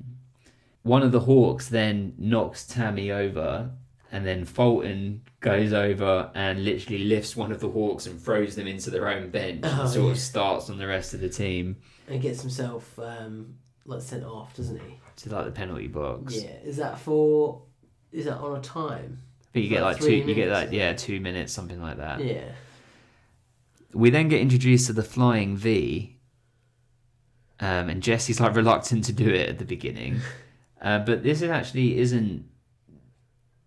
One 0.83 1.03
of 1.03 1.13
the 1.13 1.21
Hawks 1.21 1.69
then 1.69 2.15
knocks 2.19 2.67
Tammy 2.67 3.13
over, 3.13 3.71
and 4.13 4.27
then 4.27 4.45
Fulton 4.45 5.23
goes 5.41 5.73
over 5.73 6.31
and 6.35 6.65
literally 6.65 7.05
lifts 7.05 7.37
one 7.37 7.53
of 7.53 7.61
the 7.61 7.69
Hawks 7.69 8.07
and 8.07 8.21
throws 8.21 8.57
them 8.57 8.67
into 8.67 8.91
their 8.91 9.09
own 9.09 9.31
bench, 9.31 9.61
Oh, 9.65 9.81
and 9.83 9.89
sort 9.91 10.07
yeah. 10.07 10.13
of 10.13 10.19
starts 10.19 10.69
on 10.71 10.79
the 10.79 10.87
rest 10.87 11.15
of 11.15 11.21
the 11.21 11.29
team 11.29 11.77
And 12.09 12.21
gets 12.21 12.41
himself 12.41 12.99
um, 12.99 13.55
like 13.87 14.03
sent 14.03 14.25
off, 14.25 14.55
doesn't 14.57 14.81
he? 14.81 14.97
to 15.17 15.29
like 15.35 15.45
the 15.45 15.51
penalty 15.53 15.87
box. 15.87 16.35
Yeah. 16.43 16.57
Is 16.65 16.79
that 16.79 16.99
for? 16.99 17.63
Is 18.11 18.25
that 18.25 18.39
on 18.39 18.57
a 18.59 18.61
time? 18.63 19.19
But 19.53 19.63
you 19.63 19.69
get 19.69 19.83
Like 19.83 19.97
like 19.97 20.01
two, 20.03 20.07
three 20.07 20.23
you 20.23 20.35
get 20.35 20.49
like 20.49 20.73
yeah, 20.73 20.93
two 20.95 21.21
minutes, 21.21 21.53
something 21.53 21.81
like 21.81 21.99
that. 21.99 22.25
Yeah. 22.25 22.53
We 23.93 24.11
then 24.11 24.29
get 24.29 24.41
introduced 24.41 24.87
to 24.87 24.93
the 24.93 25.03
flying 25.03 25.57
V, 25.57 26.17
um, 27.61 27.89
and 27.89 28.03
Jesse's 28.03 28.41
like 28.41 28.55
reluctant 28.55 29.05
to 29.05 29.13
do 29.13 29.29
it 29.29 29.49
at 29.49 29.59
the 29.59 29.65
beginning, 29.65 30.21
uh, 30.81 31.01
but 31.01 31.23
this 31.23 31.43
is 31.43 31.51
actually 31.51 31.99
isn't 31.99 32.47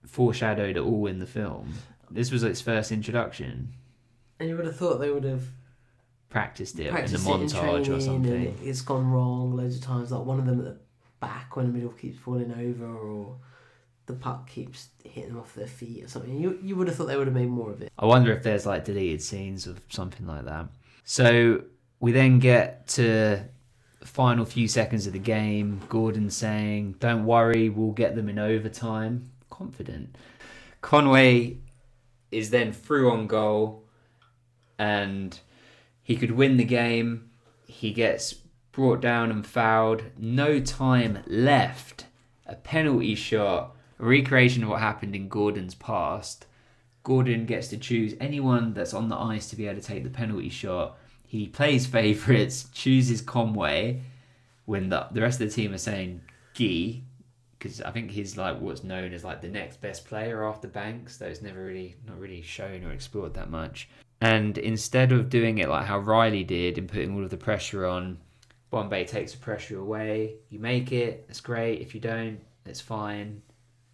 foreshadowed 0.05 0.77
at 0.77 0.84
all 0.84 1.07
in 1.07 1.19
the 1.19 1.25
film. 1.27 1.73
This 2.11 2.31
was 2.31 2.43
its 2.43 2.61
first 2.61 2.91
introduction. 2.91 3.73
And 4.39 4.49
you 4.49 4.55
would 4.57 4.65
have 4.65 4.75
thought 4.75 4.99
they 4.99 5.09
would 5.11 5.23
have 5.23 5.43
Practiced 6.30 6.80
it 6.80 6.89
practiced 6.91 7.27
in 7.27 7.31
a 7.31 7.35
montage 7.38 7.95
or 7.95 8.01
something. 8.01 8.34
it- 8.43 8.57
it's 8.63 8.81
gone 8.81 9.09
wrong 9.11 9.55
loads 9.55 9.75
of 9.77 9.84
times. 9.84 10.11
Like 10.11 10.25
one 10.25 10.39
of 10.39 10.45
them 10.47 10.59
at 10.59 10.65
the 10.65 10.77
back 11.19 11.55
when 11.55 11.67
the 11.67 11.73
middle 11.73 11.91
keeps 11.91 12.17
falling 12.17 12.51
over, 12.51 12.85
or 12.88 13.38
the 14.07 14.13
puck 14.13 14.49
keeps 14.49 14.89
hitting 15.03 15.30
them 15.30 15.39
off 15.39 15.53
their 15.53 15.67
feet 15.67 16.03
or 16.03 16.07
something. 16.07 16.35
You 16.35 16.57
you 16.63 16.75
would 16.75 16.88
have 16.88 16.97
thought 16.97 17.05
they 17.05 17.17
would 17.17 17.27
have 17.27 17.35
made 17.35 17.49
more 17.49 17.69
of 17.69 17.81
it. 17.84 17.91
I 17.99 18.05
wonder 18.07 18.31
if 18.34 18.41
there's 18.41 18.65
like 18.65 18.84
deleted 18.84 19.21
scenes 19.21 19.67
of 19.67 19.80
something 19.89 20.25
like 20.25 20.45
that. 20.45 20.67
So 21.03 21.61
we 21.99 22.11
then 22.11 22.39
get 22.39 22.88
to 22.89 23.41
final 24.03 24.43
few 24.43 24.67
seconds 24.67 25.05
of 25.05 25.13
the 25.13 25.19
game. 25.19 25.81
Gordon 25.88 26.31
saying, 26.31 26.95
"Don't 26.99 27.25
worry, 27.25 27.69
we'll 27.69 27.91
get 27.91 28.15
them 28.15 28.27
in 28.27 28.39
overtime." 28.39 29.30
Confident. 29.53 30.15
Conway 30.81 31.57
is 32.31 32.49
then 32.49 32.73
through 32.73 33.11
on 33.11 33.27
goal, 33.27 33.84
and 34.80 35.39
he 36.01 36.15
could 36.15 36.31
win 36.31 36.57
the 36.57 36.63
game. 36.63 37.30
He 37.67 37.93
gets 37.93 38.34
brought 38.71 38.99
down 38.99 39.30
and 39.30 39.45
fouled. 39.45 40.05
No 40.17 40.59
time 40.59 41.19
left. 41.27 42.07
A 42.47 42.55
penalty 42.55 43.13
shot. 43.13 43.75
A 43.99 44.05
recreation 44.05 44.63
of 44.63 44.69
what 44.69 44.80
happened 44.80 45.15
in 45.15 45.30
Gordon's 45.30 45.75
past. 45.75 46.47
Gordon 47.03 47.45
gets 47.45 47.67
to 47.67 47.77
choose 47.77 48.15
anyone 48.19 48.73
that's 48.73 48.95
on 48.95 49.07
the 49.07 49.15
ice 49.15 49.51
to 49.51 49.55
be 49.55 49.67
able 49.67 49.80
to 49.80 49.88
take 49.88 50.03
the 50.03 50.09
penalty 50.09 50.49
shot. 50.49 50.97
He 51.27 51.47
plays 51.47 51.85
favourites, 51.85 52.69
chooses 52.73 53.21
Conway 53.21 54.01
when 54.65 54.89
the, 54.89 55.09
the 55.11 55.21
rest 55.21 55.39
of 55.39 55.47
the 55.47 55.53
team 55.53 55.75
are 55.75 55.77
saying 55.77 56.21
Gee, 56.55 57.03
because 57.64 57.80
I 57.80 57.91
think 57.91 58.11
he's 58.11 58.35
like 58.35 58.60
what's 58.60 58.84
known 58.84 59.14
as 59.14 59.23
like 59.23 59.40
the 59.41 59.48
next 59.48 59.80
best 59.80 60.06
player 60.06 60.45
after 60.45 60.68
Banks, 60.68 61.15
though 61.15 61.27
it's 61.27 61.41
never 61.41 61.64
really 61.64 61.95
not 62.06 62.19
really 62.19 62.41
shown 62.41 62.84
or 62.84 62.91
explored 62.91 63.34
that 63.35 63.49
much. 63.49 63.88
And 64.19 64.57
instead 64.57 65.14
of 65.14 65.30
doing 65.30 65.60
it 65.60 65.69
like 65.69 65.85
how 65.85 65.99
Reilly 65.99 66.44
did 66.44 66.77
and 66.77 66.90
putting 66.90 67.15
all 67.15 67.23
of 67.23 67.30
the 67.30 67.38
pressure 67.38 67.85
on, 67.85 68.18
Bombay 68.69 69.06
takes 69.06 69.31
the 69.31 69.38
pressure 69.38 69.80
away. 69.80 70.35
You 70.49 70.60
make 70.60 70.91
it, 70.91 71.26
that's 71.27 71.40
great. 71.40 71.80
If 71.80 71.95
you 71.95 72.02
don't, 72.02 72.40
it's 72.65 72.81
fine. 72.81 73.41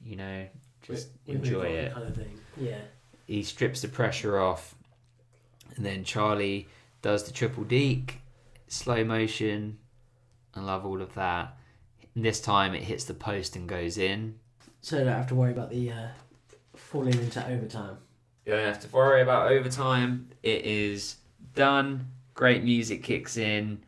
You 0.04 0.16
know, 0.16 0.48
just 0.82 1.10
We 1.28 1.36
move 1.36 1.44
enjoy 1.44 1.66
it 1.68 1.94
kind 1.94 2.08
of 2.08 2.16
thing. 2.16 2.40
Yeah. 2.58 2.82
he 3.28 3.44
strips 3.44 3.82
the 3.82 3.88
pressure 3.88 4.40
off, 4.40 4.74
and 5.76 5.86
then 5.86 6.04
Charlie 6.04 6.68
does 7.04 7.24
the 7.26 7.32
triple 7.32 7.66
deke, 7.66 8.20
slow 8.68 9.04
motion. 9.04 9.78
I 10.56 10.62
love 10.62 10.88
all 10.88 11.04
of 11.04 11.14
that. 11.14 11.56
And 12.20 12.26
this 12.26 12.42
time 12.42 12.76
it 12.76 12.84
hits 12.84 13.06
the 13.06 13.14
post 13.14 13.56
and 13.56 13.66
goes 13.66 13.98
in. 13.98 14.38
So 14.82 14.98
you 14.98 15.06
don't 15.06 15.14
have 15.14 15.28
to 15.28 15.36
worry 15.36 15.54
about 15.54 15.70
the 15.70 15.90
uh, 15.90 16.08
falling 16.76 17.14
into 17.14 17.42
overtime. 17.48 17.96
You 18.46 18.52
don't 18.52 18.66
have 18.66 18.82
to 18.82 18.90
worry 18.90 19.22
about 19.22 19.54
overtime. 19.54 20.28
It 20.44 20.66
is 20.66 21.16
done. 21.56 22.08
Great 22.34 22.62
music 22.62 23.04
kicks 23.04 23.38
in, 23.38 23.82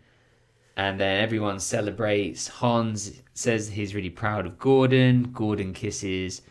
and 0.77 0.97
then 0.97 1.21
everyone 1.21 1.59
celebrates. 1.59 2.47
Hans 2.47 3.21
says 3.33 3.67
he's 3.67 3.93
really 3.93 4.09
proud 4.09 4.45
of 4.45 4.57
Gordon. 4.57 5.33
Gordon 5.33 5.73
kisses 5.73 6.41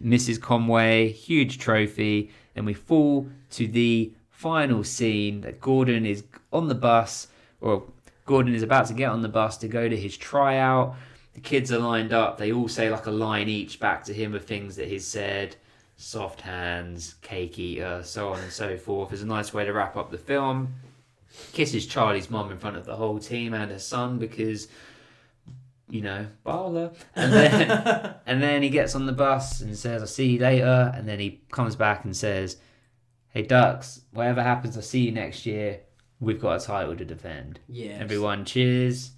Mrs. 0.00 0.40
Conway. 0.40 1.10
Huge 1.10 1.58
trophy. 1.58 2.30
And 2.54 2.64
we 2.64 2.74
fall 2.74 3.26
to 3.50 3.66
the 3.66 4.12
final 4.30 4.84
scene 4.84 5.40
that 5.40 5.60
Gordon 5.60 6.06
is 6.06 6.22
on 6.52 6.68
the 6.68 6.76
bus, 6.76 7.26
or 7.60 7.82
Gordon 8.24 8.54
is 8.54 8.62
about 8.62 8.86
to 8.86 8.94
get 8.94 9.10
on 9.10 9.22
the 9.22 9.28
bus 9.28 9.56
to 9.56 9.66
go 9.66 9.88
to 9.88 9.96
his 9.96 10.16
tryout. 10.16 10.94
The 11.34 11.40
kids 11.40 11.72
are 11.72 11.78
lined 11.78 12.12
up. 12.12 12.38
They 12.38 12.52
all 12.52 12.68
say 12.68 12.90
like 12.90 13.06
a 13.06 13.10
line 13.10 13.48
each 13.48 13.80
back 13.80 14.04
to 14.04 14.14
him 14.14 14.34
of 14.34 14.44
things 14.44 14.76
that 14.76 14.88
he's 14.88 15.06
said 15.06 15.56
soft 15.96 16.40
hands, 16.40 17.14
cake 17.22 17.58
eater, 17.58 18.02
so 18.04 18.32
on 18.32 18.40
and 18.40 18.52
so 18.52 18.76
forth. 18.76 19.12
Is 19.12 19.22
a 19.22 19.26
nice 19.26 19.52
way 19.52 19.64
to 19.64 19.72
wrap 19.72 19.96
up 19.96 20.10
the 20.10 20.18
film. 20.18 20.74
Kisses 21.52 21.86
Charlie's 21.86 22.30
mum 22.30 22.50
in 22.52 22.58
front 22.58 22.76
of 22.76 22.84
the 22.84 22.96
whole 22.96 23.18
team 23.18 23.54
and 23.54 23.70
her 23.70 23.78
son 23.78 24.18
because, 24.18 24.68
you 25.88 26.00
know, 26.00 26.26
baller. 26.46 26.94
And 27.16 27.32
then, 27.32 28.14
and 28.26 28.42
then 28.42 28.62
he 28.62 28.68
gets 28.68 28.94
on 28.94 29.06
the 29.06 29.12
bus 29.12 29.60
and 29.60 29.76
says, 29.76 30.00
"I'll 30.02 30.06
see 30.06 30.32
you 30.32 30.38
later." 30.38 30.92
And 30.94 31.08
then 31.08 31.18
he 31.18 31.42
comes 31.50 31.74
back 31.74 32.04
and 32.04 32.16
says, 32.16 32.58
"Hey 33.30 33.42
Ducks, 33.42 34.02
whatever 34.12 34.42
happens, 34.42 34.76
I'll 34.76 34.82
see 34.82 35.00
you 35.00 35.12
next 35.12 35.46
year. 35.46 35.80
We've 36.20 36.40
got 36.40 36.62
a 36.62 36.64
title 36.64 36.96
to 36.96 37.04
defend." 37.04 37.58
Yeah. 37.68 37.96
Everyone 37.98 38.44
cheers. 38.44 39.13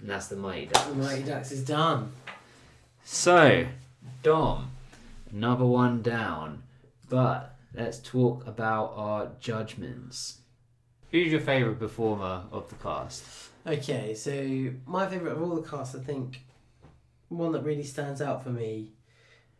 And 0.00 0.10
that's 0.10 0.28
the 0.28 0.36
Mighty 0.36 0.66
Ducks. 0.66 0.86
The 0.86 0.94
Mighty 0.94 1.22
Ducks 1.22 1.52
is 1.52 1.64
done. 1.64 2.12
So, 3.04 3.66
Dom, 4.22 4.70
another 5.30 5.64
one 5.64 6.02
down. 6.02 6.62
But 7.08 7.56
let's 7.74 7.98
talk 7.98 8.46
about 8.46 8.92
our 8.96 9.30
judgments. 9.40 10.38
Who's 11.10 11.30
your 11.30 11.40
favourite 11.40 11.78
performer 11.78 12.44
of 12.50 12.68
the 12.68 12.74
cast? 12.76 13.24
Okay, 13.66 14.14
so 14.14 14.72
my 14.86 15.08
favourite 15.08 15.32
of 15.36 15.42
all 15.42 15.56
the 15.56 15.68
cast, 15.68 15.94
I 15.94 16.00
think, 16.00 16.40
one 17.28 17.52
that 17.52 17.62
really 17.62 17.84
stands 17.84 18.20
out 18.20 18.42
for 18.42 18.50
me 18.50 18.92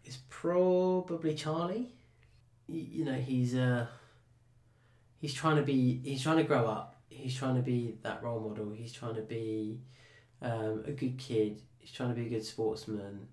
is 0.04 0.18
probably 0.28 1.34
Charlie. 1.34 1.92
You 2.68 3.04
know, 3.04 3.14
he's 3.14 3.54
uh, 3.54 3.86
he's 5.20 5.34
trying 5.34 5.56
to 5.56 5.62
be, 5.62 6.00
he's 6.04 6.22
trying 6.22 6.38
to 6.38 6.44
grow 6.44 6.66
up. 6.66 6.96
he's 7.08 7.34
trying 7.36 7.56
to 7.56 7.62
be 7.62 7.96
that 8.02 8.22
role 8.22 8.40
model. 8.40 8.70
He's 8.70 8.92
trying 8.92 9.14
to 9.14 9.22
be 9.22 9.80
um, 10.42 10.84
a 10.86 10.92
good 10.92 11.18
kid. 11.18 11.62
He's 11.78 11.92
trying 11.92 12.10
to 12.10 12.14
be 12.14 12.26
a 12.26 12.30
good 12.30 12.44
sportsman. 12.44 13.28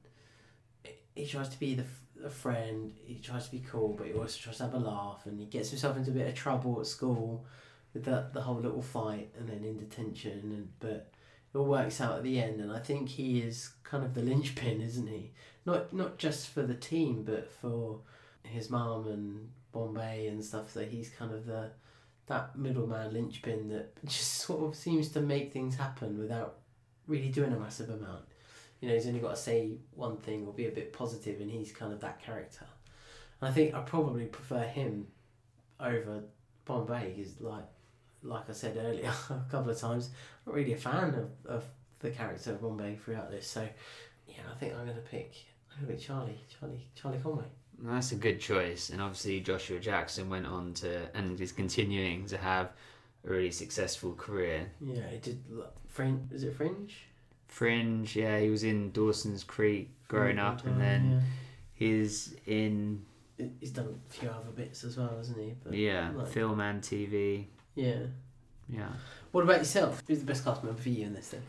He 1.16 1.26
tries 1.26 1.50
to 1.50 1.60
be 1.60 1.76
the 1.76 1.86
a 2.24 2.30
friend. 2.30 2.94
He 3.04 3.20
tries 3.20 3.46
to 3.46 3.52
be 3.52 3.60
cool, 3.60 3.94
but 3.98 4.08
he 4.08 4.14
also 4.14 4.40
tries 4.40 4.58
to 4.58 4.64
have 4.64 4.74
a 4.74 4.80
laugh. 4.80 5.26
And 5.26 5.40
he 5.40 5.46
gets 5.46 5.70
himself 5.70 5.98
into 5.98 6.12
a 6.12 6.14
bit 6.14 6.28
of 6.28 6.36
trouble 6.36 6.80
at 6.80 6.88
school 6.88 7.46
with 7.94 8.06
the 8.06 8.30
the 8.34 8.42
whole 8.42 8.60
little 8.60 8.82
fight, 8.82 9.34
and 9.38 9.48
then 9.48 9.64
in 9.64 9.78
detention. 9.78 10.40
And 10.44 10.70
but 10.80 11.12
it 11.54 11.58
all 11.58 11.66
works 11.66 12.02
out 12.02 12.18
at 12.18 12.24
the 12.24 12.40
end. 12.40 12.62
And 12.62 12.72
I 12.72 12.80
think 12.80 13.10
he 13.10 13.42
is 13.42 13.72
kind 13.84 14.04
of 14.04 14.14
the 14.14 14.22
linchpin, 14.22 14.82
isn't 14.82 15.08
he? 15.08 15.32
Not 15.66 15.94
not 15.94 16.18
just 16.18 16.50
for 16.50 16.64
the 16.64 16.76
team, 16.76 17.24
but 17.24 17.52
for 17.52 18.00
his 18.44 18.70
mum 18.70 19.08
and 19.08 19.50
Bombay 19.72 20.28
and 20.28 20.44
stuff. 20.44 20.72
So 20.72 20.82
he's 20.82 21.10
kind 21.10 21.34
of 21.34 21.46
the 21.46 21.72
that 22.28 22.58
middleman 22.58 23.14
linchpin 23.14 23.70
that 23.70 23.94
just 24.06 24.36
sort 24.36 24.64
of 24.64 24.76
seems 24.76 25.10
to 25.10 25.22
make 25.22 25.52
things 25.52 25.76
happen 25.76 26.18
without 26.18 26.60
really 27.08 27.30
doing 27.30 27.54
a 27.54 27.60
massive 27.60 27.90
amount. 27.90 28.26
You 28.80 28.90
know, 28.90 28.96
he's 28.96 29.08
only 29.08 29.20
got 29.20 29.36
to 29.36 29.42
say 29.42 29.72
one 29.94 30.18
thing 30.18 30.46
or 30.46 30.54
be 30.54 30.68
a 30.68 30.72
bit 30.72 30.94
positive, 30.94 31.40
and 31.40 31.50
he's 31.50 31.72
kind 31.72 31.94
of 31.94 32.00
that 32.02 32.22
character. 32.22 32.66
And 33.40 33.50
I 33.50 33.54
think 33.54 33.74
I 33.74 33.82
probably 33.82 34.26
prefer 34.26 34.64
him 34.64 35.08
over 35.80 36.24
Bombay 36.66 37.14
because, 37.16 37.40
like, 37.40 37.66
like 38.22 38.50
I 38.50 38.54
said 38.54 38.78
earlier 38.78 39.12
a 39.30 39.52
couple 39.52 39.72
of 39.72 39.80
times, 39.80 40.10
I'm 40.46 40.52
not 40.52 40.56
really 40.56 40.74
a 40.74 40.78
fan 40.78 41.16
of, 41.16 41.30
of 41.46 41.64
the 42.00 42.10
character 42.10 42.52
of 42.52 42.62
Bombay 42.62 42.96
throughout 42.96 43.32
this. 43.32 43.48
So, 43.48 43.68
yeah, 44.28 44.42
I 44.52 44.56
think 44.56 44.74
I'm 44.74 44.86
gonna 44.86 45.00
pick. 45.00 45.34
I'm 45.72 45.86
gonna 45.86 45.94
pick 45.94 46.06
Charlie, 46.06 46.40
Charlie, 46.60 46.88
Charlie 46.96 47.20
Conway. 47.20 47.46
That's 47.80 48.12
a 48.12 48.16
good 48.16 48.40
choice, 48.40 48.92
and 48.92 49.02
obviously 49.02 49.42
Joshua 49.42 49.80
Jackson 49.80 50.30
went 50.30 50.46
on 50.46 50.74
to 50.76 51.10
and 51.16 51.40
is 51.42 51.52
continuing 51.52 52.26
to 52.28 52.38
have 52.38 52.72
a 53.26 53.30
really 53.30 53.52
successful 53.52 54.14
career. 54.14 54.70
Yeah, 54.80 55.10
he 55.10 55.18
did. 55.18 55.44
Fringe, 55.94 56.32
is 56.34 56.44
it 56.44 56.56
Fringe? 56.56 56.94
Fringe, 57.48 58.16
yeah, 58.16 58.40
he 58.40 58.50
was 58.50 58.64
in 58.64 58.92
Dawson's 58.92 59.44
Creek 59.44 59.90
growing 60.08 60.40
up, 60.40 60.66
and 60.66 60.78
yeah. 60.78 60.84
then 60.84 61.24
he's 61.76 62.36
in 62.48 63.06
He's 63.60 63.72
done 63.72 64.00
a 64.10 64.14
few 64.14 64.30
other 64.30 64.52
bits 64.56 64.84
as 64.84 64.98
well, 64.98 65.14
hasn't 65.18 65.38
he? 65.38 65.54
But, 65.64 65.74
yeah 65.74 66.12
like- 66.16 66.28
film 66.28 66.60
and 66.60 66.82
TV. 66.82 67.46
Yeah. 67.76 68.00
Yeah. 68.70 68.90
What 69.32 69.44
about 69.44 69.58
yourself? 69.58 70.02
Who's 70.08 70.20
the 70.20 70.26
best 70.26 70.46
cast 70.46 70.64
member 70.64 70.80
for 70.80 70.90
you 70.90 71.06
in 71.06 71.14
this 71.14 71.30
then? 71.30 71.42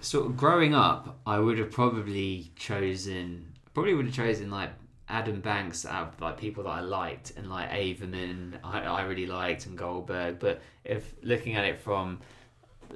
sort 0.00 0.26
of 0.26 0.36
growing 0.36 0.74
up, 0.74 1.18
I 1.26 1.38
would 1.38 1.58
have 1.58 1.70
probably 1.70 2.50
chosen, 2.56 3.52
probably 3.74 3.94
would 3.94 4.06
have 4.06 4.14
chosen 4.14 4.50
like 4.50 4.70
Adam 5.08 5.40
Banks 5.40 5.84
out 5.84 6.14
of 6.14 6.20
like 6.20 6.38
people 6.38 6.64
that 6.64 6.70
I 6.70 6.80
liked, 6.80 7.32
and 7.36 7.50
like 7.50 7.70
Averman, 7.70 8.58
I, 8.64 8.80
I 8.80 9.02
really 9.02 9.26
liked, 9.26 9.66
and 9.66 9.76
Goldberg. 9.76 10.38
But 10.38 10.62
if 10.84 11.14
looking 11.22 11.54
at 11.56 11.64
it 11.64 11.80
from 11.80 12.20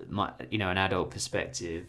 my, 0.08 0.32
you 0.50 0.58
know, 0.58 0.70
an 0.70 0.78
adult 0.78 1.10
perspective, 1.10 1.86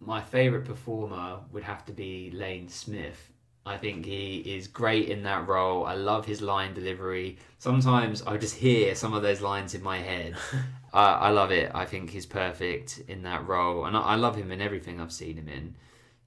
my 0.00 0.20
favorite 0.20 0.64
performer 0.64 1.40
would 1.52 1.62
have 1.62 1.84
to 1.86 1.92
be 1.92 2.30
Lane 2.32 2.68
Smith. 2.68 3.30
I 3.66 3.78
think 3.78 4.04
he 4.04 4.38
is 4.40 4.68
great 4.68 5.08
in 5.08 5.22
that 5.22 5.48
role. 5.48 5.86
I 5.86 5.94
love 5.94 6.26
his 6.26 6.42
line 6.42 6.74
delivery. 6.74 7.38
Sometimes 7.58 8.20
I 8.22 8.36
just 8.36 8.56
hear 8.56 8.94
some 8.94 9.14
of 9.14 9.22
those 9.22 9.40
lines 9.40 9.74
in 9.74 9.82
my 9.82 9.98
head. 9.98 10.36
I 10.92 11.12
I 11.12 11.30
love 11.30 11.50
it. 11.50 11.70
I 11.74 11.86
think 11.86 12.10
he's 12.10 12.26
perfect 12.26 13.02
in 13.08 13.22
that 13.22 13.46
role, 13.48 13.86
and 13.86 13.96
I, 13.96 14.00
I 14.00 14.14
love 14.16 14.36
him 14.36 14.52
in 14.52 14.60
everything 14.60 15.00
I've 15.00 15.12
seen 15.12 15.38
him 15.38 15.48
in. 15.48 15.74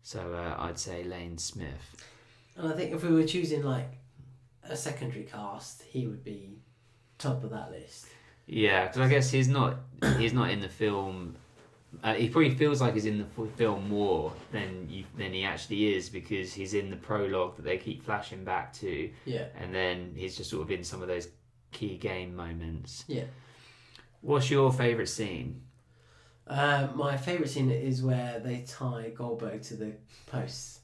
So 0.01 0.33
uh, 0.33 0.55
I'd 0.63 0.79
say 0.79 1.03
Lane 1.03 1.37
Smith. 1.37 2.05
And 2.55 2.73
I 2.73 2.75
think 2.75 2.93
if 2.93 3.03
we 3.03 3.13
were 3.13 3.23
choosing 3.25 3.63
like 3.63 3.91
a 4.63 4.75
secondary 4.75 5.23
cast, 5.23 5.83
he 5.83 6.07
would 6.07 6.23
be 6.23 6.57
top 7.19 7.43
of 7.43 7.51
that 7.51 7.71
list. 7.71 8.07
Yeah, 8.47 8.85
because 8.87 9.01
I 9.01 9.07
guess 9.09 9.29
he's 9.29 9.47
not 9.47 9.77
he's 10.17 10.33
not 10.33 10.49
in 10.49 10.61
the 10.61 10.69
film. 10.69 11.35
Uh, 12.03 12.13
he 12.13 12.29
probably 12.29 12.53
feels 12.53 12.81
like 12.81 12.93
he's 12.93 13.05
in 13.05 13.17
the 13.19 13.47
film 13.55 13.89
more 13.89 14.31
than 14.51 14.87
you 14.89 15.03
than 15.17 15.33
he 15.33 15.43
actually 15.43 15.95
is 15.95 16.09
because 16.09 16.53
he's 16.53 16.73
in 16.73 16.89
the 16.89 16.95
prologue 16.97 17.55
that 17.57 17.63
they 17.63 17.77
keep 17.77 18.03
flashing 18.03 18.43
back 18.43 18.71
to, 18.73 19.09
Yeah. 19.25 19.45
and 19.59 19.73
then 19.73 20.13
he's 20.15 20.35
just 20.37 20.49
sort 20.49 20.63
of 20.63 20.71
in 20.71 20.83
some 20.83 21.01
of 21.01 21.07
those 21.07 21.27
key 21.71 21.97
game 21.97 22.35
moments. 22.35 23.03
Yeah. 23.07 23.23
What's 24.21 24.49
your 24.49 24.71
favorite 24.73 25.07
scene? 25.09 25.61
Uh, 26.45 26.87
my 26.95 27.17
favourite 27.17 27.49
scene 27.49 27.69
is 27.71 28.01
where 28.01 28.39
they 28.39 28.63
tie 28.67 29.11
Goldberg 29.15 29.61
to 29.63 29.75
the 29.75 29.93
posts, 30.27 30.79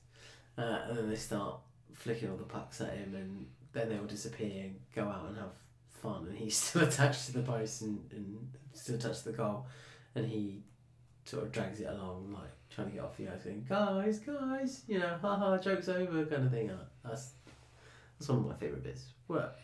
uh, 0.57 0.80
and 0.90 0.98
then 0.98 1.10
they 1.10 1.15
start 1.15 1.60
flicking 1.94 2.30
all 2.30 2.38
the 2.38 2.44
pucks 2.44 2.81
at 2.81 2.94
him, 2.94 3.14
and 3.15 3.45
then 3.72 3.90
they 3.90 3.98
all 3.98 4.06
disappear 4.06 4.64
and 4.65 4.76
go 4.94 5.03
out 5.03 5.26
and 5.27 5.38
have 5.38 5.52
fun, 6.03 6.27
and 6.30 6.38
he's 6.38 6.57
still 6.63 6.84
attached 6.84 7.25
to 7.27 7.34
the 7.34 7.41
post 7.41 7.81
and, 7.81 7.99
and 8.11 8.47
still 8.73 8.95
attached 8.95 9.23
to 9.23 9.31
the 9.31 9.38
goal, 9.38 9.65
and 10.15 10.25
he 10.27 10.61
sort 11.25 11.43
of 11.43 11.51
drags 11.51 11.80
it 11.80 11.88
along, 11.89 12.31
like 12.34 12.51
trying 12.69 12.88
to 12.89 12.93
get 12.93 13.03
off 13.03 13.17
the 13.17 13.27
ice, 13.27 13.43
going, 13.43 13.65
guys, 13.67 14.19
guys, 14.19 14.84
you 14.88 14.99
know, 14.99 15.17
haha, 15.21 15.57
joke's 15.57 15.88
over, 15.89 16.25
kind 16.25 16.45
of 16.45 16.51
thing. 16.51 16.69
Uh, 16.69 16.77
That's 17.03 17.31
that's 18.19 18.30
one 18.30 18.39
of 18.39 18.45
my 18.45 18.53
favourite 18.55 18.84
bits. 18.84 19.05
What? 19.27 19.57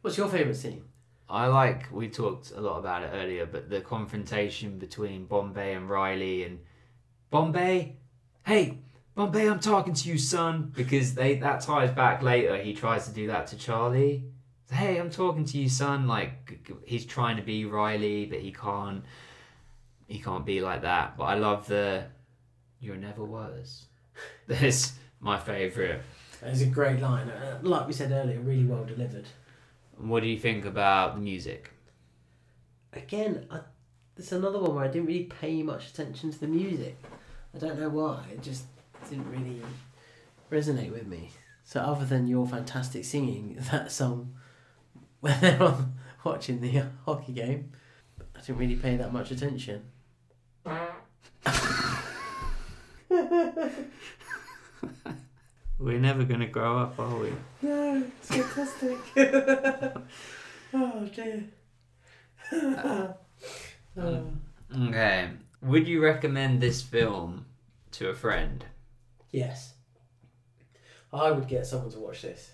What's 0.00 0.16
your 0.16 0.28
favourite 0.28 0.56
scene? 0.56 0.82
I 1.28 1.46
like 1.46 1.92
we 1.92 2.08
talked 2.08 2.52
a 2.56 2.60
lot 2.60 2.78
about 2.78 3.02
it 3.02 3.10
earlier, 3.12 3.46
but 3.46 3.70
the 3.70 3.80
confrontation 3.80 4.78
between 4.78 5.26
Bombay 5.26 5.74
and 5.74 5.88
Reilly 5.88 6.44
and 6.44 6.58
Bombay, 7.30 7.96
hey, 8.46 8.78
Bombay, 9.14 9.48
I'm 9.48 9.60
talking 9.60 9.94
to 9.94 10.08
you, 10.08 10.18
son, 10.18 10.72
because 10.74 11.14
they 11.14 11.36
that 11.36 11.60
ties 11.60 11.90
back 11.92 12.22
later. 12.22 12.56
He 12.56 12.72
tries 12.74 13.06
to 13.06 13.12
do 13.12 13.26
that 13.28 13.46
to 13.48 13.56
Charlie. 13.56 14.24
Hey, 14.70 14.98
I'm 14.98 15.10
talking 15.10 15.44
to 15.44 15.58
you, 15.58 15.68
son. 15.68 16.06
Like 16.06 16.68
he's 16.84 17.04
trying 17.04 17.36
to 17.36 17.42
be 17.42 17.64
Reilly, 17.64 18.26
but 18.26 18.40
he 18.40 18.52
can't. 18.52 19.04
He 20.06 20.18
can't 20.18 20.44
be 20.46 20.60
like 20.60 20.82
that. 20.82 21.16
But 21.16 21.24
I 21.24 21.34
love 21.34 21.66
the 21.66 22.04
"You 22.80 22.96
never 22.96 23.24
was." 23.24 23.86
That's 24.46 24.94
my 25.20 25.38
favorite. 25.38 26.02
It's 26.42 26.62
a 26.62 26.66
great 26.66 27.00
line. 27.00 27.28
Uh, 27.28 27.58
like 27.62 27.86
we 27.86 27.92
said 27.92 28.12
earlier, 28.12 28.40
really 28.40 28.64
well 28.64 28.84
delivered. 28.84 29.26
What 29.98 30.22
do 30.22 30.28
you 30.28 30.38
think 30.38 30.64
about 30.64 31.16
the 31.16 31.20
music? 31.20 31.70
again, 32.92 33.46
I, 33.50 33.60
there's 34.16 34.32
another 34.32 34.58
one 34.58 34.74
where 34.74 34.84
I 34.84 34.88
didn't 34.88 35.06
really 35.06 35.24
pay 35.24 35.62
much 35.62 35.90
attention 35.90 36.30
to 36.32 36.40
the 36.40 36.46
music. 36.46 36.96
I 37.54 37.58
don't 37.58 37.78
know 37.78 37.88
why. 37.88 38.24
It 38.32 38.42
just 38.42 38.64
didn't 39.08 39.30
really 39.30 39.62
resonate 40.50 40.92
with 40.92 41.06
me. 41.06 41.30
So 41.64 41.80
other 41.80 42.04
than 42.04 42.26
your 42.26 42.46
fantastic 42.46 43.04
singing 43.04 43.56
that 43.70 43.92
song 43.92 44.34
when 45.20 45.40
they're 45.40 45.62
on 45.62 45.94
watching 46.24 46.60
the 46.60 46.78
uh, 46.78 46.86
hockey 47.04 47.32
game, 47.32 47.72
I 48.34 48.40
didn't 48.40 48.58
really 48.58 48.76
pay 48.76 48.96
that 48.96 49.12
much 49.12 49.30
attention. 49.30 49.84
We're 55.78 55.98
never 55.98 56.24
gonna 56.24 56.46
grow 56.46 56.78
up, 56.78 56.98
are 56.98 57.16
we? 57.16 57.32
No, 57.62 58.04
it's 58.18 58.28
fantastic. 58.28 58.98
oh 60.74 61.08
dear. 61.14 61.44
Oh. 63.96 64.26
Okay. 64.88 65.30
Would 65.62 65.88
you 65.88 66.02
recommend 66.02 66.60
this 66.60 66.82
film 66.82 67.46
to 67.92 68.08
a 68.08 68.14
friend? 68.14 68.64
Yes. 69.30 69.74
I 71.12 71.30
would 71.30 71.48
get 71.48 71.66
someone 71.66 71.90
to 71.92 71.98
watch 71.98 72.22
this. 72.22 72.52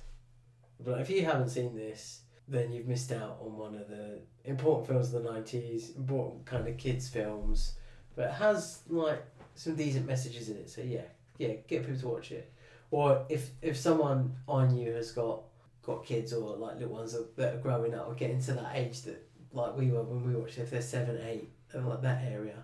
But 0.79 1.01
if 1.01 1.11
you 1.11 1.25
haven't 1.25 1.51
seen 1.51 1.75
this, 1.75 2.21
then 2.49 2.73
you've 2.73 2.87
missed 2.87 3.13
out 3.13 3.39
on 3.41 3.57
one 3.57 3.75
of 3.75 3.89
the 3.89 4.21
important 4.45 4.87
films 4.87 5.13
of 5.13 5.23
the 5.23 5.29
90s, 5.29 5.97
important 5.97 6.47
kind 6.47 6.67
of 6.69 6.77
kids' 6.77 7.09
films. 7.09 7.75
But 8.15 8.27
it 8.27 8.33
has, 8.35 8.81
like, 8.89 9.25
some 9.55 9.75
decent 9.75 10.07
messages 10.07 10.49
in 10.49 10.57
it. 10.57 10.71
So, 10.71 10.81
yeah, 10.83 11.03
yeah, 11.39 11.55
get 11.67 11.85
people 11.87 12.01
to 12.01 12.09
watch 12.09 12.33
it. 12.33 12.53
Or 12.91 13.25
if, 13.29 13.51
if 13.63 13.77
someone 13.77 14.37
on 14.47 14.77
you 14.77 14.93
has 14.93 15.13
got 15.13 15.43
got 15.83 16.05
kids 16.05 16.33
or, 16.33 16.57
like, 16.57 16.75
little 16.79 16.95
ones 16.95 17.17
that- 17.37 17.55
are 17.55 17.59
growing 17.59 17.95
up 17.95 18.09
or 18.09 18.15
getting 18.15 18.41
to 18.43 18.53
that 18.55 18.73
age 18.75 19.03
that, 19.03 19.23
like 19.53 19.77
we 19.77 19.91
were 19.91 20.03
when 20.03 20.27
we 20.27 20.35
watched 20.35 20.59
it, 20.59 20.63
if 20.63 20.71
they're 20.71 20.83
7, 20.83 21.19
8, 21.25 21.49
and 21.73 21.89
like 21.89 22.03
that 22.03 22.25
area, 22.25 22.63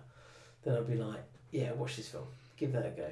then 0.63 0.75
I'd 0.75 0.87
be 0.87 0.95
like, 0.95 1.21
yeah, 1.51 1.71
watch 1.73 1.95
this 1.97 2.09
film. 2.09 2.25
Give 2.57 2.71
that 2.73 2.85
a 2.85 2.89
go. 2.89 3.09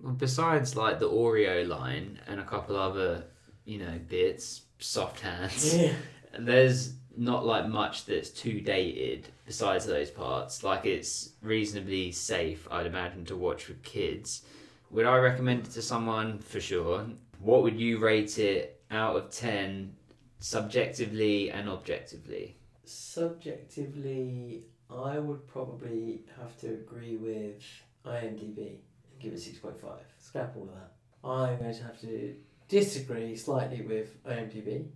Well, 0.00 0.12
besides 0.12 0.76
like 0.76 0.98
the 0.98 1.08
Oreo 1.08 1.66
line 1.66 2.18
and 2.26 2.40
a 2.40 2.44
couple 2.44 2.76
other, 2.76 3.24
you 3.64 3.78
know, 3.78 3.98
bits, 4.08 4.62
soft 4.78 5.20
hands. 5.20 5.74
Yeah. 5.76 5.92
There's 6.38 6.94
not 7.16 7.46
like 7.46 7.68
much 7.68 8.06
that's 8.06 8.30
too 8.30 8.60
dated 8.60 9.28
besides 9.46 9.86
those 9.86 10.10
parts. 10.10 10.62
Like 10.62 10.86
it's 10.86 11.30
reasonably 11.42 12.12
safe, 12.12 12.66
I'd 12.70 12.86
imagine, 12.86 13.24
to 13.26 13.36
watch 13.36 13.68
with 13.68 13.82
kids. 13.82 14.42
Would 14.90 15.06
I 15.06 15.16
recommend 15.18 15.66
it 15.66 15.72
to 15.72 15.82
someone? 15.82 16.38
For 16.38 16.60
sure. 16.60 17.06
What 17.40 17.62
would 17.62 17.78
you 17.78 17.98
rate 17.98 18.38
it 18.38 18.80
out 18.90 19.16
of 19.16 19.30
10 19.30 19.94
subjectively 20.38 21.50
and 21.50 21.68
objectively? 21.68 22.56
Subjectively, 22.84 24.64
I 24.90 25.18
would 25.18 25.46
probably 25.48 26.24
have 26.38 26.58
to 26.60 26.68
agree 26.68 27.16
with 27.16 27.62
IMDb 28.06 28.58
and 28.58 29.20
give 29.20 29.32
it 29.32 29.40
6.5. 29.40 29.74
Scrap 30.18 30.56
all 30.56 30.64
of 30.64 30.68
that. 30.74 30.92
I'm 31.24 31.58
going 31.58 31.74
to 31.74 31.82
have 31.82 32.00
to 32.02 32.34
disagree 32.68 33.36
slightly 33.36 33.82
with 33.82 34.22
IMDb. 34.24 34.86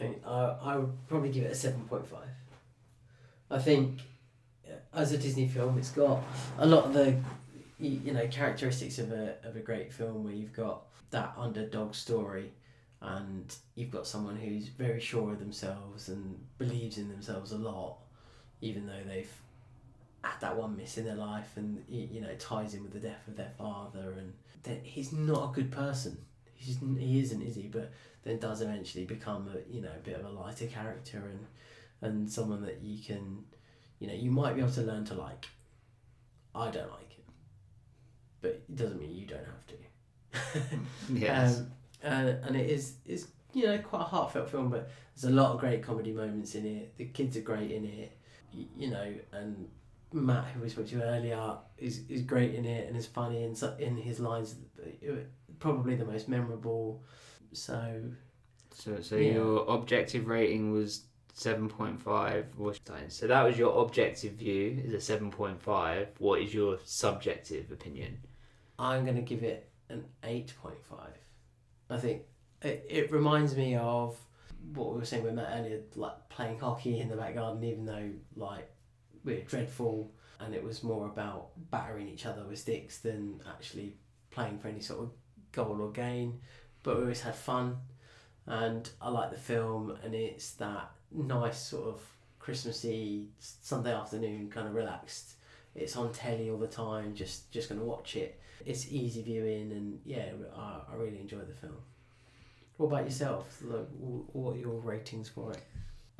And 0.00 0.16
I, 0.26 0.56
I 0.62 0.76
would 0.76 0.92
probably 1.08 1.30
give 1.30 1.44
it 1.44 1.52
a 1.52 1.68
7.5. 1.68 2.04
I 3.50 3.58
think 3.58 4.00
uh, 4.68 4.74
as 4.92 5.12
a 5.12 5.18
Disney 5.18 5.46
film, 5.46 5.78
it's 5.78 5.90
got 5.90 6.22
a 6.58 6.66
lot 6.66 6.86
of 6.86 6.94
the 6.94 7.16
you, 7.78 8.12
know 8.12 8.26
characteristics 8.28 8.98
of 8.98 9.12
a 9.12 9.36
of 9.44 9.56
a 9.56 9.60
great 9.60 9.92
film 9.92 10.24
where 10.24 10.32
you've 10.32 10.52
got 10.52 10.84
that 11.10 11.34
underdog 11.36 11.94
story 11.94 12.52
and 13.00 13.54
you've 13.74 13.90
got 13.90 14.06
someone 14.06 14.36
who's 14.36 14.68
very 14.68 15.00
sure 15.00 15.32
of 15.32 15.38
themselves 15.38 16.08
and 16.08 16.38
believes 16.58 16.98
in 16.98 17.08
themselves 17.08 17.52
a 17.52 17.58
lot 17.58 17.98
even 18.60 18.86
though 18.86 19.02
they've 19.06 19.32
had 20.22 20.40
that 20.40 20.56
one 20.56 20.76
miss 20.76 20.96
in 20.96 21.04
their 21.04 21.14
life 21.14 21.52
and 21.56 21.84
you 21.88 22.20
know 22.20 22.28
it 22.28 22.40
ties 22.40 22.74
in 22.74 22.82
with 22.82 22.92
the 22.92 23.00
death 23.00 23.28
of 23.28 23.36
their 23.36 23.52
father 23.58 24.14
and 24.18 24.32
that 24.62 24.80
he's 24.82 25.12
not 25.12 25.50
a 25.50 25.52
good 25.54 25.70
person 25.70 26.16
he's 26.54 26.78
he 26.98 27.20
isn't 27.20 27.42
is 27.42 27.56
he 27.56 27.64
but 27.64 27.92
then 28.24 28.38
does 28.38 28.60
eventually 28.62 29.04
become 29.04 29.48
a 29.54 29.72
you 29.72 29.80
know 29.82 29.90
a 29.94 30.00
bit 30.00 30.18
of 30.18 30.24
a 30.24 30.30
lighter 30.30 30.66
character 30.66 31.18
and 31.30 31.46
and 32.00 32.30
someone 32.30 32.62
that 32.62 32.82
you 32.82 33.02
can 33.02 33.44
you 33.98 34.06
know 34.08 34.14
you 34.14 34.30
might 34.30 34.54
be 34.54 34.60
able 34.60 34.72
to 34.72 34.82
learn 34.82 35.04
to 35.06 35.14
like. 35.14 35.46
I 36.54 36.70
don't 36.70 36.90
like 36.90 37.12
him 37.12 37.24
but 38.40 38.50
it 38.50 38.76
doesn't 38.76 39.00
mean 39.00 39.14
you 39.14 39.26
don't 39.26 39.44
have 39.44 39.66
to. 39.66 40.76
Yes. 41.12 41.60
um, 41.60 41.70
and, 42.02 42.28
and 42.44 42.56
it 42.56 42.68
is 42.70 42.94
is 43.06 43.28
you 43.52 43.66
know 43.66 43.78
quite 43.78 44.00
a 44.02 44.04
heartfelt 44.04 44.50
film 44.50 44.68
but 44.70 44.90
there's 45.14 45.30
a 45.32 45.34
lot 45.34 45.52
of 45.54 45.60
great 45.60 45.82
comedy 45.82 46.12
moments 46.12 46.54
in 46.54 46.66
it. 46.66 46.96
The 46.96 47.06
kids 47.06 47.36
are 47.36 47.40
great 47.40 47.70
in 47.70 47.84
it 47.84 48.16
y- 48.54 48.66
you 48.76 48.90
know 48.90 49.14
and 49.32 49.68
Matt 50.12 50.44
who 50.48 50.60
we 50.60 50.68
spoke 50.68 50.88
to 50.88 51.02
earlier 51.02 51.56
is, 51.78 52.02
is 52.08 52.22
great 52.22 52.54
in 52.54 52.64
it 52.64 52.86
and 52.88 52.96
is 52.96 53.06
funny 53.06 53.44
and 53.44 53.60
in 53.80 53.96
his 53.96 54.20
lines 54.20 54.56
uh, 54.80 55.12
probably 55.58 55.96
the 55.96 56.04
most 56.04 56.28
memorable 56.28 57.02
so 57.54 58.02
So, 58.70 59.00
so 59.00 59.16
Yeah. 59.16 59.34
your 59.34 59.64
objective 59.68 60.26
rating 60.26 60.72
was 60.72 61.04
seven 61.32 61.68
point 61.68 62.00
five. 62.00 62.46
So 63.08 63.26
that 63.26 63.42
was 63.42 63.58
your 63.58 63.82
objective 63.84 64.34
view 64.34 64.82
is 64.84 64.94
a 64.94 65.00
seven 65.00 65.30
point 65.30 65.60
five. 65.60 66.08
What 66.18 66.40
is 66.40 66.52
your 66.52 66.78
subjective 66.84 67.70
opinion? 67.70 68.18
I'm 68.78 69.04
going 69.04 69.16
to 69.16 69.22
give 69.22 69.44
it 69.44 69.70
an 69.88 70.04
8.5. 70.24 70.74
I 71.90 71.96
think 71.98 72.22
it, 72.62 72.84
it 72.88 73.12
reminds 73.12 73.56
me 73.56 73.76
of 73.76 74.18
what 74.74 74.92
we 74.92 74.98
were 74.98 75.04
saying 75.04 75.22
with 75.22 75.34
Matt 75.34 75.50
earlier, 75.60 75.80
like 75.94 76.28
playing 76.28 76.58
hockey 76.58 76.98
in 76.98 77.08
the 77.08 77.16
back 77.16 77.34
garden, 77.34 77.62
even 77.62 77.84
though 77.84 78.10
like 78.34 78.68
we're 79.24 79.42
dreadful 79.42 80.10
and 80.40 80.54
it 80.54 80.62
was 80.64 80.82
more 80.82 81.06
about 81.06 81.50
battering 81.70 82.08
each 82.08 82.26
other 82.26 82.44
with 82.44 82.58
sticks 82.58 82.98
than 82.98 83.40
actually 83.48 83.96
playing 84.30 84.58
for 84.58 84.68
any 84.68 84.80
sort 84.80 85.00
of 85.00 85.10
goal 85.52 85.80
or 85.80 85.92
gain. 85.92 86.40
But 86.84 86.96
we 86.96 87.02
always 87.02 87.22
had 87.22 87.34
fun 87.34 87.78
and 88.46 88.88
I 89.00 89.08
like 89.08 89.30
the 89.30 89.38
film 89.38 89.98
and 90.04 90.14
it's 90.14 90.52
that 90.52 90.92
nice 91.10 91.58
sort 91.58 91.88
of 91.88 92.02
Christmassy 92.38 93.30
Sunday 93.38 93.92
afternoon 93.92 94.50
kind 94.50 94.68
of 94.68 94.74
relaxed. 94.74 95.34
It's 95.74 95.96
on 95.96 96.12
telly 96.12 96.50
all 96.50 96.58
the 96.58 96.68
time, 96.68 97.14
just 97.14 97.50
just 97.50 97.68
gonna 97.68 97.82
watch 97.82 98.14
it. 98.16 98.38
It's 98.64 98.92
easy 98.92 99.22
viewing 99.22 99.72
and 99.72 99.98
yeah, 100.04 100.26
I, 100.56 100.80
I 100.92 100.94
really 100.96 101.18
enjoy 101.18 101.40
the 101.40 101.54
film. 101.54 101.78
What 102.76 102.86
about 102.88 103.04
yourself? 103.04 103.60
Like, 103.62 103.86
what 103.98 104.56
are 104.56 104.58
your 104.58 104.80
ratings 104.80 105.28
for 105.28 105.52
it? 105.52 105.62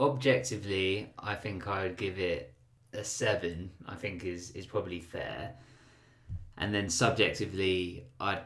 Objectively, 0.01 1.12
I 1.18 1.34
think 1.34 1.68
I 1.68 1.83
would 1.83 1.97
give 1.97 2.18
it 2.18 2.55
a 2.93 3.05
seven. 3.05 3.70
I 3.86 3.97
think 3.97 4.25
is 4.25 4.51
is 4.52 4.67
probably 4.67 5.01
fair. 5.01 5.55
And 6.57 6.75
then 6.75 6.89
subjectively, 6.89 8.07
I'd 8.18 8.43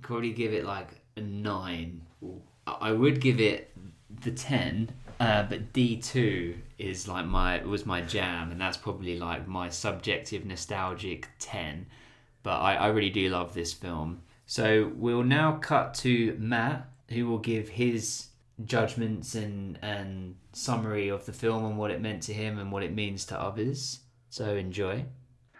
probably 0.00 0.32
give 0.32 0.52
it 0.52 0.64
like 0.64 1.01
a 1.16 1.20
nine. 1.20 2.02
I 2.66 2.92
would 2.92 3.20
give 3.20 3.40
it 3.40 3.72
the 4.22 4.30
ten, 4.30 4.90
uh, 5.18 5.44
but 5.44 5.72
D 5.72 5.96
two 5.96 6.56
is 6.78 7.08
like 7.08 7.26
my 7.26 7.64
was 7.64 7.86
my 7.86 8.00
jam, 8.00 8.50
and 8.50 8.60
that's 8.60 8.76
probably 8.76 9.18
like 9.18 9.48
my 9.48 9.68
subjective 9.68 10.44
nostalgic 10.44 11.28
ten. 11.38 11.86
But 12.42 12.58
I, 12.60 12.74
I 12.74 12.86
really 12.88 13.10
do 13.10 13.28
love 13.28 13.54
this 13.54 13.72
film. 13.72 14.22
So 14.46 14.92
we'll 14.96 15.22
now 15.22 15.52
cut 15.52 15.94
to 15.94 16.36
Matt, 16.38 16.88
who 17.08 17.26
will 17.26 17.38
give 17.38 17.68
his 17.68 18.28
judgments 18.64 19.34
and 19.34 19.78
and 19.82 20.36
summary 20.52 21.08
of 21.08 21.24
the 21.24 21.32
film 21.32 21.64
and 21.64 21.78
what 21.78 21.90
it 21.90 22.00
meant 22.00 22.22
to 22.24 22.32
him 22.32 22.58
and 22.58 22.70
what 22.70 22.82
it 22.82 22.94
means 22.94 23.24
to 23.26 23.40
others. 23.40 24.00
So 24.28 24.54
enjoy. 24.54 25.04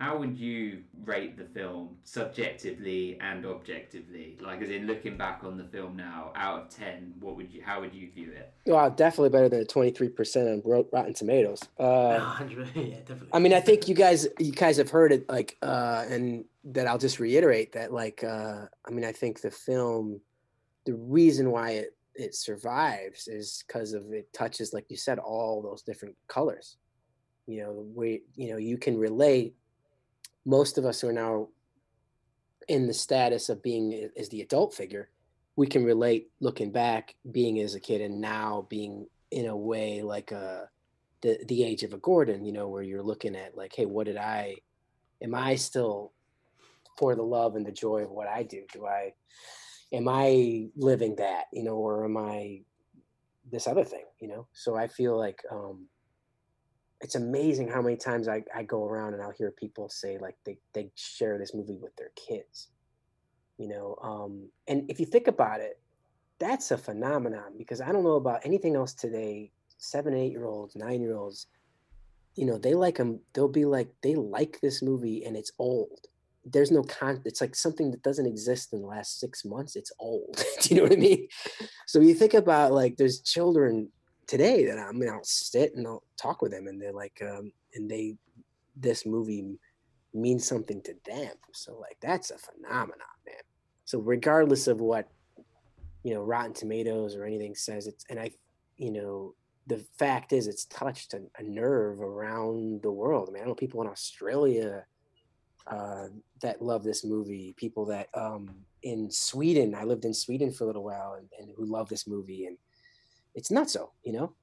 How 0.03 0.17
would 0.17 0.37
you 0.37 0.83
rate 1.05 1.39
the 1.39 1.45
film 1.45 1.91
subjectively 2.03 3.19
and 3.21 3.47
objectively? 3.47 4.37
Like, 4.41 4.61
as 4.61 4.69
in 4.69 4.89
looking 4.89 5.17
back 5.17 5.45
on 5.45 5.57
the 5.57 5.63
film 5.63 5.95
now, 5.97 6.33
out 6.35 6.63
of 6.63 6.69
ten, 6.71 7.15
what 7.21 7.37
would 7.37 7.53
you? 7.53 7.63
How 7.63 7.81
would 7.81 7.95
you 7.95 8.11
view 8.11 8.33
it? 8.33 8.53
Well, 8.67 8.91
definitely 8.91 9.29
better 9.29 9.49
than 9.49 9.65
twenty 9.69 9.93
three 9.93 10.09
percent 10.09 10.49
on 10.49 10.87
Rotten 10.93 11.15
Tomatoes. 11.15 11.63
Uh, 11.79 12.19
100, 12.19 12.71
yeah, 12.75 12.97
definitely. 12.97 13.29
I 13.33 13.39
mean, 13.39 13.53
I 13.53 13.61
think 13.61 13.87
you 13.87 13.95
guys 13.95 14.27
you 14.41 14.51
guys 14.51 14.77
have 14.79 14.91
heard 14.91 15.13
it 15.13 15.29
like 15.29 15.57
uh 15.63 16.05
and 16.11 16.47
that 16.65 16.89
I'll 16.89 16.99
just 16.99 17.21
reiterate 17.21 17.71
that 17.75 17.93
like 17.93 18.25
uh 18.25 18.67
I 18.85 18.91
mean, 18.91 19.05
I 19.05 19.13
think 19.13 19.41
the 19.41 19.53
film 19.53 20.21
the 20.85 20.95
reason 20.95 21.53
why 21.53 21.71
it 21.83 21.97
it 22.17 22.35
survives 22.35 23.29
is 23.29 23.63
because 23.69 23.93
of 23.93 24.13
it 24.13 24.33
touches 24.33 24.73
like 24.73 24.87
you 24.89 24.97
said 24.97 25.21
all 25.21 25.63
those 25.63 25.83
different 25.83 26.17
colors. 26.27 26.77
You 27.47 27.63
know, 27.63 27.75
the 27.75 27.83
way 27.83 28.23
you 28.35 28.51
know, 28.51 28.57
you 28.57 28.79
can 28.79 28.99
relate 28.99 29.55
most 30.45 30.79
of 30.79 30.85
us 30.85 31.01
who 31.01 31.09
are 31.09 31.13
now 31.13 31.49
in 32.69 32.87
the 32.87 32.95
status 32.95 33.49
of 33.49 33.63
being 33.63 34.11
as 34.17 34.29
the 34.29 34.41
adult 34.41 34.75
figure, 34.75 35.11
we 35.57 35.67
can 35.67 35.85
relate 35.85 36.31
looking 36.41 36.71
back 36.71 37.15
being 37.31 37.61
as 37.61 37.75
a 37.75 37.81
kid 37.81 38.01
and 38.01 38.21
now 38.21 38.67
being 38.69 39.07
in 39.31 39.47
a 39.47 39.57
way 39.57 40.03
like 40.03 40.33
a 40.33 40.69
the 41.23 41.39
the 41.47 41.65
age 41.65 41.83
of 41.83 41.93
a 41.93 41.99
Gordon, 41.99 42.45
you 42.45 42.53
know, 42.53 42.69
where 42.69 42.83
you're 42.83 43.03
looking 43.03 43.37
at 43.37 43.57
like, 43.57 43.73
hey, 43.75 43.87
what 43.87 44.07
did 44.07 44.17
I 44.17 44.57
am 45.23 45.35
I 45.35 45.57
still 45.57 46.13
for 46.99 47.15
the 47.15 47.23
love 47.23 47.57
and 47.57 47.65
the 47.65 47.73
joy 47.73 48.03
of 48.03 48.11
what 48.11 48.29
I 48.29 48.43
do? 48.43 48.65
Do 48.73 48.87
I 48.87 49.15
am 49.93 50.09
I 50.09 50.69
living 50.77 51.17
that, 51.17 51.45
you 51.53 51.63
know, 51.63 51.77
or 51.77 52.05
am 52.05 52.17
I 52.17 52.63
this 53.51 53.67
other 53.67 53.85
thing, 53.85 54.05
you 54.21 54.29
know? 54.29 54.47
So 54.53 54.77
I 54.77 54.89
feel 54.89 55.17
like 55.17 55.41
um 55.51 55.87
it's 57.03 57.17
amazing 57.17 57.69
how 57.69 57.83
many 57.83 57.97
times 57.97 58.29
I, 58.29 58.45
I 58.55 58.63
go 58.63 58.85
around 58.87 59.15
and 59.15 59.23
I'll 59.23 59.33
hear 59.33 59.51
people 59.51 59.89
say 59.89 60.19
like 60.19 60.37
they, 60.47 60.59
they 60.73 60.91
share 60.95 61.37
this 61.37 61.53
movie 61.53 61.77
with 61.77 61.95
their 61.97 62.13
kids. 62.15 62.69
You 63.59 63.69
know, 63.69 63.97
um, 64.03 64.49
and 64.69 64.91
if 64.91 64.99
you 64.99 65.07
think 65.07 65.27
about 65.27 65.61
it, 65.61 65.79
that's 66.39 66.71
a 66.71 66.79
phenomenon 66.79 67.53
because 67.59 67.81
I 67.81 67.93
don't 67.93 68.05
know 68.05 68.17
about 68.17 68.41
anything 68.45 68.77
else 68.77 68.95
today. 68.95 69.51
Seven, 69.79 70.15
eight 70.15 70.31
year 70.31 70.47
olds, 70.47 70.77
nine 70.77 71.01
year 71.01 71.17
olds, 71.17 71.49
you 72.37 72.47
know, 72.47 72.57
they 72.57 72.75
like 72.75 72.97
them. 72.97 73.21
They'll 73.35 73.49
be 73.49 73.65
like, 73.65 73.89
they 74.03 74.15
like 74.15 74.61
this 74.61 74.81
movie 74.81 75.25
and 75.25 75.37
it's 75.37 75.53
old. 75.59 76.07
There's 76.45 76.71
no 76.71 76.83
con. 76.83 77.21
It's 77.25 77.41
like 77.41 77.55
something 77.55 77.91
that 77.91 78.03
doesn't 78.03 78.27
exist 78.27 78.73
in 78.73 78.81
the 78.81 78.87
last 78.87 79.21
six 79.21 79.45
months. 79.45 79.77
It's 79.77 79.93
old. 79.99 80.43
Do 80.63 80.75
you 80.75 80.81
know 80.81 80.85
what 80.85 80.93
I 80.93 80.97
mean? 80.97 81.29
So 81.87 82.01
you 82.01 82.15
think 82.15 82.35
about 82.35 82.73
like, 82.73 82.97
there's 82.97 83.21
children 83.21 83.91
today 84.27 84.65
that 84.67 84.79
I 84.79 84.93
mean, 84.93 85.09
I'll 85.09 85.25
sit 85.25 85.75
and 85.75 85.87
I'll 85.87 86.05
talk 86.17 86.43
with 86.43 86.53
them 86.53 86.67
and 86.67 86.81
they're 86.81 86.93
like, 86.93 87.21
um, 87.23 87.53
and 87.75 87.91
they, 87.91 88.17
this 88.77 89.05
movie 89.07 89.59
means 90.15 90.47
something 90.47 90.83
to 90.83 90.95
them. 91.07 91.33
So 91.53 91.79
like, 91.79 91.99
that's 92.01 92.31
a 92.31 92.39
phenomenon, 92.39 93.07
man. 93.27 93.37
So 93.85 93.99
regardless 93.99 94.69
of 94.69 94.81
what 94.81 95.09
you 96.03 96.15
know 96.15 96.23
rotten 96.23 96.53
tomatoes 96.53 97.15
or 97.15 97.25
anything 97.25 97.55
says 97.55 97.87
it's 97.87 98.05
and 98.11 98.19
i 98.19 98.31
you 98.77 98.91
know 98.91 99.35
the 99.69 99.79
fact 99.99 100.33
is 100.33 100.47
it's 100.47 100.65
touched 100.67 101.15
a, 101.15 101.21
a 101.39 101.43
nerve 101.43 102.01
around 102.01 102.83
the 102.83 102.91
world 102.91 103.29
i 103.29 103.33
mean 103.33 103.43
i 103.43 103.47
know 103.47 103.55
people 103.55 103.81
in 103.83 103.89
australia 103.89 104.85
uh, 105.69 106.09
that 106.41 106.61
love 106.61 106.83
this 106.83 107.05
movie 107.05 107.55
people 107.57 107.85
that 107.85 108.09
um, 108.15 108.51
in 108.83 109.09
sweden 109.11 109.75
i 109.77 109.85
lived 109.85 110.05
in 110.05 110.13
sweden 110.13 110.51
for 110.51 110.65
a 110.65 110.67
little 110.67 110.83
while 110.83 111.15
and, 111.19 111.29
and 111.39 111.55
who 111.57 111.65
love 111.65 111.89
this 111.89 112.07
movie 112.09 112.47
and 112.47 112.59
it's 113.35 113.51
not 113.51 113.71
so 113.71 113.93
you 114.05 114.13
know 114.13 114.35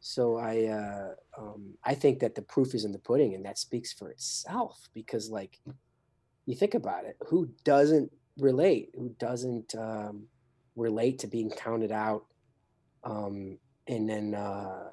so 0.00 0.36
i 0.36 0.64
uh, 0.66 1.14
um, 1.38 1.74
i 1.84 1.94
think 1.94 2.18
that 2.18 2.34
the 2.34 2.42
proof 2.42 2.74
is 2.74 2.84
in 2.84 2.92
the 2.92 2.98
pudding 2.98 3.34
and 3.34 3.44
that 3.44 3.58
speaks 3.58 3.92
for 3.92 4.10
itself 4.10 4.88
because 4.94 5.30
like 5.30 5.58
you 6.46 6.54
think 6.54 6.74
about 6.74 7.04
it 7.04 7.16
who 7.26 7.48
doesn't 7.64 8.10
relate 8.38 8.90
who 8.94 9.14
doesn't 9.18 9.74
um, 9.76 10.24
relate 10.76 11.18
to 11.18 11.26
being 11.26 11.50
counted 11.50 11.92
out 11.92 12.26
um, 13.04 13.58
and 13.86 14.08
then 14.08 14.34
uh, 14.34 14.90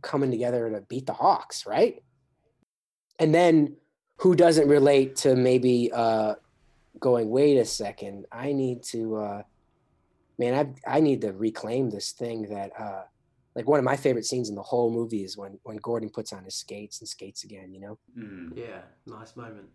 coming 0.00 0.30
together 0.30 0.70
to 0.70 0.80
beat 0.82 1.06
the 1.06 1.12
Hawks, 1.12 1.66
right? 1.66 2.02
And 3.18 3.34
then 3.34 3.76
who 4.16 4.34
doesn't 4.34 4.68
relate 4.68 5.16
to 5.16 5.36
maybe 5.36 5.90
uh, 5.92 6.34
going, 6.98 7.28
wait 7.28 7.58
a 7.58 7.64
second, 7.64 8.26
I 8.32 8.52
need 8.52 8.82
to, 8.84 9.16
uh, 9.16 9.42
man, 10.42 10.74
I, 10.86 10.96
I 10.96 11.00
need 11.00 11.20
to 11.20 11.32
reclaim 11.32 11.90
this 11.90 12.12
thing 12.12 12.48
that, 12.48 12.72
uh, 12.78 13.02
like 13.54 13.68
one 13.68 13.78
of 13.78 13.84
my 13.84 13.96
favorite 13.96 14.24
scenes 14.24 14.48
in 14.48 14.54
the 14.56 14.62
whole 14.62 14.90
movie 14.90 15.22
is 15.22 15.36
when, 15.36 15.58
when 15.62 15.76
Gordon 15.76 16.10
puts 16.10 16.32
on 16.32 16.42
his 16.44 16.56
skates 16.56 17.00
and 17.00 17.08
skates 17.08 17.44
again, 17.44 17.72
you 17.72 17.80
know? 17.80 17.98
Mm. 18.18 18.56
Yeah, 18.56 18.80
nice 19.06 19.36
moment. 19.36 19.68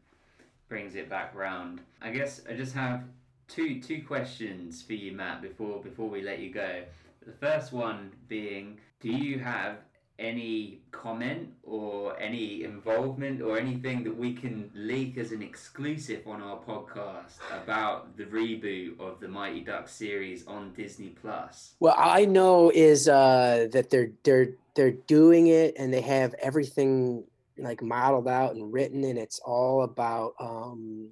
brings 0.67 0.95
it 0.95 1.09
back 1.09 1.33
round. 1.35 1.81
I 2.01 2.09
guess 2.09 2.41
I 2.49 2.53
just 2.53 2.73
have 2.73 3.03
two 3.47 3.79
two 3.79 4.01
questions 4.05 4.81
for 4.81 4.93
you, 4.93 5.13
Matt, 5.13 5.41
before 5.41 5.81
before 5.81 6.09
we 6.09 6.21
let 6.21 6.39
you 6.39 6.51
go. 6.51 6.83
The 7.25 7.31
first 7.31 7.71
one 7.71 8.11
being, 8.27 8.79
do 8.99 9.09
you 9.09 9.39
have 9.39 9.77
any 10.19 10.79
comment 10.91 11.49
or 11.63 12.19
any 12.19 12.63
involvement 12.63 13.41
or 13.41 13.57
anything 13.57 14.03
that 14.03 14.15
we 14.15 14.33
can 14.33 14.71
leak 14.73 15.17
as 15.17 15.31
an 15.31 15.41
exclusive 15.41 16.27
on 16.27 16.41
our 16.41 16.57
podcast 16.57 17.35
about 17.51 18.17
the 18.17 18.23
reboot 18.25 18.99
of 18.99 19.19
the 19.19 19.27
Mighty 19.27 19.61
Ducks 19.61 19.93
series 19.93 20.45
on 20.47 20.73
Disney 20.73 21.09
Plus? 21.09 21.75
Well, 21.79 21.95
I 21.97 22.25
know 22.25 22.71
is 22.73 23.07
uh, 23.07 23.67
that 23.71 23.89
they're 23.89 24.11
they're 24.23 24.49
they're 24.75 24.91
doing 24.91 25.47
it 25.47 25.75
and 25.77 25.93
they 25.93 26.01
have 26.01 26.33
everything 26.41 27.23
like 27.57 27.81
modeled 27.81 28.27
out 28.27 28.55
and 28.55 28.71
written, 28.71 29.03
and 29.03 29.17
it's 29.17 29.39
all 29.39 29.83
about 29.83 30.33
um, 30.39 31.09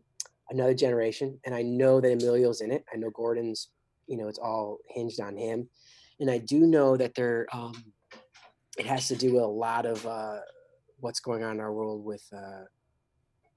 another 0.49 0.73
generation. 0.73 1.39
And 1.45 1.53
I 1.53 1.61
know 1.61 2.01
that 2.01 2.11
Emilio's 2.11 2.61
in 2.61 2.71
it. 2.71 2.85
I 2.93 2.97
know 2.97 3.09
Gordon's. 3.09 3.69
You 4.07 4.17
know, 4.17 4.27
it's 4.27 4.37
all 4.37 4.77
hinged 4.87 5.19
on 5.19 5.35
him, 5.35 5.67
and 6.19 6.29
I 6.29 6.37
do 6.39 6.67
know 6.67 6.97
that 6.97 7.15
they're. 7.15 7.47
Um, 7.53 7.93
it 8.77 8.85
has 8.85 9.07
to 9.07 9.15
do 9.15 9.33
with 9.33 9.43
a 9.43 9.47
lot 9.47 9.85
of 9.85 10.05
uh, 10.05 10.39
what's 10.99 11.19
going 11.19 11.43
on 11.43 11.53
in 11.53 11.59
our 11.59 11.73
world 11.73 12.03
with 12.03 12.23
uh, 12.35 12.65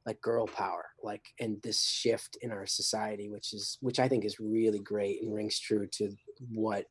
like 0.07 0.21
girl 0.21 0.47
power, 0.47 0.87
like 1.03 1.23
and 1.41 1.61
this 1.63 1.83
shift 1.83 2.39
in 2.41 2.51
our 2.51 2.67
society, 2.67 3.29
which 3.29 3.53
is 3.53 3.79
which 3.81 3.99
I 3.99 4.09
think 4.09 4.25
is 4.25 4.41
really 4.41 4.79
great 4.79 5.23
and 5.23 5.35
rings 5.35 5.59
true 5.59 5.87
to 5.93 6.11
what 6.53 6.87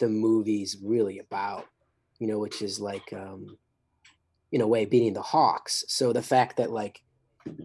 the 0.00 0.08
movie's 0.08 0.76
really 0.82 1.18
about. 1.18 1.66
You 2.20 2.28
know, 2.28 2.38
which 2.38 2.62
is 2.62 2.80
like 2.80 3.12
um, 3.12 3.58
in 4.52 4.60
a 4.60 4.66
way 4.66 4.84
beating 4.84 5.14
the 5.14 5.22
Hawks. 5.22 5.84
So 5.88 6.12
the 6.12 6.22
fact 6.22 6.56
that 6.58 6.70
like 6.70 7.00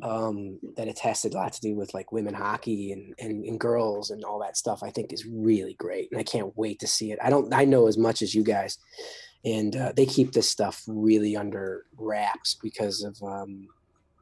um, 0.01 0.59
that 0.75 0.87
it 0.87 0.99
has 0.99 1.23
a 1.23 1.29
lot 1.29 1.53
to 1.53 1.61
do 1.61 1.75
with 1.75 1.93
like 1.93 2.11
women 2.11 2.33
hockey 2.33 2.91
and, 2.91 3.13
and 3.19 3.45
and 3.45 3.59
girls 3.59 4.09
and 4.09 4.23
all 4.23 4.39
that 4.39 4.57
stuff, 4.57 4.83
I 4.83 4.89
think 4.89 5.13
is 5.13 5.25
really 5.25 5.75
great, 5.75 6.09
and 6.11 6.19
I 6.19 6.23
can't 6.23 6.51
wait 6.57 6.79
to 6.79 6.87
see 6.87 7.11
it. 7.11 7.19
I 7.21 7.29
don't 7.29 7.53
I 7.53 7.65
know 7.65 7.87
as 7.87 7.97
much 7.97 8.21
as 8.21 8.33
you 8.33 8.43
guys, 8.43 8.77
and 9.45 9.75
uh, 9.75 9.93
they 9.95 10.05
keep 10.05 10.31
this 10.33 10.49
stuff 10.49 10.83
really 10.87 11.35
under 11.35 11.85
wraps 11.97 12.57
because 12.61 13.03
of 13.03 13.21
um, 13.23 13.67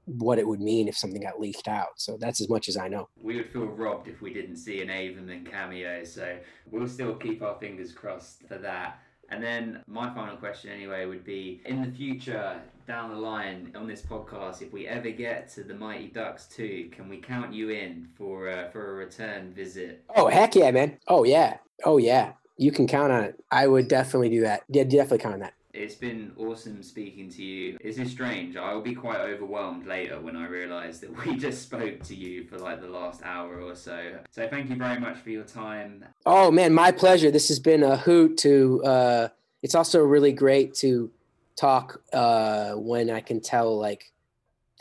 what 0.06 0.40
it 0.40 0.48
would 0.48 0.62
mean 0.62 0.88
if 0.88 0.98
something 0.98 1.22
got 1.22 1.40
leaked 1.40 1.68
out. 1.68 1.90
So 1.98 2.18
that's 2.18 2.40
as 2.40 2.50
much 2.50 2.70
as 2.70 2.78
I 2.78 2.88
know. 2.88 3.10
We 3.22 3.36
would 3.38 3.52
feel 3.52 3.66
robbed 3.66 4.08
if 4.08 4.22
we 4.22 4.34
didn't 4.34 4.58
see 4.58 4.82
an 4.82 4.90
Avon 4.90 5.26
Averman 5.26 5.52
cameo, 5.52 6.04
so 6.04 6.38
we'll 6.72 6.88
still 6.88 7.16
keep 7.16 7.42
our 7.42 7.58
fingers 7.60 7.92
crossed 7.92 8.48
for 8.48 8.58
that. 8.60 9.00
And 9.30 9.44
then 9.44 9.84
my 9.88 10.14
final 10.14 10.38
question, 10.38 10.72
anyway, 10.72 11.06
would 11.06 11.26
be 11.26 11.62
in 11.66 11.82
the 11.82 11.92
future, 11.92 12.62
down 12.88 13.10
the 13.10 13.18
line 13.18 13.74
on 13.76 13.86
this 13.86 14.02
podcast, 14.02 14.62
if 14.62 14.72
we 14.72 14.88
ever 14.88 15.10
get 15.10 15.50
to 15.50 15.64
the 15.64 15.74
Mighty 15.74 16.08
Ducks 16.08 16.46
2, 16.56 16.92
can 16.94 17.10
we 17.10 17.18
count 17.18 17.54
you 17.54 17.70
in 17.70 18.08
for 18.16 18.50
uh, 18.50 18.70
for 18.70 18.92
a 18.92 18.94
return 18.94 19.52
visit? 19.52 20.06
Oh 20.16 20.28
heck 20.28 20.56
yeah, 20.56 20.72
man! 20.72 20.98
Oh 21.10 21.26
yeah, 21.26 21.58
oh 21.84 21.98
yeah. 21.98 22.34
You 22.58 22.72
can 22.72 22.88
count 22.88 23.12
on 23.12 23.24
it. 23.24 23.44
I 23.52 23.68
would 23.68 23.88
definitely 23.88 24.30
do 24.30 24.42
that. 24.42 24.64
Yeah, 24.68 24.84
definitely 24.84 25.20
count 25.20 25.36
on 25.36 25.40
that. 25.42 25.54
It's 25.74 25.96
been 25.96 26.32
awesome 26.38 26.82
speaking 26.82 27.30
to 27.30 27.44
you. 27.44 27.78
This 27.84 28.00
is 28.00 28.10
strange. 28.10 28.58
I'll 28.58 28.82
be 28.82 28.96
quite 28.96 29.20
overwhelmed 29.22 29.86
later 29.86 30.20
when 30.20 30.36
I 30.36 30.48
realise 30.48 31.00
that 31.00 31.16
we 31.26 31.36
just 31.36 31.62
spoke 31.62 32.02
to 32.04 32.16
you 32.16 32.46
for 32.46 32.58
like 32.58 32.82
the 32.82 32.88
last 32.88 33.22
hour 33.24 33.62
or 33.62 33.76
so. 33.76 34.20
So 34.32 34.48
thank 34.48 34.70
you 34.70 34.76
very 34.76 35.00
much 35.00 35.20
for 35.20 35.30
your 35.30 35.44
time. 35.44 36.04
Oh 36.26 36.50
man, 36.52 36.74
my 36.74 36.92
pleasure. 36.92 37.30
This 37.32 37.48
has 37.50 37.60
been 37.60 37.84
a 37.84 37.96
hoot. 37.96 38.38
To 38.40 38.84
uh, 38.84 39.28
it's 39.62 39.76
also 39.76 40.02
really 40.02 40.32
great 40.32 40.74
to 40.76 41.12
talk 41.56 42.02
uh, 42.14 42.74
when 42.74 43.10
I 43.10 43.22
can 43.22 43.40
tell 43.40 43.78
like 43.78 44.12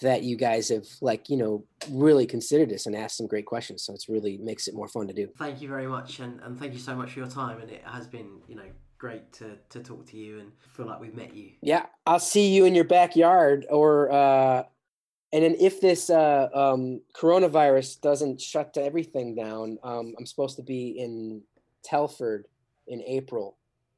that 0.02 0.22
you 0.22 0.36
guys 0.36 0.68
have 0.68 0.86
like 1.00 1.28
you 1.28 1.36
know 1.36 1.64
really 1.90 2.26
considered 2.26 2.70
this 2.70 2.86
and 2.86 2.94
asked 2.94 3.16
some 3.16 3.26
great 3.26 3.46
questions. 3.46 3.84
So 3.84 3.94
it's 3.94 4.08
really 4.08 4.38
makes 4.38 4.68
it 4.68 4.74
more 4.74 4.88
fun 4.88 5.06
to 5.08 5.14
do. 5.14 5.28
Thank 5.38 5.60
you 5.60 5.68
very 5.68 5.86
much, 5.86 6.20
and, 6.20 6.40
and 6.40 6.58
thank 6.58 6.72
you 6.72 6.78
so 6.78 6.94
much 6.94 7.12
for 7.12 7.20
your 7.20 7.28
time. 7.28 7.60
And 7.60 7.70
it 7.70 7.82
has 7.84 8.06
been, 8.06 8.40
you 8.48 8.56
know, 8.56 8.64
great 8.98 9.32
to, 9.34 9.56
to 9.70 9.80
talk 9.80 10.06
to 10.06 10.16
you 10.16 10.38
and 10.38 10.52
feel 10.74 10.86
like 10.86 11.00
we've 11.00 11.14
met 11.14 11.34
you. 11.34 11.50
Yeah, 11.60 11.86
I'll 12.06 12.18
see 12.18 12.54
you 12.54 12.64
in 12.64 12.74
your 12.74 12.84
backyard 12.84 13.66
or 13.70 14.10
uh 14.10 14.64
and 15.32 15.44
then 15.44 15.56
if 15.60 15.80
this 15.80 16.08
uh 16.08 16.48
um 16.54 17.00
coronavirus 17.14 18.00
doesn't 18.00 18.40
shut 18.40 18.76
everything 18.76 19.34
down, 19.34 19.78
um 19.82 20.14
I'm 20.18 20.26
supposed 20.26 20.56
to 20.56 20.62
be 20.62 20.98
in 20.98 21.42
Telford 21.84 22.46
in 22.86 23.02
April 23.02 23.56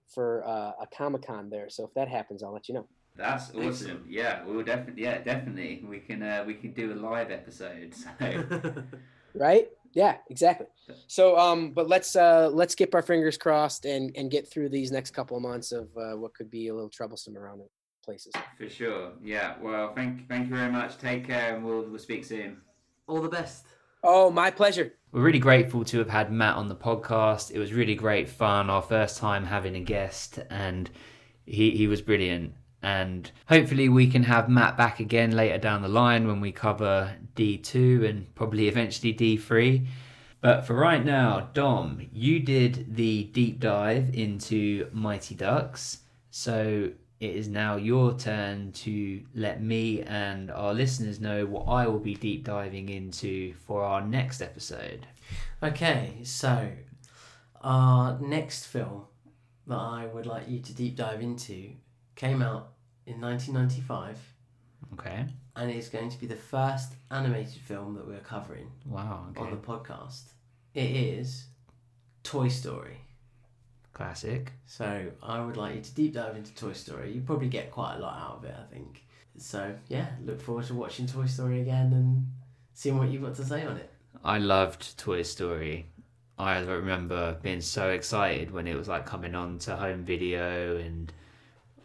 for 0.09 0.47
uh, 0.47 0.73
a 0.81 0.87
Comic-Con 0.97 1.51
there. 1.51 1.69
So 1.69 1.85
if 1.85 1.95
that 1.95 2.09
happens, 2.09 2.43
I'll 2.43 2.53
let 2.53 2.69
you 2.69 2.75
know. 2.75 2.89
That's 3.19 3.51
awesome. 3.51 3.69
Excellent. 3.69 4.11
Yeah, 4.11 4.45
we'll 4.47 4.65
definitely. 4.65 5.03
Yeah, 5.03 5.19
definitely. 5.19 5.85
We 5.87 5.99
can. 5.99 6.23
Uh, 6.23 6.45
we 6.47 6.55
can 6.55 6.73
do 6.73 6.93
a 6.93 6.95
live 6.95 7.31
episode. 7.31 7.95
So. 7.95 8.09
Right? 9.35 9.69
Yeah, 9.93 10.17
exactly. 10.31 10.67
So 11.07 11.39
um 11.39 11.73
but 11.73 11.89
let's 11.89 12.17
uh 12.17 12.49
let's 12.53 12.75
keep 12.75 12.95
our 12.95 13.03
fingers 13.03 13.37
crossed 13.37 13.85
and 13.85 14.15
and 14.17 14.31
get 14.31 14.51
through 14.51 14.71
these 14.71 14.91
next 14.91 15.13
couple 15.13 15.37
of 15.37 15.43
months 15.43 15.73
of 15.73 15.89
uh, 15.97 16.17
what 16.17 16.35
could 16.35 16.51
be 16.51 16.69
a 16.69 16.75
little 16.75 16.91
troublesome 16.91 17.37
around 17.37 17.59
the 17.59 17.69
places. 18.05 18.33
For 18.57 18.69
sure. 18.69 19.13
Yeah. 19.23 19.55
Well, 19.61 19.95
thank 19.95 20.29
thank 20.29 20.49
you 20.49 20.57
very 20.57 20.73
much. 20.73 20.99
Take 20.99 21.27
care, 21.27 21.55
and 21.55 21.65
we'll 21.65 21.83
we'll 21.83 21.99
speak 21.99 22.25
soon. 22.25 22.59
All 23.07 23.21
the 23.21 23.29
best. 23.29 23.67
Oh, 24.05 24.31
my 24.31 24.51
pleasure. 24.51 24.95
We're 25.11 25.23
really 25.23 25.41
grateful 25.41 25.85
to 25.87 25.99
have 25.99 26.11
had 26.11 26.31
Matt 26.31 26.55
on 26.57 26.69
the 26.69 26.77
podcast. 26.77 27.51
It 27.51 27.59
was 27.59 27.73
really 27.73 27.97
great 27.97 28.29
fun. 28.29 28.71
Our 28.71 28.83
first 28.83 29.19
time 29.19 29.45
having 29.45 29.75
a 29.75 29.81
guest, 29.81 30.39
and 30.51 30.89
he, 31.47 31.73
he 31.73 31.89
was 31.89 32.01
brilliant. 32.01 32.53
And 32.83 33.31
hopefully, 33.49 33.89
we 33.89 34.07
can 34.07 34.23
have 34.25 34.49
Matt 34.49 34.77
back 34.77 35.01
again 35.01 35.33
later 35.33 35.59
down 35.59 35.83
the 35.83 35.89
line 35.89 36.27
when 36.29 36.41
we 36.41 36.53
cover 36.53 37.17
D2 37.35 38.09
and 38.09 38.35
probably 38.35 38.69
eventually 38.69 39.13
D3. 39.13 39.87
But 40.41 40.65
for 40.65 40.75
right 40.75 41.05
now, 41.05 41.49
Dom, 41.53 42.09
you 42.13 42.39
did 42.39 42.95
the 42.95 43.25
deep 43.25 43.59
dive 43.59 44.15
into 44.15 44.89
Mighty 44.93 45.35
Ducks. 45.35 45.99
So 46.31 46.93
it 47.19 47.35
is 47.35 47.49
now 47.49 47.75
your 47.75 48.17
turn 48.17 48.71
to 48.71 49.23
let 49.35 49.61
me 49.61 50.03
and 50.03 50.53
our 50.53 50.73
listeners 50.73 51.21
know 51.21 51.47
what 51.47 51.65
I 51.65 51.89
will 51.89 51.99
be 51.99 52.15
deep 52.15 52.45
diving 52.45 52.89
into 52.89 53.55
for 53.55 53.83
our 53.83 54.01
next 54.01 54.41
episode. 54.41 55.05
Okay, 55.61 56.19
so 56.23 56.71
our 57.61 58.21
next 58.21 58.67
film 58.67 59.07
that 59.67 59.75
I 59.75 60.07
would 60.07 60.27
like 60.27 60.49
you 60.49 60.61
to 60.61 60.73
deep 60.73 60.95
dive 60.95 61.21
into 61.21 61.73
came 62.19 62.43
out 62.43 62.73
in 63.07 63.21
1995 63.21 64.19
Okay. 64.95 65.25
and 65.55 65.71
it's 65.71 65.89
going 65.89 66.11
to 66.11 66.19
be 66.19 66.27
the 66.27 66.35
first 66.37 66.93
animated 67.13 67.63
film 67.63 67.95
that 67.95 68.07
we're 68.07 68.19
covering 68.19 68.71
Wow. 68.85 69.27
on 69.37 69.51
the 69.51 69.57
podcast. 69.57 70.25
It 70.75 70.91
is 70.91 71.47
Toy 72.25 72.49
Story. 72.49 72.99
Classic. 73.93 74.53
So 74.67 75.11
I 75.23 75.45
would 75.45 75.57
like 75.57 75.77
you 75.77 75.81
to 75.81 75.95
deep 75.95 76.15
dive 76.15 76.37
into 76.37 76.53
Toy 76.55 76.73
Story. 76.73 77.13
You 77.13 77.21
probably 77.21 77.49
get 77.49 77.71
quite 77.71 77.97
a 77.97 77.99
lot 78.01 78.19
out 78.21 78.37
of 78.39 78.45
it, 78.45 78.55
I 78.59 78.65
think. 78.73 79.05
So 79.37 79.75
yeah, 79.89 80.09
look 80.25 80.41
forward 80.41 80.67
to 80.67 80.75
watching 80.75 81.07
Toy 81.07 81.27
Story 81.27 81.61
again 81.61 81.93
and 81.93 82.27
seeing 82.75 82.99
what 82.99 83.09
you've 83.09 83.23
got 83.23 83.35
to 83.37 83.45
say 83.45 83.65
on 83.65 83.77
it. 83.77 83.91
I 84.25 84.39
loved 84.39 84.99
Toy 84.99 85.23
Story. 85.23 85.87
I 86.39 86.59
remember 86.61 87.37
being 87.43 87.61
so 87.61 87.91
excited 87.91 88.51
when 88.53 88.67
it 88.67 88.77
was 88.77 88.89
like 88.89 89.07
coming 89.07 89.35
on 89.37 89.59
to 89.61 89.77
home 89.77 90.05
video 90.05 90.77
and 90.79 91.13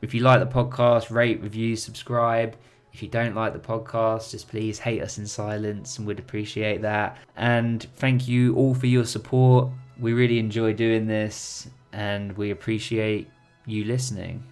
If 0.00 0.14
you 0.14 0.20
like 0.20 0.40
the 0.40 0.46
podcast, 0.46 1.10
rate, 1.10 1.42
review, 1.42 1.74
subscribe. 1.76 2.56
If 2.92 3.02
you 3.02 3.08
don't 3.08 3.34
like 3.34 3.52
the 3.52 3.58
podcast, 3.58 4.30
just 4.30 4.48
please 4.48 4.78
hate 4.78 5.02
us 5.02 5.18
in 5.18 5.26
silence 5.26 5.98
and 5.98 6.06
we'd 6.06 6.18
appreciate 6.18 6.82
that. 6.82 7.16
And 7.36 7.82
thank 7.96 8.26
you 8.28 8.54
all 8.54 8.74
for 8.74 8.86
your 8.86 9.04
support. 9.04 9.68
We 9.98 10.12
really 10.12 10.38
enjoy 10.38 10.72
doing 10.72 11.06
this 11.06 11.68
and 11.92 12.36
we 12.36 12.50
appreciate 12.50 13.28
you 13.66 13.84
listening. 13.84 14.42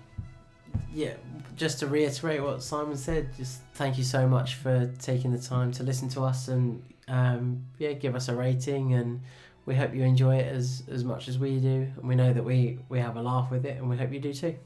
Yeah, 0.92 1.14
just 1.56 1.78
to 1.80 1.86
reiterate 1.86 2.42
what 2.42 2.62
Simon 2.62 2.96
said, 2.96 3.34
just 3.36 3.62
thank 3.74 3.98
you 3.98 4.04
so 4.04 4.26
much 4.26 4.54
for 4.54 4.92
taking 5.00 5.32
the 5.32 5.38
time 5.38 5.72
to 5.72 5.82
listen 5.82 6.08
to 6.10 6.22
us 6.22 6.48
and 6.48 6.82
um, 7.08 7.64
yeah, 7.78 7.92
give 7.92 8.14
us 8.14 8.28
a 8.28 8.34
rating 8.34 8.94
and 8.94 9.20
we 9.64 9.74
hope 9.74 9.94
you 9.94 10.02
enjoy 10.02 10.36
it 10.36 10.52
as, 10.52 10.82
as 10.90 11.04
much 11.04 11.28
as 11.28 11.38
we 11.38 11.58
do. 11.58 11.88
And 11.96 12.08
we 12.08 12.14
know 12.14 12.32
that 12.32 12.44
we, 12.44 12.78
we 12.88 12.98
have 13.00 13.16
a 13.16 13.22
laugh 13.22 13.50
with 13.50 13.64
it 13.64 13.78
and 13.78 13.88
we 13.88 13.96
hope 13.96 14.12
you 14.12 14.20
do 14.20 14.32
too. 14.34 14.56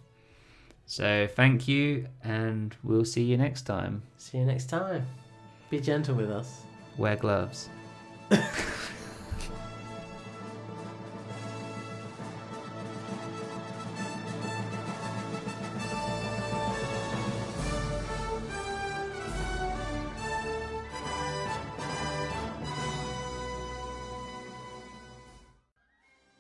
So 0.91 1.29
thank 1.37 1.69
you, 1.69 2.09
and 2.25 2.75
we'll 2.83 3.05
see 3.05 3.23
you 3.23 3.37
next 3.37 3.63
time. 3.63 4.03
See 4.17 4.39
you 4.39 4.45
next 4.45 4.69
time. 4.69 5.07
Be 5.71 5.79
gentle 5.79 6.17
with 6.17 6.33
us. 6.33 6.63
Wear 6.99 7.15
gloves. 7.15 7.69